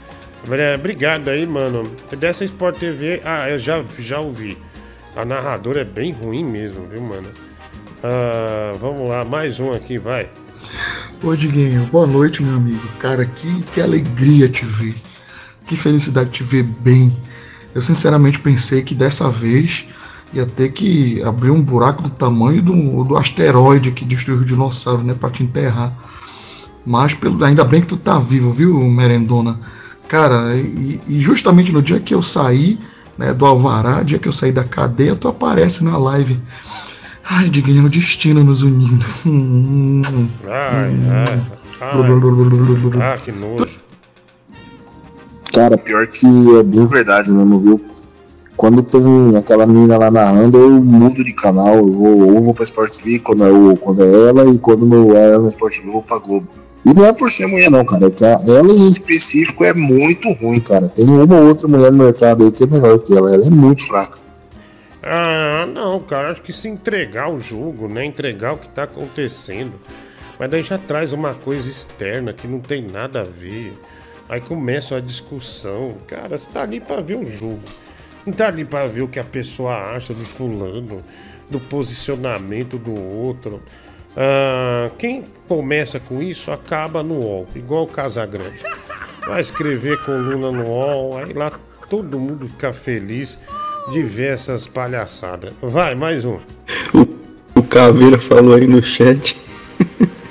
Obrigado 0.75 1.29
aí, 1.29 1.47
mano. 1.47 1.91
Dessa 2.19 2.45
Sport 2.45 2.77
TV, 2.79 3.23
ah, 3.25 3.49
eu 3.49 3.59
já, 3.59 3.85
já 3.99 4.19
ouvi. 4.19 4.59
A 5.15 5.27
narradora 5.27 5.81
é 5.83 5.85
bem 5.85 6.11
ruim 6.11 6.43
mesmo, 6.43 6.87
viu, 6.87 7.03
mano? 7.03 7.29
Ah, 8.03 8.75
vamos 8.81 9.07
lá, 9.07 9.25
mais 9.25 9.61
um 9.61 9.71
aqui, 9.71 9.99
vai. 9.99 10.31
Ô 11.23 11.37
Diguinho, 11.37 11.87
boa 11.93 12.07
noite, 12.07 12.43
meu 12.43 12.57
amigo. 12.57 12.89
Cara, 12.99 13.27
que, 13.27 13.63
que 13.65 13.81
alegria 13.81 14.49
te 14.49 14.65
ver. 14.65 14.95
Que 15.67 15.77
felicidade 15.77 16.31
te 16.31 16.43
ver 16.43 16.63
bem. 16.63 17.15
Eu 17.75 17.83
sinceramente 17.83 18.41
pensei 18.41 18.81
que 18.81 18.95
dessa 18.95 19.29
vez 19.29 19.87
ia 20.33 20.47
ter 20.47 20.73
que 20.73 21.23
abrir 21.23 21.51
um 21.51 21.63
buraco 21.63 22.03
do 22.03 22.11
tamanho 22.11 22.63
do, 22.63 23.05
do 23.05 23.17
asteroide 23.17 23.93
que 23.93 24.07
destruiu 24.07 24.41
o 24.41 24.45
dinossauro, 24.47 25.03
né? 25.03 25.15
Pra 25.15 25.31
te 25.31 25.43
enterrar. 25.43 25.95
Mas 26.87 27.13
pelo, 27.13 27.45
ainda 27.45 27.65
bem 27.65 27.83
que 27.83 27.87
tu 27.87 27.99
tá 27.99 28.19
vivo, 28.19 28.51
viu, 28.51 28.79
Merendona? 28.79 29.61
Cara, 30.09 30.57
e, 30.57 31.01
e 31.07 31.21
justamente 31.21 31.71
no 31.71 31.83
dia 31.83 32.01
que 32.01 32.15
eu 32.15 32.23
saí 32.23 32.79
né, 33.23 33.33
do 33.33 33.47
Alvará, 33.47 34.03
dia 34.03 34.19
que 34.19 34.27
eu 34.27 34.33
saí 34.33 34.51
da 34.51 34.65
cadeia, 34.65 35.15
tu 35.15 35.29
aparece 35.29 35.85
na 35.85 35.97
live. 35.97 36.41
Ai, 37.25 37.49
Diguinho, 37.49 37.87
o 37.87 37.89
destino 37.89 38.43
nos 38.43 38.63
unindo. 38.63 39.05
Ai, 40.45 40.91
ai, 41.09 41.27
ai. 41.29 41.43
Ah, 43.01 43.17
que 43.17 43.31
nojo. 43.31 43.81
Cara, 45.53 45.79
pior 45.79 46.07
que 46.09 46.27
é 46.27 46.63
bem 46.63 46.87
verdade 46.87 47.31
mesmo, 47.31 47.59
viu? 47.59 47.81
Quando 48.57 48.83
tem 48.83 49.37
aquela 49.37 49.67
menina 49.67 49.97
lá 49.97 50.11
narrando, 50.11 50.59
eu 50.59 50.71
mudo 50.71 51.25
de 51.25 51.33
canal, 51.33 51.77
eu 51.77 51.91
vou, 51.91 52.35
ou 52.35 52.43
vou 52.43 52.55
pra 52.55 52.65
Sport 52.65 52.97
TV 52.97 53.19
quando 53.19 53.45
é, 53.45 53.51
o, 53.51 53.77
quando 53.77 54.03
é 54.03 54.29
ela, 54.29 54.45
e 54.47 54.59
quando 54.59 54.87
não 54.87 55.17
é 55.17 55.33
ela 55.33 55.43
na 55.43 55.49
Sport 55.49 55.77
TV, 55.77 55.89
eu 55.89 55.93
vou 55.93 56.03
pra 56.03 56.19
Globo. 56.19 56.49
E 56.85 56.93
não 56.93 57.05
é 57.05 57.13
por 57.13 57.31
ser 57.31 57.47
mulher 57.47 57.71
não, 57.71 57.85
cara, 57.85 58.07
é 58.07 58.11
que 58.11 58.25
ela 58.25 58.73
em 58.73 58.91
específico 58.91 59.65
é 59.65 59.73
muito 59.73 60.31
ruim, 60.33 60.61
cara. 60.61 60.89
Tem 60.89 61.09
uma 61.09 61.39
ou 61.39 61.49
outra 61.49 61.69
mulher 61.69 61.93
no 61.93 61.99
mercado 62.05 62.45
aí 62.45 62.51
que 62.51 62.65
é 62.65 62.67
melhor 62.67 62.99
que 62.99 63.17
ela, 63.17 63.33
ela 63.33 63.47
é 63.47 63.51
muito 63.51 63.87
fraca. 63.87 64.19
Ah, 65.03 65.67
não, 65.67 66.01
cara, 66.01 66.31
acho 66.31 66.43
que 66.43 66.53
se 66.53 66.69
entregar 66.69 67.29
o 67.29 67.41
jogo, 67.41 67.89
né? 67.89 68.05
Entregar 68.05 68.53
o 68.53 68.59
que 68.59 68.69
tá 68.69 68.85
acontecendo. 68.85 69.75
Mas 70.39 70.51
daí 70.51 70.63
já 70.63 70.79
traz 70.79 71.13
uma 71.13 71.35
coisa 71.35 71.69
externa 71.69 72.33
que 72.33 72.49
não 72.49 72.61
tem 72.61 72.83
nada 72.83 73.21
a 73.21 73.25
ver. 73.25 73.77
Aí 74.29 74.41
começa 74.41 74.97
a 74.97 75.01
discussão. 75.01 75.97
Cara, 76.07 76.37
você 76.37 76.49
tá 76.51 76.63
ali 76.63 76.81
pra 76.81 77.01
ver 77.01 77.17
o 77.17 77.25
jogo. 77.25 77.61
Não 78.25 78.33
tá 78.33 78.47
ali 78.47 78.65
pra 78.65 78.87
ver 78.87 79.03
o 79.03 79.09
que 79.09 79.19
a 79.19 79.25
pessoa 79.25 79.75
acha 79.95 80.15
de 80.15 80.25
fulano, 80.25 81.03
do 81.51 81.59
posicionamento 81.59 82.79
do 82.79 82.95
outro. 82.95 83.61
Ah, 84.17 84.91
quem 84.99 85.25
começa 85.49 85.99
com 85.99 86.23
isso 86.23 86.51
acaba 86.51 87.03
no 87.03 87.15
UOL, 87.15 87.49
igual 87.55 87.85
o 87.85 87.89
Casagrande. 87.89 88.61
Vai 89.27 89.41
escrever 89.41 90.03
coluna 90.05 90.51
no 90.51 90.65
UOL, 90.65 91.19
aí 91.19 91.33
lá 91.33 91.53
todo 91.89 92.19
mundo 92.19 92.47
fica 92.49 92.73
feliz 92.73 93.39
de 93.91 94.03
ver 94.03 94.35
essas 94.35 94.67
palhaçadas. 94.67 95.53
Vai, 95.61 95.95
mais 95.95 96.25
um. 96.25 96.39
O 97.55 97.63
Caveira 97.63 98.19
falou 98.19 98.55
aí 98.55 98.67
no 98.67 98.83
chat 98.83 99.39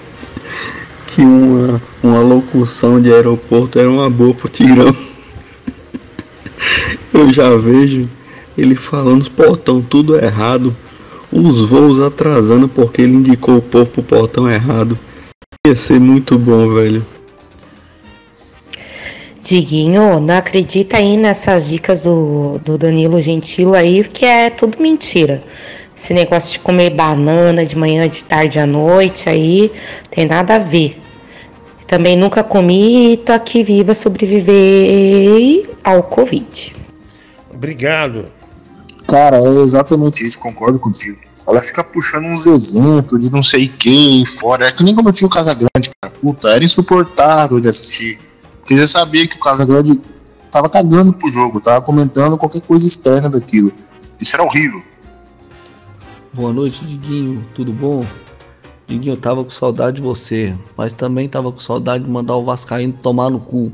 que 1.07 1.21
uma, 1.21 1.81
uma 2.03 2.19
locução 2.19 3.01
de 3.01 3.11
aeroporto 3.11 3.79
era 3.79 3.89
uma 3.89 4.09
boa 4.09 4.33
pro 4.33 4.49
Tigrão. 4.49 4.95
Eu 7.13 7.31
já 7.31 7.55
vejo 7.55 8.09
ele 8.57 8.75
falando 8.75 9.21
os 9.21 9.29
portão 9.29 9.81
tudo 9.81 10.17
errado, 10.17 10.75
os 11.31 11.69
voos 11.69 12.01
atrasando 12.01 12.67
porque 12.67 13.01
ele 13.01 13.13
indicou 13.13 13.57
o 13.57 13.61
povo 13.61 13.85
pro 13.85 14.03
portão 14.03 14.49
errado. 14.49 14.97
Ia 15.65 15.75
ser 15.75 15.99
muito 15.99 16.37
bom, 16.37 16.73
velho. 16.73 17.05
Diguinho, 19.41 20.19
não 20.19 20.37
acredita 20.37 20.97
aí 20.97 21.17
nessas 21.17 21.67
dicas 21.69 22.03
do, 22.03 22.59
do 22.59 22.77
Danilo 22.77 23.21
Gentilo 23.21 23.73
aí, 23.73 24.03
que 24.03 24.23
é 24.23 24.49
tudo 24.49 24.79
mentira. 24.79 25.43
Esse 25.97 26.13
negócio 26.13 26.53
de 26.53 26.59
comer 26.59 26.91
banana 26.91 27.65
de 27.65 27.75
manhã, 27.75 28.07
de 28.07 28.23
tarde 28.23 28.59
à 28.59 28.65
noite 28.65 29.29
aí, 29.29 29.71
tem 30.09 30.25
nada 30.25 30.55
a 30.55 30.59
ver. 30.59 30.97
Também 31.87 32.15
nunca 32.15 32.43
comi 32.43 33.13
e 33.13 33.17
tô 33.17 33.33
aqui 33.33 33.63
viva 33.63 33.93
sobreviver 33.93 35.69
ao 35.83 36.03
Covid. 36.03 36.75
Obrigado. 37.53 38.40
Cara, 39.11 39.37
é 39.37 39.61
exatamente 39.61 40.25
isso, 40.25 40.39
concordo 40.39 40.79
contigo. 40.79 41.19
Ela 41.45 41.61
fica 41.61 41.83
puxando 41.83 42.27
uns 42.27 42.45
exemplos 42.45 43.21
de 43.21 43.29
não 43.29 43.43
sei 43.43 43.67
quem 43.67 44.25
fora. 44.25 44.67
É 44.67 44.71
que 44.71 44.85
nem 44.85 44.95
quando 44.95 45.11
tinha 45.11 45.27
o 45.27 45.29
Casagrande, 45.29 45.91
cara. 46.01 46.13
Puta, 46.21 46.47
era 46.47 46.63
insuportável 46.63 47.59
de 47.59 47.67
assistir. 47.67 48.17
Porque 48.59 48.77
você 48.77 48.87
sabia 48.87 49.27
que 49.27 49.35
o 49.35 49.39
Casagrande 49.41 49.99
tava 50.49 50.69
cagando 50.69 51.11
pro 51.11 51.29
jogo, 51.29 51.59
tava 51.59 51.81
comentando 51.81 52.37
qualquer 52.37 52.61
coisa 52.61 52.87
externa 52.87 53.27
daquilo. 53.27 53.73
Isso 54.17 54.33
era 54.33 54.43
horrível. 54.43 54.81
Boa 56.31 56.53
noite, 56.53 56.85
Diguinho. 56.85 57.45
Tudo 57.53 57.73
bom? 57.73 58.05
Diguinho, 58.87 59.11
eu 59.11 59.17
tava 59.17 59.43
com 59.43 59.49
saudade 59.49 59.97
de 59.97 60.01
você, 60.01 60.57
mas 60.77 60.93
também 60.93 61.27
tava 61.27 61.51
com 61.51 61.59
saudade 61.59 62.05
de 62.05 62.09
mandar 62.09 62.37
o 62.37 62.45
Vascaíno 62.45 62.93
tomar 63.01 63.29
no 63.29 63.41
cu. 63.41 63.73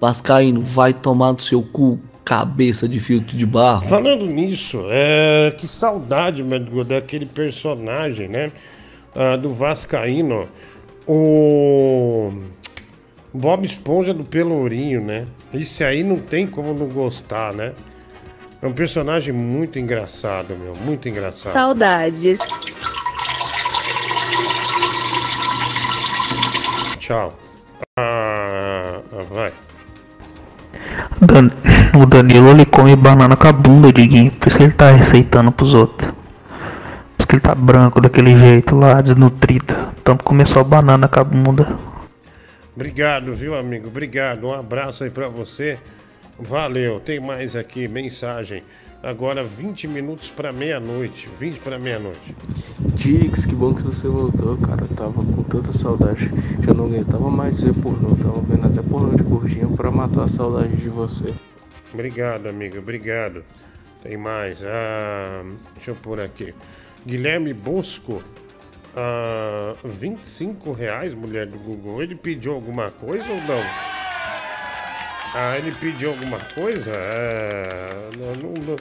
Vascaíno, 0.00 0.62
vai 0.62 0.94
tomar 0.94 1.34
no 1.34 1.42
seu 1.42 1.60
cu, 1.60 2.00
cabeça 2.28 2.86
de 2.86 3.00
filtro 3.00 3.34
de 3.34 3.46
barro. 3.46 3.88
Falando 3.88 4.26
nisso, 4.26 4.84
é, 4.90 5.50
que 5.56 5.66
saudade, 5.66 6.42
meu, 6.42 6.84
daquele 6.84 7.24
personagem, 7.24 8.28
né? 8.28 8.52
ah, 9.14 9.36
do 9.36 9.52
Vascaíno. 9.52 10.48
O 11.06 12.30
Bob 13.32 13.64
Esponja 13.64 14.12
do 14.12 14.24
Pelourinho, 14.24 15.02
né? 15.02 15.26
Isso 15.54 15.82
aí 15.82 16.02
não 16.02 16.18
tem 16.18 16.46
como 16.46 16.74
não 16.74 16.88
gostar, 16.88 17.54
né? 17.54 17.72
É 18.60 18.66
um 18.66 18.72
personagem 18.72 19.32
muito 19.32 19.78
engraçado, 19.78 20.54
meu. 20.54 20.74
Muito 20.76 21.08
engraçado. 21.08 21.54
Saudades. 21.54 22.38
Tchau. 26.98 27.38
Ah, 27.98 29.00
ah, 29.10 29.22
vai. 29.30 29.67
Dan- 31.20 31.50
O 32.00 32.06
Danilo 32.06 32.50
ele 32.50 32.64
come 32.64 32.94
banana 32.94 33.36
com 33.36 33.48
a 33.48 33.52
bunda, 33.52 33.92
Diguinho. 33.92 34.30
Por 34.32 34.48
isso 34.48 34.56
que 34.56 34.62
ele 34.64 34.72
tá 34.72 34.90
receitando 34.90 35.50
pros 35.50 35.74
outros. 35.74 36.10
Por 36.10 37.18
isso 37.18 37.26
que 37.26 37.34
ele 37.34 37.40
tá 37.42 37.54
branco 37.54 38.00
daquele 38.00 38.38
jeito 38.38 38.76
lá, 38.76 39.00
desnutrido. 39.00 39.74
Tanto 40.04 40.24
comer 40.24 40.46
só 40.46 40.62
banana 40.62 41.08
com 41.08 41.20
a 41.20 41.24
bunda. 41.24 41.66
Obrigado, 42.74 43.34
viu, 43.34 43.56
amigo? 43.56 43.88
Obrigado. 43.88 44.46
Um 44.46 44.52
abraço 44.52 45.02
aí 45.04 45.10
pra 45.10 45.28
você. 45.28 45.78
Valeu. 46.38 47.00
Tem 47.00 47.18
mais 47.18 47.56
aqui 47.56 47.88
mensagem. 47.88 48.62
Agora 49.02 49.44
20 49.44 49.86
minutos 49.86 50.30
pra 50.30 50.52
meia-noite. 50.52 51.28
20 51.38 51.60
pra 51.60 51.78
meia-noite. 51.78 52.34
Dix, 52.94 53.46
que 53.46 53.54
bom 53.54 53.72
que 53.72 53.82
você 53.82 54.08
voltou, 54.08 54.56
cara. 54.58 54.82
Eu 54.82 54.96
tava 54.96 55.24
com 55.24 55.42
tanta 55.44 55.72
saudade. 55.72 56.28
Já 56.60 56.74
não 56.74 56.86
aguentava 56.86 57.30
mais 57.30 57.60
ver 57.60 57.74
pornô. 57.74 58.16
Tava 58.16 58.40
vendo 58.40 58.66
até 58.66 58.82
pornô 58.82 59.14
de 59.14 59.22
gordinho 59.22 59.70
pra 59.76 59.90
matar 59.90 60.24
a 60.24 60.28
saudade 60.28 60.74
de 60.76 60.88
você. 60.88 61.32
Obrigado, 61.94 62.48
amigo. 62.48 62.78
Obrigado. 62.78 63.44
Tem 64.02 64.16
mais. 64.16 64.62
Ah, 64.64 65.44
deixa 65.74 65.92
eu 65.92 65.96
pôr 65.96 66.20
aqui. 66.20 66.52
Guilherme 67.06 67.54
Bosco. 67.54 68.20
Ah, 68.96 69.76
25 69.84 70.72
reais, 70.72 71.14
mulher 71.14 71.46
do 71.46 71.58
Google. 71.58 72.02
Ele 72.02 72.16
pediu 72.16 72.52
alguma 72.52 72.90
coisa 72.90 73.30
ou 73.30 73.40
não? 73.42 73.97
Ah, 75.34 75.56
ele 75.58 75.72
pediu 75.72 76.10
alguma 76.10 76.38
coisa? 76.54 76.92
Ah, 76.94 78.10
não, 78.18 78.32
não, 78.50 78.54
não, 78.64 78.76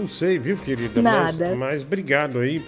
não 0.00 0.08
sei, 0.08 0.38
viu, 0.38 0.56
querida? 0.56 1.02
Mas- 1.02 1.38
Nada. 1.38 1.54
Mas, 1.56 1.82
obrigado 1.82 2.38
aí. 2.38 2.64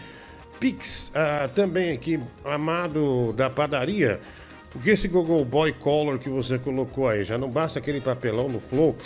Pix, 0.60 1.12
ah, 1.14 1.48
também 1.54 1.92
aqui, 1.92 2.20
amado 2.44 3.32
da 3.32 3.50
padaria. 3.50 4.20
O 4.74 4.78
que 4.80 4.90
esse 4.90 5.06
Google 5.06 5.44
Boy 5.44 5.72
Color 5.72 6.18
que 6.18 6.28
você 6.28 6.58
colocou 6.58 7.08
aí? 7.08 7.24
Já 7.24 7.38
não 7.38 7.48
basta 7.48 7.78
aquele 7.78 8.00
papelão 8.00 8.48
no 8.48 8.60
Flow. 8.60 8.96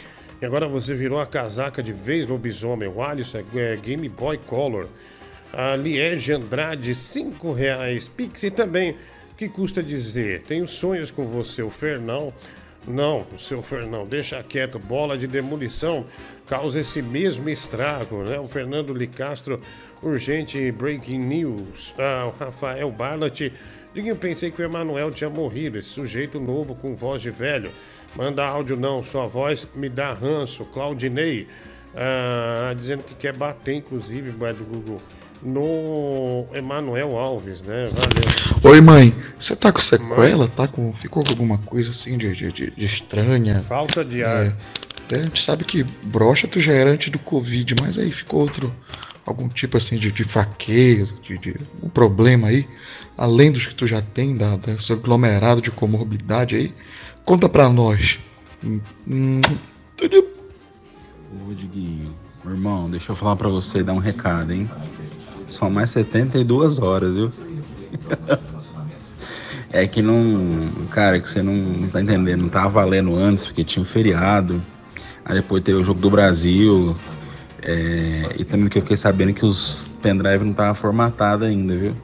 E 0.40 0.46
agora 0.46 0.66
você 0.68 0.94
virou 0.94 1.20
a 1.20 1.26
casaca 1.26 1.82
de 1.82 1.92
vez 1.92 2.26
lobisomem. 2.26 2.88
O 2.88 3.02
Alisson 3.02 3.38
é, 3.54 3.72
é 3.72 3.76
Game 3.76 4.08
Boy 4.08 4.38
Color. 4.38 4.88
A 5.52 5.74
Liege 5.76 6.32
Andrade, 6.32 6.94
5 6.94 7.52
reais. 7.52 8.08
Pix 8.08 8.42
e 8.44 8.50
também, 8.50 8.96
que 9.36 9.48
custa 9.48 9.82
dizer? 9.82 10.42
Tenho 10.42 10.66
sonhos 10.68 11.10
com 11.10 11.26
você, 11.26 11.62
o 11.62 11.70
Fernão. 11.70 12.32
Não, 12.88 13.26
seu 13.36 13.62
Fernão, 13.62 14.06
deixa 14.06 14.42
quieto. 14.42 14.78
Bola 14.78 15.18
de 15.18 15.26
demolição 15.26 16.06
causa 16.46 16.80
esse 16.80 17.02
mesmo 17.02 17.48
estrago, 17.50 18.24
né? 18.24 18.40
O 18.40 18.48
Fernando 18.48 18.94
Licastro, 18.94 19.60
urgente 20.02 20.72
breaking 20.72 21.18
news. 21.18 21.94
Ah, 21.98 22.26
o 22.26 22.42
Rafael 22.42 22.90
Barlat. 22.90 23.52
Eu 23.94 24.16
pensei 24.16 24.50
que 24.50 24.62
o 24.62 24.64
Emanuel 24.64 25.10
tinha 25.10 25.28
morrido. 25.28 25.76
Esse 25.76 25.90
sujeito 25.90 26.40
novo 26.40 26.74
com 26.74 26.94
voz 26.94 27.20
de 27.20 27.30
velho. 27.30 27.70
Manda 28.16 28.46
áudio 28.46 28.76
não, 28.76 29.02
sua 29.02 29.26
voz 29.26 29.68
me 29.74 29.90
dá 29.90 30.14
ranço. 30.14 30.64
Claudinei, 30.64 31.46
ah, 31.94 32.72
dizendo 32.74 33.02
que 33.02 33.14
quer 33.14 33.36
bater, 33.36 33.74
inclusive, 33.74 34.30
do 34.30 34.64
Google, 34.64 35.00
no 35.42 36.46
Emanuel 36.52 37.16
Alves, 37.16 37.62
né? 37.62 37.88
Valeu. 37.92 38.72
Oi, 38.72 38.80
mãe. 38.80 39.14
Você 39.38 39.54
tá 39.54 39.72
com 39.72 39.80
sequela? 39.80 40.48
Tá 40.48 40.66
com. 40.68 40.92
Ficou 40.94 41.22
com 41.22 41.30
alguma 41.30 41.58
coisa 41.58 41.90
assim 41.90 42.18
de, 42.18 42.34
de, 42.34 42.52
de- 42.52 42.72
estranha? 42.84 43.60
Falta 43.60 44.04
de 44.04 44.22
ar. 44.24 44.56
É, 45.10 45.16
a 45.16 45.22
gente 45.22 45.42
sabe 45.42 45.64
que 45.64 45.82
brocha 46.06 46.46
tu 46.46 46.60
já 46.60 46.72
era 46.72 46.90
antes 46.90 47.10
do 47.10 47.18
Covid, 47.18 47.74
mas 47.80 47.98
aí 47.98 48.10
ficou 48.10 48.40
outro. 48.40 48.74
Algum 49.24 49.46
tipo 49.48 49.76
assim 49.76 49.96
de, 49.98 50.10
de 50.10 50.24
fraqueza, 50.24 51.14
de, 51.22 51.36
de 51.38 51.54
um 51.82 51.88
problema 51.90 52.48
aí, 52.48 52.66
além 53.16 53.52
dos 53.52 53.66
que 53.66 53.74
tu 53.74 53.86
já 53.86 54.00
tem, 54.00 54.34
da, 54.34 54.56
desse 54.56 54.90
aglomerado 54.90 55.60
de 55.60 55.70
comorbidade 55.70 56.56
aí. 56.56 56.74
Conta 57.26 57.46
pra 57.46 57.68
nós. 57.68 58.18
Hum, 58.64 58.80
hum, 59.06 59.40
Ô, 60.00 61.52
Diguinho, 61.52 62.14
meu 62.42 62.54
irmão, 62.54 62.88
deixa 62.90 63.12
eu 63.12 63.16
falar 63.16 63.36
pra 63.36 63.48
você 63.50 63.80
e 63.80 63.82
dar 63.82 63.92
um 63.92 63.98
recado, 63.98 64.50
hein? 64.52 64.68
São 65.48 65.70
mais 65.70 65.90
72 65.90 66.78
horas, 66.78 67.14
viu? 67.14 67.32
é 69.72 69.86
que 69.86 70.02
não. 70.02 70.70
Cara, 70.90 71.18
que 71.20 71.30
você 71.30 71.42
não, 71.42 71.88
tá 71.88 72.02
entendendo. 72.02 72.42
Não 72.42 72.48
tava 72.48 72.68
valendo 72.68 73.16
antes, 73.16 73.46
porque 73.46 73.64
tinha 73.64 73.82
um 73.82 73.86
feriado. 73.86 74.62
Aí 75.24 75.36
depois 75.36 75.62
teve 75.62 75.78
o 75.78 75.84
Jogo 75.84 76.00
do 76.00 76.10
Brasil. 76.10 76.96
é, 77.62 78.34
e 78.38 78.44
também 78.44 78.68
que 78.68 78.78
eu 78.78 78.82
fiquei 78.82 78.96
sabendo 78.96 79.32
que 79.32 79.44
os 79.44 79.86
pendrive 80.02 80.44
não 80.44 80.52
estavam 80.52 80.74
formatados 80.74 81.46
ainda, 81.46 81.76
viu? 81.76 81.96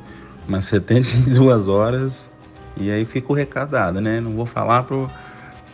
Mas 0.49 0.67
72 0.67 1.69
horas. 1.69 2.31
E 2.77 2.91
aí 2.91 3.05
fica 3.05 3.33
o 3.33 3.35
recado 3.37 3.71
dado, 3.71 4.01
né? 4.01 4.21
Não 4.21 4.35
vou 4.35 4.47
falar 4.47 4.83
pro, 4.83 5.09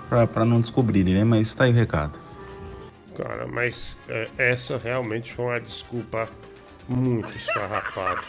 pra, 0.08 0.26
pra 0.26 0.44
não 0.44 0.60
descobrirem, 0.60 1.14
né? 1.14 1.24
Mas 1.24 1.54
tá 1.54 1.64
aí 1.64 1.72
o 1.72 1.74
recado. 1.74 2.18
Cara, 3.16 3.46
mas 3.46 3.96
é, 4.08 4.28
essa 4.38 4.76
realmente 4.76 5.32
foi 5.32 5.46
uma 5.46 5.60
desculpa 5.60 6.28
muito 6.90 7.30
esfarrapada. 7.36 8.20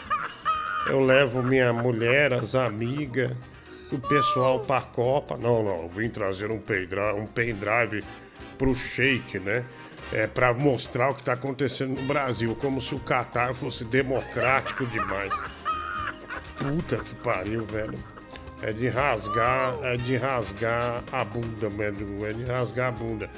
Eu 0.86 1.00
levo 1.00 1.42
minha 1.42 1.72
mulher, 1.72 2.32
as 2.32 2.54
amigas, 2.54 3.32
o 3.90 3.98
pessoal 3.98 4.60
pra 4.60 4.80
Copa. 4.82 5.36
Não, 5.36 5.62
não, 5.62 5.82
eu 5.82 5.88
vim 5.88 6.08
trazer 6.08 6.50
um 6.50 6.60
pendrive, 6.60 7.12
um 7.20 7.26
pendrive 7.26 8.04
pro 8.56 8.74
Sheik, 8.74 9.38
né? 9.40 9.64
É, 10.12 10.26
pra 10.26 10.52
mostrar 10.52 11.10
o 11.10 11.14
que 11.14 11.24
tá 11.24 11.32
acontecendo 11.32 12.00
no 12.00 12.06
Brasil, 12.06 12.56
como 12.60 12.80
se 12.82 12.94
o 12.94 13.00
Qatar 13.00 13.54
fosse 13.54 13.84
democrático 13.84 14.84
demais. 14.86 15.32
Puta 16.56 16.96
que 16.98 17.14
pariu, 17.16 17.64
velho. 17.64 17.98
É 18.60 18.72
de 18.72 18.86
rasgar, 18.88 19.74
é 19.82 19.96
de 19.96 20.16
rasgar 20.16 21.02
a 21.10 21.24
bunda, 21.24 21.68
velho. 21.68 22.26
É 22.26 22.32
de 22.32 22.44
rasgar 22.44 22.88
a 22.88 22.92
bunda. 22.92 23.30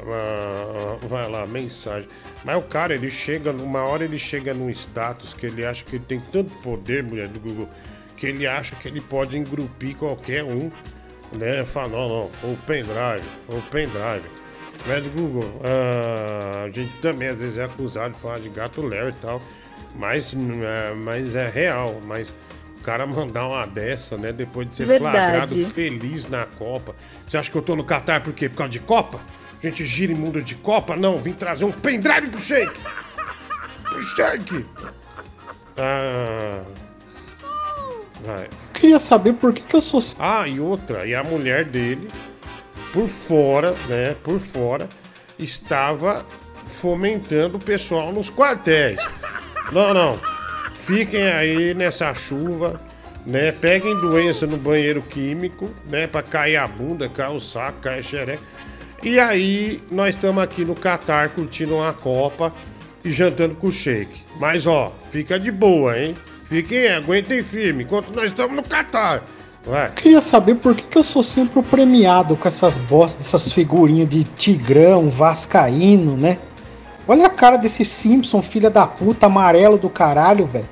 Ah, 0.00 0.96
vai 1.06 1.28
lá, 1.30 1.46
mensagem. 1.46 2.08
Mas 2.44 2.56
o 2.56 2.66
cara, 2.66 2.94
ele 2.94 3.10
chega, 3.10 3.52
numa 3.52 3.82
hora 3.82 4.04
ele 4.04 4.18
chega 4.18 4.52
num 4.52 4.70
status 4.70 5.34
que 5.34 5.46
ele 5.46 5.64
acha 5.64 5.84
que 5.84 5.96
ele 5.96 6.04
tem 6.06 6.20
tanto 6.20 6.54
poder, 6.58 7.02
mulher 7.02 7.28
do 7.28 7.38
Google, 7.38 7.68
que 8.16 8.26
ele 8.26 8.46
acha 8.46 8.74
que 8.76 8.88
ele 8.88 9.00
pode 9.00 9.38
engrupir 9.38 9.96
qualquer 9.96 10.44
um, 10.44 10.70
né? 11.32 11.64
Fala, 11.64 11.88
não, 11.88 12.08
não, 12.08 12.28
foi 12.28 12.52
o 12.52 12.56
pendrive, 12.56 13.28
foi 13.46 13.58
o 13.58 13.62
pendrive. 13.62 14.42
Né, 14.84 15.00
do 15.00 15.10
Google, 15.10 15.60
ah, 15.62 16.64
a 16.64 16.70
gente 16.70 16.92
também 16.98 17.28
às 17.28 17.38
vezes 17.38 17.56
é 17.56 17.64
acusado 17.64 18.14
de 18.14 18.20
falar 18.20 18.40
de 18.40 18.48
gato 18.48 18.82
Larry 18.82 19.10
e 19.10 19.14
tal, 19.14 19.40
mas, 19.94 20.34
é, 20.34 20.92
mas 20.92 21.36
é 21.36 21.48
real, 21.48 22.00
mas 22.04 22.34
o 22.78 22.82
cara 22.82 23.06
mandar 23.06 23.46
uma 23.46 23.64
dessa, 23.64 24.16
né, 24.16 24.32
depois 24.32 24.68
de 24.68 24.74
ser 24.74 24.86
Verdade. 24.86 25.16
flagrado 25.16 25.66
feliz 25.66 26.28
na 26.28 26.46
Copa. 26.46 26.96
Você 27.28 27.36
acha 27.36 27.48
que 27.48 27.56
eu 27.56 27.62
tô 27.62 27.76
no 27.76 27.84
Qatar 27.84 28.22
por 28.24 28.32
quê? 28.32 28.48
Por 28.48 28.56
causa 28.56 28.72
de 28.72 28.80
Copa? 28.80 29.20
Gente 29.62 29.84
gira 29.84 30.12
em 30.12 30.16
mundo 30.16 30.42
de 30.42 30.56
Copa? 30.56 30.96
Não, 30.96 31.20
vim 31.20 31.32
trazer 31.32 31.64
um 31.64 31.70
pendrive 31.70 32.28
pro 32.28 32.40
Shake! 32.40 32.80
Pro 33.84 34.02
Shake! 34.02 34.66
Ah. 35.78 36.62
Vai. 38.24 38.48
Queria 38.74 38.98
saber 38.98 39.34
por 39.34 39.52
que, 39.52 39.62
que 39.62 39.76
eu 39.76 39.80
sou. 39.80 40.02
Ah, 40.18 40.46
e 40.48 40.58
outra, 40.58 41.06
e 41.06 41.14
a 41.14 41.22
mulher 41.22 41.64
dele, 41.64 42.08
por 42.92 43.08
fora, 43.08 43.74
né? 43.88 44.16
Por 44.22 44.40
fora, 44.40 44.88
estava 45.38 46.26
fomentando 46.66 47.56
o 47.56 47.60
pessoal 47.60 48.12
nos 48.12 48.30
quartéis. 48.30 49.00
Não, 49.70 49.94
não. 49.94 50.18
Fiquem 50.74 51.26
aí 51.28 51.74
nessa 51.74 52.12
chuva, 52.14 52.80
né? 53.24 53.52
Peguem 53.52 53.94
doença 54.00 54.46
no 54.46 54.56
banheiro 54.56 55.02
químico, 55.02 55.70
né? 55.86 56.06
Pra 56.06 56.22
cair 56.22 56.56
a 56.56 56.66
bunda, 56.66 57.08
cair 57.08 57.34
o 57.34 57.40
saco, 57.40 57.80
cair 57.80 58.00
a 58.00 58.02
xereca. 58.02 58.51
E 59.04 59.18
aí, 59.18 59.80
nós 59.90 60.14
estamos 60.14 60.40
aqui 60.40 60.64
no 60.64 60.76
Catar 60.76 61.30
curtindo 61.30 61.74
uma 61.74 61.92
Copa 61.92 62.52
e 63.04 63.10
jantando 63.10 63.56
com 63.56 63.66
o 63.66 63.72
Sheik. 63.72 64.22
Mas 64.38 64.64
ó, 64.64 64.92
fica 65.10 65.40
de 65.40 65.50
boa, 65.50 65.98
hein? 65.98 66.16
Fiquem, 66.44 66.88
aguentem 66.88 67.42
firme, 67.42 67.82
enquanto 67.82 68.14
nós 68.14 68.26
estamos 68.26 68.54
no 68.54 68.62
Catar. 68.62 69.24
Vai. 69.66 69.90
Queria 69.90 70.20
saber 70.20 70.54
por 70.54 70.76
que, 70.76 70.84
que 70.84 70.96
eu 70.96 71.02
sou 71.02 71.20
sempre 71.20 71.58
o 71.58 71.64
premiado 71.64 72.36
com 72.36 72.46
essas 72.46 72.78
bostas, 72.78 73.26
essas 73.26 73.52
figurinhas 73.52 74.08
de 74.08 74.22
tigrão, 74.22 75.10
vascaíno, 75.10 76.16
né? 76.16 76.38
Olha 77.08 77.26
a 77.26 77.30
cara 77.30 77.56
desse 77.56 77.84
Simpson, 77.84 78.40
filha 78.40 78.70
da 78.70 78.86
puta, 78.86 79.26
amarelo 79.26 79.78
do 79.78 79.90
caralho, 79.90 80.46
velho. 80.46 80.68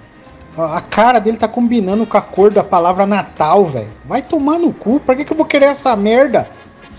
A 0.56 0.76
a 0.76 0.80
cara 0.80 1.18
dele 1.18 1.36
tá 1.36 1.48
combinando 1.48 2.06
com 2.06 2.16
a 2.16 2.22
cor 2.22 2.52
da 2.52 2.62
palavra 2.62 3.06
Natal, 3.06 3.64
velho. 3.64 3.90
Vai 4.04 4.22
tomar 4.22 4.60
no 4.60 4.72
cu, 4.72 5.00
pra 5.00 5.16
que, 5.16 5.24
que 5.24 5.32
eu 5.32 5.36
vou 5.36 5.46
querer 5.46 5.66
essa 5.66 5.96
merda? 5.96 6.48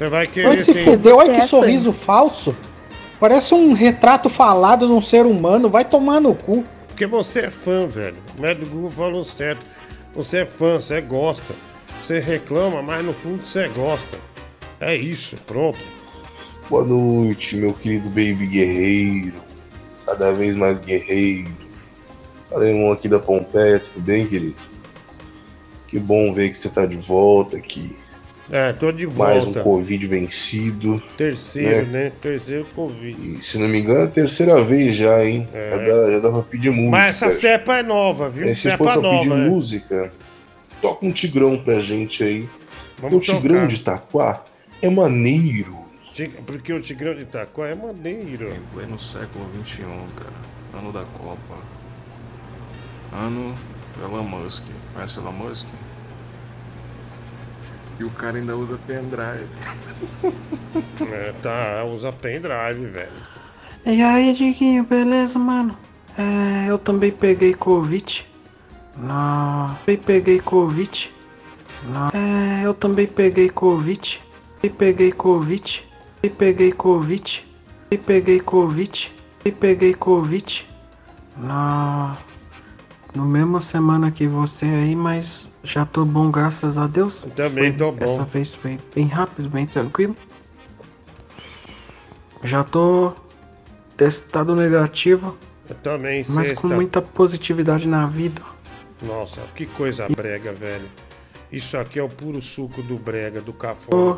Você 0.01 0.09
vai 0.09 0.25
querer 0.25 0.47
Vai 0.47 0.57
se 0.57 0.73
sim. 0.73 0.83
fuder, 0.83 1.15
olha 1.15 1.39
que 1.39 1.47
sorriso 1.47 1.93
falso. 1.93 2.55
Parece 3.19 3.53
um 3.53 3.71
retrato 3.71 4.31
falado 4.31 4.87
de 4.87 4.93
um 4.93 4.99
ser 4.99 5.27
humano, 5.27 5.69
vai 5.69 5.85
tomar 5.85 6.19
no 6.19 6.33
cu. 6.33 6.63
Porque 6.87 7.05
você 7.05 7.41
é 7.41 7.49
fã, 7.51 7.85
velho. 7.85 8.17
O 8.35 8.41
médico 8.41 8.65
Google 8.71 8.89
falou 8.89 9.23
certo. 9.23 9.63
Você 10.15 10.39
é 10.39 10.45
fã, 10.47 10.79
você 10.79 11.01
gosta. 11.01 11.53
Você 12.01 12.17
reclama, 12.17 12.81
mas 12.81 13.05
no 13.05 13.13
fundo 13.13 13.45
você 13.45 13.67
gosta. 13.67 14.17
É 14.79 14.95
isso, 14.95 15.37
pronto. 15.45 15.77
Boa 16.67 16.83
noite, 16.83 17.57
meu 17.57 17.71
querido 17.71 18.09
baby 18.09 18.47
guerreiro. 18.47 19.39
Cada 20.07 20.31
vez 20.31 20.55
mais 20.55 20.79
guerreiro. 20.79 21.51
Alemão 22.51 22.91
aqui 22.91 23.07
da 23.07 23.19
Pompeia, 23.19 23.79
tudo 23.79 24.03
bem, 24.03 24.25
querido? 24.25 24.55
Que 25.87 25.99
bom 25.99 26.33
ver 26.33 26.49
que 26.49 26.57
você 26.57 26.69
tá 26.69 26.87
de 26.87 26.97
volta 26.97 27.55
aqui. 27.55 28.00
É, 28.51 28.73
tô 28.73 28.91
de 28.91 29.07
Mais 29.07 29.43
um 29.43 29.45
volta. 29.45 29.63
Covid 29.63 30.07
vencido. 30.07 31.01
Terceiro, 31.15 31.85
né? 31.87 32.11
Terceiro 32.21 32.65
Covid. 32.75 33.17
E, 33.37 33.41
se 33.41 33.57
não 33.57 33.69
me 33.69 33.79
engano, 33.79 34.01
é 34.01 34.03
a 34.03 34.07
terceira 34.07 34.61
vez 34.61 34.97
já, 34.97 35.23
hein? 35.23 35.47
É. 35.53 35.69
Já, 35.71 35.77
dá, 35.77 36.11
já 36.11 36.19
dá 36.19 36.31
pra 36.31 36.41
pedir 36.41 36.69
música. 36.69 36.91
Mas 36.91 37.15
essa 37.15 37.31
cepa 37.31 37.77
é 37.77 37.83
nova, 37.83 38.29
viu? 38.29 38.45
É, 38.47 38.53
se 38.53 38.69
for 38.71 38.77
cepa 38.77 38.91
pra 38.91 39.01
nova, 39.01 39.17
pedir 39.19 39.29
né? 39.29 39.47
música, 39.47 40.11
toca 40.81 41.05
um 41.05 41.13
tigrão 41.13 41.63
pra 41.63 41.79
gente 41.79 42.23
aí. 42.23 42.49
Vamos 42.99 43.17
o 43.17 43.19
tigrão 43.21 43.55
tocar. 43.55 43.67
de 43.67 43.75
Itaquá 43.75 44.43
é 44.81 44.89
maneiro. 44.89 45.79
Porque 46.45 46.73
o 46.73 46.81
Tigrão 46.81 47.15
de 47.15 47.21
Itaquá 47.21 47.67
é 47.67 47.75
maneiro. 47.75 48.53
Pleno 48.73 48.99
século 48.99 49.47
XXI, 49.65 49.83
cara. 49.83 50.79
Ano 50.81 50.91
da 50.91 51.03
Copa. 51.03 51.57
Ano 53.13 53.55
Elon 54.03 54.23
Musk. 54.23 54.63
Conhece 54.93 55.19
Elon 55.19 55.31
Musk? 55.31 55.67
E 58.01 58.03
o 58.03 58.09
cara 58.09 58.39
ainda 58.39 58.57
usa 58.57 58.79
pendrive. 58.87 59.45
É, 61.11 61.33
tá, 61.41 61.83
usa 61.83 62.11
pendrive, 62.11 62.85
velho. 62.87 63.11
E 63.85 64.01
aí, 64.01 64.33
Diguinho, 64.33 64.83
beleza, 64.83 65.37
mano? 65.37 65.77
É, 66.17 66.69
eu 66.69 66.79
também 66.79 67.11
peguei 67.11 67.53
Covid. 67.53 68.25
Não. 68.97 69.75
Também 69.85 69.97
peguei 69.97 70.39
Covid. 70.39 71.11
Não. 71.89 72.07
É, 72.07 72.65
eu 72.65 72.73
também 72.73 73.05
peguei 73.05 73.49
Covid. 73.49 74.21
E 74.63 74.69
peguei 74.69 75.11
Covid. 75.11 75.87
E 76.23 76.29
peguei 76.29 76.71
Covid. 76.71 77.47
E 77.91 77.97
peguei 77.97 78.39
Covid. 78.39 79.11
E 79.45 79.51
peguei 79.51 79.93
Covid. 79.93 80.67
Não. 81.37 82.17
No 83.13 83.25
mesma 83.25 83.61
semana 83.61 84.09
que 84.09 84.27
você 84.27 84.65
aí, 84.65 84.95
mas 84.95 85.50
já 85.63 85.85
tô 85.85 86.03
bom, 86.05 86.31
graças 86.31 86.77
a 86.77 86.87
Deus. 86.87 87.25
Também 87.35 87.69
Foi- 87.69 87.73
tô 87.73 87.91
bom. 87.91 87.97
Dessa 88.05 88.23
vez 88.23 88.55
foi 88.55 88.79
bem 88.95 89.07
rápido, 89.07 89.49
bem 89.49 89.65
tranquilo. 89.65 90.15
Já 92.43 92.63
tô 92.63 93.13
testado 93.95 94.55
negativo, 94.55 95.37
Eu 95.69 95.75
também, 95.75 96.23
mas 96.29 96.47
sexta. 96.49 96.67
com 96.67 96.73
muita 96.73 97.01
positividade 97.01 97.87
na 97.87 98.07
vida. 98.07 98.41
Nossa, 99.01 99.41
que 99.55 99.65
coisa 99.65 100.07
brega, 100.09 100.51
velho. 100.53 100.87
Isso 101.51 101.77
aqui 101.77 101.99
é 101.99 102.03
o 102.03 102.09
puro 102.09 102.41
suco 102.41 102.81
do 102.81 102.95
brega, 102.97 103.41
do 103.41 103.51
Tô 103.51 103.57
cafona. 103.59 104.17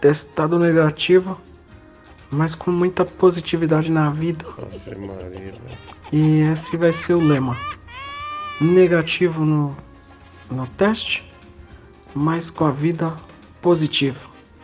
testado 0.00 0.58
negativo, 0.58 1.40
mas 2.30 2.54
com 2.54 2.70
muita 2.70 3.04
positividade 3.04 3.90
na 3.90 4.10
vida. 4.10 4.44
Ave 4.58 4.96
Maria, 4.96 5.30
velho. 5.52 5.78
E 6.12 6.40
esse 6.52 6.76
vai 6.76 6.92
ser 6.92 7.14
o 7.14 7.20
lema. 7.20 7.56
Negativo 8.60 9.44
no, 9.46 9.76
no 10.50 10.66
teste, 10.66 11.28
mas 12.14 12.50
com 12.50 12.64
a 12.64 12.70
vida 12.70 13.14
positiva. 13.60 14.18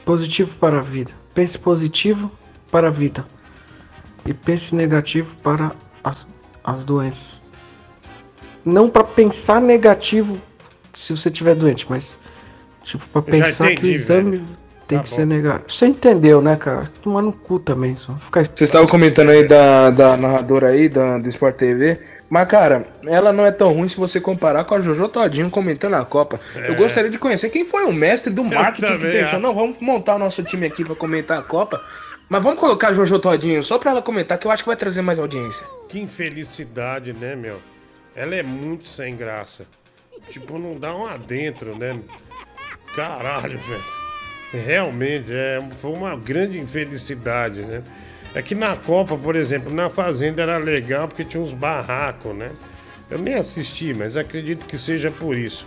Positivo 0.04 0.54
para 0.58 0.78
a 0.78 0.82
vida. 0.82 1.10
Pense 1.34 1.58
positivo 1.58 2.30
para 2.70 2.88
a 2.88 2.90
vida. 2.90 3.24
E 4.24 4.32
pense 4.34 4.74
negativo 4.74 5.34
para 5.42 5.72
as, 6.02 6.26
as 6.64 6.84
doenças. 6.84 7.40
Não 8.64 8.88
para 8.88 9.04
pensar 9.04 9.60
negativo 9.60 10.40
se 10.94 11.16
você 11.16 11.28
estiver 11.28 11.54
doente, 11.54 11.86
mas 11.88 12.18
tipo 12.84 13.08
para 13.08 13.22
pensar 13.22 13.52
que 13.52 13.62
o 13.62 13.72
entendi, 13.72 13.92
exame 13.94 14.30
velho. 14.38 14.48
tem 14.88 14.98
Tá 14.98 15.04
que 15.04 15.10
bom. 15.10 15.16
ser 15.16 15.26
negativo. 15.26 15.64
Você 15.68 15.86
entendeu, 15.86 16.40
né, 16.40 16.56
cara? 16.56 16.84
Tomar 17.02 17.22
no 17.22 17.32
cu 17.32 17.58
também, 17.60 17.94
só 17.96 18.14
ficar 18.16 18.44
Vocês 18.44 18.62
estavam 18.62 18.88
comentando 18.88 19.30
aí 19.30 19.46
da, 19.46 19.90
da 19.90 20.16
narradora 20.16 20.68
aí, 20.68 20.88
da, 20.88 21.18
do 21.18 21.28
Sport 21.28 21.56
TV. 21.56 22.00
Mas, 22.28 22.48
cara, 22.48 22.88
ela 23.06 23.32
não 23.32 23.46
é 23.46 23.52
tão 23.52 23.72
ruim 23.72 23.88
se 23.88 23.96
você 23.96 24.20
comparar 24.20 24.64
com 24.64 24.74
a 24.74 24.80
Jojo 24.80 25.08
Todinho 25.08 25.48
comentando 25.48 25.94
a 25.94 26.04
Copa. 26.04 26.40
É. 26.56 26.70
Eu 26.70 26.74
gostaria 26.74 27.08
de 27.08 27.18
conhecer 27.18 27.50
quem 27.50 27.64
foi 27.64 27.84
o 27.84 27.92
mestre 27.92 28.32
do 28.32 28.42
marketing 28.42 28.98
que 28.98 29.06
pensou, 29.06 29.34
acho. 29.34 29.38
não, 29.38 29.54
vamos 29.54 29.78
montar 29.78 30.16
o 30.16 30.18
nosso 30.18 30.42
time 30.42 30.66
aqui 30.66 30.84
pra 30.84 30.96
comentar 30.96 31.38
a 31.38 31.42
Copa. 31.42 31.80
Mas 32.28 32.42
vamos 32.42 32.58
colocar 32.58 32.88
a 32.88 32.92
Jojo 32.92 33.20
Todinho 33.20 33.62
só 33.62 33.78
pra 33.78 33.92
ela 33.92 34.02
comentar, 34.02 34.36
que 34.36 34.46
eu 34.46 34.50
acho 34.50 34.64
que 34.64 34.68
vai 34.68 34.76
trazer 34.76 35.02
mais 35.02 35.18
audiência. 35.18 35.64
Que 35.88 36.00
infelicidade, 36.00 37.12
né, 37.12 37.36
meu? 37.36 37.60
Ela 38.16 38.34
é 38.34 38.42
muito 38.42 38.88
sem 38.88 39.14
graça. 39.14 39.64
Tipo, 40.30 40.58
não 40.58 40.76
dá 40.76 40.94
um 40.96 41.06
adentro, 41.06 41.78
né? 41.78 41.96
Caralho, 42.96 43.58
velho. 43.58 43.84
Realmente, 44.52 45.26
é, 45.30 45.62
foi 45.78 45.92
uma 45.92 46.16
grande 46.16 46.58
infelicidade, 46.58 47.62
né? 47.62 47.82
É 48.36 48.42
que 48.42 48.54
na 48.54 48.76
Copa, 48.76 49.16
por 49.16 49.34
exemplo, 49.34 49.72
na 49.72 49.88
Fazenda 49.88 50.42
era 50.42 50.58
legal 50.58 51.08
porque 51.08 51.24
tinha 51.24 51.42
uns 51.42 51.54
barracos, 51.54 52.36
né? 52.36 52.50
Eu 53.10 53.18
nem 53.18 53.32
assisti, 53.32 53.94
mas 53.94 54.14
acredito 54.14 54.66
que 54.66 54.76
seja 54.76 55.10
por 55.10 55.34
isso. 55.34 55.66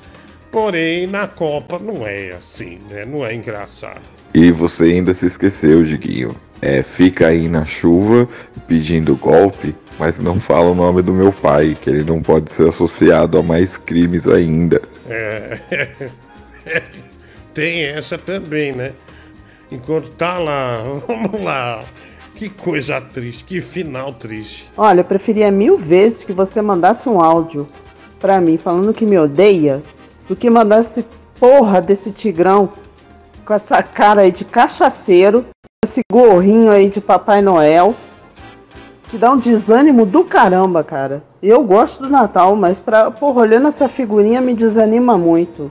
Porém, 0.51 1.07
na 1.07 1.27
Copa 1.27 1.79
não 1.79 2.05
é 2.05 2.33
assim, 2.33 2.77
né? 2.87 3.05
Não 3.05 3.25
é 3.25 3.33
engraçado. 3.33 4.03
E 4.35 4.51
você 4.51 4.83
ainda 4.83 5.15
se 5.15 5.25
esqueceu, 5.25 5.83
Diguinho. 5.83 6.35
É, 6.61 6.83
fica 6.83 7.29
aí 7.29 7.47
na 7.47 7.65
chuva 7.65 8.29
pedindo 8.67 9.15
golpe, 9.15 9.73
mas 9.97 10.21
não 10.21 10.39
fala 10.39 10.69
o 10.69 10.75
nome 10.75 11.01
do 11.01 11.11
meu 11.11 11.33
pai, 11.33 11.75
que 11.81 11.89
ele 11.89 12.03
não 12.03 12.21
pode 12.21 12.51
ser 12.51 12.67
associado 12.67 13.39
a 13.39 13.41
mais 13.41 13.77
crimes 13.77 14.27
ainda. 14.27 14.79
É. 15.09 15.57
Tem 17.51 17.85
essa 17.85 18.15
também, 18.15 18.73
né? 18.73 18.93
Enquanto 19.71 20.11
tá 20.11 20.37
lá, 20.37 20.83
vamos 21.07 21.43
lá. 21.43 21.83
Que 22.39 22.47
coisa 22.47 23.01
triste, 23.01 23.43
que 23.43 23.59
final 23.59 24.13
triste. 24.13 24.65
Olha, 24.77 25.01
eu 25.01 25.03
preferia 25.03 25.51
mil 25.51 25.77
vezes 25.77 26.23
que 26.23 26.31
você 26.31 26.61
mandasse 26.61 27.09
um 27.09 27.19
áudio 27.19 27.67
pra 28.17 28.39
mim 28.39 28.55
falando 28.55 28.93
que 28.93 29.05
me 29.05 29.19
odeia 29.19 29.83
do 30.25 30.37
que 30.37 30.49
mandasse 30.49 31.05
porra 31.37 31.81
desse 31.81 32.13
tigrão 32.13 32.69
com 33.43 33.53
essa 33.53 33.83
cara 33.83 34.21
aí 34.21 34.31
de 34.31 34.45
cachaceiro, 34.45 35.47
esse 35.83 35.99
gorrinho 36.09 36.71
aí 36.71 36.89
de 36.89 37.01
Papai 37.01 37.41
Noel, 37.41 37.93
que 39.09 39.17
dá 39.17 39.31
um 39.31 39.37
desânimo 39.37 40.05
do 40.05 40.23
caramba, 40.23 40.81
cara. 40.81 41.21
Eu 41.43 41.61
gosto 41.61 42.03
do 42.03 42.09
Natal, 42.09 42.55
mas 42.55 42.79
pra, 42.79 43.11
porra, 43.11 43.41
olhando 43.41 43.67
essa 43.67 43.89
figurinha 43.89 44.39
me 44.39 44.53
desanima 44.53 45.17
muito. 45.17 45.69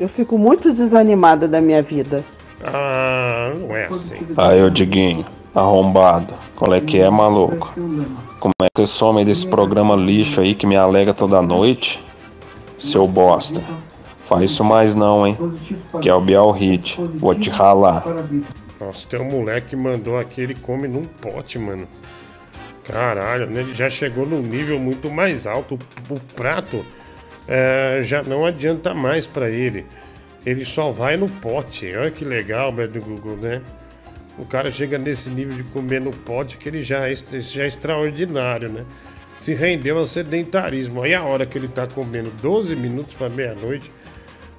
Eu 0.00 0.08
fico 0.08 0.36
muito 0.36 0.72
desanimada 0.72 1.46
da 1.46 1.60
minha 1.60 1.80
vida. 1.80 2.24
Ah, 2.64 3.52
não 3.56 3.76
é 3.76 3.86
assim. 3.86 4.16
Aí, 4.36 4.60
ô 4.60 4.68
Diguinho, 4.68 5.24
arrombado. 5.58 6.34
Qual 6.56 6.74
é 6.74 6.80
que 6.80 6.98
é, 6.98 7.08
maluco? 7.08 7.72
Como 8.40 8.54
é 8.62 8.66
que 8.74 8.80
você 8.80 8.86
some 8.86 9.24
desse 9.24 9.46
programa 9.46 9.94
lixo 9.94 10.40
aí 10.40 10.54
que 10.54 10.66
me 10.66 10.76
alega 10.76 11.12
toda 11.12 11.40
noite? 11.42 12.02
Seu 12.78 13.06
bosta. 13.06 13.62
Faz 14.26 14.50
isso 14.50 14.62
mais 14.62 14.94
não, 14.94 15.26
hein? 15.26 15.36
Que 16.00 16.08
é 16.08 16.14
o 16.14 16.20
Bial 16.20 16.50
Hit. 16.50 17.00
Vou 17.14 17.34
te 17.34 17.48
ralar. 17.48 18.04
Nossa, 18.80 19.06
tem 19.08 19.20
um 19.20 19.30
moleque 19.30 19.68
que 19.68 19.76
mandou 19.76 20.18
aqui, 20.18 20.42
ele 20.42 20.54
come 20.54 20.86
num 20.86 21.04
pote, 21.04 21.58
mano. 21.58 21.88
Caralho, 22.84 23.46
né? 23.46 23.60
ele 23.60 23.74
já 23.74 23.88
chegou 23.88 24.26
num 24.26 24.40
nível 24.40 24.78
muito 24.78 25.10
mais 25.10 25.46
alto. 25.46 25.78
O, 26.08 26.20
prato 26.34 26.84
é, 27.46 28.00
já 28.02 28.22
não 28.22 28.46
adianta 28.46 28.94
mais 28.94 29.26
pra 29.26 29.50
ele. 29.50 29.84
Ele 30.46 30.64
só 30.64 30.90
vai 30.90 31.16
no 31.16 31.28
pote. 31.28 31.94
Olha 31.94 32.10
que 32.10 32.24
legal, 32.24 32.72
meu 32.72 32.90
do 32.90 33.00
Google, 33.00 33.36
né? 33.36 33.60
O 34.38 34.44
cara 34.44 34.70
chega 34.70 34.96
nesse 34.96 35.30
nível 35.30 35.56
de 35.56 35.64
comer 35.64 36.00
no 36.00 36.12
pote 36.12 36.56
que 36.56 36.68
ele 36.68 36.82
já 36.82 37.08
é, 37.08 37.14
já 37.14 37.64
é 37.64 37.66
extraordinário, 37.66 38.68
né? 38.68 38.84
Se 39.38 39.52
rendeu 39.52 39.98
ao 39.98 40.06
sedentarismo. 40.06 41.02
Aí 41.02 41.14
a 41.14 41.22
hora 41.24 41.44
que 41.44 41.58
ele 41.58 41.68
tá 41.68 41.86
comendo 41.86 42.30
12 42.40 42.76
minutos 42.76 43.14
pra 43.14 43.28
meia-noite, 43.28 43.90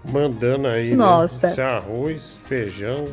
mandando 0.04 0.68
aí, 0.68 0.94
Nossa. 0.96 1.48
né? 1.48 1.64
Arroz, 1.64 2.40
feijão, 2.48 3.08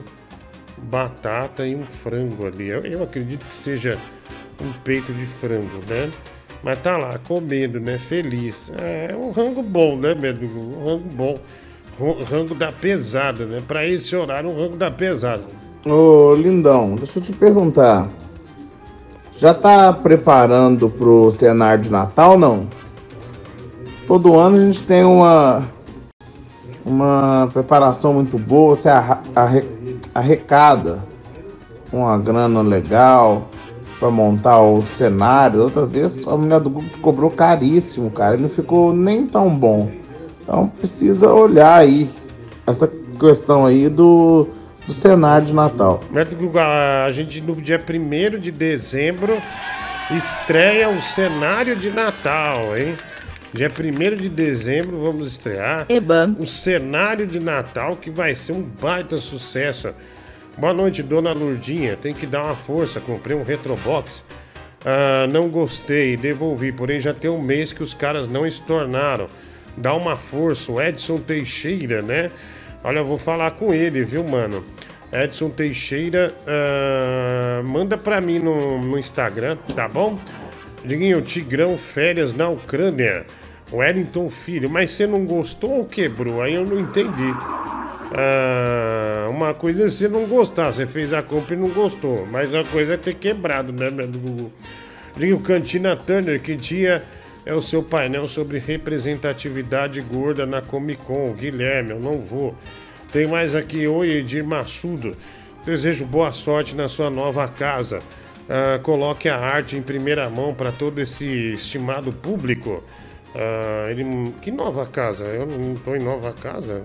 batata 0.77 1.67
e 1.67 1.75
um 1.75 1.87
frango 1.87 2.47
ali. 2.47 2.69
Eu, 2.69 2.85
eu 2.85 3.03
acredito 3.03 3.45
que 3.47 3.57
seja 3.57 3.99
um 4.61 4.73
peito 4.73 5.13
de 5.13 5.27
frango, 5.27 5.83
né? 5.89 6.11
Mas 6.63 6.81
tá 6.81 6.97
lá, 6.97 7.19
comendo, 7.19 7.79
né? 7.79 7.99
Feliz. 7.99 8.71
É 8.77 9.15
um 9.15 9.31
rango 9.31 9.63
bom, 9.63 9.97
né, 9.97 10.15
Medo? 10.15 10.45
Um 10.47 10.85
rango 10.85 11.09
bom. 11.09 11.39
Rango 12.29 12.55
da 12.55 12.73
pesada, 12.73 13.47
né? 13.47 13.63
Pra 13.67 13.87
esse 13.87 14.15
horário, 14.17 14.51
um 14.51 14.55
rango 14.55 14.77
da 14.77 14.91
pesada. 14.91 15.45
Ô, 15.89 16.35
lindão, 16.35 16.97
deixa 16.97 17.21
eu 17.21 17.23
te 17.23 17.33
perguntar. 17.33 18.09
Já 19.33 19.55
tá 19.55 19.93
preparando 19.93 20.91
pro 20.91 21.31
cenário 21.31 21.85
de 21.85 21.93
Natal, 21.93 22.37
não? 22.37 22.67
Todo 24.05 24.37
ano 24.37 24.57
a 24.57 24.65
gente 24.65 24.83
tem 24.83 25.05
uma 25.05 25.63
uma 26.85 27.49
preparação 27.53 28.15
muito 28.15 28.37
boa, 28.39 28.75
você 28.75 28.89
arrecada 30.15 31.05
uma 31.93 32.19
grana 32.19 32.63
legal 32.63 33.49
pra 34.01 34.11
montar 34.11 34.61
o 34.61 34.85
cenário. 34.85 35.63
Outra 35.63 35.87
vez 35.87 36.27
a 36.27 36.37
mulher 36.37 36.61
do 36.61 36.71
grupo 36.71 36.99
cobrou 36.99 37.31
caríssimo, 37.31 38.11
cara, 38.11 38.37
e 38.37 38.43
não 38.43 38.49
ficou 38.49 38.93
nem 38.93 39.25
tão 39.25 39.51
bom. 39.51 39.91
Então 40.43 40.67
precisa 40.67 41.33
olhar 41.33 41.79
aí 41.79 42.11
essa 42.67 42.91
questão 43.19 43.65
aí 43.65 43.89
do, 43.89 44.49
do 44.87 44.95
cenário 44.95 45.47
de 45.47 45.53
Natal. 45.53 46.01
Guga, 46.39 47.05
a 47.05 47.11
gente 47.11 47.41
no 47.41 47.57
dia 47.57 47.79
1 47.79 48.39
de 48.39 48.51
dezembro 48.53 49.37
estreia 50.11 50.89
o 50.89 51.03
cenário 51.03 51.75
de 51.75 51.91
Natal, 51.91 52.77
hein? 52.77 52.97
Dia 53.53 53.69
1 53.69 54.17
de 54.17 54.29
dezembro 54.29 55.03
vamos 55.03 55.27
estrear 55.27 55.87
o 56.39 56.47
cenário 56.47 57.27
de 57.27 57.41
Natal 57.41 57.97
que 57.97 58.11
vai 58.11 58.35
ser 58.35 58.53
um 58.53 58.63
baita 58.63 59.19
sucesso. 59.19 59.93
Boa 60.57 60.73
noite, 60.73 61.03
dona 61.03 61.33
Lurdinha. 61.33 61.97
Tem 61.97 62.15
que 62.15 62.27
dar 62.27 62.45
uma 62.45 62.57
força. 62.57 63.01
Comprei 63.01 63.37
um 63.37 63.43
Retrobox. 63.43 64.25
Ah, 64.85 65.27
não 65.27 65.49
gostei, 65.49 66.17
devolvi. 66.17 66.73
Porém, 66.73 67.01
já 67.01 67.13
tem 67.13 67.31
um 67.31 67.43
mês 67.43 67.73
que 67.73 67.83
os 67.83 67.93
caras 67.93 68.27
não 68.27 68.47
estornaram. 68.47 69.27
Dá 69.77 69.95
uma 69.95 70.17
força. 70.17 70.73
O 70.73 70.81
Edson 70.81 71.19
Teixeira, 71.19 72.01
né? 72.01 72.31
Olha, 72.87 73.01
eu 73.01 73.05
vou 73.05 73.19
falar 73.19 73.51
com 73.51 73.75
ele, 73.75 74.05
viu, 74.05 74.23
mano? 74.23 74.65
Edson 75.13 75.51
Teixeira, 75.51 76.33
ah, 76.47 77.61
manda 77.67 77.99
pra 77.99 78.21
mim 78.21 78.39
no, 78.39 78.81
no 78.81 78.97
Instagram, 78.97 79.57
tá 79.75 79.89
bom? 79.89 80.17
Diguinho, 80.85 81.21
Tigrão, 81.21 81.77
férias 81.77 82.33
na 82.33 82.49
Ucrânia. 82.49 83.27
Wellington 83.73 84.31
Filho, 84.31 84.71
mas 84.71 84.93
você 84.93 85.05
não 85.05 85.25
gostou 85.25 85.79
ou 85.79 85.85
quebrou? 85.85 86.41
Aí 86.41 86.55
eu 86.55 86.65
não 86.65 86.79
entendi. 86.79 87.35
Ah, 88.15 89.27
uma 89.31 89.53
coisa 89.53 89.83
é 89.83 89.89
você 89.89 90.07
não 90.07 90.25
gostar, 90.25 90.73
você 90.73 90.87
fez 90.87 91.13
a 91.13 91.21
compra 91.25 91.57
e 91.57 91.59
não 91.59 91.71
gostou. 91.71 92.25
Mas 92.31 92.53
uma 92.53 92.65
coisa 92.67 92.95
é 92.95 92.97
ter 92.97 93.15
quebrado, 93.15 93.73
né? 93.73 93.89
Diguinho, 95.17 95.41
Cantina 95.41 95.97
Turner, 95.97 96.41
que 96.41 96.55
dia 96.55 97.03
é 97.47 97.55
o 97.55 97.63
seu 97.63 97.81
painel 97.81 98.27
sobre 98.27 98.59
representatividade 98.59 100.01
gorda 100.01 100.45
na 100.45 100.61
Comic 100.61 101.03
Con? 101.05 101.33
Guilherme, 101.33 101.93
eu 101.93 102.01
não 102.01 102.19
vou. 102.19 102.57
Tem 103.13 103.25
mais 103.25 103.55
aqui, 103.55 103.87
oi 103.87 104.19
Edir 104.19 104.45
Massudo. 104.45 105.17
Desejo 105.65 106.05
boa 106.05 106.33
sorte 106.33 106.75
na 106.75 106.89
sua 106.89 107.09
nova 107.09 107.47
casa. 107.47 108.03
Ah, 108.51 108.81
coloque 108.83 109.29
a 109.29 109.39
arte 109.39 109.77
em 109.77 109.83
primeira 109.83 110.29
mão 110.29 110.53
para 110.53 110.73
todo 110.73 111.01
esse 111.01 111.55
estimado 111.55 112.13
público. 112.13 112.83
Ah, 113.33 113.87
ele, 113.91 114.35
que 114.43 114.51
nova 114.51 114.85
casa? 114.85 115.27
Eu 115.27 115.47
não 115.47 115.75
estou 115.75 115.95
em 115.95 116.01
nova 116.01 116.33
casa? 116.33 116.83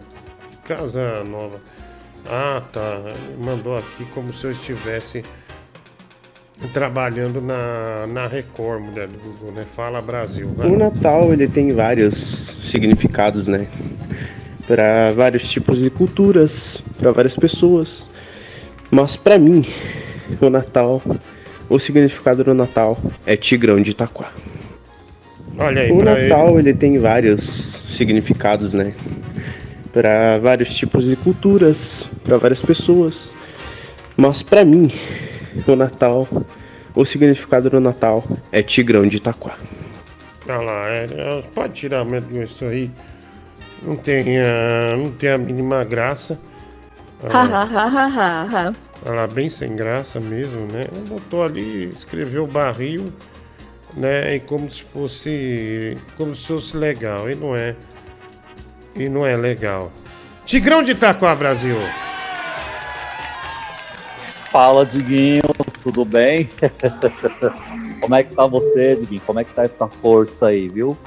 Que 0.52 0.58
casa 0.74 1.24
nova? 1.24 1.60
Ah, 2.24 2.62
tá. 2.72 3.02
Ele 3.04 3.44
mandou 3.44 3.76
aqui 3.76 4.06
como 4.14 4.32
se 4.32 4.46
eu 4.46 4.52
estivesse 4.52 5.26
trabalhando 6.70 7.42
na, 7.42 8.06
na 8.08 8.28
Record, 8.28 8.82
mulher 8.82 9.08
do 9.08 9.18
Google, 9.18 9.52
né? 9.52 9.66
Fala 9.76 10.02
Brasil. 10.02 10.48
O 10.58 10.78
Natal 10.78 11.34
ele 11.34 11.48
tem 11.48 11.74
vários 11.74 12.56
significados, 12.64 13.48
né? 13.48 13.68
Para 14.68 15.12
vários 15.12 15.50
tipos 15.50 15.80
de 15.80 15.90
culturas, 15.90 16.84
para 16.98 17.12
várias 17.12 17.36
pessoas. 17.36 18.10
Mas 18.90 19.16
para 19.16 19.38
mim, 19.40 19.66
o 20.40 20.50
Natal, 20.50 21.02
o 21.70 21.80
significado 21.80 22.44
do 22.44 22.54
Natal 22.54 22.98
é 23.26 23.36
Tigrão 23.36 23.82
de 23.82 23.92
Itaquá. 23.92 24.32
Olha 25.58 25.82
aí, 25.82 25.92
O 25.92 26.04
Natal 26.04 26.60
ele 26.60 26.74
tem 26.74 26.98
vários 26.98 27.82
significados, 27.90 28.74
né? 28.74 28.94
Para 29.92 30.38
vários 30.38 30.74
tipos 30.74 31.06
de 31.06 31.16
culturas, 31.16 32.08
para 32.24 32.38
várias 32.38 32.62
pessoas. 32.62 33.34
Mas 34.16 34.42
para 34.42 34.64
mim, 34.64 34.90
o 35.68 35.76
Natal, 35.76 36.28
o 36.96 37.06
significado 37.06 37.70
do 37.70 37.80
Natal 37.80 38.24
é 38.52 38.62
Tigrão 38.62 39.08
de 39.08 39.18
Itaquá. 39.18 39.58
Olha 40.48 40.62
lá, 40.62 40.90
é, 40.90 41.06
é, 41.06 41.44
pode 41.54 41.74
tirar 41.74 42.04
mesmo 42.04 42.42
isso 42.42 42.66
aí. 42.66 42.92
Não 43.82 43.96
tem, 43.96 44.40
ah, 44.40 44.96
não 44.98 45.12
tem 45.12 45.30
a 45.30 45.38
mínima 45.38 45.84
graça. 45.84 46.40
Ah, 47.24 47.44
Hahaha. 47.44 48.74
Olha 49.06 49.16
lá, 49.16 49.28
bem 49.28 49.48
sem 49.48 49.76
graça 49.76 50.20
mesmo, 50.20 50.62
né? 50.62 50.88
Botou 51.08 51.44
ali, 51.44 51.94
escreveu 51.96 52.48
barril, 52.48 53.14
né? 53.96 54.36
E 54.36 54.40
como 54.40 54.70
se 54.72 54.82
fosse. 54.82 55.98
Como 56.18 56.36
se 56.36 56.48
fosse 56.48 56.76
legal. 56.76 57.30
E 57.30 57.36
não 57.36 57.56
é. 57.56 57.76
E 58.96 59.08
não 59.08 59.24
é 59.24 59.38
legal. 59.38 59.92
Tigrão 60.46 60.82
de 60.82 60.94
Itaquá, 60.94 61.36
Brasil! 61.36 61.78
Fala, 64.52 64.86
Diguinho, 64.86 65.44
tudo 65.82 66.04
bem? 66.04 66.50
Como 68.02 68.14
é 68.14 68.22
que 68.22 68.36
tá 68.36 68.46
você, 68.46 68.98
Diguinho? 68.98 69.22
Como 69.26 69.40
é 69.40 69.46
que 69.46 69.54
tá 69.54 69.64
essa 69.64 69.88
força 69.88 70.48
aí, 70.48 70.68
viu? 70.68 70.98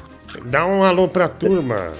Dá 0.46 0.64
um 0.64 0.82
alô 0.82 1.06
pra 1.06 1.28
turma. 1.28 1.92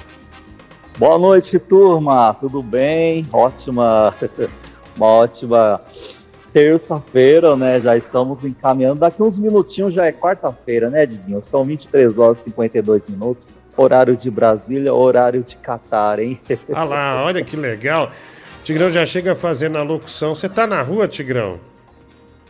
Boa 0.97 1.19
noite, 1.19 1.59
turma. 1.59 2.33
Tudo 2.41 2.63
bem? 2.63 3.29
Ótima, 3.31 4.15
uma 4.97 5.07
ótima 5.07 5.83
terça-feira, 6.51 7.55
né? 7.55 7.79
Já 7.79 7.95
estamos 7.95 8.43
encaminhando. 8.47 9.01
Daqui 9.01 9.23
uns 9.23 9.37
minutinhos 9.37 9.93
já 9.93 10.07
é 10.07 10.13
quarta-feira, 10.13 10.89
né, 10.89 11.05
Diguinho? 11.05 11.43
São 11.43 11.63
23 11.63 12.19
horas 12.19 12.39
e 12.39 12.43
52 12.45 13.07
minutos. 13.11 13.47
Horário 13.77 14.17
de 14.17 14.31
Brasília, 14.31 14.95
horário 14.95 15.43
de 15.43 15.57
Catar, 15.57 16.21
hein? 16.21 16.41
Olha 16.71 16.85
lá, 16.89 17.23
olha 17.23 17.45
que 17.45 17.55
legal. 17.55 18.11
Tigrão 18.65 18.91
já 18.91 19.05
chega 19.05 19.37
fazendo 19.37 19.77
a 19.77 19.83
locução. 19.83 20.35
Você 20.35 20.49
tá 20.49 20.67
na 20.67 20.81
rua, 20.81 21.07
Tigrão? 21.07 21.61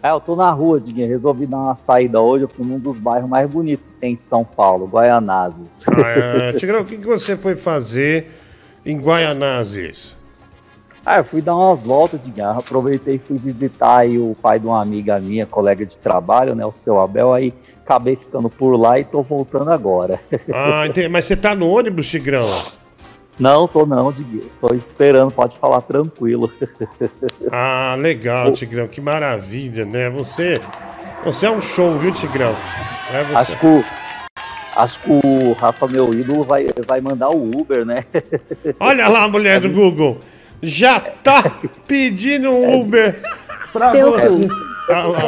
É, 0.00 0.10
eu 0.10 0.20
tô 0.20 0.36
na 0.36 0.48
rua, 0.52 0.80
Diguinho. 0.80 1.08
Resolvi 1.08 1.44
dar 1.44 1.56
uma 1.56 1.74
saída 1.74 2.20
hoje. 2.20 2.46
Fui 2.54 2.64
num 2.64 2.78
dos 2.78 3.00
bairros 3.00 3.28
mais 3.28 3.50
bonitos 3.50 3.84
que 3.84 3.94
tem 3.94 4.12
em 4.12 4.16
São 4.16 4.44
Paulo, 4.44 4.86
Guaianazes. 4.86 5.82
Ah, 5.88 6.10
é, 6.10 6.52
Tigrão, 6.56 6.82
o 6.82 6.84
que, 6.84 6.98
que 6.98 7.06
você 7.06 7.36
foi 7.36 7.56
fazer 7.56 8.30
em 8.86 8.96
Guaianazes? 9.00 10.16
Ah, 11.04 11.18
eu 11.18 11.24
fui 11.24 11.42
dar 11.42 11.56
umas 11.56 11.82
voltas 11.82 12.20
garra, 12.28 12.60
aproveitei 12.60 13.16
e 13.16 13.18
fui 13.18 13.36
visitar 13.36 13.98
aí 13.98 14.16
o 14.16 14.36
pai 14.40 14.60
de 14.60 14.66
uma 14.66 14.80
amiga 14.80 15.18
minha, 15.18 15.44
colega 15.44 15.84
de 15.84 15.98
trabalho, 15.98 16.54
né, 16.54 16.64
o 16.64 16.72
seu 16.72 16.98
Abel, 16.98 17.34
aí 17.34 17.52
acabei 17.82 18.16
ficando 18.16 18.48
por 18.48 18.74
lá 18.76 18.98
e 18.98 19.04
tô 19.04 19.20
voltando 19.20 19.70
agora. 19.70 20.18
Ah, 20.50 20.86
entendi. 20.86 21.08
Mas 21.08 21.26
você 21.26 21.36
tá 21.36 21.54
no 21.54 21.68
ônibus, 21.68 22.08
Tigrão? 22.08 22.48
Não, 23.38 23.66
tô 23.66 23.84
não, 23.84 24.12
Diguinho, 24.12 24.48
tô 24.60 24.74
esperando, 24.74 25.32
pode 25.32 25.58
falar 25.58 25.80
tranquilo. 25.82 26.50
Ah, 27.50 27.94
legal, 27.98 28.52
Tigrão. 28.52 28.88
Que 28.88 29.00
maravilha, 29.00 29.84
né? 29.84 30.08
Você, 30.10 30.60
você 31.24 31.46
é 31.46 31.50
um 31.50 31.60
show, 31.60 31.96
viu, 31.98 32.12
Tigrão? 32.12 32.54
É 33.12 33.22
você. 33.24 33.36
Acho 33.36 33.58
que, 33.58 33.66
o, 33.66 33.84
acho 34.76 35.00
que 35.00 35.10
o 35.10 35.52
Rafa, 35.52 35.86
meu 35.86 36.12
ídolo, 36.14 36.42
vai, 36.42 36.66
vai 36.86 37.00
mandar 37.00 37.30
o 37.30 37.50
Uber, 37.60 37.84
né? 37.84 38.04
Olha 38.80 39.08
lá 39.08 39.24
a 39.24 39.28
mulher 39.28 39.60
do 39.60 39.68
Google. 39.70 40.18
Já 40.62 40.98
tá 40.98 41.42
pedindo 41.86 42.50
um 42.50 42.80
Uber 42.80 43.14
pra 43.72 43.90
Seu 43.90 44.12
você. 44.12 44.48
cu. 44.48 44.64
Ah 44.90 45.06
lá. 45.06 45.20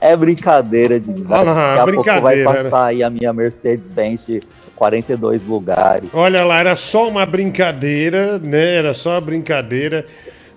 É 0.00 0.16
brincadeira, 0.16 1.00
Diguinho. 1.00 1.26
Olha 1.30 1.42
lá, 1.52 1.76
Daqui 1.76 1.90
a 1.90 1.92
pouco 1.94 2.04
vai 2.04 2.20
brincadeira, 2.36 2.52
né? 2.52 2.70
passar 2.70 2.86
aí 2.86 3.02
a 3.02 3.10
minha 3.10 3.32
Mercedes-Benz 3.32 4.26
de 4.26 4.42
42 4.78 5.44
lugares. 5.44 6.08
Olha 6.12 6.44
lá, 6.44 6.60
era 6.60 6.76
só 6.76 7.08
uma 7.08 7.26
brincadeira, 7.26 8.38
né? 8.38 8.76
Era 8.76 8.94
só 8.94 9.10
uma 9.10 9.20
brincadeira, 9.20 10.06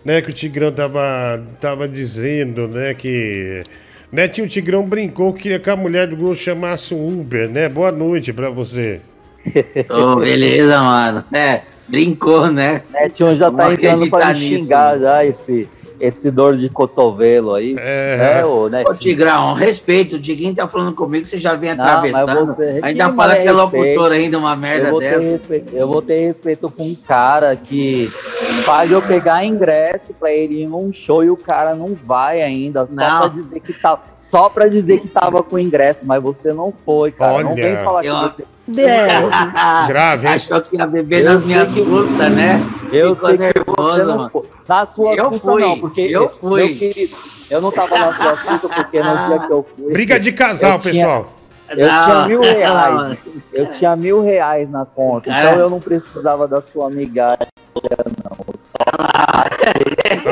né? 0.06 0.22
Que 0.22 0.30
o 0.30 0.34
Tigrão 0.34 0.72
tava, 0.72 1.42
tava 1.60 1.88
dizendo, 1.88 2.68
né? 2.68 2.94
Que. 2.94 3.64
Né, 4.12 4.28
tio 4.28 4.46
Tigrão 4.46 4.86
brincou 4.86 5.34
que 5.34 5.44
queria 5.44 5.58
que 5.58 5.70
a 5.70 5.76
mulher 5.76 6.06
do 6.06 6.18
Google 6.18 6.36
chamasse 6.36 6.94
um 6.94 7.22
Uber, 7.22 7.50
né? 7.50 7.70
Boa 7.70 7.94
noite 7.94 8.34
pra 8.34 8.50
você. 8.50 9.00
Ô, 9.90 10.18
beleza, 10.18 10.82
mano. 10.82 11.24
É, 11.32 11.62
brincou, 11.88 12.52
né? 12.52 12.82
Netinho 12.92 13.34
já 13.36 13.50
tá 13.50 13.58
Vamos 13.58 13.80
entrando 13.80 14.10
pra 14.10 14.34
me 14.34 14.40
nisso, 14.40 14.64
xingar 14.64 14.98
né? 14.98 15.02
já 15.02 15.26
esse, 15.26 15.70
esse 16.02 16.32
dor 16.32 16.58
de 16.58 16.68
cotovelo 16.70 17.54
aí. 17.54 17.76
É, 17.80 18.44
ô, 18.46 18.64
Ô, 18.64 18.70
Netinho. 18.70 18.98
Tigrão, 18.98 19.54
respeito. 19.54 20.16
O 20.16 20.20
Diguinho 20.20 20.54
tá 20.56 20.68
falando 20.68 20.94
comigo, 20.96 21.26
você 21.26 21.40
já 21.40 21.56
vem 21.56 21.76
Não, 21.76 21.84
mas 21.86 22.14
atravessando. 22.14 22.46
você- 22.48 22.80
Ainda 22.84 23.10
que 23.10 23.16
fala 23.16 23.36
que 23.36 23.48
é 23.48 23.52
locutor 23.52 24.12
ainda, 24.12 24.38
uma 24.38 24.56
merda 24.56 24.90
eu 24.90 25.00
dessa. 25.00 25.20
respeito, 25.20 25.76
eu 25.76 25.88
vou 25.88 26.02
ter 26.02 26.26
respeito 26.26 26.70
com 26.70 26.84
um 26.84 26.96
cara 26.96 27.56
que 27.56 28.12
faz 28.66 28.92
eu 28.92 29.02
pegar 29.02 29.46
ingresso 29.46 30.14
pra 30.20 30.32
ele 30.32 30.64
ir 30.64 30.68
num 30.68 30.92
show 30.92 31.24
e 31.24 31.30
o 31.30 31.38
cara 31.38 31.76
não 31.76 31.96
vai 31.96 32.42
ainda, 32.42 32.86
só 32.88 32.96
Não. 32.96 33.20
pra 33.20 33.28
dizer 33.42 33.60
que 33.60 33.74
tá, 33.74 34.00
só 34.20 34.50
pra 34.50 34.68
dizer 34.68 35.00
que 35.00 35.08
tava 35.08 35.42
com 35.44 35.58
ingresso, 35.58 36.06
mas 36.06 36.22
você 36.22 36.52
não 36.52 36.74
foi, 36.86 37.12
cara. 37.12 37.44
não 37.44 37.52
Olha. 37.54 37.64
vem 37.64 37.76
falar 37.84 38.04
Eu- 38.06 38.30
que 38.30 38.36
você 38.38 38.46
Grave, 39.88 40.28
hein? 40.28 40.34
Achou 40.36 40.62
que 40.62 40.78
ia 40.78 40.88
beber 40.88 41.26
Eu 41.26 41.34
nas 41.34 41.46
minhas 41.46 41.74
que- 41.74 41.84
custas, 41.84 42.32
né? 42.32 42.62
Eu 42.92 43.16
Ficou 43.16 43.30
sei 43.30 43.38
que 43.38 43.44
nervoso, 43.44 43.92
você 43.98 44.04
não 44.04 44.18
mano. 44.18 44.30
foi. 44.32 44.44
Na 44.68 44.86
sua 44.86 45.14
Eu 45.16 45.32
fui, 45.34 45.62
não, 45.62 45.80
porque 45.80 46.02
eu 46.02 46.30
fui. 46.30 46.66
meu 46.68 46.78
querido, 46.78 47.16
eu 47.50 47.62
não 47.62 47.72
tava 47.72 47.98
na 47.98 48.14
sua 48.14 48.38
custas 48.38 48.72
porque 48.74 49.02
no 49.02 49.28
dia 49.28 49.40
que 49.48 49.52
eu 49.54 49.66
fui. 49.76 49.92
Briga 49.94 50.20
de 50.20 50.32
casal, 50.32 50.74
eu 50.74 50.80
tinha- 50.80 50.94
pessoal. 50.94 51.34
Eu 51.70 51.88
Não, 51.88 52.04
tinha 52.06 52.28
mil 52.28 52.42
reais. 52.42 53.18
Eu 53.54 53.70
tinha 53.70 53.96
mil 53.96 54.22
reais 54.22 54.70
na 54.70 54.86
conta. 54.86 55.30
Cara. 55.30 55.52
Então 55.52 55.60
eu 55.60 55.70
não 55.70 55.80
precisava 55.80 56.46
da 56.48 56.62
sua 56.62 56.90
migalha, 56.90 57.48
não. 58.24 58.42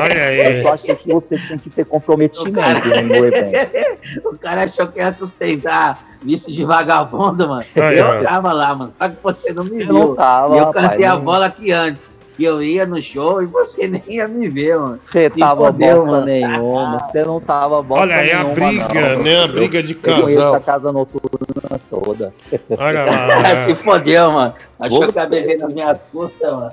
Olha 0.02 0.24
aí. 0.24 0.58
Eu 0.58 0.62
só 0.62 0.72
achei 0.74 0.94
que 0.94 1.12
você 1.12 1.38
tinha 1.38 1.58
que 1.58 1.70
ter 1.70 1.84
comprometimento 1.84 2.88
no 2.88 3.24
evento. 3.26 3.90
O 4.24 4.38
cara 4.38 4.64
achou 4.64 4.86
que 4.86 4.98
ia 4.98 5.12
sustentar 5.12 6.02
vice 6.22 6.50
de 6.52 6.64
vagabundo, 6.64 7.46
mano. 7.48 7.64
Aí, 7.76 7.98
eu 7.98 8.22
tava 8.24 8.52
lá, 8.52 8.74
mano. 8.74 8.92
Só 8.96 9.08
que 9.08 9.16
você 9.22 9.52
não 9.52 9.64
me 9.64 9.70
Você 9.70 9.84
viu. 9.84 9.92
não 9.92 10.14
tava, 10.14 10.54
E 10.54 10.58
eu 10.58 10.64
rapaz, 10.66 10.88
cantei 10.88 11.04
a 11.06 11.14
não- 11.14 11.20
bola 11.20 11.46
aqui 11.46 11.72
antes. 11.72 12.02
Que 12.36 12.44
eu 12.44 12.62
ia 12.62 12.86
no 12.86 13.02
show 13.02 13.42
e 13.42 13.46
você 13.46 13.86
nem 13.88 14.02
ia 14.08 14.26
me 14.28 14.48
ver, 14.48 14.78
mano. 14.78 15.00
Você 15.04 15.30
Se 15.30 15.38
tava 15.38 15.66
fodeu, 15.66 15.94
bosta 15.96 16.10
mano. 16.10 16.24
nenhuma, 16.26 16.98
você 17.02 17.24
não 17.24 17.40
tava 17.40 17.82
bosta 17.82 18.02
Olha, 18.04 18.12
é 18.14 18.32
a 18.32 18.44
nenhuma, 18.44 18.54
briga, 18.54 19.16
não. 19.16 19.22
né? 19.22 19.44
A 19.44 19.48
briga 19.48 19.82
de 19.82 19.98
Eu 20.02 20.22
conheço 20.22 20.54
a 20.54 20.60
casa 20.60 20.92
noturna 20.92 21.80
toda. 21.90 22.30
Olha 22.78 23.04
lá. 23.04 23.62
Se 23.62 23.74
fodeu, 23.74 24.30
mano. 24.32 24.54
Achou 24.78 25.06
que 25.06 25.12
tá 25.12 25.26
Você- 25.26 25.42
bebendo 25.42 25.64
nas 25.64 25.74
minhas 25.74 26.02
custas, 26.10 26.50
mano. 26.50 26.72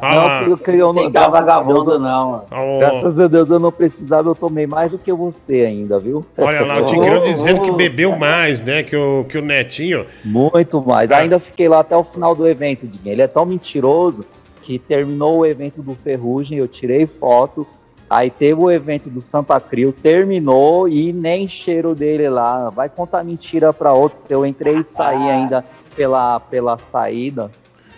Ah 0.00 0.14
não, 0.14 0.56
eu 0.72 0.86
não 0.86 0.94
Tem 0.94 1.06
que 1.06 1.12
dar 1.12 1.28
vagabundo, 1.28 1.98
não, 1.98 2.30
mano. 2.30 2.44
Ó, 2.52 2.78
Graças 2.78 3.18
a 3.18 3.26
Deus 3.26 3.50
eu 3.50 3.58
não 3.58 3.72
precisava, 3.72 4.28
eu 4.28 4.34
tomei 4.36 4.64
mais 4.64 4.92
do 4.92 4.98
que 4.98 5.12
você 5.12 5.62
ainda, 5.66 5.98
viu? 5.98 6.24
Olha 6.38 6.64
lá, 6.64 6.78
o 6.80 6.86
Tigrão 6.86 7.24
dizendo 7.24 7.62
que 7.62 7.72
bebeu 7.72 8.16
mais, 8.16 8.60
né? 8.60 8.84
Que 8.84 8.94
o, 8.96 9.24
que 9.24 9.36
o 9.36 9.42
Netinho. 9.42 10.06
Muito 10.24 10.80
mais. 10.80 11.10
Ainda 11.10 11.40
fiquei 11.40 11.68
lá 11.68 11.80
até 11.80 11.96
o 11.96 12.04
final 12.04 12.32
do 12.36 12.46
evento, 12.46 12.86
Diguinho. 12.86 13.12
Ele 13.12 13.22
é 13.22 13.26
tão 13.26 13.44
mentiroso 13.44 14.24
que 14.68 14.78
terminou 14.78 15.38
o 15.38 15.46
evento 15.46 15.80
do 15.80 15.94
Ferrugem, 15.94 16.58
eu 16.58 16.68
tirei 16.68 17.06
foto. 17.06 17.66
Aí 18.10 18.30
teve 18.30 18.60
o 18.60 18.70
evento 18.70 19.08
do 19.08 19.18
Santa 19.18 19.58
Crio, 19.58 19.92
terminou 19.94 20.86
e 20.86 21.10
nem 21.10 21.48
cheiro 21.48 21.94
dele 21.94 22.28
lá. 22.28 22.68
Vai 22.68 22.90
contar 22.90 23.24
mentira 23.24 23.72
pra 23.72 23.94
outros. 23.94 24.26
Eu 24.28 24.44
entrei 24.44 24.76
e 24.80 24.84
saí 24.84 25.30
ainda 25.30 25.64
pela, 25.96 26.38
pela 26.38 26.76
saída. 26.76 27.50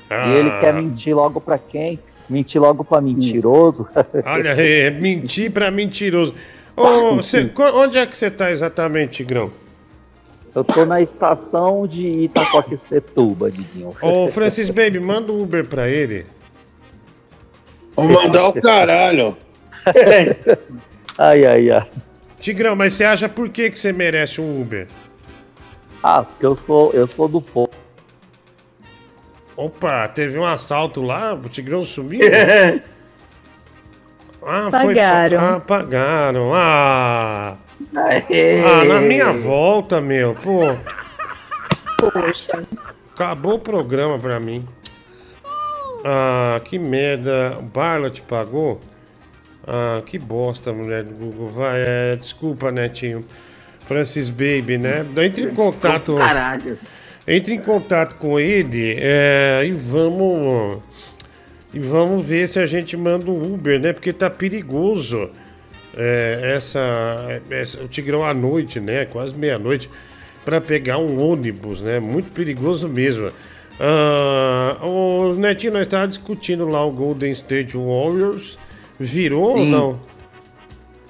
E 0.08 0.30
ele 0.32 0.50
quer 0.60 0.72
mentir 0.74 1.12
logo 1.14 1.40
pra 1.40 1.58
quem? 1.58 1.98
Mentir 2.28 2.60
logo 2.60 2.84
pra 2.84 3.00
mentiroso? 3.00 3.88
Olha, 4.24 4.50
é, 4.50 4.90
mentir 4.90 5.50
pra 5.50 5.72
mentiroso. 5.72 6.34
Ô, 6.76 7.20
cê- 7.20 7.46
co- 7.46 7.80
onde 7.82 7.98
é 7.98 8.06
que 8.06 8.16
você 8.16 8.30
tá 8.30 8.52
exatamente, 8.52 9.24
Tigrão? 9.24 9.50
Eu 10.54 10.62
tô 10.62 10.84
na 10.84 11.00
estação 11.00 11.84
de 11.84 12.06
Itacoaquecetuba, 12.06 13.50
Diguinho. 13.50 13.90
Ô, 14.00 14.28
Francis 14.28 14.70
Baby, 14.70 15.00
manda 15.00 15.32
um 15.32 15.42
Uber 15.42 15.66
pra 15.66 15.88
ele. 15.88 16.26
Vou 17.96 18.08
mandar 18.08 18.48
o 18.48 18.60
caralho. 18.60 19.36
ai, 21.18 21.44
ai, 21.44 21.70
ai. 21.70 21.86
Tigrão, 22.38 22.74
mas 22.74 22.94
você 22.94 23.04
acha 23.04 23.28
por 23.28 23.48
que, 23.48 23.70
que 23.70 23.78
você 23.78 23.92
merece 23.92 24.40
um 24.40 24.60
Uber? 24.60 24.86
Ah, 26.02 26.22
porque 26.22 26.46
eu 26.46 26.56
sou, 26.56 26.92
eu 26.92 27.06
sou 27.06 27.28
do 27.28 27.40
povo. 27.40 27.70
Opa, 29.56 30.08
teve 30.08 30.38
um 30.38 30.46
assalto 30.46 31.02
lá, 31.02 31.34
o 31.34 31.48
Tigrão 31.48 31.84
sumiu? 31.84 32.20
Ah, 34.42 34.68
Pagaram. 34.70 35.38
Foi, 35.38 35.48
ah, 35.48 35.60
pagaram. 35.60 36.50
Ah. 36.54 37.58
Aê. 37.94 38.62
Ah, 38.64 38.84
na 38.84 39.00
minha 39.00 39.32
volta, 39.34 40.00
meu. 40.00 40.34
Pô, 40.34 40.60
Poxa. 41.98 42.64
acabou 43.14 43.56
o 43.56 43.58
programa 43.58 44.18
pra 44.18 44.40
mim. 44.40 44.64
Ah, 46.04 46.60
que 46.64 46.78
merda. 46.78 47.56
O 47.58 47.62
Barla 47.62 48.10
te 48.10 48.22
pagou? 48.22 48.80
Ah, 49.66 50.02
que 50.06 50.18
bosta, 50.18 50.72
mulher 50.72 51.04
do 51.04 51.14
Google. 51.14 51.50
Vai, 51.50 51.80
é, 51.80 52.16
desculpa, 52.16 52.70
Netinho. 52.70 53.24
Francis 53.86 54.30
Baby, 54.30 54.78
né? 54.78 55.04
Entre 55.24 55.44
em 55.44 55.54
contato. 55.54 56.14
Caralho. 56.16 56.78
Entre 57.26 57.54
em 57.54 57.60
contato 57.60 58.16
com 58.16 58.38
ele 58.40 58.96
é, 58.98 59.62
e 59.66 59.72
vamos. 59.72 60.80
E 61.72 61.78
vamos 61.78 62.26
ver 62.26 62.48
se 62.48 62.58
a 62.58 62.66
gente 62.66 62.96
manda 62.96 63.30
um 63.30 63.54
Uber, 63.54 63.78
né? 63.78 63.92
Porque 63.92 64.12
tá 64.12 64.28
perigoso. 64.30 65.30
é, 65.96 66.52
essa, 66.56 67.40
essa- 67.50 67.82
O 67.82 67.88
Tigrão 67.88 68.24
à 68.24 68.32
noite, 68.32 68.78
né? 68.80 69.04
Quase 69.06 69.34
meia-noite. 69.34 69.90
Pra 70.44 70.60
pegar 70.60 70.98
um 70.98 71.20
ônibus, 71.20 71.82
né? 71.82 71.98
Muito 72.00 72.32
perigoso 72.32 72.88
mesmo. 72.88 73.30
Ah, 73.80 74.76
o 74.84 75.34
Netinho, 75.34 75.72
nós 75.72 75.82
estávamos 75.82 76.16
discutindo 76.18 76.68
lá 76.68 76.84
o 76.84 76.92
Golden 76.92 77.30
State 77.32 77.76
Warriors. 77.76 78.58
Virou 78.98 79.52
Sim. 79.52 79.58
ou 79.60 79.66
não? 79.66 80.00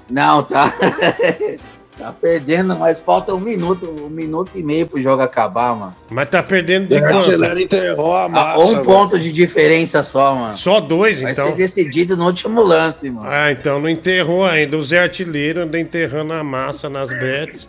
Não, 0.09 0.43
tá. 0.45 0.73
tá 1.99 2.13
perdendo, 2.13 2.77
mas 2.77 3.01
falta 3.01 3.35
um 3.35 3.41
minuto, 3.41 3.89
um 4.05 4.09
minuto 4.09 4.53
e 4.55 4.63
meio 4.63 4.87
pro 4.87 5.03
jogo 5.03 5.21
acabar, 5.23 5.75
mano. 5.75 5.95
Mas 6.09 6.29
tá 6.29 6.43
perdendo 6.43 6.87
de 6.89 6.95
O 6.97 7.01
quanto? 7.01 7.17
artilheiro 7.17 7.61
enterrou 7.61 8.15
a 8.15 8.25
Ah, 8.25 8.29
massa. 8.29 8.59
um 8.81 8.83
ponto 8.85 9.19
de 9.19 9.33
diferença 9.33 10.03
só, 10.05 10.35
mano. 10.37 10.57
Só 10.57 10.79
dois, 10.81 11.21
Vai 11.21 11.33
então? 11.33 11.49
ser 11.49 11.57
decidido 11.57 12.17
no 12.17 12.27
último 12.27 12.63
lance, 12.63 13.11
mano. 13.11 13.29
Ah, 13.29 13.51
então 13.51 13.81
não 13.81 13.89
enterrou 13.89 14.45
ainda. 14.45 14.77
O 14.77 14.83
Zé 14.83 15.01
Artilheiro 15.03 15.63
anda 15.63 15.79
enterrando 15.79 16.33
a 16.33 16.45
massa 16.45 16.89
nas 16.89 17.09
bets, 17.11 17.69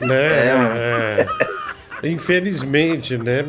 né? 0.00 0.16
É, 0.16 1.26
Infelizmente, 2.02 3.18
né? 3.18 3.44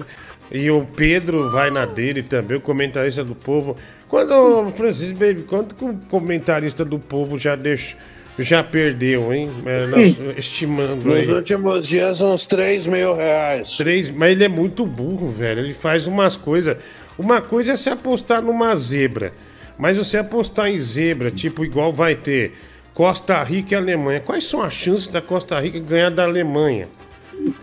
E 0.52 0.70
o 0.70 0.86
Pedro 0.86 1.50
vai 1.50 1.72
na 1.72 1.86
dele 1.86 2.22
também, 2.24 2.58
o 2.58 2.62
comentarista 2.62 3.24
do 3.24 3.34
povo. 3.36 3.76
Quando, 4.08 4.70
Francisco 4.72 5.18
Baby, 5.18 5.44
quanto 5.44 5.74
que 5.76 5.86
o 5.86 5.98
comentarista 6.10 6.84
do 6.84 7.00
povo 7.00 7.40
já 7.40 7.56
deixou, 7.56 7.98
já 8.38 8.62
perdeu, 8.62 9.34
hein? 9.34 9.50
É, 9.66 9.86
nós- 9.88 10.18
estimando 10.38 11.06
Nos 11.06 11.30
aí. 11.30 11.34
últimos 11.34 11.88
dias, 11.88 12.20
uns 12.22 12.46
3 12.46 12.86
mil 12.88 13.16
reais. 13.16 13.78
Três, 13.78 14.10
mas 14.10 14.32
ele 14.32 14.44
é 14.44 14.50
muito 14.50 14.86
burro, 14.86 15.30
velho. 15.30 15.62
Ele 15.62 15.74
faz 15.74 16.06
umas 16.08 16.36
coisas. 16.36 16.76
Uma 17.18 17.40
coisa 17.42 17.74
é 17.74 17.76
se 17.76 17.90
apostar 17.90 18.42
numa 18.42 18.76
zebra. 18.76 19.32
Mas 19.78 19.98
você 19.98 20.18
apostar 20.18 20.68
em 20.70 20.80
zebra, 20.80 21.32
tipo, 21.32 21.64
igual 21.64 21.94
vai 21.94 22.14
ter 22.16 22.52
Costa 22.94 23.42
Rica 23.42 23.74
e 23.74 23.78
Alemanha. 23.78 24.20
Quais 24.20 24.44
são 24.44 24.62
as 24.62 24.74
chances 24.74 25.08
da 25.08 25.22
Costa 25.22 25.58
Rica 25.60 25.80
ganhar 25.80 26.10
da 26.12 26.24
Alemanha? 26.24 26.88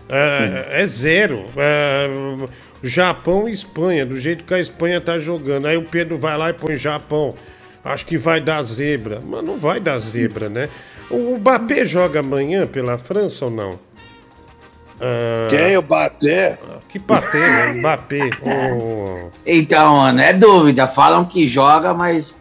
É, 0.09 0.81
é 0.81 0.85
zero. 0.85 1.45
É, 1.57 2.07
Japão 2.81 3.47
e 3.47 3.51
Espanha, 3.51 4.05
do 4.05 4.19
jeito 4.19 4.43
que 4.43 4.53
a 4.53 4.59
Espanha 4.59 5.01
tá 5.01 5.17
jogando. 5.19 5.67
Aí 5.67 5.77
o 5.77 5.83
Pedro 5.83 6.17
vai 6.17 6.37
lá 6.37 6.49
e 6.49 6.53
põe 6.53 6.75
Japão. 6.77 7.35
Acho 7.83 8.05
que 8.05 8.17
vai 8.17 8.39
dar 8.41 8.63
zebra. 8.63 9.21
Mas 9.25 9.43
não 9.43 9.57
vai 9.57 9.79
dar 9.79 9.97
zebra, 9.99 10.49
né? 10.49 10.69
O 11.09 11.37
Mbappé 11.37 11.85
joga 11.85 12.19
amanhã 12.19 12.67
pela 12.67 12.97
França 12.97 13.45
ou 13.45 13.51
não? 13.51 13.79
Ah, 15.01 15.47
Quem 15.49 15.77
o 15.77 15.81
bater? 15.81 16.59
Que 16.89 16.99
bater, 16.99 17.41
né? 17.41 17.73
Mbappé. 17.73 18.29
Oh. 18.43 19.29
Então, 19.45 19.97
mano, 19.97 20.21
é 20.21 20.33
dúvida. 20.33 20.87
Falam 20.87 21.25
que 21.25 21.47
joga, 21.47 21.93
mas. 21.93 22.39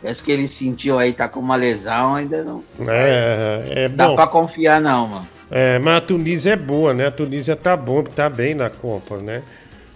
Parece 0.00 0.22
que 0.22 0.30
ele 0.30 0.46
sentiu 0.46 0.98
aí, 0.98 1.12
tá 1.12 1.28
com 1.28 1.40
uma 1.40 1.56
lesão, 1.56 2.14
ainda 2.14 2.44
não. 2.44 2.62
É, 2.86 3.84
é 3.84 3.88
Dá 3.88 4.08
bom. 4.08 4.14
pra 4.16 4.26
confiar, 4.26 4.80
não, 4.80 5.08
mano. 5.08 5.33
É, 5.56 5.78
mas 5.78 5.98
a 5.98 6.00
Tunísia 6.00 6.54
é 6.54 6.56
boa, 6.56 6.92
né? 6.92 7.06
A 7.06 7.10
Tunísia 7.12 7.54
tá 7.54 7.76
bom, 7.76 8.02
tá 8.02 8.28
bem 8.28 8.56
na 8.56 8.68
Copa, 8.68 9.18
né? 9.18 9.40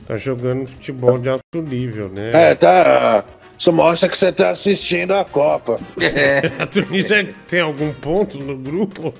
Tá 0.06 0.16
jogando 0.16 0.68
futebol 0.68 1.18
de 1.18 1.28
alto 1.28 1.42
nível, 1.60 2.08
né? 2.08 2.30
É, 2.32 2.54
tá. 2.54 3.24
Isso 3.58 3.72
mostra 3.72 4.08
que 4.08 4.16
você 4.16 4.30
tá 4.30 4.50
assistindo 4.50 5.12
a 5.14 5.24
Copa. 5.24 5.80
A 6.60 6.64
Tunísia 6.64 7.28
tem 7.48 7.58
algum 7.58 7.92
ponto 7.92 8.38
no 8.38 8.56
grupo? 8.56 9.12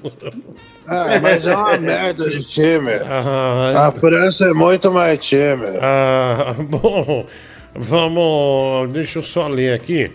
Ah, 0.87 1.19
mas 1.21 1.45
é 1.45 1.57
uma 1.57 1.77
merda 1.77 2.31
de 2.31 2.45
time. 2.45 2.93
Ah, 3.05 3.89
A 3.89 3.91
França 3.91 4.47
é 4.47 4.53
muito 4.53 4.93
mais 4.93 5.19
time. 5.19 5.67
Ah, 5.83 6.55
bom, 6.71 7.27
vamos. 7.75 8.93
Deixa 8.93 9.19
eu 9.19 9.25
só 9.25 9.49
ler 9.49 9.75
aqui. 9.75 10.13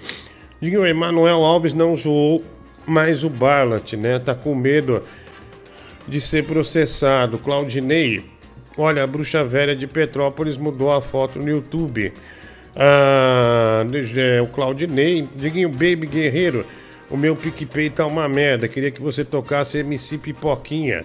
Diga 0.61 0.79
o 0.79 0.87
Emanuel 0.87 1.43
Alves 1.43 1.73
não 1.73 1.93
zoou 1.97 2.41
mais 2.85 3.25
o 3.25 3.29
Barlat, 3.29 3.97
né? 3.97 4.19
Tá 4.19 4.33
com 4.33 4.55
medo 4.55 5.01
de 6.07 6.19
ser 6.19 6.45
processado. 6.45 7.37
Claudinei, 7.37 8.25
olha, 8.77 9.03
a 9.03 9.07
bruxa 9.07 9.43
velha 9.43 9.75
de 9.75 9.87
Petrópolis 9.87 10.57
mudou 10.57 10.91
a 10.91 11.01
foto 11.01 11.39
no 11.39 11.49
YouTube. 11.49 12.13
Ah, 12.75 13.85
é, 14.15 14.41
o 14.41 14.47
Claudinei, 14.47 15.27
Diguinho 15.35 15.69
Baby 15.69 16.07
Guerreiro, 16.07 16.65
o 17.09 17.17
meu 17.17 17.35
PicPay 17.35 17.89
tá 17.89 18.05
uma 18.05 18.27
merda. 18.27 18.67
Queria 18.67 18.91
que 18.91 19.01
você 19.01 19.23
tocasse 19.23 19.77
MC 19.77 20.17
Pipoquinha. 20.17 21.03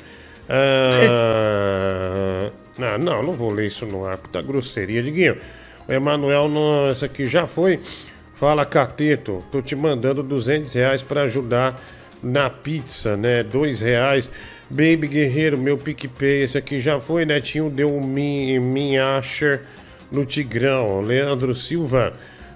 Ah, 0.48 2.50
não, 2.78 2.98
não, 2.98 3.22
não 3.22 3.34
vou 3.34 3.50
ler 3.50 3.66
isso 3.66 3.84
no 3.84 4.06
ar, 4.06 4.16
puta 4.16 4.40
grosseria. 4.40 5.02
Diguinho, 5.02 5.36
o 5.86 5.92
Emanuel, 5.92 6.48
essa 6.90 7.06
aqui 7.06 7.26
já 7.26 7.46
foi. 7.46 7.80
Fala, 8.34 8.64
Cateto, 8.64 9.44
tô 9.50 9.60
te 9.60 9.74
mandando 9.74 10.22
200 10.22 10.72
reais 10.72 11.02
pra 11.02 11.22
ajudar 11.22 11.82
na 12.22 12.48
pizza, 12.48 13.16
né? 13.16 13.42
Dois 13.42 13.80
reais. 13.80 14.30
Baby 14.70 15.09
Guerreiro, 15.09 15.57
meu 15.57 15.78
PicPay, 15.78 16.43
esse 16.43 16.59
aqui 16.59 16.78
já 16.81 17.01
foi, 17.01 17.24
Netinho 17.24 17.70
deu 17.70 17.90
um 17.95 18.01
min, 18.07 18.59
minhacher 18.59 19.62
no 20.12 20.27
Tigrão. 20.27 21.01
Leandro 21.01 21.55
Silva, 21.55 22.12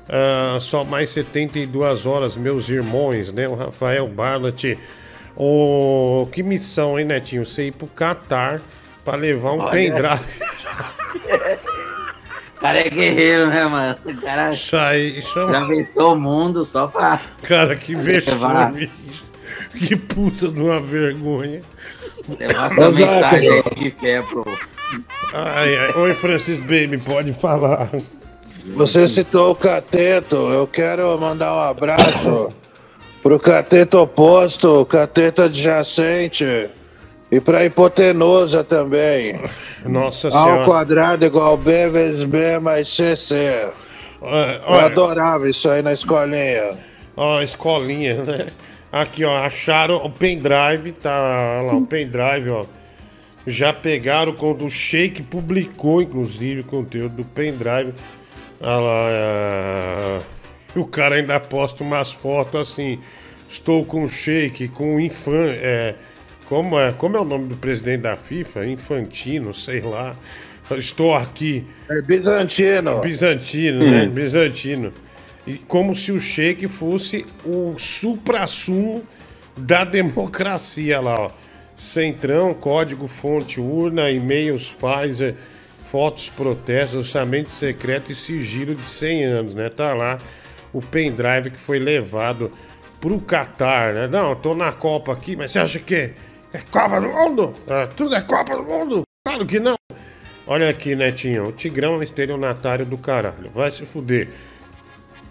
ah, 0.08 0.58
só 0.60 0.84
mais 0.84 1.10
72 1.10 2.04
horas, 2.04 2.36
meus 2.36 2.68
irmãos, 2.68 3.32
né? 3.32 3.48
O 3.48 3.54
Rafael 3.54 4.06
Barlat. 4.08 4.76
Ô, 5.34 6.28
que 6.30 6.42
missão, 6.42 6.98
hein, 6.98 7.06
Netinho? 7.06 7.46
Você 7.46 7.68
ir 7.68 7.72
pro 7.72 7.86
Catar 7.86 8.60
pra 9.02 9.16
levar 9.16 9.52
um 9.52 9.60
Olha. 9.60 9.70
pendrive. 9.70 10.42
O 12.56 12.60
cara 12.60 12.78
é 12.78 12.90
guerreiro, 12.90 13.46
né, 13.46 13.64
mano? 13.64 13.98
O 14.04 14.20
cara 14.20 14.52
Isso 14.52 14.76
aí, 14.76 15.18
isso 15.18 15.38
é 15.38 15.52
já 15.52 15.64
venceu 15.64 16.08
o 16.08 16.16
mundo 16.16 16.62
só 16.64 16.86
pra. 16.86 17.18
Cara, 17.42 17.74
que 17.74 17.94
vexame. 17.96 18.90
Que 19.74 19.96
puta 19.96 20.48
de 20.48 20.60
uma 20.60 20.78
vergonha. 20.80 21.62
Levar 22.38 22.72
essa 22.72 22.90
mensagem 22.90 23.50
aí 23.50 23.74
de 23.76 23.90
fé 23.90 24.22
pro. 24.22 24.44
Ai, 25.32 25.76
ai. 25.76 25.92
Oi, 25.96 26.14
Francis 26.14 26.60
Baby, 26.60 26.98
pode 26.98 27.32
falar. 27.32 27.90
Você 28.76 29.08
citou 29.08 29.52
o 29.52 29.54
cateto, 29.56 30.36
eu 30.36 30.66
quero 30.66 31.18
mandar 31.18 31.54
um 31.54 31.60
abraço 31.60 32.54
pro 33.22 33.38
cateto 33.38 33.98
oposto, 33.98 34.84
cateto 34.86 35.42
adjacente 35.42 36.68
e 37.30 37.40
pra 37.40 37.64
hipotenusa 37.64 38.62
também. 38.62 39.40
Nossa 39.84 40.28
A 40.28 40.30
senhora. 40.30 40.60
ao 40.60 40.64
quadrado 40.64 41.24
igual 41.24 41.56
B 41.56 41.88
vezes 41.88 42.24
B 42.24 42.60
mais 42.60 42.88
CC. 42.88 43.68
Eu 44.20 44.28
olha. 44.66 44.86
adorava 44.86 45.48
isso 45.48 45.68
aí 45.68 45.82
na 45.82 45.92
escolinha. 45.92 46.78
Ó, 47.16 47.40
escolinha, 47.42 48.22
né? 48.22 48.46
Aqui, 48.92 49.24
ó, 49.24 49.34
acharam 49.38 49.96
o 50.04 50.10
pendrive, 50.10 50.92
tá 50.92 51.62
lá, 51.62 51.74
o 51.74 51.86
pendrive, 51.86 52.50
ó. 52.50 52.66
Já 53.46 53.72
pegaram 53.72 54.34
quando 54.34 54.66
o 54.66 54.70
Shake 54.70 55.22
publicou, 55.22 56.02
inclusive, 56.02 56.60
o 56.60 56.64
conteúdo 56.64 57.16
do 57.16 57.24
pendrive. 57.24 57.94
Lá, 58.60 59.08
é, 59.10 60.20
e 60.76 60.78
o 60.78 60.84
cara 60.86 61.16
ainda 61.16 61.40
posta 61.40 61.82
umas 61.82 62.12
fotos 62.12 62.60
assim. 62.60 62.98
Estou 63.48 63.84
com 63.84 64.04
o 64.04 64.08
Shake, 64.10 64.68
com 64.68 64.96
o 64.96 65.00
Infan. 65.00 65.48
É, 65.48 65.94
como, 66.44 66.78
é, 66.78 66.92
como 66.92 67.16
é 67.16 67.20
o 67.20 67.24
nome 67.24 67.46
do 67.46 67.56
presidente 67.56 68.02
da 68.02 68.14
FIFA? 68.14 68.66
Infantino, 68.66 69.54
sei 69.54 69.80
lá. 69.80 70.14
Estou 70.70 71.14
aqui. 71.14 71.66
É 71.90 72.00
bizantino. 72.02 73.00
Bizantino, 73.00 73.90
né? 73.90 74.02
Hum. 74.04 74.10
Bizantino. 74.10 74.92
Como 75.66 75.94
se 75.94 76.12
o 76.12 76.20
Sheik 76.20 76.68
fosse 76.68 77.26
o 77.44 77.76
supra-sumo 77.78 79.02
da 79.56 79.84
democracia 79.84 81.00
lá, 81.00 81.20
ó. 81.26 81.30
Centrão, 81.74 82.54
código 82.54 83.08
fonte 83.08 83.60
urna, 83.60 84.10
e-mails 84.10 84.70
Pfizer, 84.70 85.34
fotos 85.84 86.28
protestos, 86.28 86.98
orçamento 86.98 87.50
secreto 87.50 88.12
e 88.12 88.14
sigilo 88.14 88.74
de 88.74 88.86
100 88.86 89.24
anos, 89.24 89.54
né? 89.54 89.68
Tá 89.68 89.94
lá 89.94 90.18
o 90.72 90.80
pendrive 90.80 91.50
que 91.50 91.58
foi 91.58 91.78
levado 91.78 92.52
pro 93.00 93.18
Catar, 93.20 93.94
né? 93.94 94.06
Não, 94.06 94.36
tô 94.36 94.54
na 94.54 94.72
Copa 94.72 95.12
aqui, 95.12 95.34
mas 95.34 95.50
você 95.50 95.58
acha 95.58 95.78
que 95.80 96.12
é 96.52 96.60
Copa 96.70 97.00
do 97.00 97.08
Mundo? 97.08 97.54
Ah, 97.68 97.88
tudo 97.96 98.14
é 98.14 98.20
Copa 98.20 98.56
do 98.56 98.62
Mundo? 98.62 99.02
Claro 99.26 99.44
que 99.46 99.58
não. 99.58 99.74
Olha 100.46 100.68
aqui, 100.68 100.94
Netinho, 100.94 101.48
o 101.48 101.52
Tigrão 101.52 101.94
é 101.94 101.96
um 101.98 102.02
estelionatário 102.02 102.84
do 102.84 102.98
caralho. 102.98 103.50
Vai 103.54 103.70
se 103.70 103.84
fuder. 103.84 104.28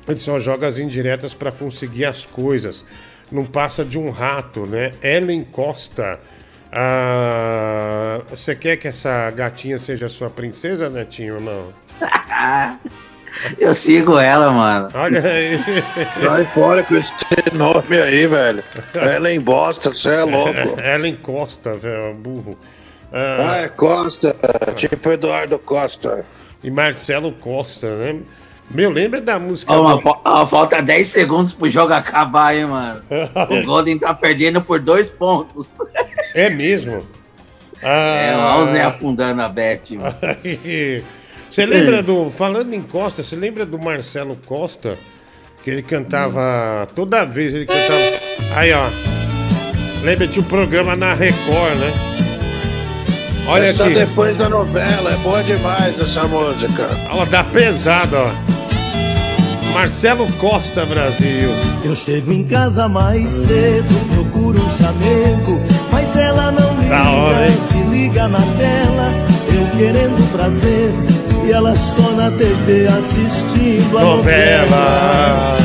Ele 0.07 0.19
só 0.19 0.39
joga 0.39 0.67
as 0.67 0.79
indiretas 0.79 1.33
pra 1.33 1.51
conseguir 1.51 2.05
as 2.05 2.25
coisas. 2.25 2.85
Não 3.31 3.45
passa 3.45 3.85
de 3.85 3.97
um 3.97 4.09
rato, 4.09 4.65
né? 4.65 4.93
Ellen 5.01 5.43
Costa. 5.43 6.19
Ah, 6.71 8.21
você 8.29 8.55
quer 8.55 8.77
que 8.77 8.87
essa 8.87 9.29
gatinha 9.31 9.77
seja 9.77 10.07
sua 10.07 10.29
princesa, 10.29 10.89
Netinho, 10.89 11.35
ou 11.35 11.41
não? 11.41 11.73
Eu 13.57 13.73
sigo 13.73 14.17
ela, 14.19 14.51
mano. 14.51 14.89
Olha 14.93 15.23
aí. 15.23 15.59
Sai 16.21 16.45
fora 16.45 16.83
com 16.83 16.95
esse 16.95 17.13
nome 17.53 17.99
aí, 17.99 18.27
velho. 18.27 18.63
Ellen 18.93 19.39
Bosta, 19.39 19.93
você 19.93 20.09
é 20.09 20.23
louco. 20.23 20.79
Ellen 20.81 21.15
Costa, 21.15 21.73
velho, 21.73 22.13
burro. 22.13 22.57
Ah, 23.11 23.61
é 23.63 23.69
Costa, 23.69 24.35
tipo 24.75 25.11
Eduardo 25.11 25.57
Costa. 25.59 26.25
E 26.63 26.69
Marcelo 26.69 27.31
Costa, 27.33 27.95
né? 27.97 28.19
Meu, 28.73 28.89
lembra 28.89 29.19
da 29.21 29.37
música. 29.39 29.73
Ó, 29.73 29.95
do- 29.97 30.17
ó, 30.23 30.45
falta 30.45 30.81
10 30.81 31.07
segundos 31.09 31.53
pro 31.53 31.69
jogo 31.69 31.93
acabar, 31.93 32.55
hein, 32.55 32.65
mano. 32.65 33.01
O 33.49 33.65
Golden 33.65 33.97
tá 33.99 34.13
perdendo 34.13 34.61
por 34.61 34.79
dois 34.79 35.09
pontos. 35.09 35.75
É 36.33 36.49
mesmo? 36.49 37.05
É, 37.81 38.33
olha 38.37 38.63
o 38.63 38.67
Zé 38.67 38.83
afundando 38.83 39.41
a 39.41 39.49
Bet, 39.49 39.95
mano. 39.97 40.15
Você 41.49 41.65
lembra 41.65 42.01
do. 42.01 42.29
Falando 42.29 42.73
em 42.73 42.81
Costa, 42.81 43.21
você 43.21 43.35
lembra 43.35 43.65
do 43.65 43.77
Marcelo 43.77 44.37
Costa? 44.45 44.97
Que 45.61 45.69
ele 45.69 45.81
cantava. 45.81 46.87
Toda 46.95 47.25
vez 47.25 47.53
ele 47.53 47.65
cantava. 47.65 47.99
Aí, 48.55 48.71
ó. 48.71 48.87
Lembra? 50.01 50.27
Tinha 50.27 50.41
um 50.43 50.47
programa 50.47 50.95
na 50.95 51.13
Record, 51.13 51.75
né? 51.77 51.91
Olha 53.47 53.65
é 53.65 53.67
só 53.73 53.83
aqui. 53.83 53.95
depois 53.95 54.37
da 54.37 54.47
novela, 54.47 55.11
é 55.11 55.17
boa 55.17 55.43
demais 55.43 55.99
essa 55.99 56.23
música. 56.25 56.87
Olha, 57.11 57.25
dá 57.25 57.43
pesada, 57.43 58.17
ó. 58.17 58.60
Marcelo 59.73 60.27
Costa, 60.33 60.85
Brasil. 60.85 61.49
Eu 61.83 61.95
chego 61.95 62.31
em 62.31 62.43
casa 62.43 62.87
mais 62.87 63.29
cedo, 63.31 64.13
procuro 64.13 64.59
um 64.59 64.69
chamego, 64.77 65.59
mas 65.91 66.15
ela 66.15 66.51
não 66.51 66.73
liga, 66.81 66.89
Da 66.89 67.09
hora, 67.11 67.47
hein? 67.47 67.57
se 67.57 67.77
liga 67.89 68.27
na 68.27 68.39
tela, 68.39 69.09
eu 69.53 69.77
querendo 69.77 70.31
prazer, 70.31 70.93
e 71.45 71.51
ela 71.51 71.75
só 71.75 72.11
na 72.11 72.29
TV 72.31 72.87
assistindo 72.87 73.97
a 73.97 74.01
novela. 74.01 74.65
Novela. 74.65 75.57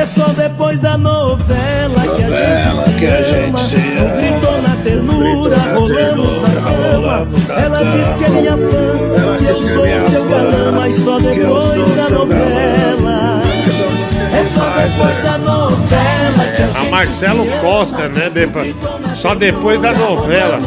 É 0.00 0.06
só 0.06 0.28
depois 0.28 0.78
da 0.78 0.96
novela 0.96 2.00
que 2.16 2.22
a 2.22 2.28
Novela 2.28 2.62
gente 2.62 2.84
se 2.84 2.90
que 2.92 3.06
a 3.06 3.22
gente 3.22 3.44
ama, 3.48 3.58
se 3.58 3.76
ama. 3.76 4.16
gritou 4.16 4.62
na 4.62 4.76
ternura, 4.84 5.56
rolamos 5.74 6.42
na 6.42 6.60
cama, 6.60 7.28
ela 7.60 7.78
diz 7.78 8.14
que 8.16 8.24
é 8.24 8.28
minha 8.28 8.56
fã, 8.56 9.36
que 9.38 9.44
eu 9.46 9.56
sou 9.56 10.10
seu 10.10 10.28
galã, 10.28 10.72
mas 10.72 10.94
só 10.96 11.18
depois 11.18 11.96
da 11.96 12.08
novela. 12.10 13.09
É 14.38 14.42
só 14.42 14.64
depois 14.70 15.18
da 15.18 15.38
novela 15.38 16.44
que 16.56 16.62
a 16.62 16.64
A 16.64 16.68
gente 16.68 16.90
Marcelo 16.90 17.46
Costa, 17.60 18.08
né? 18.08 18.30
Depois, 18.30 18.74
só 19.14 19.34
depois 19.34 19.80
da 19.80 19.92
novela. 19.92 20.60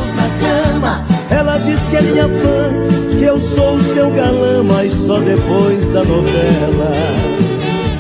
Ela 1.32 1.58
diz 1.58 1.80
que 1.86 1.96
é 1.96 2.02
minha 2.02 2.28
fã, 2.28 3.18
que 3.18 3.24
eu 3.24 3.40
sou 3.42 3.76
o 3.76 3.84
seu 3.84 4.12
galã, 4.12 4.64
mas 4.64 4.94
só 4.94 5.20
depois 5.20 5.90
da 5.90 6.04
novela. 6.04 6.92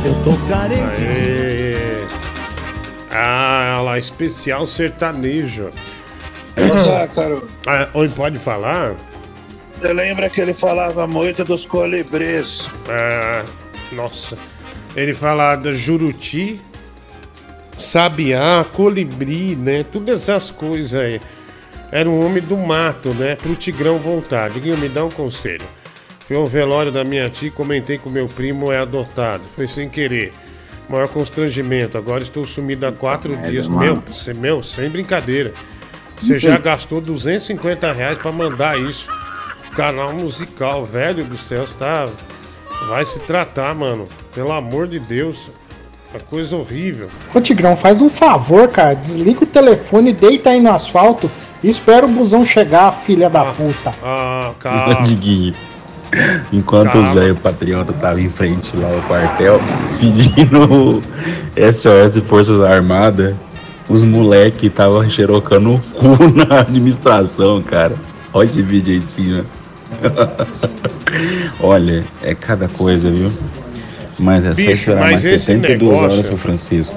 Eu 0.05 0.13
tô 0.23 0.37
carente. 0.47 1.01
Aê. 1.01 2.03
Ah, 3.11 3.81
lá, 3.83 3.97
especial 3.97 4.65
sertanejo. 4.65 5.69
Ô, 6.57 6.77
Zácaro, 6.77 7.47
Ah, 7.65 7.87
oi, 7.93 8.09
pode 8.09 8.37
falar? 8.39 8.93
você 9.79 9.91
lembra 9.91 10.29
que 10.29 10.39
ele 10.39 10.53
falava 10.53 11.05
muito 11.07 11.43
dos 11.43 11.65
colibris? 11.65 12.69
Ah, 12.87 13.43
nossa. 13.91 14.37
Ele 14.95 15.13
fala 15.13 15.55
da 15.55 15.73
Juruti, 15.73 16.61
Sabiá, 17.77 18.65
Colibri, 18.71 19.55
né? 19.55 19.83
Todas 19.83 20.29
essas 20.29 20.51
coisas 20.51 20.93
aí. 20.99 21.21
Era 21.91 22.09
um 22.09 22.25
homem 22.25 22.41
do 22.41 22.57
mato, 22.57 23.09
né? 23.13 23.35
Pro 23.35 23.55
Tigrão 23.55 23.97
voltar. 23.97 24.49
Diguinho, 24.49 24.77
me 24.77 24.89
dá 24.89 25.03
um 25.05 25.11
conselho. 25.11 25.65
Foi 26.27 26.37
um 26.37 26.45
velório 26.45 26.91
da 26.91 27.03
minha 27.03 27.29
tia 27.29 27.51
comentei 27.51 27.97
que 27.97 28.07
o 28.07 28.11
meu 28.11 28.27
primo 28.27 28.71
é 28.71 28.79
adotado. 28.79 29.43
Foi 29.55 29.67
sem 29.67 29.89
querer. 29.89 30.33
Maior 30.89 31.07
constrangimento. 31.07 31.97
Agora 31.97 32.23
estou 32.23 32.45
sumido 32.45 32.85
há 32.85 32.91
quatro 32.91 33.35
dias. 33.37 33.67
mano. 33.67 33.81
Meu, 33.81 33.95
você, 34.01 34.33
meu, 34.33 34.63
sem 34.63 34.89
brincadeira. 34.89 35.53
Você 36.19 36.39
já 36.39 36.57
gastou 36.57 37.01
250 37.01 37.91
reais 37.91 38.17
pra 38.17 38.31
mandar 38.31 38.79
isso. 38.79 39.07
Canal 39.75 40.13
musical, 40.13 40.85
velho 40.85 41.25
do 41.25 41.37
céu, 41.37 41.65
você 41.65 41.77
tá. 41.77 42.07
Vai 42.87 43.03
se 43.03 43.19
tratar, 43.19 43.73
mano. 43.75 44.07
Pelo 44.33 44.51
amor 44.51 44.87
de 44.87 44.99
Deus. 44.99 45.49
Uma 46.13 46.19
coisa 46.19 46.55
horrível. 46.55 47.07
Ô 47.33 47.41
Tigrão, 47.41 47.75
faz 47.75 47.99
um 47.99 48.09
favor, 48.09 48.67
cara. 48.67 48.93
Desliga 48.95 49.43
o 49.43 49.47
telefone, 49.47 50.13
deita 50.13 50.51
aí 50.51 50.61
no 50.61 50.71
asfalto 50.71 51.29
e 51.63 51.69
espera 51.69 52.05
o 52.05 52.09
busão 52.09 52.45
chegar, 52.45 52.91
filha 52.91 53.29
da 53.29 53.45
puta. 53.45 53.91
Ah, 54.03 54.51
calma. 54.59 55.03
Diguinho. 55.03 55.55
Enquanto 56.51 56.91
Calma. 56.91 57.07
os 57.07 57.13
velhos 57.15 57.39
patriotas 57.39 57.95
estavam 57.95 58.19
em 58.19 58.29
frente 58.29 58.77
lá 58.77 58.87
ao 58.93 59.01
quartel 59.01 59.59
pedindo 59.99 61.01
SOS 61.57 62.17
Forças 62.27 62.59
Armadas, 62.59 63.33
os 63.89 64.03
moleque 64.03 64.67
estavam 64.67 65.09
xerocando 65.09 65.73
o 65.73 65.79
cu 65.79 66.07
na 66.47 66.59
administração, 66.59 67.63
cara. 67.63 67.95
Olha 68.31 68.45
esse 68.45 68.61
vídeo 68.61 68.93
aí 68.93 68.99
de 68.99 69.09
cima. 69.09 69.45
Olha, 71.59 72.03
é 72.21 72.35
cada 72.35 72.67
coisa, 72.67 73.09
viu? 73.09 73.31
Mas 74.19 74.45
é 74.45 74.49
só 74.49 74.55
Bicho, 74.55 74.71
esperar 74.71 74.99
mas 75.01 75.11
mais 75.11 75.25
esse 75.25 75.45
72 75.45 75.79
negócio- 75.91 76.15
horas, 76.17 76.27
seu 76.27 76.37
Francisco. 76.37 76.95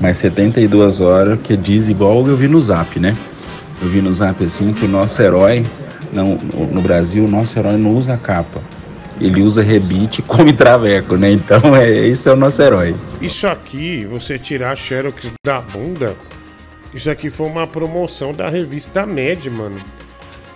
Mais 0.00 0.16
72 0.18 1.00
horas, 1.00 1.38
que 1.42 1.56
diz 1.56 1.88
igual 1.88 2.26
eu 2.26 2.36
vi 2.36 2.46
no 2.48 2.60
zap, 2.62 2.98
né? 3.00 3.16
Eu 3.82 3.88
vi 3.88 4.00
no 4.00 4.12
zap 4.14 4.42
assim 4.44 4.72
que 4.72 4.84
o 4.84 4.88
nosso 4.88 5.20
herói, 5.20 5.64
não, 6.12 6.36
no, 6.72 6.80
Brasil, 6.80 7.24
o 7.24 7.28
nosso 7.28 7.58
herói 7.58 7.76
não 7.76 7.96
usa 7.96 8.16
capa. 8.16 8.60
Ele 9.20 9.42
usa 9.42 9.62
rebite 9.62 10.20
e 10.20 10.22
come 10.22 10.52
traveco, 10.52 11.16
né? 11.16 11.32
Então 11.32 11.74
é, 11.74 11.90
esse 11.90 12.28
é 12.28 12.32
o 12.32 12.36
nosso 12.36 12.62
herói. 12.62 12.94
Isso 13.20 13.46
aqui, 13.48 14.04
você 14.06 14.38
tirar 14.38 14.76
Xerox 14.76 15.32
da 15.44 15.60
bunda, 15.60 16.14
isso 16.94 17.10
aqui 17.10 17.28
foi 17.30 17.48
uma 17.48 17.66
promoção 17.66 18.32
da 18.32 18.48
revista 18.48 19.04
Med, 19.04 19.50
mano. 19.50 19.80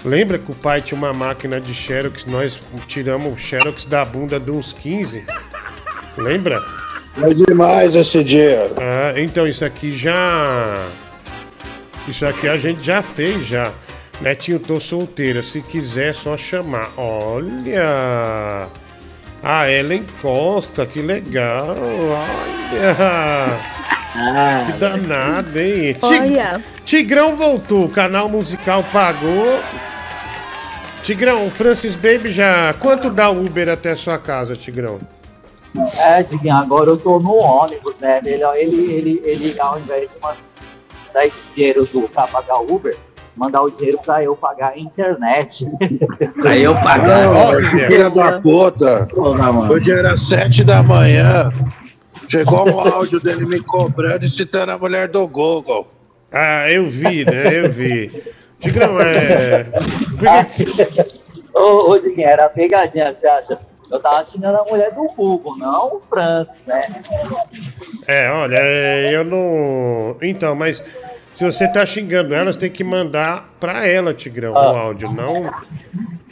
Lembra 0.05 0.39
que 0.39 0.51
o 0.51 0.55
pai 0.55 0.81
tinha 0.81 0.97
uma 0.99 1.13
máquina 1.13 1.61
de 1.61 1.75
Xerox, 1.75 2.27
nós 2.27 2.59
tiramos 2.87 3.33
o 3.33 3.37
Xerox 3.37 3.85
da 3.85 4.05
bunda 4.05 4.41
uns 4.49 4.73
15? 4.73 5.25
Lembra? 6.17 6.63
É 7.17 7.35
demais 7.35 7.95
esse 7.95 8.25
dia. 8.25 8.71
Ah, 8.79 9.15
então 9.17 9.47
isso 9.47 9.65
aqui 9.65 9.93
já. 9.93 10.87
Isso 12.09 12.27
aqui 12.27 12.49
a 12.49 12.57
gente 12.57 12.85
já 12.85 13.03
fez 13.03 13.47
já. 13.47 13.73
Netinho, 14.21 14.59
tô 14.59 14.81
solteira. 14.81 15.43
Se 15.43 15.61
quiser, 15.61 16.11
é 16.11 16.13
só 16.13 16.37
chamar. 16.37 16.91
Olha! 16.97 18.69
A 19.43 19.69
Ellen 19.71 20.05
Costa, 20.21 20.87
que 20.87 21.03
legal. 21.03 21.77
Olha. 21.77 23.59
Que 24.67 24.73
danado, 24.79 25.59
hein? 25.59 25.97
Olha. 26.03 26.61
Tigrão 26.85 27.35
voltou, 27.35 27.87
o 27.87 27.89
canal 27.89 28.29
musical 28.29 28.85
pagou. 28.93 29.61
Tigrão, 31.03 31.47
o 31.47 31.51
Francis 31.51 31.95
Baby 31.95 32.31
já. 32.31 32.73
Quanto 32.75 33.11
dá 33.11 33.31
o 33.31 33.45
Uber 33.45 33.69
até 33.69 33.91
a 33.91 33.97
sua 33.97 34.19
casa, 34.19 34.55
Tigrão? 34.55 35.01
É, 35.99 36.23
Diguinho, 36.23 36.55
agora 36.55 36.91
eu 36.91 36.97
tô 36.97 37.19
no 37.19 37.35
ônibus, 37.35 37.95
né? 38.01 38.21
Ele, 38.25 38.43
ele, 38.43 38.93
ele, 38.93 39.23
ele 39.25 39.61
ao 39.61 39.79
invés 39.79 40.11
de 40.11 40.17
mandar 40.21 41.27
esse 41.27 41.49
dinheiro 41.55 41.87
do, 41.87 42.03
pra 42.09 42.27
pagar 42.27 42.61
Uber, 42.61 42.97
mandar 43.35 43.63
o 43.63 43.71
dinheiro 43.71 43.99
pra 44.05 44.23
eu 44.23 44.37
pagar 44.37 44.73
a 44.73 44.79
internet. 44.79 45.67
Pra 46.41 46.57
eu 46.57 46.75
Não, 46.75 47.55
esse 47.55 47.81
filho 47.81 48.11
da 48.11 48.41
puta. 48.41 49.09
Hoje 49.71 49.91
era 49.93 50.17
sete 50.17 50.63
da 50.63 50.83
manhã. 50.83 51.51
Chegou 52.27 52.69
um 52.69 52.81
áudio 52.81 53.21
dele 53.21 53.47
me 53.47 53.61
cobrando 53.61 54.25
e 54.25 54.29
citando 54.29 54.73
a 54.73 54.79
mulher 54.79 55.09
do 55.09 55.27
Google. 55.27 55.89
Ah, 56.31 56.71
eu 56.71 56.89
vi, 56.89 57.25
né? 57.25 57.65
Eu 57.65 57.71
vi. 57.71 58.23
Tigrão, 58.61 59.01
é. 59.01 59.67
ô, 61.55 61.91
ô, 61.91 61.99
Diguinho, 61.99 62.29
era 62.29 62.49
pegadinha, 62.49 63.15
você 63.15 63.27
acha? 63.27 63.59
Eu 63.93 64.01
tava 64.01 64.25
xingando 64.25 64.57
a 64.57 64.65
mulher 64.65 64.91
do 64.95 65.05
Google, 65.15 65.59
não 65.59 65.97
o 65.97 66.03
Francis, 66.09 66.57
né? 66.67 66.83
É, 68.09 68.31
olha, 68.31 68.57
é, 68.59 69.15
eu 69.15 69.23
não. 69.23 70.17
Então, 70.23 70.55
mas 70.55 70.83
se 71.35 71.45
você 71.45 71.69
tá 71.69 71.85
xingando 71.85 72.35
ela, 72.35 72.51
você 72.51 72.59
tem 72.59 72.71
que 72.71 72.83
mandar 72.83 73.51
pra 73.61 73.87
ela, 73.87 74.15
Tigrão, 74.15 74.55
o 74.55 74.57
áudio, 74.57 75.13
não. 75.13 75.53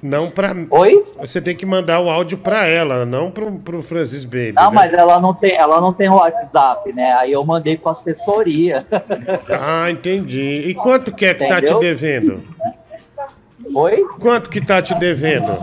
Não 0.03 0.31
pra. 0.31 0.57
Oi? 0.70 1.05
Você 1.19 1.43
tem 1.43 1.55
que 1.55 1.66
mandar 1.66 2.01
o 2.01 2.09
áudio 2.09 2.39
pra 2.39 2.66
ela, 2.66 3.05
não 3.05 3.31
pro, 3.31 3.59
pro 3.59 3.82
Francis 3.82 4.24
Baby. 4.24 4.55
Não, 4.55 4.70
né? 4.70 4.77
mas 4.77 4.95
ela 4.95 5.20
não 5.20 5.35
tem, 5.35 5.55
ela 5.55 5.82
não 5.82 5.93
tem 5.93 6.09
o 6.09 6.15
WhatsApp, 6.15 6.91
né? 6.95 7.12
Aí 7.12 7.32
eu 7.32 7.45
mandei 7.45 7.77
pra 7.77 7.93
assessoria. 7.93 8.87
Ah, 9.51 9.91
entendi. 9.91 10.65
E 10.66 10.74
quanto 10.74 11.15
que 11.15 11.27
é 11.27 11.35
que 11.35 11.47
tá 11.47 11.57
te 11.61 11.65
Entendeu? 11.65 11.81
devendo? 11.81 12.43
Oi? 13.75 14.05
Quanto 14.21 14.51
que 14.51 14.61
tá 14.61 14.83
te 14.83 14.95
devendo? 14.95 15.57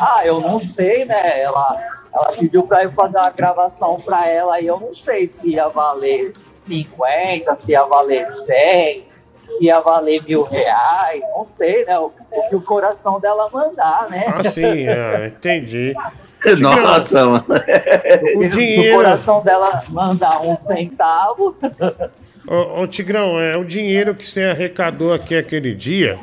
Ah, 0.00 0.22
eu 0.24 0.40
não 0.40 0.60
sei, 0.60 1.04
né? 1.04 1.40
Ela, 1.40 1.78
ela 2.14 2.32
pediu 2.32 2.62
pra 2.64 2.84
eu 2.84 2.92
fazer 2.92 3.18
uma 3.18 3.30
gravação 3.30 4.00
pra 4.00 4.28
ela 4.28 4.60
e 4.60 4.66
eu 4.66 4.78
não 4.78 4.94
sei 4.94 5.28
se 5.28 5.48
ia 5.48 5.68
valer 5.68 6.32
50, 6.66 7.54
se 7.56 7.72
ia 7.72 7.84
valer 7.84 8.30
100, 8.30 9.04
se 9.46 9.64
ia 9.64 9.80
valer 9.80 10.22
mil 10.22 10.42
reais, 10.42 11.22
não 11.34 11.46
sei, 11.56 11.84
né? 11.84 11.98
O, 11.98 12.12
o 12.30 12.48
que 12.48 12.56
o 12.56 12.60
coração 12.60 13.18
dela 13.20 13.48
mandar, 13.52 14.08
né? 14.08 14.24
Ah, 14.28 14.44
sim, 14.44 14.88
ah, 14.88 15.26
entendi. 15.26 15.94
Nossa, 16.60 17.24
mano. 17.24 17.44
O 18.36 18.48
dinheiro. 18.48 18.94
o 18.94 18.96
coração 18.96 19.42
dela 19.42 19.82
mandar 19.88 20.42
um 20.42 20.56
centavo. 20.60 21.56
Ô, 22.44 22.82
ô, 22.82 22.86
Tigrão, 22.88 23.38
é 23.38 23.56
o 23.56 23.64
dinheiro 23.64 24.16
que 24.16 24.28
você 24.28 24.42
arrecadou 24.42 25.12
aqui 25.12 25.36
aquele 25.36 25.72
dia. 25.74 26.18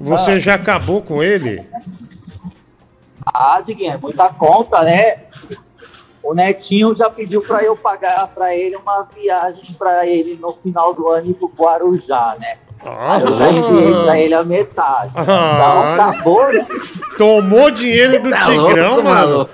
Você 0.00 0.40
já 0.40 0.54
acabou 0.54 1.02
com 1.02 1.22
ele? 1.22 1.64
Ah, 3.26 3.60
Diguinho, 3.64 3.92
é 3.92 3.96
muita 3.98 4.30
conta, 4.30 4.82
né? 4.82 5.16
O 6.22 6.34
Netinho 6.34 6.94
já 6.96 7.08
pediu 7.10 7.42
para 7.42 7.62
eu 7.62 7.76
pagar 7.76 8.28
para 8.28 8.54
ele 8.54 8.76
uma 8.76 9.06
viagem 9.14 9.64
para 9.78 10.06
ele 10.06 10.38
no 10.40 10.52
final 10.54 10.94
do 10.94 11.08
ano 11.08 11.32
pro 11.34 11.52
Guarujá, 11.56 12.36
né? 12.40 12.56
Aí 12.82 13.22
eu 13.22 13.34
já 13.34 13.50
enviei 13.50 13.92
para 14.04 14.18
ele 14.18 14.34
a 14.34 14.42
metade. 14.42 15.10
Então 15.10 15.34
Ah. 15.34 15.94
acabou, 15.94 16.50
né? 16.52 16.66
Tomou 17.18 17.70
dinheiro 17.70 18.22
do 18.22 18.30
Tá 18.30 18.40
Tigrão, 18.40 18.94
louco, 18.96 19.02
mano? 19.04 19.48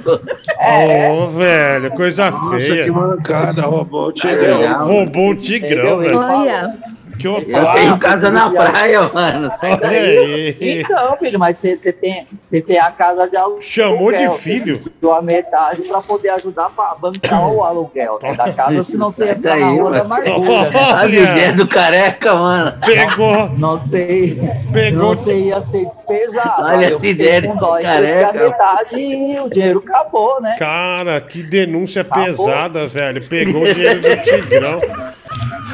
É. 0.60 1.10
Ô, 1.10 1.27
velho, 1.28 1.90
coisa 1.93 2.31
Nossa, 2.31 2.60
feia. 2.60 2.85
que 2.85 2.90
mancada, 2.93 3.62
roubou 3.62 4.09
o 4.09 4.12
Tigrão. 4.12 4.86
Roubou 4.86 5.31
o 5.31 5.35
Tigrão, 5.36 5.98
velho. 5.98 6.18
Olha. 6.18 6.95
Que 7.18 7.26
Eu 7.26 7.72
tenho 7.72 7.98
casa 7.98 8.30
na 8.30 8.51
praia, 8.51 9.02
mano. 9.02 9.51
Olha 9.62 9.88
aí. 9.88 10.56
Então, 10.60 11.16
filho, 11.18 11.38
mas 11.38 11.56
você 11.56 11.93
tem, 11.93 12.26
você 12.44 12.60
tem 12.60 12.78
a 12.78 12.90
casa 12.90 13.28
de 13.28 13.36
aluguel. 13.36 13.62
Chamou 13.62 14.12
de 14.12 14.28
filho? 14.38 14.80
Deu 15.01 15.12
a 15.12 15.22
metade 15.22 15.82
para 15.82 16.01
poder 16.01 16.30
ajudar 16.30 16.70
a 16.76 16.94
bancar 16.94 17.48
o 17.48 17.62
aluguel 17.62 18.18
né, 18.22 18.34
da 18.34 18.52
casa, 18.52 18.84
senão 18.84 19.10
você 19.10 19.26
ia 19.26 19.34
ficar 19.34 19.59
na 19.59 19.68
rua 19.68 19.90
da 19.90 20.01
amargura. 20.01 20.70
Né? 20.70 20.93
As 20.93 21.12
ideias 21.12 21.56
do 21.56 21.68
careca, 21.68 22.34
mano. 22.34 22.78
Pegou. 22.84 23.51
Não 23.56 23.78
sei. 23.78 24.40
Pegou. 24.72 25.14
Não 25.14 25.16
sei, 25.16 25.44
ia 25.44 25.60
ser 25.62 25.84
despejado. 25.86 26.62
Olha 26.62 26.94
essa 26.94 27.06
ideia 27.06 27.47
então, 27.47 27.80
careca. 27.82 28.28
A 28.28 28.32
metade 28.32 28.97
e 28.97 29.40
o 29.40 29.48
dinheiro 29.48 29.82
acabou, 29.86 30.40
né? 30.40 30.56
Cara, 30.59 31.20
que 31.20 31.43
denúncia 31.43 32.05
pesada, 32.05 32.86
velho. 32.86 33.26
Pegou 33.26 33.62
o 33.62 33.72
dinheiro 33.72 34.01
do 34.01 34.16
Tigrão. 34.22 34.80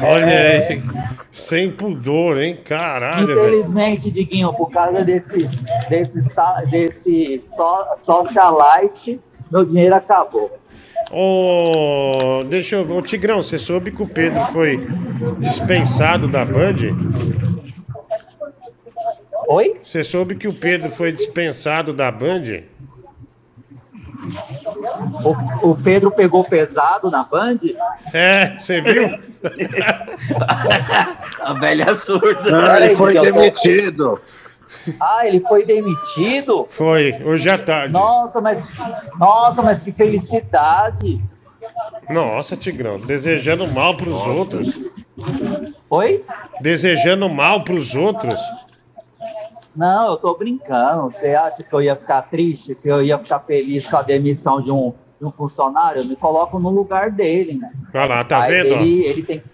Olha 0.05 0.39
aí. 0.69 0.81
Sem 1.31 1.71
pudor, 1.71 2.37
hein? 2.41 2.57
Caralho, 2.63 3.27
velho. 3.27 3.41
Infelizmente, 3.41 4.11
Diguinho, 4.11 4.53
por 4.53 4.69
causa 4.71 5.03
desse, 5.03 5.47
desse, 5.89 6.21
desse 6.69 7.41
so- 7.41 7.87
socialite, 8.05 9.19
meu 9.51 9.65
dinheiro 9.65 9.95
acabou. 9.95 10.51
Ô, 11.11 12.43
deixa 12.49 12.75
eu. 12.77 12.89
Ô, 12.97 13.01
Tigrão, 13.01 13.41
você 13.41 13.57
soube 13.57 13.91
que 13.91 14.01
o 14.01 14.07
Pedro 14.07 14.41
foi 14.47 14.87
dispensado 15.39 16.27
da 16.27 16.45
Band? 16.45 16.75
Oi? 19.47 19.75
Você 19.83 20.03
soube 20.03 20.35
que 20.35 20.47
o 20.47 20.53
Pedro 20.53 20.89
foi 20.89 21.11
dispensado 21.11 21.93
da 21.93 22.11
Band? 22.11 22.61
O, 25.23 25.71
o 25.71 25.75
Pedro 25.75 26.11
pegou 26.11 26.43
pesado 26.43 27.09
na 27.09 27.23
Band? 27.23 27.59
É, 28.13 28.57
você 28.57 28.81
viu? 28.81 29.17
A 31.41 31.53
velha 31.53 31.95
surda. 31.95 32.73
Ah, 32.73 32.85
ele 32.85 32.95
foi 32.95 33.13
demitido. 33.19 34.21
Ah, 34.99 35.25
ele 35.25 35.39
foi 35.39 35.65
demitido? 35.65 36.67
Foi, 36.69 37.13
hoje 37.23 37.49
à 37.49 37.57
tarde. 37.57 37.93
Nossa, 37.93 38.41
mas, 38.41 38.67
nossa, 39.17 39.61
mas 39.61 39.83
que 39.83 39.91
felicidade. 39.91 41.21
Nossa, 42.09 42.57
Tigrão, 42.57 42.99
desejando 42.99 43.67
mal 43.67 43.95
pros 43.95 44.25
outros. 44.27 44.79
Oi? 45.89 46.23
Desejando 46.59 47.29
mal 47.29 47.63
pros 47.63 47.95
outros. 47.95 48.41
Não, 49.75 50.11
eu 50.11 50.17
tô 50.17 50.35
brincando. 50.37 51.11
Você 51.11 51.33
acha 51.33 51.63
que 51.63 51.73
eu 51.73 51.81
ia 51.81 51.95
ficar 51.95 52.21
triste 52.23 52.75
se 52.75 52.87
eu 52.89 53.03
ia 53.03 53.17
ficar 53.17 53.39
feliz 53.39 53.87
com 53.87 53.97
a 53.97 54.01
demissão 54.01 54.61
de 54.61 54.71
um, 54.71 54.93
de 55.19 55.25
um 55.25 55.31
funcionário? 55.31 56.01
Eu 56.01 56.05
me 56.05 56.15
coloco 56.15 56.59
no 56.59 56.69
lugar 56.69 57.09
dele, 57.09 57.55
né? 57.55 57.71
Olha 57.93 58.05
lá, 58.05 58.23
tá 58.23 58.39
Mas 58.39 58.49
vendo? 58.53 58.67
Ele, 58.67 59.05
ele 59.05 59.23
tem 59.23 59.39
que- 59.39 59.49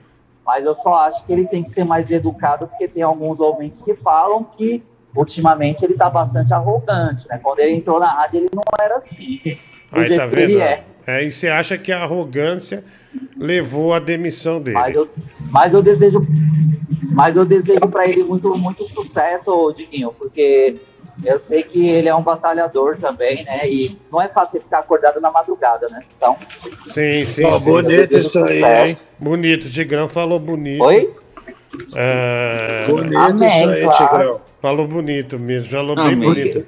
mas 0.45 0.65
eu 0.65 0.73
só 0.73 0.95
acho 0.95 1.23
que 1.25 1.31
ele 1.31 1.45
tem 1.45 1.61
que 1.61 1.69
ser 1.69 1.83
mais 1.83 2.09
educado, 2.09 2.67
porque 2.67 2.87
tem 2.87 3.03
alguns 3.03 3.39
ouvintes 3.39 3.81
que 3.81 3.93
falam 3.93 4.43
que 4.43 4.83
ultimamente 5.15 5.83
ele 5.85 5.93
tá 5.93 6.09
bastante 6.09 6.53
arrogante, 6.53 7.27
né? 7.29 7.39
Quando 7.41 7.59
ele 7.59 7.75
entrou 7.75 7.99
na 7.99 8.07
rádio, 8.07 8.39
ele 8.39 8.49
não 8.53 8.63
era 8.83 8.97
assim. 8.97 9.39
Aí 9.91 10.15
tá 10.15 10.25
vendo? 10.25 10.51
Ele 10.51 10.59
é. 10.61 10.83
É, 11.05 11.23
e 11.23 11.31
você 11.31 11.47
acha 11.47 11.77
que 11.77 11.91
a 11.91 12.03
arrogância 12.03 12.83
levou 13.37 13.93
à 13.93 13.99
demissão 13.99 14.61
dele. 14.61 14.77
Mas 14.77 14.95
eu, 14.95 15.09
mas 15.49 15.73
eu 15.73 15.81
desejo, 15.81 16.27
mas 17.11 17.35
eu 17.35 17.45
desejo 17.45 17.87
para 17.89 18.05
ele 18.05 18.23
muito, 18.23 18.55
muito 18.57 18.83
sucesso, 18.87 19.51
ô 19.51 19.71
Diguinho, 19.71 20.13
porque 20.17 20.75
eu 21.23 21.39
sei 21.39 21.63
que 21.63 21.87
ele 21.89 22.07
é 22.07 22.15
um 22.15 22.21
batalhador 22.21 22.97
também, 22.97 23.43
né? 23.43 23.67
E 23.69 23.97
não 24.11 24.21
é 24.21 24.27
fácil 24.27 24.61
ficar 24.61 24.79
acordado 24.79 25.19
na 25.19 25.31
madrugada, 25.31 25.89
né? 25.89 26.03
Então, 26.15 26.37
Sim, 26.91 27.25
sim, 27.25 27.43
Ó, 27.43 27.59
sim. 27.59 27.65
bonito 27.65 28.17
isso 28.17 28.43
aí, 28.43 28.63
hein? 28.63 28.97
Bonito, 29.17 29.65
o 29.65 29.69
Tigrão 29.69 30.07
falou 30.07 30.39
bonito. 30.39 30.83
Oi? 30.83 31.13
É... 31.95 32.85
Bonito 32.87 33.17
Amém, 33.17 33.47
isso 33.47 33.69
aí, 33.69 33.83
claro. 33.83 33.97
Tigrão. 33.97 34.41
Falou 34.61 34.87
bonito 34.87 35.39
mesmo, 35.39 35.69
falou 35.69 35.95
bem 35.95 36.13
Amém. 36.13 36.19
bonito. 36.19 36.65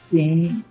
sim. 0.00 0.62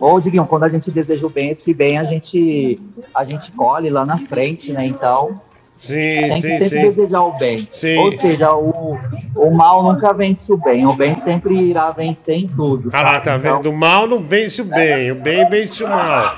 Ô, 0.00 0.18
Diguinho, 0.18 0.46
quando 0.46 0.64
a 0.64 0.68
gente 0.70 0.90
deseja 0.90 1.26
o 1.26 1.30
bem, 1.30 1.50
esse 1.50 1.74
bem 1.74 1.98
a 1.98 2.04
gente, 2.04 2.80
a 3.14 3.22
gente 3.22 3.52
colhe 3.52 3.90
lá 3.90 4.06
na 4.06 4.16
frente, 4.16 4.72
né? 4.72 4.86
Então, 4.86 5.34
Sim, 5.78 5.94
tem 5.94 6.30
que 6.30 6.40
sim, 6.40 6.52
sempre 6.52 6.68
sim. 6.68 6.80
desejar 6.82 7.22
o 7.22 7.32
bem. 7.38 7.68
Sim. 7.70 7.96
Ou 7.98 8.12
seja, 8.12 8.52
o, 8.54 8.98
o 9.34 9.50
mal 9.50 9.82
nunca 9.82 10.12
vence 10.12 10.50
o 10.52 10.56
bem, 10.56 10.86
o 10.86 10.92
bem 10.94 11.14
sempre 11.16 11.54
irá 11.54 11.90
vencer 11.90 12.36
em 12.36 12.48
tudo. 12.48 12.90
Ah 12.92 13.02
lá, 13.02 13.20
tá 13.20 13.36
Então, 13.36 13.56
vendo? 13.56 13.70
O 13.70 13.76
mal 13.76 14.06
não 14.06 14.20
vence 14.22 14.62
o 14.62 14.64
bem, 14.64 15.10
o 15.12 15.14
bem 15.16 15.48
vence 15.48 15.84
o 15.84 15.88
mal. 15.88 16.36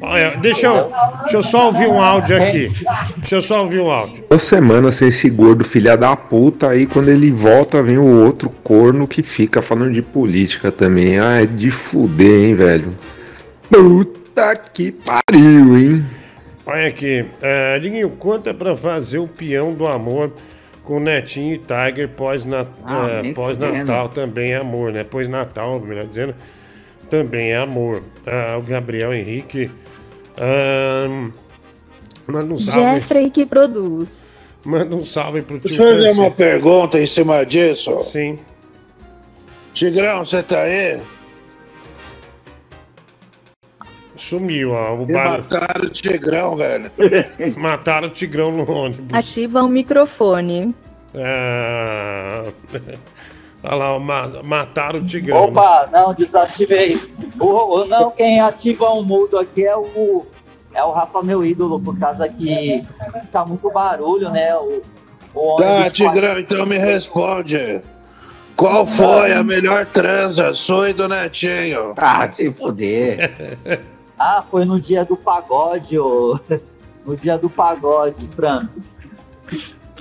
Olha, 0.00 0.36
deixa 0.36 0.66
eu, 0.66 0.90
deixa 1.22 1.36
eu 1.36 1.42
só 1.42 1.66
ouvir 1.66 1.86
um 1.86 2.00
áudio 2.00 2.36
aqui. 2.42 2.72
Deixa 3.18 3.36
eu 3.36 3.42
só 3.42 3.62
ouvir 3.62 3.80
um 3.80 3.90
áudio. 3.90 4.24
Uma 4.30 4.38
semana 4.38 4.90
sem 4.90 5.08
esse 5.08 5.28
gordo 5.30 5.64
filha 5.64 5.96
da 5.96 6.14
puta, 6.16 6.68
aí 6.70 6.86
quando 6.86 7.08
ele 7.08 7.30
volta 7.30 7.82
vem 7.82 7.98
o 7.98 8.22
outro 8.24 8.50
corno 8.62 9.06
que 9.06 9.22
fica 9.22 9.60
falando 9.62 9.92
de 9.92 10.02
política 10.02 10.70
também. 10.72 11.18
Ah, 11.18 11.40
é 11.42 11.46
de 11.46 11.70
fuder, 11.70 12.44
hein, 12.46 12.54
velho. 12.54 12.96
Puta 13.70 14.54
que 14.56 14.92
pariu, 14.92 15.78
hein? 15.78 16.04
Olha 16.66 16.86
aqui, 16.88 17.24
é, 17.40 17.78
Diguinho, 17.78 18.10
quanto 18.10 18.48
é 18.48 18.52
pra 18.52 18.76
fazer 18.76 19.18
o 19.18 19.26
peão 19.26 19.74
do 19.74 19.86
amor 19.86 20.32
com 20.84 21.00
Netinho 21.00 21.54
e 21.54 21.58
Tiger 21.58 22.08
pós-na- 22.08 22.66
Ah, 22.84 23.08
é, 23.24 23.32
pós-Natal 23.32 24.08
fudendo. 24.08 24.14
também, 24.14 24.54
amor, 24.54 24.92
né? 24.92 25.04
Pós-Natal, 25.04 25.80
melhor 25.80 26.04
dizendo. 26.06 26.34
Também 27.12 27.52
é 27.52 27.58
amor. 27.58 28.02
Ah, 28.26 28.56
o 28.56 28.62
Gabriel 28.62 29.12
Henrique. 29.12 29.70
ah, 30.38 31.30
manda 32.26 32.54
um 32.54 32.58
salve. 32.58 33.00
Jeffrey 33.00 33.30
que 33.30 33.44
produz. 33.44 34.26
Manda 34.64 34.96
um 34.96 35.04
salve 35.04 35.42
pro 35.42 35.58
tio 35.58 35.68
Deixa 35.68 35.82
eu 35.82 35.94
fazer 35.94 36.10
uma 36.18 36.30
pergunta 36.30 36.98
em 36.98 37.04
cima 37.04 37.44
disso. 37.44 38.02
Sim. 38.04 38.38
Tigrão, 39.74 40.24
você 40.24 40.42
tá 40.42 40.62
aí? 40.62 41.02
Sumiu, 44.16 44.72
ó. 44.72 44.94
O 44.94 45.04
bar... 45.04 45.38
Mataram 45.38 45.84
o 45.84 45.88
Tigrão, 45.90 46.56
velho. 46.56 46.90
Mataram 47.58 48.08
o 48.08 48.10
Tigrão 48.10 48.52
no 48.52 48.70
ônibus. 48.70 49.12
Ativa 49.12 49.62
o 49.62 49.68
microfone. 49.68 50.74
Ah... 51.14 52.44
Olha 53.64 53.74
lá, 53.76 53.98
ma- 53.98 54.42
mataram 54.42 54.98
o 54.98 55.06
Tigrão. 55.06 55.44
Opa, 55.44 55.88
não, 55.92 56.12
desativei. 56.14 57.00
O, 57.38 57.46
o- 57.80 57.84
não, 57.86 58.10
quem 58.10 58.40
ativa 58.40 58.86
o 58.90 59.02
mudo 59.04 59.38
aqui 59.38 59.64
é 59.66 59.76
o, 59.76 60.26
é 60.74 60.82
o 60.82 60.90
Rafa, 60.90 61.22
meu 61.22 61.44
ídolo, 61.44 61.78
por 61.78 61.96
causa 61.98 62.28
que 62.28 62.84
tá 63.30 63.44
muito 63.44 63.70
barulho, 63.70 64.30
né? 64.30 64.54
O, 64.56 64.82
o 65.34 65.56
Tá, 65.56 65.88
Tigrão, 65.90 66.38
então 66.38 66.66
me 66.66 66.76
responde. 66.76 67.82
Qual 68.56 68.86
foi 68.86 69.32
a 69.32 69.42
melhor 69.42 69.86
transa 69.86 70.52
sua 70.52 70.90
e 70.90 70.92
do 70.92 71.08
Netinho? 71.08 71.94
Ah, 71.96 72.30
se 72.30 72.50
fuder. 72.52 73.32
Ah, 74.24 74.40
foi 74.48 74.64
no 74.64 74.78
dia 74.80 75.04
do 75.04 75.16
pagode, 75.16 75.98
ô. 75.98 76.38
No 77.04 77.16
dia 77.16 77.36
do 77.36 77.50
pagode, 77.50 78.28
Francis. 78.36 78.94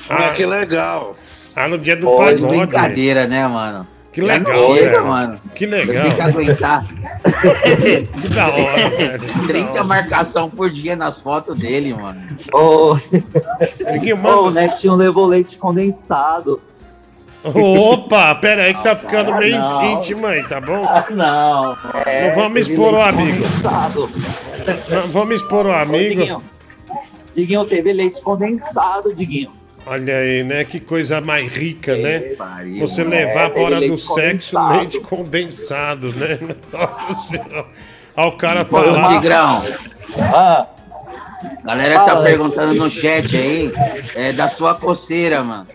Ah, 0.08 0.30
que 0.34 0.46
legal. 0.46 1.16
Ah, 1.56 1.68
no 1.68 1.78
dia 1.78 1.96
do 1.96 2.06
Pô, 2.08 2.16
pagode. 2.18 2.46
brincadeira, 2.46 3.28
né, 3.28 3.48
mano? 3.48 3.86
Que 4.12 4.20
legal, 4.22 4.76
chega, 4.76 4.90
velho. 4.92 5.08
mano. 5.08 5.40
Que 5.56 5.66
legal. 5.66 6.04
Tem 6.04 6.16
que 6.16 6.22
aguentar. 6.22 6.86
Que 8.22 8.28
da 8.30 8.48
hora, 8.50 8.90
velho. 8.98 9.20
Que 9.22 9.34
da 9.40 9.48
30 9.48 9.72
hora. 9.72 9.84
marcação 9.84 10.50
por 10.50 10.70
dia 10.70 10.96
nas 10.96 11.20
fotos 11.20 11.58
dele, 11.58 11.94
mano. 11.94 12.20
Ô, 12.54 12.98
Ninguém 13.94 14.14
Ô, 14.14 14.48
o 14.48 14.52
Netinho 14.52 14.96
levou 14.96 15.28
leite 15.28 15.58
condensado. 15.58 16.62
Opa, 17.44 18.36
pera 18.36 18.64
aí 18.64 18.74
que 18.74 18.84
tá 18.84 18.96
ficando 18.96 19.36
meio 19.38 19.58
não. 19.58 19.94
íntimo 19.94 20.28
aí, 20.28 20.44
tá 20.44 20.62
bom? 20.62 20.86
Não, 21.12 21.76
é, 22.06 22.28
Não 22.30 22.36
vamos 22.36 22.70
expor 22.70 22.94
o 22.94 23.02
amigo. 23.02 23.44
condensado. 23.44 24.10
Não 24.90 25.08
vamos 25.08 25.36
expor 25.42 25.66
o 25.66 25.70
Ô, 25.70 25.74
amigo. 25.74 26.20
Diguinho, 26.22 26.44
Diguinho, 27.36 27.66
teve 27.66 27.94
leite 27.94 28.22
condensado, 28.22 29.14
Diguinho. 29.14 29.52
Olha 29.86 30.16
aí, 30.18 30.44
né? 30.44 30.64
Que 30.64 30.80
coisa 30.80 31.20
mais 31.20 31.52
rica, 31.52 31.96
né? 31.96 32.36
Você 32.80 33.04
né? 33.04 33.26
levar 33.26 33.50
pra 33.50 33.64
hora 33.64 33.80
Leite 33.80 33.92
do 33.92 33.98
sexo 33.98 34.56
condensado. 34.56 34.78
leite 34.78 35.00
condensado, 35.00 36.14
né? 36.14 36.40
Nossa 36.72 37.14
senhora. 37.28 37.66
Olha 38.16 38.28
o 38.28 38.32
cara 38.38 38.66
tá 38.66 38.78
Ô, 38.80 38.92
lá. 38.92 39.10
Tigrão. 39.10 39.64
Ah, 40.20 40.68
Galera 41.64 41.96
tá 42.00 42.06
Fala, 42.06 42.24
perguntando 42.24 42.74
no 42.76 42.90
chat 42.90 43.36
aí 43.36 43.72
é, 44.16 44.32
da 44.34 44.48
sua 44.48 44.76
coceira, 44.76 45.44
mano. 45.44 45.68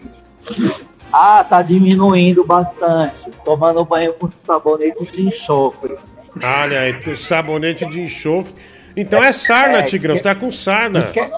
ah, 1.12 1.42
tá 1.42 1.62
diminuindo 1.62 2.44
bastante. 2.44 3.28
Tomando 3.44 3.84
banho 3.84 4.12
com 4.14 4.28
sabonete 4.28 5.04
de 5.04 5.26
enxofre. 5.26 5.96
Olha 6.40 6.80
aí, 6.80 7.16
sabonete 7.16 7.84
de 7.86 8.00
enxofre. 8.00 8.54
Então 8.96 9.22
é 9.22 9.30
sarna, 9.32 9.78
É, 9.78 9.82
Tigrão. 9.82 10.14
que- 10.14 10.18
Você 10.22 10.24
tá 10.24 10.34
com 10.34 10.50
sarna. 10.50 10.98
Isso 11.00 11.12
que 11.12 11.20
é- 11.20 11.30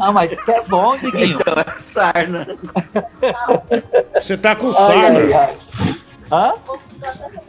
Ah, 0.00 0.12
mas 0.12 0.30
isso 0.32 0.44
que 0.44 0.50
é 0.52 0.62
bom, 0.62 0.96
Diguinho. 0.96 1.38
Então 1.40 1.54
é 1.54 1.64
sarna. 1.84 2.46
Você 4.14 4.36
tá 4.36 4.54
com 4.54 4.66
Ai, 4.68 4.72
sarna. 4.74 5.18
ai, 5.20 5.32
ai. 5.32 5.56
Hã? 6.30 6.54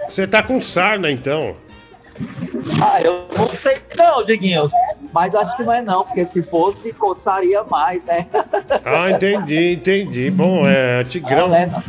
Você 0.09 0.25
tá 0.27 0.41
com 0.41 0.61
sarna, 0.61 1.11
então. 1.11 1.55
Ah, 2.81 3.01
eu 3.01 3.25
não 3.37 3.49
sei 3.49 3.77
não, 3.97 4.23
Diguinho. 4.25 4.69
Mas 5.13 5.33
acho 5.35 5.55
que 5.57 5.63
não 5.63 5.73
é 5.73 5.81
não, 5.81 6.03
porque 6.03 6.25
se 6.25 6.41
fosse, 6.41 6.91
coçaria 6.93 7.63
mais, 7.63 8.03
né? 8.05 8.25
Ah, 8.85 9.09
entendi, 9.11 9.73
entendi. 9.73 10.29
Bom, 10.31 10.67
é, 10.67 11.03
Tigrão. 11.03 11.47
Não, 11.47 11.49
né, 11.49 11.83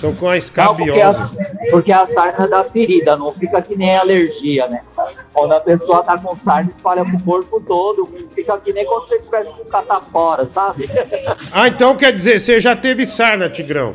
Estão 0.00 0.14
com 0.14 0.28
a 0.28 0.34
Não, 0.64 0.74
porque 0.76 0.98
a, 0.98 1.10
escabiose. 1.10 1.36
porque 1.70 1.92
a 1.92 2.06
sarna 2.06 2.48
da 2.48 2.64
ferida, 2.64 3.18
não 3.18 3.34
fica 3.34 3.60
que 3.60 3.76
nem 3.76 3.94
alergia, 3.98 4.66
né? 4.66 4.80
Quando 5.30 5.52
a 5.52 5.60
pessoa 5.60 6.02
tá 6.02 6.16
com 6.16 6.34
sarna, 6.38 6.70
espalha 6.70 7.04
pro 7.04 7.22
corpo 7.22 7.60
todo, 7.60 8.08
fica 8.34 8.58
que 8.58 8.72
nem 8.72 8.86
quando 8.86 9.06
você 9.06 9.18
tivesse 9.20 9.52
com 9.52 9.62
catapora, 9.66 10.46
sabe? 10.46 10.88
Ah, 11.52 11.68
então 11.68 11.94
quer 11.96 12.14
dizer, 12.14 12.40
você 12.40 12.58
já 12.58 12.74
teve 12.74 13.04
sarna, 13.04 13.50
Tigrão? 13.50 13.94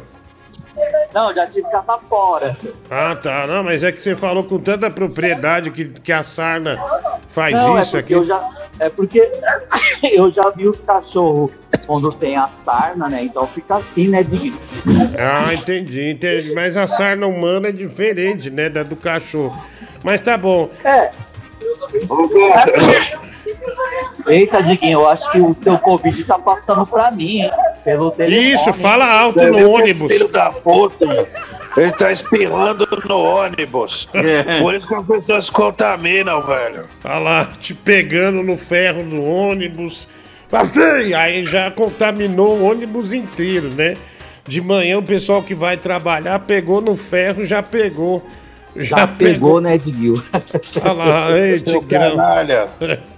Não, 1.16 1.34
já 1.34 1.48
tive 1.48 1.66
catapora. 1.70 2.58
Ah, 2.92 3.16
tá. 3.16 3.48
Não, 3.48 3.64
mas 3.64 3.86
é 3.86 3.92
que 3.94 4.02
você 4.02 4.18
falou 4.18 4.44
com 4.44 4.60
tanta 4.60 4.92
propriedade 4.92 5.72
que, 5.72 5.86
que 5.86 6.12
a 6.12 6.24
sarna 6.24 6.78
faz 7.30 7.56
não, 7.56 7.80
isso 7.80 7.96
é 7.96 8.02
aqui. 8.02 8.12
eu 8.12 8.26
já 8.26 8.50
é 8.78 8.90
porque 8.90 9.32
eu 10.04 10.30
já 10.34 10.50
vi 10.50 10.68
os 10.68 10.82
cachorros 10.82 11.52
quando 11.88 12.10
tem 12.10 12.36
a 12.36 12.50
sarna, 12.50 13.08
né? 13.08 13.24
Então 13.24 13.48
fica 13.48 13.78
assim, 13.78 14.10
né? 14.10 14.26
Ah, 15.18 15.54
entendi, 15.54 16.12
entendi. 16.12 16.54
Mas 16.54 16.76
a 16.76 16.86
sarna 16.86 17.28
humana 17.28 17.70
é 17.70 17.72
diferente, 17.72 18.50
né, 18.50 18.68
da 18.68 18.84
do 18.84 18.98
cachorro. 18.98 19.58
Mas 20.04 20.20
tá 20.20 20.38
bom. 20.38 20.70
É. 20.84 21.12
Eita, 24.28 24.62
Diguinho, 24.64 25.00
eu 25.00 25.08
acho 25.08 25.32
que 25.32 25.40
o 25.40 25.56
seu 25.60 25.78
Covid 25.78 26.24
tá 26.24 26.40
passando 26.40 26.86
pra 26.86 27.12
mim, 27.12 27.42
hein? 27.42 27.52
Pelo 27.84 28.12
telefone. 28.12 28.54
Isso, 28.54 28.74
fala 28.74 29.06
alto 29.06 29.34
Você 29.34 29.52
no 29.52 29.70
ônibus. 29.72 30.12
filho 30.12 30.28
da 30.28 30.52
puta, 30.52 31.06
ele 31.78 31.92
tá 31.92 32.12
espirrando 32.12 32.88
no 33.08 33.20
ônibus. 33.20 34.10
Por 34.62 34.74
isso 34.74 34.88
que 34.88 34.96
as 34.96 35.06
pessoas 35.06 35.46
se 35.46 35.52
contaminam, 35.52 36.42
velho. 36.42 36.86
Tá 37.04 37.20
lá 37.20 37.46
te 37.60 37.74
pegando 37.74 38.42
no 38.42 38.58
ferro 38.58 39.04
do 39.04 39.24
ônibus. 39.24 40.08
Aí 41.18 41.46
já 41.46 41.70
contaminou 41.70 42.58
o 42.58 42.64
ônibus 42.64 43.14
inteiro, 43.14 43.70
né? 43.70 43.96
De 44.48 44.62
manhã 44.62 44.98
o 44.98 45.04
pessoal 45.04 45.42
que 45.44 45.54
vai 45.56 45.76
trabalhar 45.76 46.40
pegou 46.40 46.80
no 46.82 46.96
ferro, 46.96 47.44
já 47.44 47.62
pegou. 47.62 48.24
Já, 48.76 48.98
Já 48.98 49.08
pegou, 49.08 49.62
né, 49.62 49.78
Diguinho? 49.78 50.22
Olha 50.84 50.92
lá, 50.94 51.32
ei, 51.38 51.62
Tigrão. 51.62 52.16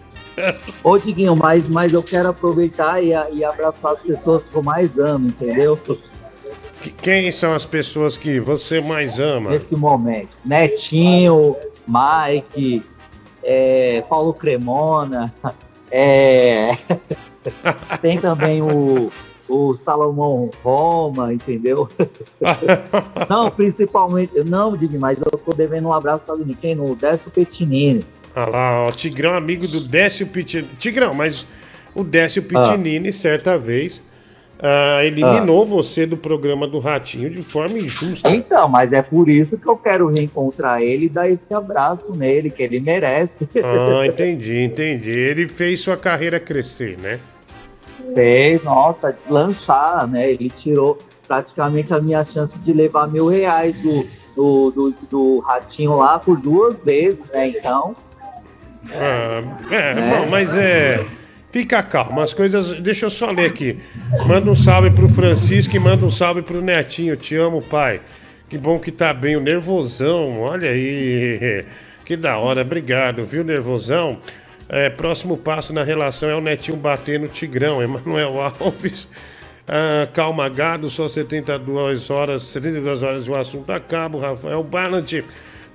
Ô, 0.84 0.98
Diguinho, 0.98 1.36
mas, 1.36 1.68
mas 1.68 1.94
eu 1.94 2.04
quero 2.04 2.30
aproveitar 2.30 3.02
e, 3.04 3.14
a- 3.14 3.28
e 3.32 3.44
abraçar 3.44 3.94
as 3.94 4.02
pessoas 4.02 4.48
que 4.48 4.56
eu 4.56 4.64
mais 4.64 4.98
amo, 5.00 5.28
entendeu? 5.30 5.78
Que- 5.78 6.92
Quem 6.92 7.32
são 7.32 7.54
as 7.54 7.66
pessoas 7.66 8.16
que 8.18 8.40
você 8.40 8.80
mais 8.80 9.20
ama? 9.20 9.50
Nesse 9.50 9.76
momento. 9.76 10.30
Netinho, 10.46 11.56
Mike, 11.88 12.84
é, 13.44 14.04
Paulo 14.08 14.34
Cremona, 14.34 15.34
é, 15.90 16.70
tem 18.02 18.20
também 18.20 18.62
o, 18.62 19.10
o 19.50 19.74
Salomão 19.76 20.52
Roma, 20.64 21.34
entendeu? 21.34 21.90
não, 23.30 23.50
principalmente, 23.50 24.32
não, 24.44 24.76
Diguinho, 24.78 25.00
mas 25.02 25.20
eu 25.20 25.32
tô 25.32 25.54
devendo 25.54 25.88
um 25.88 25.94
abraço, 25.94 26.26
sabe 26.26 26.44
de 26.44 26.54
quem? 26.54 26.76
No 26.76 26.96
Décio 26.96 27.32
Petinini. 27.32 28.06
Olha 28.38 28.52
lá, 28.52 28.86
ó, 28.86 28.92
Tigrão, 28.92 29.34
amigo 29.34 29.68
do 29.68 29.82
Décio 29.82 30.28
Pitinini. 30.28 30.70
Tigrão, 30.78 31.12
mas 31.16 31.48
o 31.96 32.04
Décio 32.04 32.44
Pitinini, 32.44 33.12
certa 33.12 33.58
vez, 33.58 34.04
ah, 34.60 35.04
eliminou 35.04 35.66
você 35.66 36.06
do 36.06 36.16
programa 36.16 36.68
do 36.68 36.78
Ratinho 36.78 37.32
de 37.32 37.42
forma 37.42 37.80
injusta. 37.80 38.30
Então, 38.30 38.70
mas 38.70 38.94
é 38.94 39.02
por 39.02 39.28
isso 39.28 39.58
que 39.58 39.68
eu 39.68 39.76
quero 39.76 40.08
reencontrar 40.08 40.84
ele 40.84 41.08
e 41.08 41.10
dar 41.10 41.28
esse 41.28 41.52
abraço 41.52 42.14
nele, 42.14 42.52
que 42.52 42.62
ele 42.62 42.80
merece. 42.80 43.50
Ah, 43.56 44.06
entendi, 44.06 44.62
entendi. 44.62 45.10
Ele 45.10 45.48
fez 45.48 45.80
sua 45.80 45.98
carreira 45.98 46.40
crescer, 46.40 46.96
né? 47.00 47.20
Fez, 48.14 48.64
nossa, 48.64 49.12
deslanchar, 49.12 50.06
né? 50.06 50.30
Ele 50.30 50.52
tirou 50.52 51.00
praticamente 51.28 51.92
a 51.92 52.00
minha 52.00 52.24
chance 52.24 52.60
de 52.60 52.72
levar 52.72 53.08
mil 53.08 53.28
reais 53.28 53.82
do, 53.82 54.06
do, 54.36 54.72
do, 54.72 54.96
do 55.10 55.40
ratinho 55.40 55.96
lá 55.96 56.20
por 56.20 56.38
duas 56.38 56.84
vezes, 56.84 57.26
né? 57.34 57.50
Então, 57.50 57.96
Ah, 58.92 59.42
é, 59.72 59.94
Né? 59.96 60.10
bom, 60.10 60.28
mas 60.30 60.56
é. 60.56 61.04
Fica 61.50 61.82
calmo, 61.82 62.22
as 62.22 62.34
coisas. 62.34 62.74
Deixa 62.82 63.06
eu 63.06 63.10
só 63.10 63.32
ler 63.32 63.46
aqui. 63.48 63.80
Manda 64.26 64.52
um 64.52 64.56
salve 64.56 64.92
pro 64.92 65.08
Francisco 65.08 65.76
e 65.76 65.80
manda 65.80 66.06
um 66.06 66.12
salve 66.12 66.42
pro 66.42 66.62
Netinho. 66.62 67.16
Te 67.16 67.36
amo, 67.36 67.62
pai. 67.62 68.02
Que 68.50 68.58
bom 68.58 68.80
que 68.80 68.92
tá 68.92 69.14
bem. 69.14 69.36
O 69.36 69.40
nervosão, 69.42 70.42
olha 70.42 70.70
aí. 70.70 71.66
Que 72.06 72.16
da 72.16 72.38
hora, 72.38 72.62
obrigado, 72.62 73.26
viu, 73.26 73.44
nervosão? 73.44 74.20
É, 74.70 74.90
próximo 74.90 75.38
passo 75.38 75.74
na 75.74 75.84
relação 75.84 76.30
é 76.30 76.36
o 76.36 76.42
Netinho 76.42 76.78
bater 76.78 77.20
no 77.20 77.28
Tigrão. 77.28 77.82
Emanuel 77.82 78.40
Alves. 78.60 79.08
Ah, 79.68 80.08
calma, 80.14 80.48
gado, 80.50 80.90
só 80.90 81.08
72 81.08 82.10
horas, 82.10 82.44
72 82.44 83.04
horas 83.04 83.26
e 83.28 83.32
o 83.32 83.36
assunto 83.36 83.72
acaba. 83.72 84.18
O 84.18 84.22
Rafael 84.22 84.64
Ballant. 84.64 85.24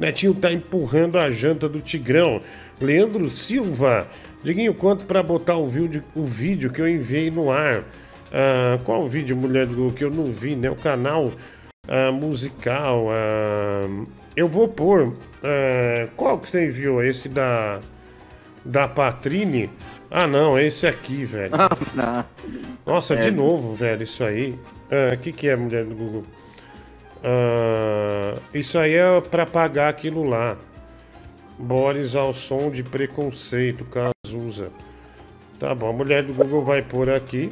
Netinho 0.02 0.34
tá 0.34 0.52
empurrando 0.52 1.16
a 1.16 1.30
janta 1.30 1.68
do 1.68 1.80
Tigrão. 1.80 2.40
Leandro 2.80 3.30
Silva. 3.30 4.08
Diguinho, 4.42 4.74
quanto 4.74 5.06
pra 5.06 5.22
botar 5.22 5.56
o 5.56 5.68
vídeo, 5.68 6.02
o 6.16 6.24
vídeo 6.24 6.72
que 6.72 6.82
eu 6.82 6.88
enviei 6.88 7.30
no 7.30 7.52
ar? 7.52 7.84
Ah, 8.32 8.80
qual 8.82 9.08
vídeo, 9.08 9.36
mulher 9.36 9.64
do 9.64 9.92
que 9.92 10.02
eu 10.02 10.10
não 10.10 10.24
vi, 10.32 10.56
né? 10.56 10.68
O 10.68 10.74
canal 10.74 11.32
ah, 11.86 12.10
musical. 12.10 13.10
ah, 13.12 14.04
eu 14.34 14.48
vou 14.48 14.66
pôr. 14.66 15.14
ah, 15.44 16.08
qual 16.16 16.36
que 16.40 16.50
você 16.50 16.66
enviou? 16.66 17.00
Esse 17.00 17.28
da. 17.28 17.78
Da 18.64 18.88
Patrine? 18.88 19.70
Ah, 20.10 20.26
não, 20.26 20.58
esse 20.58 20.84
aqui, 20.84 21.24
velho. 21.24 21.52
Não. 21.94 22.24
Nossa, 22.84 23.14
É. 23.14 23.20
de 23.20 23.30
novo, 23.30 23.72
velho, 23.72 24.02
isso 24.02 24.24
aí. 24.24 24.58
O 25.14 25.18
que, 25.18 25.30
que 25.30 25.48
é, 25.48 25.54
mulher 25.56 25.84
do 25.84 25.94
Google? 25.94 26.24
Ah, 27.22 28.34
isso 28.52 28.78
aí 28.78 28.94
é 28.94 29.20
pra 29.20 29.46
pagar 29.46 29.88
aquilo 29.88 30.24
lá. 30.24 30.56
Boris 31.58 32.16
ao 32.16 32.34
som 32.34 32.70
de 32.70 32.82
preconceito, 32.82 33.84
Cazuza. 33.84 34.70
Tá 35.58 35.74
bom, 35.74 35.90
a 35.90 35.92
mulher 35.92 36.24
do 36.24 36.34
Google 36.34 36.64
vai 36.64 36.82
pôr 36.82 37.08
aqui. 37.08 37.50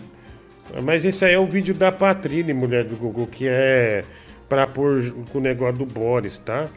Mas 0.82 1.04
esse 1.04 1.24
aí 1.24 1.34
é 1.34 1.38
o 1.38 1.46
vídeo 1.46 1.74
da 1.74 1.90
Patrine, 1.92 2.52
mulher 2.52 2.84
do 2.84 2.96
Google, 2.96 3.26
que 3.26 3.46
é 3.48 4.04
pra 4.48 4.66
pôr 4.66 5.00
com 5.30 5.38
o 5.38 5.40
negócio 5.40 5.76
do 5.76 5.86
Boris, 5.86 6.38
tá? 6.38 6.68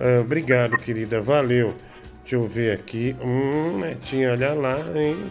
Ah, 0.00 0.20
obrigado, 0.20 0.76
querida, 0.78 1.20
valeu. 1.20 1.74
Deixa 2.20 2.36
eu 2.36 2.46
ver 2.46 2.72
aqui. 2.72 3.16
Hum, 3.22 3.80
Netinho, 3.80 4.30
olha 4.30 4.52
lá, 4.54 4.78
hein? 4.94 5.30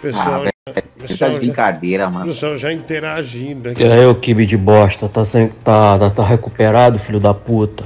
Pessoal, 0.00 0.44
Ah, 0.46 0.50
já- 0.68 0.82
você 0.96 1.18
tá 1.18 1.28
de 1.28 1.34
já- 1.34 1.38
brincadeira, 1.38 2.10
mano. 2.10 2.26
pessoal 2.26 2.56
já 2.56 2.72
interagindo 2.72 3.68
aqui. 3.68 3.82
E 3.82 3.86
aí, 3.86 4.04
ô 4.04 4.14
kibe 4.14 4.44
de 4.46 4.56
bosta, 4.56 5.08
tá, 5.08 5.24
sem, 5.24 5.48
tá, 5.62 5.98
tá, 5.98 6.10
tá 6.10 6.24
recuperado, 6.24 6.98
filho 6.98 7.20
da 7.20 7.32
puta? 7.32 7.84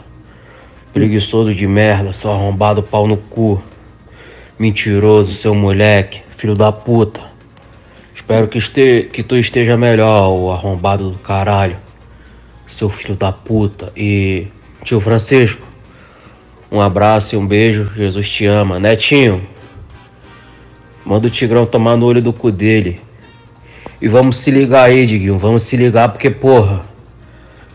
Preguiçoso 0.93 1.55
de 1.55 1.66
merda, 1.66 2.12
seu 2.12 2.31
arrombado 2.32 2.82
pau 2.82 3.07
no 3.07 3.16
cu. 3.16 3.62
Mentiroso, 4.59 5.32
seu 5.35 5.55
moleque, 5.55 6.20
filho 6.36 6.55
da 6.55 6.73
puta. 6.73 7.20
Espero 8.15 8.48
que, 8.48 8.59
este, 8.59 9.09
que 9.12 9.23
tu 9.23 9.36
esteja 9.36 9.77
melhor, 9.77 10.28
o 10.31 10.51
arrombado 10.51 11.11
do 11.11 11.19
caralho. 11.19 11.77
Seu 12.66 12.89
filho 12.89 13.15
da 13.16 13.32
puta. 13.32 13.93
E 13.97 14.47
tio 14.85 15.01
Francisco, 15.01 15.66
um 16.70 16.81
abraço 16.81 17.35
e 17.35 17.39
um 17.39 17.47
beijo. 17.47 17.90
Jesus 17.97 18.28
te 18.28 18.47
ama. 18.47 18.78
Netinho, 18.78 19.43
manda 21.10 21.26
o 21.26 21.30
Tigrão 21.30 21.66
tomar 21.66 21.96
no 21.96 22.06
olho 22.06 22.22
do 22.22 22.32
cu 22.32 22.52
dele. 22.52 23.00
E 24.00 24.06
vamos 24.06 24.36
se 24.36 24.48
ligar 24.48 24.84
aí, 24.84 25.04
Diguinho. 25.04 25.36
Vamos 25.36 25.64
se 25.64 25.76
ligar 25.76 26.08
porque, 26.08 26.30
porra, 26.30 26.82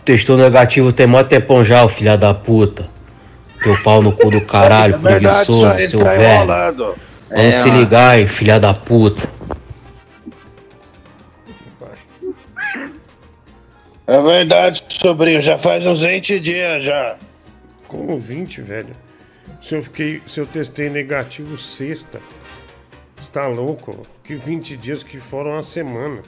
testou 0.05 0.37
negativo 0.37 0.93
tem 0.93 1.05
mó 1.05 1.21
tempão 1.21 1.61
já, 1.61 1.83
o 1.83 1.89
filha 1.89 2.17
da 2.17 2.33
puta. 2.33 2.89
Teu 3.61 3.77
pau 3.83 4.01
no 4.01 4.13
cu 4.13 4.31
do 4.31 4.39
caralho, 4.39 4.95
É 4.95 4.97
verdade, 4.99 5.19
preguiçoso, 5.25 5.67
aí 5.67 5.89
seu 5.89 5.99
tá 5.99 6.11
velho. 6.11 6.33
enrolando. 6.43 6.95
Vamos 7.29 7.43
É, 7.43 7.51
se 7.51 7.69
ligar 7.69 8.11
aí, 8.11 8.25
filha 8.25 8.57
da 8.57 8.73
puta. 8.73 9.27
É 14.07 14.21
verdade, 14.21 14.81
sobrinho, 14.87 15.41
já 15.41 15.57
faz 15.57 15.85
uns 15.85 16.03
20 16.03 16.39
dias 16.39 16.85
já. 16.85 17.17
Como 17.85 18.17
20, 18.17 18.61
velho? 18.61 18.95
Se 19.61 19.75
eu 19.75 19.83
fiquei. 19.83 20.21
Se 20.25 20.39
eu 20.39 20.45
testei 20.45 20.89
negativo 20.89 21.57
sexta. 21.57 22.21
Você 23.19 23.31
tá 23.31 23.47
louco? 23.47 24.05
Que 24.23 24.35
20 24.35 24.77
dias 24.77 25.03
que 25.03 25.19
foram 25.19 25.51
uma 25.51 25.63
semana. 25.63 26.21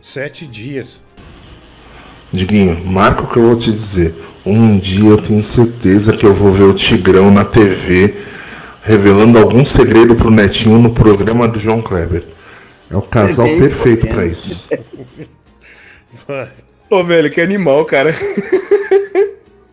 Sete 0.00 0.46
dias. 0.46 1.00
Diguinho, 2.32 2.84
marca 2.84 3.22
o 3.22 3.28
que 3.28 3.36
eu 3.36 3.42
vou 3.42 3.56
te 3.56 3.70
dizer. 3.70 4.14
Um 4.44 4.78
dia 4.78 5.10
eu 5.10 5.18
tenho 5.18 5.42
certeza 5.42 6.16
que 6.16 6.24
eu 6.24 6.32
vou 6.32 6.50
ver 6.50 6.64
o 6.64 6.74
Tigrão 6.74 7.30
na 7.30 7.44
TV 7.44 8.14
revelando 8.82 9.38
algum 9.38 9.64
segredo 9.64 10.14
pro 10.14 10.30
Netinho 10.30 10.78
no 10.78 10.92
programa 10.92 11.46
do 11.46 11.58
João 11.58 11.80
Kleber. 11.80 12.24
É 12.90 12.96
o 12.96 13.02
casal 13.02 13.46
Nem 13.46 13.60
perfeito 13.60 14.06
pra 14.08 14.26
isso. 14.26 14.68
Vai. 16.26 16.50
Ô, 16.90 17.02
velho, 17.02 17.30
que 17.30 17.40
animal, 17.40 17.84
cara. 17.84 18.12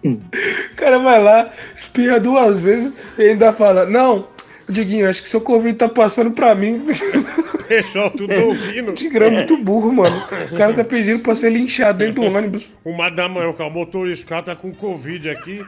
O 0.01 0.75
cara 0.77 0.97
vai 0.99 1.21
lá, 1.21 1.51
espirra 1.75 2.21
duas 2.21 2.61
vezes 2.61 2.93
e 3.17 3.23
ainda 3.23 3.51
fala: 3.51 3.85
Não, 3.85 4.29
Diguinho, 4.69 5.09
acho 5.09 5.23
que 5.23 5.29
seu 5.29 5.41
Covid 5.41 5.75
tá 5.75 5.89
passando 5.89 6.31
pra 6.31 6.53
mim. 6.55 6.81
Pessoal, 7.67 8.09
tudo 8.09 8.33
ouvindo. 8.33 8.91
O 8.91 8.93
Tigrão 8.93 9.27
é 9.27 9.29
muito 9.29 9.57
burro, 9.57 9.93
mano. 9.93 10.23
O 10.51 10.57
cara 10.57 10.73
tá 10.73 10.83
pedindo 10.83 11.21
pra 11.21 11.35
ser 11.35 11.51
linchado 11.51 11.99
dentro 11.99 12.23
do 12.23 12.23
ônibus. 12.23 12.69
Uma 12.83 13.09
da 13.09 13.29
manhã, 13.29 13.49
o 13.51 13.69
motorista, 13.69 14.25
cara 14.25 14.41
tá 14.41 14.55
com 14.55 14.73
Covid 14.73 15.29
aqui. 15.29 15.63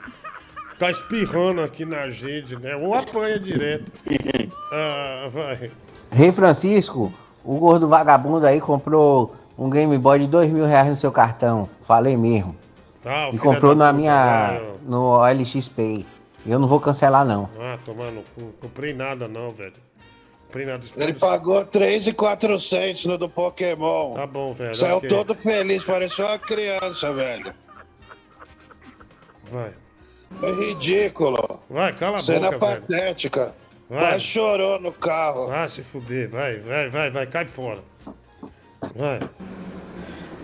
Tá 0.80 0.90
espirrando 0.90 1.62
aqui 1.62 1.86
na 1.86 2.10
gente, 2.10 2.56
né? 2.56 2.76
Ou 2.76 2.96
apanha 2.96 3.40
direto. 3.40 3.92
Ah, 4.74 5.28
vai. 5.30 5.70
Rei 6.10 6.32
Francisco, 6.32 7.12
o 7.44 7.58
gordo 7.58 7.90
vagabundo 7.90 8.48
aí 8.48 8.62
comprou 8.62 9.36
um 9.58 9.70
Game 9.70 9.98
Boy 9.98 10.20
de 10.20 10.28
dois 10.28 10.50
mil 10.50 10.66
reais 10.66 10.88
no 10.90 10.96
seu 10.96 11.12
cartão. 11.12 11.68
Falei 11.86 12.16
mesmo. 12.16 12.56
Ah, 13.04 13.30
o 13.30 13.36
e 13.36 13.38
comprou 13.38 13.76
na 13.76 13.92
minha. 13.92 14.14
vai, 14.14 14.62
ó. 14.62 14.90
no 14.90 15.02
OLX 15.20 15.68
Pay. 15.68 16.06
Eu 16.46 16.60
não 16.60 16.68
vou 16.68 16.80
cancelar, 16.80 17.26
não. 17.26 17.50
Ah, 17.60 17.78
cu. 18.36 18.54
Comprei 18.60 18.94
nada 18.94 19.28
não, 19.28 19.52
velho. 19.52 19.74
Comprei 20.46 20.66
nada. 20.66 20.84
Ele 20.98 21.14
pagou 21.14 21.64
3,400 21.66 23.06
no 23.06 23.18
do 23.18 23.30
Pokémon. 23.30 24.14
Tá 24.14 24.26
bom, 24.26 24.54
velho. 24.54 24.76
Saiu 24.76 24.98
ok. 24.98 25.10
todo 25.10 25.36
feliz, 25.36 25.84
parecia 25.84 26.26
uma 26.26 26.40
criança, 26.40 27.14
velho. 27.14 27.54
Vai. 29.52 29.74
É 30.42 30.52
ridículo. 30.52 31.62
Vai, 31.70 31.94
cala 31.94 32.18
a 32.18 32.20
Cena 32.20 32.52
boca, 32.52 32.66
velho. 32.66 32.82
patética. 32.82 33.54
Vai. 33.90 34.00
Quase 34.00 34.24
chorou 34.26 34.80
no 34.80 34.94
carro. 34.94 35.48
Vai 35.48 35.68
se 35.70 35.84
fuder, 35.84 36.30
vai, 36.30 36.60
vai, 36.60 36.90
vai, 36.90 37.12
vai, 37.12 37.28
cai 37.28 37.46
fora. 37.46 37.84
Vai. 38.96 39.20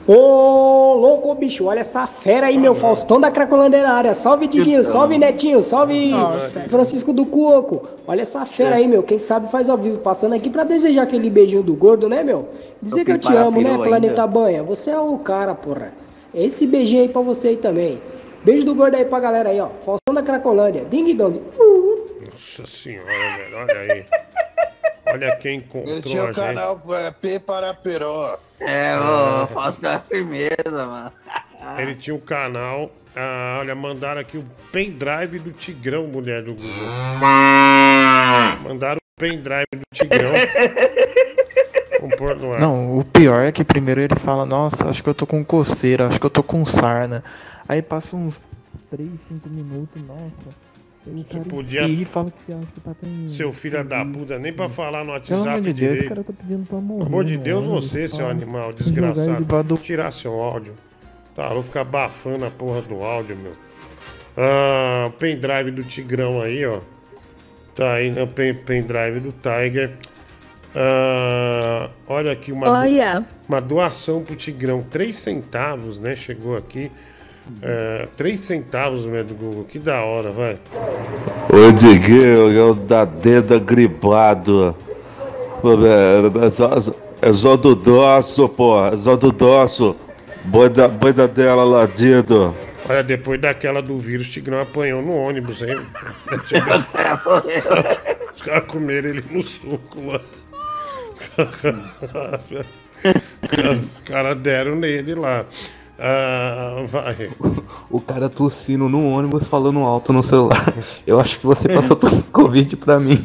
Ô, 0.07 0.93
louco, 0.93 1.35
bicho, 1.35 1.65
olha 1.65 1.81
essa 1.81 2.07
fera 2.07 2.47
aí, 2.47 2.57
meu 2.57 2.73
Faustão 2.73 3.19
da 3.19 3.29
Cracolândia 3.29 3.83
na 3.83 3.93
área. 3.93 4.13
Salve, 4.13 4.47
Diguinho, 4.47 4.81
salve, 4.81 5.17
Netinho, 5.17 5.61
salve 5.61 6.11
Nossa. 6.11 6.61
Francisco 6.61 7.11
do 7.11 7.25
Cuoco. 7.25 7.85
Olha 8.07 8.21
essa 8.21 8.45
fera 8.45 8.77
aí, 8.77 8.87
meu. 8.87 9.03
Quem 9.03 9.19
sabe 9.19 9.51
faz 9.51 9.67
ao 9.67 9.77
vivo, 9.77 9.99
passando 9.99 10.33
aqui 10.33 10.49
pra 10.49 10.63
desejar 10.63 11.01
aquele 11.03 11.29
beijinho 11.29 11.61
do 11.61 11.73
gordo, 11.73 12.07
né, 12.07 12.23
meu? 12.23 12.47
Dizer 12.81 13.01
Eu 13.01 13.05
que 13.05 13.11
eu 13.11 13.17
te 13.17 13.35
amo, 13.35 13.57
né, 13.57 13.63
parapirou 13.63 13.85
Planeta 13.85 14.21
ainda. 14.21 14.27
Banha? 14.27 14.63
Você 14.63 14.91
é 14.91 14.99
o 14.99 15.17
cara, 15.17 15.53
porra. 15.53 15.91
Esse 16.33 16.65
beijinho 16.65 17.01
aí 17.01 17.09
pra 17.09 17.21
você 17.21 17.49
aí 17.49 17.57
também. 17.57 18.01
Beijo 18.45 18.65
do 18.65 18.73
gordo 18.73 18.95
aí 18.95 19.03
pra 19.03 19.19
galera 19.19 19.49
aí, 19.49 19.59
ó. 19.59 19.67
Faustão 19.85 20.13
da 20.13 20.23
Cracolândia. 20.23 20.85
Ding 20.89 21.13
dong. 21.15 21.41
Nossa 22.31 22.65
senhora, 22.65 23.07
velho, 23.09 23.57
olha 23.57 23.93
aí. 23.93 24.05
Olha 25.11 25.35
quem 25.37 25.55
Ele 25.55 25.63
encontrou 25.63 26.01
tinha 26.01 26.23
a 26.23 26.31
o 26.31 26.33
canal 26.33 26.81
é, 26.89 27.11
P 27.11 27.39
para 27.39 27.73
Peró. 27.73 28.37
É, 28.59 28.97
ô, 28.97 29.47
Fausto 29.47 29.81
da 29.81 29.99
firmeza, 29.99 30.55
mano. 30.71 31.11
Ele 31.77 31.95
tinha 31.95 32.15
um 32.15 32.19
canal. 32.19 32.91
ah, 33.15 33.57
olha, 33.59 33.75
mandaram 33.75 34.21
aqui 34.21 34.37
o 34.37 34.45
pendrive 34.71 35.39
do 35.39 35.51
Tigrão, 35.51 36.07
mulher 36.07 36.43
do 36.43 36.53
Google. 36.53 36.87
Mandaram 38.63 38.97
o 38.97 39.19
pendrive 39.19 39.67
do 39.73 39.81
Tigrão. 39.93 40.33
Não, 42.59 42.99
o 42.99 43.03
pior 43.03 43.45
é 43.45 43.51
que 43.51 43.63
primeiro 43.63 44.01
ele 44.01 44.15
fala, 44.15 44.45
nossa, 44.45 44.87
acho 44.87 45.03
que 45.03 45.09
eu 45.09 45.15
tô 45.15 45.25
com 45.25 45.43
coceira, 45.43 46.07
acho 46.07 46.19
que 46.19 46.25
eu 46.25 46.29
tô 46.29 46.43
com 46.43 46.65
sarna. 46.65 47.23
Aí 47.67 47.81
passa 47.81 48.15
uns 48.15 48.39
3, 48.89 49.09
5 49.27 49.49
minutos, 49.49 50.05
nossa. 50.07 50.66
Cara 51.23 51.43
podia- 51.45 51.87
e 51.87 52.05
fala 52.05 52.31
que 52.31 52.53
acha 52.53 52.65
que 52.73 52.79
tá 52.81 52.91
com. 52.93 53.27
Seu 53.27 53.51
filho 53.53 53.83
da 53.83 54.03
puta, 54.05 54.37
nem 54.39 54.51
pra 54.53 54.67
falar 54.69 54.99
no 54.99 55.05
Pelo 55.05 55.13
WhatsApp 55.13 55.47
amor 55.49 55.61
de 55.61 55.73
Deus, 55.73 55.75
direito. 55.93 56.05
o 56.05 56.09
cara 56.09 56.23
tá 56.23 56.33
pedindo 56.33 56.65
pra 56.67 56.77
morrer. 56.79 56.97
Pelo 56.99 57.07
amor 57.07 57.23
de 57.25 57.37
no 57.37 57.43
Deus, 57.43 57.65
ônibus, 57.65 57.89
você, 57.91 58.07
seu 58.07 58.27
animal 58.27 58.73
desgraçado. 58.73 59.63
do- 59.63 59.77
Tirar 59.77 60.11
seu 60.11 60.33
áudio. 60.33 60.73
Tá, 61.35 61.49
vou 61.53 61.61
ficar 61.63 61.81
abafando 61.81 62.45
a 62.45 62.51
porra 62.51 62.81
do 62.81 63.03
áudio, 63.03 63.35
meu. 63.37 63.53
Ah, 64.35 65.11
pendrive 65.19 65.71
do 65.71 65.83
Tigrão 65.83 66.41
aí, 66.41 66.65
ó. 66.65 66.79
Tá 67.75 67.93
aí 67.93 68.09
no 68.11 68.27
pen- 68.27 68.53
pendrive 68.55 69.19
do 69.19 69.31
Tiger. 69.31 69.93
Ah, 70.75 71.89
olha 72.07 72.31
aqui 72.31 72.51
uma, 72.51 72.67
do- 72.67 72.71
Olha. 72.73 73.25
uma 73.47 73.59
doação 73.59 74.23
pro 74.23 74.35
Tigrão. 74.35 74.83
3 74.83 75.15
centavos, 75.15 75.99
né? 75.99 76.15
Chegou 76.15 76.55
aqui. 76.55 76.91
Ah, 77.63 78.07
3 78.15 78.39
centavos, 78.39 79.05
meu 79.05 79.23
do 79.23 79.33
Google. 79.33 79.63
Que 79.65 79.79
da 79.79 80.03
hora, 80.03 80.31
vai. 80.31 80.57
Ô 81.49 81.71
Diguinho, 81.71 82.51
eu 82.51 82.75
da 82.75 83.05
dedo 83.05 83.59
gripado. 83.59 84.75
É 85.63 86.47
é 86.47 86.51
só, 86.51 86.71
é 87.21 87.33
só 87.33 87.57
do 87.57 87.75
doço, 87.75 88.47
pô. 88.49 88.85
É 88.85 88.97
só 88.97 89.15
do 89.15 89.31
da, 90.69 90.87
boi 90.87 91.13
da 91.13 91.27
dela 91.27 91.63
ladido. 91.63 92.55
Olha, 92.89 93.03
depois 93.03 93.41
daquela 93.41 93.81
do 93.81 93.97
vírus, 93.97 94.27
o 94.27 94.31
Tigrão 94.31 94.61
apanhou 94.61 95.01
no 95.01 95.13
ônibus, 95.13 95.61
hein? 95.61 95.77
Os 98.33 98.41
caras 98.41 98.63
comeram 98.65 99.09
ele 99.09 99.23
no 99.29 99.41
suco 99.41 100.05
lá. 100.05 100.21
Os 103.75 103.99
caras 104.05 104.37
deram 104.37 104.77
nele 104.77 105.15
lá. 105.15 105.45
Ah, 105.99 106.83
vai. 106.87 107.29
O 107.89 107.99
cara 107.99 108.29
tossindo 108.29 108.87
no 108.87 109.03
ônibus 109.09 109.47
falando 109.47 109.79
alto 109.79 110.13
no 110.13 110.21
celular. 110.23 110.73
Eu 111.05 111.19
acho 111.19 111.39
que 111.39 111.45
você 111.45 111.67
passou 111.67 111.95
todo 111.95 112.23
Covid 112.31 112.75
pra 112.77 112.99
mim. 112.99 113.17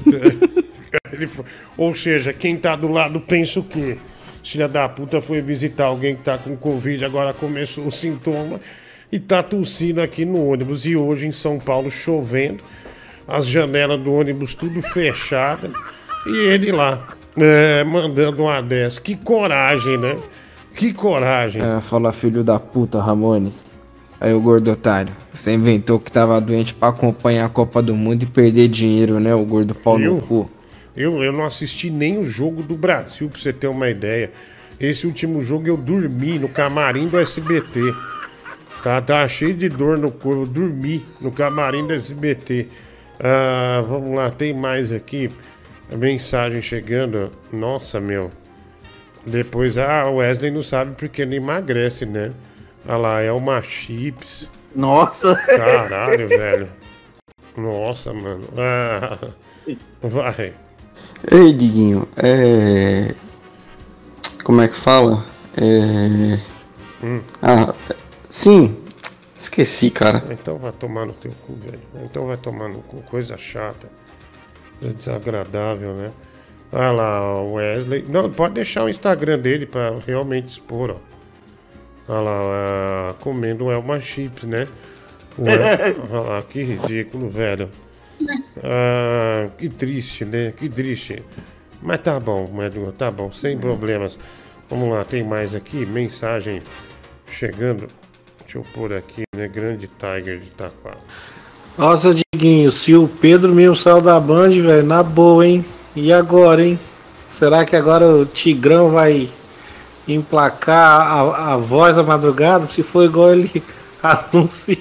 Ele 1.12 1.26
foi- 1.26 1.44
Ou 1.76 1.94
seja, 1.94 2.32
quem 2.32 2.56
tá 2.56 2.74
do 2.74 2.88
lado 2.88 3.20
pensa 3.20 3.60
o 3.60 3.62
quê? 3.62 3.98
Filha 4.42 4.66
da 4.68 4.88
puta 4.88 5.20
foi 5.20 5.40
visitar 5.42 5.84
alguém 5.86 6.16
que 6.16 6.22
tá 6.22 6.36
com 6.38 6.56
Covid, 6.56 7.04
agora 7.04 7.32
começou 7.32 7.86
o 7.86 7.92
sintoma. 7.92 8.58
e 9.10 9.18
tá 9.20 9.42
tossindo 9.42 10.00
aqui 10.00 10.24
no 10.24 10.42
ônibus. 10.48 10.86
E 10.86 10.96
hoje 10.96 11.26
em 11.26 11.32
São 11.32 11.58
Paulo 11.58 11.90
chovendo, 11.90 12.64
as 13.28 13.46
janelas 13.46 14.00
do 14.00 14.10
ônibus 14.14 14.54
tudo 14.54 14.80
fechadas 14.80 15.70
e 16.26 16.34
ele 16.48 16.72
lá 16.72 17.06
é, 17.36 17.84
mandando 17.84 18.42
uma 18.44 18.62
dessa. 18.62 18.98
Que 19.00 19.14
coragem, 19.14 19.98
né? 19.98 20.16
Que 20.74 20.92
coragem. 20.92 21.62
É, 21.62 21.80
fala 21.80 22.12
filho 22.12 22.42
da 22.42 22.58
puta, 22.58 23.00
Ramones. 23.00 23.78
Aí 24.20 24.32
o 24.32 24.40
gordo 24.40 24.70
otário, 24.70 25.12
você 25.32 25.52
inventou 25.52 25.98
que 25.98 26.12
tava 26.12 26.40
doente 26.40 26.72
pra 26.74 26.88
acompanhar 26.88 27.46
a 27.46 27.48
Copa 27.48 27.82
do 27.82 27.94
Mundo 27.94 28.22
e 28.22 28.26
perder 28.26 28.68
dinheiro, 28.68 29.18
né, 29.18 29.34
o 29.34 29.44
gordo 29.44 29.74
pau 29.74 29.98
Eu? 29.98 30.14
no 30.14 30.22
cu. 30.22 30.50
Eu, 30.96 31.22
eu 31.24 31.32
não 31.32 31.44
assisti 31.44 31.90
nem 31.90 32.18
o 32.18 32.24
jogo 32.24 32.62
do 32.62 32.76
Brasil, 32.76 33.28
pra 33.28 33.40
você 33.40 33.52
ter 33.52 33.66
uma 33.66 33.88
ideia. 33.90 34.30
Esse 34.78 35.06
último 35.06 35.40
jogo 35.40 35.66
eu 35.66 35.76
dormi 35.76 36.38
no 36.38 36.48
camarim 36.48 37.08
do 37.08 37.18
SBT. 37.18 37.80
Tá, 38.82 39.00
tá 39.00 39.26
cheio 39.28 39.54
de 39.54 39.68
dor 39.68 39.96
no 39.96 40.10
corpo. 40.10 40.42
Eu 40.42 40.46
dormi 40.46 41.04
no 41.20 41.30
camarim 41.30 41.86
do 41.86 41.92
SBT. 41.92 42.68
Ah, 43.20 43.82
vamos 43.88 44.14
lá, 44.14 44.30
tem 44.30 44.52
mais 44.52 44.92
aqui. 44.92 45.30
A 45.90 45.96
mensagem 45.96 46.60
chegando. 46.60 47.30
Nossa, 47.52 48.00
meu. 48.00 48.30
Depois, 49.26 49.78
ah, 49.78 50.06
o 50.06 50.16
Wesley 50.16 50.50
não 50.50 50.62
sabe 50.62 50.94
porque 50.96 51.22
ele 51.22 51.36
emagrece, 51.36 52.04
né? 52.06 52.32
Olha 52.86 52.96
lá, 52.96 53.20
é 53.20 53.30
uma 53.30 53.62
chips. 53.62 54.50
Nossa! 54.74 55.36
Caralho, 55.36 56.26
velho. 56.28 56.68
Nossa, 57.56 58.12
mano. 58.12 58.48
Ah, 58.56 59.18
vai. 60.00 60.54
Ei, 61.30 61.52
Diguinho, 61.52 62.08
é. 62.16 63.14
Como 64.42 64.60
é 64.60 64.68
que 64.68 64.74
fala? 64.76 65.24
É. 65.56 66.40
Hum. 67.04 67.20
Ah, 67.40 67.72
sim, 68.28 68.76
esqueci, 69.36 69.90
cara. 69.90 70.24
Então 70.30 70.58
vai 70.58 70.72
tomar 70.72 71.06
no 71.06 71.12
teu 71.12 71.30
cu, 71.46 71.54
velho. 71.54 71.80
Então 72.02 72.26
vai 72.26 72.36
tomar 72.36 72.68
no 72.68 72.78
cu. 72.80 73.02
Coisa 73.02 73.38
chata. 73.38 73.88
Desagradável, 74.80 75.94
né? 75.94 76.10
Ah 76.72 76.90
lá, 76.90 77.42
o 77.42 77.54
Wesley. 77.54 78.04
Não, 78.08 78.30
pode 78.30 78.54
deixar 78.54 78.84
o 78.84 78.88
Instagram 78.88 79.38
dele 79.38 79.66
pra 79.66 79.94
realmente 80.06 80.48
expor, 80.48 80.90
ó. 80.90 80.96
Olha 82.08 82.20
lá, 82.20 82.30
ah, 83.10 83.14
comendo 83.20 83.70
Elma 83.70 84.00
Chips, 84.00 84.44
né? 84.44 84.66
O 85.38 85.46
El- 85.48 85.96
Olha 86.10 86.20
lá, 86.20 86.42
que 86.42 86.62
ridículo, 86.62 87.28
velho. 87.30 87.68
Ah, 88.62 89.48
que 89.58 89.68
triste, 89.68 90.24
né? 90.24 90.52
Que 90.56 90.68
triste. 90.68 91.22
Mas 91.82 92.00
tá 92.00 92.18
bom, 92.18 92.50
Edgar, 92.62 92.92
tá 92.92 93.10
bom, 93.10 93.30
sem 93.32 93.58
problemas. 93.58 94.18
Vamos 94.70 94.90
lá, 94.94 95.04
tem 95.04 95.22
mais 95.22 95.54
aqui, 95.54 95.84
mensagem 95.84 96.62
chegando. 97.30 97.86
Deixa 98.42 98.58
eu 98.58 98.66
pôr 98.74 98.94
aqui, 98.94 99.22
né? 99.36 99.48
Grande 99.48 99.88
Tiger 99.88 100.38
de 100.38 100.50
Taquara. 100.50 100.98
Nossa, 101.76 102.10
Diguinho, 102.14 102.70
se 102.70 102.94
o 102.94 103.08
Pedro 103.08 103.52
mesmo 103.54 103.74
saiu 103.76 104.00
da 104.00 104.18
Band, 104.20 104.50
velho, 104.50 104.82
na 104.86 105.02
boa, 105.02 105.46
hein? 105.46 105.64
E 105.94 106.12
agora, 106.12 106.64
hein? 106.64 106.78
Será 107.28 107.64
que 107.64 107.76
agora 107.76 108.06
o 108.06 108.26
Tigrão 108.26 108.90
vai 108.90 109.28
emplacar 110.08 111.00
a, 111.00 111.52
a 111.52 111.56
voz 111.56 111.96
da 111.96 112.02
madrugada? 112.02 112.64
Se 112.64 112.82
for 112.82 113.04
igual 113.04 113.32
ele 113.32 113.62
anunciou 114.02 114.78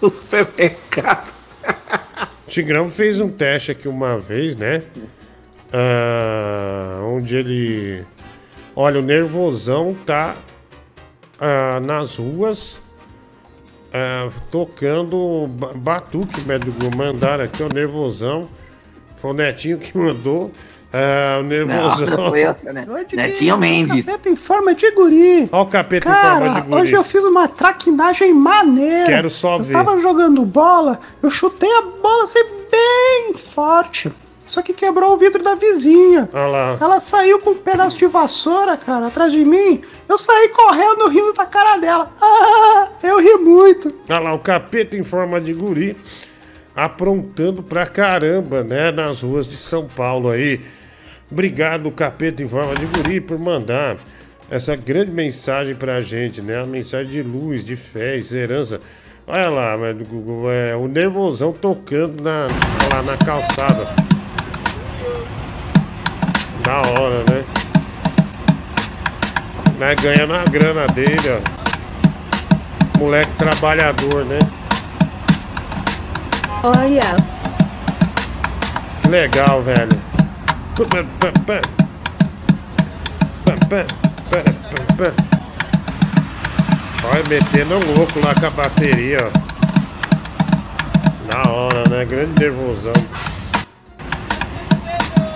o 0.00 0.08
supermercado. 0.08 1.32
Tigrão 2.48 2.88
fez 2.90 3.20
um 3.20 3.28
teste 3.28 3.70
aqui 3.70 3.88
uma 3.88 4.18
vez, 4.18 4.54
né? 4.56 4.82
Ah, 5.72 7.00
onde 7.04 7.36
ele. 7.36 8.04
Olha, 8.76 9.00
o 9.00 9.02
nervosão 9.02 9.96
tá 10.06 10.36
ah, 11.40 11.80
nas 11.80 12.16
ruas 12.16 12.80
ah, 13.92 14.28
tocando 14.50 15.46
ba- 15.48 15.72
batuque, 15.74 16.40
médico. 16.42 16.94
Mandaram 16.94 17.44
aqui 17.44 17.62
o 17.62 17.68
nervosão. 17.68 18.48
Foi 19.24 19.30
o 19.30 19.34
Netinho 19.34 19.78
que 19.78 19.96
mandou. 19.96 20.52
Ah, 20.92 21.38
o 21.40 21.44
nervosão. 21.44 22.06
Não, 22.06 22.28
foi 22.28 22.40
eu, 22.42 22.54
né? 22.74 22.86
Netinho 23.14 23.56
Mendes. 23.56 24.04
Capeta 24.04 24.28
em 24.28 24.36
forma 24.36 24.74
de 24.74 24.90
guri. 24.90 25.48
Olha 25.50 25.62
o 25.62 25.66
capeta 25.66 26.10
em 26.10 26.12
Cara, 26.12 26.38
forma 26.40 26.54
de 26.54 26.60
guri. 26.68 26.82
hoje 26.82 26.92
eu 26.92 27.02
fiz 27.02 27.24
uma 27.24 27.48
traquinagem 27.48 28.34
maneira. 28.34 29.06
Quero 29.06 29.30
só 29.30 29.56
eu 29.56 29.62
ver. 29.62 29.72
tava 29.72 29.98
jogando 30.02 30.44
bola, 30.44 31.00
eu 31.22 31.30
chutei 31.30 31.70
a 31.72 31.80
bola 32.02 32.24
assim 32.24 32.44
bem 32.70 33.32
forte. 33.34 34.12
Só 34.46 34.60
que 34.60 34.74
quebrou 34.74 35.14
o 35.14 35.16
vidro 35.16 35.42
da 35.42 35.54
vizinha. 35.54 36.28
Olha 36.30 36.46
lá. 36.46 36.78
Ela 36.78 37.00
saiu 37.00 37.38
com 37.38 37.52
um 37.52 37.56
pedaço 37.56 37.96
de 37.96 38.06
vassoura, 38.06 38.76
cara, 38.76 39.06
atrás 39.06 39.32
de 39.32 39.42
mim. 39.42 39.80
Eu 40.06 40.18
saí 40.18 40.50
correndo 40.50 41.08
rindo 41.08 41.32
da 41.32 41.46
cara 41.46 41.78
dela. 41.78 42.10
Ah, 42.20 42.88
eu 43.02 43.18
ri 43.20 43.38
muito. 43.38 43.90
Olha 44.06 44.18
lá, 44.18 44.34
o 44.34 44.38
capeta 44.38 44.94
em 44.98 45.02
forma 45.02 45.40
de 45.40 45.54
guri 45.54 45.96
aprontando 46.74 47.62
pra 47.62 47.86
caramba, 47.86 48.62
né? 48.64 48.90
Nas 48.90 49.22
ruas 49.22 49.46
de 49.46 49.56
São 49.56 49.86
Paulo 49.86 50.30
aí. 50.30 50.60
Obrigado, 51.30 51.90
capeta 51.90 52.42
em 52.42 52.48
forma 52.48 52.74
de 52.74 52.86
guri, 52.86 53.20
por 53.20 53.38
mandar 53.38 53.96
essa 54.50 54.76
grande 54.76 55.10
mensagem 55.10 55.74
pra 55.74 56.00
gente, 56.00 56.42
né? 56.42 56.60
A 56.60 56.66
mensagem 56.66 57.10
de 57.10 57.22
luz, 57.22 57.64
de 57.64 57.76
fé, 57.76 58.16
esperança. 58.16 58.80
Olha 59.26 59.48
lá, 59.48 59.76
é, 60.52 60.76
o 60.76 60.86
nervosão 60.86 61.52
tocando 61.52 62.22
na, 62.22 62.46
lá 62.92 63.02
na 63.02 63.16
calçada. 63.16 63.88
Da 66.62 66.78
hora, 66.90 67.18
né? 67.30 67.44
Mas 69.78 70.00
ganhando 70.00 70.34
a 70.34 70.44
grana 70.44 70.86
dele, 70.88 71.16
ó. 71.28 72.98
Moleque 72.98 73.32
trabalhador, 73.36 74.24
né? 74.24 74.38
Olha, 76.66 77.02
Que 79.02 79.08
legal, 79.08 79.62
velho. 79.62 80.00
Olha, 87.04 87.22
metendo 87.28 87.74
um 87.74 87.94
louco 87.94 88.18
lá 88.20 88.34
com 88.34 88.46
a 88.46 88.50
bateria, 88.50 89.18
ó. 89.20 89.30
Na 91.30 91.50
hora, 91.52 91.86
né? 91.90 92.02
Grande 92.06 92.40
nervosão. 92.40 92.94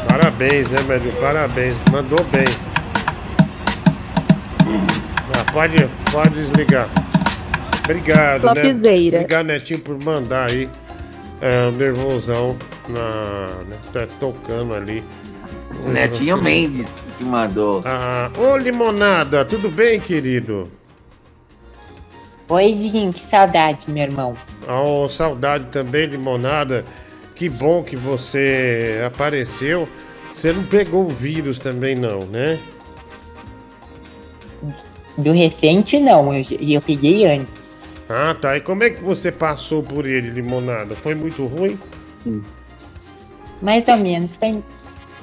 Parabéns, 0.08 0.66
né, 0.68 0.80
médico? 0.88 1.20
Parabéns. 1.20 1.76
Mandou 1.92 2.24
bem. 2.24 2.46
Ah, 5.38 5.52
pode, 5.52 5.86
pode 6.10 6.30
desligar. 6.30 6.88
Obrigado, 7.84 8.46
né? 8.54 8.62
Topzera. 8.62 9.18
Obrigado, 9.18 9.44
Netinho, 9.44 9.80
por 9.80 10.02
mandar 10.02 10.50
aí 10.50 10.70
é, 11.40 11.68
o 11.68 11.72
nervosão 11.72 12.56
na, 12.88 13.64
né, 13.64 13.76
tá 13.92 14.06
tocando 14.18 14.74
ali. 14.74 15.04
Netinho 15.86 16.42
Mendes 16.42 16.88
que 17.18 17.24
mandou. 17.24 17.82
Ah, 17.84 18.30
ô 18.38 18.56
Limonada, 18.56 19.44
tudo 19.44 19.68
bem, 19.68 20.00
querido? 20.00 20.70
Oi, 22.48 22.74
Diguinho, 22.74 23.12
que 23.12 23.20
saudade, 23.20 23.90
meu 23.90 24.04
irmão. 24.04 24.36
Oh, 24.66 25.08
saudade 25.08 25.66
também, 25.66 26.06
Limonada. 26.06 26.84
Que 27.34 27.48
bom 27.48 27.82
que 27.82 27.96
você 27.96 29.02
apareceu. 29.06 29.88
Você 30.34 30.52
não 30.52 30.64
pegou 30.64 31.04
o 31.04 31.08
vírus 31.08 31.58
também, 31.58 31.94
não, 31.94 32.20
né? 32.20 32.58
Do 35.16 35.32
recente, 35.32 35.98
não, 36.00 36.32
eu, 36.32 36.44
eu 36.60 36.80
peguei 36.80 37.26
antes. 37.26 37.67
Ah, 38.08 38.34
tá. 38.34 38.56
E 38.56 38.60
como 38.60 38.82
é 38.84 38.90
que 38.90 39.02
você 39.02 39.30
passou 39.30 39.82
por 39.82 40.06
ele, 40.06 40.30
Limonada? 40.30 40.96
Foi 40.96 41.14
muito 41.14 41.44
ruim? 41.46 41.78
Mais 43.60 43.86
ou 43.88 43.96
menos, 43.96 44.36
foi, 44.36 44.62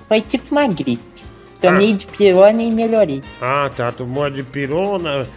foi 0.07 0.21
tipo 0.21 0.51
uma 0.51 0.67
gripe. 0.67 1.23
Tomei 1.59 1.93
de 1.93 2.05
pirona 2.05 2.61
e 2.61 2.71
melhorei. 2.71 3.23
Ah, 3.41 3.69
tá. 3.75 3.91
Tomou 3.91 4.23
a 4.23 4.29
de 4.29 4.43
pirona, 4.43 5.27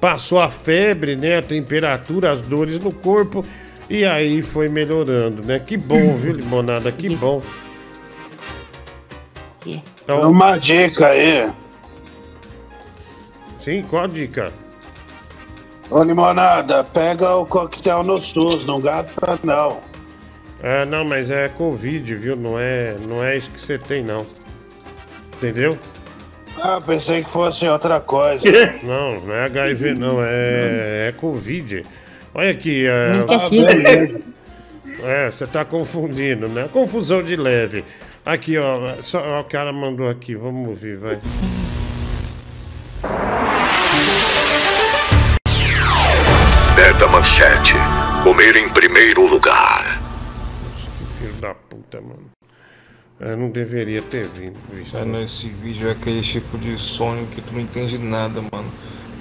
passou 0.00 0.40
a 0.40 0.50
febre, 0.50 1.14
né? 1.14 1.38
A 1.38 1.42
temperatura, 1.42 2.32
as 2.32 2.40
dores 2.40 2.80
no 2.80 2.92
corpo. 2.92 3.44
E 3.88 4.04
aí 4.04 4.42
foi 4.42 4.68
melhorando, 4.68 5.42
né? 5.42 5.60
Que 5.60 5.76
bom, 5.76 6.16
viu, 6.16 6.32
Limonada? 6.32 6.90
Que 6.90 7.14
bom. 7.14 7.40
Então, 9.64 10.30
Uma 10.30 10.56
dica 10.56 11.08
aí. 11.08 11.50
Sim, 13.60 13.82
qual 13.82 14.04
a 14.04 14.06
dica? 14.06 14.52
Ô, 15.90 16.02
limonada, 16.02 16.82
pega 16.84 17.34
o 17.36 17.46
coquetel 17.46 18.02
no 18.02 18.20
SUS, 18.20 18.66
não 18.66 18.80
gasta 18.80 19.38
não. 19.44 19.78
É, 20.62 20.84
não, 20.84 21.04
mas 21.04 21.30
é 21.30 21.48
Covid, 21.48 22.14
viu? 22.16 22.34
Não 22.36 22.58
é, 22.58 22.96
não 23.08 23.22
é 23.22 23.36
isso 23.36 23.50
que 23.50 23.60
você 23.60 23.78
tem, 23.78 24.02
não. 24.02 24.26
Entendeu? 25.36 25.78
Ah, 26.60 26.80
pensei 26.84 27.22
que 27.22 27.30
fosse 27.30 27.68
outra 27.68 28.00
coisa. 28.00 28.44
Não, 28.82 29.20
não 29.20 29.34
é 29.34 29.44
HIV, 29.44 29.94
não. 29.94 30.16
É, 30.22 31.08
é 31.08 31.14
Covid. 31.16 31.84
Olha 32.34 32.50
aqui. 32.50 32.86
É, 32.86 33.24
Ah, 33.28 33.48
tive. 33.48 33.66
beleza. 33.66 34.20
é, 35.04 35.30
você 35.30 35.46
tá 35.46 35.64
confundindo, 35.64 36.48
né? 36.48 36.68
Confusão 36.72 37.22
de 37.22 37.36
leve. 37.36 37.84
Aqui, 38.24 38.56
ó. 38.58 38.94
Só, 39.02 39.22
ó, 39.22 39.40
o 39.40 39.44
cara 39.44 39.72
mandou 39.72 40.08
aqui. 40.08 40.34
Vamos 40.34 40.68
ouvir, 40.70 40.96
vai. 40.96 41.18
Beta 46.76 47.06
Manchete. 47.06 47.72
Comer 48.22 48.54
em 48.54 48.68
primeiro 48.68 49.26
lugar. 49.26 49.98
Filho 51.18 51.32
da 51.40 51.54
puta, 51.54 52.02
mano. 52.02 52.30
Eu 53.18 53.34
não 53.38 53.50
deveria 53.50 54.02
ter 54.02 54.28
vindo. 54.28 54.56
Visto. 54.70 54.98
É, 54.98 55.04
nesse 55.06 55.48
vídeo 55.48 55.88
é 55.88 55.92
aquele 55.92 56.20
tipo 56.20 56.58
de 56.58 56.76
sonho 56.76 57.26
que 57.28 57.40
tu 57.40 57.54
não 57.54 57.62
entende 57.62 57.96
nada, 57.96 58.42
mano. 58.52 58.70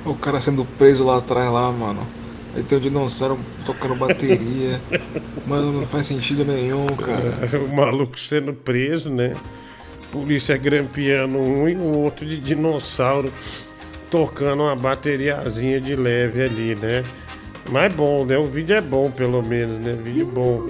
O 0.04 0.14
cara 0.16 0.42
sendo 0.42 0.66
preso 0.78 1.06
lá 1.06 1.20
atrás 1.20 1.50
lá, 1.50 1.72
mano. 1.72 2.06
Aí 2.54 2.62
tem 2.62 2.78
o 2.78 2.82
dinossauro 2.82 3.40
tocando 3.66 3.96
bateria. 3.96 4.82
mano, 5.48 5.72
não 5.72 5.86
faz 5.86 6.08
sentido 6.08 6.44
nenhum, 6.44 6.88
cara. 6.88 7.58
o 7.58 7.74
maluco 7.74 8.20
sendo 8.20 8.54
preso, 8.54 9.10
né? 9.10 9.38
Polícia 10.12 10.58
grampeando 10.58 11.38
um 11.38 11.70
e 11.70 11.76
o 11.76 12.04
outro 12.04 12.26
de 12.26 12.38
dinossauro 12.38 13.32
tocando 14.12 14.64
uma 14.64 14.76
bateriazinha 14.76 15.80
de 15.80 15.96
leve 15.96 16.44
ali, 16.44 16.76
né? 16.76 17.02
Mas 17.70 17.94
bom, 17.94 18.26
né? 18.26 18.38
O 18.38 18.48
vídeo 18.48 18.76
é 18.76 18.82
bom, 18.82 19.10
pelo 19.10 19.42
menos, 19.42 19.80
né? 19.80 19.94
Vídeo 19.94 20.28
bom. 20.28 20.68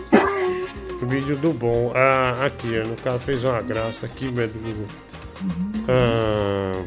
Vídeo 1.01 1.37
do 1.37 1.53
bom. 1.53 1.91
Ah, 1.93 2.45
aqui, 2.45 2.67
o 2.79 2.95
cara 3.03 3.19
fez 3.19 3.43
uma 3.43 3.61
graça 3.61 4.05
aqui, 4.05 4.27
velho. 4.27 4.87
Ah, 5.87 6.81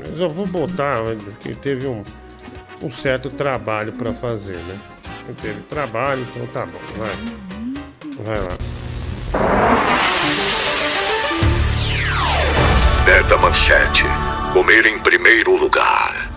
mas 0.00 0.20
eu 0.20 0.28
vou 0.28 0.46
botar, 0.46 1.02
porque 1.24 1.54
teve 1.54 1.86
um, 1.86 2.02
um 2.82 2.90
certo 2.90 3.28
trabalho 3.28 3.92
pra 3.92 4.14
fazer, 4.14 4.56
né? 4.56 4.78
Teve 5.42 5.60
trabalho, 5.62 6.26
então 6.30 6.46
tá 6.46 6.64
bom, 6.64 6.80
vai. 6.96 7.14
Vai 8.24 8.40
lá. 8.40 8.56
Beta 13.04 13.36
Manchete. 13.36 14.04
Comer 14.52 14.86
em 14.86 14.98
primeiro 14.98 15.54
lugar. 15.56 16.30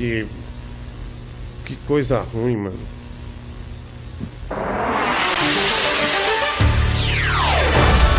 Que. 0.00 0.26
Que 1.66 1.76
coisa 1.86 2.20
ruim, 2.32 2.56
mano. 2.56 2.80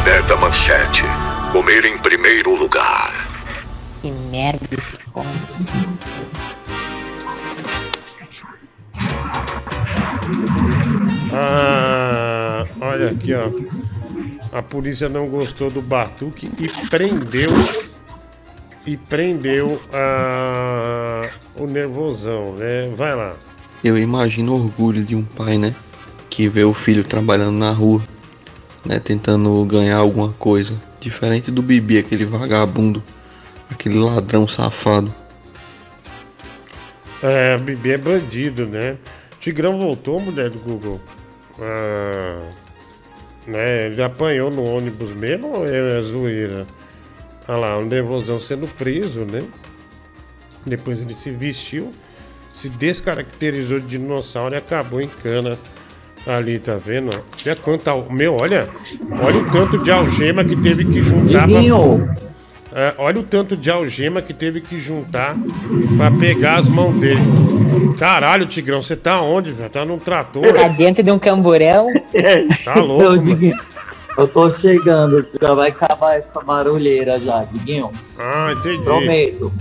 Beta 0.06 0.36
Manchete. 0.36 1.02
Comer 1.52 1.86
em 1.86 1.98
primeiro 1.98 2.56
lugar. 2.56 3.28
Que 4.04 4.12
merda 4.12 4.64
esse. 4.72 5.00
Ah, 11.34 12.64
olha 12.80 13.10
aqui, 13.10 13.34
ó. 13.34 14.56
A 14.56 14.62
polícia 14.62 15.10
não 15.10 15.28
gostou 15.28 15.72
do 15.72 15.82
batuque 15.82 16.52
e 16.60 16.68
prendeu. 16.90 17.50
E 18.86 18.98
prendeu 18.98 19.80
a, 19.94 21.30
o 21.56 21.68
nervosão, 21.68 22.56
né? 22.56 22.92
Vai 22.96 23.16
lá. 23.16 23.36
Eu 23.84 23.98
imagino 23.98 24.54
o 24.54 24.56
orgulho 24.56 25.04
de 25.04 25.16
um 25.16 25.24
pai, 25.24 25.58
né? 25.58 25.76
Que 26.30 26.48
vê 26.48 26.64
o 26.64 26.74
filho 26.74 27.04
trabalhando 27.04 27.58
na 27.58 27.72
rua, 27.72 28.02
né? 28.86 29.00
Tentando 29.00 29.64
ganhar 29.66 29.98
alguma 29.98 30.34
coisa. 30.34 30.74
Diferente 31.00 31.52
do 31.52 31.62
Bibi, 31.62 31.98
aquele 31.98 32.26
vagabundo, 32.26 33.04
aquele 33.70 33.98
ladrão 33.98 34.48
safado. 34.48 35.14
É, 37.22 37.58
Bibi 37.58 37.92
é 37.92 37.98
bandido, 37.98 38.66
né? 38.66 38.98
Tigrão 39.40 39.80
voltou, 39.80 40.20
mulher 40.20 40.50
do 40.50 40.60
Google. 40.60 41.00
Ah, 41.60 42.50
né? 43.46 43.88
Ele 43.88 44.02
apanhou 44.02 44.50
no 44.50 44.64
ônibus 44.64 45.12
mesmo 45.12 45.48
ou 45.58 45.66
é 45.66 46.02
zoeira? 46.02 46.66
Olha 47.52 47.60
lá, 47.60 47.78
o 47.80 47.84
nervosão 47.86 48.40
sendo 48.40 48.66
preso, 48.66 49.22
né? 49.22 49.44
Depois 50.66 51.02
ele 51.02 51.14
se 51.14 51.32
vestiu, 51.32 51.92
se 52.54 52.70
descaracterizou 52.70 53.82
de 53.82 53.98
dinossauro 53.98 54.56
e 54.56 54.58
acabou 54.58 55.02
em 55.02 55.10
cana. 55.10 55.60
Ali, 56.26 56.60
tá 56.60 56.78
vendo? 56.78 57.10
Olha 57.10 57.56
quanto. 57.58 57.88
al- 57.90 58.08
Meu, 58.10 58.36
olha. 58.38 58.70
Olha 59.22 59.40
o 59.40 59.52
tanto 59.52 59.78
de 59.80 59.92
algema 59.92 60.46
que 60.46 60.56
teve 60.56 60.86
que 60.86 61.02
juntar. 61.02 61.46
Diguinho. 61.48 62.10
É, 62.74 62.94
olha 63.00 63.20
o 63.20 63.24
tanto 63.24 63.58
de 63.58 63.70
algema 63.70 64.22
que 64.22 64.34
teve 64.34 64.62
que 64.62 64.80
juntar 64.80 65.36
pra 65.98 66.10
pegar 66.12 66.60
as 66.60 66.70
mãos 66.70 66.94
dele. 67.00 67.20
Caralho, 67.98 68.46
Tigrão, 68.46 68.82
você 68.84 68.96
tá 68.96 69.20
onde, 69.20 69.52
velho? 69.52 69.70
Tá 69.70 69.84
num 69.84 69.98
trator? 70.00 70.54
Tá 70.54 70.68
dentro 70.70 71.04
de 71.04 71.12
um 71.12 71.20
camburão. 71.20 71.88
Tá 72.64 72.76
louco. 72.76 73.18
Diguinho, 73.26 73.60
eu 74.18 74.28
tô 74.28 74.52
chegando, 74.52 75.28
já 75.42 75.54
vai 75.54 75.70
acabar 75.70 76.16
essa 76.18 76.40
barulheira 76.42 77.20
já, 77.20 77.44
Diguinho. 77.46 77.92
Ah, 78.18 78.54
entendi. 78.58 78.84
Prometo. 78.84 79.52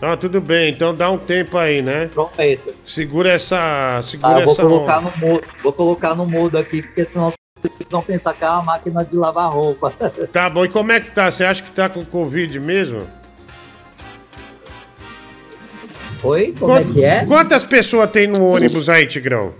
Ah, 0.00 0.16
tudo 0.16 0.40
bem, 0.40 0.70
então 0.70 0.94
dá 0.94 1.10
um 1.10 1.18
tempo 1.18 1.58
aí, 1.58 1.82
né? 1.82 2.06
Prometo. 2.06 2.72
Segura 2.84 3.30
essa. 3.32 4.00
Segura 4.04 4.36
Ah, 4.36 4.40
vou 4.44 4.52
essa 4.52 4.62
colocar 4.62 4.98
onda. 5.00 5.12
no 5.20 5.26
mudo, 5.26 5.44
vou 5.62 5.72
colocar 5.72 6.14
no 6.14 6.24
mudo 6.26 6.56
aqui, 6.56 6.82
porque 6.82 7.04
senão 7.04 7.32
vocês 7.60 7.74
vão 7.90 8.00
pensar 8.02 8.32
que 8.34 8.44
é 8.44 8.48
uma 8.48 8.62
máquina 8.62 9.04
de 9.04 9.16
lavar 9.16 9.50
roupa. 9.50 9.92
Tá 10.32 10.48
bom, 10.48 10.64
e 10.64 10.68
como 10.68 10.92
é 10.92 11.00
que 11.00 11.10
tá? 11.10 11.28
Você 11.30 11.44
acha 11.44 11.62
que 11.64 11.72
tá 11.72 11.88
com 11.88 12.04
Covid 12.04 12.60
mesmo? 12.60 13.06
Oi? 16.22 16.54
Como 16.58 16.76
é 16.76 16.84
que 16.84 17.04
é? 17.04 17.24
Quantas 17.26 17.64
pessoas 17.64 18.10
tem 18.10 18.26
no 18.26 18.44
ônibus 18.44 18.88
aí, 18.88 19.06
Tigrão? 19.06 19.52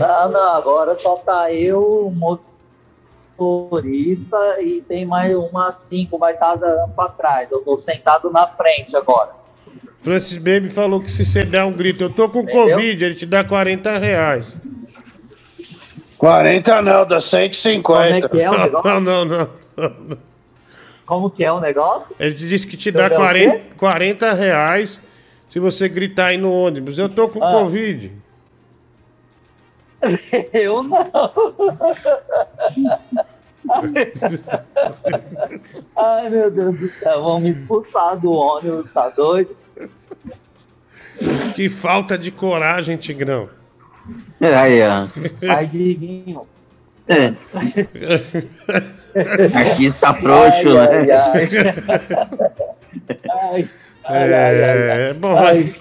Ah, 0.00 0.28
não, 0.28 0.54
agora 0.54 0.96
só 0.96 1.16
tá 1.16 1.52
eu, 1.52 2.06
o 2.06 2.38
motorista 3.38 4.36
e 4.60 4.80
tem 4.82 5.04
mais 5.04 5.34
umas 5.34 5.74
cinco, 5.76 6.18
vai 6.18 6.34
estar 6.34 6.54
dando 6.56 6.88
pra 6.94 7.08
trás. 7.08 7.50
Eu 7.50 7.60
tô 7.60 7.76
sentado 7.76 8.30
na 8.30 8.46
frente 8.46 8.96
agora. 8.96 9.30
Francis 9.98 10.36
Baby 10.36 10.68
falou 10.68 11.00
que 11.00 11.10
se 11.10 11.24
você 11.24 11.44
der 11.44 11.64
um 11.64 11.72
grito, 11.72 12.04
eu 12.04 12.10
tô 12.10 12.28
com 12.28 12.40
Entendeu? 12.40 12.76
Covid, 12.76 13.04
ele 13.04 13.14
te 13.14 13.24
dá 13.24 13.42
40 13.42 13.98
reais. 13.98 14.56
40 16.18 16.82
não, 16.82 17.06
dá 17.06 17.20
150. 17.20 17.82
Como 17.82 18.02
é 18.02 18.20
que 18.20 18.40
é 18.40 18.50
o 18.50 18.58
negócio? 18.58 18.90
Não, 18.90 19.00
não, 19.00 19.24
não. 19.24 19.48
Como 21.06 21.30
que 21.30 21.44
é 21.44 21.52
o 21.52 21.60
negócio? 21.60 22.14
Ele 22.18 22.34
te 22.34 22.48
disse 22.48 22.66
que 22.66 22.76
te 22.76 22.90
dá 22.90 23.08
der 23.08 23.14
o 23.14 23.18
40, 23.18 23.56
quê? 23.56 23.62
40 23.76 24.32
reais 24.34 25.00
se 25.50 25.58
você 25.58 25.88
gritar 25.88 26.26
aí 26.26 26.36
no 26.38 26.52
ônibus. 26.52 26.98
Eu 26.98 27.08
tô 27.08 27.28
com 27.28 27.42
Ah. 27.42 27.52
Covid. 27.52 28.12
Eu 30.52 30.82
não. 30.82 31.10
Ai, 35.96 36.28
meu 36.28 36.50
Deus 36.50 36.78
do 36.78 36.90
céu, 36.90 37.22
vão 37.22 37.40
me 37.40 37.50
expulsar 37.50 38.18
do 38.18 38.32
ônibus, 38.32 38.92
tá 38.92 39.08
doido? 39.10 39.56
Que 41.54 41.68
falta 41.68 42.18
de 42.18 42.30
coragem, 42.30 42.96
Tigrão. 42.96 43.48
Aí, 44.40 44.82
ó. 44.82 45.06
Ai, 45.50 45.66
Diguinho. 45.66 46.46
É. 47.08 47.34
Aqui 49.54 49.86
está 49.86 50.12
frouxo, 50.12 50.76
ai, 50.76 51.06
né? 51.06 51.12
Ai, 51.12 51.38
ai. 51.38 51.48
Ai, 53.52 53.68
ai, 54.06 54.32
ai, 54.34 54.64
ai. 54.64 55.02
É, 55.10 55.12
bom, 55.14 55.36
Ai. 55.38 55.74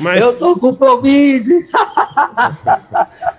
mas. 0.00 0.20
Eu 0.22 0.32
tô 0.36 0.56
com 0.56 0.74
Covid! 0.74 1.48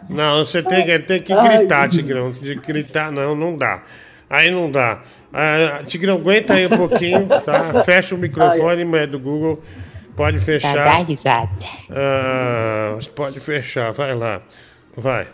Não, 0.09 0.37
você 0.45 0.61
tem, 0.63 0.85
que- 0.85 0.99
tem 0.99 1.21
que 1.21 1.33
Ai. 1.33 1.57
gritar, 1.57 1.89
Tigrão. 1.89 2.31
De 2.31 2.55
gritar, 2.55 3.11
não, 3.11 3.35
não 3.35 3.55
dá. 3.57 3.81
Aí 4.29 4.51
não 4.51 4.71
dá. 4.71 4.99
Ah, 5.33 5.81
Tigrão, 5.85 6.15
aguenta 6.15 6.53
aí 6.53 6.65
um 6.65 6.69
pouquinho, 6.77 7.27
tá? 7.45 7.83
Fecha 7.83 8.15
o 8.15 8.17
microfone, 8.17 8.83
mulher 8.85 9.07
do 9.07 9.19
Google. 9.19 9.61
Pode 10.15 10.39
fechar. 10.39 10.75
Ah, 11.91 12.97
pode 13.15 13.39
fechar, 13.39 13.91
vai 13.93 14.13
lá. 14.15 14.41
Vai. 14.97 15.27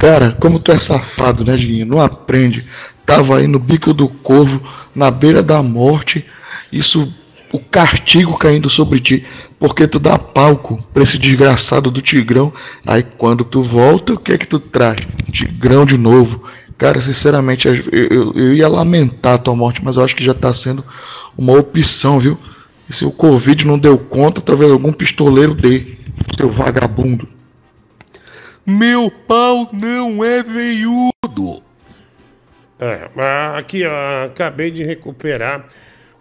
Cara, 0.00 0.32
como 0.40 0.58
tu 0.58 0.70
é 0.72 0.78
safado, 0.78 1.44
né, 1.44 1.56
Diguinho? 1.56 1.86
Não 1.86 2.00
aprende. 2.00 2.66
Tava 3.06 3.38
aí 3.38 3.46
no 3.46 3.58
bico 3.58 3.94
do 3.94 4.08
corvo, 4.08 4.60
na 4.94 5.10
beira 5.10 5.42
da 5.42 5.62
morte. 5.62 6.26
Isso, 6.72 7.12
o 7.52 7.58
castigo 7.58 8.36
caindo 8.36 8.68
sobre 8.68 9.00
ti. 9.00 9.24
Porque 9.58 9.86
tu 9.86 9.98
dá 9.98 10.18
palco 10.18 10.82
pra 10.92 11.02
esse 11.02 11.16
desgraçado 11.18 11.90
do 11.90 12.02
Tigrão. 12.02 12.52
Aí 12.86 13.02
quando 13.02 13.44
tu 13.44 13.62
volta, 13.62 14.12
o 14.14 14.18
que 14.18 14.32
é 14.32 14.38
que 14.38 14.46
tu 14.46 14.58
traz? 14.58 14.96
Tigrão 15.32 15.84
de 15.86 15.96
novo. 15.96 16.42
Cara, 16.76 17.00
sinceramente, 17.00 17.66
eu, 17.66 17.74
eu- 17.92 18.32
eu 18.34 18.54
ia 18.54 18.68
lamentar 18.68 19.34
a 19.34 19.38
tua 19.38 19.56
morte, 19.56 19.82
mas 19.82 19.96
eu 19.96 20.04
acho 20.04 20.14
que 20.14 20.24
já 20.24 20.34
tá 20.34 20.52
sendo 20.52 20.84
uma 21.36 21.54
opção, 21.58 22.20
viu? 22.20 22.38
E 22.88 22.92
se 22.92 23.04
o 23.04 23.10
Covid 23.10 23.66
não 23.66 23.78
deu 23.78 23.96
conta, 23.96 24.40
talvez 24.40 24.70
algum 24.70 24.92
pistoleiro 24.92 25.54
dê. 25.54 25.96
Seu 26.36 26.50
vagabundo. 26.50 27.26
Meu 28.64 29.10
pau 29.10 29.68
não 29.72 30.22
é 30.24 30.42
veiudo. 30.42 31.62
É, 32.78 33.08
mas 33.14 33.58
aqui, 33.58 33.84
ó, 33.86 34.24
acabei 34.26 34.70
de 34.70 34.82
recuperar 34.84 35.64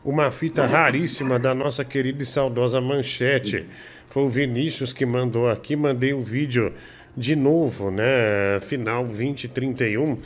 uma 0.06 0.30
fita 0.30 0.66
raríssima 0.66 1.40
da 1.40 1.56
nossa 1.56 1.84
querida 1.84 2.22
e 2.22 2.26
saudosa 2.26 2.80
Manchete. 2.80 3.66
Foi 4.12 4.24
o 4.24 4.30
Vinícius 4.30 4.94
que 4.94 5.06
mandou 5.06 5.50
aqui, 5.50 5.76
mandei 5.76 6.14
o 6.14 6.22
vídeo 6.22 6.72
de 7.18 7.36
novo, 7.36 7.90
né? 7.90 8.60
Final 8.62 9.06
2031. 9.06 10.18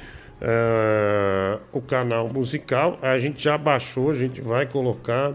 ah, 0.42 1.60
o 1.72 1.82
canal 1.82 2.28
musical. 2.28 3.00
A 3.02 3.18
gente 3.18 3.42
já 3.42 3.58
baixou, 3.58 4.12
a 4.12 4.16
gente 4.16 4.42
vai 4.42 4.66
colocar 4.66 5.34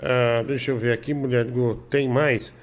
Ah, 0.00 0.42
deixa 0.46 0.70
eu 0.70 0.78
ver 0.78 0.92
aqui, 0.92 1.14
mulher. 1.14 1.46
Tem 1.90 2.08
mais? 2.08 2.54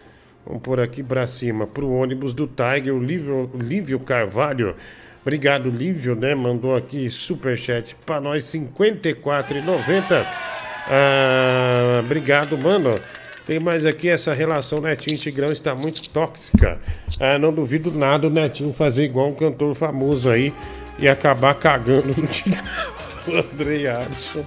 Vamos 0.45 0.61
pôr 0.61 0.79
aqui 0.79 1.03
pra 1.03 1.27
cima. 1.27 1.67
Pro 1.67 1.89
ônibus 1.89 2.33
do 2.33 2.47
Tiger, 2.47 2.93
o 2.93 3.03
Lívio, 3.03 3.49
o 3.53 3.57
Lívio 3.57 3.99
Carvalho. 3.99 4.75
Obrigado, 5.21 5.69
Lívio, 5.69 6.15
né? 6.15 6.35
Mandou 6.35 6.75
aqui 6.75 7.09
superchat 7.09 7.95
pra 8.05 8.19
nós, 8.19 8.53
R$ 8.53 8.59
54,90. 8.59 10.60
Ah, 10.87 12.01
obrigado, 12.03 12.57
mano. 12.57 12.99
Tem 13.45 13.59
mais 13.59 13.85
aqui, 13.85 14.07
essa 14.07 14.33
relação 14.33 14.81
Netinho 14.81 15.15
e 15.15 15.19
Tigrão 15.19 15.51
está 15.51 15.73
muito 15.73 16.09
tóxica. 16.09 16.79
Ah, 17.19 17.37
não 17.39 17.51
duvido 17.51 17.91
nada 17.91 18.27
o 18.27 18.29
Netinho 18.29 18.73
fazer 18.73 19.05
igual 19.05 19.29
um 19.29 19.35
cantor 19.35 19.75
famoso 19.75 20.29
aí 20.29 20.53
e 20.99 21.07
acabar 21.07 21.55
cagando 21.55 22.15
no 22.15 22.27
Tigrão. 22.27 22.63
O 23.27 23.37
Andrei 23.37 23.87
Alisson. 23.87 24.43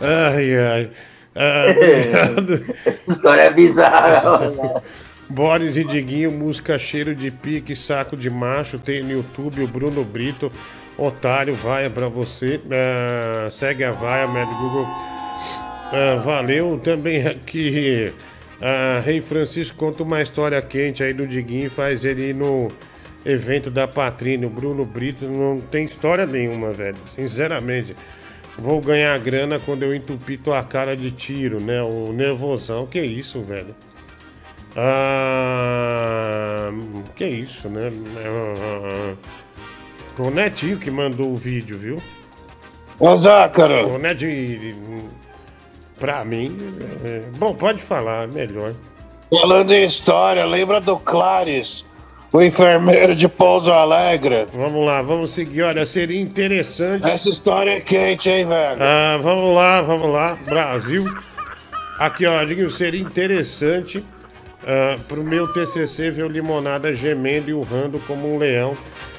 Ai, 0.00 0.56
ai. 0.56 0.90
Ah, 1.34 1.64
obrigado. 1.74 2.74
Essa 2.86 3.10
história 3.10 3.42
é 3.42 3.50
bizarra. 3.50 4.80
Boris 5.28 5.76
e 5.76 5.82
Diguinho, 5.82 6.30
música 6.30 6.78
Cheiro 6.78 7.12
de 7.12 7.30
Pique, 7.30 7.74
Saco 7.74 8.16
de 8.16 8.30
Macho, 8.30 8.78
tem 8.78 9.02
no 9.02 9.10
YouTube 9.10 9.64
o 9.64 9.66
Bruno 9.66 10.04
Brito, 10.04 10.52
Otário, 10.96 11.56
vaia 11.56 11.90
pra 11.90 12.08
você. 12.08 12.60
Ah, 12.70 13.50
segue 13.50 13.82
a 13.82 13.90
vaia, 13.90 14.28
Mad 14.28 14.48
Google. 14.48 14.86
Ah, 15.94 16.16
valeu 16.16 16.80
também 16.82 17.26
aqui. 17.26 18.12
Ah, 18.60 19.00
Rei 19.04 19.20
Francisco 19.20 19.76
conta 19.76 20.02
uma 20.02 20.20
história 20.20 20.60
quente 20.60 21.02
aí 21.02 21.12
do 21.12 21.26
Diguinho, 21.26 21.70
faz 21.70 22.04
ele 22.04 22.30
ir 22.30 22.34
no 22.34 22.70
evento 23.24 23.70
da 23.70 23.86
Patrine. 23.86 24.46
O 24.46 24.50
Bruno 24.50 24.84
Brito 24.84 25.26
não 25.26 25.60
tem 25.60 25.84
história 25.84 26.26
nenhuma, 26.26 26.72
velho. 26.72 26.98
Sinceramente. 27.10 27.94
Vou 28.56 28.80
ganhar 28.80 29.18
grana 29.18 29.58
quando 29.58 29.82
eu 29.82 29.92
entupir 29.94 30.38
tua 30.38 30.62
cara 30.62 30.96
de 30.96 31.10
tiro, 31.10 31.58
né? 31.60 31.82
O 31.82 32.12
nervosão. 32.12 32.86
Que 32.86 33.00
isso, 33.00 33.40
velho? 33.40 33.74
Ah, 34.76 36.70
que 37.16 37.26
isso, 37.26 37.68
né? 37.68 37.92
O 40.18 40.30
Netinho 40.30 40.76
que 40.76 40.90
mandou 40.90 41.32
o 41.32 41.36
vídeo, 41.36 41.78
viu? 41.78 42.02
Ô, 42.98 43.16
Zácaro. 43.16 43.94
O 43.94 43.98
Netinho, 43.98 45.10
pra 45.98 46.24
mim, 46.24 46.56
é- 47.04 47.22
bom, 47.38 47.54
pode 47.54 47.82
falar, 47.82 48.26
melhor. 48.28 48.74
Falando 49.30 49.72
em 49.72 49.84
história, 49.84 50.44
lembra 50.44 50.80
do 50.80 50.98
Clares, 50.98 51.84
o 52.32 52.42
enfermeiro 52.42 53.14
de 53.14 53.28
Pouso 53.28 53.72
Alegre? 53.72 54.46
Vamos 54.52 54.84
lá, 54.84 55.02
vamos 55.02 55.30
seguir. 55.30 55.62
Olha, 55.62 55.86
seria 55.86 56.20
interessante. 56.20 57.08
Essa 57.08 57.28
história 57.28 57.72
é 57.72 57.80
quente, 57.80 58.28
hein, 58.28 58.46
velho? 58.46 58.82
Ah, 58.82 59.18
vamos 59.20 59.54
lá, 59.54 59.80
vamos 59.80 60.10
lá, 60.10 60.36
Brasil. 60.46 61.04
Aqui, 61.98 62.24
Diguinho, 62.46 62.70
seria 62.70 63.00
interessante 63.00 64.04
ah, 64.66 64.98
pro 65.06 65.22
meu 65.22 65.52
TCC 65.52 66.10
ver 66.10 66.24
o 66.24 66.28
Limonada 66.28 66.92
gemendo 66.92 67.50
e 67.50 67.54
urrando 67.54 68.00
como 68.00 68.34
um 68.34 68.36
leão, 68.38 68.76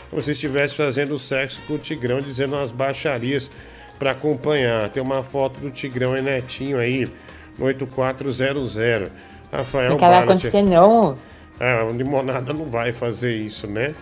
como 0.10 0.22
se 0.22 0.32
estivesse 0.32 0.76
fazendo 0.76 1.18
sexo 1.18 1.62
com 1.68 1.76
o 1.76 1.78
Tigrão, 1.78 2.20
dizendo 2.22 2.56
umas 2.56 2.72
baixarias 2.72 3.50
pra 3.98 4.12
acompanhar. 4.12 4.90
Tem 4.90 5.02
uma 5.02 5.24
foto 5.24 5.60
do 5.60 5.72
Tigrão 5.72 6.18
e 6.18 6.22
Netinho 6.22 6.80
aí, 6.80 7.08
no 7.58 7.66
8400. 7.66 8.78
Rafael 9.52 9.98
Barlet. 9.98 10.24
acontecer 10.24 10.62
não. 10.62 11.16
Ah, 11.60 11.86
o 11.86 11.92
Limonada 11.92 12.54
não 12.54 12.66
vai 12.66 12.92
fazer 12.92 13.34
isso, 13.34 13.68
né? 13.68 13.94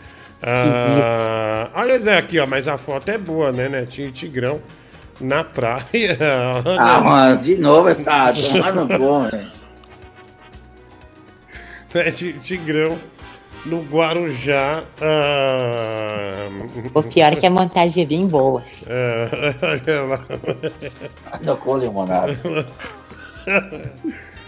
Ah, 0.41 1.69
olha 1.75 1.99
daqui, 1.99 2.39
ó, 2.39 2.45
mas 2.45 2.67
a 2.67 2.77
foto 2.77 3.09
é 3.09 3.17
boa, 3.17 3.51
né? 3.51 3.69
Netinho 3.69 4.09
e 4.09 4.11
Tigrão 4.11 4.59
na 5.21 5.43
praia. 5.43 5.83
Ah, 6.79 6.99
mano, 6.99 7.41
de 7.41 7.55
novo 7.57 7.89
essa 7.89 8.33
tomada 8.33 8.97
bom, 8.97 9.29
velho. 9.29 9.47
Netinho 11.93 12.31
e 12.31 12.39
Tigrão 12.39 12.97
no 13.65 13.81
Guarujá. 13.83 14.85
Ah, 15.01 16.49
O 16.93 17.03
pior 17.03 17.33
é 17.33 17.37
que 17.37 17.45
a 17.47 17.51
montagem 17.51 18.03
é 18.03 18.07
bem 18.07 18.27
boa. 18.27 18.65
ah, 18.87 19.29
olha 19.63 20.03
lá. 20.03 20.25
Nada 21.31 21.57
com 21.57 21.77
limonada. 21.77 22.39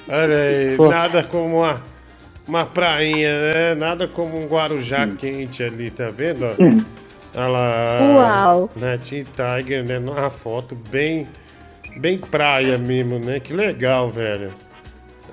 Olha 0.07 0.37
aí, 0.37 0.77
Pô. 0.77 0.87
nada 0.87 1.23
como 1.23 1.59
uma, 1.59 1.83
uma 2.47 2.65
prainha, 2.65 3.29
né? 3.53 3.75
Nada 3.75 4.07
como 4.07 4.37
um 4.39 4.47
Guarujá 4.47 5.07
quente 5.07 5.63
ali, 5.63 5.91
tá 5.91 6.09
vendo? 6.09 6.45
ó? 6.45 6.57
Olha 7.35 7.47
lá. 7.49 7.97
Uau. 7.99 8.71
Netinho 8.75 9.23
e 9.23 9.25
Tiger, 9.25 9.85
né? 9.85 9.99
Numa 9.99 10.29
foto 10.31 10.75
bem, 10.75 11.27
bem 11.97 12.19
praia 12.19 12.77
mesmo, 12.77 13.19
né? 13.19 13.39
Que 13.39 13.53
legal, 13.53 14.09
velho. 14.09 14.53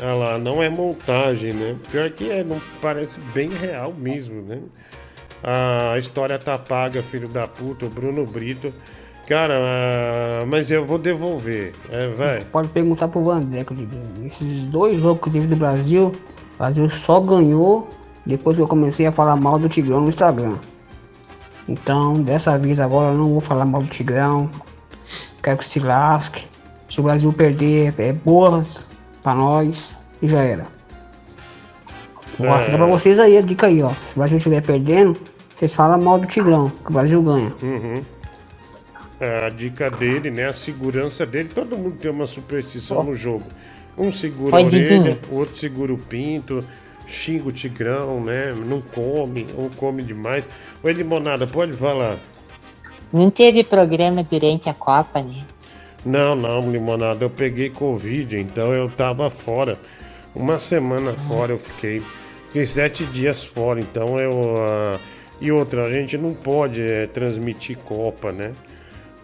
Olha 0.02 0.14
lá, 0.14 0.38
não 0.38 0.60
é 0.60 0.68
montagem, 0.68 1.52
né? 1.52 1.76
Pior 1.88 2.10
que 2.10 2.28
é, 2.28 2.42
não 2.42 2.60
parece 2.80 3.20
bem 3.32 3.48
real 3.50 3.94
mesmo, 3.96 4.42
né? 4.42 4.58
A 5.44 5.96
história 5.96 6.36
tá 6.40 6.58
paga, 6.58 7.00
filho 7.04 7.28
da 7.28 7.46
puta, 7.46 7.86
o 7.86 7.88
Bruno 7.88 8.26
Brito. 8.26 8.74
Cara, 9.28 9.54
ah, 9.56 10.44
mas 10.48 10.72
eu 10.72 10.84
vou 10.84 10.98
devolver, 10.98 11.72
é, 11.88 12.08
vai. 12.08 12.44
Pode 12.46 12.68
perguntar 12.68 13.06
pro 13.06 13.22
Vandeco. 13.22 13.76
Esses 14.24 14.66
dois 14.66 15.00
jogos 15.00 15.22
que 15.22 15.30
teve 15.30 15.46
do 15.46 15.54
Brasil, 15.54 16.10
o 16.54 16.58
Brasil 16.58 16.88
só 16.88 17.20
ganhou 17.20 17.88
depois 18.26 18.56
que 18.56 18.62
eu 18.62 18.66
comecei 18.66 19.06
a 19.06 19.12
falar 19.12 19.36
mal 19.36 19.56
do 19.56 19.68
Tigrão 19.68 20.00
no 20.00 20.08
Instagram. 20.08 20.56
Então, 21.68 22.14
dessa 22.14 22.58
vez 22.58 22.80
agora 22.80 23.12
eu 23.12 23.18
não 23.18 23.30
vou 23.30 23.40
falar 23.40 23.64
mal 23.64 23.82
do 23.82 23.88
Tigrão. 23.88 24.50
Quero 25.40 25.58
que 25.58 25.64
se 25.64 25.78
lasque. 25.78 26.48
Se 26.88 26.98
o 26.98 27.04
Brasil 27.04 27.32
perder, 27.32 27.94
é 27.98 28.12
boas 28.12 28.90
pra 29.22 29.34
nós 29.34 29.96
e 30.20 30.28
já 30.28 30.42
era. 30.42 30.66
Vou 32.38 32.48
É. 32.54 32.62
ficar 32.62 32.76
pra 32.78 32.86
vocês 32.86 33.18
aí 33.18 33.36
a 33.36 33.40
dica 33.42 33.66
aí, 33.66 33.82
ó. 33.82 33.90
Se 34.04 34.14
o 34.14 34.18
Brasil 34.18 34.38
estiver 34.38 34.62
perdendo, 34.62 35.18
vocês 35.54 35.74
falam 35.74 36.00
mal 36.00 36.18
do 36.18 36.26
Tigrão, 36.26 36.70
que 36.70 36.90
o 36.90 36.92
Brasil 36.92 37.22
ganha. 37.22 37.54
Uhum. 37.62 38.02
A 39.46 39.48
dica 39.50 39.88
dele, 39.90 40.30
né? 40.30 40.46
A 40.46 40.52
segurança 40.52 41.24
dele. 41.24 41.48
Todo 41.54 41.76
mundo 41.78 41.96
tem 41.96 42.10
uma 42.10 42.26
superstição 42.26 43.04
no 43.04 43.14
jogo. 43.14 43.44
Um 43.96 44.10
segura 44.10 44.56
a 44.56 44.58
Oi, 44.60 44.64
Diguinho. 44.64 45.00
orelha, 45.02 45.18
o 45.30 45.36
outro 45.36 45.56
segura 45.56 45.92
o 45.92 45.98
pinto, 45.98 46.64
xinga 47.06 47.48
o 47.48 47.52
tigrão, 47.52 48.20
né? 48.24 48.52
Não 48.52 48.80
come, 48.80 49.46
ou 49.56 49.70
come 49.76 50.02
demais. 50.02 50.48
Oi, 50.82 50.92
Limonada, 50.92 51.46
pode 51.46 51.72
falar. 51.74 52.16
Não 53.12 53.30
teve 53.30 53.62
programa 53.62 54.24
durante 54.24 54.68
a 54.70 54.74
Copa, 54.74 55.20
né? 55.22 55.44
Não, 56.04 56.34
não, 56.34 56.70
Limonada, 56.70 57.24
eu 57.24 57.30
peguei 57.30 57.70
Covid, 57.70 58.36
então 58.38 58.72
eu 58.72 58.88
tava 58.90 59.30
fora. 59.30 59.78
Uma 60.34 60.58
semana 60.58 61.14
fora 61.14 61.52
eu 61.52 61.58
fiquei. 61.58 62.02
Fiquei 62.48 62.66
sete 62.66 63.06
dias 63.06 63.44
fora, 63.44 63.80
então 63.80 64.18
eu. 64.18 64.56
ah, 64.58 65.00
E 65.40 65.50
outra, 65.52 65.84
a 65.86 65.90
gente 65.92 66.16
não 66.18 66.34
pode 66.34 66.80
eh, 66.82 67.06
transmitir 67.08 67.78
Copa, 67.78 68.32
né? 68.32 68.52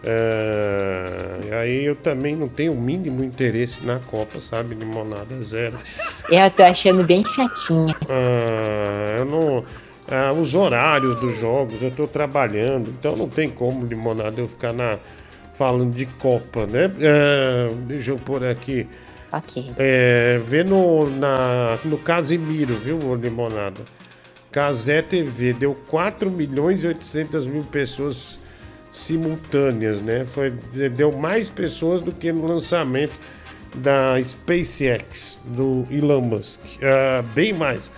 É, 0.03 1.39
e 1.49 1.53
aí 1.53 1.85
eu 1.85 1.95
também 1.95 2.35
não 2.35 2.47
tenho 2.47 2.73
o 2.73 2.81
mínimo 2.81 3.23
interesse 3.23 3.85
na 3.85 3.99
Copa, 3.99 4.39
sabe? 4.39 4.75
Limonada 4.75 5.41
zero. 5.41 5.77
Eu 6.29 6.49
tô 6.51 6.63
achando 6.63 7.03
bem 7.03 7.23
chatinha. 7.25 7.95
Ah, 8.07 9.15
eu 9.19 9.25
não. 9.25 9.65
ah, 10.07 10.31
os 10.33 10.55
horários 10.55 11.15
dos 11.19 11.37
jogos, 11.39 11.81
eu 11.81 11.91
tô 11.91 12.07
trabalhando, 12.07 12.89
então 12.91 13.15
não 13.15 13.27
tem 13.29 13.49
como, 13.49 13.85
limonada, 13.85 14.39
eu 14.41 14.47
ficar 14.47 14.73
na, 14.73 14.99
falando 15.59 15.93
de 15.93 16.05
Copa, 16.05 16.65
né? 16.65 16.89
Ah, 17.03 17.73
deixa 17.85 18.11
eu 18.11 18.15
pôr 18.15 18.45
aqui. 18.45 18.87
Ok. 19.29 19.73
É, 19.77 20.39
vê 20.43 20.63
no, 20.63 21.09
na, 21.09 21.77
no 21.83 21.97
Casimiro, 21.97 22.75
viu, 22.77 23.13
limonada? 23.15 23.81
Casé 24.49 25.01
TV 25.01 25.51
deu 25.51 25.75
4 25.89 26.31
milhões 26.31 26.85
e 26.85 26.87
800 26.87 27.45
mil 27.45 27.63
pessoas 27.63 28.39
simultâneas, 28.89 30.01
né? 30.01 30.23
Foi, 30.23 30.49
deu 30.95 31.11
mais 31.11 31.49
pessoas 31.49 31.99
do 31.99 32.13
que 32.13 32.31
no 32.31 32.47
lançamento 32.47 33.13
da 33.75 34.15
SpaceX, 34.23 35.39
do 35.45 35.85
Elon 35.91 36.21
Musk. 36.21 36.61
Ah, 36.81 37.21
bem 37.35 37.51
mais. 37.51 37.91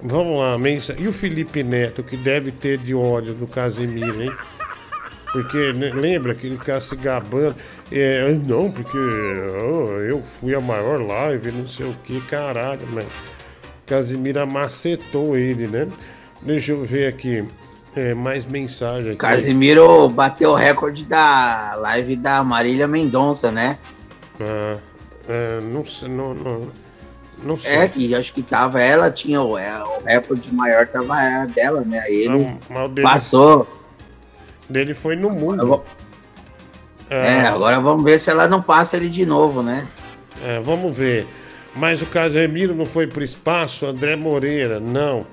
Vamos 0.00 0.38
lá, 0.38 0.56
mensa. 0.56 0.94
E 0.96 1.08
o 1.08 1.12
Felipe 1.12 1.64
Neto, 1.64 2.04
que 2.04 2.16
deve 2.16 2.52
ter 2.52 2.78
de 2.78 2.94
ódio 2.94 3.34
do 3.34 3.48
Casimiro, 3.48 4.22
hein? 4.22 4.32
Porque 5.32 5.72
né, 5.72 5.90
lembra 5.94 6.34
que 6.34 6.46
ele 6.46 6.56
ficava 6.56 6.80
se 6.80 6.96
gabando. 6.96 7.54
É, 7.90 8.32
não, 8.46 8.70
porque 8.70 8.98
oh, 8.98 10.00
eu 10.00 10.20
fui 10.22 10.54
a 10.54 10.60
maior 10.60 11.00
live, 11.00 11.52
não 11.52 11.66
sei 11.66 11.86
o 11.86 11.94
que, 12.02 12.20
caralho, 12.22 12.86
mano. 12.88 13.08
Casimiro 13.86 14.46
macetou 14.46 15.36
ele, 15.36 15.66
né? 15.66 15.88
Deixa 16.42 16.72
eu 16.72 16.84
ver 16.84 17.08
aqui. 17.08 17.44
É, 17.94 18.14
mais 18.14 18.46
mensagem 18.46 19.10
aqui. 19.10 19.18
Casimiro 19.18 20.08
bateu 20.08 20.50
o 20.50 20.54
recorde 20.54 21.04
da 21.04 21.74
live 21.76 22.14
da 22.14 22.42
Marília 22.44 22.86
Mendonça, 22.86 23.50
né? 23.50 23.78
Ah, 24.40 24.76
é, 25.28 25.60
não 25.60 25.84
sei, 25.84 26.08
não, 26.08 26.32
não, 26.32 26.68
não 27.42 27.58
sei. 27.58 27.76
É, 27.76 27.88
que 27.88 28.14
acho 28.14 28.32
que 28.32 28.42
tava 28.42 28.80
ela, 28.80 29.10
tinha 29.10 29.42
o, 29.42 29.58
é, 29.58 29.82
o 29.82 30.04
recorde 30.04 30.54
maior 30.54 30.86
tava 30.86 31.20
era 31.20 31.46
dela, 31.46 31.80
né? 31.80 31.98
Aí 31.98 32.26
ele 32.26 32.58
Não, 32.68 32.94
passou. 33.02 33.66
Dele 34.70 34.94
foi 34.94 35.16
no 35.16 35.30
mundo. 35.30 35.84
É, 37.10 37.40
agora 37.40 37.80
vamos 37.80 38.04
ver 38.04 38.20
se 38.20 38.30
ela 38.30 38.46
não 38.46 38.62
passa 38.62 38.96
ele 38.96 39.08
de 39.08 39.26
novo, 39.26 39.62
né? 39.62 39.86
É, 40.44 40.60
vamos 40.60 40.96
ver. 40.96 41.26
Mas 41.74 42.00
o 42.00 42.06
Casemiro 42.06 42.74
não 42.74 42.86
foi 42.86 43.08
pro 43.08 43.22
espaço, 43.22 43.84
André 43.84 44.14
Moreira, 44.14 44.78
não. 44.78 45.26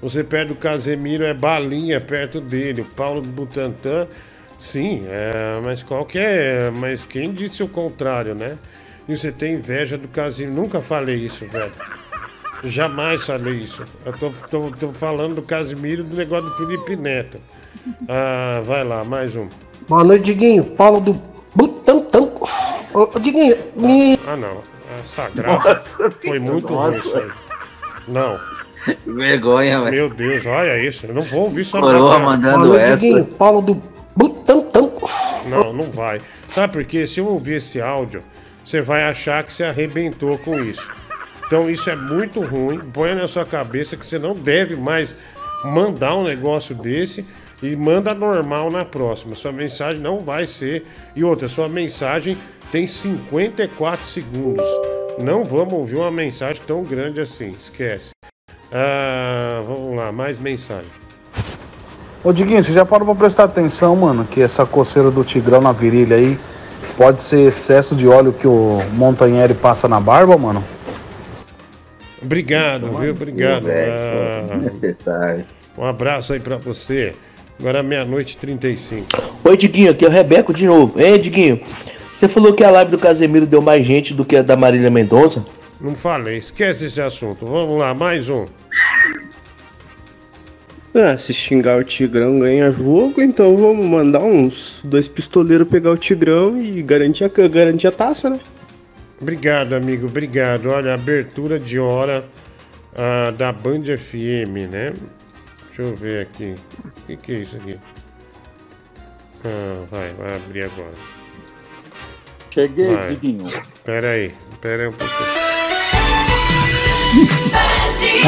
Você 0.00 0.24
perde 0.24 0.52
o 0.52 0.56
Casemiro, 0.56 1.24
é 1.24 1.34
balinha 1.34 2.00
perto 2.00 2.40
dele. 2.40 2.80
O 2.80 2.84
Paulo 2.84 3.20
Butantan, 3.20 4.08
sim, 4.58 5.04
é, 5.06 5.60
mas 5.62 5.82
qualquer. 5.82 6.72
Mas 6.72 7.04
quem 7.04 7.32
disse 7.32 7.62
o 7.62 7.68
contrário, 7.68 8.34
né? 8.34 8.56
E 9.06 9.14
você 9.14 9.30
tem 9.30 9.54
inveja 9.54 9.98
do 9.98 10.08
Casemiro. 10.08 10.56
Nunca 10.56 10.80
falei 10.80 11.16
isso, 11.16 11.46
velho. 11.46 11.72
Jamais 12.64 13.26
falei 13.26 13.54
isso. 13.54 13.84
Eu 14.04 14.12
tô, 14.14 14.30
tô, 14.50 14.70
tô 14.70 14.92
falando 14.92 15.36
do 15.36 15.42
Casemiro 15.42 16.02
do 16.04 16.16
negócio 16.16 16.48
do 16.48 16.56
Felipe 16.56 16.96
Neto. 16.96 17.38
Ah, 18.08 18.62
vai 18.66 18.84
lá, 18.84 19.04
mais 19.04 19.34
um. 19.36 19.48
Boa 19.88 20.04
noite, 20.04 20.24
Diguinho. 20.24 20.64
Paulo 20.64 21.00
do 21.00 21.22
Butantã. 21.54 22.20
Ô, 22.94 23.00
ô, 23.02 23.18
Diguinho, 23.20 23.56
me. 23.76 24.18
Ah, 24.26 24.36
não. 24.36 24.62
Essa 25.00 25.28
graça 25.30 26.10
foi 26.24 26.38
muito 26.38 26.74
ruim 26.74 26.96
isso 26.96 27.16
aí. 27.16 27.28
Não. 28.08 28.38
Vergonha, 29.06 29.80
velho. 29.82 29.92
Meu 29.92 30.08
Deus, 30.08 30.46
olha 30.46 30.82
isso. 30.82 31.06
Eu 31.06 31.14
não 31.14 31.22
vou 31.22 31.42
ouvir 31.42 31.64
sua 31.64 31.80
Coroa 31.80 32.18
mandando 32.18 32.58
Boa 32.58 32.66
noite, 32.68 32.82
essa. 32.82 32.96
Diguinho. 32.96 33.24
Paulo 33.24 33.62
do 33.62 33.82
Butantã. 34.16 34.78
Não, 35.48 35.72
não 35.72 35.90
vai. 35.90 36.20
Sabe 36.48 36.72
por 36.72 36.84
quê? 36.84 37.06
Se 37.06 37.20
eu 37.20 37.26
ouvir 37.26 37.54
esse 37.54 37.80
áudio, 37.80 38.22
você 38.62 38.82
vai 38.82 39.04
achar 39.04 39.42
que 39.42 39.52
você 39.52 39.64
arrebentou 39.64 40.36
com 40.38 40.62
isso. 40.62 40.86
Então 41.46 41.70
isso 41.70 41.88
é 41.88 41.96
muito 41.96 42.40
ruim. 42.42 42.78
Põe 42.92 43.14
na 43.14 43.26
sua 43.26 43.44
cabeça 43.44 43.96
que 43.96 44.06
você 44.06 44.18
não 44.18 44.34
deve 44.34 44.76
mais 44.76 45.16
mandar 45.64 46.14
um 46.14 46.24
negócio 46.24 46.74
desse 46.74 47.26
e 47.62 47.74
manda 47.76 48.14
normal 48.14 48.70
na 48.70 48.84
próxima. 48.84 49.34
Sua 49.34 49.52
mensagem 49.52 50.00
não 50.00 50.20
vai 50.20 50.46
ser. 50.46 50.84
E 51.16 51.24
outra, 51.24 51.48
sua 51.48 51.68
mensagem 51.68 52.36
tem 52.70 52.86
54 52.86 54.04
segundos. 54.04 54.66
Não 55.22 55.42
vamos 55.42 55.72
ouvir 55.72 55.96
uma 55.96 56.10
mensagem 56.10 56.62
tão 56.66 56.84
grande 56.84 57.20
assim. 57.20 57.52
Esquece. 57.58 58.10
Ah, 58.72 59.62
vamos 59.66 59.96
lá, 59.96 60.12
mais 60.12 60.38
mensagem. 60.38 60.90
Ô 62.22 62.32
Diguinho, 62.32 62.62
você 62.62 62.72
já 62.72 62.84
parou 62.84 63.06
pra 63.06 63.14
prestar 63.14 63.44
atenção, 63.44 63.96
mano, 63.96 64.24
que 64.24 64.40
essa 64.42 64.66
coceira 64.66 65.10
do 65.10 65.24
tigrão 65.24 65.60
na 65.60 65.72
virilha 65.72 66.16
aí 66.16 66.38
pode 66.96 67.22
ser 67.22 67.46
excesso 67.48 67.94
de 67.96 68.06
óleo 68.08 68.32
que 68.32 68.46
o 68.46 68.78
Montanheri 68.92 69.54
passa 69.54 69.88
na 69.88 70.00
barba, 70.00 70.36
mano? 70.36 70.62
Obrigado, 72.20 72.96
viu? 72.98 73.12
Obrigado. 73.12 73.66
Ah, 73.70 74.56
Necessário. 74.56 75.44
um 75.76 75.84
abraço 75.84 76.32
aí 76.32 76.40
pra 76.40 76.56
você. 76.56 77.14
Agora 77.58 77.80
é 77.80 77.82
meia-noite 77.82 78.34
e 78.34 78.38
35. 78.38 79.06
Oi, 79.42 79.56
Diguinho, 79.56 79.90
aqui 79.90 80.04
é 80.04 80.08
o 80.08 80.12
Rebeco 80.12 80.54
de 80.54 80.64
novo. 80.64 81.00
Ei, 81.00 81.18
Diguinho, 81.18 81.60
você 82.14 82.28
falou 82.28 82.52
que 82.52 82.62
a 82.62 82.70
live 82.70 82.92
do 82.92 82.98
Casemiro 82.98 83.46
deu 83.46 83.60
mais 83.60 83.84
gente 83.84 84.14
do 84.14 84.24
que 84.24 84.36
a 84.36 84.42
da 84.42 84.56
Marília 84.56 84.90
Mendonça? 84.90 85.44
Não 85.80 85.94
falei, 85.94 86.38
esquece 86.38 86.86
esse 86.86 87.00
assunto. 87.00 87.44
Vamos 87.44 87.76
lá, 87.76 87.92
mais 87.94 88.28
um. 88.28 88.46
Ah, 90.94 91.18
se 91.18 91.34
xingar 91.34 91.80
o 91.80 91.84
Tigrão 91.84 92.38
ganha 92.38 92.70
jogo, 92.70 93.20
então 93.20 93.56
vamos 93.56 93.84
mandar 93.84 94.22
uns 94.22 94.80
dois 94.84 95.08
pistoleiros 95.08 95.68
pegar 95.68 95.90
o 95.90 95.96
Tigrão 95.96 96.60
e 96.60 96.80
garantir 96.80 97.24
a, 97.24 97.48
garantir 97.48 97.88
a 97.88 97.92
taça, 97.92 98.30
né? 98.30 98.38
Obrigado, 99.20 99.74
amigo, 99.74 100.06
obrigado. 100.06 100.66
Olha, 100.70 100.94
abertura 100.94 101.58
de 101.58 101.78
hora 101.78 102.24
ah, 102.96 103.32
da 103.36 103.52
Band 103.52 103.84
FM, 103.96 104.70
né? 104.70 104.92
Deixa 105.78 105.92
eu 105.92 105.96
ver 105.96 106.22
aqui. 106.22 106.56
O 106.84 107.06
que, 107.06 107.16
que 107.16 107.32
é 107.32 107.36
isso 107.36 107.56
aqui? 107.56 107.78
Ah, 109.44 109.84
vai, 109.88 110.12
vai 110.14 110.34
abrir 110.34 110.64
agora. 110.64 110.90
Cheguei, 112.50 112.92
Vai. 112.96 113.10
Diguinho. 113.10 113.44
Pera 113.84 114.08
aí, 114.10 114.34
pera 114.60 114.82
aí 114.82 114.88
um 114.88 114.92
pouquinho. 114.92 115.28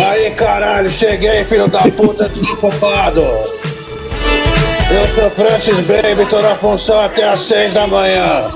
Aí, 0.06 0.30
caralho, 0.30 0.88
cheguei, 0.92 1.44
filho 1.44 1.66
da 1.66 1.82
puta, 1.90 2.28
desocupado. 2.28 3.20
Eu 3.20 5.08
sou 5.08 5.28
Francis 5.30 5.80
Baby, 5.88 6.26
tô 6.30 6.40
na 6.40 6.54
função 6.54 7.00
até 7.00 7.24
às 7.24 7.40
seis 7.40 7.72
da 7.74 7.84
manhã. 7.88 8.48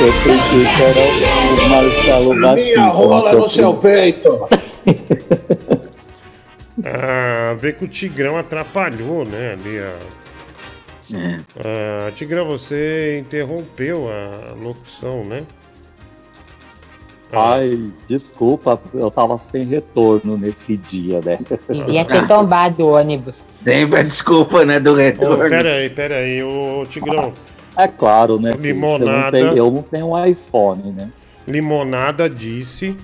Eu 0.00 0.12
pensei 0.12 0.66
que 0.74 0.82
era 0.82 1.64
o 1.64 1.68
Marcelo 1.68 2.34
Minha 2.34 2.48
Batista. 2.54 2.80
rola 2.88 3.14
nosso 3.16 3.36
no 3.36 3.48
seu 3.48 3.74
peito. 3.74 4.48
Ah, 6.84 7.56
vê 7.58 7.72
que 7.72 7.84
o 7.84 7.88
Tigrão 7.88 8.36
atrapalhou, 8.36 9.24
né? 9.24 9.52
Ali 9.54 9.78
a. 9.80 9.96
Ah, 11.58 12.12
Tigrão, 12.14 12.46
você 12.46 13.18
interrompeu 13.18 14.08
a 14.08 14.52
locução, 14.54 15.24
né? 15.24 15.42
Ai, 17.32 17.90
desculpa, 18.06 18.80
eu 18.94 19.10
tava 19.10 19.36
sem 19.38 19.64
retorno 19.64 20.38
nesse 20.38 20.76
dia, 20.76 21.20
né? 21.22 21.38
Devia 21.68 22.04
ter 22.04 22.26
tombado 22.26 22.84
o 22.86 22.92
ônibus. 22.92 23.44
Sempre 23.54 24.00
a 24.00 24.02
desculpa, 24.02 24.64
né, 24.64 24.78
do 24.80 24.94
retorno. 24.94 25.48
pera 25.48 25.68
aí, 25.74 25.90
pera 25.90 26.16
aí, 26.16 26.42
ô 26.42 26.86
Tigrão. 26.88 27.32
É 27.76 27.86
claro, 27.86 28.40
né? 28.40 28.52
filho? 28.52 28.74
Você 28.80 28.82
não 28.84 28.98
Limonada. 29.00 29.30
tem- 29.32 29.56
eu 29.58 29.70
não 29.70 29.82
tenho 29.82 30.06
um 30.12 30.24
iPhone, 30.26 30.92
né? 30.92 31.10
Limonada 31.46 32.30
disse 32.30 32.96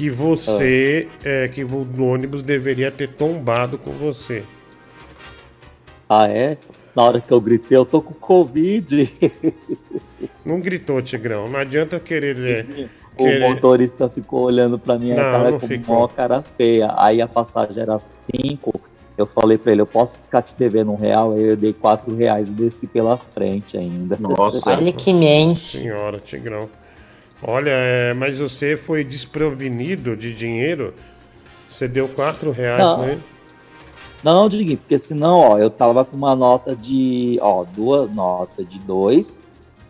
que 0.00 0.08
você, 0.08 1.06
Ah. 1.18 1.28
é, 1.28 1.48
que 1.48 1.62
o 1.62 2.02
ônibus 2.02 2.40
deveria 2.40 2.90
ter 2.90 3.06
tombado 3.10 3.76
com 3.76 3.90
você. 3.92 4.42
Ah, 6.08 6.26
é? 6.26 6.56
Na 6.96 7.02
hora 7.02 7.20
que 7.20 7.30
eu 7.30 7.38
gritei, 7.38 7.76
eu 7.76 7.84
tô 7.84 8.00
com 8.00 8.14
Covid. 8.14 9.12
Não 10.42 10.58
gritou, 10.58 11.02
Tigrão. 11.02 11.50
Não 11.50 11.58
adianta 11.60 12.00
querer. 12.00 12.38
é, 12.42 12.86
O 13.14 13.24
querer- 13.24 13.40
motorista 13.50 14.08
ficou 14.08 14.44
olhando 14.44 14.78
pra 14.78 14.96
minha 14.96 15.14
Não, 15.16 15.22
cara 15.22 15.50
não 15.50 15.60
com 15.60 15.66
ficou. 15.68 15.98
uma 15.98 16.08
cara 16.08 16.42
feia. 16.56 16.94
Aí 16.96 17.20
a 17.20 17.28
passagem 17.28 17.82
era 17.82 17.98
5. 17.98 18.80
Eu 19.18 19.26
falei 19.26 19.58
pra 19.58 19.70
ele, 19.72 19.82
eu 19.82 19.86
posso 19.86 20.18
ficar 20.18 20.40
te 20.40 20.54
devendo 20.58 20.92
um 20.92 20.96
real? 20.96 21.32
Aí 21.32 21.42
eu 21.42 21.56
dei 21.58 21.74
4 21.74 22.14
reais 22.16 22.48
e 22.48 22.52
desci 22.52 22.86
pela 22.86 23.18
frente 23.18 23.76
ainda. 23.76 24.18
Olha 24.66 24.92
que 24.92 25.12
mente. 25.12 25.78
Senhora, 25.78 26.18
Tigrão. 26.18 26.70
Olha, 27.42 27.70
é, 27.70 28.14
mas 28.14 28.38
você 28.38 28.76
foi 28.76 29.02
desprovenido 29.02 30.16
de 30.16 30.34
dinheiro. 30.34 30.94
Você 31.68 31.86
deu 31.88 32.08
4 32.08 32.50
reais, 32.50 32.78
Não. 32.80 32.98
né? 33.06 33.20
Não, 34.22 34.48
Diguinho, 34.50 34.76
porque 34.76 34.98
senão, 34.98 35.38
ó, 35.38 35.58
eu 35.58 35.70
tava 35.70 36.04
com 36.04 36.14
uma 36.16 36.36
nota 36.36 36.76
de, 36.76 37.38
ó, 37.40 37.64
duas 37.64 38.14
notas 38.14 38.68
de 38.68 38.78
dois, 38.80 39.40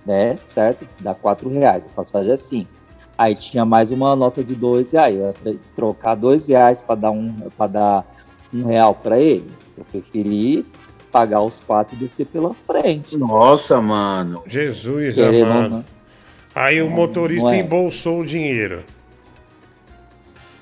né, 0.07 0.39
certo? 0.45 0.87
Dá 1.01 1.15
quatro 1.15 1.49
reais, 1.49 1.85
a 1.85 1.93
passagem 1.93 2.33
é 2.33 2.37
cinco. 2.37 2.71
Aí 3.19 3.35
tinha 3.35 3.65
mais 3.65 3.91
uma 3.91 4.15
nota 4.15 4.45
de 4.45 4.55
dois 4.55 4.93
reais, 4.93 5.17
eu 5.17 5.35
ia 5.45 5.59
trocar 5.75 6.15
dois 6.15 6.47
reais 6.47 6.81
para 6.81 6.95
dar 6.95 7.11
um, 7.11 7.33
para 7.57 7.67
dar 7.67 8.17
um 8.55 8.65
real 8.65 8.95
para 8.95 9.19
ele. 9.19 9.51
Eu 9.77 9.85
preferi 9.85 10.65
pagar 11.11 11.41
os 11.43 11.59
quatro 11.61 11.97
e 11.97 11.99
descer 11.99 12.27
pela 12.27 12.55
frente. 12.67 13.19
Nossa, 13.19 13.81
mano. 13.83 14.45
Jesus 14.47 15.17
Querendo 15.17 15.45
amado. 15.51 15.71
não. 15.71 15.85
Aí 16.55 16.81
o 16.83 16.87
Não, 16.89 16.93
motorista 16.97 17.55
é. 17.55 17.59
embolsou 17.61 18.21
o 18.21 18.27
dinheiro. 18.27 18.83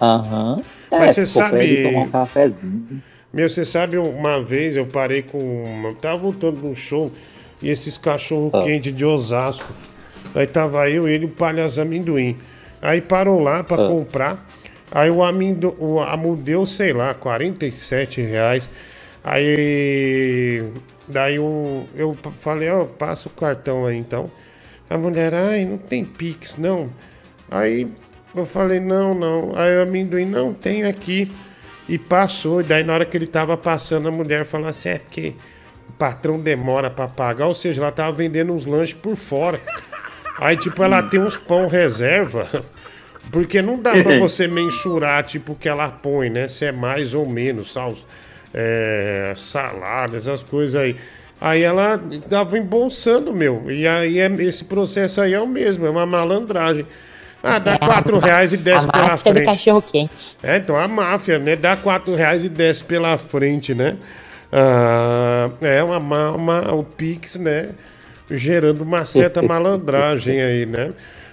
Aham. 0.00 0.62
Mas 0.90 1.14
você 1.16 1.26
ficou 1.26 1.48
pra 1.50 1.64
ele 1.64 1.76
sabe- 1.76 1.92
tomar 1.92 2.04
um 2.04 2.10
cafezinho. 2.10 3.02
Meu, 3.32 3.48
você 3.48 3.64
sabe, 3.64 3.98
uma 3.98 4.42
vez 4.42 4.76
eu 4.76 4.86
parei 4.86 5.22
com. 5.22 5.38
uma- 5.38 5.94
Tava 5.94 6.16
voltando 6.18 6.60
num 6.62 6.74
show 6.74 7.10
e 7.60 7.68
esses 7.68 7.98
cachorro 7.98 8.50
Ah. 8.54 8.62
quente 8.62 8.90
de 8.92 9.04
Osasco. 9.04 9.72
Aí 10.34 10.46
tava 10.46 10.88
eu, 10.88 11.08
ele 11.08 11.24
e 11.24 11.26
o 11.26 11.30
palhaço 11.30 11.80
amendoim. 11.80 12.36
Aí 12.80 13.00
parou 13.00 13.40
lá 13.40 13.64
pra 13.64 13.84
Ah. 13.84 13.88
comprar. 13.88 14.46
Aí 14.90 15.10
o 15.10 15.22
amendoim, 15.22 15.74
o 15.78 16.00
amo 16.00 16.36
deu, 16.36 16.64
sei 16.64 16.92
lá, 16.92 17.12
47 17.14 18.20
reais. 18.22 18.70
Aí. 19.22 20.64
Daí 21.06 21.36
eu, 21.36 21.86
eu 21.96 22.16
falei, 22.36 22.68
ó, 22.70 22.84
passa 22.84 23.28
o 23.28 23.30
cartão 23.32 23.84
aí 23.86 23.96
então. 23.96 24.30
A 24.90 24.96
mulher, 24.96 25.34
ai, 25.34 25.64
não 25.64 25.78
tem 25.78 26.04
Pix, 26.04 26.56
não. 26.56 26.90
Aí 27.50 27.88
eu 28.34 28.46
falei, 28.46 28.80
não, 28.80 29.14
não. 29.14 29.52
Aí 29.56 29.76
o 29.78 29.82
amendoim, 29.82 30.24
não, 30.24 30.54
tem 30.54 30.84
aqui. 30.84 31.30
E 31.88 31.98
passou, 31.98 32.60
e 32.60 32.64
daí 32.64 32.84
na 32.84 32.92
hora 32.92 33.04
que 33.04 33.16
ele 33.16 33.26
tava 33.26 33.56
passando, 33.56 34.08
a 34.08 34.10
mulher 34.10 34.44
falou 34.44 34.68
assim, 34.68 34.90
é 34.90 34.98
porque 34.98 35.34
o 35.88 35.92
patrão 35.92 36.38
demora 36.38 36.90
pra 36.90 37.08
pagar, 37.08 37.46
ou 37.46 37.54
seja, 37.54 37.80
ela 37.80 37.90
tava 37.90 38.12
vendendo 38.12 38.52
uns 38.52 38.66
lanches 38.66 38.92
por 38.94 39.16
fora. 39.16 39.58
Aí, 40.38 40.56
tipo, 40.56 40.82
ela 40.82 41.02
tem 41.02 41.18
uns 41.18 41.36
pão 41.36 41.66
reserva, 41.66 42.46
porque 43.32 43.60
não 43.62 43.80
dá 43.80 43.92
pra 43.92 44.18
você 44.20 44.46
mensurar, 44.46 45.24
tipo, 45.24 45.52
o 45.52 45.56
que 45.56 45.68
ela 45.68 45.90
põe, 45.90 46.28
né? 46.30 46.46
Se 46.46 46.66
é 46.66 46.72
mais 46.72 47.14
ou 47.14 47.26
menos, 47.26 47.72
sal, 47.72 47.96
é, 48.52 49.32
salada, 49.34 50.16
essas 50.18 50.44
coisas 50.44 50.80
aí. 50.80 50.94
Aí 51.40 51.62
ela 51.62 52.00
tava 52.28 52.58
embolsando, 52.58 53.32
meu. 53.32 53.70
E 53.70 53.86
aí 53.86 54.18
é- 54.18 54.26
esse 54.42 54.64
processo 54.64 55.20
aí 55.20 55.34
é 55.34 55.40
o 55.40 55.46
mesmo, 55.46 55.86
é 55.86 55.90
uma 55.90 56.04
malandragem. 56.06 56.84
Ah, 57.42 57.58
dá 57.60 57.74
É, 57.74 57.78
4 57.78 58.18
reais 58.18 58.52
e 58.52 58.56
desce 58.56 58.88
a 58.88 58.92
pela 58.92 59.06
máfia 59.08 59.32
do 59.32 59.36
frente. 59.36 59.46
cachorro 59.46 59.82
quente. 59.82 60.10
É, 60.42 60.56
então 60.56 60.76
a 60.76 60.88
máfia, 60.88 61.38
né? 61.38 61.54
Dá 61.54 61.76
4 61.76 62.14
reais 62.14 62.44
e 62.44 62.48
desce 62.48 62.82
pela 62.82 63.16
frente, 63.16 63.72
né? 63.74 63.96
Ah, 64.52 65.48
é 65.60 65.82
uma, 65.82 66.00
ma- 66.00 66.30
uma, 66.32 66.74
o 66.74 66.82
Pix, 66.84 67.36
né? 67.36 67.70
gerando 68.30 68.82
uma 68.82 69.06
certa 69.06 69.40
malandragem 69.46 70.42
aí, 70.42 70.66
né? 70.66 70.90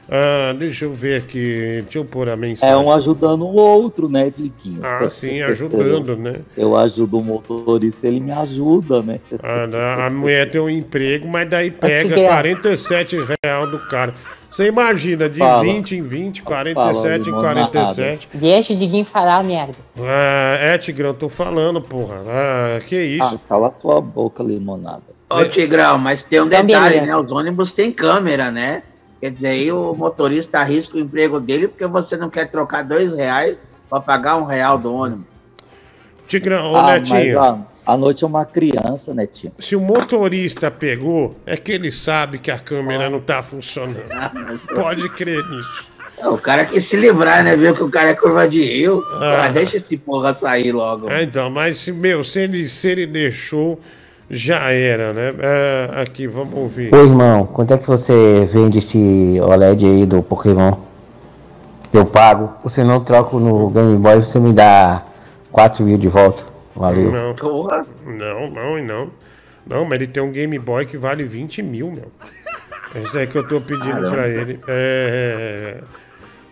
Ah, 0.10 0.54
deixa 0.58 0.86
eu 0.86 0.92
ver 0.94 1.22
aqui, 1.22 1.82
deixa 1.84 1.98
eu 1.98 2.06
pôr 2.06 2.30
a 2.30 2.36
mensagem. 2.36 2.74
É 2.74 2.78
um 2.78 2.92
ajudando 2.92 3.44
o 3.44 3.56
outro, 3.56 4.08
né, 4.08 4.32
Diquinho? 4.36 4.80
Ah, 4.84 5.10
sim, 5.10 5.42
ajudando, 5.42 6.16
né? 6.16 6.36
Eu 6.56 6.78
ajudo 6.78 7.18
o 7.18 7.24
motorista, 7.24 8.08
ele 8.08 8.20
me 8.20 8.32
ajuda, 8.32 9.02
né? 9.02 9.20
Ah, 9.42 10.06
a 10.06 10.10
mulher 10.10 10.50
tem 10.50 10.62
um 10.62 10.70
emprego, 10.70 11.28
mas 11.28 11.50
daí 11.50 11.72
pega 11.72 12.14
que 12.14 12.20
é? 12.20 12.28
47 12.28 13.18
real 13.44 13.68
do 13.70 13.80
cara. 13.80 14.14
Você 14.50 14.68
imagina, 14.68 15.28
de 15.28 15.40
Fala. 15.40 15.64
20 15.64 15.98
em 15.98 16.02
20, 16.02 16.44
47 16.44 17.30
em 17.30 17.34
47. 17.34 18.30
Deixa 18.34 18.72
o 18.74 18.78
Diguinho 18.78 19.04
falar, 19.04 19.44
merda. 19.44 19.74
Ah, 20.00 20.58
é, 20.62 20.78
Tigrão, 20.78 21.14
tô 21.14 21.28
falando, 21.28 21.82
porra. 21.82 22.24
Ah, 22.26 22.80
que 22.88 22.96
isso? 22.96 23.36
Ah, 23.36 23.40
cala 23.50 23.72
sua 23.72 24.00
boca, 24.00 24.42
limonada. 24.42 25.04
Ô, 25.30 25.44
Tigrão, 25.46 25.98
mas 25.98 26.24
tem 26.24 26.40
um 26.40 26.46
Então, 26.46 26.64
detalhe, 26.64 27.02
né? 27.02 27.18
Os 27.18 27.32
ônibus 27.32 27.74
têm 27.74 27.92
câmera, 27.92 28.50
né? 28.50 28.84
Quer 29.22 29.32
dizer, 29.32 29.48
aí 29.48 29.72
o 29.72 29.94
motorista 29.94 30.60
arrisca 30.60 30.98
o 30.98 31.00
emprego 31.00 31.40
dele 31.40 31.68
porque 31.68 31.88
você 31.88 32.18
não 32.18 32.30
quer 32.30 32.50
trocar 32.50 32.84
dois 32.84 33.14
reais 33.16 33.62
pra 33.90 34.00
pagar 34.00 34.38
um 34.38 34.46
real 34.46 34.78
do 34.78 34.94
ônibus. 34.94 35.26
Tigrão, 36.28 36.72
ô 36.72 36.76
ah, 36.76 36.82
mas 36.84 37.10
Netinho. 37.10 37.40
ó, 37.40 37.58
a 37.86 37.98
noite 37.98 38.24
é 38.24 38.28
uma 38.28 38.46
criança, 38.46 39.14
Netinho. 39.14 39.54
Se 39.60 39.76
o 39.76 39.82
motorista 39.82 40.72
pegou, 40.72 41.36
é 41.46 41.56
que 41.56 41.72
ele 41.72 41.92
sabe 41.92 42.40
que 42.40 42.50
a 42.50 42.58
câmera 42.58 43.10
não 43.10 43.20
tá 43.20 43.44
funcionando. 43.44 43.96
Pode 44.74 45.08
crer 45.10 45.44
nisso. 45.50 45.88
É, 46.18 46.28
O 46.28 46.38
cara 46.38 46.66
quer 46.66 46.80
se 46.80 46.96
livrar, 46.96 47.44
né? 47.44 47.56
Viu 47.56 47.76
que 47.76 47.84
o 47.84 47.90
cara 47.90 48.10
é 48.10 48.16
curva 48.16 48.48
de 48.48 48.64
rio. 48.64 49.04
Ah. 49.20 49.46
Ah, 49.46 49.50
deixa 49.50 49.78
esse 49.78 49.98
porra 49.98 50.36
sair 50.36 50.72
logo. 50.72 51.10
É, 51.10 51.24
então, 51.24 51.50
mas, 51.50 51.88
meu, 51.88 52.24
se 52.24 52.40
ele, 52.40 52.68
se 52.68 52.88
ele 52.88 53.06
deixou, 53.06 53.80
já 54.30 54.72
era, 54.72 55.14
né? 55.14 55.34
É, 55.40 56.02
aqui, 56.02 56.28
vamos 56.28 56.56
ouvir. 56.56 56.94
Ô 56.94 56.98
irmão, 56.98 57.46
quanto 57.46 57.74
é 57.74 57.78
que 57.78 57.88
você 57.88 58.46
vende 58.46 58.80
esse 58.80 59.40
OLED 59.40 59.86
aí 59.86 60.06
do 60.06 60.24
Pokémon? 60.24 60.74
Eu 61.94 62.06
pago. 62.06 62.54
Você 62.64 62.84
não 62.84 63.04
troco 63.04 63.40
no 63.40 63.70
Game 63.70 63.98
Boy, 63.98 64.18
você 64.18 64.40
me 64.40 64.52
dá 64.52 65.04
4 65.52 65.84
mil 65.84 65.98
de 65.98 66.08
volta. 66.08 66.44
Valeu. 66.76 67.12
Não, 67.12 67.34
não, 68.06 68.50
não, 68.50 68.80
e 68.80 68.82
não. 68.82 69.10
Não, 69.66 69.86
mas 69.86 69.94
ele 69.94 70.08
tem 70.08 70.22
um 70.22 70.32
Game 70.32 70.58
Boy 70.60 70.86
que 70.86 70.98
vale 70.98 71.24
20 71.24 71.64
mil, 71.64 71.92
meu. 71.92 72.12
Esse 73.02 73.20
é 73.20 73.26
que 73.26 73.38
eu 73.38 73.48
tô 73.48 73.62
pedindo 73.62 74.10
pra 74.10 74.28
ele. 74.28 74.60
É. 74.68 75.82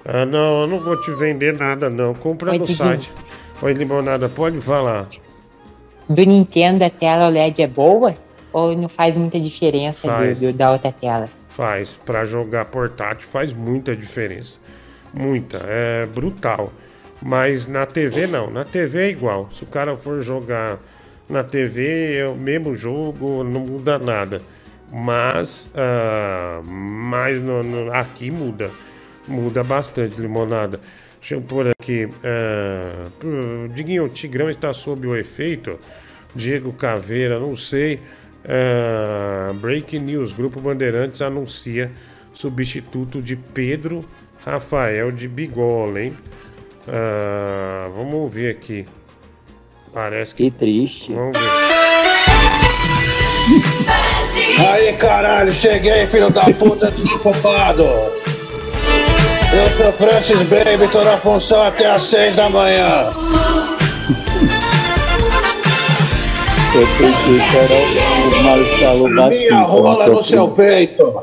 Ah, 0.06 0.26
não, 0.26 0.62
eu 0.62 0.68
não 0.68 0.80
vou 0.80 1.00
te 1.02 1.12
vender 1.12 1.54
nada, 1.54 1.90
não. 1.90 2.14
Compra 2.14 2.52
Oi, 2.52 2.60
no 2.60 2.68
site. 2.68 3.12
Oi, 3.62 3.74
Limonada, 3.74 4.28
pode 4.28 4.60
falar. 4.60 5.08
Do 6.14 6.24
Nintendo 6.26 6.84
a 6.84 6.90
tela 6.90 7.28
OLED 7.28 7.62
é 7.62 7.68
boa? 7.68 8.14
Ou 8.52 8.76
não 8.78 8.88
faz 8.90 9.16
muita 9.18 9.40
diferença 9.40 10.08
do- 10.08 10.14
Faz. 10.14 10.40
do- 10.40 10.54
da 10.54 10.72
outra 10.72 10.92
tela? 10.92 11.28
Faz. 11.50 11.94
Pra 12.06 12.24
jogar 12.26 12.66
portátil 12.66 13.28
faz 13.28 13.54
muita 13.54 13.96
diferença. 13.96 14.60
Muita. 15.14 15.62
É 15.66 16.06
brutal. 16.06 16.72
Mas 17.22 17.68
na 17.68 17.86
TV 17.86 18.28
não. 18.28 18.50
Na 18.52 18.64
TV 18.66 19.00
é 19.08 19.10
igual. 19.10 19.50
Se 19.52 19.64
o 19.64 19.68
cara 19.68 19.96
for 19.96 20.22
jogar 20.22 20.78
na 21.30 21.44
TV, 21.44 22.18
é 22.18 22.28
o 22.28 22.36
mesmo 22.36 22.76
jogo, 22.76 23.44
não 23.44 23.62
muda 23.62 23.98
nada. 23.98 24.42
Mas, 24.92 25.70
ah, 25.74 26.62
mas 26.64 27.42
no- 27.42 27.64
no- 27.64 27.94
aqui 27.94 28.30
muda. 28.30 28.70
Muda 29.28 29.64
bastante, 29.64 30.20
limonada. 30.20 30.80
Deixa 31.20 31.36
eu 31.36 31.42
pôr 31.42 31.68
aqui. 31.70 32.08
hum, 33.24 33.70
Diguinho, 33.74 34.06
o 34.06 34.10
Tigrão 34.10 34.50
está 34.50 34.74
sob 34.74 35.08
o 35.08 35.16
efeito. 35.16 35.80
Diego 36.36 36.74
Caveira, 36.74 37.40
não 37.40 37.56
sei. 37.56 38.00
Ah, 38.48 39.54
breaking 39.56 40.00
News: 40.00 40.34
Grupo 40.34 40.60
Bandeirantes 40.60 41.22
anuncia 41.22 41.92
substituto 42.34 43.22
de 43.22 43.36
Pedro 43.36 44.04
Rafael 44.44 45.12
de 45.12 45.28
Bigola, 45.28 46.02
hein? 46.02 46.18
Ah, 46.88 47.90
vamos 47.96 48.16
ouvir 48.16 48.50
aqui. 48.50 48.86
Parece 49.94 50.36
que. 50.36 50.50
Que 50.50 50.58
triste. 50.58 51.14
Vamos 51.14 51.38
ver. 51.38 51.74
Aí, 54.70 54.94
caralho, 54.94 55.54
cheguei, 55.54 56.08
filho 56.08 56.30
da 56.30 56.44
puta, 56.46 56.90
desocupado. 56.90 57.84
Eu 57.84 59.70
sou 59.70 59.92
Francis 59.94 60.42
Baby, 60.50 60.88
tô 60.92 61.04
na 61.04 61.18
função 61.18 61.62
até 61.62 61.86
às 61.86 62.04
seis 62.04 62.36
da 62.36 62.50
manhã. 62.50 63.14
Eu 66.76 66.88
pensei 66.88 67.38
que 67.38 67.56
era 67.56 68.40
o 68.40 68.44
Marcelo 68.44 69.08
Minha 69.08 69.22
Batista. 69.30 69.56
rola 69.62 70.08
nosso 70.08 70.12
no 70.12 70.24
seu 70.24 70.48
peito. 70.50 71.22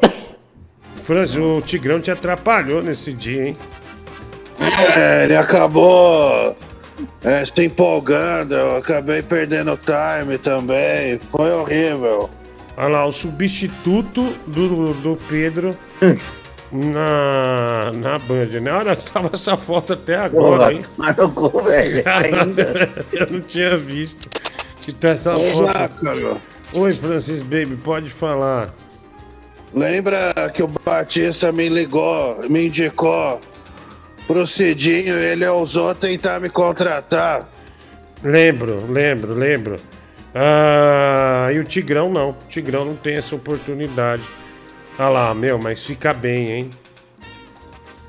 Franz, 1.03 1.37
o 1.37 1.61
Tigrão 1.61 2.01
te 2.01 2.11
atrapalhou 2.11 2.81
nesse 2.81 3.13
dia, 3.13 3.49
hein? 3.49 3.57
É, 4.97 5.25
ele 5.25 5.35
acabou 5.37 6.57
é, 7.25 7.45
se 7.45 7.65
empolgando, 7.65 8.55
eu 8.55 8.77
acabei 8.77 9.23
perdendo 9.23 9.77
time 9.77 10.39
também. 10.39 11.19
Foi 11.19 11.51
horrível. 11.51 12.31
Olha 12.77 12.89
lá, 12.89 13.07
o 13.07 13.13
substituto 13.13 14.33
do, 14.47 14.95
do 14.95 15.19
Pedro 15.29 15.77
na, 16.71 17.91
na 17.93 18.19
Band, 18.21 18.61
né? 18.63 18.73
Olha, 18.73 18.95
tava 18.95 19.31
essa 19.33 19.57
foto 19.57 19.95
até 19.95 20.15
agora, 20.15 20.71
Porra, 20.71 20.73
hein? 20.73 20.83
cu, 21.35 21.63
velho, 21.63 22.05
ainda. 22.07 22.89
Eu 23.13 23.27
não 23.31 23.41
tinha 23.41 23.77
visto. 23.77 24.29
Que 24.81 24.95
tá 24.95 25.09
essa 25.11 25.35
Exato, 25.35 25.95
foto. 25.95 26.05
cara. 26.05 26.37
Oi, 26.77 26.93
Francis 26.93 27.43
Baby, 27.43 27.77
pode 27.77 28.11
falar. 28.11 28.73
Lembra 29.75 30.33
que 30.53 30.63
o 30.63 30.69
Batista 30.69 31.53
me 31.53 31.69
ligou, 31.69 32.49
me 32.49 32.67
indicou 32.67 33.41
pro 34.27 34.47
Cidinho, 34.47 35.17
ele 35.17 35.47
ousou 35.47 35.95
tentar 35.95 36.41
me 36.41 36.49
contratar. 36.49 37.49
Lembro, 38.23 38.91
lembro, 38.91 39.35
lembro. 39.35 39.81
Ah, 40.35 41.51
e 41.53 41.59
o 41.59 41.65
Tigrão 41.65 42.11
não. 42.11 42.31
O 42.31 42.37
Tigrão 42.49 42.85
não 42.85 42.95
tem 42.97 43.17
essa 43.17 43.35
oportunidade. 43.35 44.23
Olha 44.99 45.09
lá, 45.09 45.35
meu, 45.35 45.59
mas 45.59 45.85
fica 45.85 46.13
bem, 46.13 46.51
hein? 46.51 46.71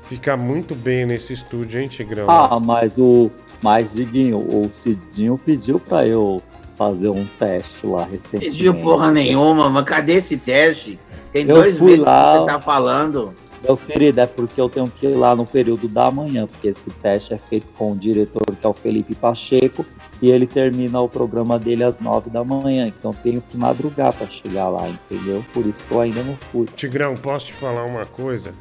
Fica 0.06 0.36
muito 0.36 0.74
bem 0.74 1.06
nesse 1.06 1.32
estúdio, 1.32 1.80
hein, 1.80 1.88
Tigrão? 1.88 2.28
Ah, 2.30 2.60
mas 2.60 2.98
o. 2.98 3.30
Mas, 3.62 3.92
Diguinho, 3.92 4.38
o 4.38 4.68
Cidinho 4.72 5.38
pediu 5.38 5.78
pra 5.78 6.06
eu 6.06 6.42
fazer 6.90 7.08
um 7.08 7.24
teste 7.38 7.86
lá 7.86 8.04
recentemente. 8.04 8.50
Pediu 8.50 8.74
porra 8.74 9.10
nenhuma, 9.10 9.70
mas 9.70 9.84
cadê 9.84 10.14
esse 10.14 10.36
teste? 10.36 10.98
Tem 11.32 11.48
Eu 11.48 11.56
dois 11.56 11.78
fui 11.78 11.92
meses 11.92 12.04
lá. 12.04 12.32
que 12.32 12.38
você 12.40 12.46
tá 12.46 12.60
falando. 12.60 13.32
Meu 13.62 13.76
querido, 13.76 14.20
é 14.20 14.26
porque 14.26 14.60
eu 14.60 14.68
tenho 14.68 14.88
que 14.88 15.06
ir 15.06 15.14
lá 15.14 15.36
no 15.36 15.46
período 15.46 15.86
da 15.88 16.10
manhã, 16.10 16.46
porque 16.48 16.68
esse 16.68 16.90
teste 16.90 17.32
é 17.32 17.38
feito 17.38 17.68
com 17.76 17.92
o 17.92 17.96
diretor, 17.96 18.42
que 18.44 18.66
é 18.66 18.68
o 18.68 18.74
Felipe 18.74 19.14
Pacheco, 19.14 19.86
e 20.20 20.30
ele 20.30 20.48
termina 20.48 21.00
o 21.00 21.08
programa 21.08 21.60
dele 21.60 21.84
às 21.84 22.00
nove 22.00 22.28
da 22.28 22.42
manhã. 22.42 22.88
Então 22.88 23.12
eu 23.12 23.16
tenho 23.22 23.40
que 23.40 23.56
madrugar 23.56 24.12
pra 24.12 24.26
chegar 24.26 24.68
lá, 24.68 24.88
entendeu? 24.88 25.44
Por 25.52 25.64
isso 25.64 25.84
que 25.84 25.94
eu 25.94 26.00
ainda 26.00 26.22
não 26.24 26.36
fui. 26.50 26.66
Tigrão, 26.74 27.14
posso 27.16 27.46
te 27.46 27.52
falar 27.52 27.84
uma 27.84 28.04
coisa? 28.04 28.52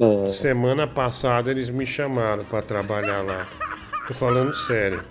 É. 0.00 0.28
Semana 0.28 0.86
passada 0.86 1.50
eles 1.50 1.70
me 1.70 1.86
chamaram 1.86 2.44
pra 2.44 2.60
trabalhar 2.60 3.22
lá. 3.22 3.46
Tô 4.06 4.12
falando 4.12 4.54
sério. 4.54 5.02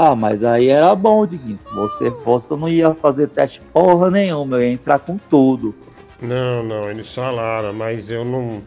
Ah, 0.00 0.14
mas 0.14 0.44
aí 0.44 0.68
era 0.68 0.94
bom, 0.94 1.26
Diguinho. 1.26 1.58
Se 1.58 1.68
você 1.74 2.08
fosse, 2.22 2.52
eu 2.52 2.56
não 2.56 2.68
ia 2.68 2.94
fazer 2.94 3.26
teste 3.26 3.60
porra 3.72 4.08
nenhuma, 4.08 4.58
eu 4.58 4.62
ia 4.62 4.72
entrar 4.72 5.00
com 5.00 5.18
tudo. 5.18 5.74
Não, 6.22 6.62
não, 6.62 6.88
eles 6.88 7.12
falaram, 7.12 7.72
mas 7.72 8.08
eu 8.08 8.24
não. 8.24 8.62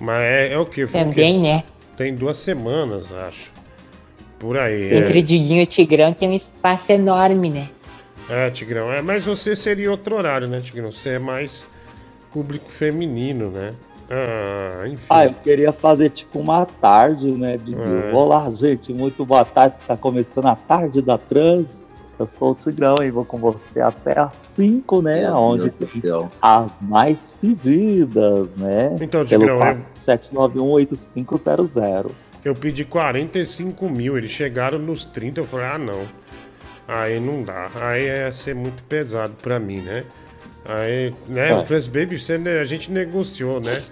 Mas 0.00 0.20
é, 0.20 0.52
é 0.54 0.58
o 0.58 0.66
quê? 0.66 0.84
Também, 0.88 1.38
né? 1.38 1.62
Tem 1.96 2.12
duas 2.12 2.38
semanas, 2.38 3.12
acho. 3.12 3.52
Por 4.36 4.58
aí. 4.58 4.96
Entre 4.96 5.20
É, 5.20 5.22
Diguinho 5.22 5.62
e 5.62 5.66
Tigrão 5.66 6.12
tem 6.12 6.28
um 6.28 6.32
espaço 6.32 6.90
enorme, 6.90 7.50
né? 7.50 7.68
é, 8.28 8.50
Tigrão. 8.50 8.92
É, 8.92 9.00
mas 9.00 9.24
você 9.24 9.54
seria 9.54 9.90
outro 9.90 10.16
horário, 10.16 10.48
né, 10.48 10.60
Tigrão? 10.60 10.90
Você 10.90 11.10
é 11.10 11.18
mais 11.20 11.64
público 12.32 12.70
feminino, 12.70 13.48
né? 13.50 13.74
Ah, 14.10 14.86
enfim. 14.86 15.06
Ah, 15.10 15.26
eu 15.26 15.34
queria 15.34 15.72
fazer 15.72 16.10
tipo 16.10 16.38
uma 16.38 16.64
tarde, 16.64 17.30
né, 17.32 17.56
Diguinho? 17.56 18.10
É. 18.10 18.14
Olá, 18.14 18.48
gente, 18.50 18.92
muito 18.94 19.24
boa 19.24 19.44
tarde. 19.44 19.76
Tá 19.86 19.96
começando 19.96 20.46
a 20.46 20.56
tarde 20.56 21.02
da 21.02 21.18
trans. 21.18 21.84
Eu 22.18 22.26
sou 22.26 22.50
o 22.50 22.54
Tigrão 22.54 22.96
e 23.02 23.10
vou 23.12 23.24
com 23.24 23.38
você 23.38 23.80
até 23.80 24.18
às 24.18 24.34
5, 24.40 25.00
né? 25.00 25.20
Meu 25.22 25.34
onde 25.36 25.70
Deus 25.70 26.26
as 26.42 26.82
mais 26.82 27.36
pedidas, 27.40 28.56
né? 28.56 28.96
Então, 29.00 29.24
Pelo 29.24 29.42
Tigrão, 29.42 29.64
eu- 29.68 29.78
7918500. 29.94 32.10
Eu 32.44 32.56
pedi 32.56 32.84
45 32.84 33.88
mil, 33.88 34.18
eles 34.18 34.32
chegaram 34.32 34.78
nos 34.80 35.04
30, 35.04 35.40
eu 35.40 35.46
falei, 35.46 35.66
ah 35.66 35.78
não. 35.78 36.06
Aí 36.88 37.20
não 37.20 37.44
dá. 37.44 37.70
Aí 37.80 38.06
ia 38.06 38.32
ser 38.32 38.54
muito 38.54 38.82
pesado 38.84 39.34
pra 39.40 39.60
mim, 39.60 39.80
né? 39.80 40.02
Aí, 40.64 41.12
né, 41.28 41.50
É. 41.50 41.54
o 41.54 41.64
Francis 41.64 41.88
Baby, 41.88 42.18
você, 42.20 42.34
a 42.60 42.64
gente 42.64 42.90
negociou, 42.92 43.60
né? 43.60 43.82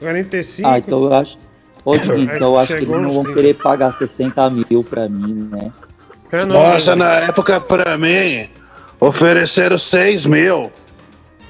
45. 0.00 0.68
Ah, 0.68 0.78
então 0.78 1.04
eu 1.04 1.12
acho. 1.14 1.38
Aí 1.86 2.22
então 2.22 2.52
eu 2.52 2.58
acho 2.58 2.68
que 2.68 2.74
eles 2.74 2.88
não 2.88 3.10
vão 3.10 3.22
30. 3.24 3.34
querer 3.34 3.54
pagar 3.54 3.92
60 3.92 4.50
mil 4.50 4.84
pra 4.84 5.08
mim, 5.08 5.48
né? 5.50 5.70
É, 6.30 6.44
não, 6.44 6.54
Nossa, 6.54 6.96
na 6.96 7.12
época 7.16 7.60
pra 7.60 7.98
mim, 7.98 8.48
ofereceram 9.00 9.76
6 9.76 10.26
mil. 10.26 10.70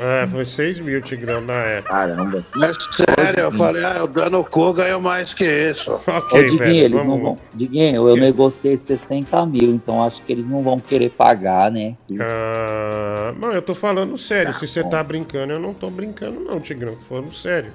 É, 0.04 0.26
foi 0.26 0.44
6 0.44 0.80
mil, 0.80 1.00
Tigrão, 1.00 1.40
na 1.40 1.52
época. 1.52 1.92
Caramba. 1.92 2.44
É 2.56 2.72
sério, 2.92 3.40
eu 3.40 3.52
falei, 3.52 3.84
ah, 3.84 3.98
eu 3.98 4.08
dando 4.08 4.42
cu 4.44 4.72
ganho 4.72 5.00
mais 5.00 5.32
que 5.32 5.44
isso. 5.44 5.92
Ô, 5.92 6.42
Diguinho, 6.42 6.84
eles 6.84 7.04
não 7.04 7.20
vão. 7.20 7.38
Diguinho, 7.54 8.08
eu 8.08 8.16
negociei 8.16 8.76
60 8.76 9.46
mil, 9.46 9.70
então 9.72 10.02
acho 10.02 10.20
que 10.24 10.32
eles 10.32 10.48
não 10.48 10.60
vão 10.60 10.80
querer 10.80 11.10
pagar, 11.10 11.70
né? 11.70 11.94
Ah, 12.18 13.32
mas 13.38 13.54
eu 13.54 13.62
tô 13.62 13.72
falando 13.72 14.18
sério. 14.18 14.52
Se 14.52 14.66
você 14.66 14.82
tá 14.82 15.00
brincando, 15.04 15.52
eu 15.52 15.60
não 15.60 15.72
tô 15.72 15.88
brincando, 15.88 16.40
não, 16.40 16.58
Tigrão. 16.58 16.96
Tô 16.96 17.02
falando 17.02 17.32
sério. 17.32 17.72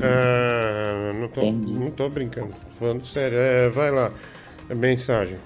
Ah, 0.00 1.10
não, 1.14 1.26
tô, 1.26 1.50
não 1.50 1.90
tô 1.90 2.08
brincando. 2.08 2.48
Tô 2.48 2.78
falando 2.78 3.04
sério. 3.04 3.38
É, 3.38 3.68
vai 3.70 3.90
lá. 3.90 4.12
É 4.70 4.74
mensagem. 4.74 5.36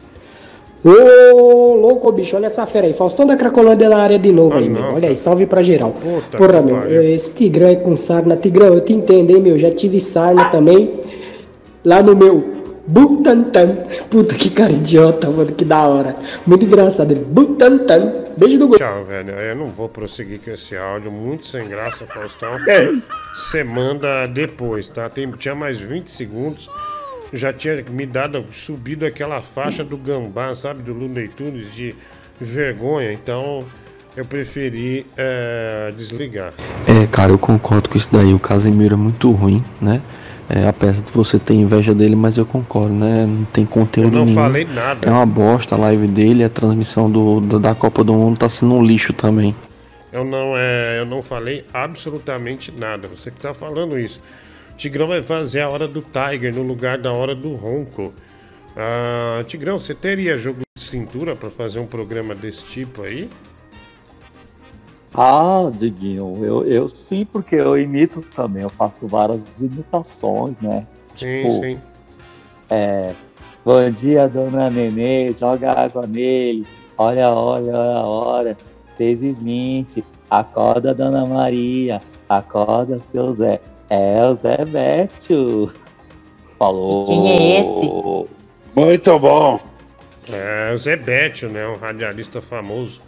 Ô, 0.83 1.75
louco, 1.75 2.11
bicho, 2.11 2.37
olha 2.37 2.47
essa 2.47 2.65
fera 2.67 2.87
aí. 2.87 2.95
Faustão 2.95 3.27
da 3.27 3.37
Cracolândia 3.37 3.89
na 3.89 3.99
área 3.99 4.19
de 4.19 4.33
novo 4.33 4.57
aí, 4.57 4.69
meu. 4.69 4.83
Olha 4.95 5.09
aí, 5.11 5.17
salve 5.17 5.45
pra 5.47 5.63
geral. 5.63 5.91
Puta 5.93 6.39
Porra, 6.39 6.63
meu, 6.63 6.77
pariu. 6.77 7.03
esse 7.03 7.35
Tigrão 7.35 7.69
é 7.69 7.77
com 7.77 7.95
sarna. 7.97 8.37
Tigrão, 8.37 8.69
eu 8.75 8.81
te 8.81 8.93
entendo, 8.95 9.31
hein, 9.31 9.41
meu. 9.41 9.59
Já 9.59 9.71
tive 9.71 10.01
sarna 10.01 10.47
também. 10.47 11.01
Lá 11.85 12.03
no 12.03 12.17
meu 12.17 12.61
Butantan. 12.87 13.77
Puta 14.09 14.35
que 14.35 14.51
cara 14.51 14.73
idiota, 14.73 15.31
mano, 15.31 15.53
que 15.53 15.65
da 15.65 15.87
hora. 15.87 16.17
Muito 16.47 16.65
engraçado. 16.65 17.11
ele. 17.13 17.25
Butantan. 17.25 18.13
Beijo 18.37 18.59
do 18.59 18.69
gol. 18.69 18.79
Tchau, 18.79 19.05
velho. 19.05 19.31
Eu 19.33 19.57
não 19.57 19.69
vou 19.69 19.89
prosseguir 19.89 20.41
com 20.41 20.51
esse 20.51 20.77
áudio. 20.77 21.13
Muito 21.13 21.47
sem 21.47 21.69
graça, 21.69 22.07
Faustão. 22.07 22.51
É. 22.67 22.91
Você 23.35 23.63
manda 23.63 24.27
depois, 24.27 24.89
tá? 24.89 25.09
Tem, 25.09 25.31
tinha 25.33 25.55
mais 25.55 25.79
20 25.79 26.11
segundos. 26.11 26.71
Já 27.33 27.53
tinha 27.53 27.83
me 27.91 28.07
dado, 28.07 28.45
subido 28.53 29.07
aquela 29.07 29.41
faixa 29.41 29.85
do 29.85 29.97
gambá, 29.97 30.55
sabe? 30.55 30.83
Do 30.83 30.93
Looney 30.93 31.29
Tunes 31.29 31.73
de 31.73 31.95
vergonha. 32.41 33.13
Então, 33.13 33.65
eu 34.17 34.25
preferi 34.25 35.07
é, 35.17 35.93
desligar. 35.97 36.53
É, 36.87 37.07
cara, 37.07 37.31
eu 37.33 37.39
concordo 37.39 37.89
com 37.89 37.97
isso 37.97 38.09
daí. 38.11 38.35
O 38.35 38.39
Casemiro 38.39 38.95
é 38.95 38.99
muito 38.99 39.31
ruim, 39.31 39.65
né? 39.81 40.03
É, 40.49 40.67
apesar 40.67 41.03
de 41.03 41.13
você 41.13 41.39
ter 41.39 41.55
inveja 41.55 41.95
dele, 41.95 42.17
mas 42.17 42.37
eu 42.37 42.45
concordo, 42.45 42.93
né? 42.93 43.25
Não 43.25 43.45
tem 43.45 43.65
conteúdo 43.65 44.09
Eu 44.09 44.19
não 44.19 44.25
nenhum. 44.25 44.35
falei 44.37 44.65
nada. 44.65 45.07
É 45.09 45.11
uma 45.13 45.25
bosta 45.25 45.77
a 45.77 45.79
live 45.79 46.09
dele, 46.09 46.43
a 46.43 46.49
transmissão 46.49 47.09
do, 47.09 47.41
do- 47.41 47.61
da 47.61 47.73
Copa 47.73 48.03
do 48.03 48.13
Mundo 48.15 48.37
tá 48.39 48.49
sendo 48.49 48.75
um 48.75 48.83
lixo 48.83 49.13
também. 49.13 49.55
Eu 50.13 50.25
não, 50.25 50.55
é, 50.57 50.99
eu 50.99 51.07
não 51.07 51.23
falei 51.23 51.63
absolutamente 51.73 52.73
nada. 52.77 53.07
Você 53.07 53.31
que 53.31 53.39
tá 53.39 53.55
falando 53.55 53.97
isso. 53.97 54.21
Tigrão 54.81 55.09
vai 55.09 55.23
fazer 55.23 55.61
a 55.61 55.69
hora 55.69 55.87
do 55.87 56.01
Tiger 56.01 56.55
no 56.55 56.63
lugar 56.63 56.97
da 56.97 57.13
hora 57.13 57.35
do 57.35 57.55
Ronco. 57.55 58.15
Ah, 58.75 59.45
Tigrão, 59.47 59.79
você 59.79 59.95
teria 59.95 60.39
jogo 60.39 60.61
de 60.75 60.83
cintura 60.83 61.37
pra 61.37 61.51
fazer 61.51 61.81
um 61.81 61.87
programa 61.87 62.35
desse 62.35 62.65
tipo 62.65 63.03
aí? 63.03 63.29
Ah, 65.13 65.71
Diguinho, 65.71 66.43
eu, 66.43 66.67
eu 66.67 66.89
sim, 66.89 67.27
porque 67.27 67.57
eu 67.57 67.79
imito 67.79 68.23
também, 68.35 68.63
eu 68.63 68.71
faço 68.71 69.07
várias 69.07 69.45
imitações, 69.61 70.63
né? 70.63 70.87
Sim, 71.15 71.27
Tipo, 71.27 71.51
sim. 71.51 71.81
É, 72.71 73.13
bom 73.63 73.91
dia, 73.91 74.29
dona 74.29 74.71
Nenê, 74.71 75.35
joga 75.35 75.73
água 75.73 76.07
nele, 76.07 76.67
olha, 76.97 77.29
olha 77.29 77.77
a 77.77 78.07
hora, 78.07 78.57
6 78.97 79.23
e 79.25 79.33
20 79.33 80.03
acorda, 80.31 80.95
dona 80.95 81.27
Maria, 81.27 82.01
acorda, 82.31 82.99
seu 82.99 83.35
Zé. 83.35 83.61
É 83.91 84.23
o 84.25 84.35
Zé 84.35 84.65
Bétio. 84.65 85.73
Falou. 86.57 87.07
Quem 87.07 87.31
é 87.33 87.61
esse? 87.61 88.31
Muito 88.77 89.19
bom. 89.19 89.61
É, 90.33 90.73
o 90.73 90.79
Zé 90.79 90.95
Bétio, 90.95 91.49
né? 91.49 91.67
Um 91.67 91.77
radialista 91.77 92.41
famoso. 92.41 93.03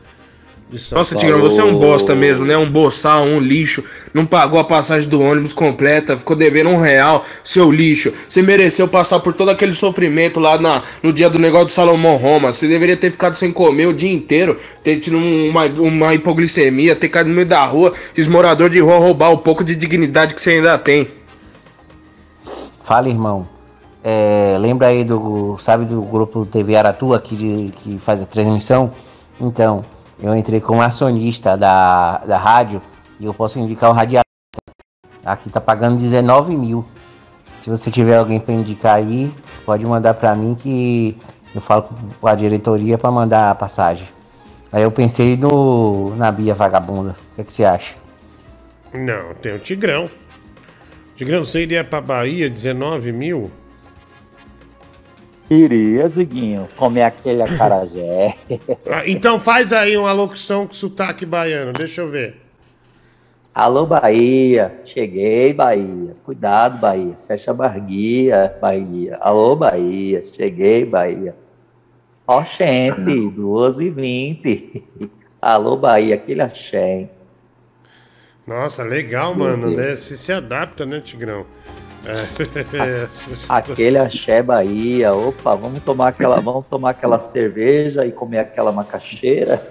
Nossa. 0.73 1.17
Tigrão, 1.17 1.39
você 1.39 1.61
é 1.61 1.65
um 1.65 1.79
bosta 1.79 2.15
mesmo, 2.15 2.47
né? 2.47 2.57
Um 2.57 2.71
boçal, 2.71 3.25
um 3.25 3.39
lixo. 3.39 3.85
Não 4.15 4.25
pagou 4.25 4.59
a 4.59 4.65
passagem 4.65 5.07
do 5.07 5.21
ônibus 5.21 5.53
completa, 5.53 6.17
ficou 6.17 6.35
devendo 6.35 6.71
um 6.71 6.81
real, 6.81 7.25
seu 7.45 7.71
lixo. 7.71 8.11
Você 8.27 8.41
mereceu 8.41 8.89
passar 8.89 9.21
por 9.21 9.35
todo 9.35 9.51
aquele 9.51 9.75
sofrimento 9.75 10.41
lá 10.41 10.57
na, 10.57 10.83
no 11.03 11.13
dia 11.13 11.29
do 11.29 11.39
negócio 11.39 11.67
do 11.67 11.73
Salomão 11.73 12.17
Roma. 12.17 12.55
Você 12.55 12.67
deveria 12.67 12.97
ter 12.97 13.11
ficado 13.11 13.35
sem 13.35 13.53
comer 13.53 13.87
o 13.87 13.93
dia 13.93 14.11
inteiro, 14.11 14.57
ter 14.83 14.99
tido 14.99 15.19
um, 15.19 15.51
uma, 15.51 15.67
uma 15.67 16.15
hipoglicemia, 16.15 16.97
ter 16.97 17.11
caído 17.11 17.29
no 17.29 17.35
meio 17.37 17.47
da 17.47 17.65
rua, 17.67 17.93
e 18.17 18.21
os 18.21 18.29
moradores 18.29 18.73
de 18.73 18.81
rua 18.81 18.97
roubar 18.97 19.31
o 19.31 19.39
pouco 19.39 19.63
de 19.63 19.75
dignidade 19.75 20.35
que 20.35 20.41
você 20.41 20.53
ainda 20.53 20.79
tem. 20.79 21.07
Fala, 22.83 23.11
irmão. 23.11 23.47
É, 24.03 24.57
lembra 24.59 24.89
aí 24.89 25.05
do. 25.05 25.57
Sabe 25.59 25.85
do 25.85 26.01
grupo 26.03 26.47
TV 26.47 26.75
Aratu 26.75 27.13
aqui 27.13 27.37
de, 27.37 27.73
que 27.73 27.99
faz 27.99 28.21
a 28.21 28.27
transmissão? 28.27 28.93
Então, 29.41 29.85
eu 30.23 30.37
entrei 30.37 30.61
como 30.61 30.81
acionista 30.81 31.57
da, 31.57 32.19
da 32.19 32.39
rádio 32.39 32.81
e 33.19 33.25
eu 33.25 33.35
posso 33.35 33.59
indicar 33.59 33.91
o 33.91 33.93
radialista. 33.93 34.23
Aqui 35.25 35.51
tá 35.51 35.61
pagando 35.61 35.99
19 35.99 36.57
mil. 36.57 36.85
Se 37.61 37.69
você 37.69 37.91
tiver 37.91 38.17
alguém 38.17 38.39
para 38.39 38.55
indicar 38.55 38.97
aí, 38.97 39.33
pode 39.65 39.85
mandar 39.85 40.15
para 40.15 40.35
mim 40.35 40.55
que 40.55 41.19
eu 41.55 41.61
falo 41.61 41.89
com 42.21 42.27
a 42.27 42.35
diretoria 42.35 42.97
para 42.97 43.11
mandar 43.11 43.51
a 43.51 43.55
passagem. 43.55 44.09
Aí 44.71 44.83
eu 44.85 44.91
pensei 44.91 45.37
no 45.37 46.15
na 46.17 46.31
Bia 46.31 46.55
Vagabunda. 46.55 47.17
O 47.33 47.35
que, 47.35 47.41
é 47.41 47.45
que 47.45 47.53
você 47.53 47.65
acha? 47.65 47.95
Não, 48.93 49.35
tem 49.35 49.55
o 49.55 49.59
Tigrão. 49.59 50.09
Tigrão, 51.17 51.45
você 51.45 51.63
iria 51.63 51.85
pra 51.85 52.01
Bahia, 52.01 52.49
19 52.49 53.13
mil? 53.13 53.51
Iria, 55.53 56.09
Diguinho, 56.09 56.67
comer 56.77 57.03
aquele 57.03 57.43
acarajé. 57.43 58.35
Ah, 58.91 59.09
então 59.09 59.39
faz 59.39 59.73
aí 59.73 59.97
uma 59.97 60.13
locução 60.13 60.67
com 60.67 60.73
sotaque 60.73 61.25
baiano, 61.25 61.73
deixa 61.73 62.01
eu 62.01 62.09
ver. 62.09 62.37
Alô, 63.55 63.87
Bahia. 63.87 64.81
Cheguei, 64.85 65.53
Bahia. 65.53 66.17
Cuidado, 66.25 66.79
Bahia. 66.79 67.17
Fecha 67.27 67.51
a 67.51 67.55
barguia, 67.55 68.55
Bahia. 68.61 69.19
Alô, 69.21 69.55
Bahia. 69.55 70.25
Cheguei, 70.25 70.87
Bahia. 70.87 71.35
Ó, 72.27 72.43
gente, 72.43 73.31
2 73.31 73.81
e 73.81 73.91
20 73.91 74.85
Alô, 75.41 75.77
Bahia. 75.77 76.15
Aquele 76.15 76.41
axé, 76.41 77.01
hein? 77.01 77.11
Nossa, 78.47 78.83
legal, 78.83 79.35
Meu 79.35 79.45
mano. 79.45 79.71
Né? 79.77 79.97
Se 79.97 80.17
se 80.17 80.33
adapta, 80.33 80.87
né, 80.87 81.01
Tigrão? 81.01 81.45
É. 82.07 83.07
Aquele 83.49 83.99
axé 83.99 84.43
Bahia. 84.43 85.13
Opa, 85.13 85.55
vamos 85.55 85.81
tomar 85.81 86.09
aquela, 86.09 86.41
vamos 86.41 86.67
tomar 86.69 86.91
aquela 86.91 87.19
cerveja 87.19 88.05
e 88.05 88.13
comer 88.13 88.39
aquela 88.39 88.73
macaxeira. 88.73 89.63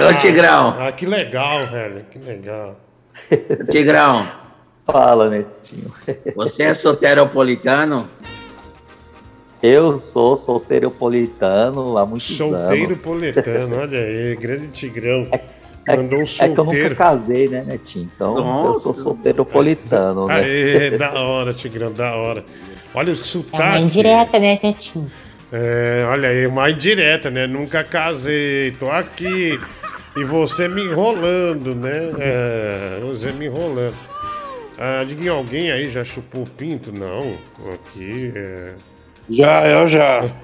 Lá. 0.00 0.08
Ô, 0.10 0.14
Tigrão. 0.18 0.74
Ah, 0.78 0.92
que 0.92 1.06
legal, 1.06 1.66
velho. 1.66 2.04
Que 2.10 2.18
legal. 2.18 2.76
Tigrão. 3.70 4.26
Fala, 4.86 5.28
Netinho. 5.30 5.92
Você 6.34 6.64
é 6.64 6.74
soteropolitano? 6.74 8.08
Eu 9.62 9.98
sou 9.98 10.36
solteiropolitano 10.36 11.98
há 11.98 12.06
muitos 12.06 12.34
Solteiro 12.34 12.92
anos. 12.92 13.02
poletano, 13.02 13.76
olha 13.76 13.98
aí, 13.98 14.34
grande 14.36 14.68
Tigrão. 14.68 15.28
É, 15.30 15.40
Mandou 15.96 16.18
um 16.18 16.22
é 16.22 16.26
que 16.26 16.42
eu 16.42 16.48
nunca 16.48 16.56
solteiro. 16.64 16.96
casei, 16.96 17.48
né, 17.48 17.64
Netinho? 17.66 18.10
Então 18.14 18.36
eu 18.36 18.44
Nossa. 18.44 18.80
sou 18.82 18.94
solteiropolitano, 18.94 20.26
né? 20.26 20.34
Aê, 20.34 20.90
da 20.98 21.12
hora, 21.14 21.52
Tigrão, 21.52 21.92
da 21.92 22.14
hora. 22.14 22.44
Olha 22.94 23.08
o 23.08 23.12
É 23.12 23.16
uma 23.16 23.22
sotaque. 23.24 23.78
indireta, 23.82 24.38
né, 24.38 24.58
Netinho? 24.62 25.10
É, 25.52 26.04
olha 26.08 26.28
aí, 26.28 26.46
uma 26.46 26.70
indireta, 26.70 27.30
né? 27.30 27.46
Nunca 27.46 27.82
casei, 27.84 28.72
tô 28.78 28.90
aqui. 28.90 29.58
E 30.16 30.24
você 30.24 30.66
me 30.68 30.82
enrolando, 30.84 31.74
né? 31.74 32.10
É, 32.18 32.98
você 33.00 33.30
me 33.32 33.46
enrolando. 33.46 33.94
Ah, 34.78 35.04
diga 35.06 35.30
alguém 35.30 35.70
aí 35.70 35.90
já 35.90 36.02
chupou 36.02 36.44
pinto? 36.56 36.90
Não. 36.90 37.34
Aqui 37.72 38.32
é. 38.34 38.72
Já, 39.28 39.66
eu 39.68 39.86
já. 39.86 40.24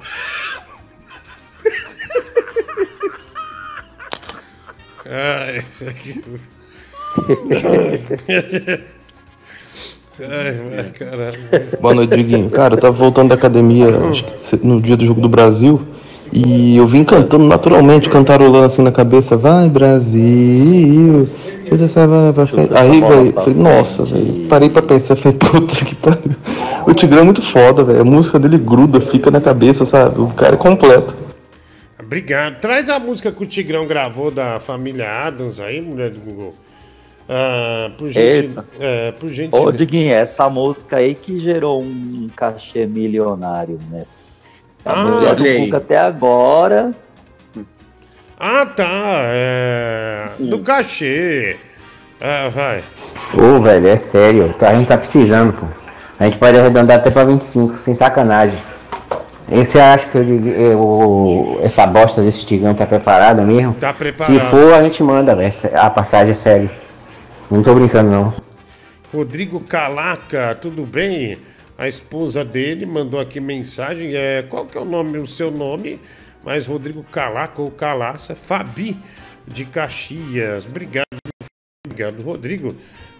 Ai, 5.08 5.62
Ai, 10.18 10.52
vai, 10.70 10.84
caralho. 10.90 11.38
Boa 11.80 11.94
noite, 11.94 12.16
Diguinho. 12.16 12.50
Cara, 12.50 12.74
eu 12.74 12.80
tava 12.80 12.96
voltando 12.96 13.28
da 13.28 13.34
academia 13.34 13.86
acho 14.10 14.24
que 14.24 14.66
no 14.66 14.80
dia 14.80 14.96
do 14.96 15.06
jogo 15.06 15.20
do 15.20 15.28
Brasil 15.28 15.80
e 16.32 16.76
eu 16.76 16.86
vim 16.86 17.04
cantando 17.04 17.44
naturalmente, 17.44 18.08
cantarolando 18.08 18.64
assim 18.64 18.82
na 18.82 18.90
cabeça, 18.90 19.36
vai 19.36 19.68
Brasil. 19.68 21.28
Fez 21.68 21.82
essa 21.82 22.06
vai 22.06 22.32
pra 22.32 22.46
frente. 22.46 22.70
Aí, 22.74 23.00
velho, 23.00 23.32
falei, 23.32 23.54
nossa, 23.54 24.04
velho. 24.04 24.46
Parei 24.48 24.70
pra 24.70 24.82
pensar, 24.82 25.14
falei, 25.16 25.38
puta 25.38 25.84
que 25.84 25.94
pariu. 25.94 26.36
O 26.86 26.94
Tigrão 26.94 27.20
é 27.20 27.24
muito 27.24 27.42
foda, 27.42 27.84
velho. 27.84 28.00
A 28.00 28.04
música 28.04 28.38
dele 28.38 28.58
gruda, 28.58 29.00
fica 29.00 29.30
na 29.30 29.40
cabeça, 29.40 29.84
sabe? 29.84 30.20
O 30.20 30.28
cara 30.28 30.54
é 30.54 30.58
completo. 30.58 31.25
Obrigado. 32.06 32.60
Traz 32.60 32.88
a 32.88 32.98
música 33.00 33.32
que 33.32 33.42
o 33.42 33.46
Tigrão 33.46 33.84
gravou 33.84 34.30
da 34.30 34.60
família 34.60 35.26
Adams 35.26 35.60
aí, 35.60 35.80
mulher 35.80 36.10
do 36.10 36.20
Google. 36.20 36.54
Ah, 37.28 37.90
por 37.98 38.08
gente. 38.08 38.50
É, 38.78 39.10
por 39.10 39.28
gente. 39.30 39.52
Ô, 39.54 39.72
Diguinho, 39.72 40.12
essa 40.12 40.48
música 40.48 40.98
aí 40.98 41.16
que 41.16 41.38
gerou 41.40 41.82
um 41.82 42.30
cachê 42.36 42.86
milionário, 42.86 43.80
né? 43.90 44.04
A 44.84 44.92
Ah, 44.92 45.04
mulher 45.04 45.34
do. 45.34 45.64
Cuca 45.64 45.76
até 45.78 45.98
agora. 45.98 46.94
Ah, 48.38 48.66
tá. 48.66 48.84
É... 48.86 50.28
Do 50.38 50.60
cachê. 50.60 51.56
Ah, 52.20 52.48
vai. 52.50 52.84
Ô, 53.34 53.60
velho, 53.60 53.88
é 53.88 53.96
sério. 53.96 54.54
A 54.60 54.74
gente 54.74 54.86
tá 54.86 54.96
precisando, 54.96 55.52
pô. 55.52 55.66
A 56.20 56.24
gente 56.26 56.38
pode 56.38 56.56
arredondar 56.56 56.98
até 56.98 57.10
pra 57.10 57.24
25, 57.24 57.76
sem 57.78 57.94
sacanagem. 57.94 58.58
Você 59.48 59.78
acha 59.78 60.08
que 60.08 60.18
eu, 60.18 60.24
eu- 60.24 61.60
essa 61.62 61.86
bosta 61.86 62.20
desse 62.22 62.44
tigão 62.44 62.74
tá 62.74 62.84
preparada 62.86 63.42
mesmo? 63.44 63.74
Tá 63.74 63.92
preparado. 63.92 64.34
Se 64.34 64.50
for, 64.50 64.74
a 64.74 64.82
gente 64.82 65.02
manda, 65.02 65.36
velho. 65.36 65.52
A 65.74 65.88
passagem 65.88 66.32
é 66.32 66.34
sério. 66.34 66.70
Não 67.50 67.62
tô 67.62 67.74
brincando, 67.74 68.10
não. 68.10 68.34
Rodrigo 69.14 69.60
Calaca, 69.60 70.58
tudo 70.60 70.84
bem? 70.84 71.38
A 71.78 71.86
esposa 71.86 72.44
dele 72.44 72.84
mandou 72.86 73.20
aqui 73.20 73.38
mensagem. 73.40 74.14
É, 74.16 74.42
qual 74.48 74.66
que 74.66 74.76
é 74.76 74.80
o 74.80 74.84
nome, 74.84 75.18
o 75.18 75.26
seu 75.26 75.50
nome? 75.50 76.00
Mas 76.44 76.66
Rodrigo 76.66 77.04
Calaca 77.04 77.62
ou 77.62 77.70
Calaça, 77.70 78.34
Fabi 78.34 78.98
de 79.46 79.64
Caxias. 79.64 80.66
Obrigado, 80.66 81.06
obrigado, 81.86 82.20
Rodrigo. 82.22 82.74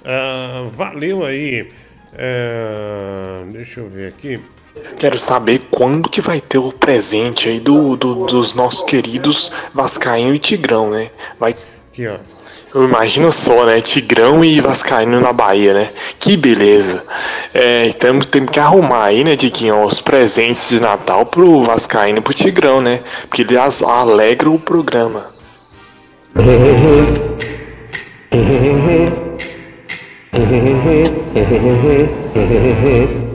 Ah, 0.05 0.67
valeu 0.73 1.25
aí. 1.25 1.69
É, 2.15 3.45
deixa 3.53 3.81
eu 3.81 3.89
ver 3.89 4.09
aqui. 4.09 4.41
Quero 4.99 5.19
saber 5.19 5.63
quando 5.71 6.09
que 6.09 6.21
vai 6.21 6.41
ter 6.41 6.59
o 6.59 6.73
presente 6.73 7.49
aí 7.49 7.61
do, 7.61 7.97
do- 7.97 8.27
dos 8.27 8.55
nossos 8.55 8.83
queridos 8.83 9.51
Vascaíno 9.75 10.35
e 10.35 10.39
Tigrão, 10.39 10.91
né? 10.91 11.11
Vai. 11.39 11.55
Aqui, 11.93 12.07
ó. 12.07 12.17
Eu 12.75 12.85
imagino 12.85 13.33
só, 13.33 13.65
né? 13.65 13.81
Tigrão 13.81 14.45
e 14.45 14.61
Vascaíno 14.61 15.19
na 15.21 15.33
Bahia, 15.33 15.73
né? 15.73 15.91
Que 16.19 16.37
beleza. 16.37 17.03
É, 17.55 17.87
então 17.89 18.19
temos 18.21 18.51
que 18.51 18.61
arrumar 18.61 19.05
aí, 19.05 19.25
né, 19.25 19.35
Diguinho, 19.35 19.83
os 19.83 20.01
presentes 20.01 20.69
de 20.69 20.81
Natal 20.81 21.25
pro 21.27 21.63
Vascaíno 21.63 22.19
e 22.19 22.21
pro 22.21 22.35
Tigrão, 22.35 22.81
né? 22.83 23.01
Porque 23.29 23.43
ele 23.43 23.57
as- 23.59 23.83
alegra 23.83 24.51
o 24.51 24.59
programa. 24.59 25.35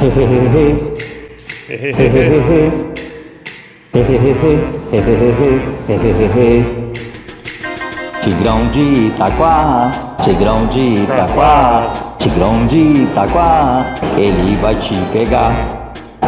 Tigrão 8.22 8.66
de 8.68 9.08
Itaquá, 9.08 10.16
Tigrão 10.24 10.66
de 10.68 11.02
Itaquá, 11.02 11.82
Tigrão 12.18 12.66
de 12.66 13.02
Itaquá, 13.02 13.84
ele 14.16 14.56
vai 14.62 14.74
te 14.76 14.94
pegar. 15.12 15.52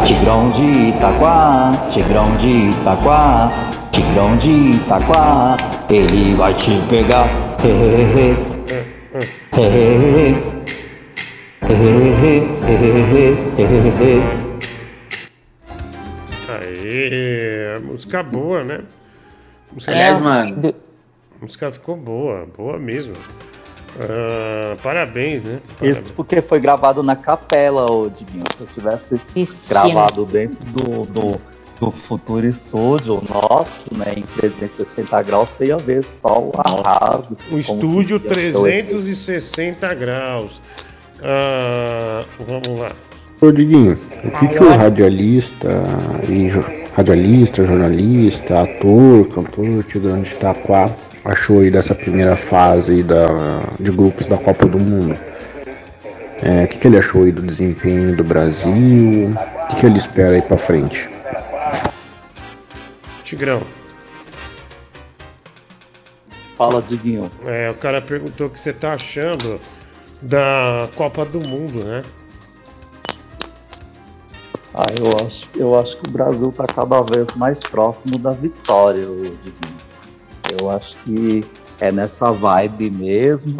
Tigrão 0.05 0.49
de 0.49 0.89
Itaquá, 0.89 1.71
Tigrão 1.89 2.35
de 2.35 2.69
Itaquá, 2.69 3.49
Tigrão 3.91 4.37
de 4.37 4.51
Itaquá, 4.51 5.57
ele 5.89 6.35
vai 6.35 6.53
te 6.53 6.79
pegar. 6.89 7.27
Aê, 16.49 17.79
música 17.79 18.21
boa, 18.21 18.63
né? 18.63 18.81
Música 19.71 19.91
Aliás, 19.91 20.21
mano. 20.21 20.75
A 21.39 21.45
música 21.45 21.71
ficou 21.71 21.95
boa, 21.95 22.47
boa 22.55 22.77
mesmo. 22.77 23.13
Ah, 23.99 24.75
parabéns, 24.81 25.43
né? 25.43 25.59
Isso 25.81 26.13
porque 26.13 26.41
foi 26.41 26.59
gravado 26.59 27.03
na 27.03 27.15
capela, 27.15 27.89
ô 27.89 28.09
Diguinho. 28.09 28.43
Se 28.57 28.63
eu 28.63 28.67
tivesse 28.67 29.21
gravado 29.69 30.25
dentro 30.25 30.59
do, 30.65 31.05
do, 31.05 31.41
do 31.79 31.91
futuro 31.91 32.45
estúdio 32.45 33.23
nosso, 33.29 33.85
né, 33.95 34.13
em 34.17 34.23
360 34.23 35.21
graus, 35.21 35.51
você 35.51 35.67
ia 35.67 35.77
ver 35.77 36.03
só 36.03 36.39
o 36.39 36.51
arraso. 36.57 37.37
O 37.51 37.57
estúdio 37.57 38.19
que 38.19 38.27
ia 38.27 38.51
ser 38.51 38.57
o 38.57 38.67
efeito. 38.67 38.89
360 38.89 39.93
graus. 39.93 40.61
Ah, 41.23 42.25
vamos 42.39 42.79
lá. 42.79 42.91
Ô 43.41 43.51
Diguinho, 43.51 43.97
o 44.23 44.31
que, 44.31 44.47
que 44.47 44.63
o 44.63 44.69
radialista 44.69 45.69
e 46.29 46.49
radialista, 46.95 47.65
jornalista, 47.65 48.61
ator, 48.61 49.27
cantor 49.29 49.83
Tigrão 49.83 50.21
de 50.21 50.31
Itaquá 50.31 50.89
achou 51.25 51.61
aí 51.61 51.71
dessa 51.71 51.95
primeira 51.95 52.35
fase 52.35 52.93
aí 52.93 53.03
da, 53.03 53.27
de 53.79 53.91
grupos 53.91 54.27
da 54.27 54.37
Copa 54.37 54.65
do 54.65 54.79
Mundo? 54.79 55.17
É, 56.41 56.65
o 56.65 56.67
que, 56.67 56.77
que 56.77 56.87
ele 56.87 56.97
achou 56.97 57.23
aí 57.23 57.31
do 57.31 57.41
desempenho 57.41 58.15
do 58.15 58.23
Brasil? 58.23 59.33
O 59.33 59.67
que, 59.67 59.75
que 59.77 59.85
ele 59.85 59.97
espera 59.97 60.35
aí 60.35 60.41
pra 60.41 60.57
frente? 60.57 61.09
Tigrão. 63.23 63.61
Fala, 66.57 66.81
Diguinho. 66.81 67.29
É, 67.45 67.69
o 67.69 67.73
cara 67.73 68.01
perguntou 68.01 68.47
o 68.47 68.49
que 68.49 68.59
você 68.59 68.71
tá 68.71 68.93
achando 68.93 69.59
da 70.23 70.89
Copa 70.95 71.25
do 71.25 71.39
Mundo, 71.47 71.83
né? 71.83 72.03
Ah, 74.73 74.87
eu 74.99 75.25
acho, 75.25 75.47
eu 75.55 75.79
acho 75.79 75.97
que 75.97 76.07
o 76.07 76.11
Brasil 76.11 76.49
está 76.49 76.65
cada 76.65 77.01
vez 77.01 77.27
mais 77.35 77.59
próximo 77.59 78.17
da 78.17 78.31
vitória, 78.31 79.07
ô 79.07 79.15
Diguinho. 79.21 79.77
Eu 80.59 80.69
acho 80.71 80.97
que 80.99 81.45
é 81.79 81.91
nessa 81.91 82.31
vibe 82.31 82.89
mesmo. 82.89 83.57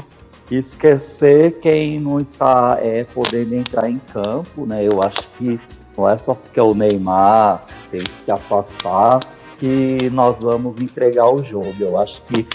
Esquecer 0.50 1.60
quem 1.60 2.00
não 2.00 2.20
está 2.20 2.78
é, 2.82 3.04
podendo 3.04 3.56
entrar 3.56 3.90
em 3.90 4.00
campo, 4.12 4.66
né? 4.66 4.86
Eu 4.86 5.02
acho 5.02 5.28
que 5.38 5.60
não 5.98 6.10
é 6.10 6.18
só 6.18 6.34
porque 6.34 6.60
o 6.60 6.74
Neymar 6.74 7.64
tem 7.92 8.02
que 8.02 8.16
se 8.16 8.32
afastar 8.32 9.20
que 9.60 10.10
nós 10.12 10.40
vamos 10.40 10.80
entregar 10.80 11.30
o 11.30 11.44
jogo. 11.44 11.74
Eu 11.80 11.98
acho 12.00 12.22
que 12.24 12.46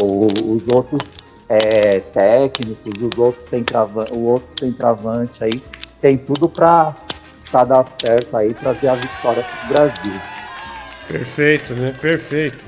o- 0.00 0.52
os 0.54 0.66
outros 0.68 1.16
é, 1.48 2.00
técnicos, 2.00 3.00
os 3.02 3.18
outros 3.18 3.44
centrava- 3.44 4.06
o 4.12 4.28
outro 4.30 4.50
centroavante 4.58 5.42
aí 5.44 5.62
tem 6.00 6.16
tudo 6.16 6.48
para 6.48 6.94
dar 7.66 7.84
certo 7.84 8.36
aí, 8.36 8.52
trazer 8.54 8.88
a 8.88 8.94
vitória 8.94 9.42
para 9.44 9.64
o 9.64 9.68
Brasil. 9.74 10.12
Perfeito, 11.08 11.72
né? 11.74 11.92
Perfeito. 12.00 12.64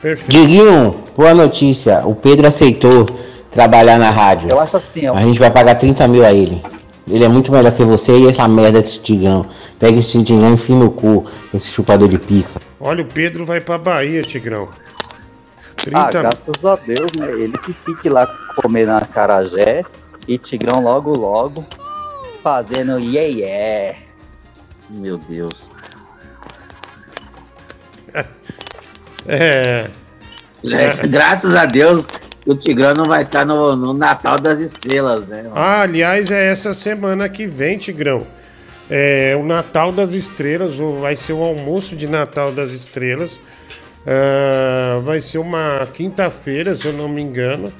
Perfeito. 0.00 0.30
Diguinho, 0.30 1.02
boa 1.16 1.34
notícia. 1.34 2.06
O 2.06 2.14
Pedro 2.14 2.46
aceitou 2.46 3.06
trabalhar 3.50 3.98
na 3.98 4.10
rádio. 4.10 4.48
Eu 4.50 4.60
acho 4.60 4.76
assim, 4.76 5.06
ó. 5.08 5.14
A 5.14 5.20
gente 5.22 5.38
vai 5.38 5.50
pagar 5.50 5.74
30 5.76 6.06
mil 6.08 6.24
a 6.24 6.32
ele. 6.32 6.62
Ele 7.08 7.24
é 7.24 7.28
muito 7.28 7.52
melhor 7.52 7.72
que 7.72 7.84
você 7.84 8.12
e 8.16 8.28
essa 8.28 8.46
merda 8.48 8.80
desse 8.80 8.98
Tigão. 9.00 9.46
Pega 9.78 9.98
esse 9.98 10.22
Tigão 10.22 10.50
e 10.50 10.54
enfia 10.54 10.74
no 10.76 10.90
cu, 10.90 11.24
esse 11.52 11.68
chupador 11.70 12.08
de 12.08 12.18
pica. 12.18 12.60
Olha, 12.80 13.02
o 13.02 13.06
Pedro 13.06 13.44
vai 13.44 13.60
pra 13.60 13.76
Bahia, 13.78 14.22
Tigrão. 14.22 14.68
Ah, 15.92 16.08
30 16.08 16.22
graças 16.22 16.64
a 16.64 16.76
Deus, 16.76 17.12
né? 17.12 17.30
Ele 17.32 17.58
que 17.58 17.72
fique 17.72 18.08
lá 18.08 18.26
comendo 18.56 18.92
a 18.92 19.00
carajé 19.00 19.82
e 20.26 20.38
Tigrão 20.38 20.80
logo 20.80 21.14
logo 21.16 21.66
fazendo 22.42 22.98
yeah 22.98 23.28
yeah. 23.28 23.98
Meu 24.90 25.18
Deus. 25.18 25.70
É. 29.26 29.90
É, 30.62 31.06
Graças 31.06 31.54
a 31.54 31.66
Deus 31.66 32.06
o 32.46 32.54
Tigrão 32.54 32.92
não 32.94 33.06
vai 33.06 33.22
estar 33.22 33.44
no, 33.44 33.74
no 33.74 33.94
Natal 33.94 34.38
das 34.38 34.60
Estrelas, 34.60 35.26
né? 35.26 35.50
Ah, 35.54 35.82
aliás, 35.82 36.30
é 36.30 36.50
essa 36.50 36.74
semana 36.74 37.28
que 37.28 37.46
vem, 37.46 37.78
Tigrão. 37.78 38.26
É 38.90 39.34
o 39.40 39.42
Natal 39.42 39.90
das 39.90 40.12
Estrelas, 40.12 40.78
ou 40.78 41.00
vai 41.00 41.16
ser 41.16 41.32
o 41.32 41.42
almoço 41.42 41.96
de 41.96 42.06
Natal 42.06 42.52
das 42.52 42.70
Estrelas. 42.70 43.40
Ah, 44.06 45.00
vai 45.02 45.20
ser 45.20 45.38
uma 45.38 45.86
quinta-feira, 45.92 46.74
se 46.74 46.86
eu 46.86 46.92
não 46.92 47.08
me 47.08 47.22
engano. 47.22 47.72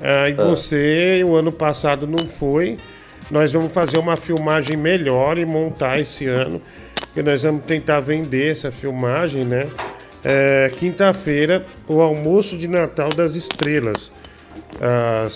Ah, 0.00 0.28
e 0.28 0.32
Ah. 0.36 0.44
você, 0.44 1.22
o 1.24 1.34
ano 1.36 1.52
passado 1.52 2.06
não 2.06 2.26
foi. 2.26 2.78
Nós 3.30 3.52
vamos 3.52 3.72
fazer 3.72 3.98
uma 3.98 4.16
filmagem 4.16 4.76
melhor 4.76 5.38
e 5.38 5.44
montar 5.46 5.98
esse 6.00 6.26
ano. 6.26 6.60
E 7.16 7.22
nós 7.22 7.42
vamos 7.42 7.64
tentar 7.64 8.00
vender 8.00 8.50
essa 8.50 8.70
filmagem, 8.72 9.44
né? 9.44 9.68
É, 10.24 10.70
Quinta-feira, 10.76 11.64
o 11.88 12.00
almoço 12.00 12.56
de 12.56 12.68
Natal 12.68 13.10
das 13.10 13.34
Estrelas. 13.34 14.10
Ah, 14.80 15.28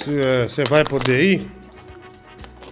Você 0.48 0.64
vai 0.64 0.84
poder 0.84 1.22
ir? 1.22 1.46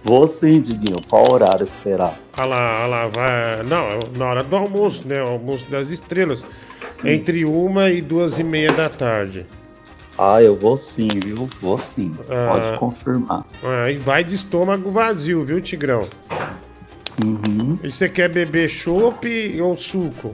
Vou 0.03 0.27
sim, 0.27 0.61
Diguinho. 0.61 1.01
Qual 1.09 1.31
horário 1.31 1.65
será? 1.65 2.13
Ah 2.37 2.45
lá, 2.45 2.83
ah 2.83 2.85
lá, 2.85 3.07
vai. 3.07 3.63
Não, 3.63 3.87
é 3.89 3.99
na 4.17 4.25
hora 4.27 4.43
do 4.43 4.55
almoço, 4.55 5.07
né? 5.07 5.23
O 5.23 5.27
almoço 5.29 5.65
das 5.71 5.89
estrelas. 5.89 6.45
Entre 7.03 7.45
uma 7.45 7.89
e 7.89 8.01
duas 8.01 8.39
e 8.39 8.43
meia 8.43 8.71
da 8.71 8.89
tarde. 8.89 9.45
Ah, 10.17 10.41
eu 10.41 10.55
vou 10.55 10.77
sim, 10.77 11.09
viu? 11.23 11.49
Vou 11.61 11.77
sim. 11.77 12.13
Ah. 12.29 12.53
Pode 12.53 12.77
confirmar. 12.77 13.45
Ah, 13.63 13.91
e 13.91 13.97
vai 13.97 14.23
de 14.23 14.35
estômago 14.35 14.89
vazio, 14.89 15.43
viu, 15.43 15.59
Tigrão? 15.59 16.07
Uhum. 17.23 17.77
E 17.83 17.91
você 17.91 18.07
quer 18.09 18.29
beber 18.29 18.69
chopp 18.69 19.27
ou 19.61 19.75
suco? 19.75 20.33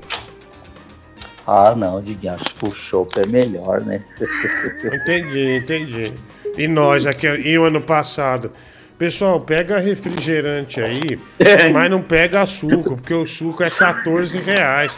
Ah, 1.46 1.74
não, 1.76 2.02
Diguinho. 2.02 2.34
Acho 2.34 2.56
que 2.56 2.66
o 2.66 2.72
chopp 2.72 3.20
é 3.20 3.28
melhor, 3.28 3.82
né? 3.82 4.04
Entendi, 4.94 5.58
entendi. 5.58 6.14
E 6.58 6.68
nós 6.68 7.06
aqui, 7.06 7.28
e 7.28 7.58
o 7.58 7.66
ano 7.66 7.82
passado? 7.82 8.52
Pessoal, 8.98 9.40
pega 9.42 9.80
refrigerante 9.80 10.80
aí, 10.80 11.20
mas 11.74 11.90
não 11.90 12.04
pega 12.04 12.46
suco, 12.46 12.96
porque 12.96 13.14
o 13.14 13.26
suco 13.26 13.64
é 13.64 13.70
14 13.70 14.38
reais. 14.38 14.98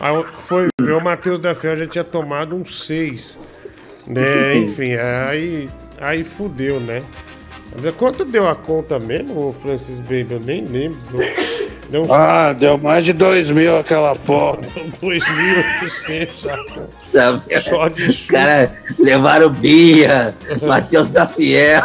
Aí 0.00 0.24
Foi 0.38 0.68
o 0.92 1.00
Matheus 1.02 1.38
da 1.38 1.54
Fel 1.54 1.76
já 1.76 1.86
tinha 1.86 2.04
tomado 2.04 2.54
um 2.56 2.64
6. 2.64 3.38
Né? 4.06 4.56
Enfim, 4.56 4.94
aí, 4.94 5.68
aí 6.00 6.22
fudeu, 6.24 6.78
né? 6.80 7.02
Quanto 7.96 8.24
deu 8.24 8.46
a 8.48 8.54
conta 8.54 8.98
mesmo, 8.98 9.48
o 9.48 9.52
Francis 9.52 9.98
Baby? 9.98 10.26
Eu 10.34 10.40
nem 10.40 10.64
lembro. 10.64 10.98
Deu 11.90 12.02
uns 12.02 12.10
Ah, 12.10 12.52
deu 12.52 12.78
mais 12.78 13.04
de 13.04 13.12
dois 13.12 13.50
mil 13.50 13.76
aquela 13.76 14.14
porra. 14.14 14.58
2.800 15.02 16.50
a 16.50 16.56
conta. 16.72 17.60
Só 17.60 17.88
de 17.88 18.04
Os 18.04 18.30
caras 18.30 18.70
levaram 18.98 19.50
Bia, 19.50 20.34
Matheus 20.62 21.10
da 21.10 21.26
Fiel, 21.26 21.82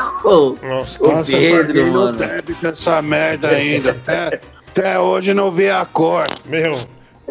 Nossa, 0.62 1.04
o 1.04 1.12
Nossa, 1.12 1.38
Pedro, 1.38 1.92
mano. 1.92 2.18
débito 2.18 2.68
essa 2.68 3.02
merda 3.02 3.50
ainda. 3.50 3.92
Até, 3.92 4.40
até 4.68 5.00
hoje 5.00 5.34
não 5.34 5.50
vi 5.52 5.70
a 5.70 5.86
cor. 5.86 6.28
Meu, 6.46 6.88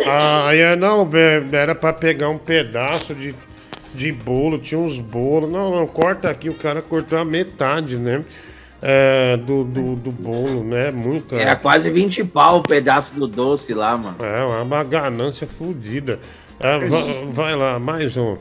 ah, 0.06 0.54
é, 0.54 0.76
não, 0.76 1.08
é, 1.12 1.42
era 1.56 1.74
pra 1.74 1.92
pegar 1.92 2.28
um 2.28 2.38
pedaço 2.38 3.14
de, 3.14 3.34
de 3.94 4.12
bolo, 4.12 4.58
tinha 4.58 4.78
uns 4.78 4.98
bolos. 4.98 5.50
Não, 5.50 5.70
não, 5.70 5.86
corta 5.86 6.30
aqui, 6.30 6.48
o 6.48 6.54
cara 6.54 6.82
cortou 6.82 7.18
a 7.18 7.24
metade, 7.24 7.96
né? 7.96 8.24
É, 8.80 9.36
do, 9.36 9.64
do, 9.64 9.96
do 9.96 10.12
bolo, 10.12 10.62
né? 10.62 10.90
Muito. 10.92 11.34
Era 11.34 11.56
quase 11.56 11.90
20 11.90 12.24
pau 12.24 12.58
o 12.58 12.62
pedaço 12.62 13.14
do 13.14 13.26
doce 13.26 13.74
lá, 13.74 13.96
mano. 13.98 14.16
É, 14.20 14.62
uma 14.62 14.84
ganância 14.84 15.46
fodida. 15.46 16.20
É, 16.60 16.78
vai, 16.78 17.26
vai 17.30 17.56
lá, 17.56 17.78
mais 17.78 18.16
um. 18.16 18.36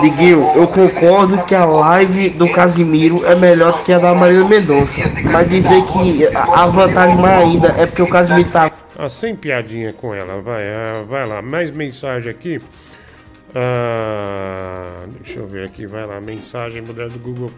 Diguinho, 0.00 0.50
eu 0.54 0.66
concordo 0.66 1.42
que 1.44 1.54
a 1.54 1.64
live 1.64 2.30
do 2.30 2.48
Casimiro 2.50 3.24
é 3.26 3.34
melhor 3.34 3.82
que 3.84 3.92
a 3.92 3.98
da 3.98 4.12
Marília 4.12 4.44
Mendonça. 4.44 5.00
Mas 5.30 5.48
dizer 5.48 5.82
que 5.86 6.26
a 6.36 6.62
a 6.62 6.66
vantagem 6.66 7.16
mais 7.16 7.42
ainda 7.42 7.68
é 7.78 7.86
porque 7.86 8.02
o 8.02 8.08
Casimiro 8.08 8.48
tá. 8.50 8.70
Ah, 9.04 9.10
sem 9.10 9.34
piadinha 9.34 9.92
com 9.92 10.14
ela, 10.14 10.40
vai, 10.40 10.62
ah, 10.62 11.02
vai 11.04 11.26
lá. 11.26 11.42
Mais 11.42 11.72
mensagem 11.72 12.30
aqui. 12.30 12.60
Ah, 13.52 15.06
deixa 15.20 15.40
eu 15.40 15.48
ver 15.48 15.64
aqui, 15.64 15.86
vai 15.86 16.06
lá. 16.06 16.20
Mensagem 16.20 16.80
mulher 16.82 17.08
do 17.08 17.18
Google. 17.18 17.50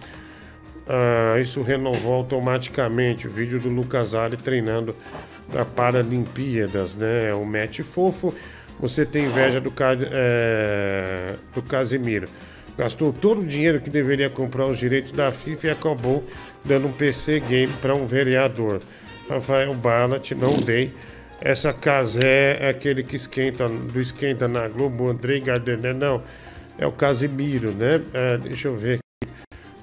Ah, 0.88 1.38
isso 1.38 1.60
renovou 1.60 2.14
automaticamente. 2.14 3.26
O 3.26 3.30
vídeo 3.30 3.60
do 3.60 3.68
Lucas 3.68 4.14
Ari 4.14 4.38
treinando 4.38 4.96
para 5.50 5.66
Paralimpíadas, 5.66 6.94
né? 6.94 7.34
O 7.34 7.44
match 7.44 7.80
fofo. 7.80 8.34
Você 8.80 9.04
tem 9.04 9.26
inveja 9.26 9.60
do, 9.60 9.70
é, 10.12 11.34
do 11.54 11.60
Casimiro. 11.60 12.26
Gastou 12.78 13.12
todo 13.12 13.42
o 13.42 13.44
dinheiro 13.44 13.82
que 13.82 13.90
deveria 13.90 14.30
comprar 14.30 14.64
os 14.64 14.78
direitos 14.78 15.12
da 15.12 15.30
FIFA 15.30 15.66
e 15.66 15.70
acabou 15.70 16.24
dando 16.64 16.88
um 16.88 16.92
PC 16.92 17.40
game 17.40 17.72
para 17.82 17.94
um 17.94 18.06
vereador. 18.06 18.80
Rafael 19.28 19.74
Barlat, 19.74 20.30
não 20.30 20.56
dei. 20.58 20.90
Essa 21.44 21.74
Casé 21.74 22.56
é 22.58 22.70
aquele 22.70 23.04
que 23.04 23.16
esquenta, 23.16 23.68
do 23.68 24.00
esquenta 24.00 24.48
na 24.48 24.66
Globo, 24.66 25.10
Andrei 25.10 25.40
Gardené, 25.40 25.92
não. 25.92 26.22
É 26.78 26.86
o 26.86 26.92
Casimiro, 26.92 27.70
né? 27.70 28.00
É, 28.14 28.38
deixa 28.38 28.68
eu 28.68 28.74
ver 28.74 28.94
aqui. 28.94 29.30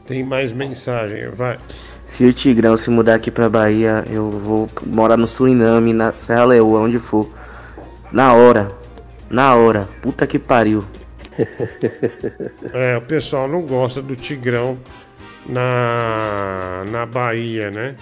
Tem 0.07 0.23
mais 0.23 0.51
mensagem, 0.51 1.29
vai. 1.29 1.59
Se 2.03 2.25
o 2.25 2.33
Tigrão 2.33 2.75
se 2.75 2.89
mudar 2.89 3.13
aqui 3.13 3.29
pra 3.29 3.47
Bahia, 3.47 4.03
eu 4.09 4.31
vou 4.31 4.67
morar 4.87 5.15
no 5.15 5.27
Suriname, 5.27 5.93
na 5.93 6.17
Serra 6.17 6.45
Leoa, 6.45 6.81
onde 6.81 6.97
for. 6.97 7.31
Na 8.11 8.33
hora. 8.33 8.71
Na 9.29 9.53
hora. 9.53 9.87
Puta 10.01 10.25
que 10.25 10.39
pariu. 10.39 10.83
É, 12.73 12.97
o 12.97 13.01
pessoal 13.01 13.47
não 13.47 13.61
gosta 13.61 14.01
do 14.01 14.15
Tigrão 14.15 14.77
na, 15.45 16.83
na 16.89 17.05
Bahia, 17.05 17.71
né? 17.71 17.95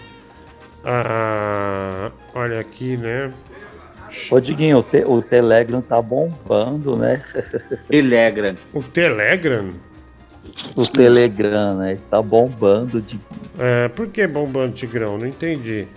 Ah, 0.83 2.11
olha 2.33 2.59
aqui, 2.59 2.97
né? 2.97 3.31
Ô, 4.31 4.39
Diguinho, 4.39 4.77
o, 4.79 4.83
te- 4.83 5.03
o 5.05 5.21
Telegram 5.21 5.81
tá 5.81 6.01
bombando, 6.01 6.95
né? 6.95 7.21
Telegram. 7.89 8.55
O 8.73 8.81
Telegram? 8.83 9.73
O 10.75 10.85
Telegram, 10.87 11.77
né? 11.77 11.91
Está 11.93 12.21
bombando 12.21 13.01
de 13.01 13.19
É, 13.57 13.87
por 13.89 14.07
que 14.07 14.25
bombando 14.27 14.73
Tigrão? 14.73 15.17
Não 15.17 15.27
entendi. 15.27 15.87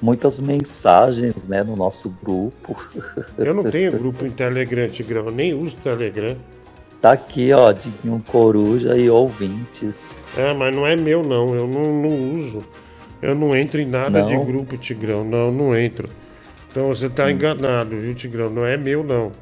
muitas 0.00 0.40
mensagens, 0.40 1.46
né, 1.48 1.62
no 1.62 1.76
nosso 1.76 2.08
grupo. 2.22 2.76
Eu 3.38 3.54
não 3.54 3.64
tenho 3.64 3.92
grupo 3.92 4.24
em 4.26 4.30
Telegram, 4.30 4.88
Tigrão. 4.88 5.26
Eu 5.26 5.32
nem 5.32 5.54
uso 5.54 5.76
Telegram. 5.76 6.36
Tá 7.00 7.12
aqui, 7.12 7.52
ó, 7.52 7.72
Diguinho 7.72 8.22
Coruja 8.28 8.96
e 8.96 9.10
ouvintes. 9.10 10.24
É, 10.36 10.52
mas 10.54 10.74
não 10.74 10.86
é 10.86 10.94
meu, 10.96 11.22
não. 11.24 11.54
Eu 11.54 11.66
não, 11.66 11.92
não 12.02 12.32
uso. 12.34 12.64
Eu 13.20 13.34
não 13.34 13.54
entro 13.56 13.80
em 13.80 13.86
nada 13.86 14.20
Não? 14.20 14.26
de 14.28 14.36
grupo, 14.36 14.76
Tigrão. 14.76 15.24
Não, 15.24 15.50
não 15.52 15.76
entro. 15.76 16.08
Então 16.72 16.88
você 16.88 17.08
tá 17.08 17.30
enganado, 17.30 17.94
viu, 17.96 18.14
Tigrão? 18.14 18.48
Não 18.50 18.64
é 18.66 18.76
meu, 18.76 19.04
não. 19.04 19.32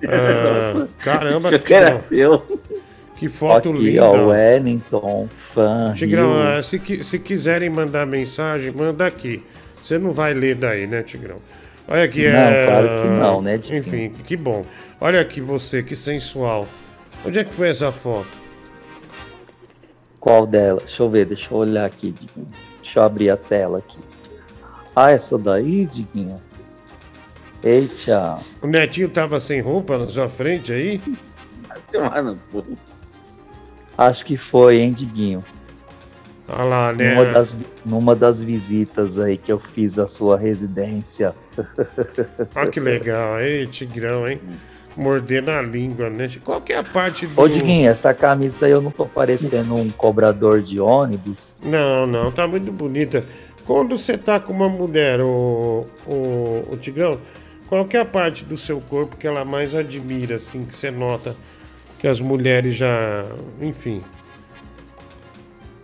Ah, 0.08 0.86
caramba, 1.00 1.50
quero 1.58 2.00
Tigrão. 2.02 2.42
Que 3.16 3.28
foto 3.28 3.70
aqui, 3.70 3.80
linda. 3.90 4.04
ó, 4.04 4.28
Wellington, 4.28 5.28
fã. 5.36 5.92
Tigrão, 5.92 6.38
ah, 6.38 6.62
se, 6.62 6.78
se 7.02 7.18
quiserem 7.18 7.68
mandar 7.68 8.06
mensagem, 8.06 8.70
manda 8.70 9.04
aqui. 9.04 9.42
Você 9.82 9.98
não 9.98 10.12
vai 10.12 10.32
ler 10.34 10.54
daí, 10.54 10.86
né, 10.86 11.02
Tigrão? 11.02 11.38
Olha 11.88 12.04
aqui, 12.04 12.28
Não, 12.28 12.38
é... 12.38 12.64
claro 12.66 12.88
que 13.02 13.08
não, 13.08 13.42
né, 13.42 13.58
Diguinho? 13.58 13.78
Enfim, 13.80 14.10
que 14.24 14.36
bom. 14.36 14.64
Olha 15.00 15.20
aqui 15.20 15.40
você, 15.40 15.82
que 15.82 15.96
sensual. 15.96 16.68
Onde 17.26 17.40
é 17.40 17.44
que 17.44 17.52
foi 17.52 17.68
essa 17.68 17.90
foto? 17.90 18.38
Qual 20.20 20.46
dela? 20.46 20.78
Deixa 20.80 21.02
eu 21.02 21.10
ver, 21.10 21.26
deixa 21.26 21.52
eu 21.52 21.58
olhar 21.58 21.84
aqui, 21.86 22.12
Diguinho. 22.12 22.46
Deixa 22.80 23.00
eu 23.00 23.02
abrir 23.02 23.30
a 23.30 23.36
tela 23.36 23.78
aqui. 23.78 23.98
Ah, 24.94 25.10
essa 25.10 25.36
daí, 25.36 25.86
Diguinho? 25.86 26.36
Eita. 27.62 28.38
O 28.62 28.66
Netinho 28.66 29.08
tava 29.08 29.40
sem 29.40 29.60
roupa 29.60 29.98
na 29.98 30.06
sua 30.06 30.28
frente 30.28 30.72
aí? 30.72 31.00
Acho 33.96 34.24
que 34.24 34.36
foi, 34.36 34.78
hein, 34.78 34.92
Diguinho? 34.92 35.44
Olha 36.48 36.64
lá, 36.64 36.92
né? 36.92 37.14
Numa 37.14 37.24
das, 37.26 37.56
numa 37.84 38.16
das 38.16 38.42
visitas 38.42 39.18
aí 39.18 39.36
que 39.36 39.52
eu 39.52 39.60
fiz 39.60 39.98
à 39.98 40.06
sua 40.06 40.38
residência. 40.38 41.34
Olha 42.54 42.70
que 42.70 42.80
legal, 42.80 43.40
hein, 43.40 43.66
Tigrão, 43.66 44.26
hein? 44.26 44.40
Mordendo 44.96 45.50
a 45.50 45.60
língua, 45.60 46.08
né? 46.08 46.28
Qual 46.42 46.60
que 46.60 46.72
é 46.72 46.78
a 46.78 46.82
parte 46.82 47.26
do... 47.26 47.40
Ô, 47.40 47.46
Diguinho, 47.46 47.88
essa 47.88 48.14
camisa 48.14 48.66
aí 48.66 48.72
eu 48.72 48.80
não 48.80 48.90
tô 48.90 49.04
parecendo 49.04 49.74
um 49.74 49.90
cobrador 49.90 50.62
de 50.62 50.80
ônibus. 50.80 51.60
Não, 51.62 52.06
não, 52.06 52.32
tá 52.32 52.46
muito 52.46 52.72
bonita. 52.72 53.22
Quando 53.66 53.98
você 53.98 54.16
tá 54.16 54.40
com 54.40 54.52
uma 54.52 54.68
mulher, 54.68 55.20
o, 55.20 55.86
o, 56.06 56.62
o 56.72 56.76
Tigrão, 56.78 57.20
qual 57.68 57.84
que 57.84 57.96
é 57.96 58.00
a 58.00 58.04
parte 58.04 58.44
do 58.44 58.56
seu 58.56 58.80
corpo 58.80 59.16
que 59.16 59.26
ela 59.26 59.44
mais 59.44 59.74
admira, 59.74 60.36
assim, 60.36 60.64
que 60.64 60.74
você 60.74 60.90
nota 60.90 61.36
que 61.98 62.06
as 62.06 62.20
mulheres 62.20 62.76
já. 62.76 63.24
Enfim. 63.60 64.02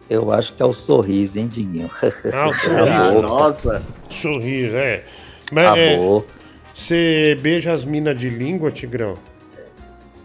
Eu 0.09 0.31
acho 0.33 0.53
que 0.53 0.63
é 0.63 0.67
o 0.67 0.73
sorriso, 0.73 1.39
hein, 1.39 1.47
Diguinho? 1.49 1.91
Ah, 2.33 2.49
o 2.49 2.51
A 2.53 2.55
sorriso. 2.55 3.23
boca. 3.27 3.83
Sorriso, 4.11 4.77
é. 4.77 5.03
Mas, 5.51 5.67
A 5.67 5.79
é, 5.79 5.97
boca. 5.97 6.29
Você 6.75 7.39
beija 7.41 7.73
as 7.73 7.85
minas 7.85 8.19
de 8.19 8.29
língua, 8.29 8.71
Tigrão? 8.71 9.17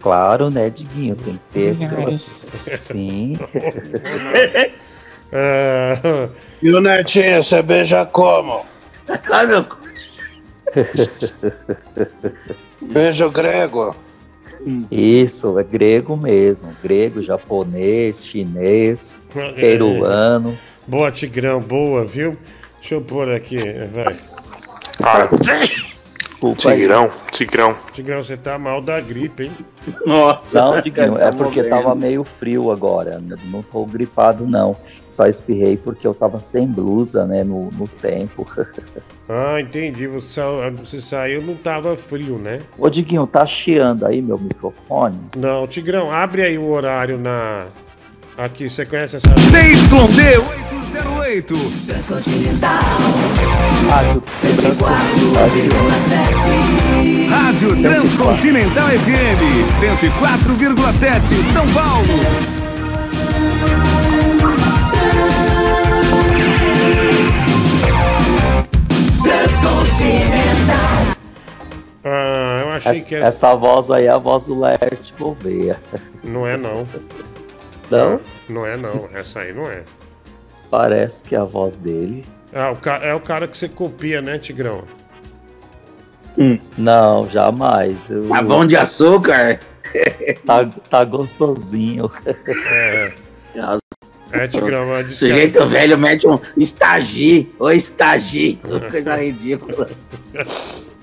Claro, 0.01 0.49
né, 0.49 0.69
Diguinho? 0.69 1.15
Tem 1.15 1.39
que 1.53 1.75
ter. 1.75 2.77
Sim. 2.77 3.37
Ah, 5.31 6.27
E 6.59 6.71
o 6.73 6.81
Netinho, 6.81 7.43
você 7.43 7.61
beija 7.61 8.03
como? 8.03 8.65
Beijo 12.81 13.29
grego. 13.31 13.95
Isso, 14.91 15.57
é 15.57 15.63
grego 15.63 16.17
mesmo. 16.17 16.69
Grego, 16.83 17.21
japonês, 17.21 18.25
chinês, 18.25 19.17
É. 19.35 19.51
peruano. 19.53 20.57
Boa, 20.85 21.11
Tigrão, 21.11 21.61
boa, 21.61 22.03
viu? 22.03 22.37
Deixa 22.79 22.95
eu 22.95 23.01
pôr 23.01 23.29
aqui, 23.31 23.57
vai. 23.93 24.17
Para. 24.99 25.29
Tigrão, 26.55 27.11
Tigrão. 27.31 27.75
Tigrão, 27.91 28.23
você 28.23 28.37
tá 28.37 28.57
mal 28.57 28.81
da 28.81 28.99
gripe, 29.01 29.43
hein? 29.43 29.51
Não, 30.05 30.81
Diguinho, 30.81 31.17
é 31.17 31.31
porque 31.31 31.63
tava 31.63 31.93
meio 31.95 32.23
frio 32.23 32.71
agora. 32.71 33.21
Não 33.45 33.61
tô 33.61 33.85
gripado, 33.85 34.47
não. 34.47 34.75
Só 35.09 35.27
espirrei 35.27 35.75
porque 35.75 36.07
eu 36.07 36.13
tava 36.13 36.39
sem 36.39 36.67
blusa, 36.67 37.25
né, 37.25 37.43
no, 37.43 37.69
no 37.71 37.87
tempo. 37.87 38.45
Ah, 39.31 39.61
entendi. 39.61 40.07
Você, 40.07 40.41
você 40.79 40.99
saiu, 40.99 41.43
não 41.43 41.53
tava 41.53 41.95
frio, 41.95 42.39
né? 42.39 42.61
Ô, 42.79 42.89
Diguinho, 42.89 43.27
tá 43.27 43.45
chiando 43.45 44.03
aí 44.03 44.23
meu 44.23 44.39
microfone? 44.39 45.19
Não, 45.37 45.67
Tigrão, 45.67 46.11
abre 46.11 46.41
aí 46.41 46.57
o 46.57 46.67
horário 46.67 47.19
na. 47.19 47.67
Aqui, 48.39 48.69
você 48.69 48.85
conhece 48.85 49.17
essa. 49.17 49.27
ZYD 49.27 50.37
808. 50.37 51.55
Rádio 53.89 54.23
Rádio 57.29 57.81
Transcontinental 57.81 58.87
FM 58.87 59.41
104,7 59.81 61.53
São 61.53 61.73
Paulo. 61.73 62.07
Ah, 72.05 72.61
eu 72.63 72.71
achei 72.71 72.91
Essa, 72.93 73.05
que 73.05 73.15
era. 73.15 73.25
essa 73.25 73.55
voz 73.55 73.91
aí 73.91 74.05
é 74.05 74.09
a 74.09 74.17
voz 74.17 74.45
do 74.45 74.57
Laerte 74.57 75.13
Gouveia. 75.19 75.77
Não 76.23 76.47
é 76.47 76.55
não. 76.55 76.85
Não? 77.97 78.19
Não 78.49 78.65
é 78.65 78.77
não. 78.77 79.09
Essa 79.13 79.39
aí 79.41 79.53
não 79.53 79.69
é. 79.69 79.83
Parece 80.69 81.23
que 81.23 81.35
é 81.35 81.39
a 81.39 81.43
voz 81.43 81.75
dele. 81.75 82.23
Ah, 82.53 82.71
o 82.71 82.75
ca- 82.75 82.99
é 83.03 83.13
o 83.13 83.19
cara 83.19 83.47
que 83.47 83.57
você 83.57 83.67
copia, 83.69 84.21
né, 84.21 84.37
Tigrão? 84.37 84.83
Não, 86.77 87.29
jamais. 87.29 88.09
Eu- 88.09 88.29
Tá 88.29 88.41
bom 88.41 88.65
de 88.65 88.75
açúcar? 88.77 89.59
tá, 90.45 90.65
tá 90.89 91.03
gostosinho. 91.03 92.09
É. 92.71 93.11
É, 94.31 94.47
Tigrão, 94.47 94.87
mas 94.87 95.07
disse 95.07 95.25
que- 95.25 95.31
Sujeito 95.33 95.67
velho 95.67 95.97
mete 95.97 96.27
um 96.27 96.39
estagi, 96.55 97.51
ou 97.57 97.71
estagi, 97.71 98.59
coisa 98.91 99.15
ridícula. 99.15 99.89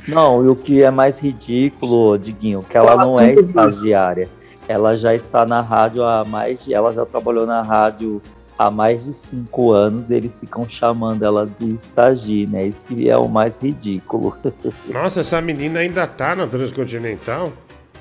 Não, 0.06 0.44
e 0.44 0.48
o 0.48 0.54
que 0.54 0.82
é 0.82 0.90
mais 0.92 1.18
ridículo, 1.18 2.16
Diguinho, 2.16 2.62
que 2.62 2.76
ela 2.76 2.96
não 2.96 3.18
é 3.18 3.32
estagiária. 3.32 4.28
Ela 4.68 4.96
já 4.96 5.14
está 5.14 5.46
na 5.46 5.60
rádio 5.60 6.04
há 6.04 6.24
mais 6.24 6.64
de. 6.64 6.74
Ela 6.74 6.92
já 6.92 7.06
trabalhou 7.06 7.46
na 7.46 7.62
rádio 7.62 8.20
há 8.58 8.70
mais 8.70 9.04
de 9.04 9.12
cinco 9.12 9.72
anos 9.72 10.10
eles 10.10 10.40
ficam 10.40 10.68
chamando 10.68 11.22
ela 11.24 11.46
de 11.46 11.72
estagi, 11.72 12.46
né? 12.46 12.66
Isso 12.66 12.84
que 12.86 13.08
é 13.08 13.16
o 13.16 13.28
mais 13.28 13.60
ridículo. 13.60 14.36
Nossa, 14.88 15.20
essa 15.20 15.40
menina 15.40 15.80
ainda 15.80 16.06
tá 16.06 16.34
na 16.34 16.46
Transcontinental? 16.46 17.52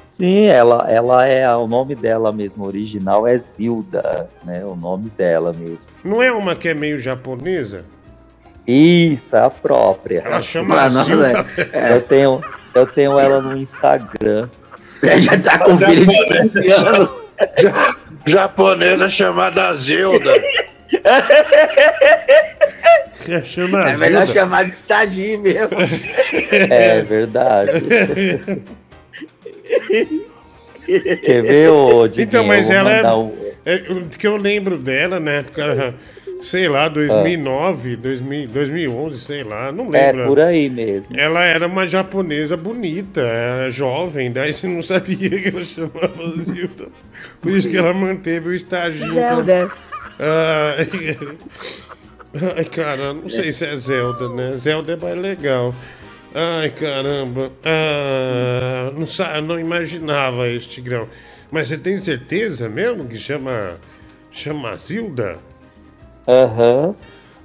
Sim, 0.10 0.46
ela, 0.46 0.86
ela 0.90 1.26
é. 1.28 1.54
O 1.56 1.68
nome 1.68 1.94
dela 1.94 2.32
mesmo, 2.32 2.66
original, 2.66 3.28
é 3.28 3.38
Zilda, 3.38 4.30
né? 4.46 4.64
O 4.66 4.76
nome 4.76 5.10
dela 5.18 5.52
mesmo. 5.52 5.92
Não 6.04 6.24
é 6.24 6.32
uma 6.32 6.56
que 6.56 6.70
é 6.70 6.74
meio 6.74 6.98
japonesa? 6.98 7.84
Isso, 8.66 9.36
é 9.36 9.42
a 9.42 9.50
própria. 9.50 10.22
Ela 10.26 10.42
chama 10.42 10.80
Ah, 10.84 10.90
não, 10.90 11.04
Zilda. 11.04 11.46
Eu 11.92 12.02
tenho, 12.02 12.42
eu 12.74 12.88
tenho 12.88 13.20
ela 13.20 13.42
no 13.42 13.58
Instagram. 13.58 14.48
Já 15.22 15.38
tá 15.38 15.58
com 15.60 15.78
filho 15.78 16.06
de 16.06 16.26
15 16.26 16.72
anos. 16.72 17.10
Japonesa 18.26 19.08
chamada 19.10 19.74
Zilda. 19.74 20.34
Chama 23.44 23.90
É 23.90 23.98
melhor 23.98 24.26
Zilda. 24.26 24.40
chamar 24.40 24.66
de 24.66 24.72
estagi 24.72 25.38
mesmo. 25.38 25.70
É 26.70 27.02
verdade. 27.02 27.72
Quer 31.24 31.42
ver, 31.42 31.70
ô 31.70 32.08
Diguinho? 32.08 32.28
Então, 32.28 32.44
mas 32.46 32.70
ela 32.70 32.92
é, 32.92 33.12
o- 33.12 33.34
é. 33.66 33.80
que 34.18 34.28
eu 34.28 34.36
lembro 34.38 34.78
dela, 34.78 35.20
né? 35.20 35.42
Porque, 35.44 35.60
ela, 35.62 35.96
sei 36.46 36.70
lá, 36.70 36.88
2009, 36.88 37.96
2000, 37.96 38.48
2011, 38.50 39.20
sei 39.20 39.44
lá, 39.44 39.72
não 39.72 39.94
É, 39.96 40.12
lembro. 40.12 40.28
por 40.28 40.40
aí 40.40 40.70
mesmo. 40.70 41.20
Ela 41.20 41.44
era 41.44 41.66
uma 41.68 41.88
japonesa 41.88 42.56
bonita, 42.56 43.22
era 43.22 43.70
jovem, 43.70 44.32
daí 44.32 44.54
você 44.54 44.68
não 44.68 44.84
sabia 44.84 45.30
que 45.30 45.48
ela 45.50 45.64
chamava 45.64 46.32
Zilda. 46.44 46.88
Por 47.42 47.52
isso 47.52 47.68
que 47.70 47.78
ela 47.78 47.94
manteve 47.94 48.50
o 48.50 48.54
estágio. 48.54 49.12
Zelda. 49.12 49.72
Ah, 50.20 50.76
ai, 52.58 52.66
cara, 52.66 53.14
não 53.14 53.28
sei 53.30 53.52
se 53.52 53.66
é 53.66 53.76
Zelda, 53.76 54.30
né? 54.30 54.56
Zelda 54.56 54.94
é 54.94 54.96
mais 54.98 55.20
legal. 55.20 55.74
Ai, 56.34 56.70
caramba. 56.70 57.52
Ah, 57.64 58.92
não, 58.94 59.08
sa- 59.08 59.42
não 59.42 59.60
imaginava 59.60 60.48
isso, 60.50 60.70
Tigrão. 60.70 61.08
Mas 61.52 61.70
você 61.70 61.78
tem 61.78 61.98
certeza 61.98 62.68
mesmo 62.68 63.08
que 63.08 63.16
chama, 63.18 63.78
chama 64.32 64.76
Zilda? 64.78 65.38
Aham. 66.28 66.96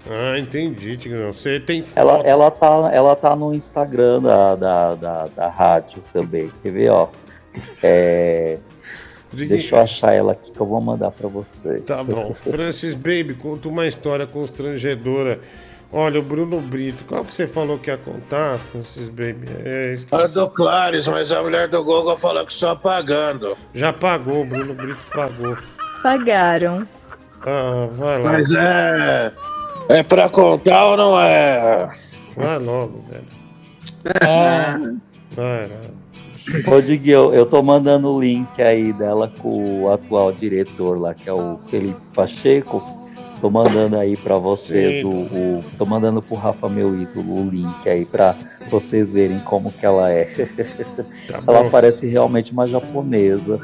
Ah, 0.08 0.38
entendi, 0.38 0.96
Tigrão. 0.96 1.32
Você 1.32 1.60
tem 1.60 1.84
foto. 1.84 1.98
Ela, 1.98 2.26
ela, 2.26 2.50
tá, 2.50 2.90
ela 2.92 3.14
tá 3.16 3.36
no 3.36 3.54
Instagram 3.54 4.22
da, 4.22 4.54
da, 4.56 4.94
da, 4.94 5.24
da 5.26 5.48
rádio 5.48 6.02
também. 6.12 6.50
Quer 6.62 6.72
ver, 6.72 6.90
ó? 6.90 7.08
É, 7.82 8.58
deixa 9.32 9.76
eu 9.76 9.80
achar 9.80 10.12
ela 10.12 10.32
aqui 10.32 10.50
que 10.50 10.60
eu 10.60 10.66
vou 10.66 10.80
mandar 10.80 11.10
pra 11.10 11.28
vocês. 11.28 11.82
Tá 11.82 12.02
bom. 12.02 12.32
Francis 12.32 12.94
Baby, 12.94 13.34
conta 13.34 13.68
uma 13.68 13.86
história 13.86 14.26
constrangedora. 14.26 15.40
Olha, 15.92 16.20
o 16.20 16.22
Bruno 16.22 16.60
Brito, 16.60 17.04
qual 17.04 17.24
que 17.24 17.34
você 17.34 17.48
falou 17.48 17.76
que 17.76 17.90
ia 17.90 17.98
contar, 17.98 18.58
Francis 18.58 19.08
Baby? 19.08 19.48
É, 19.64 19.94
A 20.12 20.26
do 20.28 20.48
Clares, 20.48 21.08
mas 21.08 21.32
a 21.32 21.42
mulher 21.42 21.66
do 21.66 21.82
Google 21.82 22.16
falou 22.16 22.46
que 22.46 22.54
só 22.54 22.76
pagando. 22.76 23.56
Já 23.74 23.92
pagou, 23.92 24.42
o 24.42 24.46
Bruno 24.46 24.72
Brito 24.72 25.00
pagou. 25.12 25.58
Pagaram. 26.00 26.86
Ah, 27.46 27.88
vai 27.92 28.22
lá. 28.22 28.32
Mas 28.32 28.52
é. 28.52 29.32
É 29.88 30.02
pra 30.02 30.28
contar 30.28 30.86
ou 30.86 30.96
não 30.96 31.20
é? 31.20 31.90
Vai 32.36 32.58
logo, 32.58 33.04
velho. 33.10 33.24
É. 34.04 34.78
Vai 35.34 35.66
lá. 35.68 35.90
Ô, 36.72 36.80
Diguinho, 36.80 37.14
eu, 37.14 37.34
eu 37.34 37.46
tô 37.46 37.62
mandando 37.62 38.08
o 38.08 38.20
link 38.20 38.60
aí 38.60 38.92
dela 38.92 39.30
com 39.40 39.82
o 39.82 39.92
atual 39.92 40.32
diretor 40.32 40.98
lá, 40.98 41.14
que 41.14 41.28
é 41.28 41.32
o 41.32 41.58
Felipe 41.68 42.00
Pacheco. 42.14 42.99
Tô 43.40 43.48
mandando 43.48 43.96
aí 43.96 44.16
pra 44.16 44.36
vocês 44.36 45.02
o, 45.04 45.08
o- 45.08 45.64
Tô 45.78 45.86
mandando 45.86 46.20
pro 46.20 46.34
Rafa 46.34 46.68
meu 46.68 46.94
ídolo 46.94 47.46
o 47.46 47.48
link 47.50 47.88
aí 47.88 48.04
pra 48.04 48.34
vocês 48.68 49.12
verem 49.12 49.38
como 49.40 49.72
que 49.72 49.84
ela 49.86 50.12
é. 50.12 50.28
ela 51.46 51.62
bom. 51.62 51.70
parece 51.70 52.06
realmente 52.06 52.52
uma 52.52 52.66
japonesa. 52.66 53.58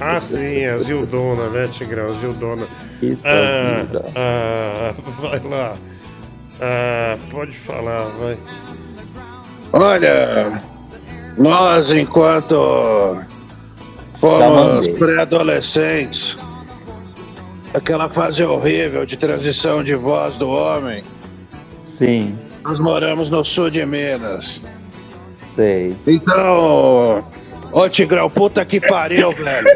Ah, 0.00 0.20
sim, 0.20 0.64
a 0.64 0.78
Zildona, 0.78 1.48
né, 1.48 1.68
Tigrão? 1.68 2.12
Zildona. 2.18 2.66
Isso, 3.00 3.26
a 3.26 3.30
ah, 3.30 3.76
Zilda. 3.76 4.04
ah, 4.16 4.94
vai 5.20 5.40
lá. 5.40 5.74
Ah, 6.60 7.16
pode 7.30 7.56
falar, 7.56 8.04
vai. 8.18 8.36
Olha, 9.72 10.60
nós 11.36 11.92
enquanto 11.92 13.18
fomos 14.14 14.88
pré-adolescentes, 14.88 16.36
aquela 17.78 18.08
fase 18.08 18.42
horrível 18.44 19.06
de 19.06 19.16
transição 19.16 19.82
de 19.82 19.94
voz 19.94 20.36
do 20.36 20.48
homem, 20.50 21.02
Sim, 21.84 22.38
nós 22.62 22.78
moramos 22.78 23.30
no 23.30 23.44
sul 23.44 23.70
de 23.70 23.84
Minas. 23.86 24.60
sei. 25.40 25.96
Então, 26.06 27.26
ô 27.72 27.88
Tigrão, 27.88 28.28
puta 28.30 28.64
que 28.64 28.80
pariu, 28.80 29.32
velho. 29.32 29.66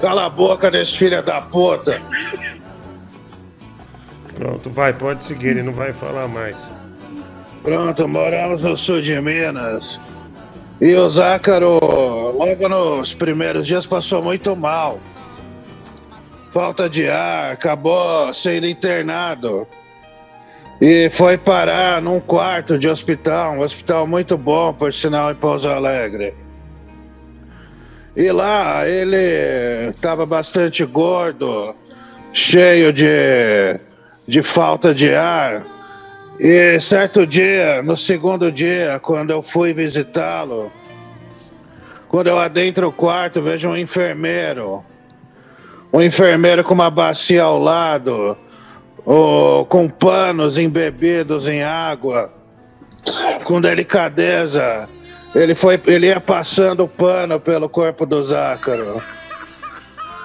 Cala 0.00 0.26
a 0.26 0.30
boca 0.30 0.70
desse 0.70 0.96
filho 0.98 1.22
da 1.22 1.40
puta. 1.40 2.00
Pronto, 4.34 4.68
vai, 4.70 4.92
pode 4.92 5.24
seguir, 5.24 5.48
ele 5.48 5.62
não 5.62 5.72
vai 5.72 5.92
falar 5.92 6.28
mais. 6.28 6.68
Pronto, 7.62 8.06
moramos 8.06 8.62
no 8.62 8.76
sul 8.76 9.00
de 9.00 9.18
Minas. 9.20 10.00
E 10.84 10.94
o 10.96 11.08
Zácaro, 11.08 11.78
logo 12.36 12.68
nos 12.68 13.14
primeiros 13.14 13.66
dias, 13.66 13.86
passou 13.86 14.22
muito 14.22 14.54
mal. 14.54 14.98
Falta 16.50 16.90
de 16.90 17.08
ar, 17.08 17.52
acabou 17.52 18.34
sendo 18.34 18.66
internado. 18.66 19.66
E 20.78 21.08
foi 21.08 21.38
parar 21.38 22.02
num 22.02 22.20
quarto 22.20 22.78
de 22.78 22.86
hospital, 22.86 23.54
um 23.54 23.60
hospital 23.60 24.06
muito 24.06 24.36
bom, 24.36 24.74
por 24.74 24.92
sinal, 24.92 25.32
em 25.32 25.34
Pouso 25.34 25.70
Alegre. 25.70 26.34
E 28.14 28.30
lá 28.30 28.86
ele 28.86 29.88
estava 29.88 30.26
bastante 30.26 30.84
gordo, 30.84 31.74
cheio 32.30 32.92
de, 32.92 33.80
de 34.28 34.42
falta 34.42 34.92
de 34.92 35.14
ar. 35.14 35.64
E 36.38 36.80
certo 36.80 37.26
dia, 37.26 37.82
no 37.82 37.96
segundo 37.96 38.50
dia, 38.50 38.98
quando 39.00 39.30
eu 39.30 39.40
fui 39.40 39.72
visitá-lo, 39.72 40.70
quando 42.08 42.26
eu 42.26 42.38
adentro 42.38 42.88
o 42.88 42.92
quarto, 42.92 43.40
vejo 43.40 43.68
um 43.68 43.76
enfermeiro. 43.76 44.84
Um 45.92 46.02
enfermeiro 46.02 46.64
com 46.64 46.74
uma 46.74 46.90
bacia 46.90 47.44
ao 47.44 47.58
lado, 47.58 48.36
o- 49.06 49.64
com 49.66 49.88
panos 49.88 50.58
embebidos 50.58 51.46
em 51.48 51.62
água, 51.62 52.32
com 53.44 53.60
delicadeza. 53.60 54.88
Ele, 55.34 55.54
foi, 55.54 55.80
ele 55.86 56.06
ia 56.08 56.20
passando 56.20 56.84
o 56.84 56.88
pano 56.88 57.38
pelo 57.38 57.68
corpo 57.68 58.04
do 58.04 58.20
Zácaro. 58.22 59.00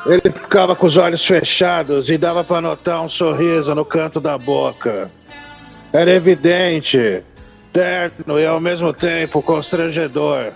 Ele 0.07 0.31
ficava 0.31 0.75
com 0.75 0.87
os 0.87 0.97
olhos 0.97 1.23
fechados 1.25 2.09
e 2.09 2.17
dava 2.17 2.43
para 2.43 2.61
notar 2.61 3.01
um 3.01 3.09
sorriso 3.09 3.75
no 3.75 3.85
canto 3.85 4.19
da 4.19 4.37
boca. 4.37 5.11
Era 5.91 6.11
evidente, 6.11 7.23
terno 7.73 8.39
e 8.39 8.45
ao 8.45 8.59
mesmo 8.59 8.93
tempo 8.93 9.41
constrangedor. 9.41 10.51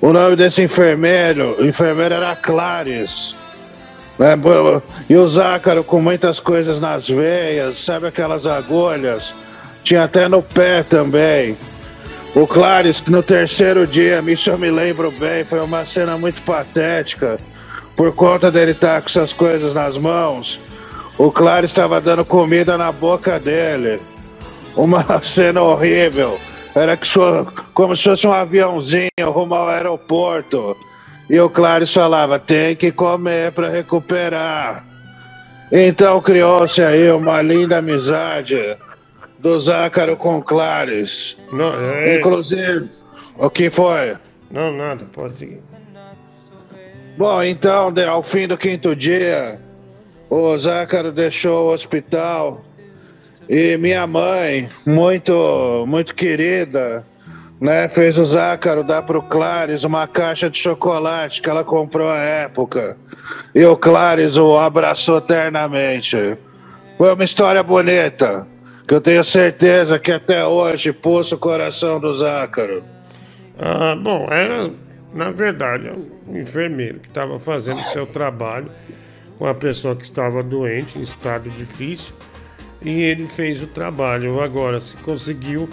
O 0.00 0.12
nome 0.12 0.36
desse 0.36 0.62
enfermeiro, 0.62 1.56
enfermeiro 1.66 2.14
era 2.14 2.36
Clares. 2.36 3.34
né? 4.18 4.34
E 5.08 5.16
o 5.16 5.26
Zácaro 5.26 5.82
com 5.82 6.00
muitas 6.00 6.38
coisas 6.38 6.78
nas 6.78 7.08
veias, 7.08 7.78
sabe 7.78 8.06
aquelas 8.06 8.46
agulhas? 8.46 9.34
Tinha 9.82 10.04
até 10.04 10.28
no 10.28 10.42
pé 10.42 10.82
também. 10.82 11.56
O 12.34 12.46
Clares, 12.46 13.02
no 13.06 13.22
terceiro 13.22 13.86
dia, 13.86 14.22
isso 14.26 14.50
eu 14.50 14.58
me 14.58 14.70
lembro 14.70 15.10
bem, 15.10 15.44
foi 15.44 15.60
uma 15.60 15.84
cena 15.84 16.16
muito 16.16 16.42
patética. 16.42 17.38
Por 17.96 18.12
conta 18.14 18.50
dele 18.50 18.72
estar 18.72 19.00
com 19.00 19.08
essas 19.08 19.32
coisas 19.32 19.72
nas 19.72 19.96
mãos, 19.96 20.60
o 21.16 21.30
Clares 21.30 21.70
estava 21.70 22.00
dando 22.00 22.24
comida 22.24 22.76
na 22.76 22.90
boca 22.90 23.38
dele. 23.38 24.00
Uma 24.76 25.22
cena 25.22 25.62
horrível. 25.62 26.38
Era 26.74 26.96
que 26.96 27.06
só, 27.06 27.44
como 27.72 27.94
se 27.94 28.02
fosse 28.02 28.26
um 28.26 28.32
aviãozinho 28.32 29.08
rumo 29.28 29.54
ao 29.54 29.68
aeroporto. 29.68 30.76
E 31.30 31.38
o 31.38 31.48
Clares 31.48 31.92
falava: 31.92 32.38
tem 32.38 32.74
que 32.74 32.90
comer 32.90 33.52
para 33.52 33.68
recuperar. 33.68 34.84
Então 35.70 36.20
criou-se 36.20 36.82
aí 36.82 37.10
uma 37.10 37.40
linda 37.40 37.78
amizade 37.78 38.76
do 39.38 39.58
Zácaro 39.58 40.16
com 40.16 40.42
Clares. 40.42 41.36
Não, 41.52 41.72
é- 41.80 42.16
Inclusive, 42.18 42.90
o 43.36 43.48
que 43.48 43.70
foi? 43.70 44.16
Não, 44.50 44.72
nada, 44.76 45.06
pode 45.12 45.36
seguir. 45.36 45.62
Bom, 47.16 47.42
então, 47.44 47.92
ao 48.08 48.22
fim 48.22 48.48
do 48.48 48.56
quinto 48.58 48.94
dia, 48.96 49.60
o 50.28 50.56
Zácaro 50.58 51.12
deixou 51.12 51.68
o 51.68 51.72
hospital 51.72 52.64
e 53.48 53.76
minha 53.76 54.06
mãe, 54.06 54.68
muito, 54.86 55.84
muito 55.86 56.14
querida, 56.14 57.04
né, 57.60 57.88
fez 57.88 58.18
o 58.18 58.24
Zácaro 58.24 58.82
dar 58.82 59.02
pro 59.02 59.22
Clares 59.22 59.84
uma 59.84 60.06
caixa 60.06 60.50
de 60.50 60.58
chocolate 60.58 61.40
que 61.40 61.48
ela 61.48 61.64
comprou 61.64 62.08
à 62.08 62.18
época. 62.18 62.96
E 63.54 63.64
o 63.64 63.76
Clares 63.76 64.36
o 64.36 64.56
abraçou 64.58 65.18
eternamente. 65.18 66.36
Foi 66.98 67.12
uma 67.12 67.24
história 67.24 67.62
bonita, 67.62 68.46
que 68.86 68.94
eu 68.94 69.00
tenho 69.00 69.24
certeza 69.24 69.98
que 69.98 70.12
até 70.12 70.44
hoje 70.44 70.92
pulsa 70.92 71.34
o 71.34 71.38
coração 71.38 71.98
do 71.98 72.12
Zácaro. 72.12 72.84
Ah, 73.58 73.96
bom, 73.96 74.26
era, 74.30 74.70
na 75.12 75.30
verdade, 75.30 75.90
um 76.26 76.36
enfermeiro 76.36 76.98
que 76.98 77.08
estava 77.08 77.38
fazendo 77.38 77.82
seu 77.84 78.06
trabalho 78.06 78.70
com 79.38 79.46
a 79.46 79.54
pessoa 79.54 79.96
que 79.96 80.04
estava 80.04 80.42
doente, 80.42 80.98
em 80.98 81.02
estado 81.02 81.50
difícil, 81.50 82.14
e 82.84 83.02
ele 83.02 83.26
fez 83.26 83.62
o 83.62 83.66
trabalho. 83.66 84.40
Agora, 84.40 84.80
se 84.80 84.96
conseguiu 84.98 85.68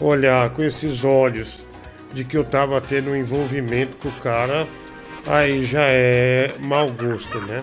olhar 0.00 0.48
com 0.50 0.62
esses 0.62 1.04
olhos 1.04 1.64
de 2.12 2.24
que 2.24 2.36
eu 2.36 2.42
estava 2.42 2.80
tendo 2.80 3.10
um 3.10 3.16
envolvimento 3.16 3.96
com 3.96 4.08
o 4.08 4.12
cara, 4.20 4.66
aí 5.26 5.64
já 5.64 5.82
é 5.82 6.50
mau 6.60 6.88
gosto, 6.88 7.38
né? 7.40 7.62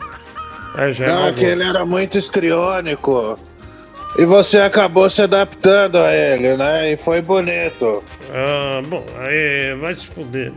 Aí 0.76 0.94
já 0.94 1.06
é 1.06 1.10
Não, 1.10 1.24
que 1.34 1.42
gosto. 1.42 1.46
ele 1.46 1.64
era 1.64 1.86
muito 1.86 2.18
estriônico. 2.18 3.40
E 4.18 4.26
você 4.26 4.60
acabou 4.60 5.08
se 5.10 5.22
adaptando 5.22 5.98
a 6.00 6.14
ele, 6.14 6.58
né? 6.58 6.92
E 6.92 6.98
foi 6.98 7.22
bonito. 7.22 8.04
Ah, 8.34 8.82
bom, 8.88 9.06
aí 9.20 9.76
vai 9.80 9.94
se 9.94 10.08
fuder. 10.08 10.52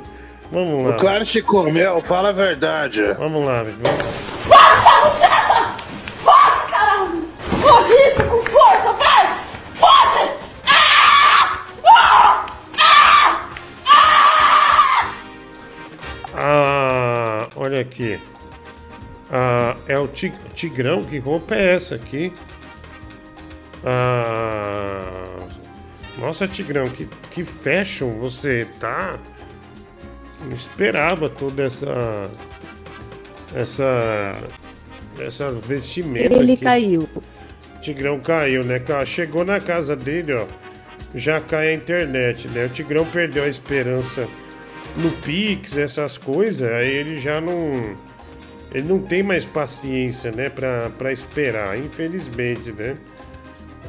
Vamos 0.50 0.86
lá. 0.86 0.96
O 0.96 0.98
Claro 0.98 1.24
te 1.24 1.40
comeu, 1.42 2.00
fala 2.02 2.30
a 2.30 2.32
verdade. 2.32 3.02
Vamos 3.18 3.44
lá, 3.44 3.62
vamos 3.62 3.82
lá. 3.82 3.98
Força, 4.38 5.00
buceta! 5.02 5.74
Fode, 6.22 6.70
caralho! 6.70 7.28
Fode 7.62 7.92
isso 7.92 8.24
com 8.24 8.42
força, 8.50 8.92
vai! 8.94 9.38
Fode! 9.74 10.32
Ah! 10.66 11.64
Ah! 11.86 12.48
Ah! 13.86 15.14
Ah, 16.34 17.48
olha 17.56 17.80
aqui. 17.80 18.18
Ah, 19.30 19.76
é 19.86 19.98
o 19.98 20.06
ti- 20.08 20.32
Tigrão. 20.54 21.04
Que 21.04 21.18
roupa 21.18 21.54
é 21.54 21.74
essa 21.74 21.94
aqui? 21.94 22.32
Ah, 23.84 25.36
nossa, 26.18 26.46
Tigrão, 26.46 26.86
que, 26.88 27.06
que 27.30 27.44
fashion 27.44 28.18
você 28.18 28.66
tá. 28.78 29.18
Não 30.44 30.56
esperava 30.56 31.28
toda 31.28 31.62
essa. 31.64 32.30
Essa. 33.54 34.36
Essa 35.18 35.50
vestimenta. 35.52 36.34
Ele 36.34 36.54
aqui. 36.54 36.64
caiu. 36.64 37.08
Tigrão 37.82 38.18
caiu, 38.20 38.64
né? 38.64 38.80
Chegou 39.04 39.44
na 39.44 39.60
casa 39.60 39.94
dele, 39.96 40.32
ó. 40.32 40.46
Já 41.14 41.40
cai 41.40 41.68
a 41.68 41.74
internet, 41.74 42.48
né? 42.48 42.64
O 42.66 42.68
Tigrão 42.70 43.04
perdeu 43.04 43.44
a 43.44 43.48
esperança 43.48 44.26
no 44.96 45.10
Pix, 45.10 45.76
essas 45.76 46.16
coisas. 46.16 46.70
Aí 46.70 46.88
ele 46.90 47.18
já 47.18 47.40
não. 47.40 47.96
Ele 48.72 48.88
não 48.88 48.98
tem 49.00 49.22
mais 49.22 49.44
paciência, 49.44 50.30
né? 50.32 50.48
Pra, 50.48 50.90
pra 50.96 51.12
esperar, 51.12 51.78
infelizmente, 51.78 52.72
né? 52.72 52.96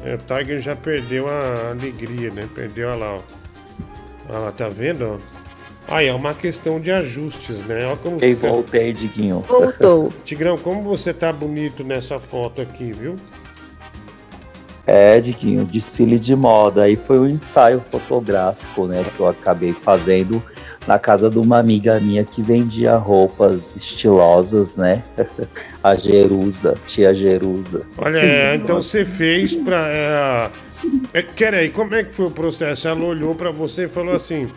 É, 0.04 0.16
o 0.16 0.18
Tiger 0.18 0.58
já 0.60 0.76
perdeu 0.76 1.26
a 1.28 1.70
alegria, 1.70 2.30
né? 2.30 2.46
Perdeu, 2.54 2.88
olha 2.88 2.96
lá, 2.98 3.14
ó. 3.14 3.20
Olha 4.28 4.38
lá, 4.40 4.52
tá 4.52 4.68
vendo, 4.68 5.18
ó? 5.18 5.44
Aí 5.86 6.06
é 6.08 6.14
uma 6.14 6.34
questão 6.34 6.78
de 6.80 6.90
ajustes, 6.90 7.62
né? 7.62 7.86
Olha 7.86 7.96
como 7.96 8.18
Ei, 8.22 8.34
fica- 8.34 8.48
voltei, 8.48 8.92
Diguinho. 8.92 9.44
Voltou. 9.48 10.12
Tigrão, 10.24 10.58
como 10.58 10.82
você 10.82 11.12
tá 11.14 11.32
bonito 11.32 11.82
nessa 11.84 12.18
foto 12.18 12.60
aqui, 12.60 12.92
viu? 12.92 13.16
É, 14.86 15.18
Diguinho, 15.18 15.64
desfile 15.64 16.18
de 16.18 16.36
moda. 16.36 16.82
Aí 16.82 16.96
foi 16.96 17.18
um 17.18 17.26
ensaio 17.26 17.82
fotográfico, 17.90 18.86
né? 18.86 19.02
Que 19.02 19.20
eu 19.20 19.28
acabei 19.28 19.72
fazendo 19.72 20.42
na 20.86 20.98
casa 20.98 21.30
de 21.30 21.38
uma 21.38 21.58
amiga 21.58 21.98
minha 22.00 22.24
que 22.24 22.42
vendia 22.42 22.94
roupas 22.96 23.74
estilosas, 23.74 24.76
né? 24.76 25.02
A 25.82 25.94
Jerusa, 25.94 26.76
tia 26.86 27.14
Jerusa. 27.14 27.82
Olha, 27.96 28.18
é, 28.18 28.54
então 28.56 28.76
você 28.80 29.04
fez 29.04 29.54
pra. 29.54 29.88
É, 29.90 30.50
é, 31.14 31.22
peraí, 31.22 31.70
como 31.70 31.94
é 31.94 32.04
que 32.04 32.14
foi 32.14 32.26
o 32.26 32.30
processo? 32.30 32.86
Ela 32.88 33.04
olhou 33.04 33.34
pra 33.34 33.50
você 33.50 33.84
e 33.84 33.88
falou 33.88 34.14
assim: 34.14 34.50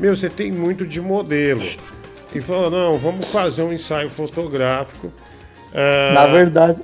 Meu, 0.00 0.14
você 0.14 0.30
tem 0.30 0.50
muito 0.50 0.86
de 0.86 1.00
modelo. 1.00 1.62
E 2.34 2.40
falou: 2.40 2.70
Não, 2.70 2.96
vamos 2.96 3.28
fazer 3.28 3.62
um 3.62 3.72
ensaio 3.72 4.08
fotográfico. 4.08 5.12
Ah, 5.74 6.12
Na 6.14 6.26
verdade, 6.26 6.80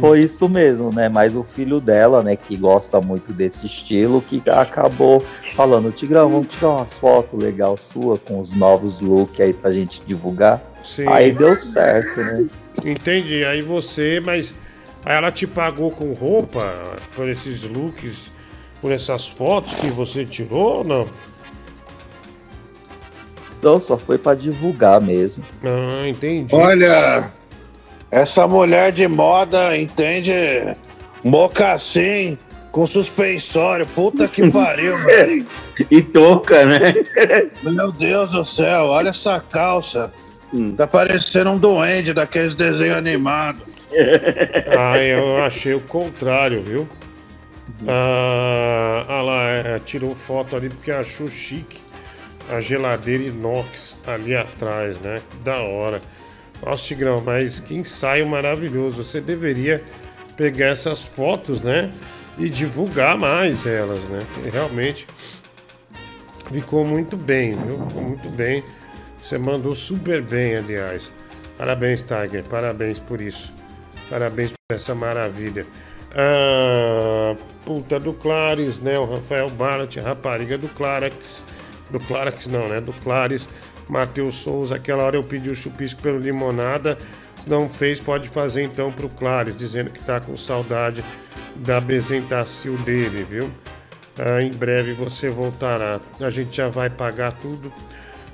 foi 0.00 0.20
isso 0.20 0.48
mesmo, 0.48 0.92
né? 0.92 1.08
Mas 1.08 1.34
o 1.34 1.42
filho 1.42 1.80
dela, 1.80 2.22
né, 2.22 2.36
que 2.36 2.56
gosta 2.56 3.00
muito 3.00 3.32
desse 3.32 3.66
estilo, 3.66 4.20
que 4.20 4.42
acabou 4.50 5.24
falando, 5.54 5.92
Tigrão, 5.92 6.28
vamos 6.28 6.48
tirar 6.48 6.70
umas 6.70 6.98
fotos 6.98 7.42
legal 7.42 7.76
sua 7.76 8.18
com 8.18 8.40
os 8.40 8.54
novos 8.54 9.00
looks 9.00 9.40
aí 9.40 9.52
pra 9.52 9.72
gente 9.72 10.02
divulgar. 10.06 10.62
Sim. 10.84 11.08
Aí 11.08 11.32
deu 11.32 11.56
certo, 11.56 12.20
né? 12.20 12.46
Entendi. 12.84 13.44
Aí 13.44 13.62
você, 13.62 14.20
mas. 14.24 14.54
Aí 15.04 15.16
ela 15.16 15.30
te 15.30 15.46
pagou 15.46 15.90
com 15.90 16.12
roupa 16.12 16.74
por 17.14 17.28
esses 17.28 17.62
looks, 17.62 18.32
por 18.80 18.90
essas 18.90 19.26
fotos 19.26 19.74
que 19.74 19.88
você 19.88 20.24
tirou 20.24 20.78
ou 20.78 20.84
não? 20.84 21.08
Então 23.58 23.80
só 23.80 23.96
foi 23.96 24.18
pra 24.18 24.34
divulgar 24.34 25.00
mesmo. 25.00 25.44
Ah, 25.64 26.08
entendi. 26.08 26.54
Olha, 26.54 27.30
essa 28.10 28.46
mulher 28.46 28.92
de 28.92 29.06
moda 29.08 29.76
entende 29.76 30.32
mocassim 31.22 32.38
com 32.70 32.86
suspensório. 32.86 33.86
Puta 33.86 34.28
que 34.28 34.48
pariu, 34.52 34.96
velho. 35.04 35.46
E 35.90 36.02
touca, 36.02 36.64
né? 36.64 36.94
Meu 37.62 37.90
Deus 37.90 38.30
do 38.30 38.44
céu, 38.44 38.84
olha 38.84 39.10
essa 39.10 39.40
calça. 39.40 40.12
Tá 40.76 40.86
parecendo 40.86 41.50
um 41.50 41.58
duende 41.58 42.14
daqueles 42.14 42.54
desenhos 42.54 42.96
animados. 42.96 43.62
Ah, 44.78 44.98
eu 44.98 45.42
achei 45.42 45.72
o 45.72 45.80
contrário, 45.80 46.60
viu? 46.60 46.88
Ah, 47.86 49.06
ah 49.08 49.22
lá, 49.22 49.42
é, 49.48 49.78
tirou 49.78 50.14
foto 50.14 50.56
ali 50.56 50.68
porque 50.68 50.90
achou 50.90 51.28
chique 51.28 51.80
a 52.50 52.60
geladeira 52.60 53.24
inox 53.24 53.98
ali 54.06 54.36
atrás, 54.36 54.98
né? 55.00 55.22
Que 55.30 55.36
da 55.38 55.60
hora. 55.60 56.02
Nossa, 56.64 56.84
Tigrão, 56.84 57.20
mas 57.20 57.60
que 57.60 57.74
ensaio 57.74 58.26
maravilhoso. 58.26 59.04
Você 59.04 59.20
deveria 59.20 59.82
pegar 60.36 60.66
essas 60.66 61.02
fotos, 61.02 61.60
né? 61.60 61.92
E 62.38 62.48
divulgar 62.50 63.16
mais 63.16 63.64
elas, 63.64 64.02
né? 64.04 64.26
Porque 64.32 64.50
realmente 64.50 65.06
ficou 66.50 66.84
muito 66.84 67.16
bem, 67.16 67.52
viu? 67.52 67.86
Ficou 67.88 68.02
muito 68.02 68.30
bem. 68.30 68.62
Você 69.22 69.38
mandou 69.38 69.74
super 69.74 70.22
bem, 70.22 70.56
aliás. 70.56 71.12
Parabéns, 71.56 72.02
Tiger. 72.02 72.44
Parabéns 72.44 73.00
por 73.00 73.20
isso. 73.20 73.52
Parabéns 74.10 74.52
por 74.52 74.74
essa 74.74 74.94
maravilha. 74.94 75.66
Ah, 76.14 77.34
puta 77.64 77.98
do 77.98 78.12
Clares, 78.12 78.78
né? 78.78 78.98
O 78.98 79.04
Rafael 79.04 79.50
Barnett, 79.50 79.98
rapariga 79.98 80.56
do 80.56 80.68
Clarex. 80.68 81.44
Do 81.90 81.98
Clarex 82.00 82.46
não, 82.46 82.68
né? 82.68 82.80
Do 82.80 82.92
Clares. 82.92 83.48
Matheus 83.88 84.36
Souza, 84.36 84.76
aquela 84.76 85.04
hora 85.04 85.16
eu 85.16 85.24
pedi 85.24 85.50
o 85.50 85.54
chupisco 85.54 86.02
pelo 86.02 86.18
limonada. 86.18 86.98
Se 87.40 87.48
não 87.48 87.68
fez, 87.68 88.00
pode 88.00 88.28
fazer 88.28 88.62
então 88.62 88.90
pro 88.90 89.08
Clares, 89.08 89.56
dizendo 89.56 89.90
que 89.90 90.02
tá 90.04 90.20
com 90.20 90.36
saudade 90.36 91.04
da 91.54 91.78
apresentação 91.78 92.74
dele, 92.76 93.26
viu? 93.28 93.50
Ah, 94.18 94.42
em 94.42 94.50
breve 94.50 94.92
você 94.92 95.28
voltará. 95.28 96.00
A 96.20 96.30
gente 96.30 96.56
já 96.56 96.68
vai 96.68 96.88
pagar 96.88 97.32
tudo. 97.32 97.72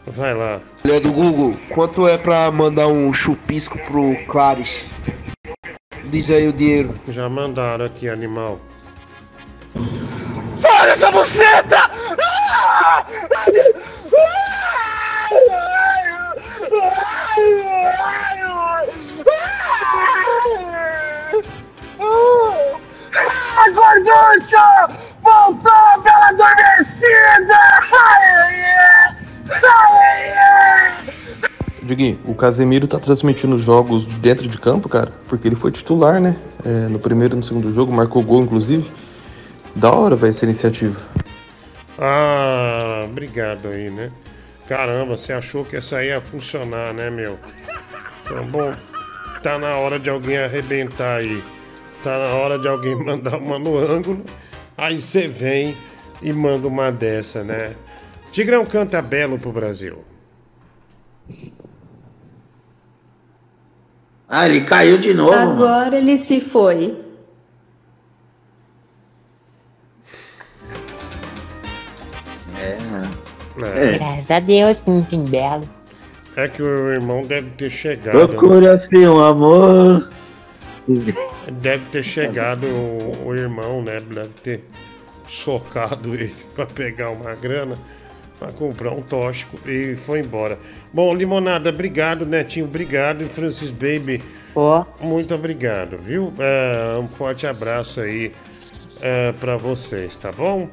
Vai 0.07 0.35
lá. 0.35 0.61
Olha 0.85 1.01
do 1.01 1.13
Google, 1.13 1.57
quanto 1.69 2.09
é 2.09 2.19
pra 2.19 2.51
mandar 2.51 2.89
um 2.89 3.13
chupisco 3.13 3.79
pro 3.87 4.17
Clares? 4.27 4.85
Diz 6.05 6.31
aí 6.31 6.49
o 6.49 6.53
dinheiro. 6.53 6.95
Já 7.09 7.29
mandaram 7.29 7.85
aqui, 7.85 8.09
animal. 8.09 8.61
Fora 10.61 10.91
essa 10.91 11.11
buceta! 11.11 11.79
Ah! 11.79 13.05
Ah, 14.15 14.52
a 23.55 23.71
gorducha 23.71 24.89
voltou 25.23 26.03
pela 26.03 26.29
adormecida! 26.29 27.59
Digui, 31.83 32.19
o 32.25 32.35
Casemiro 32.35 32.89
tá 32.89 32.99
transmitindo 32.99 33.59
jogos 33.59 34.07
dentro 34.07 34.49
de 34.49 34.57
campo, 34.57 34.89
cara, 34.89 35.13
porque 35.29 35.49
ele 35.49 35.57
foi 35.57 35.71
titular, 35.71 36.21
né? 36.21 36.37
É, 36.65 36.89
no 36.89 36.99
primeiro 36.99 37.35
e 37.35 37.37
no 37.37 37.45
segundo 37.45 37.75
jogo, 37.75 37.93
marcou 37.93 38.23
gol, 38.23 38.41
inclusive. 38.41 38.91
Da 39.77 39.93
hora 39.93 40.17
vai 40.17 40.31
essa 40.31 40.47
iniciativa. 40.47 40.97
Ah, 41.99 43.05
obrigado 43.05 43.69
aí, 43.69 43.91
né? 43.91 44.11
Caramba, 44.69 45.17
você 45.17 45.33
achou 45.33 45.65
que 45.65 45.77
essa 45.77 45.99
aí 45.99 46.09
ia 46.09 46.21
funcionar, 46.21 46.95
né, 46.95 47.11
meu? 47.11 47.39
Então, 48.25 48.47
bom, 48.47 48.75
tá 49.43 49.59
na 49.59 49.77
hora 49.77 49.99
de 49.99 50.09
alguém 50.09 50.39
arrebentar 50.39 51.19
aí. 51.19 51.43
Tá 52.03 52.19
na 52.19 52.35
hora 52.35 52.59
de 52.59 52.69
alguém 52.69 52.95
mandar 53.05 53.37
uma 53.37 53.59
no 53.59 53.77
ângulo. 53.79 54.25
Aí 54.77 55.01
você 55.01 55.27
vem 55.27 55.77
e 56.21 56.33
manda 56.33 56.69
uma 56.69 56.91
dessa, 56.91 57.43
né? 57.43 57.75
Tigrão 58.31 58.65
canta 58.65 59.03
belo 59.03 59.39
pro 59.39 59.53
Brasil. 59.53 59.99
Ah, 64.29 64.49
ele 64.49 64.63
caiu 64.63 64.97
de 64.97 65.13
novo. 65.13 65.33
mano. 65.33 65.53
Agora 65.53 65.99
ele 65.99 66.17
se 66.17 66.41
foi. 66.41 67.02
É. 73.69 73.99
Graças 73.99 74.31
a 74.31 74.41
Deus, 74.41 74.83
muito 74.87 75.17
belo. 75.19 75.69
É 76.37 76.49
que 76.49 76.63
o 76.63 76.91
irmão 76.93 77.25
deve 77.25 77.51
ter 77.51 77.71
chegado. 77.71 78.17
né? 78.19 78.27
Procure 78.27 78.67
assim 78.69 79.07
um 79.07 79.23
amor. 79.23 80.09
Deve 81.61 81.85
ter 81.87 82.03
chegado 82.03 82.67
o, 82.67 83.27
o 83.29 83.35
irmão, 83.35 83.83
né? 83.83 84.01
Deve 84.01 84.29
ter 84.43 84.61
socado 85.27 86.15
ele 86.15 86.35
pra 86.55 86.67
pegar 86.67 87.11
uma 87.11 87.35
grana, 87.35 87.79
pra 88.39 88.51
comprar 88.51 88.91
um 88.93 89.03
tóxico 89.03 89.59
e 89.69 89.95
foi 89.95 90.21
embora. 90.21 90.59
Bom, 90.93 91.15
Limonada, 91.15 91.71
obrigado, 91.71 92.27
Netinho, 92.27 92.67
obrigado. 92.67 93.23
E 93.23 93.29
Francis 93.29 93.71
Baby, 93.71 94.23
muito 95.01 95.35
obrigado, 95.35 95.99
viu? 95.99 96.33
É, 96.39 96.99
um 96.99 97.07
forte 97.07 97.47
abraço 97.47 98.01
aí 98.01 98.33
é, 99.01 99.33
pra 99.33 99.57
vocês, 99.57 100.17
tá 100.17 100.33
bom? 100.33 100.69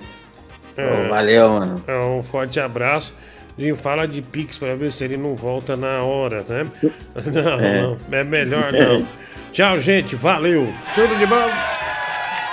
É, 0.79 1.07
valeu, 1.07 1.49
mano. 1.49 1.83
é, 1.87 1.97
um 1.99 2.23
forte 2.23 2.59
abraço. 2.59 3.13
E 3.57 3.75
fala 3.75 4.07
de 4.07 4.21
Pix 4.21 4.57
pra 4.57 4.73
ver 4.75 4.89
se 4.91 5.03
ele 5.03 5.17
não 5.17 5.35
volta 5.35 5.75
na 5.75 6.01
hora, 6.03 6.45
né? 6.47 6.65
Não, 7.25 7.59
É. 7.59 7.81
não, 7.81 7.97
é 8.11 8.23
melhor 8.23 8.71
não. 8.71 9.05
Tchau, 9.51 9.77
gente, 9.79 10.15
valeu. 10.15 10.71
Tudo 10.95 11.13
de 11.17 11.25
bom? 11.25 11.49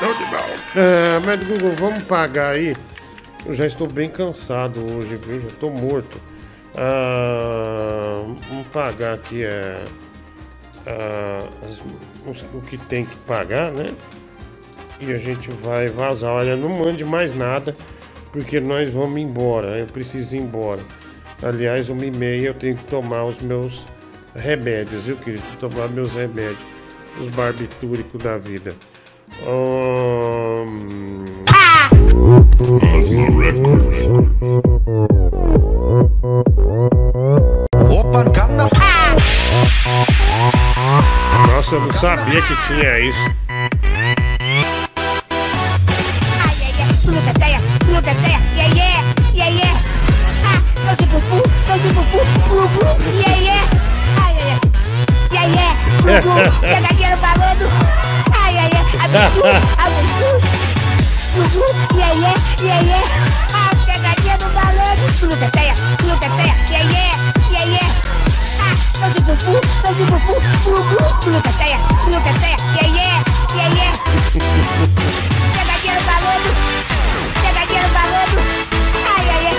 Tudo 0.01 0.15
de 0.19 0.25
bom. 0.25 0.81
É, 0.81 1.19
mas 1.25 1.45
Google, 1.45 1.73
vamos 1.77 2.03
pagar 2.03 2.55
aí. 2.55 2.75
Eu 3.45 3.55
já 3.55 3.65
estou 3.67 3.87
bem 3.87 4.09
cansado 4.11 4.81
hoje, 4.93 5.15
viu? 5.17 5.39
Já 5.39 5.47
estou 5.47 5.71
morto. 5.71 6.19
Ah, 6.75 8.23
vamos 8.49 8.67
pagar 8.73 9.15
aqui 9.15 9.45
é, 9.45 9.85
ah, 10.87 11.47
as- 11.65 11.83
os- 12.27 12.45
o 12.55 12.61
que 12.63 12.77
tem 12.77 13.05
que 13.05 13.17
pagar, 13.19 13.71
né? 13.71 13.87
E 15.01 15.13
a 15.13 15.19
gente 15.19 15.51
vai 15.51 15.89
vazar. 15.89 16.33
Olha, 16.33 16.57
não 16.57 16.71
mande 16.71 17.05
mais 17.05 17.33
nada, 17.33 17.77
porque 18.37 18.61
nós 18.61 18.93
vamos 18.93 19.19
embora. 19.19 19.79
Eu 19.79 19.87
preciso 19.87 20.37
ir 20.37 20.41
embora. 20.41 20.83
Aliás, 21.43 21.89
uma 21.89 22.05
e 22.05 22.11
meia 22.11 22.49
eu 22.49 22.55
tenho 22.55 22.77
que 22.77 22.85
tomar 22.85 23.25
os 23.25 23.41
meus 23.41 23.87
remédios, 24.35 25.05
viu, 25.05 25.17
querido? 25.17 25.43
Tomar 25.59 25.89
meus 25.89 26.15
remédios. 26.15 26.61
Os 27.19 27.29
barbitúricos 27.29 28.23
da 28.23 28.37
vida. 28.37 28.77
Ahn, 29.47 31.25
Nossa, 41.47 41.75
eu 41.75 41.81
não 41.81 41.93
sabia 41.95 42.43
que 42.43 42.63
tinha 42.67 42.99
isso. 43.01 43.37
teté, 48.07 48.39
yeah 48.55 48.69
yeah, 48.71 49.03
yeah 49.35 49.51
yeah. 49.51 49.75
Ah, 50.47 50.63
ya, 50.87 50.95
ya, 50.95 51.83
ya, 51.83 51.91
pupu, 51.91 52.87
ya 53.19 53.35
yeah 53.35 53.37
yeah. 53.43 53.65
Ai, 54.23 54.35
ai, 54.39 54.51
ai. 54.55 54.59
Yeah 55.35 55.47
yeah, 55.51 55.73
pupu, 56.07 56.31
pegadinha 56.63 57.09
no 57.11 57.17
ya 57.19 57.67
Ai, 58.31 58.55
ai, 58.63 58.71
ai, 58.71 58.85
abistu, 59.03 59.43
abistu. 59.75 60.31
Pupu, 61.35 61.67
yeah 61.99 62.13
yeah, 62.15 62.37
yeah 62.63 62.81
yeah. 62.87 63.05
Ah, 63.51 63.71
pegadinha 63.83 64.35
no 64.39 64.47
pagode. 64.55 65.03
Tudo 65.19 65.35
teté, 65.43 65.75
tudo 65.99 66.15
teté, 66.23 66.47
yeah 66.71 66.85
yeah, 66.87 67.11
yeah 67.51 67.67
yeah. 67.75 67.91
Ah, 68.63 68.75
doce 69.03 69.19
pupu, 69.27 69.59
doce 69.83 70.05
pupu, 70.07 70.35
pupu, 70.63 70.97
tudo 71.27 71.39
teté, 71.43 71.75
tudo 72.07 72.19
ya 72.23 72.87
ya 72.87 72.87
yeah, 72.87 73.19
yeah 73.59 73.69
yeah. 73.75 73.93
Pegadinha 75.59 75.93
no 75.99 76.03
pagode. 76.07 76.96
Cristiano 77.77 77.93
falando. 77.93 78.41
Ai, 79.05 79.29
ai, 79.29 79.47
ai. 79.47 79.57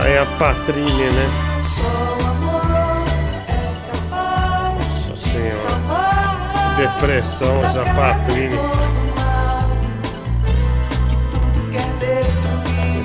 Aí 0.01 0.19
a 0.19 0.27
Patrícia, 0.39 1.11
né? 1.11 1.31
Nossa 4.11 5.17
senhora. 5.17 6.75
Depressão, 6.77 7.65
essa 7.65 7.85
Patrícia. 7.85 8.61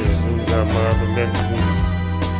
Jesus 0.03 0.53
amado, 0.53 1.05
né? 1.15 1.27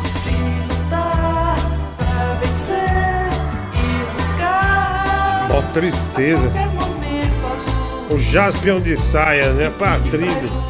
Se 0.06 0.30
lutar 0.30 1.56
pra 1.98 2.38
vencer 2.40 3.30
e 3.74 3.76
buscar 4.14 5.48
Mó 5.50 5.60
tristeza. 5.72 6.52
O 8.10 8.16
Jaspion 8.18 8.80
de 8.80 8.96
saia, 8.96 9.52
né? 9.52 9.70
Patrícia. 9.76 10.69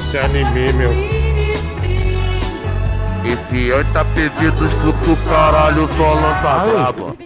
Esse 0.00 0.18
anime, 0.18 0.72
meu. 0.72 0.90
Esse 3.22 3.72
aí 3.72 3.84
tá 3.92 4.02
pedindo 4.02 4.66
escuta 4.66 5.10
o 5.10 5.28
caralho, 5.28 5.88
só 5.94 6.14
lança 6.14 6.58
braba. 6.66 7.16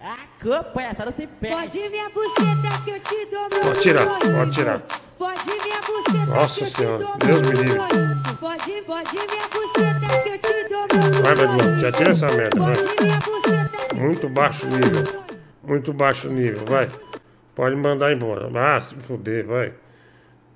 Ah, 0.00 0.64
palhaçada 0.72 1.12
sem 1.12 1.26
pé. 1.26 1.50
Pode 1.50 1.78
minha 1.90 2.08
buceta 2.08 2.82
que 2.84 2.90
eu 2.90 3.00
te 3.00 3.26
dou 3.26 3.48
meu 3.50 3.60
Pode 3.60 3.80
tirar, 3.80 4.06
pode 4.06 4.50
tirar. 4.52 4.82
Pode 5.18 5.44
minha 5.44 5.80
buceta 5.82 6.26
Nossa 6.26 6.54
que 6.54 6.62
eu 6.62 6.66
te 6.66 6.72
senhora, 6.72 7.04
dou 7.04 7.16
Deus 7.18 7.42
meu 7.42 7.50
me 7.50 7.62
livre. 7.62 7.78
Pode, 8.40 8.82
pode 8.86 9.12
minha 9.12 9.48
buceta 9.52 10.22
que 10.22 10.28
eu 10.30 10.38
te 10.38 10.68
dou 10.68 10.86
meu 10.90 11.22
Vai. 11.22 11.34
Badinho, 11.34 11.80
já 11.80 11.92
tira 11.92 12.10
essa 12.10 12.30
merda, 12.32 12.60
vai. 12.60 12.76
Muito 13.94 14.28
baixo 14.30 14.66
nível. 14.68 15.24
Muito 15.62 15.92
baixo 15.92 16.28
nível, 16.30 16.64
vai. 16.64 16.88
Pode 17.54 17.76
mandar 17.76 18.10
embora. 18.12 18.48
Ah, 18.54 18.80
se 18.80 18.94
fuder, 18.94 19.46
vai. 19.46 19.74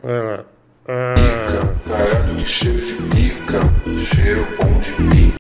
Vai 0.03 0.23
lá. 0.23 0.45
Ah, 0.89 1.15
Caralho, 1.87 2.35
que 2.35 2.45
cheiro 2.45 2.85
de 2.85 2.95
pica, 2.95 3.61
cheiro 3.97 4.45
bom 4.59 4.81
de 4.81 4.91
pica. 4.91 5.37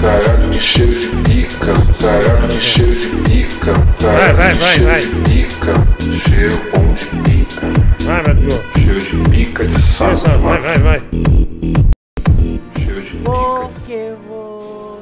Caralho, 0.00 0.50
que 0.52 0.60
cheiro 0.60 0.94
de 0.94 1.08
pica, 1.24 1.72
caralho, 2.00 2.48
que 2.48 2.60
cheiro 2.60 2.94
de 2.94 3.06
pica. 3.24 3.72
Vai, 3.98 4.32
vai, 4.34 4.54
vai, 4.54 4.78
vai. 4.78 5.00
Cheiro 5.00 5.16
de 5.16 5.30
pica, 5.30 5.72
cheiro 6.12 6.56
bom 6.70 6.94
de 6.94 7.06
pica. 7.06 7.66
Vai, 8.04 8.22
Badinho. 8.22 8.62
Cheiro 8.78 9.00
de 9.00 9.30
pica 9.30 9.64
de 9.66 9.82
saco. 9.82 10.38
Vai, 10.38 10.60
vai, 10.60 10.78
vai. 10.78 11.02
Cheiro 12.78 13.02
de 13.02 13.16
Porque 13.24 14.14
vos 14.28 15.00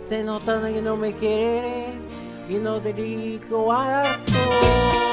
se 0.00 0.22
notando 0.22 0.72
que 0.72 0.80
no 0.80 0.96
me 0.96 1.12
quiere 1.12 1.88
y 2.48 2.54
no 2.54 2.80
te 2.80 2.94
digo 2.94 3.70
algo. 3.70 5.03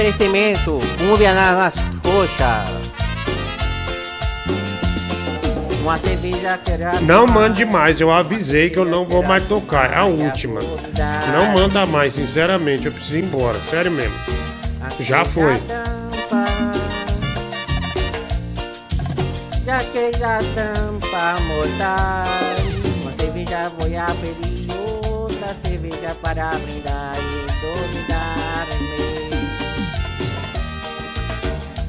Oferecimento, 0.00 0.78
cumbia 0.98 1.32
na- 1.32 1.52
nas 1.52 1.74
coxas. 2.02 2.68
Uma 5.80 5.96
cerveja 5.96 6.60
que. 6.62 7.02
Não 7.02 7.26
mande 7.26 7.64
mais, 7.64 7.98
eu 7.98 8.10
avisei 8.12 8.68
que 8.68 8.78
eu 8.78 8.84
não 8.84 9.06
vou 9.06 9.22
mais 9.22 9.42
tocar. 9.44 9.90
É 9.90 9.96
a 9.96 10.04
última. 10.04 10.60
Não 11.32 11.46
manda 11.54 11.86
mais, 11.86 12.12
sinceramente, 12.12 12.84
eu 12.84 12.92
preciso 12.92 13.16
ir 13.16 13.24
embora, 13.24 13.58
sério 13.58 13.90
mesmo. 13.90 14.12
Já 15.00 15.24
foi. 15.24 15.58
Já 19.64 19.78
que 19.78 20.12
já 20.18 20.40
tampa 20.54 21.40
mortal. 21.40 22.26
Uma 23.00 23.12
cerveja 23.14 23.72
vou 23.78 23.88
pedir 24.20 24.70
outra 25.00 25.54
cerveja 25.54 26.14
para 26.20 26.50
brindar 26.50 27.14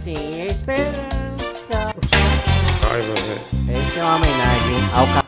Sem 0.07 0.45
esperança. 0.45 1.93
Raiva, 2.81 3.13
velho. 3.13 3.77
Essa 3.77 3.99
é 3.99 4.03
uma 4.03 4.15
homenagem 4.15 4.79
ao 4.93 5.05
ca... 5.07 5.23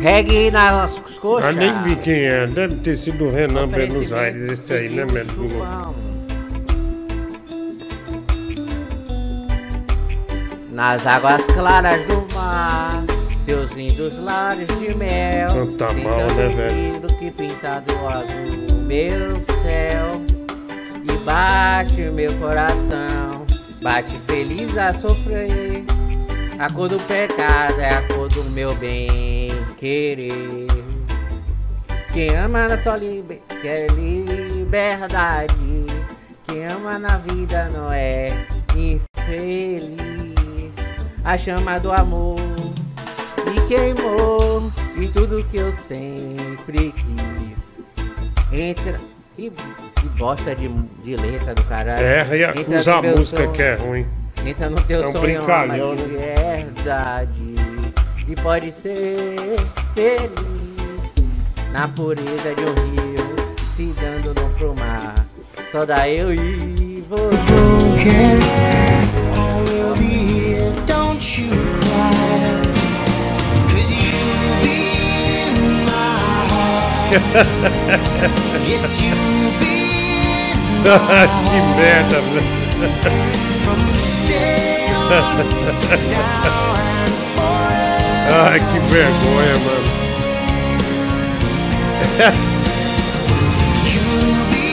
Reggae 0.00 0.52
nas 0.52 1.00
coxas. 1.18 1.56
nem 1.56 1.82
vi 1.82 1.96
quem 1.96 2.26
é, 2.26 2.46
deve 2.46 2.76
ter 2.76 2.96
sido 2.96 3.24
o 3.24 3.32
Renan 3.32 3.66
Buenos 3.66 4.12
Aires, 4.12 4.60
esse 4.60 4.72
aí, 4.72 4.88
né, 4.88 5.04
mesmo? 5.12 5.48
Nas 10.70 11.04
águas 11.08 11.44
claras 11.46 12.04
do 12.04 12.24
mar, 12.36 13.02
teus 13.44 13.72
lindos 13.72 14.16
lares 14.18 14.68
de 14.78 14.94
mel. 14.94 15.48
Canta 15.48 15.86
tem 15.88 16.04
mal, 16.04 16.18
tanto 16.18 16.34
né, 16.36 16.48
velho? 16.54 17.06
que 17.18 17.32
pintado 17.32 17.92
azul 18.06 18.66
meu 18.86 19.40
céu. 19.40 20.25
Bate 21.26 22.02
meu 22.02 22.32
coração, 22.38 23.44
bate 23.82 24.16
feliz 24.28 24.78
a 24.78 24.92
sofrer. 24.92 25.84
A 26.56 26.72
cor 26.72 26.88
do 26.88 27.02
pecado 27.02 27.80
é 27.80 27.94
a 27.94 28.02
cor 28.02 28.28
do 28.28 28.44
meu 28.50 28.72
bem 28.76 29.50
querer. 29.76 30.68
Quem 32.12 32.30
ama 32.36 32.68
na 32.68 32.78
sua 32.78 32.96
liber... 32.96 33.40
quer 33.60 33.90
liberdade. 33.90 35.86
Quem 36.46 36.64
ama 36.64 36.96
na 36.96 37.18
vida 37.18 37.70
não 37.70 37.90
é 37.90 38.28
infeliz. 38.76 39.96
A 41.24 41.36
chama 41.36 41.80
do 41.80 41.90
amor 41.90 42.38
me 43.50 43.66
queimou 43.66 44.70
e 44.96 45.08
tudo 45.08 45.44
que 45.50 45.56
eu 45.56 45.72
sempre 45.72 46.94
quis. 46.94 47.76
Entra. 48.52 49.15
Que, 49.36 49.50
que 49.50 50.08
bosta 50.18 50.54
de, 50.54 50.66
de 51.04 51.16
letra 51.16 51.54
do 51.54 51.62
caralho. 51.64 52.02
Erra 52.04 52.36
e 52.36 52.42
Entra 52.42 52.60
acusa 52.62 52.90
no 52.92 52.98
a 52.98 53.02
música 53.02 53.36
sonho. 53.42 53.52
que 53.52 53.62
é 53.62 53.74
ruim. 53.74 54.06
Entra 54.46 54.70
no 54.70 54.76
teu 54.82 55.02
É 55.02 55.06
um 55.06 55.12
sonho, 55.12 55.22
brincalhão, 55.22 55.94
de 55.96 56.02
né? 56.04 56.34
verdade. 56.64 57.54
E 58.26 58.34
pode 58.36 58.72
ser 58.72 59.56
feliz 59.94 61.14
na 61.72 61.86
pureza 61.88 62.54
de 62.54 62.62
um 62.64 62.74
rio, 62.90 63.56
se 63.58 63.94
dando 64.00 64.34
no 64.40 64.48
pro 64.54 64.74
mar. 64.74 65.14
Só 65.70 65.84
dá 65.84 66.08
eu 66.08 66.32
e 66.32 67.04
você. 67.08 67.36
I 69.34 69.62
will 69.68 69.94
be 69.96 70.54
here, 70.54 70.72
don't 70.86 71.22
you 71.42 71.50
Yes, 78.66 79.00
you'll 79.00 79.52
be 79.60 79.76
que 81.50 81.60
merda, 81.76 82.20
velho. 82.20 82.42
from 83.64 83.80
this 83.92 84.20
day 84.26 84.88
on, 84.92 85.10
now 86.10 86.74
and 86.74 87.14
forever. 87.34 88.36
Ai, 88.42 88.58
que 88.60 88.78
vergonha, 88.90 89.56
mano. 89.64 89.90
You'll 93.92 94.44
be 94.50 94.68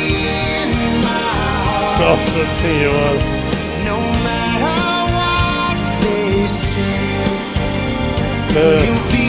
in 0.61 0.71
my 1.01 1.17
heart. 1.65 1.99
Nossa 1.99 2.43
senhora. 2.61 3.19
No 8.53 9.22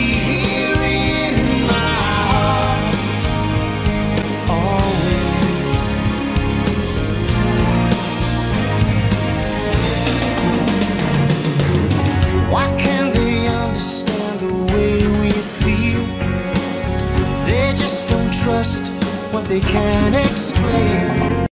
trust 18.64 18.88
what 19.32 19.44
they 19.48 19.60
can't 19.60 20.16
explain. 20.16 21.46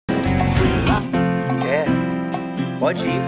É, 1.66 1.84
pode 2.81 3.00
ir. 3.00 3.23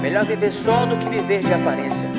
Melhor 0.00 0.24
viver 0.24 0.52
só 0.64 0.86
do 0.86 0.96
que 0.96 1.08
viver 1.10 1.42
de 1.42 1.54
aparência. 1.54 2.10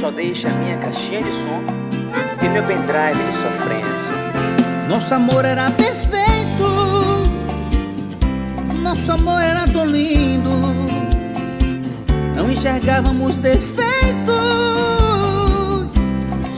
Só 0.00 0.10
deixa 0.10 0.48
a 0.48 0.52
minha 0.52 0.78
caixinha 0.78 1.22
de 1.22 1.30
som 1.44 1.60
e 2.42 2.48
meu 2.48 2.62
pendrive 2.64 3.20
de 3.30 3.38
sofrência. 3.42 4.88
Nosso 4.88 5.14
amor 5.14 5.44
era 5.44 5.70
perfeito. 5.70 6.22
Nosso 8.82 9.12
amor 9.12 9.40
era 9.40 9.66
tão 9.66 9.86
lindo. 9.86 10.50
Não 12.34 12.50
enxergávamos 12.50 13.38
defeitos. 13.38 14.41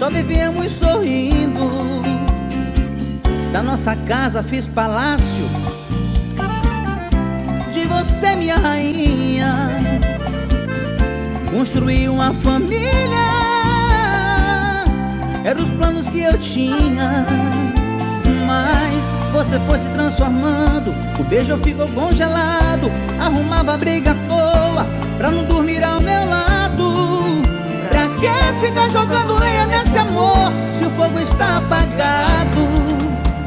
Só 0.04 0.10
vivíamos 0.10 0.70
sorrindo. 0.72 2.02
Da 3.50 3.62
nossa 3.62 3.96
casa 3.96 4.42
fiz 4.42 4.66
palácio. 4.66 5.48
De 7.72 7.86
você, 7.86 8.36
minha 8.36 8.56
rainha. 8.56 9.70
Construí 11.50 12.06
uma 12.06 12.34
família. 12.34 12.84
Eram 15.42 15.62
os 15.62 15.70
planos 15.70 16.06
que 16.10 16.20
eu 16.20 16.38
tinha. 16.38 17.24
Mas 18.46 19.32
você 19.32 19.58
foi 19.60 19.78
se 19.78 19.88
transformando 19.88 20.92
O 21.18 21.24
beijo 21.24 21.56
ficou 21.58 21.88
congelado 21.88 22.90
Arrumava 23.18 23.76
briga 23.76 24.12
à 24.12 24.14
toa 24.28 24.86
Pra 25.16 25.30
não 25.30 25.44
dormir 25.44 25.82
ao 25.82 26.00
meu 26.00 26.28
lado 26.28 26.43
que 28.24 28.66
ficar 28.66 28.88
jogando 28.88 29.38
lenha 29.38 29.66
nesse 29.66 29.98
amor 29.98 30.50
Se 30.78 30.84
o 30.84 30.90
fogo 30.90 31.18
está 31.18 31.58
apagado 31.58 32.68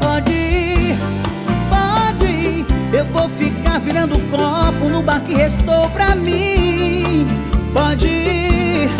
Pode 0.00 0.32
ir, 0.32 0.96
pode 1.70 2.26
ir 2.26 2.66
Eu 2.92 3.04
vou 3.06 3.28
ficar 3.30 3.80
virando 3.80 4.18
copo 4.30 4.88
No 4.88 5.02
bar 5.02 5.20
que 5.22 5.34
restou 5.34 5.88
pra 5.90 6.14
mim 6.14 7.26
Pode 7.74 8.06
ir, 8.06 8.90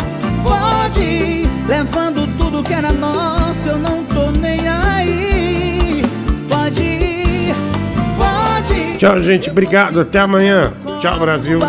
pode 0.45 1.01
ir 1.01 1.49
Levando 1.67 2.27
tudo 2.37 2.63
que 2.63 2.73
era 2.73 2.91
nosso 2.91 3.67
Eu 3.67 3.77
não 3.77 4.03
tô 4.03 4.31
nem 4.39 4.67
aí 4.67 6.03
Pode 6.49 6.81
ir, 6.81 7.55
pode 8.17 8.73
ir 8.73 8.97
Tchau, 8.97 9.19
gente. 9.19 9.49
Obrigado. 9.49 10.01
Até 10.01 10.19
amanhã. 10.19 10.73
Tchau, 10.99 11.17
Brasil. 11.19 11.59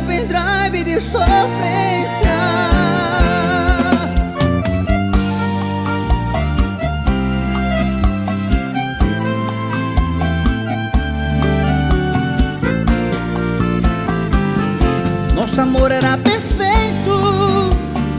Meu 0.00 0.02
pendrive 0.02 0.84
de 0.84 1.00
sofrência. 1.00 2.30
Nosso 15.34 15.60
amor 15.60 15.90
era 15.90 16.16